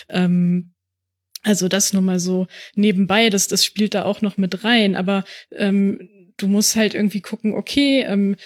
Ähm, 0.09 0.75
also 1.43 1.69
das 1.69 1.93
nur 1.93 2.03
mal 2.03 2.19
so 2.19 2.47
nebenbei, 2.75 3.29
das, 3.31 3.49
das 3.49 3.65
spielt 3.65 3.95
da 3.95 4.05
auch 4.05 4.23
noch 4.23 4.37
mit 4.39 4.65
rein. 4.65 4.97
Aber 4.97 5.25
ähm, 5.53 6.09
du 6.37 6.49
musst 6.49 6.75
halt 6.75 6.95
irgendwie 6.95 7.21
gucken, 7.21 7.55
okay, 7.55 8.03
ähm, 8.09 8.37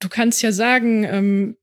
du 0.00 0.08
kannst 0.08 0.42
ja 0.42 0.52
sagen, 0.52 1.04
ähm, 1.04 1.56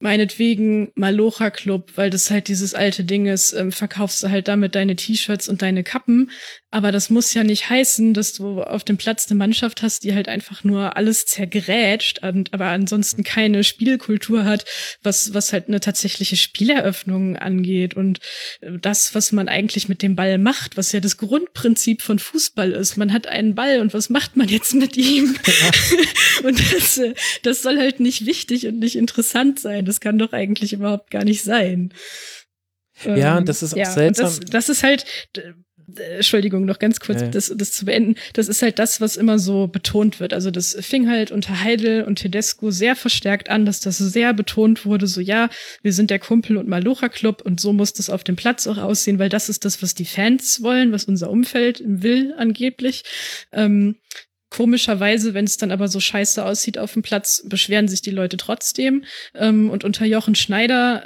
meinetwegen 0.00 0.92
Malocha 0.94 1.50
Club, 1.50 1.92
weil 1.96 2.10
das 2.10 2.30
halt 2.30 2.48
dieses 2.48 2.74
alte 2.74 3.04
Ding 3.04 3.26
ist, 3.26 3.52
ähm, 3.52 3.72
verkaufst 3.72 4.22
du 4.22 4.30
halt 4.30 4.48
damit 4.48 4.74
deine 4.74 4.96
T-Shirts 4.96 5.48
und 5.48 5.62
deine 5.62 5.82
Kappen. 5.82 6.30
Aber 6.70 6.92
das 6.92 7.08
muss 7.08 7.32
ja 7.32 7.44
nicht 7.44 7.70
heißen, 7.70 8.12
dass 8.12 8.34
du 8.34 8.62
auf 8.62 8.84
dem 8.84 8.98
Platz 8.98 9.30
eine 9.30 9.38
Mannschaft 9.38 9.80
hast, 9.80 10.04
die 10.04 10.14
halt 10.14 10.28
einfach 10.28 10.64
nur 10.64 10.98
alles 10.98 11.24
zergrätscht 11.24 12.22
und 12.22 12.52
aber 12.52 12.66
ansonsten 12.66 13.22
keine 13.24 13.64
Spielkultur 13.64 14.44
hat, 14.44 14.66
was, 15.02 15.32
was 15.32 15.54
halt 15.54 15.68
eine 15.68 15.80
tatsächliche 15.80 16.36
Spieleröffnung 16.36 17.36
angeht. 17.36 17.94
Und 17.94 18.18
äh, 18.60 18.72
das, 18.78 19.14
was 19.14 19.32
man 19.32 19.48
eigentlich 19.48 19.88
mit 19.88 20.02
dem 20.02 20.14
Ball 20.14 20.36
macht, 20.36 20.76
was 20.76 20.92
ja 20.92 21.00
das 21.00 21.16
Grundprinzip 21.16 22.02
von 22.02 22.18
Fußball 22.18 22.72
ist. 22.72 22.98
Man 22.98 23.14
hat 23.14 23.26
einen 23.26 23.54
Ball 23.54 23.80
und 23.80 23.94
was 23.94 24.10
macht 24.10 24.36
man 24.36 24.48
jetzt 24.48 24.74
mit 24.74 24.98
ihm? 24.98 25.36
und 26.42 26.60
das, 26.74 26.98
äh, 26.98 27.14
das 27.44 27.62
soll 27.62 27.78
halt 27.78 27.98
nicht 27.98 28.26
wichtig 28.26 28.66
und 28.66 28.78
nicht 28.78 28.96
interessant 28.96 29.58
sein. 29.58 29.86
Das 29.86 30.00
kann 30.00 30.18
doch 30.18 30.34
eigentlich 30.34 30.74
überhaupt 30.74 31.10
gar 31.10 31.24
nicht 31.24 31.42
sein. 31.42 31.94
Ja, 33.04 33.32
Ähm, 33.32 33.38
und 33.38 33.48
das 33.48 33.62
ist 33.62 33.72
auch 33.72 33.78
und 33.78 33.86
seltsam. 33.86 34.26
Das, 34.26 34.40
das 34.40 34.68
ist 34.68 34.82
halt, 34.82 35.06
Entschuldigung, 35.96 36.64
noch 36.64 36.78
ganz 36.78 37.00
kurz, 37.00 37.22
Ja, 37.22 37.28
das, 37.28 37.52
das 37.56 37.72
zu 37.72 37.86
beenden. 37.86 38.16
Das 38.34 38.48
ist 38.48 38.60
halt 38.60 38.78
das, 38.78 39.00
was 39.00 39.16
immer 39.16 39.38
so 39.38 39.66
betont 39.68 40.20
wird. 40.20 40.34
Also 40.34 40.50
das 40.50 40.76
fing 40.80 41.08
halt 41.08 41.30
unter 41.30 41.62
Heidel 41.62 42.04
und 42.04 42.16
Tedesco 42.16 42.70
sehr 42.70 42.94
verstärkt 42.94 43.48
an, 43.48 43.64
dass 43.64 43.80
das 43.80 43.98
sehr 43.98 44.34
betont 44.34 44.84
wurde. 44.84 45.06
So, 45.06 45.20
ja, 45.20 45.48
wir 45.82 45.92
sind 45.92 46.10
der 46.10 46.18
Kumpel- 46.18 46.58
und 46.58 46.68
Malocha-Club 46.68 47.42
und 47.42 47.60
so 47.60 47.72
muss 47.72 47.94
das 47.94 48.10
auf 48.10 48.22
dem 48.22 48.36
Platz 48.36 48.66
auch 48.66 48.78
aussehen, 48.78 49.18
weil 49.18 49.30
das 49.30 49.48
ist 49.48 49.64
das, 49.64 49.82
was 49.82 49.94
die 49.94 50.04
Fans 50.04 50.62
wollen, 50.62 50.92
was 50.92 51.04
unser 51.04 51.30
Umfeld 51.30 51.82
will 51.84 52.34
angeblich. 52.36 53.02
Ähm, 53.52 53.96
Komischerweise, 54.50 55.34
wenn 55.34 55.44
es 55.44 55.58
dann 55.58 55.70
aber 55.70 55.88
so 55.88 56.00
scheiße 56.00 56.42
aussieht 56.42 56.78
auf 56.78 56.94
dem 56.94 57.02
Platz, 57.02 57.44
beschweren 57.46 57.86
sich 57.86 58.00
die 58.00 58.10
Leute 58.10 58.38
trotzdem. 58.38 59.04
Ähm, 59.34 59.68
und 59.68 59.84
unter 59.84 60.06
Jochen 60.06 60.34
Schneider, 60.34 61.04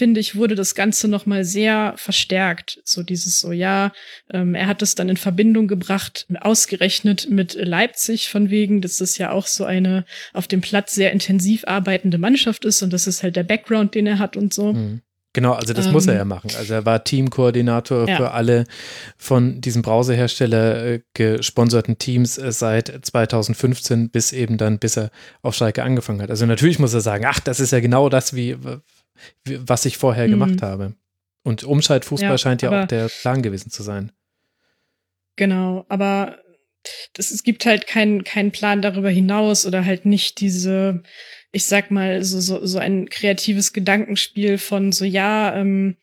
finde 0.00 0.18
ich, 0.18 0.34
wurde 0.34 0.54
das 0.54 0.74
Ganze 0.74 1.08
noch 1.08 1.26
mal 1.26 1.44
sehr 1.44 1.92
verstärkt. 1.98 2.80
So 2.86 3.02
dieses 3.02 3.38
so, 3.38 3.52
ja, 3.52 3.92
ähm, 4.32 4.54
er 4.54 4.66
hat 4.66 4.80
es 4.80 4.94
dann 4.94 5.10
in 5.10 5.18
Verbindung 5.18 5.68
gebracht, 5.68 6.26
ausgerechnet 6.40 7.28
mit 7.28 7.52
Leipzig, 7.52 8.30
von 8.30 8.48
wegen, 8.48 8.80
dass 8.80 8.96
das 8.96 9.18
ja 9.18 9.30
auch 9.30 9.46
so 9.46 9.66
eine 9.66 10.06
auf 10.32 10.48
dem 10.48 10.62
Platz 10.62 10.94
sehr 10.94 11.12
intensiv 11.12 11.64
arbeitende 11.66 12.16
Mannschaft 12.16 12.64
ist 12.64 12.80
und 12.82 12.94
das 12.94 13.06
ist 13.06 13.22
halt 13.22 13.36
der 13.36 13.42
Background, 13.42 13.94
den 13.94 14.06
er 14.06 14.18
hat 14.18 14.38
und 14.38 14.54
so. 14.54 14.72
Mhm. 14.72 15.02
Genau, 15.34 15.52
also 15.52 15.74
das 15.74 15.92
muss 15.92 16.06
er 16.06 16.14
Ähm, 16.14 16.18
ja 16.18 16.24
machen. 16.24 16.50
Also 16.58 16.72
er 16.74 16.86
war 16.86 17.04
Teamkoordinator 17.04 18.08
Ja. 18.08 18.16
für 18.16 18.30
alle 18.32 18.64
von 19.18 19.60
diesem 19.60 19.82
Browserhersteller 19.82 20.84
äh, 20.86 21.00
gesponserten 21.12 21.98
Teams 21.98 22.38
äh, 22.38 22.50
seit 22.52 22.88
2015 23.02 24.08
bis 24.08 24.32
eben 24.32 24.56
dann, 24.56 24.78
bis 24.78 24.96
er 24.96 25.10
auf 25.42 25.54
Schalke 25.54 25.82
angefangen 25.82 26.22
hat. 26.22 26.30
Also 26.30 26.46
natürlich 26.46 26.78
muss 26.78 26.94
er 26.94 27.00
sagen, 27.02 27.26
ach, 27.28 27.38
das 27.38 27.60
ist 27.60 27.70
ja 27.70 27.80
genau 27.80 28.08
das, 28.08 28.34
wie 28.34 28.56
was 29.44 29.84
ich 29.84 29.98
vorher 29.98 30.26
Mhm. 30.26 30.30
gemacht 30.32 30.62
habe. 30.62 30.94
Und 31.42 31.64
Umschaltfußball 31.64 32.30
Ja, 32.32 32.38
scheint 32.38 32.62
ja 32.62 32.82
auch 32.82 32.86
der 32.86 33.08
Plan 33.08 33.42
gewesen 33.42 33.70
zu 33.70 33.82
sein. 33.82 34.12
Genau, 35.36 35.86
aber 35.88 36.38
das, 37.14 37.30
es 37.30 37.42
gibt 37.42 37.66
halt 37.66 37.86
keinen 37.86 38.24
keinen 38.24 38.52
Plan 38.52 38.82
darüber 38.82 39.10
hinaus 39.10 39.66
oder 39.66 39.84
halt 39.84 40.06
nicht 40.06 40.40
diese, 40.40 41.02
ich 41.52 41.64
sag 41.66 41.90
mal, 41.90 42.22
so, 42.24 42.40
so, 42.40 42.64
so 42.66 42.78
ein 42.78 43.08
kreatives 43.08 43.72
Gedankenspiel 43.72 44.58
von 44.58 44.92
so, 44.92 45.04
ja, 45.04 45.54
ähm, 45.56 45.96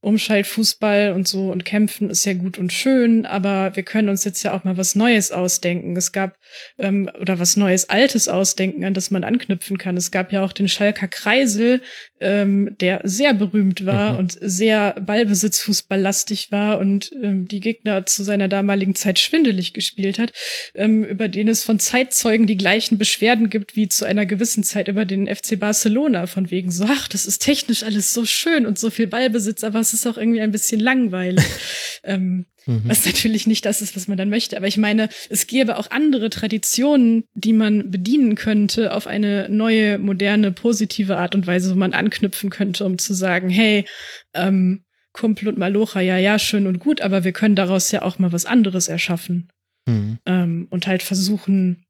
Umschaltfußball 0.00 1.12
und 1.12 1.26
so 1.26 1.50
und 1.50 1.64
kämpfen 1.64 2.10
ist 2.10 2.24
ja 2.26 2.34
gut 2.34 2.58
und 2.58 2.72
schön, 2.72 3.26
aber 3.26 3.74
wir 3.74 3.82
können 3.82 4.08
uns 4.08 4.24
jetzt 4.24 4.42
ja 4.42 4.52
auch 4.52 4.62
mal 4.62 4.76
was 4.76 4.94
Neues 4.94 5.32
ausdenken. 5.32 5.96
Es 5.96 6.12
gab 6.12 6.36
ähm, 6.78 7.10
oder 7.20 7.38
was 7.38 7.56
Neues, 7.56 7.88
Altes 7.88 8.28
ausdenken, 8.28 8.84
an 8.84 8.94
das 8.94 9.10
man 9.10 9.24
anknüpfen 9.24 9.78
kann. 9.78 9.96
Es 9.96 10.10
gab 10.10 10.32
ja 10.32 10.44
auch 10.44 10.52
den 10.52 10.68
Schalker 10.68 11.08
Kreisel, 11.08 11.80
ähm, 12.20 12.76
der 12.80 13.00
sehr 13.04 13.34
berühmt 13.34 13.84
war 13.84 14.12
mhm. 14.12 14.18
und 14.18 14.38
sehr 14.40 14.92
Ballbesitzfußballlastig 15.00 16.52
war 16.52 16.78
und 16.78 17.10
ähm, 17.22 17.48
die 17.48 17.60
Gegner 17.60 18.06
zu 18.06 18.22
seiner 18.22 18.48
damaligen 18.48 18.94
Zeit 18.94 19.18
schwindelig 19.18 19.72
gespielt 19.72 20.18
hat, 20.18 20.32
ähm, 20.74 21.04
über 21.04 21.28
den 21.28 21.48
es 21.48 21.64
von 21.64 21.78
Zeitzeugen 21.78 22.46
die 22.46 22.56
gleichen 22.56 22.98
Beschwerden 22.98 23.50
gibt 23.50 23.76
wie 23.76 23.88
zu 23.88 24.04
einer 24.04 24.26
gewissen 24.26 24.62
Zeit 24.62 24.88
über 24.88 25.04
den 25.04 25.26
FC 25.26 25.58
Barcelona, 25.58 26.26
von 26.26 26.50
wegen 26.50 26.70
so, 26.70 26.84
ach, 26.88 27.08
das 27.08 27.26
ist 27.26 27.42
technisch 27.42 27.82
alles 27.82 28.12
so 28.12 28.24
schön 28.24 28.66
und 28.66 28.78
so 28.78 28.90
viel 28.90 29.06
Ballbesitz, 29.06 29.64
aber 29.64 29.80
es 29.86 30.00
ist 30.00 30.06
auch 30.06 30.16
irgendwie 30.16 30.40
ein 30.40 30.52
bisschen 30.52 30.80
langweilig. 30.80 31.44
ähm, 32.04 32.46
mhm. 32.66 32.82
Was 32.84 33.06
natürlich 33.06 33.46
nicht 33.46 33.64
das 33.64 33.82
ist, 33.82 33.96
was 33.96 34.08
man 34.08 34.18
dann 34.18 34.30
möchte. 34.30 34.56
Aber 34.56 34.66
ich 34.66 34.76
meine, 34.76 35.08
es 35.30 35.46
gäbe 35.46 35.78
auch 35.78 35.90
andere 35.90 36.30
Traditionen, 36.30 37.24
die 37.34 37.52
man 37.52 37.90
bedienen 37.90 38.34
könnte 38.34 38.92
auf 38.92 39.06
eine 39.06 39.48
neue, 39.48 39.98
moderne, 39.98 40.52
positive 40.52 41.16
Art 41.16 41.34
und 41.34 41.46
Weise, 41.46 41.70
wo 41.70 41.74
man 41.74 41.92
anknüpfen 41.92 42.50
könnte, 42.50 42.84
um 42.84 42.98
zu 42.98 43.14
sagen, 43.14 43.48
hey, 43.48 43.84
ähm, 44.34 44.84
Kumpel 45.12 45.48
und 45.48 45.58
Malocha, 45.58 46.00
ja, 46.00 46.18
ja, 46.18 46.38
schön 46.38 46.66
und 46.66 46.78
gut, 46.78 47.00
aber 47.00 47.24
wir 47.24 47.32
können 47.32 47.56
daraus 47.56 47.90
ja 47.90 48.02
auch 48.02 48.18
mal 48.18 48.32
was 48.32 48.44
anderes 48.44 48.88
erschaffen. 48.88 49.48
Mhm. 49.86 50.18
Ähm, 50.26 50.66
und 50.68 50.86
halt 50.86 51.02
versuchen, 51.02 51.85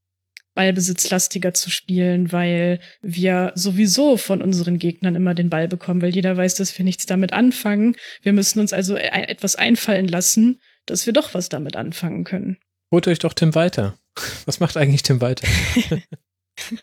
ballbesitzlastiger 0.56 1.54
zu 1.54 1.70
spielen, 1.70 2.32
weil 2.32 2.80
wir 3.00 3.52
sowieso 3.54 4.16
von 4.16 4.42
unseren 4.42 4.78
Gegnern 4.80 5.14
immer 5.14 5.34
den 5.34 5.50
Ball 5.50 5.68
bekommen, 5.68 6.02
weil 6.02 6.14
jeder 6.14 6.36
weiß, 6.36 6.56
dass 6.56 6.76
wir 6.76 6.84
nichts 6.84 7.06
damit 7.06 7.32
anfangen. 7.32 7.94
Wir 8.22 8.32
müssen 8.32 8.58
uns 8.58 8.72
also 8.72 8.96
e-, 8.96 9.02
etwas 9.02 9.54
einfallen 9.54 10.08
lassen, 10.08 10.60
dass 10.86 11.06
wir 11.06 11.12
doch 11.12 11.34
was 11.34 11.48
damit 11.48 11.76
anfangen 11.76 12.24
können. 12.24 12.58
Holt 12.90 13.06
euch 13.06 13.20
doch 13.20 13.34
Tim 13.34 13.54
weiter. 13.54 13.96
Was 14.46 14.60
macht 14.60 14.76
eigentlich 14.76 15.02
Tim 15.02 15.20
weiter? 15.20 15.46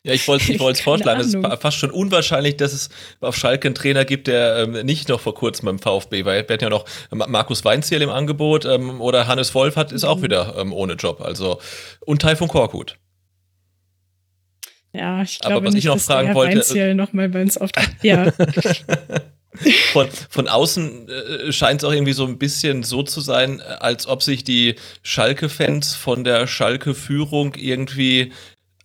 Ja, 0.03 0.13
ich 0.13 0.27
wollte 0.27 0.53
ich 0.53 0.61
es 0.61 0.81
vorschlagen. 0.81 1.19
Es 1.19 1.33
ist 1.33 1.37
fast 1.59 1.77
schon 1.77 1.89
unwahrscheinlich, 1.89 2.57
dass 2.57 2.73
es 2.73 2.89
auf 3.21 3.35
Schalke 3.35 3.67
einen 3.67 3.73
Trainer 3.73 4.05
gibt, 4.05 4.27
der 4.27 4.57
ähm, 4.57 4.85
nicht 4.85 5.09
noch 5.09 5.19
vor 5.19 5.33
kurzem 5.33 5.65
beim 5.65 5.79
VfB 5.79 6.25
war. 6.25 6.33
Wir 6.33 6.41
hatten 6.41 6.63
ja 6.63 6.69
noch 6.69 6.85
Markus 7.09 7.65
Weinziel 7.65 8.03
im 8.03 8.11
Angebot 8.11 8.65
ähm, 8.65 9.01
oder 9.01 9.25
Hannes 9.25 9.55
Wolf 9.55 9.75
hat, 9.75 9.91
ist 9.91 10.03
auch 10.03 10.17
mhm. 10.19 10.23
wieder 10.23 10.55
ähm, 10.59 10.73
ohne 10.73 10.93
Job. 10.93 11.21
Also 11.21 11.59
und 12.01 12.21
Taifun 12.21 12.49
Korkut. 12.49 12.99
Ja, 14.93 15.23
ich 15.23 15.39
glaube 15.39 15.55
Aber 15.55 15.65
was 15.65 15.73
nicht, 15.73 15.85
ich 15.85 15.89
noch 15.89 15.99
fragen 15.99 16.27
Herr 16.27 16.35
wollte, 16.35 16.57
Weinziel 16.57 16.93
noch 16.93 17.13
mal 17.13 17.27
bei 17.29 17.41
uns 17.41 17.57
auftritt. 17.57 17.89
Ja. 18.03 18.31
von, 19.91 20.07
von 20.29 20.47
außen 20.47 21.09
äh, 21.09 21.51
scheint 21.51 21.81
es 21.81 21.87
auch 21.87 21.91
irgendwie 21.91 22.13
so 22.13 22.25
ein 22.25 22.37
bisschen 22.37 22.83
so 22.83 23.03
zu 23.03 23.21
sein, 23.21 23.61
als 23.61 24.07
ob 24.07 24.23
sich 24.23 24.43
die 24.43 24.75
Schalke-Fans 25.01 25.95
von 25.95 26.23
der 26.23 26.47
Schalke-Führung 26.47 27.55
irgendwie 27.55 28.31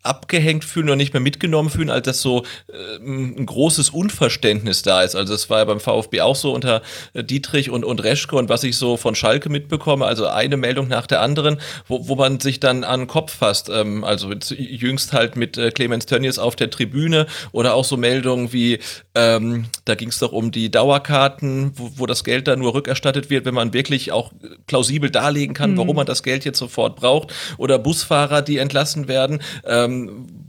abgehängt 0.03 0.65
fühlen 0.65 0.89
oder 0.89 0.97
nicht 0.97 1.13
mehr 1.13 1.21
mitgenommen 1.21 1.71
fühlen, 1.71 1.91
als 1.91 2.07
dass 2.07 2.23
so 2.23 2.45
äh, 2.69 2.97
ein 2.99 3.45
großes 3.45 3.91
Unverständnis 3.91 4.83
da 4.83 5.03
ist. 5.03 5.17
Also 5.17 5.35
es 5.35 5.51
war 5.51 5.59
ja 5.59 5.65
beim 5.65 5.81
VfB 5.81 6.21
auch 6.21 6.37
so 6.37 6.53
unter 6.53 6.83
äh, 7.15 7.25
Dietrich 7.25 7.71
und, 7.71 7.85
und 7.85 8.03
Reschke 8.03 8.37
und 8.37 8.49
was 8.49 8.63
ich 8.65 8.77
so 8.77 8.97
von 8.97 9.15
Schalke 9.15 9.49
mitbekomme, 9.49 10.07
also 10.07 10.27
eine 10.29 10.57
Meldung 10.57 10.89
nach 10.89 11.07
der 11.07 11.21
anderen, 11.21 11.61
wo, 11.89 12.09
wo 12.09 12.15
man 12.15 12.39
sich 12.39 12.61
dann 12.61 12.85
an 12.85 13.01
den 13.01 13.07
Kopf 13.09 13.35
fasst. 13.35 13.71
Ähm, 13.71 14.05
also 14.05 14.33
jüngst 14.33 15.13
halt 15.13 15.37
mit 15.37 15.59
äh, 15.59 15.73
Clemens 15.73 16.07
Tönnies 16.07 16.39
auf 16.39 16.55
der 16.55 16.71
Tribüne 16.71 17.27
oder 17.51 17.75
auch 17.75 17.85
so 17.85 17.97
Meldungen 17.97 18.53
wie, 18.53 18.79
ähm, 19.17 19.67
da 19.85 19.97
ging 19.97 20.11
es 20.11 20.21
doch 20.21 20.33
um 20.33 20.53
die 20.53 20.71
Dauerkarten, 20.71 21.73
wo, 21.75 21.91
wo 21.97 22.07
das 22.07 22.23
Geld 22.23 22.47
dann 22.47 22.61
nur 22.61 22.73
rückerstattet 22.75 23.31
wird, 23.31 23.45
wenn 23.45 23.55
man 23.55 23.73
wirklich 23.73 24.13
auch 24.13 24.33
plausibel 24.69 25.11
darlegen 25.11 25.55
kann, 25.55 25.73
mhm. 25.73 25.79
warum 25.79 25.97
man 25.97 26.07
das 26.07 26.23
Geld 26.23 26.45
jetzt 26.45 26.59
sofort 26.59 26.97
braucht 26.97 27.35
oder 27.57 27.81
Busfahrer, 27.81 28.43
die 28.43 28.59
entlassen 28.59 29.09
werden. 29.09 29.43
Ähm, 29.67 29.88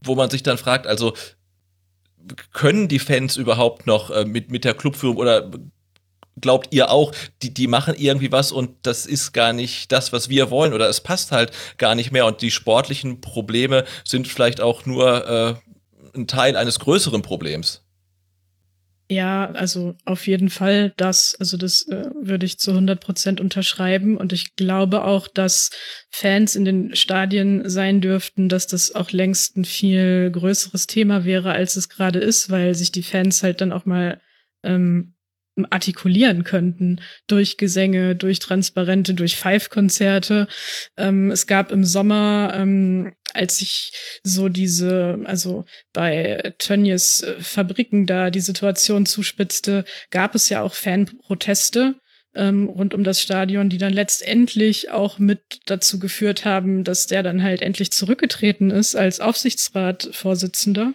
wo 0.03 0.16
man 0.16 0.30
sich 0.30 0.43
dann 0.43 0.58
fragt, 0.58 0.88
also 0.88 1.14
können 2.53 2.88
die 2.88 3.00
Fans 3.00 3.38
überhaupt 3.38 3.88
noch 3.88 4.11
äh, 4.11 4.26
mit, 4.26 4.51
mit 4.51 4.64
der 4.64 4.74
Clubführung 4.74 5.18
oder 5.18 5.50
glaubt 6.42 6.68
ihr 6.72 6.90
auch, 6.90 7.14
die, 7.42 7.53
die 7.53 7.68
machen 7.68 7.95
irgendwie 7.98 8.32
was 8.32 8.51
und 8.51 8.72
das 8.84 9.06
ist 9.06 9.34
gar 9.34 9.53
nicht 9.53 9.92
das, 9.92 10.14
was 10.14 10.30
wir 10.30 10.51
wollen 10.51 10.74
oder 10.74 10.88
es 10.90 11.01
passt 11.01 11.32
halt 11.32 11.51
gar 11.77 11.95
nicht 11.95 12.11
mehr 12.11 12.26
und 12.26 12.42
die 12.42 12.51
sportlichen 12.51 13.22
Probleme 13.22 13.85
sind 14.06 14.27
vielleicht 14.27 14.61
auch 14.61 14.85
nur 14.85 15.27
äh, 15.27 15.56
ein 16.16 16.27
Teil 16.27 16.56
eines 16.56 16.80
größeren 16.80 17.22
Problems? 17.22 17.84
Ja, 19.12 19.50
also 19.54 19.96
auf 20.06 20.28
jeden 20.28 20.52
Fall 20.52 20.94
das, 20.96 21.36
also 21.40 21.58
das 21.58 21.88
äh, 21.88 22.12
würde 22.22 22.46
ich 22.46 22.60
zu 22.60 22.74
100 22.74 23.00
Prozent 23.02 23.42
unterschreiben. 23.42 24.16
Und 24.18 24.34
ich 24.34 24.56
glaube 24.56 25.04
auch, 25.04 25.28
dass 25.28 25.72
Fans 26.12 26.56
in 26.56 26.64
den 26.64 26.96
Stadien 26.96 27.68
sein 27.68 28.02
dürften, 28.02 28.50
dass 28.50 28.68
das 28.68 28.94
auch 28.94 29.12
längst 29.12 29.58
ein 29.58 29.66
viel 29.66 30.30
größeres 30.32 30.86
Thema 30.86 31.26
wäre, 31.26 31.54
als 31.54 31.76
es 31.76 31.90
gerade 31.90 32.20
ist, 32.20 32.52
weil 32.52 32.76
sich 32.76 32.92
die 32.92 33.02
Fans 33.02 33.42
halt 33.42 33.62
dann 33.62 33.72
auch 33.72 33.86
mal 33.86 34.22
ähm, 34.62 35.16
artikulieren 35.70 36.44
könnten 36.44 37.02
durch 37.28 37.58
Gesänge, 37.58 38.16
durch 38.16 38.40
Transparente, 38.40 39.14
durch 39.14 39.36
Five-Konzerte. 39.36 40.48
Ähm, 40.98 41.32
es 41.32 41.48
gab 41.48 41.72
im 41.72 41.84
Sommer, 41.84 42.54
ähm, 42.56 43.14
als 43.34 43.62
ich 43.62 43.92
so 44.24 44.50
diese, 44.50 45.20
also 45.26 45.66
bei 45.94 46.54
Tönnies 46.58 47.22
äh, 47.22 47.40
Fabriken 47.40 48.06
da 48.06 48.30
die 48.30 48.40
Situation 48.40 49.06
zuspitzte, 49.06 49.86
gab 50.10 50.36
es 50.36 50.50
ja 50.50 50.62
auch 50.62 50.74
Fanproteste 50.74 51.96
ähm, 52.36 52.70
rund 52.70 52.94
um 52.94 53.04
das 53.04 53.22
Stadion, 53.22 53.70
die 53.70 53.78
dann 53.78 53.94
letztendlich 53.94 54.92
auch 54.92 55.20
mit 55.20 55.42
dazu 55.66 56.00
geführt 56.00 56.46
haben, 56.46 56.84
dass 56.84 57.08
der 57.08 57.24
dann 57.24 57.44
halt 57.44 57.62
endlich 57.62 57.92
zurückgetreten 57.92 58.72
ist 58.72 58.96
als 58.96 59.20
Aufsichtsratvorsitzender. 59.20 60.94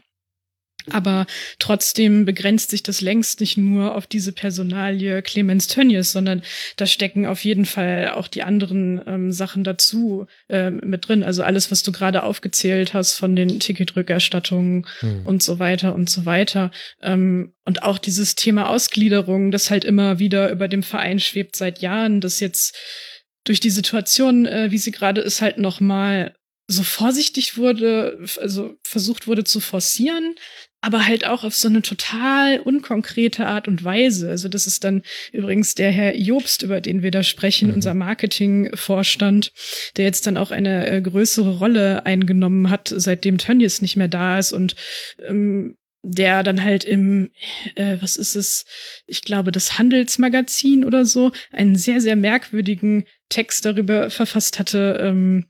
Aber 0.91 1.27
trotzdem 1.59 2.25
begrenzt 2.25 2.71
sich 2.71 2.83
das 2.83 3.01
längst 3.01 3.41
nicht 3.41 3.57
nur 3.57 3.95
auf 3.95 4.07
diese 4.07 4.33
Personalie 4.33 5.23
Clemens 5.23 5.67
Tönnies, 5.67 6.13
sondern 6.13 6.43
da 6.77 6.87
stecken 6.87 7.27
auf 7.27 7.45
jeden 7.45 7.65
Fall 7.65 8.11
auch 8.15 8.29
die 8.29 8.43
anderen 8.43 9.01
ähm, 9.07 9.33
Sachen 9.33 9.65
dazu 9.65 10.27
äh, 10.49 10.71
mit 10.71 11.09
drin. 11.09 11.23
Also 11.23 11.43
alles, 11.43 11.71
was 11.71 11.83
du 11.83 11.93
gerade 11.93 12.23
aufgezählt 12.23 12.95
hast 12.95 13.15
von 13.15 13.35
den 13.35 13.61
Ticketrückerstattungen 13.61 14.87
hm. 15.01 15.27
und 15.27 15.43
so 15.43 15.59
weiter 15.59 15.95
und 15.95 16.11
so 16.11 16.27
weiter. 16.27 16.71
Ähm, 17.03 17.55
und 17.65 17.83
auch 17.83 17.99
dieses 17.99 18.35
Thema 18.35 18.69
Ausgliederung, 18.69 19.51
das 19.51 19.71
halt 19.71 19.85
immer 19.85 20.19
wieder 20.19 20.51
über 20.51 20.69
dem 20.69 20.83
Verein 20.83 21.19
schwebt 21.19 21.57
seit 21.57 21.81
Jahren, 21.81 22.21
das 22.21 22.41
jetzt 22.41 22.77
durch 23.45 23.61
die 23.61 23.71
Situation, 23.71 24.47
äh, 24.47 24.71
wie 24.71 24.79
sie 24.79 24.91
gerade 24.91 25.21
ist, 25.21 25.41
halt 25.41 25.59
noch 25.59 25.81
mal 25.81 26.35
so 26.67 26.83
vorsichtig 26.83 27.59
wurde, 27.59 28.19
also 28.41 28.75
versucht 28.83 29.27
wurde 29.27 29.45
zu 29.45 29.61
forcieren, 29.61 30.35
aber 30.85 31.07
halt 31.07 31.27
auch 31.27 31.45
auf 31.45 31.55
so 31.55 31.67
eine 31.69 31.81
total 31.81 32.61
unkonkrete 32.61 33.47
Art 33.47 33.69
und 33.69 33.85
Weise. 33.85 34.29
Also 34.29 34.51
das 34.51 34.67
ist 34.67 34.85
dann 34.85 35.03
übrigens 35.33 35.75
der 35.75 35.91
Herr 35.91 36.15
Jobst, 36.15 36.63
über 36.63 36.83
den 36.83 37.03
wir 37.03 37.11
da 37.11 37.23
sprechen, 37.23 37.69
mhm. 37.69 37.75
unser 37.75 37.95
Marketingvorstand, 37.95 39.53
der 39.97 40.05
jetzt 40.05 40.27
dann 40.27 40.37
auch 40.37 40.51
eine 40.51 40.87
äh, 40.87 41.01
größere 41.01 41.57
Rolle 41.57 42.05
eingenommen 42.05 42.69
hat, 42.69 42.93
seitdem 42.95 43.39
Tönnies 43.39 43.81
nicht 43.81 43.97
mehr 43.97 44.09
da 44.09 44.39
ist 44.39 44.53
und 44.53 44.77
ähm, 45.27 45.79
der 46.03 46.43
dann 46.43 46.63
halt 46.63 46.85
im, 46.85 47.31
äh, 47.77 47.97
was 48.01 48.17
ist 48.17 48.37
es, 48.37 48.67
ich 49.07 49.23
glaube, 49.23 49.53
das 49.53 49.79
Handelsmagazin 49.79 50.85
oder 50.85 51.07
so, 51.07 51.33
einen 51.51 51.77
sehr, 51.77 52.03
sehr 52.03 52.15
merkwürdigen 52.15 53.07
Text 53.31 53.65
darüber 53.65 54.11
verfasst 54.11 54.59
hatte, 54.59 54.99
ähm, 55.01 55.47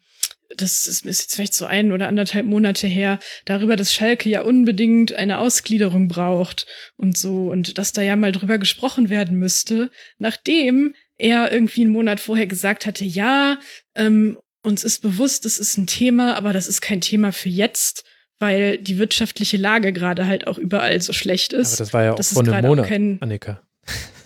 das 0.56 0.86
ist 0.86 1.04
jetzt 1.04 1.34
vielleicht 1.34 1.54
so 1.54 1.66
ein 1.66 1.92
oder 1.92 2.08
anderthalb 2.08 2.46
Monate 2.46 2.86
her, 2.86 3.18
darüber, 3.44 3.76
dass 3.76 3.92
Schalke 3.92 4.28
ja 4.28 4.42
unbedingt 4.42 5.12
eine 5.12 5.38
Ausgliederung 5.38 6.08
braucht 6.08 6.66
und 6.96 7.16
so 7.16 7.50
und 7.50 7.78
dass 7.78 7.92
da 7.92 8.02
ja 8.02 8.16
mal 8.16 8.32
drüber 8.32 8.58
gesprochen 8.58 9.10
werden 9.10 9.38
müsste, 9.38 9.90
nachdem 10.18 10.94
er 11.16 11.52
irgendwie 11.52 11.82
einen 11.82 11.92
Monat 11.92 12.20
vorher 12.20 12.46
gesagt 12.46 12.86
hatte, 12.86 13.04
ja, 13.04 13.58
ähm, 13.94 14.38
uns 14.62 14.82
ist 14.82 15.02
bewusst, 15.02 15.44
das 15.44 15.58
ist 15.58 15.76
ein 15.76 15.86
Thema, 15.86 16.36
aber 16.36 16.52
das 16.52 16.66
ist 16.66 16.80
kein 16.80 17.00
Thema 17.00 17.32
für 17.32 17.50
jetzt, 17.50 18.04
weil 18.38 18.78
die 18.78 18.98
wirtschaftliche 18.98 19.56
Lage 19.56 19.92
gerade 19.92 20.26
halt 20.26 20.46
auch 20.46 20.58
überall 20.58 21.00
so 21.00 21.12
schlecht 21.12 21.52
ist. 21.52 21.74
Aber 21.74 21.78
das 21.78 21.92
war 21.92 22.04
ja 22.04 22.12
auch 22.14 22.22
vor 22.22 22.42
einem 22.42 22.66
Monat, 22.66 22.88
kein... 22.88 23.18
Annika. 23.20 23.62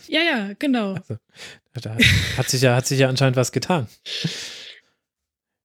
Ja, 0.07 0.21
ja, 0.23 0.51
genau. 0.59 0.95
Also, 0.95 1.17
da 1.75 1.97
hat 2.37 2.49
sich 2.49 2.63
ja, 2.63 2.75
hat 2.75 2.87
sich 2.87 2.99
ja 2.99 3.09
anscheinend 3.09 3.37
was 3.37 3.53
getan. 3.53 3.89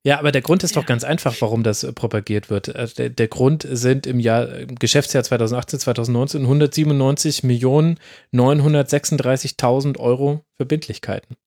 Ja, 0.06 0.20
aber 0.20 0.34
der 0.34 0.42
Grund 0.42 0.64
ist 0.64 0.76
doch 0.76 0.86
ganz 0.86 1.06
einfach, 1.06 1.34
warum 1.40 1.64
das 1.64 1.84
äh, 1.84 1.94
propagiert 1.94 2.50
wird. 2.50 2.68
Äh, 2.68 2.88
der, 2.88 3.10
der, 3.10 3.28
Grund 3.30 3.66
sind 3.70 4.06
im 4.06 4.20
Jahr, 4.20 4.50
im 4.50 4.76
Geschäftsjahr 4.76 5.24
2018, 5.24 5.80
2019 5.80 6.42
197 6.42 7.44
Millionen 7.44 8.00
936.000 8.34 9.98
Euro 10.00 10.46
Verbindlichkeiten. 10.58 11.38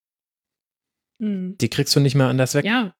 Mhm. 1.18 1.58
Die 1.58 1.68
kriegst 1.68 1.94
du 1.94 2.00
nicht 2.00 2.14
mehr 2.14 2.28
anders 2.28 2.54
weg. 2.54 2.64
Ja. 2.64 2.94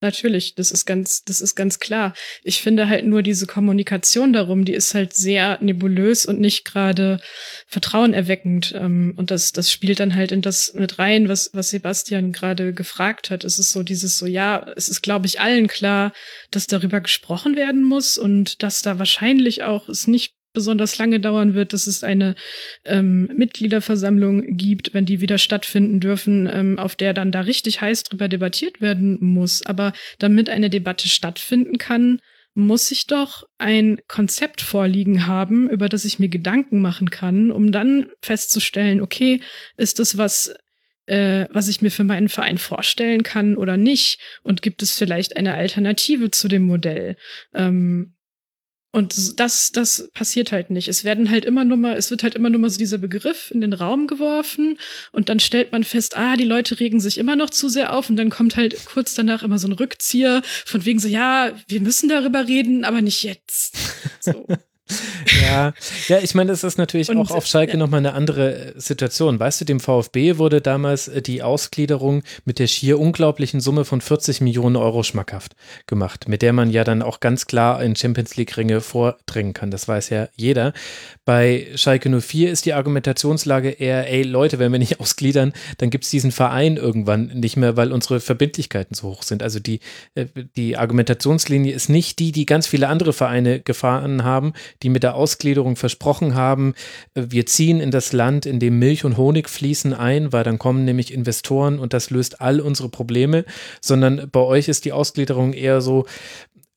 Natürlich, 0.00 0.54
das 0.54 0.70
ist 0.70 0.86
ganz, 0.86 1.24
das 1.24 1.40
ist 1.40 1.54
ganz 1.54 1.78
klar. 1.78 2.14
Ich 2.42 2.62
finde 2.62 2.88
halt 2.88 3.06
nur 3.06 3.22
diese 3.22 3.46
Kommunikation 3.46 4.32
darum, 4.32 4.64
die 4.64 4.74
ist 4.74 4.94
halt 4.94 5.14
sehr 5.14 5.58
nebulös 5.60 6.26
und 6.26 6.40
nicht 6.40 6.64
gerade 6.64 7.20
vertrauenerweckend. 7.66 8.74
Ähm, 8.76 9.14
und 9.16 9.30
das, 9.30 9.52
das 9.52 9.70
spielt 9.70 10.00
dann 10.00 10.14
halt 10.14 10.32
in 10.32 10.42
das 10.42 10.72
mit 10.74 10.98
rein, 10.98 11.28
was, 11.28 11.50
was 11.52 11.70
Sebastian 11.70 12.32
gerade 12.32 12.72
gefragt 12.72 13.30
hat. 13.30 13.44
Es 13.44 13.58
ist 13.58 13.72
so 13.72 13.82
dieses 13.82 14.18
so, 14.18 14.26
ja, 14.26 14.66
es 14.76 14.88
ist, 14.88 15.02
glaube 15.02 15.26
ich, 15.26 15.40
allen 15.40 15.68
klar, 15.68 16.12
dass 16.50 16.66
darüber 16.66 17.00
gesprochen 17.00 17.56
werden 17.56 17.82
muss 17.82 18.18
und 18.18 18.62
dass 18.62 18.82
da 18.82 18.98
wahrscheinlich 18.98 19.62
auch 19.62 19.88
es 19.88 20.06
nicht 20.06 20.34
besonders 20.52 20.98
lange 20.98 21.20
dauern 21.20 21.54
wird, 21.54 21.72
dass 21.72 21.86
es 21.86 22.02
eine 22.04 22.34
ähm, 22.84 23.30
Mitgliederversammlung 23.34 24.56
gibt, 24.56 24.94
wenn 24.94 25.06
die 25.06 25.20
wieder 25.20 25.38
stattfinden 25.38 26.00
dürfen, 26.00 26.48
ähm, 26.52 26.78
auf 26.78 26.96
der 26.96 27.14
dann 27.14 27.32
da 27.32 27.40
richtig 27.40 27.80
heiß 27.80 28.04
drüber 28.04 28.28
debattiert 28.28 28.80
werden 28.80 29.18
muss. 29.20 29.64
Aber 29.64 29.92
damit 30.18 30.48
eine 30.48 30.70
Debatte 30.70 31.08
stattfinden 31.08 31.78
kann, 31.78 32.20
muss 32.54 32.90
ich 32.90 33.06
doch 33.06 33.44
ein 33.58 34.00
Konzept 34.08 34.60
vorliegen 34.60 35.26
haben, 35.26 35.70
über 35.70 35.88
das 35.88 36.04
ich 36.04 36.18
mir 36.18 36.28
Gedanken 36.28 36.80
machen 36.80 37.10
kann, 37.10 37.50
um 37.50 37.70
dann 37.70 38.08
festzustellen, 38.22 39.00
okay, 39.00 39.40
ist 39.76 39.98
das 40.00 40.18
was, 40.18 40.54
äh, 41.06 41.46
was 41.50 41.68
ich 41.68 41.80
mir 41.80 41.90
für 41.90 42.04
meinen 42.04 42.28
Verein 42.28 42.58
vorstellen 42.58 43.22
kann 43.22 43.56
oder 43.56 43.76
nicht? 43.76 44.20
Und 44.42 44.62
gibt 44.62 44.82
es 44.82 44.96
vielleicht 44.96 45.36
eine 45.36 45.54
Alternative 45.54 46.30
zu 46.30 46.48
dem 46.48 46.62
Modell? 46.62 47.16
Ähm, 47.54 48.14
und 48.92 49.38
das, 49.38 49.70
das 49.72 50.10
passiert 50.14 50.50
halt 50.52 50.70
nicht. 50.70 50.88
Es 50.88 51.04
werden 51.04 51.30
halt 51.30 51.44
immer 51.44 51.64
nur 51.64 51.76
mal, 51.76 51.96
es 51.96 52.10
wird 52.10 52.22
halt 52.22 52.34
immer 52.34 52.50
nur 52.50 52.60
mal 52.60 52.70
so 52.70 52.78
dieser 52.78 52.98
Begriff 52.98 53.50
in 53.50 53.60
den 53.60 53.72
Raum 53.72 54.06
geworfen 54.06 54.78
und 55.12 55.28
dann 55.28 55.38
stellt 55.38 55.72
man 55.72 55.84
fest, 55.84 56.16
ah, 56.16 56.36
die 56.36 56.44
Leute 56.44 56.80
regen 56.80 57.00
sich 57.00 57.18
immer 57.18 57.36
noch 57.36 57.50
zu 57.50 57.68
sehr 57.68 57.92
auf 57.92 58.10
und 58.10 58.16
dann 58.16 58.30
kommt 58.30 58.56
halt 58.56 58.84
kurz 58.86 59.14
danach 59.14 59.42
immer 59.42 59.58
so 59.58 59.68
ein 59.68 59.72
Rückzieher 59.72 60.42
von 60.64 60.84
wegen 60.84 60.98
so, 60.98 61.08
ja, 61.08 61.52
wir 61.68 61.80
müssen 61.80 62.08
darüber 62.08 62.48
reden, 62.48 62.84
aber 62.84 63.00
nicht 63.00 63.22
jetzt. 63.22 63.76
So. 64.20 64.46
ja, 65.42 65.72
ja, 66.08 66.18
ich 66.18 66.34
meine, 66.34 66.50
das 66.50 66.64
ist 66.64 66.78
natürlich 66.78 67.08
und, 67.08 67.18
auch 67.18 67.30
auf 67.30 67.46
Schalke 67.46 67.72
ja. 67.72 67.78
nochmal 67.78 67.98
eine 67.98 68.14
andere 68.14 68.74
äh, 68.74 68.80
Situation. 68.80 69.38
Weißt 69.38 69.60
du, 69.60 69.64
dem 69.64 69.80
VfB 69.80 70.38
wurde 70.38 70.60
damals 70.60 71.08
äh, 71.08 71.22
die 71.22 71.42
Ausgliederung 71.42 72.22
mit 72.44 72.58
der 72.58 72.66
schier 72.66 72.98
unglaublichen 72.98 73.60
Summe 73.60 73.84
von 73.84 74.00
40 74.00 74.40
Millionen 74.40 74.76
Euro 74.76 75.02
schmackhaft 75.02 75.54
gemacht, 75.86 76.28
mit 76.28 76.42
der 76.42 76.52
man 76.52 76.70
ja 76.70 76.84
dann 76.84 77.02
auch 77.02 77.20
ganz 77.20 77.46
klar 77.46 77.82
in 77.82 77.96
Champions 77.96 78.36
League-Ringe 78.36 78.80
vordringen 78.80 79.54
kann. 79.54 79.70
Das 79.70 79.88
weiß 79.88 80.10
ja 80.10 80.28
jeder. 80.36 80.72
Bei 81.30 81.68
Schalke 81.76 82.10
04 82.10 82.50
ist 82.50 82.66
die 82.66 82.72
Argumentationslage 82.72 83.68
eher, 83.68 84.10
ey 84.10 84.24
Leute, 84.24 84.58
wenn 84.58 84.72
wir 84.72 84.80
nicht 84.80 84.98
ausgliedern, 85.00 85.52
dann 85.78 85.88
gibt 85.88 86.02
es 86.02 86.10
diesen 86.10 86.32
Verein 86.32 86.76
irgendwann 86.76 87.28
nicht 87.28 87.56
mehr, 87.56 87.76
weil 87.76 87.92
unsere 87.92 88.18
Verbindlichkeiten 88.18 88.96
so 88.96 89.10
hoch 89.10 89.22
sind. 89.22 89.40
Also 89.40 89.60
die, 89.60 89.78
äh, 90.16 90.26
die 90.56 90.76
Argumentationslinie 90.76 91.72
ist 91.72 91.88
nicht 91.88 92.18
die, 92.18 92.32
die 92.32 92.46
ganz 92.46 92.66
viele 92.66 92.88
andere 92.88 93.12
Vereine 93.12 93.60
gefahren 93.60 94.24
haben, 94.24 94.54
die 94.82 94.88
mit 94.88 95.04
der 95.04 95.14
Ausgliederung 95.14 95.76
versprochen 95.76 96.34
haben, 96.34 96.74
äh, 97.14 97.26
wir 97.28 97.46
ziehen 97.46 97.78
in 97.78 97.92
das 97.92 98.12
Land, 98.12 98.44
in 98.44 98.58
dem 98.58 98.80
Milch 98.80 99.04
und 99.04 99.16
Honig 99.16 99.48
fließen 99.48 99.94
ein, 99.94 100.32
weil 100.32 100.42
dann 100.42 100.58
kommen 100.58 100.84
nämlich 100.84 101.14
Investoren 101.14 101.78
und 101.78 101.92
das 101.92 102.10
löst 102.10 102.40
all 102.40 102.58
unsere 102.58 102.88
Probleme, 102.88 103.44
sondern 103.80 104.28
bei 104.32 104.40
euch 104.40 104.66
ist 104.66 104.84
die 104.84 104.90
Ausgliederung 104.90 105.52
eher 105.52 105.80
so, 105.80 106.06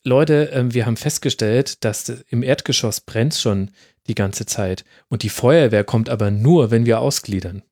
Leute, 0.03 0.49
ähm, 0.53 0.73
wir 0.73 0.85
haben 0.85 0.97
festgestellt, 0.97 1.83
dass 1.83 2.09
im 2.09 2.43
Erdgeschoss 2.43 3.01
brennt 3.01 3.35
schon 3.35 3.71
die 4.07 4.15
ganze 4.15 4.45
Zeit 4.45 4.83
und 5.07 5.23
die 5.23 5.29
Feuerwehr 5.29 5.83
kommt 5.83 6.09
aber 6.09 6.29
nur, 6.29 6.71
wenn 6.71 6.85
wir 6.85 6.99
ausgliedern. 6.99 7.63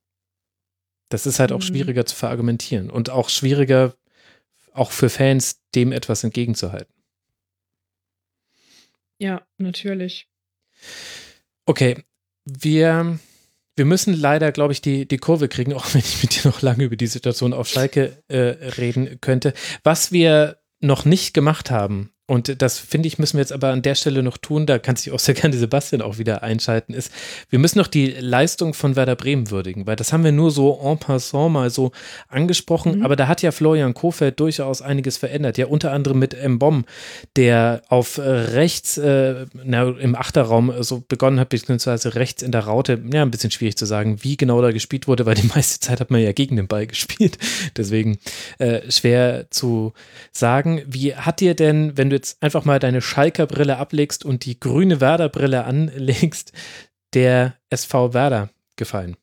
Das 1.09 1.25
ist 1.25 1.39
halt 1.39 1.51
auch 1.51 1.59
mhm. 1.59 1.65
schwieriger 1.65 2.05
zu 2.05 2.15
verargumentieren 2.15 2.89
und 2.89 3.09
auch 3.09 3.29
schwieriger 3.29 3.95
auch 4.73 4.91
für 4.91 5.09
Fans 5.09 5.61
dem 5.75 5.91
etwas 5.91 6.23
entgegenzuhalten. 6.23 6.93
Ja, 9.19 9.45
natürlich. 9.57 10.29
Okay, 11.65 12.03
wir, 12.45 13.19
wir 13.75 13.85
müssen 13.85 14.13
leider, 14.13 14.51
glaube 14.51 14.73
ich, 14.73 14.81
die, 14.81 15.05
die 15.05 15.17
Kurve 15.17 15.49
kriegen, 15.49 15.73
auch 15.75 15.93
wenn 15.93 15.99
ich 15.99 16.23
mit 16.23 16.35
dir 16.35 16.49
noch 16.49 16.61
lange 16.61 16.85
über 16.85 16.95
die 16.95 17.07
Situation 17.07 17.53
auf 17.53 17.67
Schalke 17.67 18.23
äh, 18.29 18.37
reden 18.37 19.19
könnte. 19.19 19.53
Was 19.83 20.13
wir 20.13 20.61
noch 20.79 21.05
nicht 21.05 21.33
gemacht 21.33 21.69
haben, 21.69 22.11
und 22.31 22.61
das 22.61 22.79
finde 22.79 23.07
ich, 23.07 23.19
müssen 23.19 23.35
wir 23.35 23.41
jetzt 23.41 23.51
aber 23.51 23.71
an 23.71 23.81
der 23.81 23.93
Stelle 23.93 24.23
noch 24.23 24.37
tun, 24.37 24.65
da 24.65 24.79
kann 24.79 24.95
sich 24.95 25.11
auch 25.11 25.19
sehr 25.19 25.35
gerne 25.35 25.57
Sebastian 25.57 26.01
auch 26.01 26.17
wieder 26.17 26.43
einschalten, 26.43 26.93
ist, 26.93 27.11
wir 27.49 27.59
müssen 27.59 27.77
noch 27.77 27.87
die 27.87 28.07
Leistung 28.07 28.73
von 28.73 28.95
Werder 28.95 29.17
Bremen 29.17 29.51
würdigen, 29.51 29.85
weil 29.85 29.97
das 29.97 30.13
haben 30.13 30.23
wir 30.23 30.31
nur 30.31 30.49
so 30.49 30.79
en 30.81 30.97
passant 30.97 31.51
mal 31.51 31.69
so 31.69 31.91
angesprochen, 32.29 32.99
mhm. 32.99 33.03
aber 33.03 33.17
da 33.17 33.27
hat 33.27 33.41
ja 33.41 33.51
Florian 33.51 33.93
Kofeld 33.93 34.39
durchaus 34.39 34.81
einiges 34.81 35.17
verändert, 35.17 35.57
ja 35.57 35.65
unter 35.65 35.91
anderem 35.91 36.19
mit 36.19 36.33
M. 36.33 36.57
Bomb, 36.57 36.87
der 37.35 37.81
auf 37.89 38.17
rechts 38.17 38.97
äh, 38.97 39.45
na, 39.65 39.89
im 39.89 40.15
Achterraum 40.15 40.71
so 40.79 41.03
begonnen 41.05 41.37
hat, 41.37 41.49
beziehungsweise 41.49 42.15
rechts 42.15 42.43
in 42.43 42.53
der 42.53 42.61
Raute, 42.61 42.97
ja, 43.11 43.23
ein 43.23 43.31
bisschen 43.31 43.51
schwierig 43.51 43.75
zu 43.75 43.85
sagen, 43.85 44.19
wie 44.21 44.37
genau 44.37 44.61
da 44.61 44.71
gespielt 44.71 45.05
wurde, 45.09 45.25
weil 45.25 45.35
die 45.35 45.47
meiste 45.53 45.81
Zeit 45.81 45.99
hat 45.99 46.11
man 46.11 46.21
ja 46.21 46.31
gegen 46.31 46.55
den 46.55 46.69
Ball 46.69 46.87
gespielt, 46.87 47.37
deswegen 47.75 48.19
äh, 48.57 48.89
schwer 48.89 49.47
zu 49.49 49.91
sagen. 50.31 50.81
Wie 50.87 51.13
hat 51.13 51.41
dir 51.41 51.55
denn, 51.55 51.97
wenn 51.97 52.09
du 52.09 52.20
jetzt 52.21 52.43
einfach 52.43 52.65
mal 52.65 52.77
deine 52.77 53.01
Schalker 53.01 53.47
Brille 53.47 53.77
ablegst 53.77 54.23
und 54.23 54.45
die 54.45 54.59
grüne 54.59 55.01
Werder 55.01 55.27
Brille 55.27 55.65
anlegst, 55.65 56.53
der 57.15 57.57
SV 57.69 58.13
Werder 58.13 58.51
gefallen? 58.75 59.17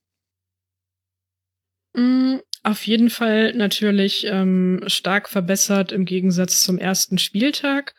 Mm, 1.95 2.39
auf 2.65 2.87
jeden 2.87 3.09
Fall 3.09 3.55
natürlich 3.55 4.27
ähm, 4.27 4.83
stark 4.89 5.29
verbessert 5.29 5.93
im 5.93 6.07
Gegensatz 6.07 6.63
zum 6.63 6.77
ersten 6.77 7.19
Spieltag. 7.19 7.95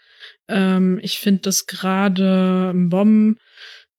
Ähm, 0.50 1.00
ich 1.02 1.20
finde, 1.20 1.44
dass 1.44 1.66
gerade 1.66 2.74
Bomb 2.76 3.40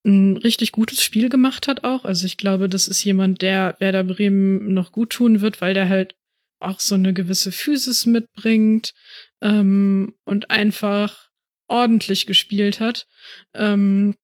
ein 0.05 0.37
richtig 0.37 0.73
gutes 0.73 1.03
Spiel 1.03 1.31
gemacht 1.31 1.67
hat 1.67 1.85
auch. 1.85 2.05
Also 2.05 2.27
ich 2.27 2.37
glaube, 2.37 2.69
das 2.69 2.89
ist 2.89 3.03
jemand, 3.05 3.41
der 3.41 3.77
Werder 3.79 4.05
Bremen 4.05 4.75
noch 4.75 4.93
gut 4.93 5.11
tun 5.11 5.41
wird, 5.41 5.63
weil 5.63 5.73
der 5.73 5.89
halt 5.89 6.15
auch 6.59 6.79
so 6.79 6.95
eine 6.95 7.15
gewisse 7.15 7.53
Physis 7.53 8.05
mitbringt 8.05 8.93
ähm, 9.41 10.15
und 10.25 10.51
einfach 10.51 11.29
ordentlich 11.69 12.27
gespielt 12.27 12.81
hat. 12.81 13.07
Ähm, 13.55 14.17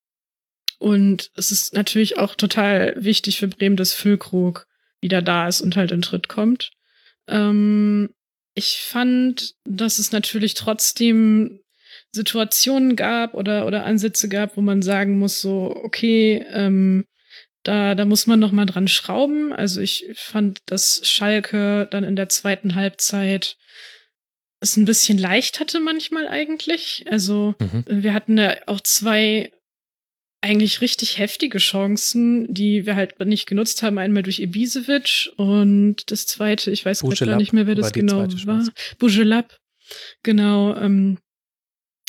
und 0.79 1.31
es 1.35 1.51
ist 1.53 1.75
natürlich 1.75 2.19
auch 2.19 2.35
total 2.35 2.95
wichtig 2.99 3.39
für 3.39 3.49
Bremen, 3.49 3.77
dass 3.77 3.95
Füllkrug 3.95 4.67
wieder 5.01 5.23
da 5.23 5.49
ist 5.49 5.61
und 5.61 5.77
halt 5.77 5.93
in 5.93 6.03
Tritt 6.03 6.29
kommt. 6.29 6.73
Ähm, 7.29 8.11
ich 8.55 8.79
fand, 8.83 9.55
dass 9.65 9.99
es 9.99 10.13
natürlich 10.13 10.55
trotzdem 10.55 11.61
Situationen 12.13 12.97
gab 12.97 13.35
oder, 13.35 13.67
oder 13.67 13.85
Ansätze 13.85 14.29
gab, 14.29 14.57
wo 14.57 14.61
man 14.61 14.83
sagen 14.83 15.19
muss, 15.19 15.41
so, 15.41 15.75
okay, 15.77 16.45
ähm, 16.53 17.05
da, 17.63 17.95
da 17.95 18.05
muss 18.05 18.27
man 18.27 18.39
noch 18.39 18.53
mal 18.53 18.67
dran 18.67 18.89
schrauben. 18.89 19.53
Also 19.53 19.81
ich 19.81 20.07
fand, 20.15 20.61
dass 20.67 21.01
Schalke 21.05 21.89
dann 21.91 22.05
in 22.05 22.17
der 22.17 22.29
zweiten 22.29 22.75
Halbzeit 22.75 23.57
es 24.61 24.77
ein 24.77 24.85
bisschen 24.85 25.19
leicht 25.19 25.61
hatte 25.61 25.81
manchmal 25.81 26.29
eigentlich. 26.29 27.05
Also 27.11 27.55
mhm. 27.59 27.85
wir 27.87 28.15
hatten 28.15 28.39
ja 28.39 28.57
auch 28.67 28.81
zwei 28.81 29.53
eigentlich 30.41 30.81
richtig 30.81 31.19
heftige 31.19 31.59
Chancen, 31.59 32.53
die 32.53 32.87
wir 32.87 32.95
halt 32.95 33.19
nicht 33.21 33.47
genutzt 33.47 33.83
haben. 33.83 33.99
Einmal 33.99 34.23
durch 34.23 34.39
Ibisevic 34.39 35.33
und 35.37 36.11
das 36.11 36.27
zweite, 36.27 36.71
ich 36.71 36.85
weiß 36.85 37.01
gar 37.01 37.37
nicht 37.37 37.53
mehr, 37.53 37.67
wer 37.67 37.75
das 37.75 37.93
genau 37.93 38.19
war. 38.19 38.65
Bujelab. 38.99 39.57
Genau, 40.23 40.77
ähm, 40.77 41.19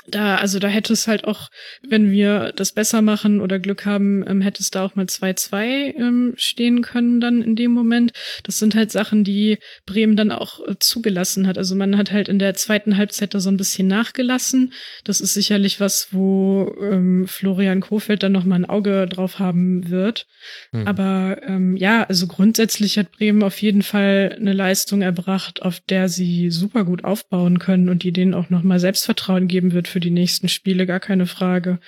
da, 0.07 0.35
also 0.35 0.59
da 0.59 0.67
hätte 0.67 0.93
es 0.93 1.07
halt 1.07 1.25
auch, 1.25 1.49
wenn 1.87 2.11
wir 2.11 2.53
das 2.55 2.71
besser 2.71 3.01
machen 3.01 3.41
oder 3.41 3.59
Glück 3.59 3.85
haben, 3.85 4.25
ähm, 4.27 4.41
hätte 4.41 4.61
es 4.61 4.71
da 4.71 4.85
auch 4.85 4.95
mal 4.95 5.05
2-2 5.05 5.95
ähm, 5.97 6.33
stehen 6.37 6.81
können 6.81 7.19
dann 7.19 7.41
in 7.41 7.55
dem 7.55 7.71
Moment. 7.71 8.13
Das 8.43 8.59
sind 8.59 8.75
halt 8.75 8.91
Sachen, 8.91 9.23
die 9.23 9.57
Bremen 9.85 10.15
dann 10.15 10.31
auch 10.31 10.65
äh, 10.65 10.75
zugelassen 10.79 11.47
hat. 11.47 11.57
Also 11.57 11.75
man 11.75 11.97
hat 11.97 12.11
halt 12.11 12.29
in 12.29 12.39
der 12.39 12.53
zweiten 12.53 12.97
Halbzeit 12.97 13.33
da 13.33 13.39
so 13.39 13.49
ein 13.49 13.57
bisschen 13.57 13.87
nachgelassen. 13.87 14.73
Das 15.03 15.21
ist 15.21 15.33
sicherlich 15.33 15.79
was, 15.79 16.09
wo 16.11 16.73
ähm, 16.81 17.27
Florian 17.27 17.81
Kofeld 17.81 18.23
dann 18.23 18.31
nochmal 18.31 18.59
ein 18.59 18.69
Auge 18.69 19.07
drauf 19.07 19.39
haben 19.39 19.89
wird. 19.89 20.25
Mhm. 20.71 20.87
Aber 20.87 21.41
ähm, 21.45 21.75
ja, 21.75 22.03
also 22.03 22.27
grundsätzlich 22.27 22.97
hat 22.97 23.11
Bremen 23.11 23.43
auf 23.43 23.61
jeden 23.61 23.81
Fall 23.81 24.35
eine 24.39 24.53
Leistung 24.53 25.01
erbracht, 25.01 25.61
auf 25.61 25.79
der 25.81 26.09
sie 26.09 26.49
super 26.49 26.85
gut 26.85 27.03
aufbauen 27.03 27.59
können 27.59 27.89
und 27.89 28.03
die 28.03 28.11
denen 28.11 28.33
auch 28.33 28.49
nochmal 28.49 28.79
Selbstvertrauen 28.79 29.47
geben 29.47 29.73
wird 29.73 29.87
für 29.87 29.96
die 29.99 30.11
nächsten 30.11 30.49
Spiele, 30.49 30.85
gar 30.85 30.99
keine 30.99 31.27
Frage. 31.27 31.79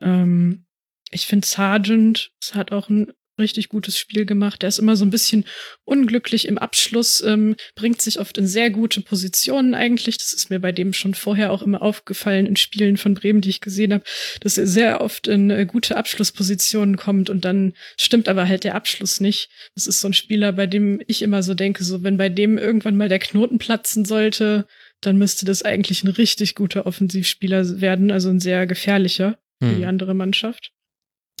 Ähm, 0.00 0.66
ich 1.10 1.26
finde 1.26 1.46
Sargent 1.46 2.30
hat 2.54 2.72
auch 2.72 2.88
ein 2.88 3.12
richtig 3.38 3.68
gutes 3.68 3.98
Spiel 3.98 4.26
gemacht. 4.26 4.62
Der 4.62 4.68
ist 4.68 4.78
immer 4.78 4.96
so 4.96 5.04
ein 5.04 5.10
bisschen 5.10 5.44
unglücklich 5.84 6.46
im 6.46 6.58
Abschluss, 6.58 7.22
ähm, 7.22 7.56
bringt 7.74 8.00
sich 8.00 8.20
oft 8.20 8.38
in 8.38 8.46
sehr 8.46 8.70
gute 8.70 9.00
Positionen 9.00 9.74
eigentlich. 9.74 10.18
Das 10.18 10.32
ist 10.32 10.50
mir 10.50 10.60
bei 10.60 10.72
dem 10.72 10.92
schon 10.92 11.14
vorher 11.14 11.50
auch 11.50 11.62
immer 11.62 11.82
aufgefallen 11.82 12.46
in 12.46 12.56
Spielen 12.56 12.96
von 12.96 13.14
Bremen, 13.14 13.40
die 13.40 13.50
ich 13.50 13.60
gesehen 13.60 13.92
habe, 13.92 14.04
dass 14.40 14.58
er 14.58 14.66
sehr 14.66 15.00
oft 15.00 15.28
in 15.28 15.50
äh, 15.50 15.66
gute 15.66 15.96
Abschlusspositionen 15.96 16.96
kommt 16.96 17.30
und 17.30 17.44
dann 17.44 17.72
stimmt 17.98 18.28
aber 18.28 18.48
halt 18.48 18.64
der 18.64 18.74
Abschluss 18.74 19.20
nicht. 19.20 19.48
Das 19.74 19.86
ist 19.86 20.00
so 20.00 20.08
ein 20.08 20.14
Spieler, 20.14 20.52
bei 20.52 20.66
dem 20.66 21.02
ich 21.06 21.22
immer 21.22 21.42
so 21.42 21.54
denke, 21.54 21.84
so 21.84 22.02
wenn 22.02 22.18
bei 22.18 22.28
dem 22.28 22.58
irgendwann 22.58 22.96
mal 22.96 23.08
der 23.08 23.18
Knoten 23.18 23.58
platzen 23.58 24.04
sollte, 24.04 24.66
dann 25.02 25.18
müsste 25.18 25.44
das 25.44 25.62
eigentlich 25.62 26.02
ein 26.04 26.08
richtig 26.08 26.54
guter 26.54 26.86
Offensivspieler 26.86 27.80
werden, 27.80 28.10
also 28.10 28.30
ein 28.30 28.40
sehr 28.40 28.66
gefährlicher 28.66 29.38
für 29.60 29.68
Hm. 29.70 29.76
die 29.76 29.84
andere 29.86 30.14
Mannschaft. 30.14 30.72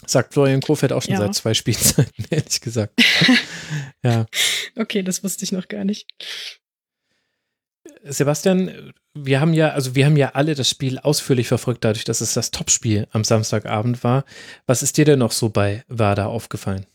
Sagt 0.04 0.34
Florian 0.34 0.60
Kofeld 0.60 0.92
auch 0.92 1.02
schon 1.02 1.12
Ja. 1.14 1.18
seit 1.20 1.34
zwei 1.34 1.54
Spielzeiten, 1.54 2.12
ehrlich 2.30 2.60
gesagt. 2.60 3.00
ja. 4.04 4.26
Okay, 4.76 5.02
das 5.02 5.22
wusste 5.24 5.44
ich 5.44 5.52
noch 5.52 5.68
gar 5.68 5.84
nicht. 5.84 6.06
Sebastian, 8.04 8.92
wir 9.14 9.40
haben 9.40 9.54
ja, 9.54 9.70
also 9.70 9.94
wir 9.94 10.06
haben 10.06 10.16
ja 10.16 10.30
alle 10.30 10.54
das 10.54 10.68
Spiel 10.68 10.98
ausführlich 10.98 11.48
verfolgt, 11.48 11.84
dadurch, 11.84 12.04
dass 12.04 12.20
es 12.20 12.34
das 12.34 12.50
Topspiel 12.50 13.06
am 13.12 13.22
Samstagabend 13.24 14.02
war. 14.02 14.24
Was 14.66 14.82
ist 14.82 14.96
dir 14.96 15.04
denn 15.04 15.18
noch 15.20 15.32
so 15.32 15.48
bei 15.50 15.84
Werder 15.88 16.28
aufgefallen? 16.28 16.86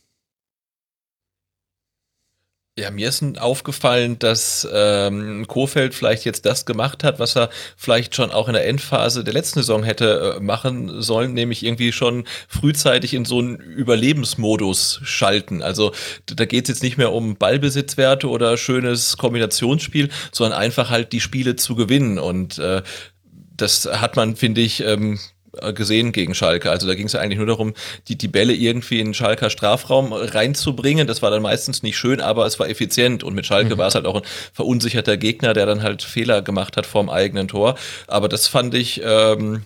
Ja, 2.79 2.91
mir 2.91 3.09
ist 3.09 3.23
aufgefallen, 3.39 4.19
dass 4.19 4.67
ähm, 4.71 5.47
Kofeld 5.47 5.95
vielleicht 5.95 6.25
jetzt 6.25 6.45
das 6.45 6.67
gemacht 6.67 7.03
hat, 7.03 7.17
was 7.17 7.35
er 7.35 7.49
vielleicht 7.75 8.13
schon 8.13 8.29
auch 8.29 8.47
in 8.47 8.53
der 8.53 8.67
Endphase 8.67 9.23
der 9.23 9.33
letzten 9.33 9.61
Saison 9.61 9.83
hätte 9.83 10.35
äh, 10.37 10.39
machen 10.39 11.01
sollen, 11.01 11.33
nämlich 11.33 11.65
irgendwie 11.65 11.91
schon 11.91 12.25
frühzeitig 12.47 13.15
in 13.15 13.25
so 13.25 13.39
einen 13.39 13.55
Überlebensmodus 13.55 14.99
schalten. 15.03 15.63
Also 15.63 15.91
da 16.27 16.45
geht 16.45 16.65
es 16.65 16.75
jetzt 16.75 16.83
nicht 16.83 16.99
mehr 16.99 17.13
um 17.13 17.35
Ballbesitzwerte 17.35 18.29
oder 18.29 18.57
schönes 18.57 19.17
Kombinationsspiel, 19.17 20.09
sondern 20.31 20.59
einfach 20.59 20.91
halt 20.91 21.13
die 21.13 21.21
Spiele 21.21 21.55
zu 21.55 21.75
gewinnen. 21.75 22.19
Und 22.19 22.59
äh, 22.59 22.83
das 23.55 23.85
hat 23.91 24.15
man, 24.15 24.35
finde 24.35 24.61
ich, 24.61 24.83
ähm, 24.83 25.17
gesehen 25.73 26.11
gegen 26.11 26.33
Schalke. 26.35 26.69
Also 26.71 26.87
da 26.87 26.95
ging 26.95 27.07
es 27.07 27.13
ja 27.13 27.19
eigentlich 27.19 27.37
nur 27.37 27.47
darum, 27.47 27.73
die, 28.07 28.17
die 28.17 28.27
Bälle 28.27 28.53
irgendwie 28.53 28.99
in 28.99 29.07
den 29.07 29.13
Schalker 29.13 29.49
Strafraum 29.49 30.13
reinzubringen. 30.13 31.07
Das 31.07 31.21
war 31.21 31.31
dann 31.31 31.41
meistens 31.41 31.83
nicht 31.83 31.97
schön, 31.97 32.21
aber 32.21 32.45
es 32.45 32.59
war 32.59 32.69
effizient. 32.69 33.23
Und 33.23 33.33
mit 33.35 33.45
Schalke 33.45 33.75
Mhm. 33.75 33.77
war 33.79 33.87
es 33.87 33.95
halt 33.95 34.05
auch 34.05 34.15
ein 34.15 34.27
verunsicherter 34.53 35.17
Gegner, 35.17 35.53
der 35.53 35.65
dann 35.65 35.83
halt 35.83 36.03
Fehler 36.03 36.41
gemacht 36.41 36.77
hat 36.77 36.85
vorm 36.85 37.09
eigenen 37.09 37.47
Tor. 37.47 37.75
Aber 38.07 38.27
das 38.29 38.47
fand 38.47 38.73
ich 38.73 39.01
ähm, 39.03 39.63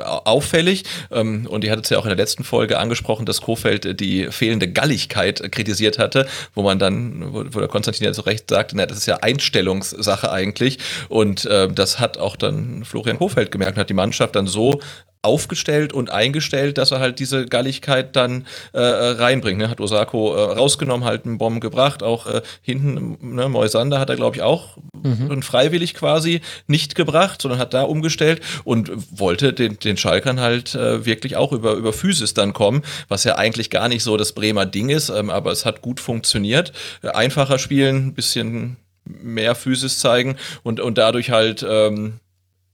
auffällig. 0.00 0.84
Ähm, 1.10 1.46
und 1.46 1.64
die 1.64 1.70
hat 1.70 1.84
es 1.84 1.90
ja 1.90 1.98
auch 1.98 2.04
in 2.04 2.10
der 2.10 2.16
letzten 2.16 2.44
Folge 2.44 2.78
angesprochen, 2.78 3.26
dass 3.26 3.40
Kofeld 3.40 3.84
äh, 3.84 3.94
die 3.94 4.28
fehlende 4.30 4.70
Galligkeit 4.70 5.40
äh, 5.40 5.48
kritisiert 5.48 5.98
hatte, 5.98 6.26
wo 6.54 6.62
man 6.62 6.78
dann, 6.78 7.32
wo, 7.32 7.42
der 7.42 7.68
Konstantin 7.68 8.04
ja 8.04 8.12
zu 8.12 8.22
Recht 8.22 8.50
sagte, 8.50 8.76
na, 8.76 8.86
das 8.86 8.98
ist 8.98 9.06
ja 9.06 9.16
Einstellungssache 9.16 10.30
eigentlich. 10.30 10.78
Und 11.08 11.44
äh, 11.46 11.68
das 11.68 11.98
hat 11.98 12.18
auch 12.18 12.36
dann 12.36 12.84
Florian 12.84 13.18
Kofeld 13.18 13.50
gemerkt 13.50 13.78
hat 13.78 13.90
die 13.90 13.94
Mannschaft 13.94 14.36
dann 14.36 14.46
so 14.46 14.80
aufgestellt 15.22 15.92
und 15.92 16.10
eingestellt, 16.10 16.78
dass 16.78 16.90
er 16.90 17.00
halt 17.00 17.18
diese 17.18 17.46
Galligkeit 17.46 18.16
dann 18.16 18.46
äh, 18.72 18.80
reinbringt. 18.80 19.58
Ne? 19.58 19.68
Hat 19.68 19.80
Osako 19.80 20.34
äh, 20.34 20.52
rausgenommen, 20.52 21.04
halt 21.04 21.26
einen 21.26 21.38
Bomben 21.38 21.60
gebracht, 21.60 22.02
auch 22.02 22.26
äh, 22.26 22.42
hinten, 22.62 23.34
ne, 23.34 23.48
Moisander 23.48 23.98
hat 23.98 24.10
er, 24.10 24.16
glaube 24.16 24.36
ich, 24.36 24.42
auch 24.42 24.78
Mhm. 25.02 25.42
freiwillig 25.42 25.94
quasi 25.94 26.40
nicht 26.66 26.94
gebracht, 26.94 27.40
sondern 27.42 27.58
hat 27.58 27.74
da 27.74 27.82
umgestellt 27.82 28.42
und 28.64 28.90
wollte 29.18 29.52
den, 29.52 29.78
den 29.78 29.96
Schalkern 29.96 30.40
halt 30.40 30.74
äh, 30.74 31.04
wirklich 31.06 31.36
auch 31.36 31.52
über, 31.52 31.72
über 31.74 31.92
Physis 31.92 32.34
dann 32.34 32.52
kommen, 32.52 32.82
was 33.08 33.24
ja 33.24 33.36
eigentlich 33.36 33.70
gar 33.70 33.88
nicht 33.88 34.02
so 34.02 34.16
das 34.16 34.32
Bremer 34.32 34.66
Ding 34.66 34.88
ist, 34.90 35.08
ähm, 35.08 35.30
aber 35.30 35.52
es 35.52 35.64
hat 35.64 35.80
gut 35.80 36.00
funktioniert. 36.00 36.72
Äh, 37.02 37.08
einfacher 37.08 37.58
spielen, 37.58 38.08
ein 38.08 38.14
bisschen 38.14 38.76
mehr 39.04 39.54
Physis 39.54 39.98
zeigen 39.98 40.36
und, 40.62 40.80
und 40.80 40.98
dadurch 40.98 41.30
halt 41.30 41.64
ähm, 41.68 42.20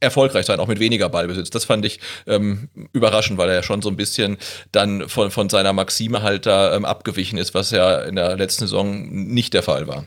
erfolgreich 0.00 0.46
sein, 0.46 0.60
auch 0.60 0.68
mit 0.68 0.80
weniger 0.80 1.08
Ballbesitz. 1.08 1.50
Das 1.50 1.64
fand 1.64 1.84
ich 1.84 2.00
ähm, 2.26 2.68
überraschend, 2.92 3.38
weil 3.38 3.48
er 3.48 3.56
ja 3.56 3.62
schon 3.62 3.82
so 3.82 3.88
ein 3.88 3.96
bisschen 3.96 4.36
dann 4.72 5.08
von, 5.08 5.30
von 5.30 5.48
seiner 5.48 5.72
Maxime 5.72 6.22
halt 6.22 6.46
da 6.46 6.74
ähm, 6.76 6.84
abgewichen 6.84 7.38
ist, 7.38 7.54
was 7.54 7.70
ja 7.70 8.02
in 8.02 8.16
der 8.16 8.36
letzten 8.36 8.64
Saison 8.64 9.08
nicht 9.08 9.54
der 9.54 9.62
Fall 9.62 9.86
war. 9.86 10.06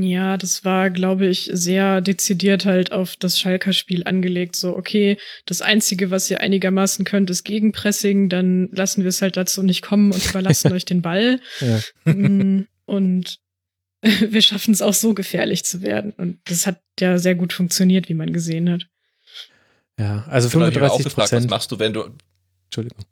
Ja, 0.00 0.36
das 0.36 0.64
war, 0.64 0.90
glaube 0.90 1.26
ich, 1.26 1.50
sehr 1.52 2.00
dezidiert 2.00 2.64
halt 2.64 2.92
auf 2.92 3.16
das 3.16 3.38
Schalker 3.38 3.72
Spiel 3.72 4.04
angelegt. 4.04 4.54
So, 4.54 4.76
okay, 4.76 5.18
das 5.44 5.60
Einzige, 5.60 6.12
was 6.12 6.30
ihr 6.30 6.40
einigermaßen 6.40 7.04
könnt, 7.04 7.30
ist 7.30 7.42
Gegenpressing, 7.42 8.28
dann 8.28 8.68
lassen 8.70 9.02
wir 9.02 9.08
es 9.08 9.22
halt 9.22 9.36
dazu 9.36 9.62
nicht 9.62 9.82
kommen 9.82 10.12
und 10.12 10.24
überlassen 10.24 10.72
euch 10.72 10.84
den 10.84 11.02
Ball. 11.02 11.40
Ja. 11.60 12.12
Mm, 12.12 12.68
Und 12.86 13.38
wir 14.30 14.42
schaffen 14.42 14.72
es 14.72 14.82
auch 14.82 14.94
so 14.94 15.14
gefährlich 15.14 15.64
zu 15.64 15.82
werden. 15.82 16.12
Und 16.16 16.38
das 16.44 16.66
hat 16.66 16.80
ja 17.00 17.18
sehr 17.18 17.34
gut 17.34 17.52
funktioniert, 17.52 18.08
wie 18.08 18.14
man 18.14 18.32
gesehen 18.32 18.70
hat. 18.70 18.86
Ja, 19.98 20.24
also 20.28 20.48
Genau, 20.48 20.68
ich 20.68 20.76
habe 20.76 20.86
auch 20.86 20.98
35 20.98 21.04
gefragt, 21.04 21.16
was 21.16 21.30
Prozent. 21.30 21.50
machst 21.50 21.72
du, 21.72 21.78
wenn 21.78 21.92
du 21.92 22.04
Entschuldigung. 22.66 23.04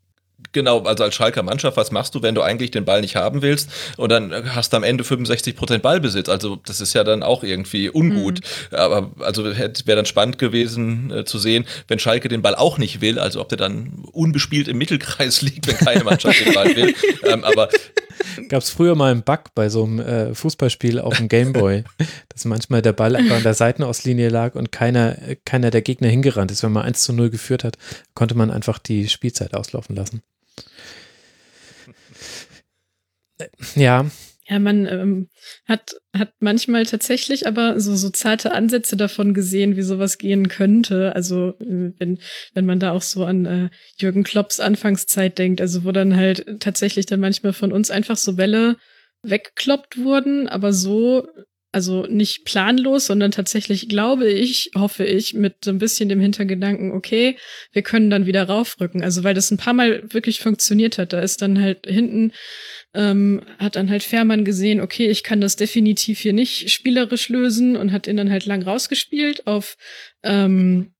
Genau, 0.52 0.82
also 0.84 1.04
als 1.04 1.14
Schalker 1.14 1.42
Mannschaft, 1.42 1.76
was 1.76 1.90
machst 1.90 2.14
du, 2.14 2.22
wenn 2.22 2.34
du 2.34 2.40
eigentlich 2.40 2.70
den 2.70 2.84
Ball 2.84 3.00
nicht 3.00 3.16
haben 3.16 3.42
willst 3.42 3.68
und 3.96 4.10
dann 4.10 4.54
hast 4.54 4.72
du 4.72 4.76
am 4.78 4.84
Ende 4.84 5.04
65% 5.04 5.78
Ballbesitz? 5.78 6.28
Also 6.28 6.56
das 6.64 6.80
ist 6.80 6.94
ja 6.94 7.04
dann 7.04 7.22
auch 7.22 7.42
irgendwie 7.42 7.90
ungut. 7.90 8.40
Aber 8.70 9.10
also 9.18 9.44
wäre 9.44 9.72
dann 9.84 10.06
spannend 10.06 10.38
gewesen 10.38 11.10
äh, 11.10 11.24
zu 11.24 11.38
sehen, 11.38 11.66
wenn 11.88 11.98
Schalke 11.98 12.28
den 12.28 12.42
Ball 12.42 12.54
auch 12.54 12.78
nicht 12.78 13.00
will, 13.00 13.18
also 13.18 13.40
ob 13.40 13.48
der 13.48 13.58
dann 13.58 14.04
unbespielt 14.12 14.68
im 14.68 14.78
Mittelkreis 14.78 15.42
liegt, 15.42 15.66
wenn 15.66 15.76
keine 15.76 16.04
Mannschaft 16.04 16.44
den 16.44 16.54
Ball 16.54 16.74
will. 16.76 16.94
Ähm, 17.24 17.44
aber 17.44 17.68
Gab 18.48 18.62
es 18.62 18.70
früher 18.70 18.94
mal 18.94 19.10
einen 19.10 19.22
Bug 19.22 19.54
bei 19.54 19.68
so 19.68 19.84
einem 19.84 20.00
äh, 20.00 20.34
Fußballspiel 20.34 20.98
auf 21.00 21.16
dem 21.16 21.28
Gameboy, 21.28 21.84
dass 22.28 22.44
manchmal 22.44 22.82
der 22.82 22.92
Ball 22.92 23.16
einfach 23.16 23.36
an 23.36 23.42
der 23.42 23.54
Seitenauslinie 23.54 24.28
lag 24.28 24.54
und 24.54 24.72
keiner, 24.72 25.22
äh, 25.22 25.36
keiner 25.44 25.70
der 25.70 25.82
Gegner 25.82 26.08
hingerannt 26.08 26.50
ist. 26.50 26.62
Wenn 26.62 26.72
man 26.72 26.84
1 26.84 27.02
zu 27.02 27.12
0 27.12 27.30
geführt 27.30 27.64
hat, 27.64 27.76
konnte 28.14 28.34
man 28.34 28.50
einfach 28.50 28.78
die 28.78 29.08
Spielzeit 29.08 29.54
auslaufen 29.54 29.96
lassen. 29.96 30.22
Äh, 33.38 33.48
Ja, 33.74 34.06
Ja, 34.48 34.60
man 34.60 34.86
ähm, 34.86 35.28
hat, 35.66 35.96
hat 36.16 36.32
manchmal 36.38 36.86
tatsächlich 36.86 37.48
aber 37.48 37.80
so, 37.80 37.96
so 37.96 38.10
zarte 38.10 38.52
Ansätze 38.52 38.96
davon 38.96 39.34
gesehen, 39.34 39.76
wie 39.76 39.82
sowas 39.82 40.18
gehen 40.18 40.48
könnte. 40.48 41.14
Also 41.16 41.54
äh, 41.60 41.92
wenn, 41.98 42.20
wenn 42.54 42.66
man 42.66 42.78
da 42.78 42.92
auch 42.92 43.02
so 43.02 43.24
an 43.24 43.44
äh, 43.46 43.70
Jürgen 43.98 44.22
Klopps 44.22 44.60
Anfangszeit 44.60 45.38
denkt, 45.38 45.60
also 45.60 45.84
wo 45.84 45.90
dann 45.90 46.14
halt 46.14 46.60
tatsächlich 46.60 47.06
dann 47.06 47.18
manchmal 47.20 47.54
von 47.54 47.72
uns 47.72 47.90
einfach 47.90 48.16
so 48.16 48.36
Bälle 48.36 48.76
weggekloppt 49.22 49.98
wurden, 49.98 50.48
aber 50.48 50.72
so, 50.72 51.26
also 51.76 52.06
nicht 52.06 52.46
planlos, 52.46 53.04
sondern 53.04 53.32
tatsächlich, 53.32 53.86
glaube 53.90 54.30
ich, 54.30 54.70
hoffe 54.74 55.04
ich, 55.04 55.34
mit 55.34 55.56
so 55.62 55.70
ein 55.70 55.76
bisschen 55.76 56.08
dem 56.08 56.20
Hintergedanken, 56.20 56.92
okay, 56.92 57.36
wir 57.72 57.82
können 57.82 58.08
dann 58.08 58.24
wieder 58.24 58.44
raufrücken. 58.44 59.02
Also 59.02 59.24
weil 59.24 59.34
das 59.34 59.50
ein 59.50 59.58
paar 59.58 59.74
Mal 59.74 60.02
wirklich 60.10 60.40
funktioniert 60.40 60.96
hat. 60.96 61.12
Da 61.12 61.20
ist 61.20 61.42
dann 61.42 61.60
halt 61.60 61.86
hinten 61.86 62.32
ähm, 62.94 63.42
hat 63.58 63.76
dann 63.76 63.90
halt 63.90 64.02
Fährmann 64.02 64.46
gesehen, 64.46 64.80
okay, 64.80 65.08
ich 65.08 65.22
kann 65.22 65.42
das 65.42 65.56
definitiv 65.56 66.18
hier 66.18 66.32
nicht 66.32 66.70
spielerisch 66.70 67.28
lösen 67.28 67.76
und 67.76 67.92
hat 67.92 68.06
ihn 68.06 68.16
dann 68.16 68.30
halt 68.30 68.46
lang 68.46 68.62
rausgespielt 68.62 69.46
auf, 69.46 69.76
ähm, 70.22 70.94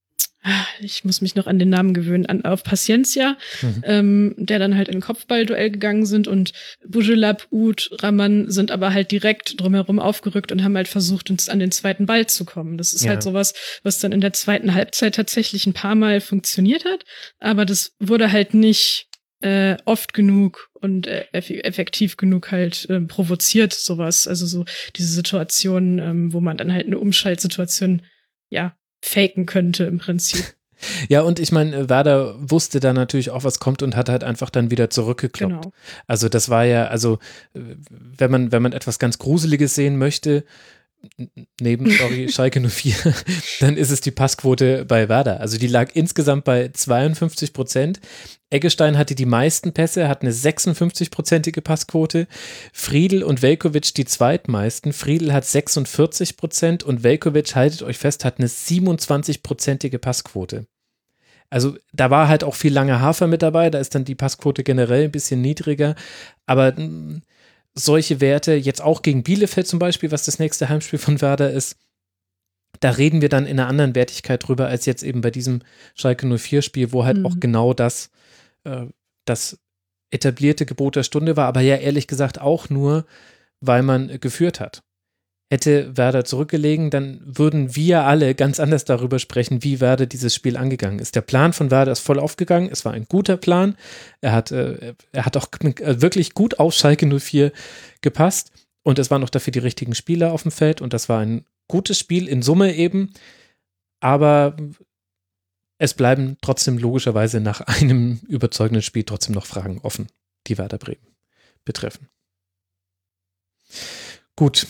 ich 0.79 1.03
muss 1.03 1.21
mich 1.21 1.35
noch 1.35 1.47
an 1.47 1.59
den 1.59 1.69
Namen 1.69 1.93
gewöhnen, 1.93 2.25
an, 2.25 2.43
auf 2.45 2.63
Paciencia, 2.63 3.37
Mhm. 3.61 3.83
ähm, 3.85 4.35
der 4.37 4.59
dann 4.59 4.75
halt 4.75 4.87
in 4.87 4.95
ein 4.95 5.01
Kopfballduell 5.01 5.71
gegangen 5.71 6.05
sind 6.05 6.27
und 6.27 6.53
Bujelab, 6.87 7.47
Ud, 7.51 7.89
Raman 8.01 8.49
sind 8.49 8.71
aber 8.71 8.93
halt 8.93 9.11
direkt 9.11 9.59
drumherum 9.59 9.99
aufgerückt 9.99 10.51
und 10.51 10.63
haben 10.63 10.75
halt 10.75 10.87
versucht, 10.87 11.29
uns 11.29 11.49
an 11.49 11.59
den 11.59 11.71
zweiten 11.71 12.05
Ball 12.05 12.27
zu 12.27 12.45
kommen. 12.45 12.77
Das 12.77 12.93
ist 12.93 13.03
Ja. 13.03 13.11
halt 13.11 13.23
sowas, 13.23 13.53
was 13.83 13.99
dann 13.99 14.11
in 14.11 14.21
der 14.21 14.33
zweiten 14.33 14.73
Halbzeit 14.73 15.15
tatsächlich 15.15 15.65
ein 15.65 15.73
paar 15.73 15.95
Mal 15.95 16.21
funktioniert 16.21 16.85
hat, 16.85 17.03
aber 17.39 17.65
das 17.65 17.91
wurde 17.99 18.31
halt 18.31 18.53
nicht 18.53 19.05
äh, 19.41 19.77
oft 19.85 20.13
genug 20.15 20.69
und 20.73 21.05
äh, 21.05 21.25
eff 21.31 21.49
effektiv 21.51 22.17
genug 22.17 22.51
halt 22.51 22.87
ähm, 22.89 23.07
provoziert, 23.07 23.71
sowas. 23.73 24.27
Also 24.27 24.47
so 24.47 24.65
diese 24.95 25.13
Situation, 25.13 25.99
ähm, 25.99 26.33
wo 26.33 26.39
man 26.39 26.57
dann 26.57 26.73
halt 26.73 26.87
eine 26.87 26.97
Umschaltsituation, 26.97 28.01
ja, 28.49 28.76
faken 29.01 29.45
könnte 29.45 29.85
im 29.85 29.99
Prinzip. 29.99 30.43
ja, 31.09 31.21
und 31.21 31.39
ich 31.39 31.51
meine, 31.51 31.89
Werder 31.89 32.35
wusste 32.37 32.79
da 32.79 32.93
natürlich 32.93 33.29
auch, 33.29 33.43
was 33.43 33.59
kommt 33.59 33.81
und 33.83 33.95
hat 33.95 34.09
halt 34.09 34.23
einfach 34.23 34.49
dann 34.49 34.71
wieder 34.71 34.89
zurückgekloppt. 34.89 35.63
Genau. 35.63 35.73
Also 36.07 36.29
das 36.29 36.49
war 36.49 36.65
ja, 36.65 36.87
also 36.87 37.19
äh, 37.53 37.59
wenn 37.89 38.31
man, 38.31 38.51
wenn 38.51 38.61
man 38.61 38.73
etwas 38.73 38.99
ganz 38.99 39.17
Gruseliges 39.17 39.75
sehen 39.75 39.97
möchte, 39.97 40.43
neben 41.59 41.89
sorry, 41.91 42.29
Schalke 42.31 42.61
04, 42.61 42.95
dann 43.59 43.77
ist 43.77 43.91
es 43.91 44.01
die 44.01 44.11
Passquote 44.11 44.85
bei 44.85 45.09
Werder. 45.09 45.39
Also 45.39 45.57
die 45.57 45.67
lag 45.67 45.91
insgesamt 45.93 46.43
bei 46.43 46.69
52 46.69 47.53
Prozent. 47.53 47.99
Eggestein 48.49 48.97
hatte 48.97 49.15
die 49.15 49.25
meisten 49.25 49.73
Pässe, 49.73 50.07
hat 50.07 50.21
eine 50.21 50.31
56-prozentige 50.31 51.61
Passquote. 51.61 52.27
Friedel 52.71 53.23
und 53.23 53.41
Velkovic 53.41 53.93
die 53.93 54.05
zweitmeisten. 54.05 54.93
Friedel 54.93 55.33
hat 55.33 55.45
46 55.45 56.37
Prozent 56.37 56.83
und 56.83 57.03
Velkovic, 57.03 57.55
haltet 57.55 57.83
euch 57.83 57.97
fest, 57.97 58.23
hat 58.23 58.39
eine 58.39 58.47
27-prozentige 58.47 59.97
Passquote. 59.97 60.67
Also 61.49 61.77
da 61.93 62.09
war 62.09 62.27
halt 62.27 62.43
auch 62.43 62.55
viel 62.55 62.73
lange 62.73 62.99
Hafer 62.99 63.27
mit 63.27 63.41
dabei, 63.41 63.69
da 63.69 63.79
ist 63.79 63.95
dann 63.95 64.03
die 64.03 64.15
Passquote 64.15 64.63
generell 64.63 65.05
ein 65.05 65.11
bisschen 65.11 65.41
niedriger, 65.41 65.95
aber 66.45 66.73
mh, 66.73 67.21
solche 67.77 68.21
Werte, 68.21 68.53
jetzt 68.53 68.81
auch 68.81 69.01
gegen 69.01 69.23
Bielefeld 69.23 69.67
zum 69.67 69.79
Beispiel, 69.79 70.11
was 70.11 70.25
das 70.25 70.39
nächste 70.39 70.69
Heimspiel 70.69 70.99
von 70.99 71.21
Werder 71.21 71.51
ist, 71.51 71.77
da 72.79 72.91
reden 72.91 73.21
wir 73.21 73.29
dann 73.29 73.45
in 73.45 73.59
einer 73.59 73.69
anderen 73.69 73.95
Wertigkeit 73.95 74.47
drüber, 74.47 74.67
als 74.67 74.85
jetzt 74.85 75.03
eben 75.03 75.21
bei 75.21 75.31
diesem 75.31 75.61
Schalke 75.95 76.27
04-Spiel, 76.27 76.91
wo 76.91 77.05
halt 77.05 77.17
Mhm. 77.17 77.25
auch 77.25 77.35
genau 77.39 77.73
das, 77.73 78.09
äh, 78.63 78.85
das 79.25 79.59
etablierte 80.11 80.65
Gebot 80.65 80.95
der 80.95 81.03
Stunde 81.03 81.35
war, 81.37 81.47
aber 81.47 81.61
ja 81.61 81.75
ehrlich 81.75 82.07
gesagt 82.07 82.39
auch 82.39 82.69
nur, 82.69 83.05
weil 83.59 83.83
man 83.83 84.19
geführt 84.19 84.59
hat. 84.59 84.83
Hätte 85.49 85.95
Werder 85.95 86.25
zurückgelegen, 86.25 86.89
dann 86.89 87.21
würden 87.23 87.73
wir 87.75 88.03
alle 88.03 88.35
ganz 88.35 88.59
anders 88.59 88.83
darüber 88.83 89.17
sprechen, 89.17 89.63
wie 89.63 89.79
Werder 89.79 90.05
dieses 90.05 90.35
Spiel 90.35 90.57
angegangen 90.57 90.99
ist. 90.99 91.15
Der 91.15 91.21
Plan 91.21 91.53
von 91.53 91.71
Werder 91.71 91.93
ist 91.93 92.01
voll 92.01 92.19
aufgegangen. 92.19 92.69
Es 92.69 92.83
war 92.83 92.91
ein 92.91 93.05
guter 93.07 93.37
Plan. 93.37 93.77
Er 94.19 94.33
hat, 94.33 94.51
äh, 94.51 94.93
er 95.13 95.25
hat 95.25 95.37
auch 95.37 95.47
wirklich 95.61 96.33
gut 96.33 96.59
auf 96.59 96.73
Schalke 96.73 97.07
04 97.07 97.53
gepasst. 98.01 98.51
Und 98.83 98.99
es 98.99 99.09
waren 99.09 99.23
auch 99.23 99.29
dafür 99.29 99.51
die 99.51 99.59
richtigen 99.59 99.95
Spieler 99.95 100.33
auf 100.33 100.43
dem 100.43 100.51
Feld. 100.51 100.81
Und 100.81 100.91
das 100.91 101.07
war 101.07 101.19
ein 101.21 101.45
gutes 101.69 101.97
Spiel 101.97 102.27
in 102.27 102.41
Summe 102.41 102.75
eben. 102.75 103.13
Aber 104.01 104.57
es 105.77 105.93
bleiben 105.93 106.37
trotzdem 106.41 106.77
logischerweise 106.77 107.39
nach 107.39 107.61
einem 107.61 108.19
überzeugenden 108.27 108.81
Spiel 108.81 109.03
trotzdem 109.03 109.35
noch 109.35 109.45
Fragen 109.45 109.79
offen, 109.81 110.07
die 110.47 110.57
Werder 110.57 110.77
Bremen 110.77 111.15
betreffen. 111.63 112.09
Gut, 114.35 114.67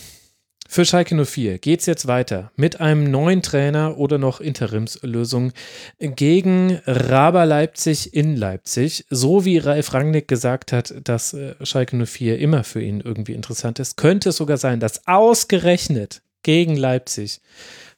für 0.70 0.84
Schalke 0.84 1.24
04 1.24 1.58
geht 1.58 1.80
es 1.80 1.86
jetzt 1.86 2.06
weiter 2.06 2.52
mit 2.54 2.78
einem 2.78 3.10
neuen 3.10 3.40
Trainer 3.40 3.96
oder 3.96 4.18
noch 4.18 4.38
Interimslösung 4.38 5.52
gegen 5.98 6.78
Raber 6.84 7.46
Leipzig 7.46 8.12
in 8.12 8.36
Leipzig. 8.36 9.06
So 9.08 9.46
wie 9.46 9.56
Ralf 9.56 9.94
Rangnick 9.94 10.28
gesagt 10.28 10.72
hat, 10.72 10.94
dass 11.04 11.32
äh, 11.32 11.54
Schalke 11.62 11.96
04 11.96 12.38
immer 12.38 12.64
für 12.64 12.82
ihn 12.82 13.00
irgendwie 13.00 13.32
interessant 13.32 13.78
ist, 13.78 13.96
könnte 13.96 14.28
es 14.28 14.36
sogar 14.36 14.58
sein, 14.58 14.78
dass 14.78 15.06
ausgerechnet 15.06 16.20
gegen 16.42 16.76
Leipzig, 16.76 17.40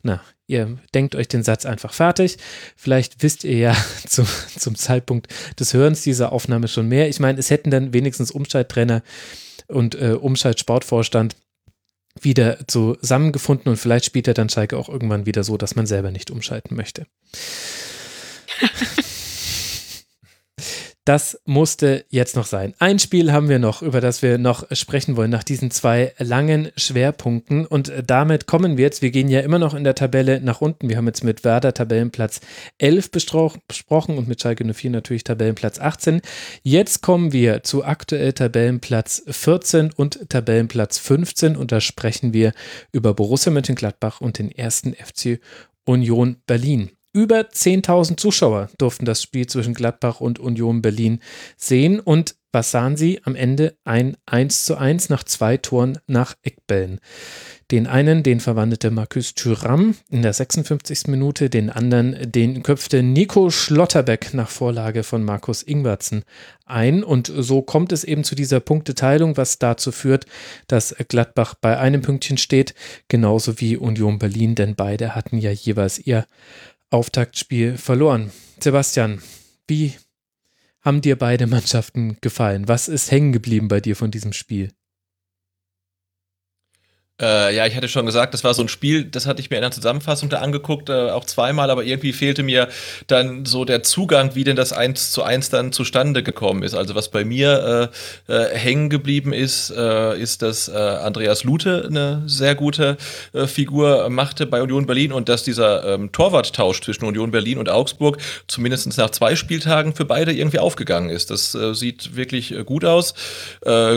na, 0.03 0.23
ihr 0.47 0.79
denkt 0.95 1.17
euch 1.17 1.27
den 1.27 1.43
Satz 1.43 1.67
einfach 1.67 1.93
fertig. 1.93 2.39
Vielleicht 2.77 3.25
wisst 3.25 3.43
ihr 3.43 3.59
ja 3.59 3.77
zu, 4.07 4.25
zum 4.57 4.77
Zeitpunkt 4.77 5.27
des 5.59 5.75
Hörens 5.75 6.03
dieser 6.03 6.31
Aufnahme 6.31 6.69
schon 6.69 6.87
mehr. 6.87 7.09
Ich 7.09 7.19
meine, 7.19 7.41
es 7.41 7.51
hätten 7.51 7.73
dann 7.73 7.93
wenigstens 7.93 8.31
Umschalttrainer 8.31 9.03
und 9.67 9.97
äh, 9.97 10.13
Umschalt-Sportvorstand 10.13 11.35
wieder 12.23 12.67
zusammengefunden 12.67 13.71
und 13.71 13.77
vielleicht 13.77 14.05
spielt 14.05 14.29
er 14.29 14.35
dann 14.35 14.49
Schalke 14.49 14.77
auch 14.77 14.89
irgendwann 14.89 15.27
wieder 15.27 15.45
so, 15.45 15.57
dass 15.57 15.77
man 15.77 15.87
selber 15.87 16.11
nicht 16.11 16.31
umschalten 16.31 16.77
möchte. 16.77 17.07
Das 21.07 21.41
musste 21.47 22.05
jetzt 22.11 22.37
noch 22.37 22.45
sein. 22.45 22.75
Ein 22.79 22.99
Spiel 22.99 23.33
haben 23.33 23.49
wir 23.49 23.59
noch, 23.59 23.81
über 23.81 24.03
das 24.03 24.21
wir 24.21 24.37
noch 24.37 24.65
sprechen 24.73 25.17
wollen, 25.17 25.31
nach 25.31 25.43
diesen 25.43 25.71
zwei 25.71 26.13
langen 26.19 26.71
Schwerpunkten. 26.77 27.65
Und 27.65 27.91
damit 28.07 28.47
kommen 28.47 28.77
wir 28.77 28.85
jetzt, 28.85 29.01
wir 29.01 29.11
gehen 29.11 29.29
ja 29.29 29.41
immer 29.41 29.59
noch 29.59 29.73
in 29.73 29.83
der 29.83 29.95
Tabelle 29.95 30.43
nach 30.43 30.61
unten. 30.61 30.91
Wir 30.91 30.99
haben 30.99 31.07
jetzt 31.07 31.25
mit 31.25 31.43
Werder 31.43 31.73
Tabellenplatz 31.73 32.41
11 32.77 33.11
besprochen 33.13 34.19
und 34.19 34.29
mit 34.29 34.43
Schalke 34.43 34.63
04 34.71 34.91
natürlich 34.91 35.25
Tabellenplatz 35.25 35.79
18. 35.81 36.21
Jetzt 36.63 37.01
kommen 37.01 37.33
wir 37.33 37.63
zu 37.63 37.83
aktuell 37.83 38.35
Tabellenplatz 38.35 39.23
14 39.27 39.93
und 39.95 40.29
Tabellenplatz 40.29 40.99
15 40.99 41.57
und 41.57 41.73
da 41.73 41.81
sprechen 41.81 42.35
wir 42.35 42.53
über 42.93 43.15
Borussia 43.15 43.51
Mönchengladbach 43.51 44.21
und 44.21 44.39
den 44.39 44.53
ersten 44.53 44.93
FC 44.93 45.41
Union 45.87 46.37
Berlin. 46.47 46.91
Über 47.13 47.41
10.000 47.41 48.19
Zuschauer 48.19 48.71
durften 48.79 49.05
das 49.05 49.21
Spiel 49.21 49.47
zwischen 49.47 49.75
Gladbach 49.75 50.21
und 50.21 50.39
Union 50.39 50.81
Berlin 50.81 51.19
sehen. 51.57 51.99
Und 51.99 52.37
was 52.53 52.71
sahen 52.71 52.97
sie? 52.97 53.21
Am 53.25 53.35
Ende 53.35 53.77
ein 53.85 54.17
1 54.27 54.65
zu 54.65 54.77
1 54.77 55.09
nach 55.09 55.25
zwei 55.25 55.57
Toren 55.57 55.99
nach 56.07 56.37
Eckbällen. 56.43 57.01
Den 57.73 57.89
einen, 57.89 58.23
den 58.23 58.39
verwandelte 58.39 58.93
Marcus 58.93 59.35
Thuram 59.35 59.97
in 60.09 60.23
der 60.23 60.33
56. 60.33 61.09
Minute, 61.09 61.51
den 61.51 61.71
anderen, 61.71 62.31
den 62.31 62.63
köpfte 62.63 63.03
Nico 63.03 63.51
Schlotterbeck 63.51 64.33
nach 64.35 64.49
Vorlage 64.49 65.03
von 65.03 65.25
Markus 65.25 65.65
Ingwertsen 65.65 66.23
ein. 66.65 67.03
Und 67.03 67.33
so 67.37 67.63
kommt 67.63 67.91
es 67.91 68.05
eben 68.05 68.23
zu 68.23 68.37
dieser 68.37 68.61
Punkteteilung, 68.61 69.37
was 69.37 69.59
dazu 69.59 69.91
führt, 69.91 70.27
dass 70.69 70.95
Gladbach 71.09 71.55
bei 71.61 71.77
einem 71.79 72.03
Pünktchen 72.03 72.39
steht, 72.39 72.75
genauso 73.09 73.61
wie 73.61 73.77
Union 73.77 74.21
Berlin, 74.21 74.55
denn 74.55 74.77
beide 74.77 75.17
hatten 75.17 75.39
ja 75.39 75.51
jeweils 75.51 75.99
ihr 75.99 76.27
Auftaktspiel 76.91 77.79
verloren. 77.79 78.33
Sebastian, 78.59 79.23
wie 79.67 79.95
haben 80.81 81.01
dir 81.01 81.17
beide 81.17 81.47
Mannschaften 81.47 82.17
gefallen? 82.21 82.67
Was 82.69 82.89
ist 82.89 83.11
hängen 83.11 83.33
geblieben 83.33 83.69
bei 83.69 83.81
dir 83.81 83.95
von 83.95 84.11
diesem 84.11 84.33
Spiel? 84.33 84.71
Äh, 87.21 87.55
ja, 87.55 87.67
ich 87.67 87.77
hatte 87.77 87.89
schon 87.89 88.07
gesagt, 88.07 88.35
das 88.35 88.45
war 88.45 88.55
so 88.55 88.63
ein 88.63 88.69
Spiel, 88.69 89.05
das 89.05 89.27
hatte 89.27 89.41
ich 89.41 89.51
mir 89.51 89.57
in 89.57 89.63
der 89.63 89.71
Zusammenfassung 89.71 90.29
da 90.29 90.39
angeguckt, 90.39 90.89
äh, 90.89 91.11
auch 91.11 91.25
zweimal, 91.25 91.71
aber 91.71 91.85
irgendwie 91.85 92.13
fehlte 92.13 92.43
mir 92.43 92.69
dann 93.09 93.45
so 93.45 93.65
der 93.65 93.83
Zugang, 93.83 94.35
wie 94.35 94.45
denn 94.45 94.57
das 94.57 94.73
1 94.73 95.11
zu 95.11 95.23
1 95.23 95.51
dann 95.51 95.73
zustande 95.73 96.23
gekommen 96.23 96.63
ist. 96.63 96.75
Also 96.75 96.95
was 96.95 97.09
bei 97.09 97.25
mir 97.25 97.91
äh, 98.29 98.33
äh, 98.33 98.57
hängen 98.57 98.89
geblieben 98.89 99.33
ist, 99.33 99.71
äh, 99.71 100.19
ist, 100.19 100.43
dass 100.43 100.69
äh, 100.69 100.73
Andreas 100.73 101.45
Lute 101.45 101.85
eine 101.87 102.23
sehr 102.27 102.55
gute 102.55 102.97
Figur 103.47 104.09
machte 104.09 104.47
bei 104.47 104.63
Union 104.63 104.87
Berlin 104.87 105.13
und 105.13 105.29
dass 105.29 105.43
dieser 105.43 105.85
ähm, 105.85 106.13
Torwarttausch 106.13 106.81
zwischen 106.81 107.05
Union 107.05 107.31
Berlin 107.31 107.59
und 107.59 107.69
Augsburg 107.69 108.19
zumindest 108.47 108.97
nach 108.97 109.11
zwei 109.11 109.37
Spieltagen 109.37 109.95
für 109.95 110.05
beide 110.05 110.33
irgendwie 110.33 110.59
aufgegangen 110.59 111.11
ist. 111.11 111.31
Das 111.31 111.57
sieht 111.73 112.17
wirklich 112.17 112.55
gut 112.65 112.85
aus. 112.85 113.15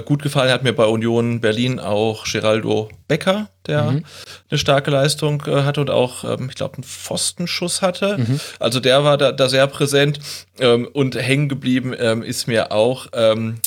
Gut 0.05 0.21
gefallen 0.21 0.51
hat 0.51 0.63
mir 0.63 0.73
bei 0.73 0.85
Union 0.85 1.41
Berlin 1.41 1.79
auch 1.79 2.25
Geraldo 2.25 2.89
Becker, 3.13 3.47
der 3.67 3.91
mhm. 3.91 4.05
eine 4.49 4.57
starke 4.57 4.89
Leistung 4.89 5.43
äh, 5.45 5.61
hatte 5.61 5.81
und 5.81 5.91
auch, 5.91 6.23
ähm, 6.23 6.47
ich 6.49 6.55
glaube, 6.55 6.77
einen 6.77 6.83
Pfostenschuss 6.83 7.83
hatte. 7.83 8.17
Mhm. 8.17 8.39
Also 8.59 8.79
der 8.79 9.03
war 9.03 9.19
da, 9.19 9.31
da 9.31 9.49
sehr 9.49 9.67
präsent 9.67 10.19
ähm, 10.57 10.87
und 10.91 11.15
hängen 11.15 11.47
geblieben 11.47 11.93
ähm, 11.95 12.23
ist 12.23 12.47
mir 12.47 12.71
auch 12.71 13.05
ähm, 13.13 13.59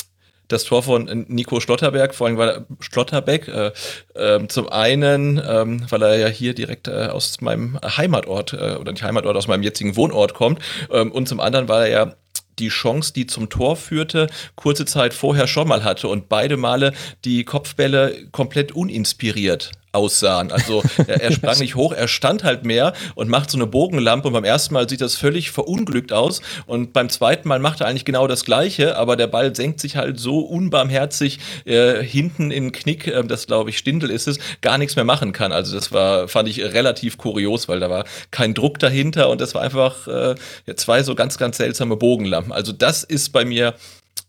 das 0.48 0.64
Tor 0.64 0.82
von 0.82 1.26
Nico 1.28 1.60
Schlotterberg, 1.60 2.12
vor 2.12 2.26
allem 2.26 2.38
weil 2.38 2.48
er, 2.48 2.66
Schlotterbeck, 2.80 3.46
äh, 3.46 3.70
äh, 4.14 4.48
zum 4.48 4.68
einen, 4.68 5.40
ähm, 5.46 5.86
weil 5.90 6.02
er 6.02 6.18
ja 6.18 6.26
hier 6.26 6.52
direkt 6.52 6.88
äh, 6.88 7.06
aus 7.06 7.40
meinem 7.40 7.78
Heimatort 7.84 8.52
äh, 8.52 8.74
oder 8.80 8.90
nicht 8.90 9.04
Heimatort, 9.04 9.36
aus 9.36 9.46
meinem 9.46 9.62
jetzigen 9.62 9.94
Wohnort 9.94 10.34
kommt 10.34 10.60
ähm, 10.90 11.12
und 11.12 11.28
zum 11.28 11.38
anderen, 11.38 11.68
weil 11.68 11.82
er 11.82 11.88
ja 11.88 12.14
die 12.58 12.68
Chance, 12.68 13.12
die 13.12 13.26
zum 13.26 13.48
Tor 13.48 13.76
führte, 13.76 14.28
kurze 14.54 14.84
Zeit 14.84 15.14
vorher 15.14 15.46
schon 15.46 15.68
mal 15.68 15.84
hatte 15.84 16.08
und 16.08 16.28
beide 16.28 16.56
Male 16.56 16.92
die 17.24 17.44
Kopfbälle 17.44 18.28
komplett 18.32 18.72
uninspiriert 18.72 19.72
aussahen. 19.96 20.52
Also 20.52 20.82
er, 21.06 21.22
er 21.22 21.32
sprang 21.32 21.58
nicht 21.60 21.74
hoch, 21.74 21.92
er 21.92 22.08
stand 22.08 22.44
halt 22.44 22.64
mehr 22.64 22.92
und 23.14 23.28
macht 23.28 23.50
so 23.50 23.58
eine 23.58 23.66
Bogenlampe 23.66 24.28
und 24.28 24.34
beim 24.34 24.44
ersten 24.44 24.74
Mal 24.74 24.88
sieht 24.88 25.00
das 25.00 25.16
völlig 25.16 25.50
verunglückt 25.50 26.12
aus 26.12 26.42
und 26.66 26.92
beim 26.92 27.08
zweiten 27.08 27.48
Mal 27.48 27.58
macht 27.58 27.80
er 27.80 27.88
eigentlich 27.88 28.04
genau 28.04 28.26
das 28.26 28.44
gleiche, 28.44 28.96
aber 28.96 29.16
der 29.16 29.26
Ball 29.26 29.56
senkt 29.56 29.80
sich 29.80 29.96
halt 29.96 30.20
so 30.20 30.40
unbarmherzig 30.40 31.38
äh, 31.64 32.02
hinten 32.02 32.50
in 32.50 32.64
den 32.64 32.72
Knick, 32.72 33.06
äh, 33.06 33.24
das 33.24 33.46
glaube 33.46 33.70
ich 33.70 33.78
Stindel 33.78 34.10
ist 34.10 34.28
es, 34.28 34.38
gar 34.60 34.78
nichts 34.78 34.96
mehr 34.96 35.04
machen 35.04 35.32
kann. 35.32 35.52
Also 35.52 35.74
das 35.74 35.92
war, 35.92 36.28
fand 36.28 36.48
ich 36.48 36.60
relativ 36.60 37.16
kurios, 37.16 37.68
weil 37.68 37.80
da 37.80 37.90
war 37.90 38.04
kein 38.30 38.54
Druck 38.54 38.78
dahinter 38.78 39.30
und 39.30 39.40
das 39.40 39.54
war 39.54 39.62
einfach 39.62 40.06
äh, 40.06 40.34
zwei 40.76 41.02
so 41.02 41.14
ganz, 41.14 41.38
ganz 41.38 41.56
seltsame 41.56 41.96
Bogenlampen. 41.96 42.52
Also 42.52 42.72
das 42.72 43.04
ist 43.04 43.32
bei 43.32 43.44
mir 43.44 43.74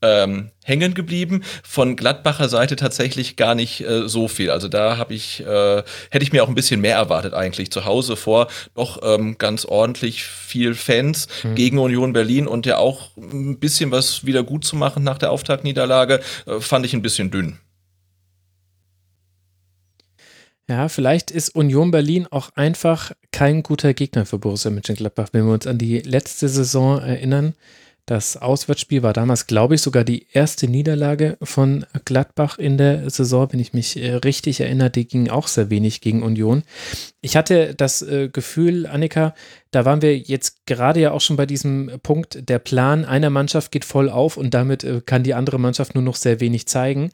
ähm, 0.01 0.51
hängen 0.63 0.93
geblieben. 0.93 1.43
Von 1.63 1.95
Gladbacher 1.95 2.49
Seite 2.49 2.75
tatsächlich 2.75 3.35
gar 3.35 3.55
nicht 3.55 3.81
äh, 3.81 4.07
so 4.07 4.27
viel. 4.27 4.51
Also 4.51 4.67
da 4.67 4.97
habe 4.97 5.13
ich, 5.13 5.41
äh, 5.45 5.83
hätte 6.09 6.23
ich 6.23 6.31
mir 6.31 6.43
auch 6.43 6.49
ein 6.49 6.55
bisschen 6.55 6.81
mehr 6.81 6.95
erwartet 6.95 7.33
eigentlich. 7.33 7.71
Zu 7.71 7.85
Hause 7.85 8.15
vor 8.15 8.47
noch 8.75 9.01
ähm, 9.03 9.37
ganz 9.37 9.65
ordentlich 9.65 10.23
viel 10.23 10.75
Fans 10.75 11.27
mhm. 11.43 11.55
gegen 11.55 11.79
Union 11.79 12.13
Berlin 12.13 12.47
und 12.47 12.65
ja 12.65 12.77
auch 12.77 13.15
ein 13.17 13.59
bisschen 13.59 13.91
was 13.91 14.25
wieder 14.25 14.43
gut 14.43 14.65
zu 14.65 14.75
machen 14.75 15.03
nach 15.03 15.17
der 15.17 15.31
Auftaktniederlage, 15.31 16.21
äh, 16.45 16.59
fand 16.59 16.85
ich 16.85 16.93
ein 16.93 17.01
bisschen 17.01 17.31
dünn. 17.31 17.59
Ja, 20.69 20.89
vielleicht 20.89 21.31
ist 21.31 21.55
Union 21.55 21.91
Berlin 21.91 22.27
auch 22.29 22.49
einfach 22.55 23.13
kein 23.31 23.63
guter 23.63 23.93
Gegner 23.93 24.25
für 24.25 24.37
Borussia 24.37 24.69
Mönchengladbach, 24.69 25.29
wenn 25.31 25.45
wir 25.45 25.53
uns 25.53 25.65
an 25.65 25.77
die 25.77 25.99
letzte 25.99 26.49
Saison 26.49 26.99
erinnern. 26.99 27.53
Das 28.07 28.37
Auswärtsspiel 28.37 29.03
war 29.03 29.11
damals, 29.11 29.47
glaube 29.47 29.75
ich, 29.75 29.81
sogar 29.81 30.05
die 30.05 30.27
erste 30.31 30.69
Niederlage 30.69 31.37
von 31.43 31.85
Gladbach 32.05 32.57
in 32.57 32.77
der 32.77 33.09
Saison, 33.09 33.51
wenn 33.51 33.59
ich 33.59 33.73
mich 33.73 34.01
äh, 34.01 34.13
richtig 34.13 34.61
erinnere. 34.61 34.89
Die 34.89 35.09
ging 35.09 35.29
auch 35.29 35.49
sehr 35.49 35.69
wenig 35.69 35.99
gegen 35.99 36.23
Union. 36.23 36.63
Ich 37.19 37.35
hatte 37.35 37.75
das 37.75 38.01
äh, 38.01 38.29
Gefühl, 38.29 38.87
Annika, 38.87 39.35
da 39.71 39.85
waren 39.85 40.01
wir 40.01 40.17
jetzt 40.17 40.65
gerade 40.65 40.99
ja 40.99 41.11
auch 41.11 41.21
schon 41.21 41.35
bei 41.35 41.45
diesem 41.45 41.91
Punkt, 42.03 42.49
der 42.49 42.59
Plan 42.59 43.05
einer 43.05 43.29
Mannschaft 43.29 43.71
geht 43.71 43.85
voll 43.85 44.09
auf 44.09 44.37
und 44.37 44.53
damit 44.53 44.83
äh, 44.83 45.01
kann 45.05 45.23
die 45.23 45.33
andere 45.33 45.59
Mannschaft 45.59 45.95
nur 45.95 46.03
noch 46.03 46.15
sehr 46.15 46.39
wenig 46.39 46.67
zeigen. 46.67 47.09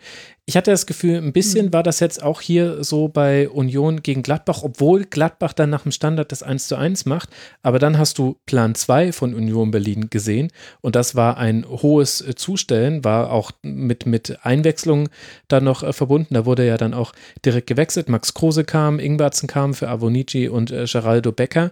Ich 0.45 0.57
hatte 0.57 0.71
das 0.71 0.85
Gefühl, 0.85 1.17
ein 1.17 1.31
bisschen 1.31 1.67
mhm. 1.67 1.73
war 1.73 1.83
das 1.83 2.01
jetzt 2.01 2.21
auch 2.21 2.41
hier 2.41 2.83
so 2.83 3.07
bei 3.07 3.49
Union 3.49 4.03
gegen 4.03 4.23
Gladbach, 4.23 4.61
obwohl 4.61 5.05
Gladbach 5.05 5.53
dann 5.53 5.69
nach 5.69 5.83
dem 5.83 5.93
Standard 5.93 6.33
das 6.33 6.43
1 6.43 6.67
zu 6.67 6.75
1 6.75 7.05
macht. 7.05 7.29
Aber 7.61 7.79
dann 7.79 7.97
hast 7.97 8.17
du 8.17 8.37
Plan 8.45 8.75
2 8.75 9.13
von 9.13 9.33
Union 9.33 9.71
Berlin 9.71 10.09
gesehen 10.09 10.51
und 10.81 10.95
das 10.97 11.15
war 11.15 11.37
ein 11.37 11.65
hohes 11.65 12.21
äh, 12.21 12.35
Zustellen, 12.35 13.03
war 13.03 13.31
auch 13.31 13.51
mit, 13.61 14.05
mit 14.05 14.39
Einwechslungen 14.43 15.09
dann 15.47 15.63
noch 15.63 15.81
äh, 15.81 15.93
verbunden. 15.93 16.33
Da 16.33 16.45
wurde 16.45 16.67
ja 16.67 16.77
dann 16.77 16.93
auch 16.93 17.13
direkt 17.45 17.67
gewechselt. 17.67 18.09
Max 18.09 18.33
Kruse 18.33 18.65
kam, 18.65 18.99
Ingwertsen 18.99 19.47
kam 19.47 19.73
für 19.73 19.87
Avonici 19.87 20.49
und 20.49 20.71
äh, 20.71 20.85
Geraldo 20.85 21.31
Becker. 21.31 21.71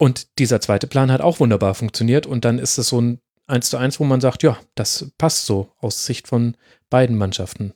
Und 0.00 0.38
dieser 0.38 0.62
zweite 0.62 0.86
Plan 0.86 1.12
hat 1.12 1.20
auch 1.20 1.40
wunderbar 1.40 1.74
funktioniert. 1.74 2.24
Und 2.24 2.46
dann 2.46 2.58
ist 2.58 2.78
es 2.78 2.88
so 2.88 3.02
ein 3.02 3.20
1 3.48 3.68
zu 3.68 3.76
1, 3.76 4.00
wo 4.00 4.04
man 4.04 4.22
sagt, 4.22 4.42
ja, 4.42 4.58
das 4.74 5.12
passt 5.18 5.44
so 5.44 5.74
aus 5.76 6.06
Sicht 6.06 6.26
von 6.26 6.56
beiden 6.88 7.18
Mannschaften. 7.18 7.74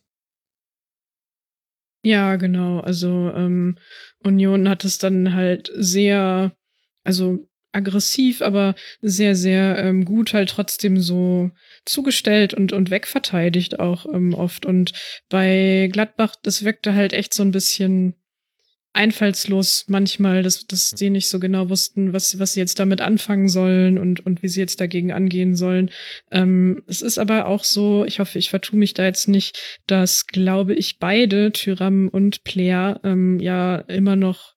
Ja, 2.02 2.36
genau. 2.36 2.80
Also 2.80 3.30
ähm, 3.34 3.76
Union 4.20 4.70
hat 4.70 4.86
es 4.86 4.96
dann 4.96 5.34
halt 5.34 5.70
sehr, 5.76 6.56
also 7.02 7.46
aggressiv, 7.72 8.40
aber 8.40 8.74
sehr, 9.02 9.36
sehr 9.36 9.76
ähm, 9.84 10.06
gut 10.06 10.32
halt 10.32 10.48
trotzdem 10.48 10.98
so 10.98 11.50
zugestellt 11.84 12.54
und, 12.54 12.72
und 12.72 12.90
wegverteidigt 12.90 13.80
auch 13.80 14.06
ähm, 14.06 14.32
oft. 14.32 14.64
Und 14.64 14.92
bei 15.28 15.90
Gladbach, 15.92 16.36
das 16.42 16.64
wirkte 16.64 16.94
halt 16.94 17.12
echt 17.12 17.34
so 17.34 17.42
ein 17.42 17.50
bisschen 17.50 18.14
einfallslos 18.94 19.84
manchmal, 19.88 20.42
dass, 20.42 20.66
dass 20.66 20.90
sie 20.90 21.10
nicht 21.10 21.28
so 21.28 21.40
genau 21.40 21.68
wussten, 21.68 22.12
was, 22.12 22.38
was 22.38 22.54
sie 22.54 22.60
jetzt 22.60 22.78
damit 22.78 23.00
anfangen 23.00 23.48
sollen 23.48 23.98
und, 23.98 24.24
und 24.24 24.42
wie 24.42 24.48
sie 24.48 24.60
jetzt 24.60 24.80
dagegen 24.80 25.12
angehen 25.12 25.56
sollen. 25.56 25.90
Ähm, 26.30 26.82
es 26.86 27.02
ist 27.02 27.18
aber 27.18 27.46
auch 27.46 27.64
so, 27.64 28.04
ich 28.04 28.20
hoffe, 28.20 28.38
ich 28.38 28.50
vertue 28.50 28.78
mich 28.78 28.94
da 28.94 29.04
jetzt 29.04 29.28
nicht, 29.28 29.80
dass, 29.86 30.26
glaube 30.26 30.74
ich, 30.74 30.98
beide, 30.98 31.52
Tyram 31.52 32.08
und 32.08 32.44
Player, 32.44 33.00
ähm, 33.04 33.40
ja 33.40 33.76
immer 33.76 34.16
noch 34.16 34.54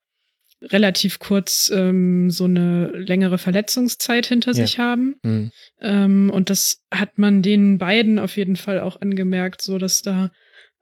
relativ 0.62 1.18
kurz 1.18 1.70
ähm, 1.74 2.30
so 2.30 2.44
eine 2.44 2.88
längere 2.88 3.38
Verletzungszeit 3.38 4.26
hinter 4.26 4.52
ja. 4.52 4.66
sich 4.66 4.78
haben. 4.78 5.16
Mhm. 5.22 5.50
Ähm, 5.80 6.30
und 6.30 6.50
das 6.50 6.82
hat 6.92 7.18
man 7.18 7.42
den 7.42 7.78
beiden 7.78 8.18
auf 8.18 8.36
jeden 8.36 8.56
Fall 8.56 8.80
auch 8.80 9.00
angemerkt, 9.00 9.62
so 9.62 9.78
dass 9.78 10.02
da 10.02 10.30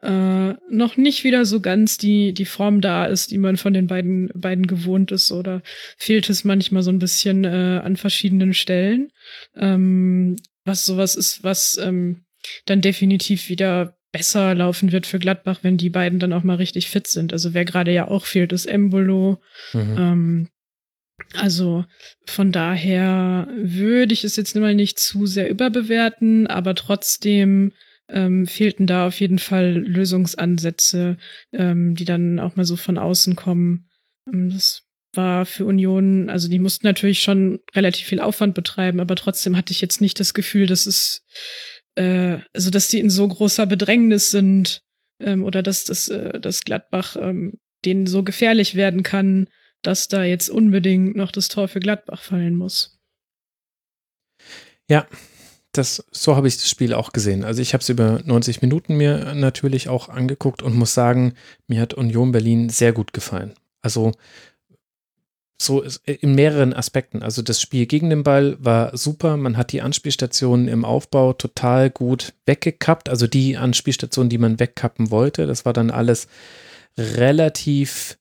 äh, 0.02 0.54
noch 0.70 0.96
nicht 0.96 1.24
wieder 1.24 1.44
so 1.44 1.60
ganz 1.60 1.98
die, 1.98 2.32
die 2.34 2.44
Form 2.44 2.80
da 2.80 3.06
ist, 3.06 3.30
die 3.30 3.38
man 3.38 3.56
von 3.56 3.72
den 3.72 3.86
beiden, 3.86 4.30
beiden 4.34 4.66
gewohnt 4.66 5.10
ist 5.10 5.32
oder 5.32 5.62
fehlt 5.96 6.28
es 6.28 6.44
manchmal 6.44 6.82
so 6.82 6.90
ein 6.90 6.98
bisschen 6.98 7.44
äh, 7.44 7.80
an 7.82 7.96
verschiedenen 7.96 8.54
Stellen. 8.54 9.10
Ähm, 9.54 10.36
was 10.64 10.84
sowas 10.84 11.16
ist, 11.16 11.44
was 11.44 11.78
ähm, 11.78 12.24
dann 12.66 12.80
definitiv 12.80 13.48
wieder 13.48 13.96
besser 14.12 14.54
laufen 14.54 14.92
wird 14.92 15.06
für 15.06 15.18
Gladbach, 15.18 15.60
wenn 15.62 15.76
die 15.76 15.90
beiden 15.90 16.18
dann 16.18 16.32
auch 16.32 16.42
mal 16.42 16.56
richtig 16.56 16.88
fit 16.88 17.06
sind. 17.06 17.32
Also 17.32 17.54
wer 17.54 17.64
gerade 17.64 17.92
ja 17.92 18.08
auch 18.08 18.24
fehlt, 18.24 18.52
ist 18.52 18.66
Embolo. 18.66 19.40
Mhm. 19.72 19.96
Ähm, 19.98 20.48
also 21.34 21.84
von 22.26 22.52
daher 22.52 23.48
würde 23.56 24.12
ich 24.12 24.24
es 24.24 24.36
jetzt 24.36 24.54
mal 24.56 24.74
nicht 24.74 24.98
zu 24.98 25.26
sehr 25.26 25.48
überbewerten, 25.48 26.46
aber 26.46 26.74
trotzdem 26.74 27.72
ähm, 28.08 28.46
fehlten 28.46 28.86
da 28.86 29.06
auf 29.06 29.20
jeden 29.20 29.38
Fall 29.38 29.72
Lösungsansätze, 29.72 31.16
ähm, 31.52 31.94
die 31.94 32.04
dann 32.04 32.38
auch 32.38 32.56
mal 32.56 32.64
so 32.64 32.76
von 32.76 32.98
außen 32.98 33.36
kommen. 33.36 33.88
Ähm, 34.32 34.50
das 34.50 34.82
war 35.14 35.46
für 35.46 35.64
Union, 35.64 36.28
also 36.30 36.48
die 36.48 36.58
mussten 36.58 36.86
natürlich 36.86 37.22
schon 37.22 37.60
relativ 37.74 38.06
viel 38.06 38.20
Aufwand 38.20 38.54
betreiben, 38.54 39.00
aber 39.00 39.16
trotzdem 39.16 39.56
hatte 39.56 39.72
ich 39.72 39.80
jetzt 39.80 40.00
nicht 40.00 40.20
das 40.20 40.34
Gefühl, 40.34 40.66
dass 40.66 40.86
es, 40.86 41.24
äh, 41.96 42.38
also 42.52 42.70
dass 42.70 42.88
die 42.88 43.00
in 43.00 43.10
so 43.10 43.26
großer 43.26 43.66
Bedrängnis 43.66 44.30
sind 44.30 44.82
ähm, 45.20 45.44
oder 45.44 45.62
dass 45.62 45.84
das, 45.84 46.08
äh, 46.08 46.38
dass 46.38 46.62
Gladbach 46.62 47.16
ähm, 47.18 47.58
denen 47.84 48.06
so 48.06 48.22
gefährlich 48.22 48.74
werden 48.74 49.02
kann, 49.02 49.48
dass 49.82 50.08
da 50.08 50.24
jetzt 50.24 50.48
unbedingt 50.48 51.16
noch 51.16 51.32
das 51.32 51.48
Tor 51.48 51.68
für 51.68 51.80
Gladbach 51.80 52.22
fallen 52.22 52.56
muss. 52.56 52.98
Ja, 54.88 55.08
das, 55.78 56.04
so 56.10 56.36
habe 56.36 56.48
ich 56.48 56.56
das 56.56 56.68
Spiel 56.68 56.94
auch 56.94 57.12
gesehen. 57.12 57.44
Also 57.44 57.62
ich 57.62 57.72
habe 57.72 57.82
es 57.82 57.88
über 57.88 58.20
90 58.24 58.62
Minuten 58.62 58.96
mir 58.96 59.34
natürlich 59.34 59.88
auch 59.88 60.08
angeguckt 60.08 60.62
und 60.62 60.74
muss 60.74 60.94
sagen, 60.94 61.34
mir 61.66 61.80
hat 61.80 61.94
Union 61.94 62.32
Berlin 62.32 62.68
sehr 62.68 62.92
gut 62.92 63.12
gefallen. 63.12 63.54
Also 63.82 64.12
so 65.60 65.84
in 66.04 66.34
mehreren 66.34 66.74
Aspekten. 66.74 67.22
Also 67.22 67.42
das 67.42 67.60
Spiel 67.60 67.86
gegen 67.86 68.10
den 68.10 68.22
Ball 68.22 68.56
war 68.60 68.96
super. 68.96 69.36
Man 69.36 69.56
hat 69.56 69.72
die 69.72 69.80
Anspielstationen 69.80 70.68
im 70.68 70.84
Aufbau 70.84 71.32
total 71.32 71.88
gut 71.90 72.34
weggekappt. 72.44 73.08
Also 73.08 73.26
die 73.26 73.56
Anspielstationen, 73.56 74.28
die 74.28 74.38
man 74.38 74.60
wegkappen 74.60 75.10
wollte. 75.10 75.46
Das 75.46 75.64
war 75.64 75.72
dann 75.72 75.90
alles 75.90 76.28
relativ 76.98 78.18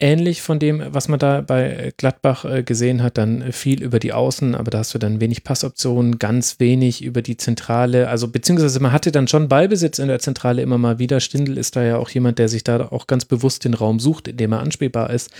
ähnlich 0.00 0.42
von 0.42 0.58
dem, 0.58 0.82
was 0.90 1.08
man 1.08 1.18
da 1.18 1.40
bei 1.40 1.92
Gladbach 1.96 2.44
äh, 2.44 2.62
gesehen 2.62 3.02
hat, 3.02 3.18
dann 3.18 3.52
viel 3.52 3.82
über 3.82 3.98
die 3.98 4.12
Außen, 4.12 4.54
aber 4.54 4.70
da 4.70 4.78
hast 4.78 4.94
du 4.94 4.98
dann 4.98 5.20
wenig 5.20 5.42
Passoptionen, 5.42 6.18
ganz 6.18 6.60
wenig 6.60 7.02
über 7.02 7.20
die 7.20 7.36
Zentrale, 7.36 8.08
also 8.08 8.28
beziehungsweise 8.28 8.78
man 8.80 8.92
hatte 8.92 9.10
dann 9.10 9.28
schon 9.28 9.48
Ballbesitz 9.48 9.98
in 9.98 10.08
der 10.08 10.20
Zentrale 10.20 10.62
immer 10.62 10.78
mal 10.78 10.98
wieder. 10.98 11.20
Stindl 11.20 11.58
ist 11.58 11.74
da 11.74 11.82
ja 11.82 11.96
auch 11.96 12.10
jemand, 12.10 12.38
der 12.38 12.48
sich 12.48 12.62
da 12.62 12.88
auch 12.88 13.06
ganz 13.06 13.24
bewusst 13.24 13.64
den 13.64 13.74
Raum 13.74 13.98
sucht, 13.98 14.28
in 14.28 14.36
dem 14.36 14.52
er 14.52 14.60
anspielbar 14.60 15.10
ist. 15.10 15.30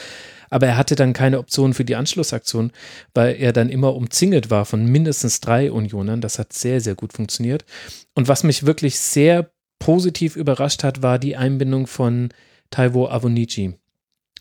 Aber 0.50 0.66
er 0.66 0.76
hatte 0.76 0.96
dann 0.96 1.12
keine 1.12 1.38
Option 1.38 1.74
für 1.74 1.84
die 1.84 1.94
Anschlussaktion, 1.94 2.72
weil 3.14 3.36
er 3.38 3.52
dann 3.52 3.68
immer 3.68 3.94
umzingelt 3.94 4.50
war 4.50 4.64
von 4.64 4.86
mindestens 4.86 5.40
drei 5.40 5.70
Unionern. 5.70 6.22
Das 6.22 6.38
hat 6.38 6.54
sehr, 6.54 6.80
sehr 6.80 6.94
gut 6.94 7.12
funktioniert. 7.12 7.66
Und 8.14 8.28
was 8.28 8.44
mich 8.44 8.64
wirklich 8.64 8.98
sehr 8.98 9.50
positiv 9.78 10.36
überrascht 10.36 10.84
hat, 10.84 11.02
war 11.02 11.18
die 11.18 11.36
Einbindung 11.36 11.86
von 11.86 12.30
Taiwo 12.70 13.08
Avonici 13.08 13.74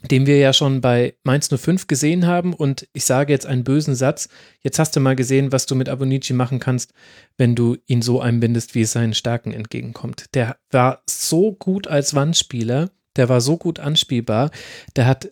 den 0.04 0.26
wir 0.26 0.38
ja 0.38 0.54
schon 0.54 0.82
bei 0.82 1.16
Mainz 1.24 1.50
05 1.50 1.88
gesehen 1.88 2.28
haben. 2.28 2.54
Und 2.54 2.88
ich 2.94 3.06
sage 3.06 3.34
jetzt 3.34 3.46
einen 3.46 3.64
bösen 3.64 3.96
Satz. 3.96 4.30
Jetzt 4.62 4.80
hast 4.80 4.96
du 4.96 5.00
mal 5.00 5.16
gesehen, 5.16 5.52
was 5.52 5.66
du 5.66 5.76
mit 5.76 5.90
Abonici 5.90 6.34
machen 6.34 6.60
kannst, 6.60 6.94
wenn 7.38 7.56
du 7.56 7.78
ihn 7.86 8.02
so 8.02 8.22
einbindest, 8.22 8.76
wie 8.76 8.82
es 8.82 8.92
seinen 8.92 9.14
Stärken 9.14 9.54
entgegenkommt. 9.54 10.26
Der 10.36 10.58
war 10.72 11.02
so 11.10 11.54
gut 11.54 11.88
als 11.88 12.14
Wandspieler, 12.14 12.90
der 13.16 13.30
war 13.30 13.42
so 13.42 13.58
gut 13.58 13.80
anspielbar, 13.80 14.52
der 14.96 15.08
hat 15.08 15.28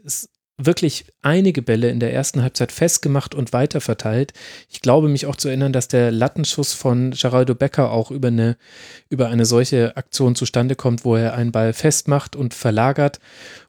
wirklich 0.58 1.06
einige 1.22 1.62
Bälle 1.62 1.90
in 1.90 2.00
der 2.00 2.14
ersten 2.14 2.42
Halbzeit 2.42 2.72
festgemacht 2.72 3.36
und 3.36 3.52
weiterverteilt. 3.52 4.34
Ich 4.70 4.82
glaube 4.82 5.10
mich 5.10 5.26
auch 5.26 5.36
zu 5.36 5.50
erinnern, 5.50 5.74
dass 5.74 5.88
der 5.88 6.12
Lattenschuss 6.12 6.74
von 6.74 7.12
Geraldo 7.12 7.56
Becker 7.56 7.92
auch 7.92 8.12
über 8.12 8.30
eine, 8.30 8.58
über 9.10 9.28
eine 9.28 9.46
solche 9.46 9.98
Aktion 9.98 10.36
zustande 10.36 10.76
kommt, 10.76 11.04
wo 11.04 11.16
er 11.16 11.34
einen 11.34 11.52
Ball 11.52 11.74
festmacht 11.74 12.36
und 12.36 12.54
verlagert 12.54 13.20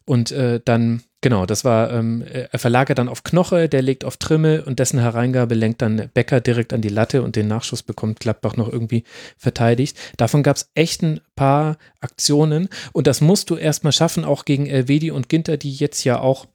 und 0.07 0.31
äh, 0.31 0.61
dann, 0.65 1.03
genau, 1.21 1.47
das 1.47 1.65
war, 1.65 1.93
ähm, 1.93 2.23
er 2.23 2.59
verlagert 2.61 2.99
dann 2.99 3.09
auf 3.09 3.25
Knoche, 3.25 3.69
der 3.69 3.83
legt 3.83 4.05
auf 4.05 4.17
Trimmel 4.19 4.61
und 4.61 4.79
dessen 4.79 5.01
Hereingabe 5.01 5.57
lenkt 5.57 5.83
dann 5.83 6.11
Becker 6.15 6.41
direkt 6.41 6.73
an 6.73 6.81
die 6.81 6.89
Latte 6.89 7.23
und 7.23 7.35
den 7.35 7.49
Nachschuss 7.49 7.83
bekommt 7.83 8.21
Gladbach 8.21 8.57
noch 8.57 8.73
irgendwie 8.73 9.03
verteidigt. 9.37 9.99
Davon 10.17 10.45
gab 10.45 10.57
es 10.57 10.71
echt 10.75 11.03
ein 11.03 11.21
paar 11.35 11.77
Aktionen 12.01 12.69
und 12.93 13.09
das 13.09 13.21
musst 13.21 13.51
du 13.51 13.57
erstmal 13.57 13.93
schaffen, 13.93 14.25
auch 14.25 14.45
gegen 14.45 14.67
Elvedi 14.67 15.11
und 15.11 15.29
Ginter, 15.29 15.57
die 15.57 15.75
jetzt 15.75 16.05
ja 16.05 16.21
auch 16.21 16.47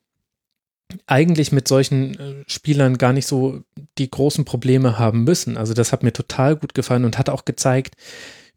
eigentlich 1.08 1.52
mit 1.52 1.68
solchen 1.68 2.20
äh, 2.20 2.44
Spielern 2.48 2.98
gar 2.98 3.14
nicht 3.14 3.28
so 3.28 3.62
die 3.98 4.10
großen 4.10 4.46
Probleme 4.46 5.00
haben 5.00 5.24
müssen. 5.24 5.58
Also 5.58 5.74
das 5.74 5.92
hat 5.92 6.04
mir 6.04 6.14
total 6.14 6.56
gut 6.56 6.74
gefallen 6.74 7.06
und 7.06 7.18
hat 7.18 7.30
auch 7.30 7.46
gezeigt, 7.46 7.96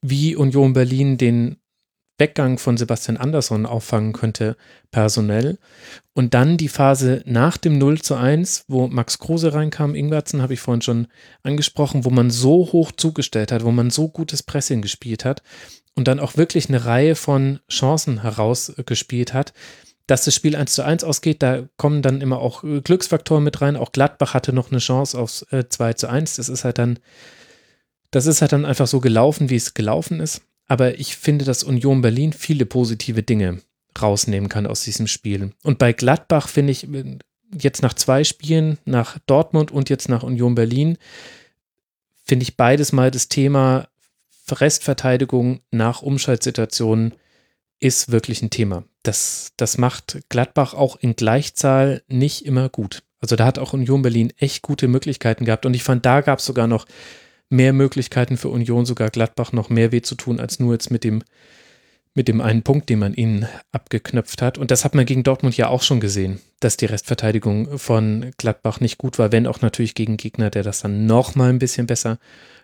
wie 0.03 0.37
Union 0.37 0.73
Berlin 0.73 1.17
den 1.17 1.57
Weggang 2.19 2.59
von 2.59 2.77
Sebastian 2.77 3.17
Andersson 3.17 3.67
auffangen 3.67 4.13
könnte, 4.13 4.57
personell. 4.93 5.59
Und 6.13 6.35
dann 6.35 6.57
die 6.57 6.69
Phase 6.69 7.23
nach 7.27 7.57
dem 7.57 7.77
0 7.79 8.03
zu 8.03 8.15
1, 8.15 8.67
wo 8.69 8.87
Max 8.87 9.19
Kruse 9.19 9.53
reinkam, 9.53 9.97
Ingwertsen 9.97 10.41
habe 10.41 10.55
ich 10.55 10.61
vorhin 10.61 10.83
schon 10.83 11.09
angesprochen, 11.43 12.05
wo 12.05 12.11
man 12.11 12.31
so 12.31 12.71
hoch 12.73 12.93
zugestellt 12.93 13.51
hat, 13.51 13.65
wo 13.65 13.73
man 13.73 13.91
so 13.91 14.09
gutes 14.09 14.45
Pressing 14.45 14.81
gespielt 14.81 15.25
hat 15.25 15.43
und 15.97 16.07
dann 16.07 16.21
auch 16.21 16.37
wirklich 16.37 16.69
eine 16.69 16.85
Reihe 16.85 17.17
von 17.17 17.59
Chancen 17.69 18.23
herausgespielt 18.23 19.33
hat, 19.35 19.53
dass 20.07 20.25
das 20.25 20.35
Spiel 20.35 20.55
1 20.55 20.75
zu 20.75 20.85
1 20.85 21.05
ausgeht, 21.05 21.43
da 21.43 21.67
kommen 21.77 22.03
dann 22.03 22.21
immer 22.21 22.39
auch 22.39 22.63
äh, 22.65 22.81
Glücksfaktoren 22.81 23.43
mit 23.43 23.61
rein. 23.61 23.77
Auch 23.77 23.93
Gladbach 23.93 24.35
hatte 24.35 24.53
noch 24.53 24.71
eine 24.71 24.81
Chance 24.81 25.19
aufs 25.19 25.43
äh, 25.51 25.69
2 25.69 25.95
zu 25.95 26.09
1. 26.09 26.37
Das 26.37 26.49
ist 26.49 26.65
halt 26.65 26.79
dann, 26.79 26.99
das 28.11 28.27
ist 28.27 28.43
halt 28.43 28.53
dann 28.53 28.67
einfach 28.67 28.87
so 28.87 29.01
gelaufen, 29.01 29.51
wie 29.51 29.57
es 29.57 29.75
gelaufen 29.75 30.21
ist. 30.21 30.43
Aber 30.67 30.99
ich 30.99 31.17
finde, 31.17 31.45
dass 31.45 31.63
Union 31.63 32.03
Berlin 32.03 32.33
viele 32.33 32.67
positive 32.67 33.23
Dinge 33.23 33.61
rausnehmen 34.01 34.49
kann 34.49 34.67
aus 34.67 34.83
diesem 34.83 35.07
Spiel. 35.07 35.53
Und 35.63 35.79
bei 35.79 35.93
Gladbach 35.93 36.49
finde 36.49 36.73
ich 36.73 36.93
äh, 36.93 37.19
jetzt 37.59 37.83
nach 37.83 37.95
zwei 37.95 38.25
Spielen, 38.25 38.79
nach 38.85 39.19
Dortmund 39.27 39.71
und 39.71 39.89
jetzt 39.89 40.09
nach 40.09 40.23
Union 40.23 40.55
Berlin, 40.55 40.99
finde 42.25 42.43
ich 42.43 42.57
beides 42.57 42.93
mal 42.93 43.11
das 43.11 43.29
Thema 43.29 43.89
Restverteidigung 44.51 45.61
nach 45.71 46.03
Umschaltsituationen 46.03 47.15
ist 47.85 48.11
wirklich 48.11 48.41
ein 48.41 48.49
Thema. 48.49 48.85
Das, 49.03 49.53
das 49.59 49.77
macht 49.77 50.19
Gladbach 50.31 50.73
auch 50.73 50.97
in 50.97 51.17
Gleichzahl 51.17 52.03
nicht 52.09 52.47
immer 52.47 52.71
gut. 52.71 53.03
Also 53.21 53.37
da 53.37 53.45
hat 53.45 53.59
auch 53.59 53.75
Union 53.75 54.01
Berlin 54.01 54.33
echt 54.39 54.63
gute 54.63 54.89
Möglichkeiten 54.89 55.45
gehabt. 55.45 55.67
Und 55.67 55.75
ich 55.75 55.85
fand, 55.85 56.07
da 56.07 56.23
gab 56.23 56.39
es 56.39 56.47
sogar 56.47 56.67
noch 56.67 56.87
mehr 57.51 57.75
Möglichkeiten 57.75 58.39
für 58.39 58.49
Union, 58.49 58.87
sogar 58.87 59.11
Gladbach 59.11 59.53
noch 59.53 59.69
mehr 59.69 59.93
weh 59.93 60.01
zu 60.01 60.15
tun, 60.15 60.41
als 60.41 60.59
nur 60.61 60.73
jetzt 60.73 60.91
mit 60.91 61.05
dem, 61.05 61.23
mit 62.15 62.27
dem 62.27 62.41
einen 62.41 62.63
Punkt, 62.63 62.89
den 62.89 63.01
man 63.01 63.13
ihnen 63.13 63.47
abgeknöpft 63.71 64.41
hat. 64.41 64.57
Und 64.57 64.71
das 64.71 64.87
hat 64.87 64.95
man 64.95 65.05
gegen 65.05 65.23
Dortmund 65.23 65.55
ja 65.59 65.69
auch 65.69 65.83
schon 65.83 66.01
gesehen, 66.01 66.41
dass 66.61 66.79
die 66.79 66.87
Restverteidigung 66.87 67.79
von 67.79 68.31
Gladbach 68.39 68.81
nicht 68.81 68.97
gut 68.97 69.19
war, 69.19 69.31
wenn 69.31 69.47
auch 69.47 69.61
natürlich 69.61 69.95
gegen 69.95 70.17
Gegner, 70.17 70.49
der 70.49 70.63
das 70.63 70.81
dann 70.81 71.05
noch 71.05 71.35
mal 71.35 71.51
ein 71.51 71.59
bisschen 71.59 71.87
besser 71.87 72.19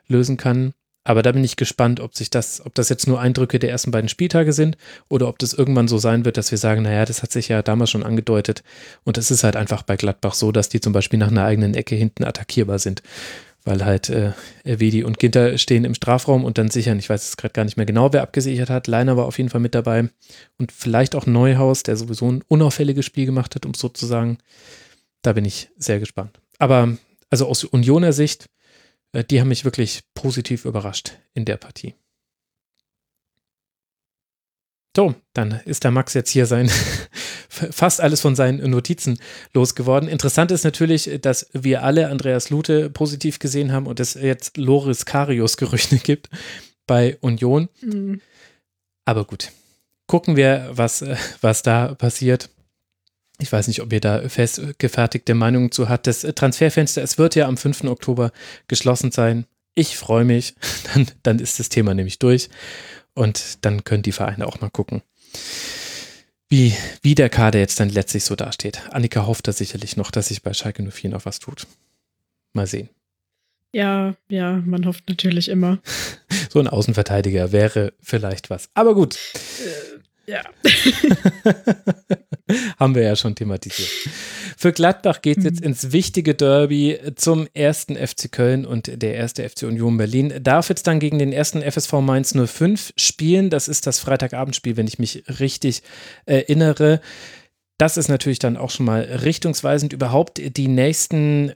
lösen 0.09 0.39
kann. 0.39 0.73
Aber 1.11 1.23
da 1.23 1.33
bin 1.33 1.43
ich 1.43 1.57
gespannt, 1.57 1.99
ob 1.99 2.15
sich 2.15 2.31
das, 2.31 2.65
ob 2.65 2.73
das 2.77 2.89
jetzt 2.89 3.09
nur 3.09 3.21
Eindrücke 3.21 3.59
der 3.59 3.69
ersten 3.69 3.91
beiden 3.91 4.09
Spieltage 4.09 4.53
sind 4.53 4.77
oder 5.09 5.27
ob 5.27 5.41
das 5.41 5.53
irgendwann 5.53 5.89
so 5.89 5.99
sein 5.99 6.25
wird, 6.25 6.37
dass 6.37 6.53
wir 6.53 6.59
sagen, 6.59 6.83
naja, 6.83 7.05
das 7.05 7.25
hat 7.25 7.33
sich 7.33 7.49
ja 7.49 7.63
damals 7.63 7.91
schon 7.91 8.05
angedeutet. 8.05 8.63
Und 9.03 9.19
es 9.19 9.33
ist 9.33 9.43
halt 9.43 9.57
einfach 9.57 9.83
bei 9.83 9.97
Gladbach 9.97 10.35
so, 10.35 10.53
dass 10.53 10.69
die 10.69 10.81
zum 10.81 10.93
Beispiel 10.93 11.19
nach 11.19 11.33
einer 11.33 11.45
eigenen 11.45 11.75
Ecke 11.75 11.97
hinten 11.97 12.23
attackierbar 12.23 12.79
sind. 12.79 13.03
weil 13.65 13.85
halt 13.85 14.09
äh, 14.09 14.35
Erwedi 14.63 15.03
und 15.03 15.19
Ginter 15.19 15.59
stehen 15.59 15.85
im 15.85 15.95
Strafraum 15.95 16.45
und 16.45 16.59
dann 16.59 16.71
sichern. 16.71 17.01
Ich 17.01 17.11
weiß 17.11 17.29
es 17.29 17.37
gerade 17.37 17.55
gar 17.55 17.65
nicht 17.65 17.77
mehr 17.77 17.87
genau, 17.87 18.13
wer 18.13 18.23
abgesichert 18.23 18.71
hat. 18.71 18.87
Leiner 18.87 19.17
war 19.17 19.27
auf 19.27 19.37
jeden 19.37 19.51
Fall 19.51 19.61
mit 19.61 19.75
dabei 19.75 20.11
und 20.59 20.71
vielleicht 20.71 21.17
auch 21.17 21.27
Neuhaus, 21.27 21.83
der 21.83 21.97
sowieso 21.97 22.31
ein 22.31 22.45
unauffälliges 22.47 23.05
Spiel 23.05 23.27
gemacht 23.27 23.57
hat, 23.57 23.67
um 23.67 23.73
es 23.73 23.81
so 23.81 23.89
zu 23.89 24.07
sagen. 24.07 24.39
Da 25.23 25.33
bin 25.33 25.45
ich 25.45 25.71
sehr 25.77 25.99
gespannt. 25.99 26.39
Aber 26.61 26.97
also 27.31 27.49
aus 27.49 27.65
Unioner 27.65 28.13
Sicht, 28.13 28.49
die 29.13 29.41
haben 29.41 29.49
mich 29.49 29.65
wirklich 29.65 30.03
positiv 30.15 30.65
überrascht 30.65 31.19
in 31.35 31.45
der 31.45 31.57
Partie. 31.57 31.95
So, 34.97 35.15
dann 35.35 35.61
ist 35.67 35.85
der 35.85 35.93
Max 35.93 36.15
jetzt 36.15 36.31
hier 36.31 36.47
sein 36.47 36.69
fast 37.49 38.01
alles 38.01 38.21
von 38.21 38.35
seinen 38.35 38.69
Notizen 38.71 39.19
losgeworden. 39.55 40.09
Interessant 40.09 40.51
ist 40.51 40.65
natürlich, 40.65 41.11
dass 41.21 41.49
wir 41.53 41.83
alle 41.85 42.09
Andreas 42.09 42.51
Lute 42.51 42.91
positiv 42.91 43.39
gesehen 43.39 43.73
haben 43.73 43.87
und 43.87 44.01
es 44.01 44.15
jetzt 44.15 44.57
Loris 44.57 45.05
Karius 45.05 45.57
Gerüchte 45.57 45.97
gibt 46.03 46.29
bei 46.87 47.19
Union. 47.21 47.69
Mhm. 47.83 48.21
Aber 49.05 49.25
gut, 49.25 49.53
gucken 50.07 50.37
wir, 50.37 50.71
was, 50.73 51.05
was 51.41 51.63
da 51.63 51.95
passiert. 51.95 52.51
Ich 53.41 53.51
weiß 53.51 53.69
nicht, 53.69 53.81
ob 53.81 53.93
ihr 53.93 54.01
da 54.01 54.29
festgefertigte 54.29 55.35
Meinungen 55.35 55.73
zu 55.73 55.89
habt. 55.89 56.07
Das 56.07 56.21
Transferfenster, 56.21 57.03
es 57.03 57.19
wird 57.19 57.35
ja 57.35 57.47
am 57.47 57.57
5. 57.57 57.85
Oktober 57.85 58.33
geschlossen 58.69 59.11
sein. 59.11 59.47
Ich 59.75 59.97
freue 59.97 60.25
mich. 60.25 60.55
Dann, 60.95 61.07
dann 61.23 61.39
ist 61.39 61.59
das 61.59 61.69
Thema 61.69 61.95
nämlich 61.95 62.19
durch. 62.19 62.51
Und 63.15 63.65
dann 63.65 63.85
können 63.85 64.03
die 64.03 64.13
Vereine 64.13 64.47
auch 64.47 64.61
mal 64.61 64.71
gucken, 64.71 65.03
wie, 66.49 66.75
wie 67.03 67.15
der 67.15 67.29
Kader 67.29 67.59
jetzt 67.59 67.79
dann 67.79 67.89
letztlich 67.89 68.25
so 68.25 68.35
dasteht. 68.35 68.83
Annika 68.91 69.27
hofft 69.27 69.47
da 69.47 69.53
sicherlich 69.53 69.97
noch, 69.97 70.11
dass 70.11 70.29
sich 70.29 70.43
bei 70.43 70.53
Schalke 70.53 70.83
04 70.83 71.11
noch 71.11 71.25
was 71.25 71.39
tut. 71.39 71.67
Mal 72.53 72.67
sehen. 72.67 72.89
Ja, 73.73 74.17
ja, 74.29 74.63
man 74.67 74.85
hofft 74.87 75.09
natürlich 75.09 75.49
immer. 75.49 75.79
So 76.53 76.59
ein 76.59 76.67
Außenverteidiger 76.67 77.53
wäre 77.53 77.93
vielleicht 78.01 78.51
was. 78.51 78.71
Aber 78.75 78.97
gut. 78.97 79.17
Äh, 80.31 80.35
ja. 80.35 80.43
Haben 82.79 82.95
wir 82.95 83.03
ja 83.03 83.17
schon 83.17 83.35
thematisiert. 83.35 83.89
Für 84.57 84.73
Gladbach 84.73 85.23
geht 85.23 85.39
es 85.39 85.45
jetzt 85.45 85.61
mhm. 85.61 85.69
ins 85.69 85.93
wichtige 85.93 86.35
Derby 86.35 86.99
zum 87.15 87.47
ersten 87.55 87.97
FC 87.97 88.31
Köln 88.31 88.67
und 88.67 89.03
der 89.03 89.15
erste 89.15 89.49
FC 89.49 89.63
Union 89.63 89.97
Berlin. 89.97 90.35
Darf 90.43 90.69
jetzt 90.69 90.87
dann 90.87 91.01
gegen 91.01 91.19
den 91.19 91.33
ersten 91.33 91.63
FSV 91.63 91.93
Mainz 92.01 92.35
05 92.35 92.93
spielen. 92.97 93.51
Das 93.51 93.69
ist 93.69 93.87
das 93.87 94.01
Freitagabendspiel, 94.01 94.77
wenn 94.77 94.87
ich 94.87 94.99
mich 94.99 95.25
richtig 95.39 95.83
erinnere. 96.27 97.01
Das 97.79 97.97
ist 97.97 98.09
natürlich 98.09 98.41
dann 98.41 98.57
auch 98.57 98.71
schon 98.71 98.87
mal 98.87 99.01
richtungsweisend. 99.01 99.93
Überhaupt 99.93 100.41
die 100.57 100.69
nächsten 100.69 101.53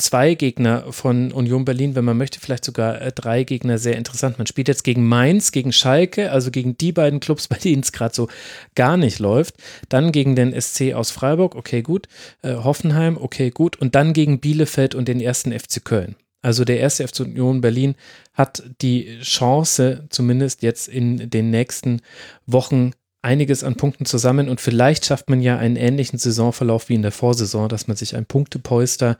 zwei 0.00 0.34
Gegner 0.34 0.92
von 0.92 1.32
Union 1.32 1.64
Berlin, 1.64 1.94
wenn 1.94 2.04
man 2.04 2.16
möchte, 2.16 2.40
vielleicht 2.40 2.64
sogar 2.64 3.00
äh, 3.00 3.12
drei 3.12 3.44
Gegner 3.44 3.78
sehr 3.78 3.96
interessant. 3.96 4.38
Man 4.38 4.46
spielt 4.46 4.68
jetzt 4.68 4.84
gegen 4.84 5.06
Mainz, 5.06 5.52
gegen 5.52 5.72
Schalke, 5.72 6.32
also 6.32 6.50
gegen 6.50 6.76
die 6.76 6.92
beiden 6.92 7.20
Clubs, 7.20 7.48
bei 7.48 7.56
denen 7.56 7.82
es 7.82 7.92
gerade 7.92 8.14
so 8.14 8.28
gar 8.74 8.96
nicht 8.96 9.18
läuft. 9.18 9.54
Dann 9.88 10.12
gegen 10.12 10.36
den 10.36 10.58
SC 10.58 10.94
aus 10.94 11.10
Freiburg, 11.10 11.54
okay, 11.54 11.82
gut. 11.82 12.08
Äh, 12.42 12.54
Hoffenheim, 12.54 13.16
okay, 13.16 13.50
gut. 13.50 13.76
Und 13.76 13.94
dann 13.94 14.12
gegen 14.12 14.40
Bielefeld 14.40 14.94
und 14.94 15.08
den 15.08 15.20
ersten 15.20 15.52
FC 15.52 15.84
Köln. 15.84 16.16
Also 16.42 16.64
der 16.64 16.80
erste 16.80 17.06
FC 17.06 17.20
Union 17.20 17.60
Berlin 17.60 17.94
hat 18.32 18.62
die 18.80 19.18
Chance, 19.20 20.06
zumindest 20.08 20.62
jetzt 20.62 20.88
in 20.88 21.28
den 21.28 21.50
nächsten 21.50 22.00
Wochen 22.46 22.92
einiges 23.22 23.62
an 23.64 23.76
Punkten 23.76 24.06
zusammen 24.06 24.48
und 24.48 24.60
vielleicht 24.60 25.04
schafft 25.04 25.28
man 25.28 25.42
ja 25.42 25.58
einen 25.58 25.76
ähnlichen 25.76 26.18
Saisonverlauf 26.18 26.88
wie 26.88 26.94
in 26.94 27.02
der 27.02 27.12
Vorsaison, 27.12 27.68
dass 27.68 27.86
man 27.86 27.96
sich 27.96 28.16
ein 28.16 28.24
Punktepolster 28.24 29.18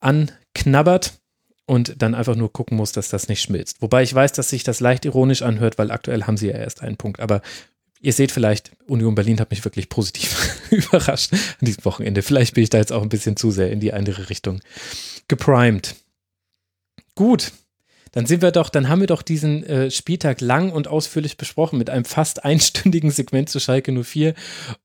anknabbert 0.00 1.18
und 1.66 2.00
dann 2.00 2.14
einfach 2.14 2.36
nur 2.36 2.52
gucken 2.52 2.76
muss, 2.76 2.92
dass 2.92 3.08
das 3.08 3.28
nicht 3.28 3.42
schmilzt. 3.42 3.82
Wobei 3.82 4.02
ich 4.02 4.14
weiß, 4.14 4.32
dass 4.32 4.50
sich 4.50 4.62
das 4.62 4.80
leicht 4.80 5.04
ironisch 5.04 5.42
anhört, 5.42 5.78
weil 5.78 5.90
aktuell 5.90 6.24
haben 6.24 6.36
sie 6.36 6.48
ja 6.48 6.56
erst 6.56 6.82
einen 6.82 6.96
Punkt. 6.96 7.20
Aber 7.20 7.42
ihr 8.00 8.12
seht 8.12 8.30
vielleicht, 8.30 8.72
Union 8.86 9.14
Berlin 9.14 9.40
hat 9.40 9.50
mich 9.50 9.64
wirklich 9.64 9.88
positiv 9.88 10.60
überrascht 10.70 11.32
an 11.32 11.66
diesem 11.66 11.84
Wochenende. 11.84 12.22
Vielleicht 12.22 12.54
bin 12.54 12.62
ich 12.62 12.70
da 12.70 12.78
jetzt 12.78 12.92
auch 12.92 13.02
ein 13.02 13.08
bisschen 13.08 13.36
zu 13.36 13.50
sehr 13.50 13.70
in 13.70 13.80
die 13.80 13.92
andere 13.92 14.28
Richtung 14.30 14.60
geprimed. 15.28 15.96
Gut, 17.14 17.52
dann 18.16 18.24
sind 18.24 18.40
wir 18.40 18.50
doch, 18.50 18.70
dann 18.70 18.88
haben 18.88 19.00
wir 19.00 19.08
doch 19.08 19.20
diesen 19.20 19.62
äh, 19.64 19.90
Spieltag 19.90 20.40
lang 20.40 20.72
und 20.72 20.88
ausführlich 20.88 21.36
besprochen 21.36 21.78
mit 21.78 21.90
einem 21.90 22.06
fast 22.06 22.44
einstündigen 22.46 23.10
Segment 23.10 23.50
zu 23.50 23.60
Schalke 23.60 23.92
04. 23.92 24.32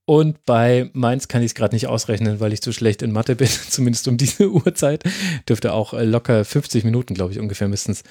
Und 0.04 0.44
bei 0.46 0.90
Mainz 0.92 1.30
kann 1.30 1.42
ich 1.42 1.52
es 1.52 1.56
gerade 1.56 1.74
nicht 1.74 1.88
ausrechnen, 1.88 2.42
weil 2.42 2.52
ich 2.52 2.62
zu 2.62 2.74
schlecht 2.74 3.02
in 3.02 3.14
Mathe 3.14 3.38
bin, 3.38 3.48
zumindest 3.70 4.10
um 4.10 4.18
diese 4.18 4.50
Uhrzeit. 4.52 5.06
Dürfte 5.48 5.72
auch 5.72 5.94
äh, 5.94 6.04
locker 6.04 6.44
50 6.44 6.84
Minuten, 6.84 7.14
glaube 7.14 7.32
ich, 7.32 7.40
ungefähr 7.40 7.70
müssten 7.70 7.94
es 7.94 8.04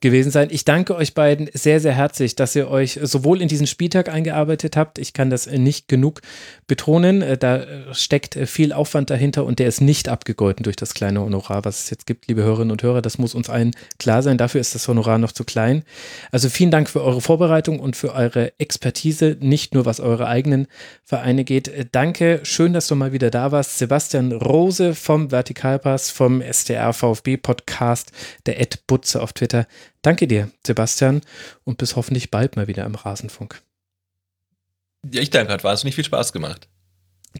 gewesen 0.00 0.30
sein. 0.30 0.48
Ich 0.50 0.64
danke 0.64 0.96
euch 0.96 1.14
beiden 1.14 1.48
sehr, 1.52 1.78
sehr 1.78 1.92
herzlich, 1.92 2.34
dass 2.34 2.56
ihr 2.56 2.70
euch 2.70 2.98
sowohl 3.02 3.42
in 3.42 3.48
diesen 3.48 3.66
Spieltag 3.66 4.08
eingearbeitet 4.08 4.76
habt. 4.76 4.98
Ich 4.98 5.12
kann 5.12 5.28
das 5.28 5.46
nicht 5.46 5.88
genug 5.88 6.22
betonen. 6.66 7.20
Äh, 7.20 7.36
da 7.36 7.58
äh, 7.58 7.94
steckt 7.94 8.34
äh, 8.36 8.46
viel 8.46 8.72
Aufwand 8.72 9.10
dahinter 9.10 9.44
und 9.44 9.58
der 9.58 9.68
ist 9.68 9.80
nicht 9.80 10.08
abgegolten 10.08 10.62
durch 10.62 10.76
das 10.76 10.94
kleine 10.94 11.20
Honorar, 11.20 11.64
was 11.64 11.84
es 11.84 11.90
jetzt 11.90 12.06
gibt, 12.06 12.28
liebe 12.28 12.42
Hörerinnen 12.42 12.70
und 12.70 12.82
Hörer. 12.82 13.02
Das 13.02 13.18
muss 13.18 13.34
uns 13.34 13.50
allen 13.50 13.72
klar 13.98 14.22
sein. 14.22 14.38
Dafür 14.38 14.60
ist 14.60 14.74
das 14.74 14.88
Honorar 14.88 15.18
noch 15.18 15.32
zu 15.32 15.44
klein. 15.44 15.84
Also 16.32 16.48
vielen 16.48 16.70
Dank 16.70 16.88
für 16.88 17.02
eure 17.02 17.20
Vorbereitung 17.20 17.78
und 17.78 17.94
für 17.94 18.14
eure 18.14 18.58
Expertise, 18.58 19.36
nicht 19.40 19.74
nur 19.74 19.84
was 19.84 20.00
eure 20.00 20.26
eigenen 20.26 20.66
Vereine 21.04 21.44
geht. 21.44 21.88
Danke, 21.92 22.40
schön, 22.44 22.72
dass 22.72 22.86
du 22.86 22.94
mal 22.94 23.12
wieder 23.12 23.30
da 23.30 23.52
warst. 23.52 23.78
Sebastian 23.78 24.32
Rose 24.32 24.94
vom 24.94 25.30
Vertikalpass, 25.30 26.10
vom 26.10 26.40
SDR 26.40 26.92
VfB 26.94 27.36
Podcast, 27.36 28.12
der 28.46 28.60
Ed 28.60 28.86
Butze 28.86 29.20
auf 29.20 29.34
Twitter. 29.34 29.66
Danke 30.02 30.26
dir, 30.26 30.50
Sebastian, 30.66 31.20
und 31.64 31.78
bis 31.78 31.96
hoffentlich 31.96 32.30
bald 32.30 32.56
mal 32.56 32.68
wieder 32.68 32.84
im 32.84 32.94
Rasenfunk. 32.94 33.62
Ja, 35.10 35.20
ich 35.20 35.30
danke, 35.30 35.52
hat 35.52 35.64
wahnsinnig 35.64 35.94
viel 35.94 36.04
Spaß 36.04 36.32
gemacht. 36.32 36.68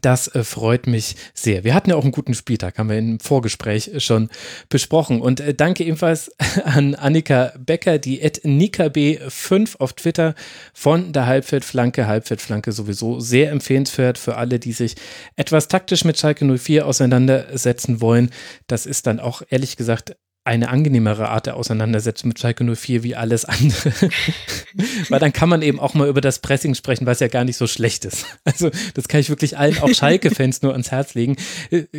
Das 0.01 0.29
äh, 0.29 0.45
freut 0.45 0.87
mich 0.87 1.15
sehr. 1.33 1.65
Wir 1.65 1.73
hatten 1.73 1.89
ja 1.89 1.97
auch 1.97 2.03
einen 2.03 2.13
guten 2.13 2.33
Spieltag, 2.33 2.77
haben 2.77 2.89
wir 2.89 2.97
im 2.97 3.19
Vorgespräch 3.19 3.91
schon 3.97 4.29
besprochen. 4.69 5.21
Und 5.21 5.41
äh, 5.41 5.53
danke 5.53 5.83
ebenfalls 5.83 6.31
an 6.63 6.95
Annika 6.95 7.51
Becker, 7.59 7.97
die 7.97 8.23
at 8.23 8.39
NikaB5 8.39 9.77
auf 9.79 9.93
Twitter 9.93 10.33
von 10.73 11.11
der 11.11 11.25
Halbfeldflanke. 11.25 12.07
Halbfeldflanke 12.07 12.71
sowieso 12.71 13.19
sehr 13.19 13.51
empfehlenswert 13.51 14.17
für 14.17 14.37
alle, 14.37 14.59
die 14.59 14.71
sich 14.71 14.95
etwas 15.35 15.67
taktisch 15.67 16.05
mit 16.05 16.17
Schalke 16.17 16.45
04 16.45 16.87
auseinandersetzen 16.87 17.99
wollen. 17.99 18.29
Das 18.67 18.85
ist 18.85 19.07
dann 19.07 19.19
auch 19.19 19.41
ehrlich 19.49 19.75
gesagt 19.75 20.15
eine 20.43 20.69
angenehmere 20.69 21.29
Art 21.29 21.45
der 21.45 21.55
Auseinandersetzung 21.55 22.29
mit 22.29 22.39
Schalke 22.39 22.63
04 22.63 23.03
wie 23.03 23.15
alles 23.15 23.45
andere. 23.45 23.91
weil 25.09 25.19
dann 25.19 25.33
kann 25.33 25.49
man 25.49 25.61
eben 25.61 25.79
auch 25.79 25.93
mal 25.93 26.07
über 26.07 26.21
das 26.21 26.39
Pressing 26.39 26.73
sprechen, 26.73 27.05
was 27.05 27.19
ja 27.19 27.27
gar 27.27 27.43
nicht 27.43 27.57
so 27.57 27.67
schlecht 27.67 28.05
ist. 28.05 28.25
Also 28.43 28.71
das 28.95 29.07
kann 29.07 29.21
ich 29.21 29.29
wirklich 29.29 29.57
allen, 29.57 29.77
auch 29.79 29.89
Schalke-Fans, 29.93 30.63
nur 30.63 30.71
ans 30.71 30.91
Herz 30.91 31.13
legen. 31.13 31.35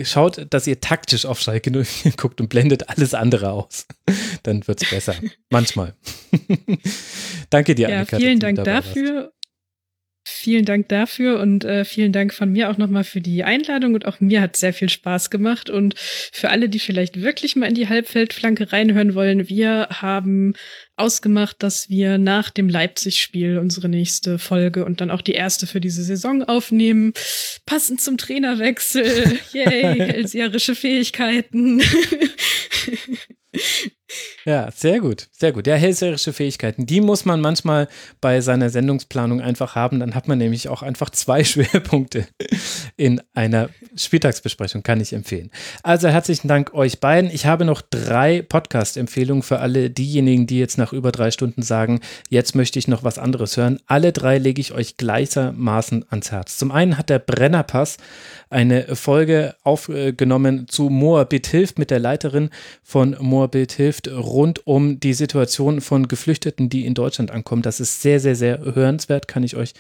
Schaut, 0.03 0.47
dass 0.51 0.67
ihr 0.67 0.81
taktisch 0.81 1.25
auf 1.25 1.41
Schalke 1.41 1.71
04 1.71 2.13
guckt 2.13 2.41
und 2.41 2.49
blendet 2.49 2.89
alles 2.89 3.15
andere 3.15 3.53
aus. 3.53 3.87
Dann 4.43 4.67
wird 4.67 4.83
es 4.83 4.91
besser. 4.91 5.15
Manchmal. 5.51 5.95
Danke 7.51 7.75
dir, 7.75 7.89
ja, 7.89 7.97
Annika. 7.97 8.17
Vielen 8.17 8.41
Dank 8.41 8.65
dafür. 8.65 9.15
Warst. 9.15 9.42
Vielen 10.25 10.65
Dank 10.65 10.89
dafür 10.89 11.41
und 11.41 11.65
äh, 11.65 11.85
vielen 11.85 12.13
Dank 12.13 12.33
von 12.33 12.53
mir 12.53 12.71
auch 12.71 12.79
nochmal 12.79 13.03
für 13.03 13.21
die 13.21 13.43
Einladung 13.43 13.95
und 13.95 14.07
auch 14.07 14.21
mir 14.21 14.41
hat 14.41 14.57
sehr 14.57 14.73
viel 14.73 14.89
Spaß 14.89 15.31
gemacht 15.31 15.69
und 15.69 15.95
für 15.99 16.51
alle, 16.51 16.69
die 16.69 16.79
vielleicht 16.79 17.23
wirklich 17.23 17.57
mal 17.57 17.67
in 17.67 17.75
die 17.75 17.89
Halbfeldflanke 17.89 18.73
reinhören 18.73 19.17
wollen, 19.17 19.49
wir 19.49 19.89
haben 19.91 20.55
ausgemacht, 20.95 21.63
dass 21.63 21.89
wir 21.89 22.19
nach 22.19 22.51
dem 22.51 22.69
Leipzig-Spiel 22.69 23.59
unsere 23.59 23.89
nächste 23.89 24.39
Folge 24.39 24.85
und 24.85 25.01
dann 25.01 25.11
auch 25.11 25.23
die 25.23 25.33
erste 25.33 25.67
für 25.67 25.81
diese 25.81 26.05
Saison 26.05 26.45
aufnehmen. 26.45 27.13
Passend 27.67 28.01
zum 28.01 28.17
Trainerwechsel. 28.17 29.41
Yay, 29.53 29.99
hellseherische 29.99 30.77
Fähigkeiten. 30.77 31.83
Ja, 34.45 34.71
sehr 34.73 35.01
gut, 35.01 35.29
sehr 35.31 35.53
gut. 35.53 35.67
Ja, 35.67 35.77
hellseherische 35.77 36.33
Fähigkeiten, 36.33 36.85
die 36.85 37.01
muss 37.01 37.25
man 37.25 37.41
manchmal 37.41 37.89
bei 38.21 38.41
seiner 38.41 38.71
Sendungsplanung 38.71 39.41
einfach 39.41 39.77
haben. 39.77 40.01
Dann 40.01 40.15
hat 40.15 40.27
man 40.27 40.39
nämlich 40.39 40.69
auch 40.69 40.83
einfach 40.83 41.11
zwei 41.11 41.45
Schwerpunkte 41.45 42.27
in 42.97 43.21
einer 43.35 43.69
Spieltagsbesprechung, 43.95 44.83
kann 44.83 45.01
ich 45.01 45.13
empfehlen. 45.13 45.51
Also 45.83 46.09
herzlichen 46.09 46.49
Dank 46.49 46.75
euch 46.75 47.01
beiden. 47.01 47.31
Ich 47.31 47.47
habe 47.47 47.65
noch 47.65 47.83
drei 47.83 48.43
Podcast-Empfehlungen 48.43 49.43
für 49.43 49.61
alle 49.61 49.91
diejenigen, 49.91 50.47
die 50.47 50.59
jetzt 50.59 50.79
nach 50.79 50.93
über 50.93 51.13
drei 51.13 51.31
Stunden 51.31 51.63
sagen, 51.63 52.01
jetzt 52.29 52.55
möchte 52.57 52.79
ich 52.79 52.89
noch 52.89 53.05
was 53.05 53.19
anderes 53.19 53.57
hören. 53.57 53.79
Alle 53.87 54.13
drei 54.13 54.39
lege 54.39 54.61
ich 54.61 54.73
euch 54.73 54.97
gleichermaßen 54.97 56.07
ans 56.11 56.33
Herz. 56.33 56.59
Zum 56.59 56.73
einen 56.73 56.99
hat 56.99 57.11
der 57.11 57.21
Brennerpass 57.21 57.99
eine 58.53 58.95
Folge 58.95 59.57
aufgenommen 59.63 60.69
zu 60.69 60.91
Moabit 60.91 61.47
hilft 61.47 61.79
mit 61.79 61.91
der 61.91 61.99
Leiterin 61.99 62.51
von 62.83 63.17
Moabit 63.19 63.73
hilft 63.73 64.09
rund 64.09 64.67
um 64.67 65.01
die 65.01 65.15
Situation 65.15 65.81
von 65.81 66.07
Geflüchteten, 66.07 66.69
die 66.69 66.87
in 66.87 66.95
Deutschland 66.95 67.31
ankommen. 67.31 67.63
Das 67.63 67.81
ist 67.81 68.03
sehr, 68.03 68.21
sehr, 68.21 68.37
sehr 68.37 68.61
hörenswert, 68.61 69.27
kann 69.27 69.43
ich 69.43 69.57
euch 69.57 69.73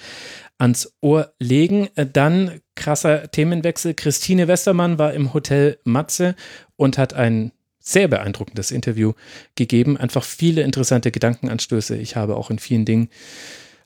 ans 0.58 0.94
Ohr 1.00 1.32
legen. 1.38 1.88
Dann 1.94 2.60
krasser 2.74 3.30
Themenwechsel. 3.30 3.94
Christine 3.94 4.48
Westermann 4.48 4.98
war 4.98 5.12
im 5.12 5.34
Hotel 5.34 5.78
Matze 5.84 6.34
und 6.76 6.98
hat 6.98 7.14
ein 7.14 7.52
sehr 7.78 8.08
beeindruckendes 8.08 8.70
Interview 8.70 9.12
gegeben. 9.56 9.96
Einfach 9.96 10.24
viele 10.24 10.62
interessante 10.62 11.10
Gedankenanstöße. 11.10 11.96
Ich 11.96 12.16
habe 12.16 12.36
auch 12.36 12.50
in 12.50 12.58
vielen 12.58 12.84
Dingen 12.84 13.08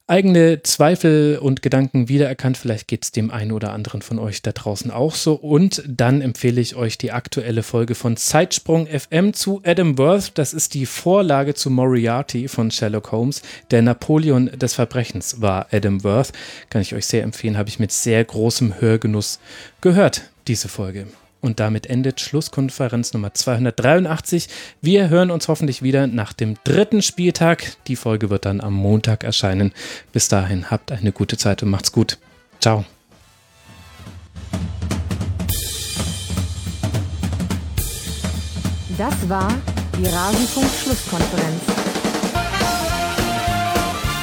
eigene 0.09 0.63
Zweifel 0.63 1.39
und 1.39 1.63
Gedanken 1.63 2.09
wiedererkannt. 2.09 2.57
Vielleicht 2.57 2.87
geht 2.87 3.05
es 3.05 3.13
dem 3.13 3.31
einen 3.31 3.53
oder 3.53 3.73
anderen 3.73 4.03
von 4.03 4.19
euch 4.19 4.41
da 4.43 4.53
draußen 4.53 4.91
auch 4.91 5.15
so. 5.15 5.35
Und 5.35 5.83
dann 5.87 6.21
empfehle 6.21 6.61
ich 6.61 6.77
euch 6.77 6.97
die 6.97 7.13
aktuelle 7.13 7.63
Folge 7.63 7.95
von 7.95 8.17
Zeitsprung 8.17 8.87
FM 8.87 9.33
zu 9.35 9.61
Adam 9.65 9.99
Worth. 9.99 10.39
Das 10.39 10.55
ist 10.55 10.75
die 10.75 10.87
Vorlage 10.87 11.55
zu 11.55 11.71
Moriarty 11.71 12.47
von 12.49 12.71
Sherlock 12.71 13.11
Holmes. 13.11 13.43
Der 13.71 13.83
Napoleon 13.83 14.47
des 14.57 14.75
Verbrechens 14.75 15.41
war 15.41 15.67
Adam 15.73 16.05
Worth. 16.05 16.33
Kann 16.71 16.83
ich 16.83 16.95
euch 16.95 17.07
sehr 17.07 17.25
empfehlen, 17.25 17.59
habe 17.59 17.69
ich 17.69 17.81
mit 17.81 17.91
sehr 17.91 18.25
großem 18.25 18.81
Hörgenuss 18.81 19.41
gehört, 19.81 20.23
diese 20.47 20.69
Folge. 20.69 21.07
Und 21.47 21.61
damit 21.61 21.87
endet 21.87 22.21
Schlusskonferenz 22.21 23.13
Nummer 23.13 23.33
283. 23.33 24.49
Wir 24.81 25.09
hören 25.11 25.31
uns 25.31 25.47
hoffentlich 25.47 25.81
wieder 25.81 26.09
nach 26.09 26.33
dem 26.33 26.57
dritten 26.65 27.03
Spieltag. 27.03 27.77
Die 27.87 27.95
Folge 27.95 28.31
wird 28.31 28.47
dann 28.47 28.61
am 28.61 28.73
Montag 28.73 29.23
erscheinen. 29.23 29.73
Bis 30.13 30.27
dahin 30.27 30.73
habt 30.73 30.91
eine 30.91 31.13
gute 31.13 31.37
Zeit 31.37 31.63
und 31.63 31.71
macht's 31.71 31.93
gut. 31.93 32.19
Ciao. 32.59 32.85
Das 38.99 39.29
war 39.29 39.55
die 39.97 40.07
Rasenfunk-Schlusskonferenz. 40.07 41.63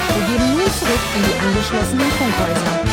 Wir 0.10 0.26
gehen 0.27 0.52
nun 0.52 0.60
zurück 0.60 1.00
in 1.16 1.24
die 1.24 1.40
angeschlossenen 1.40 2.11
Funkhäuser. 2.11 2.92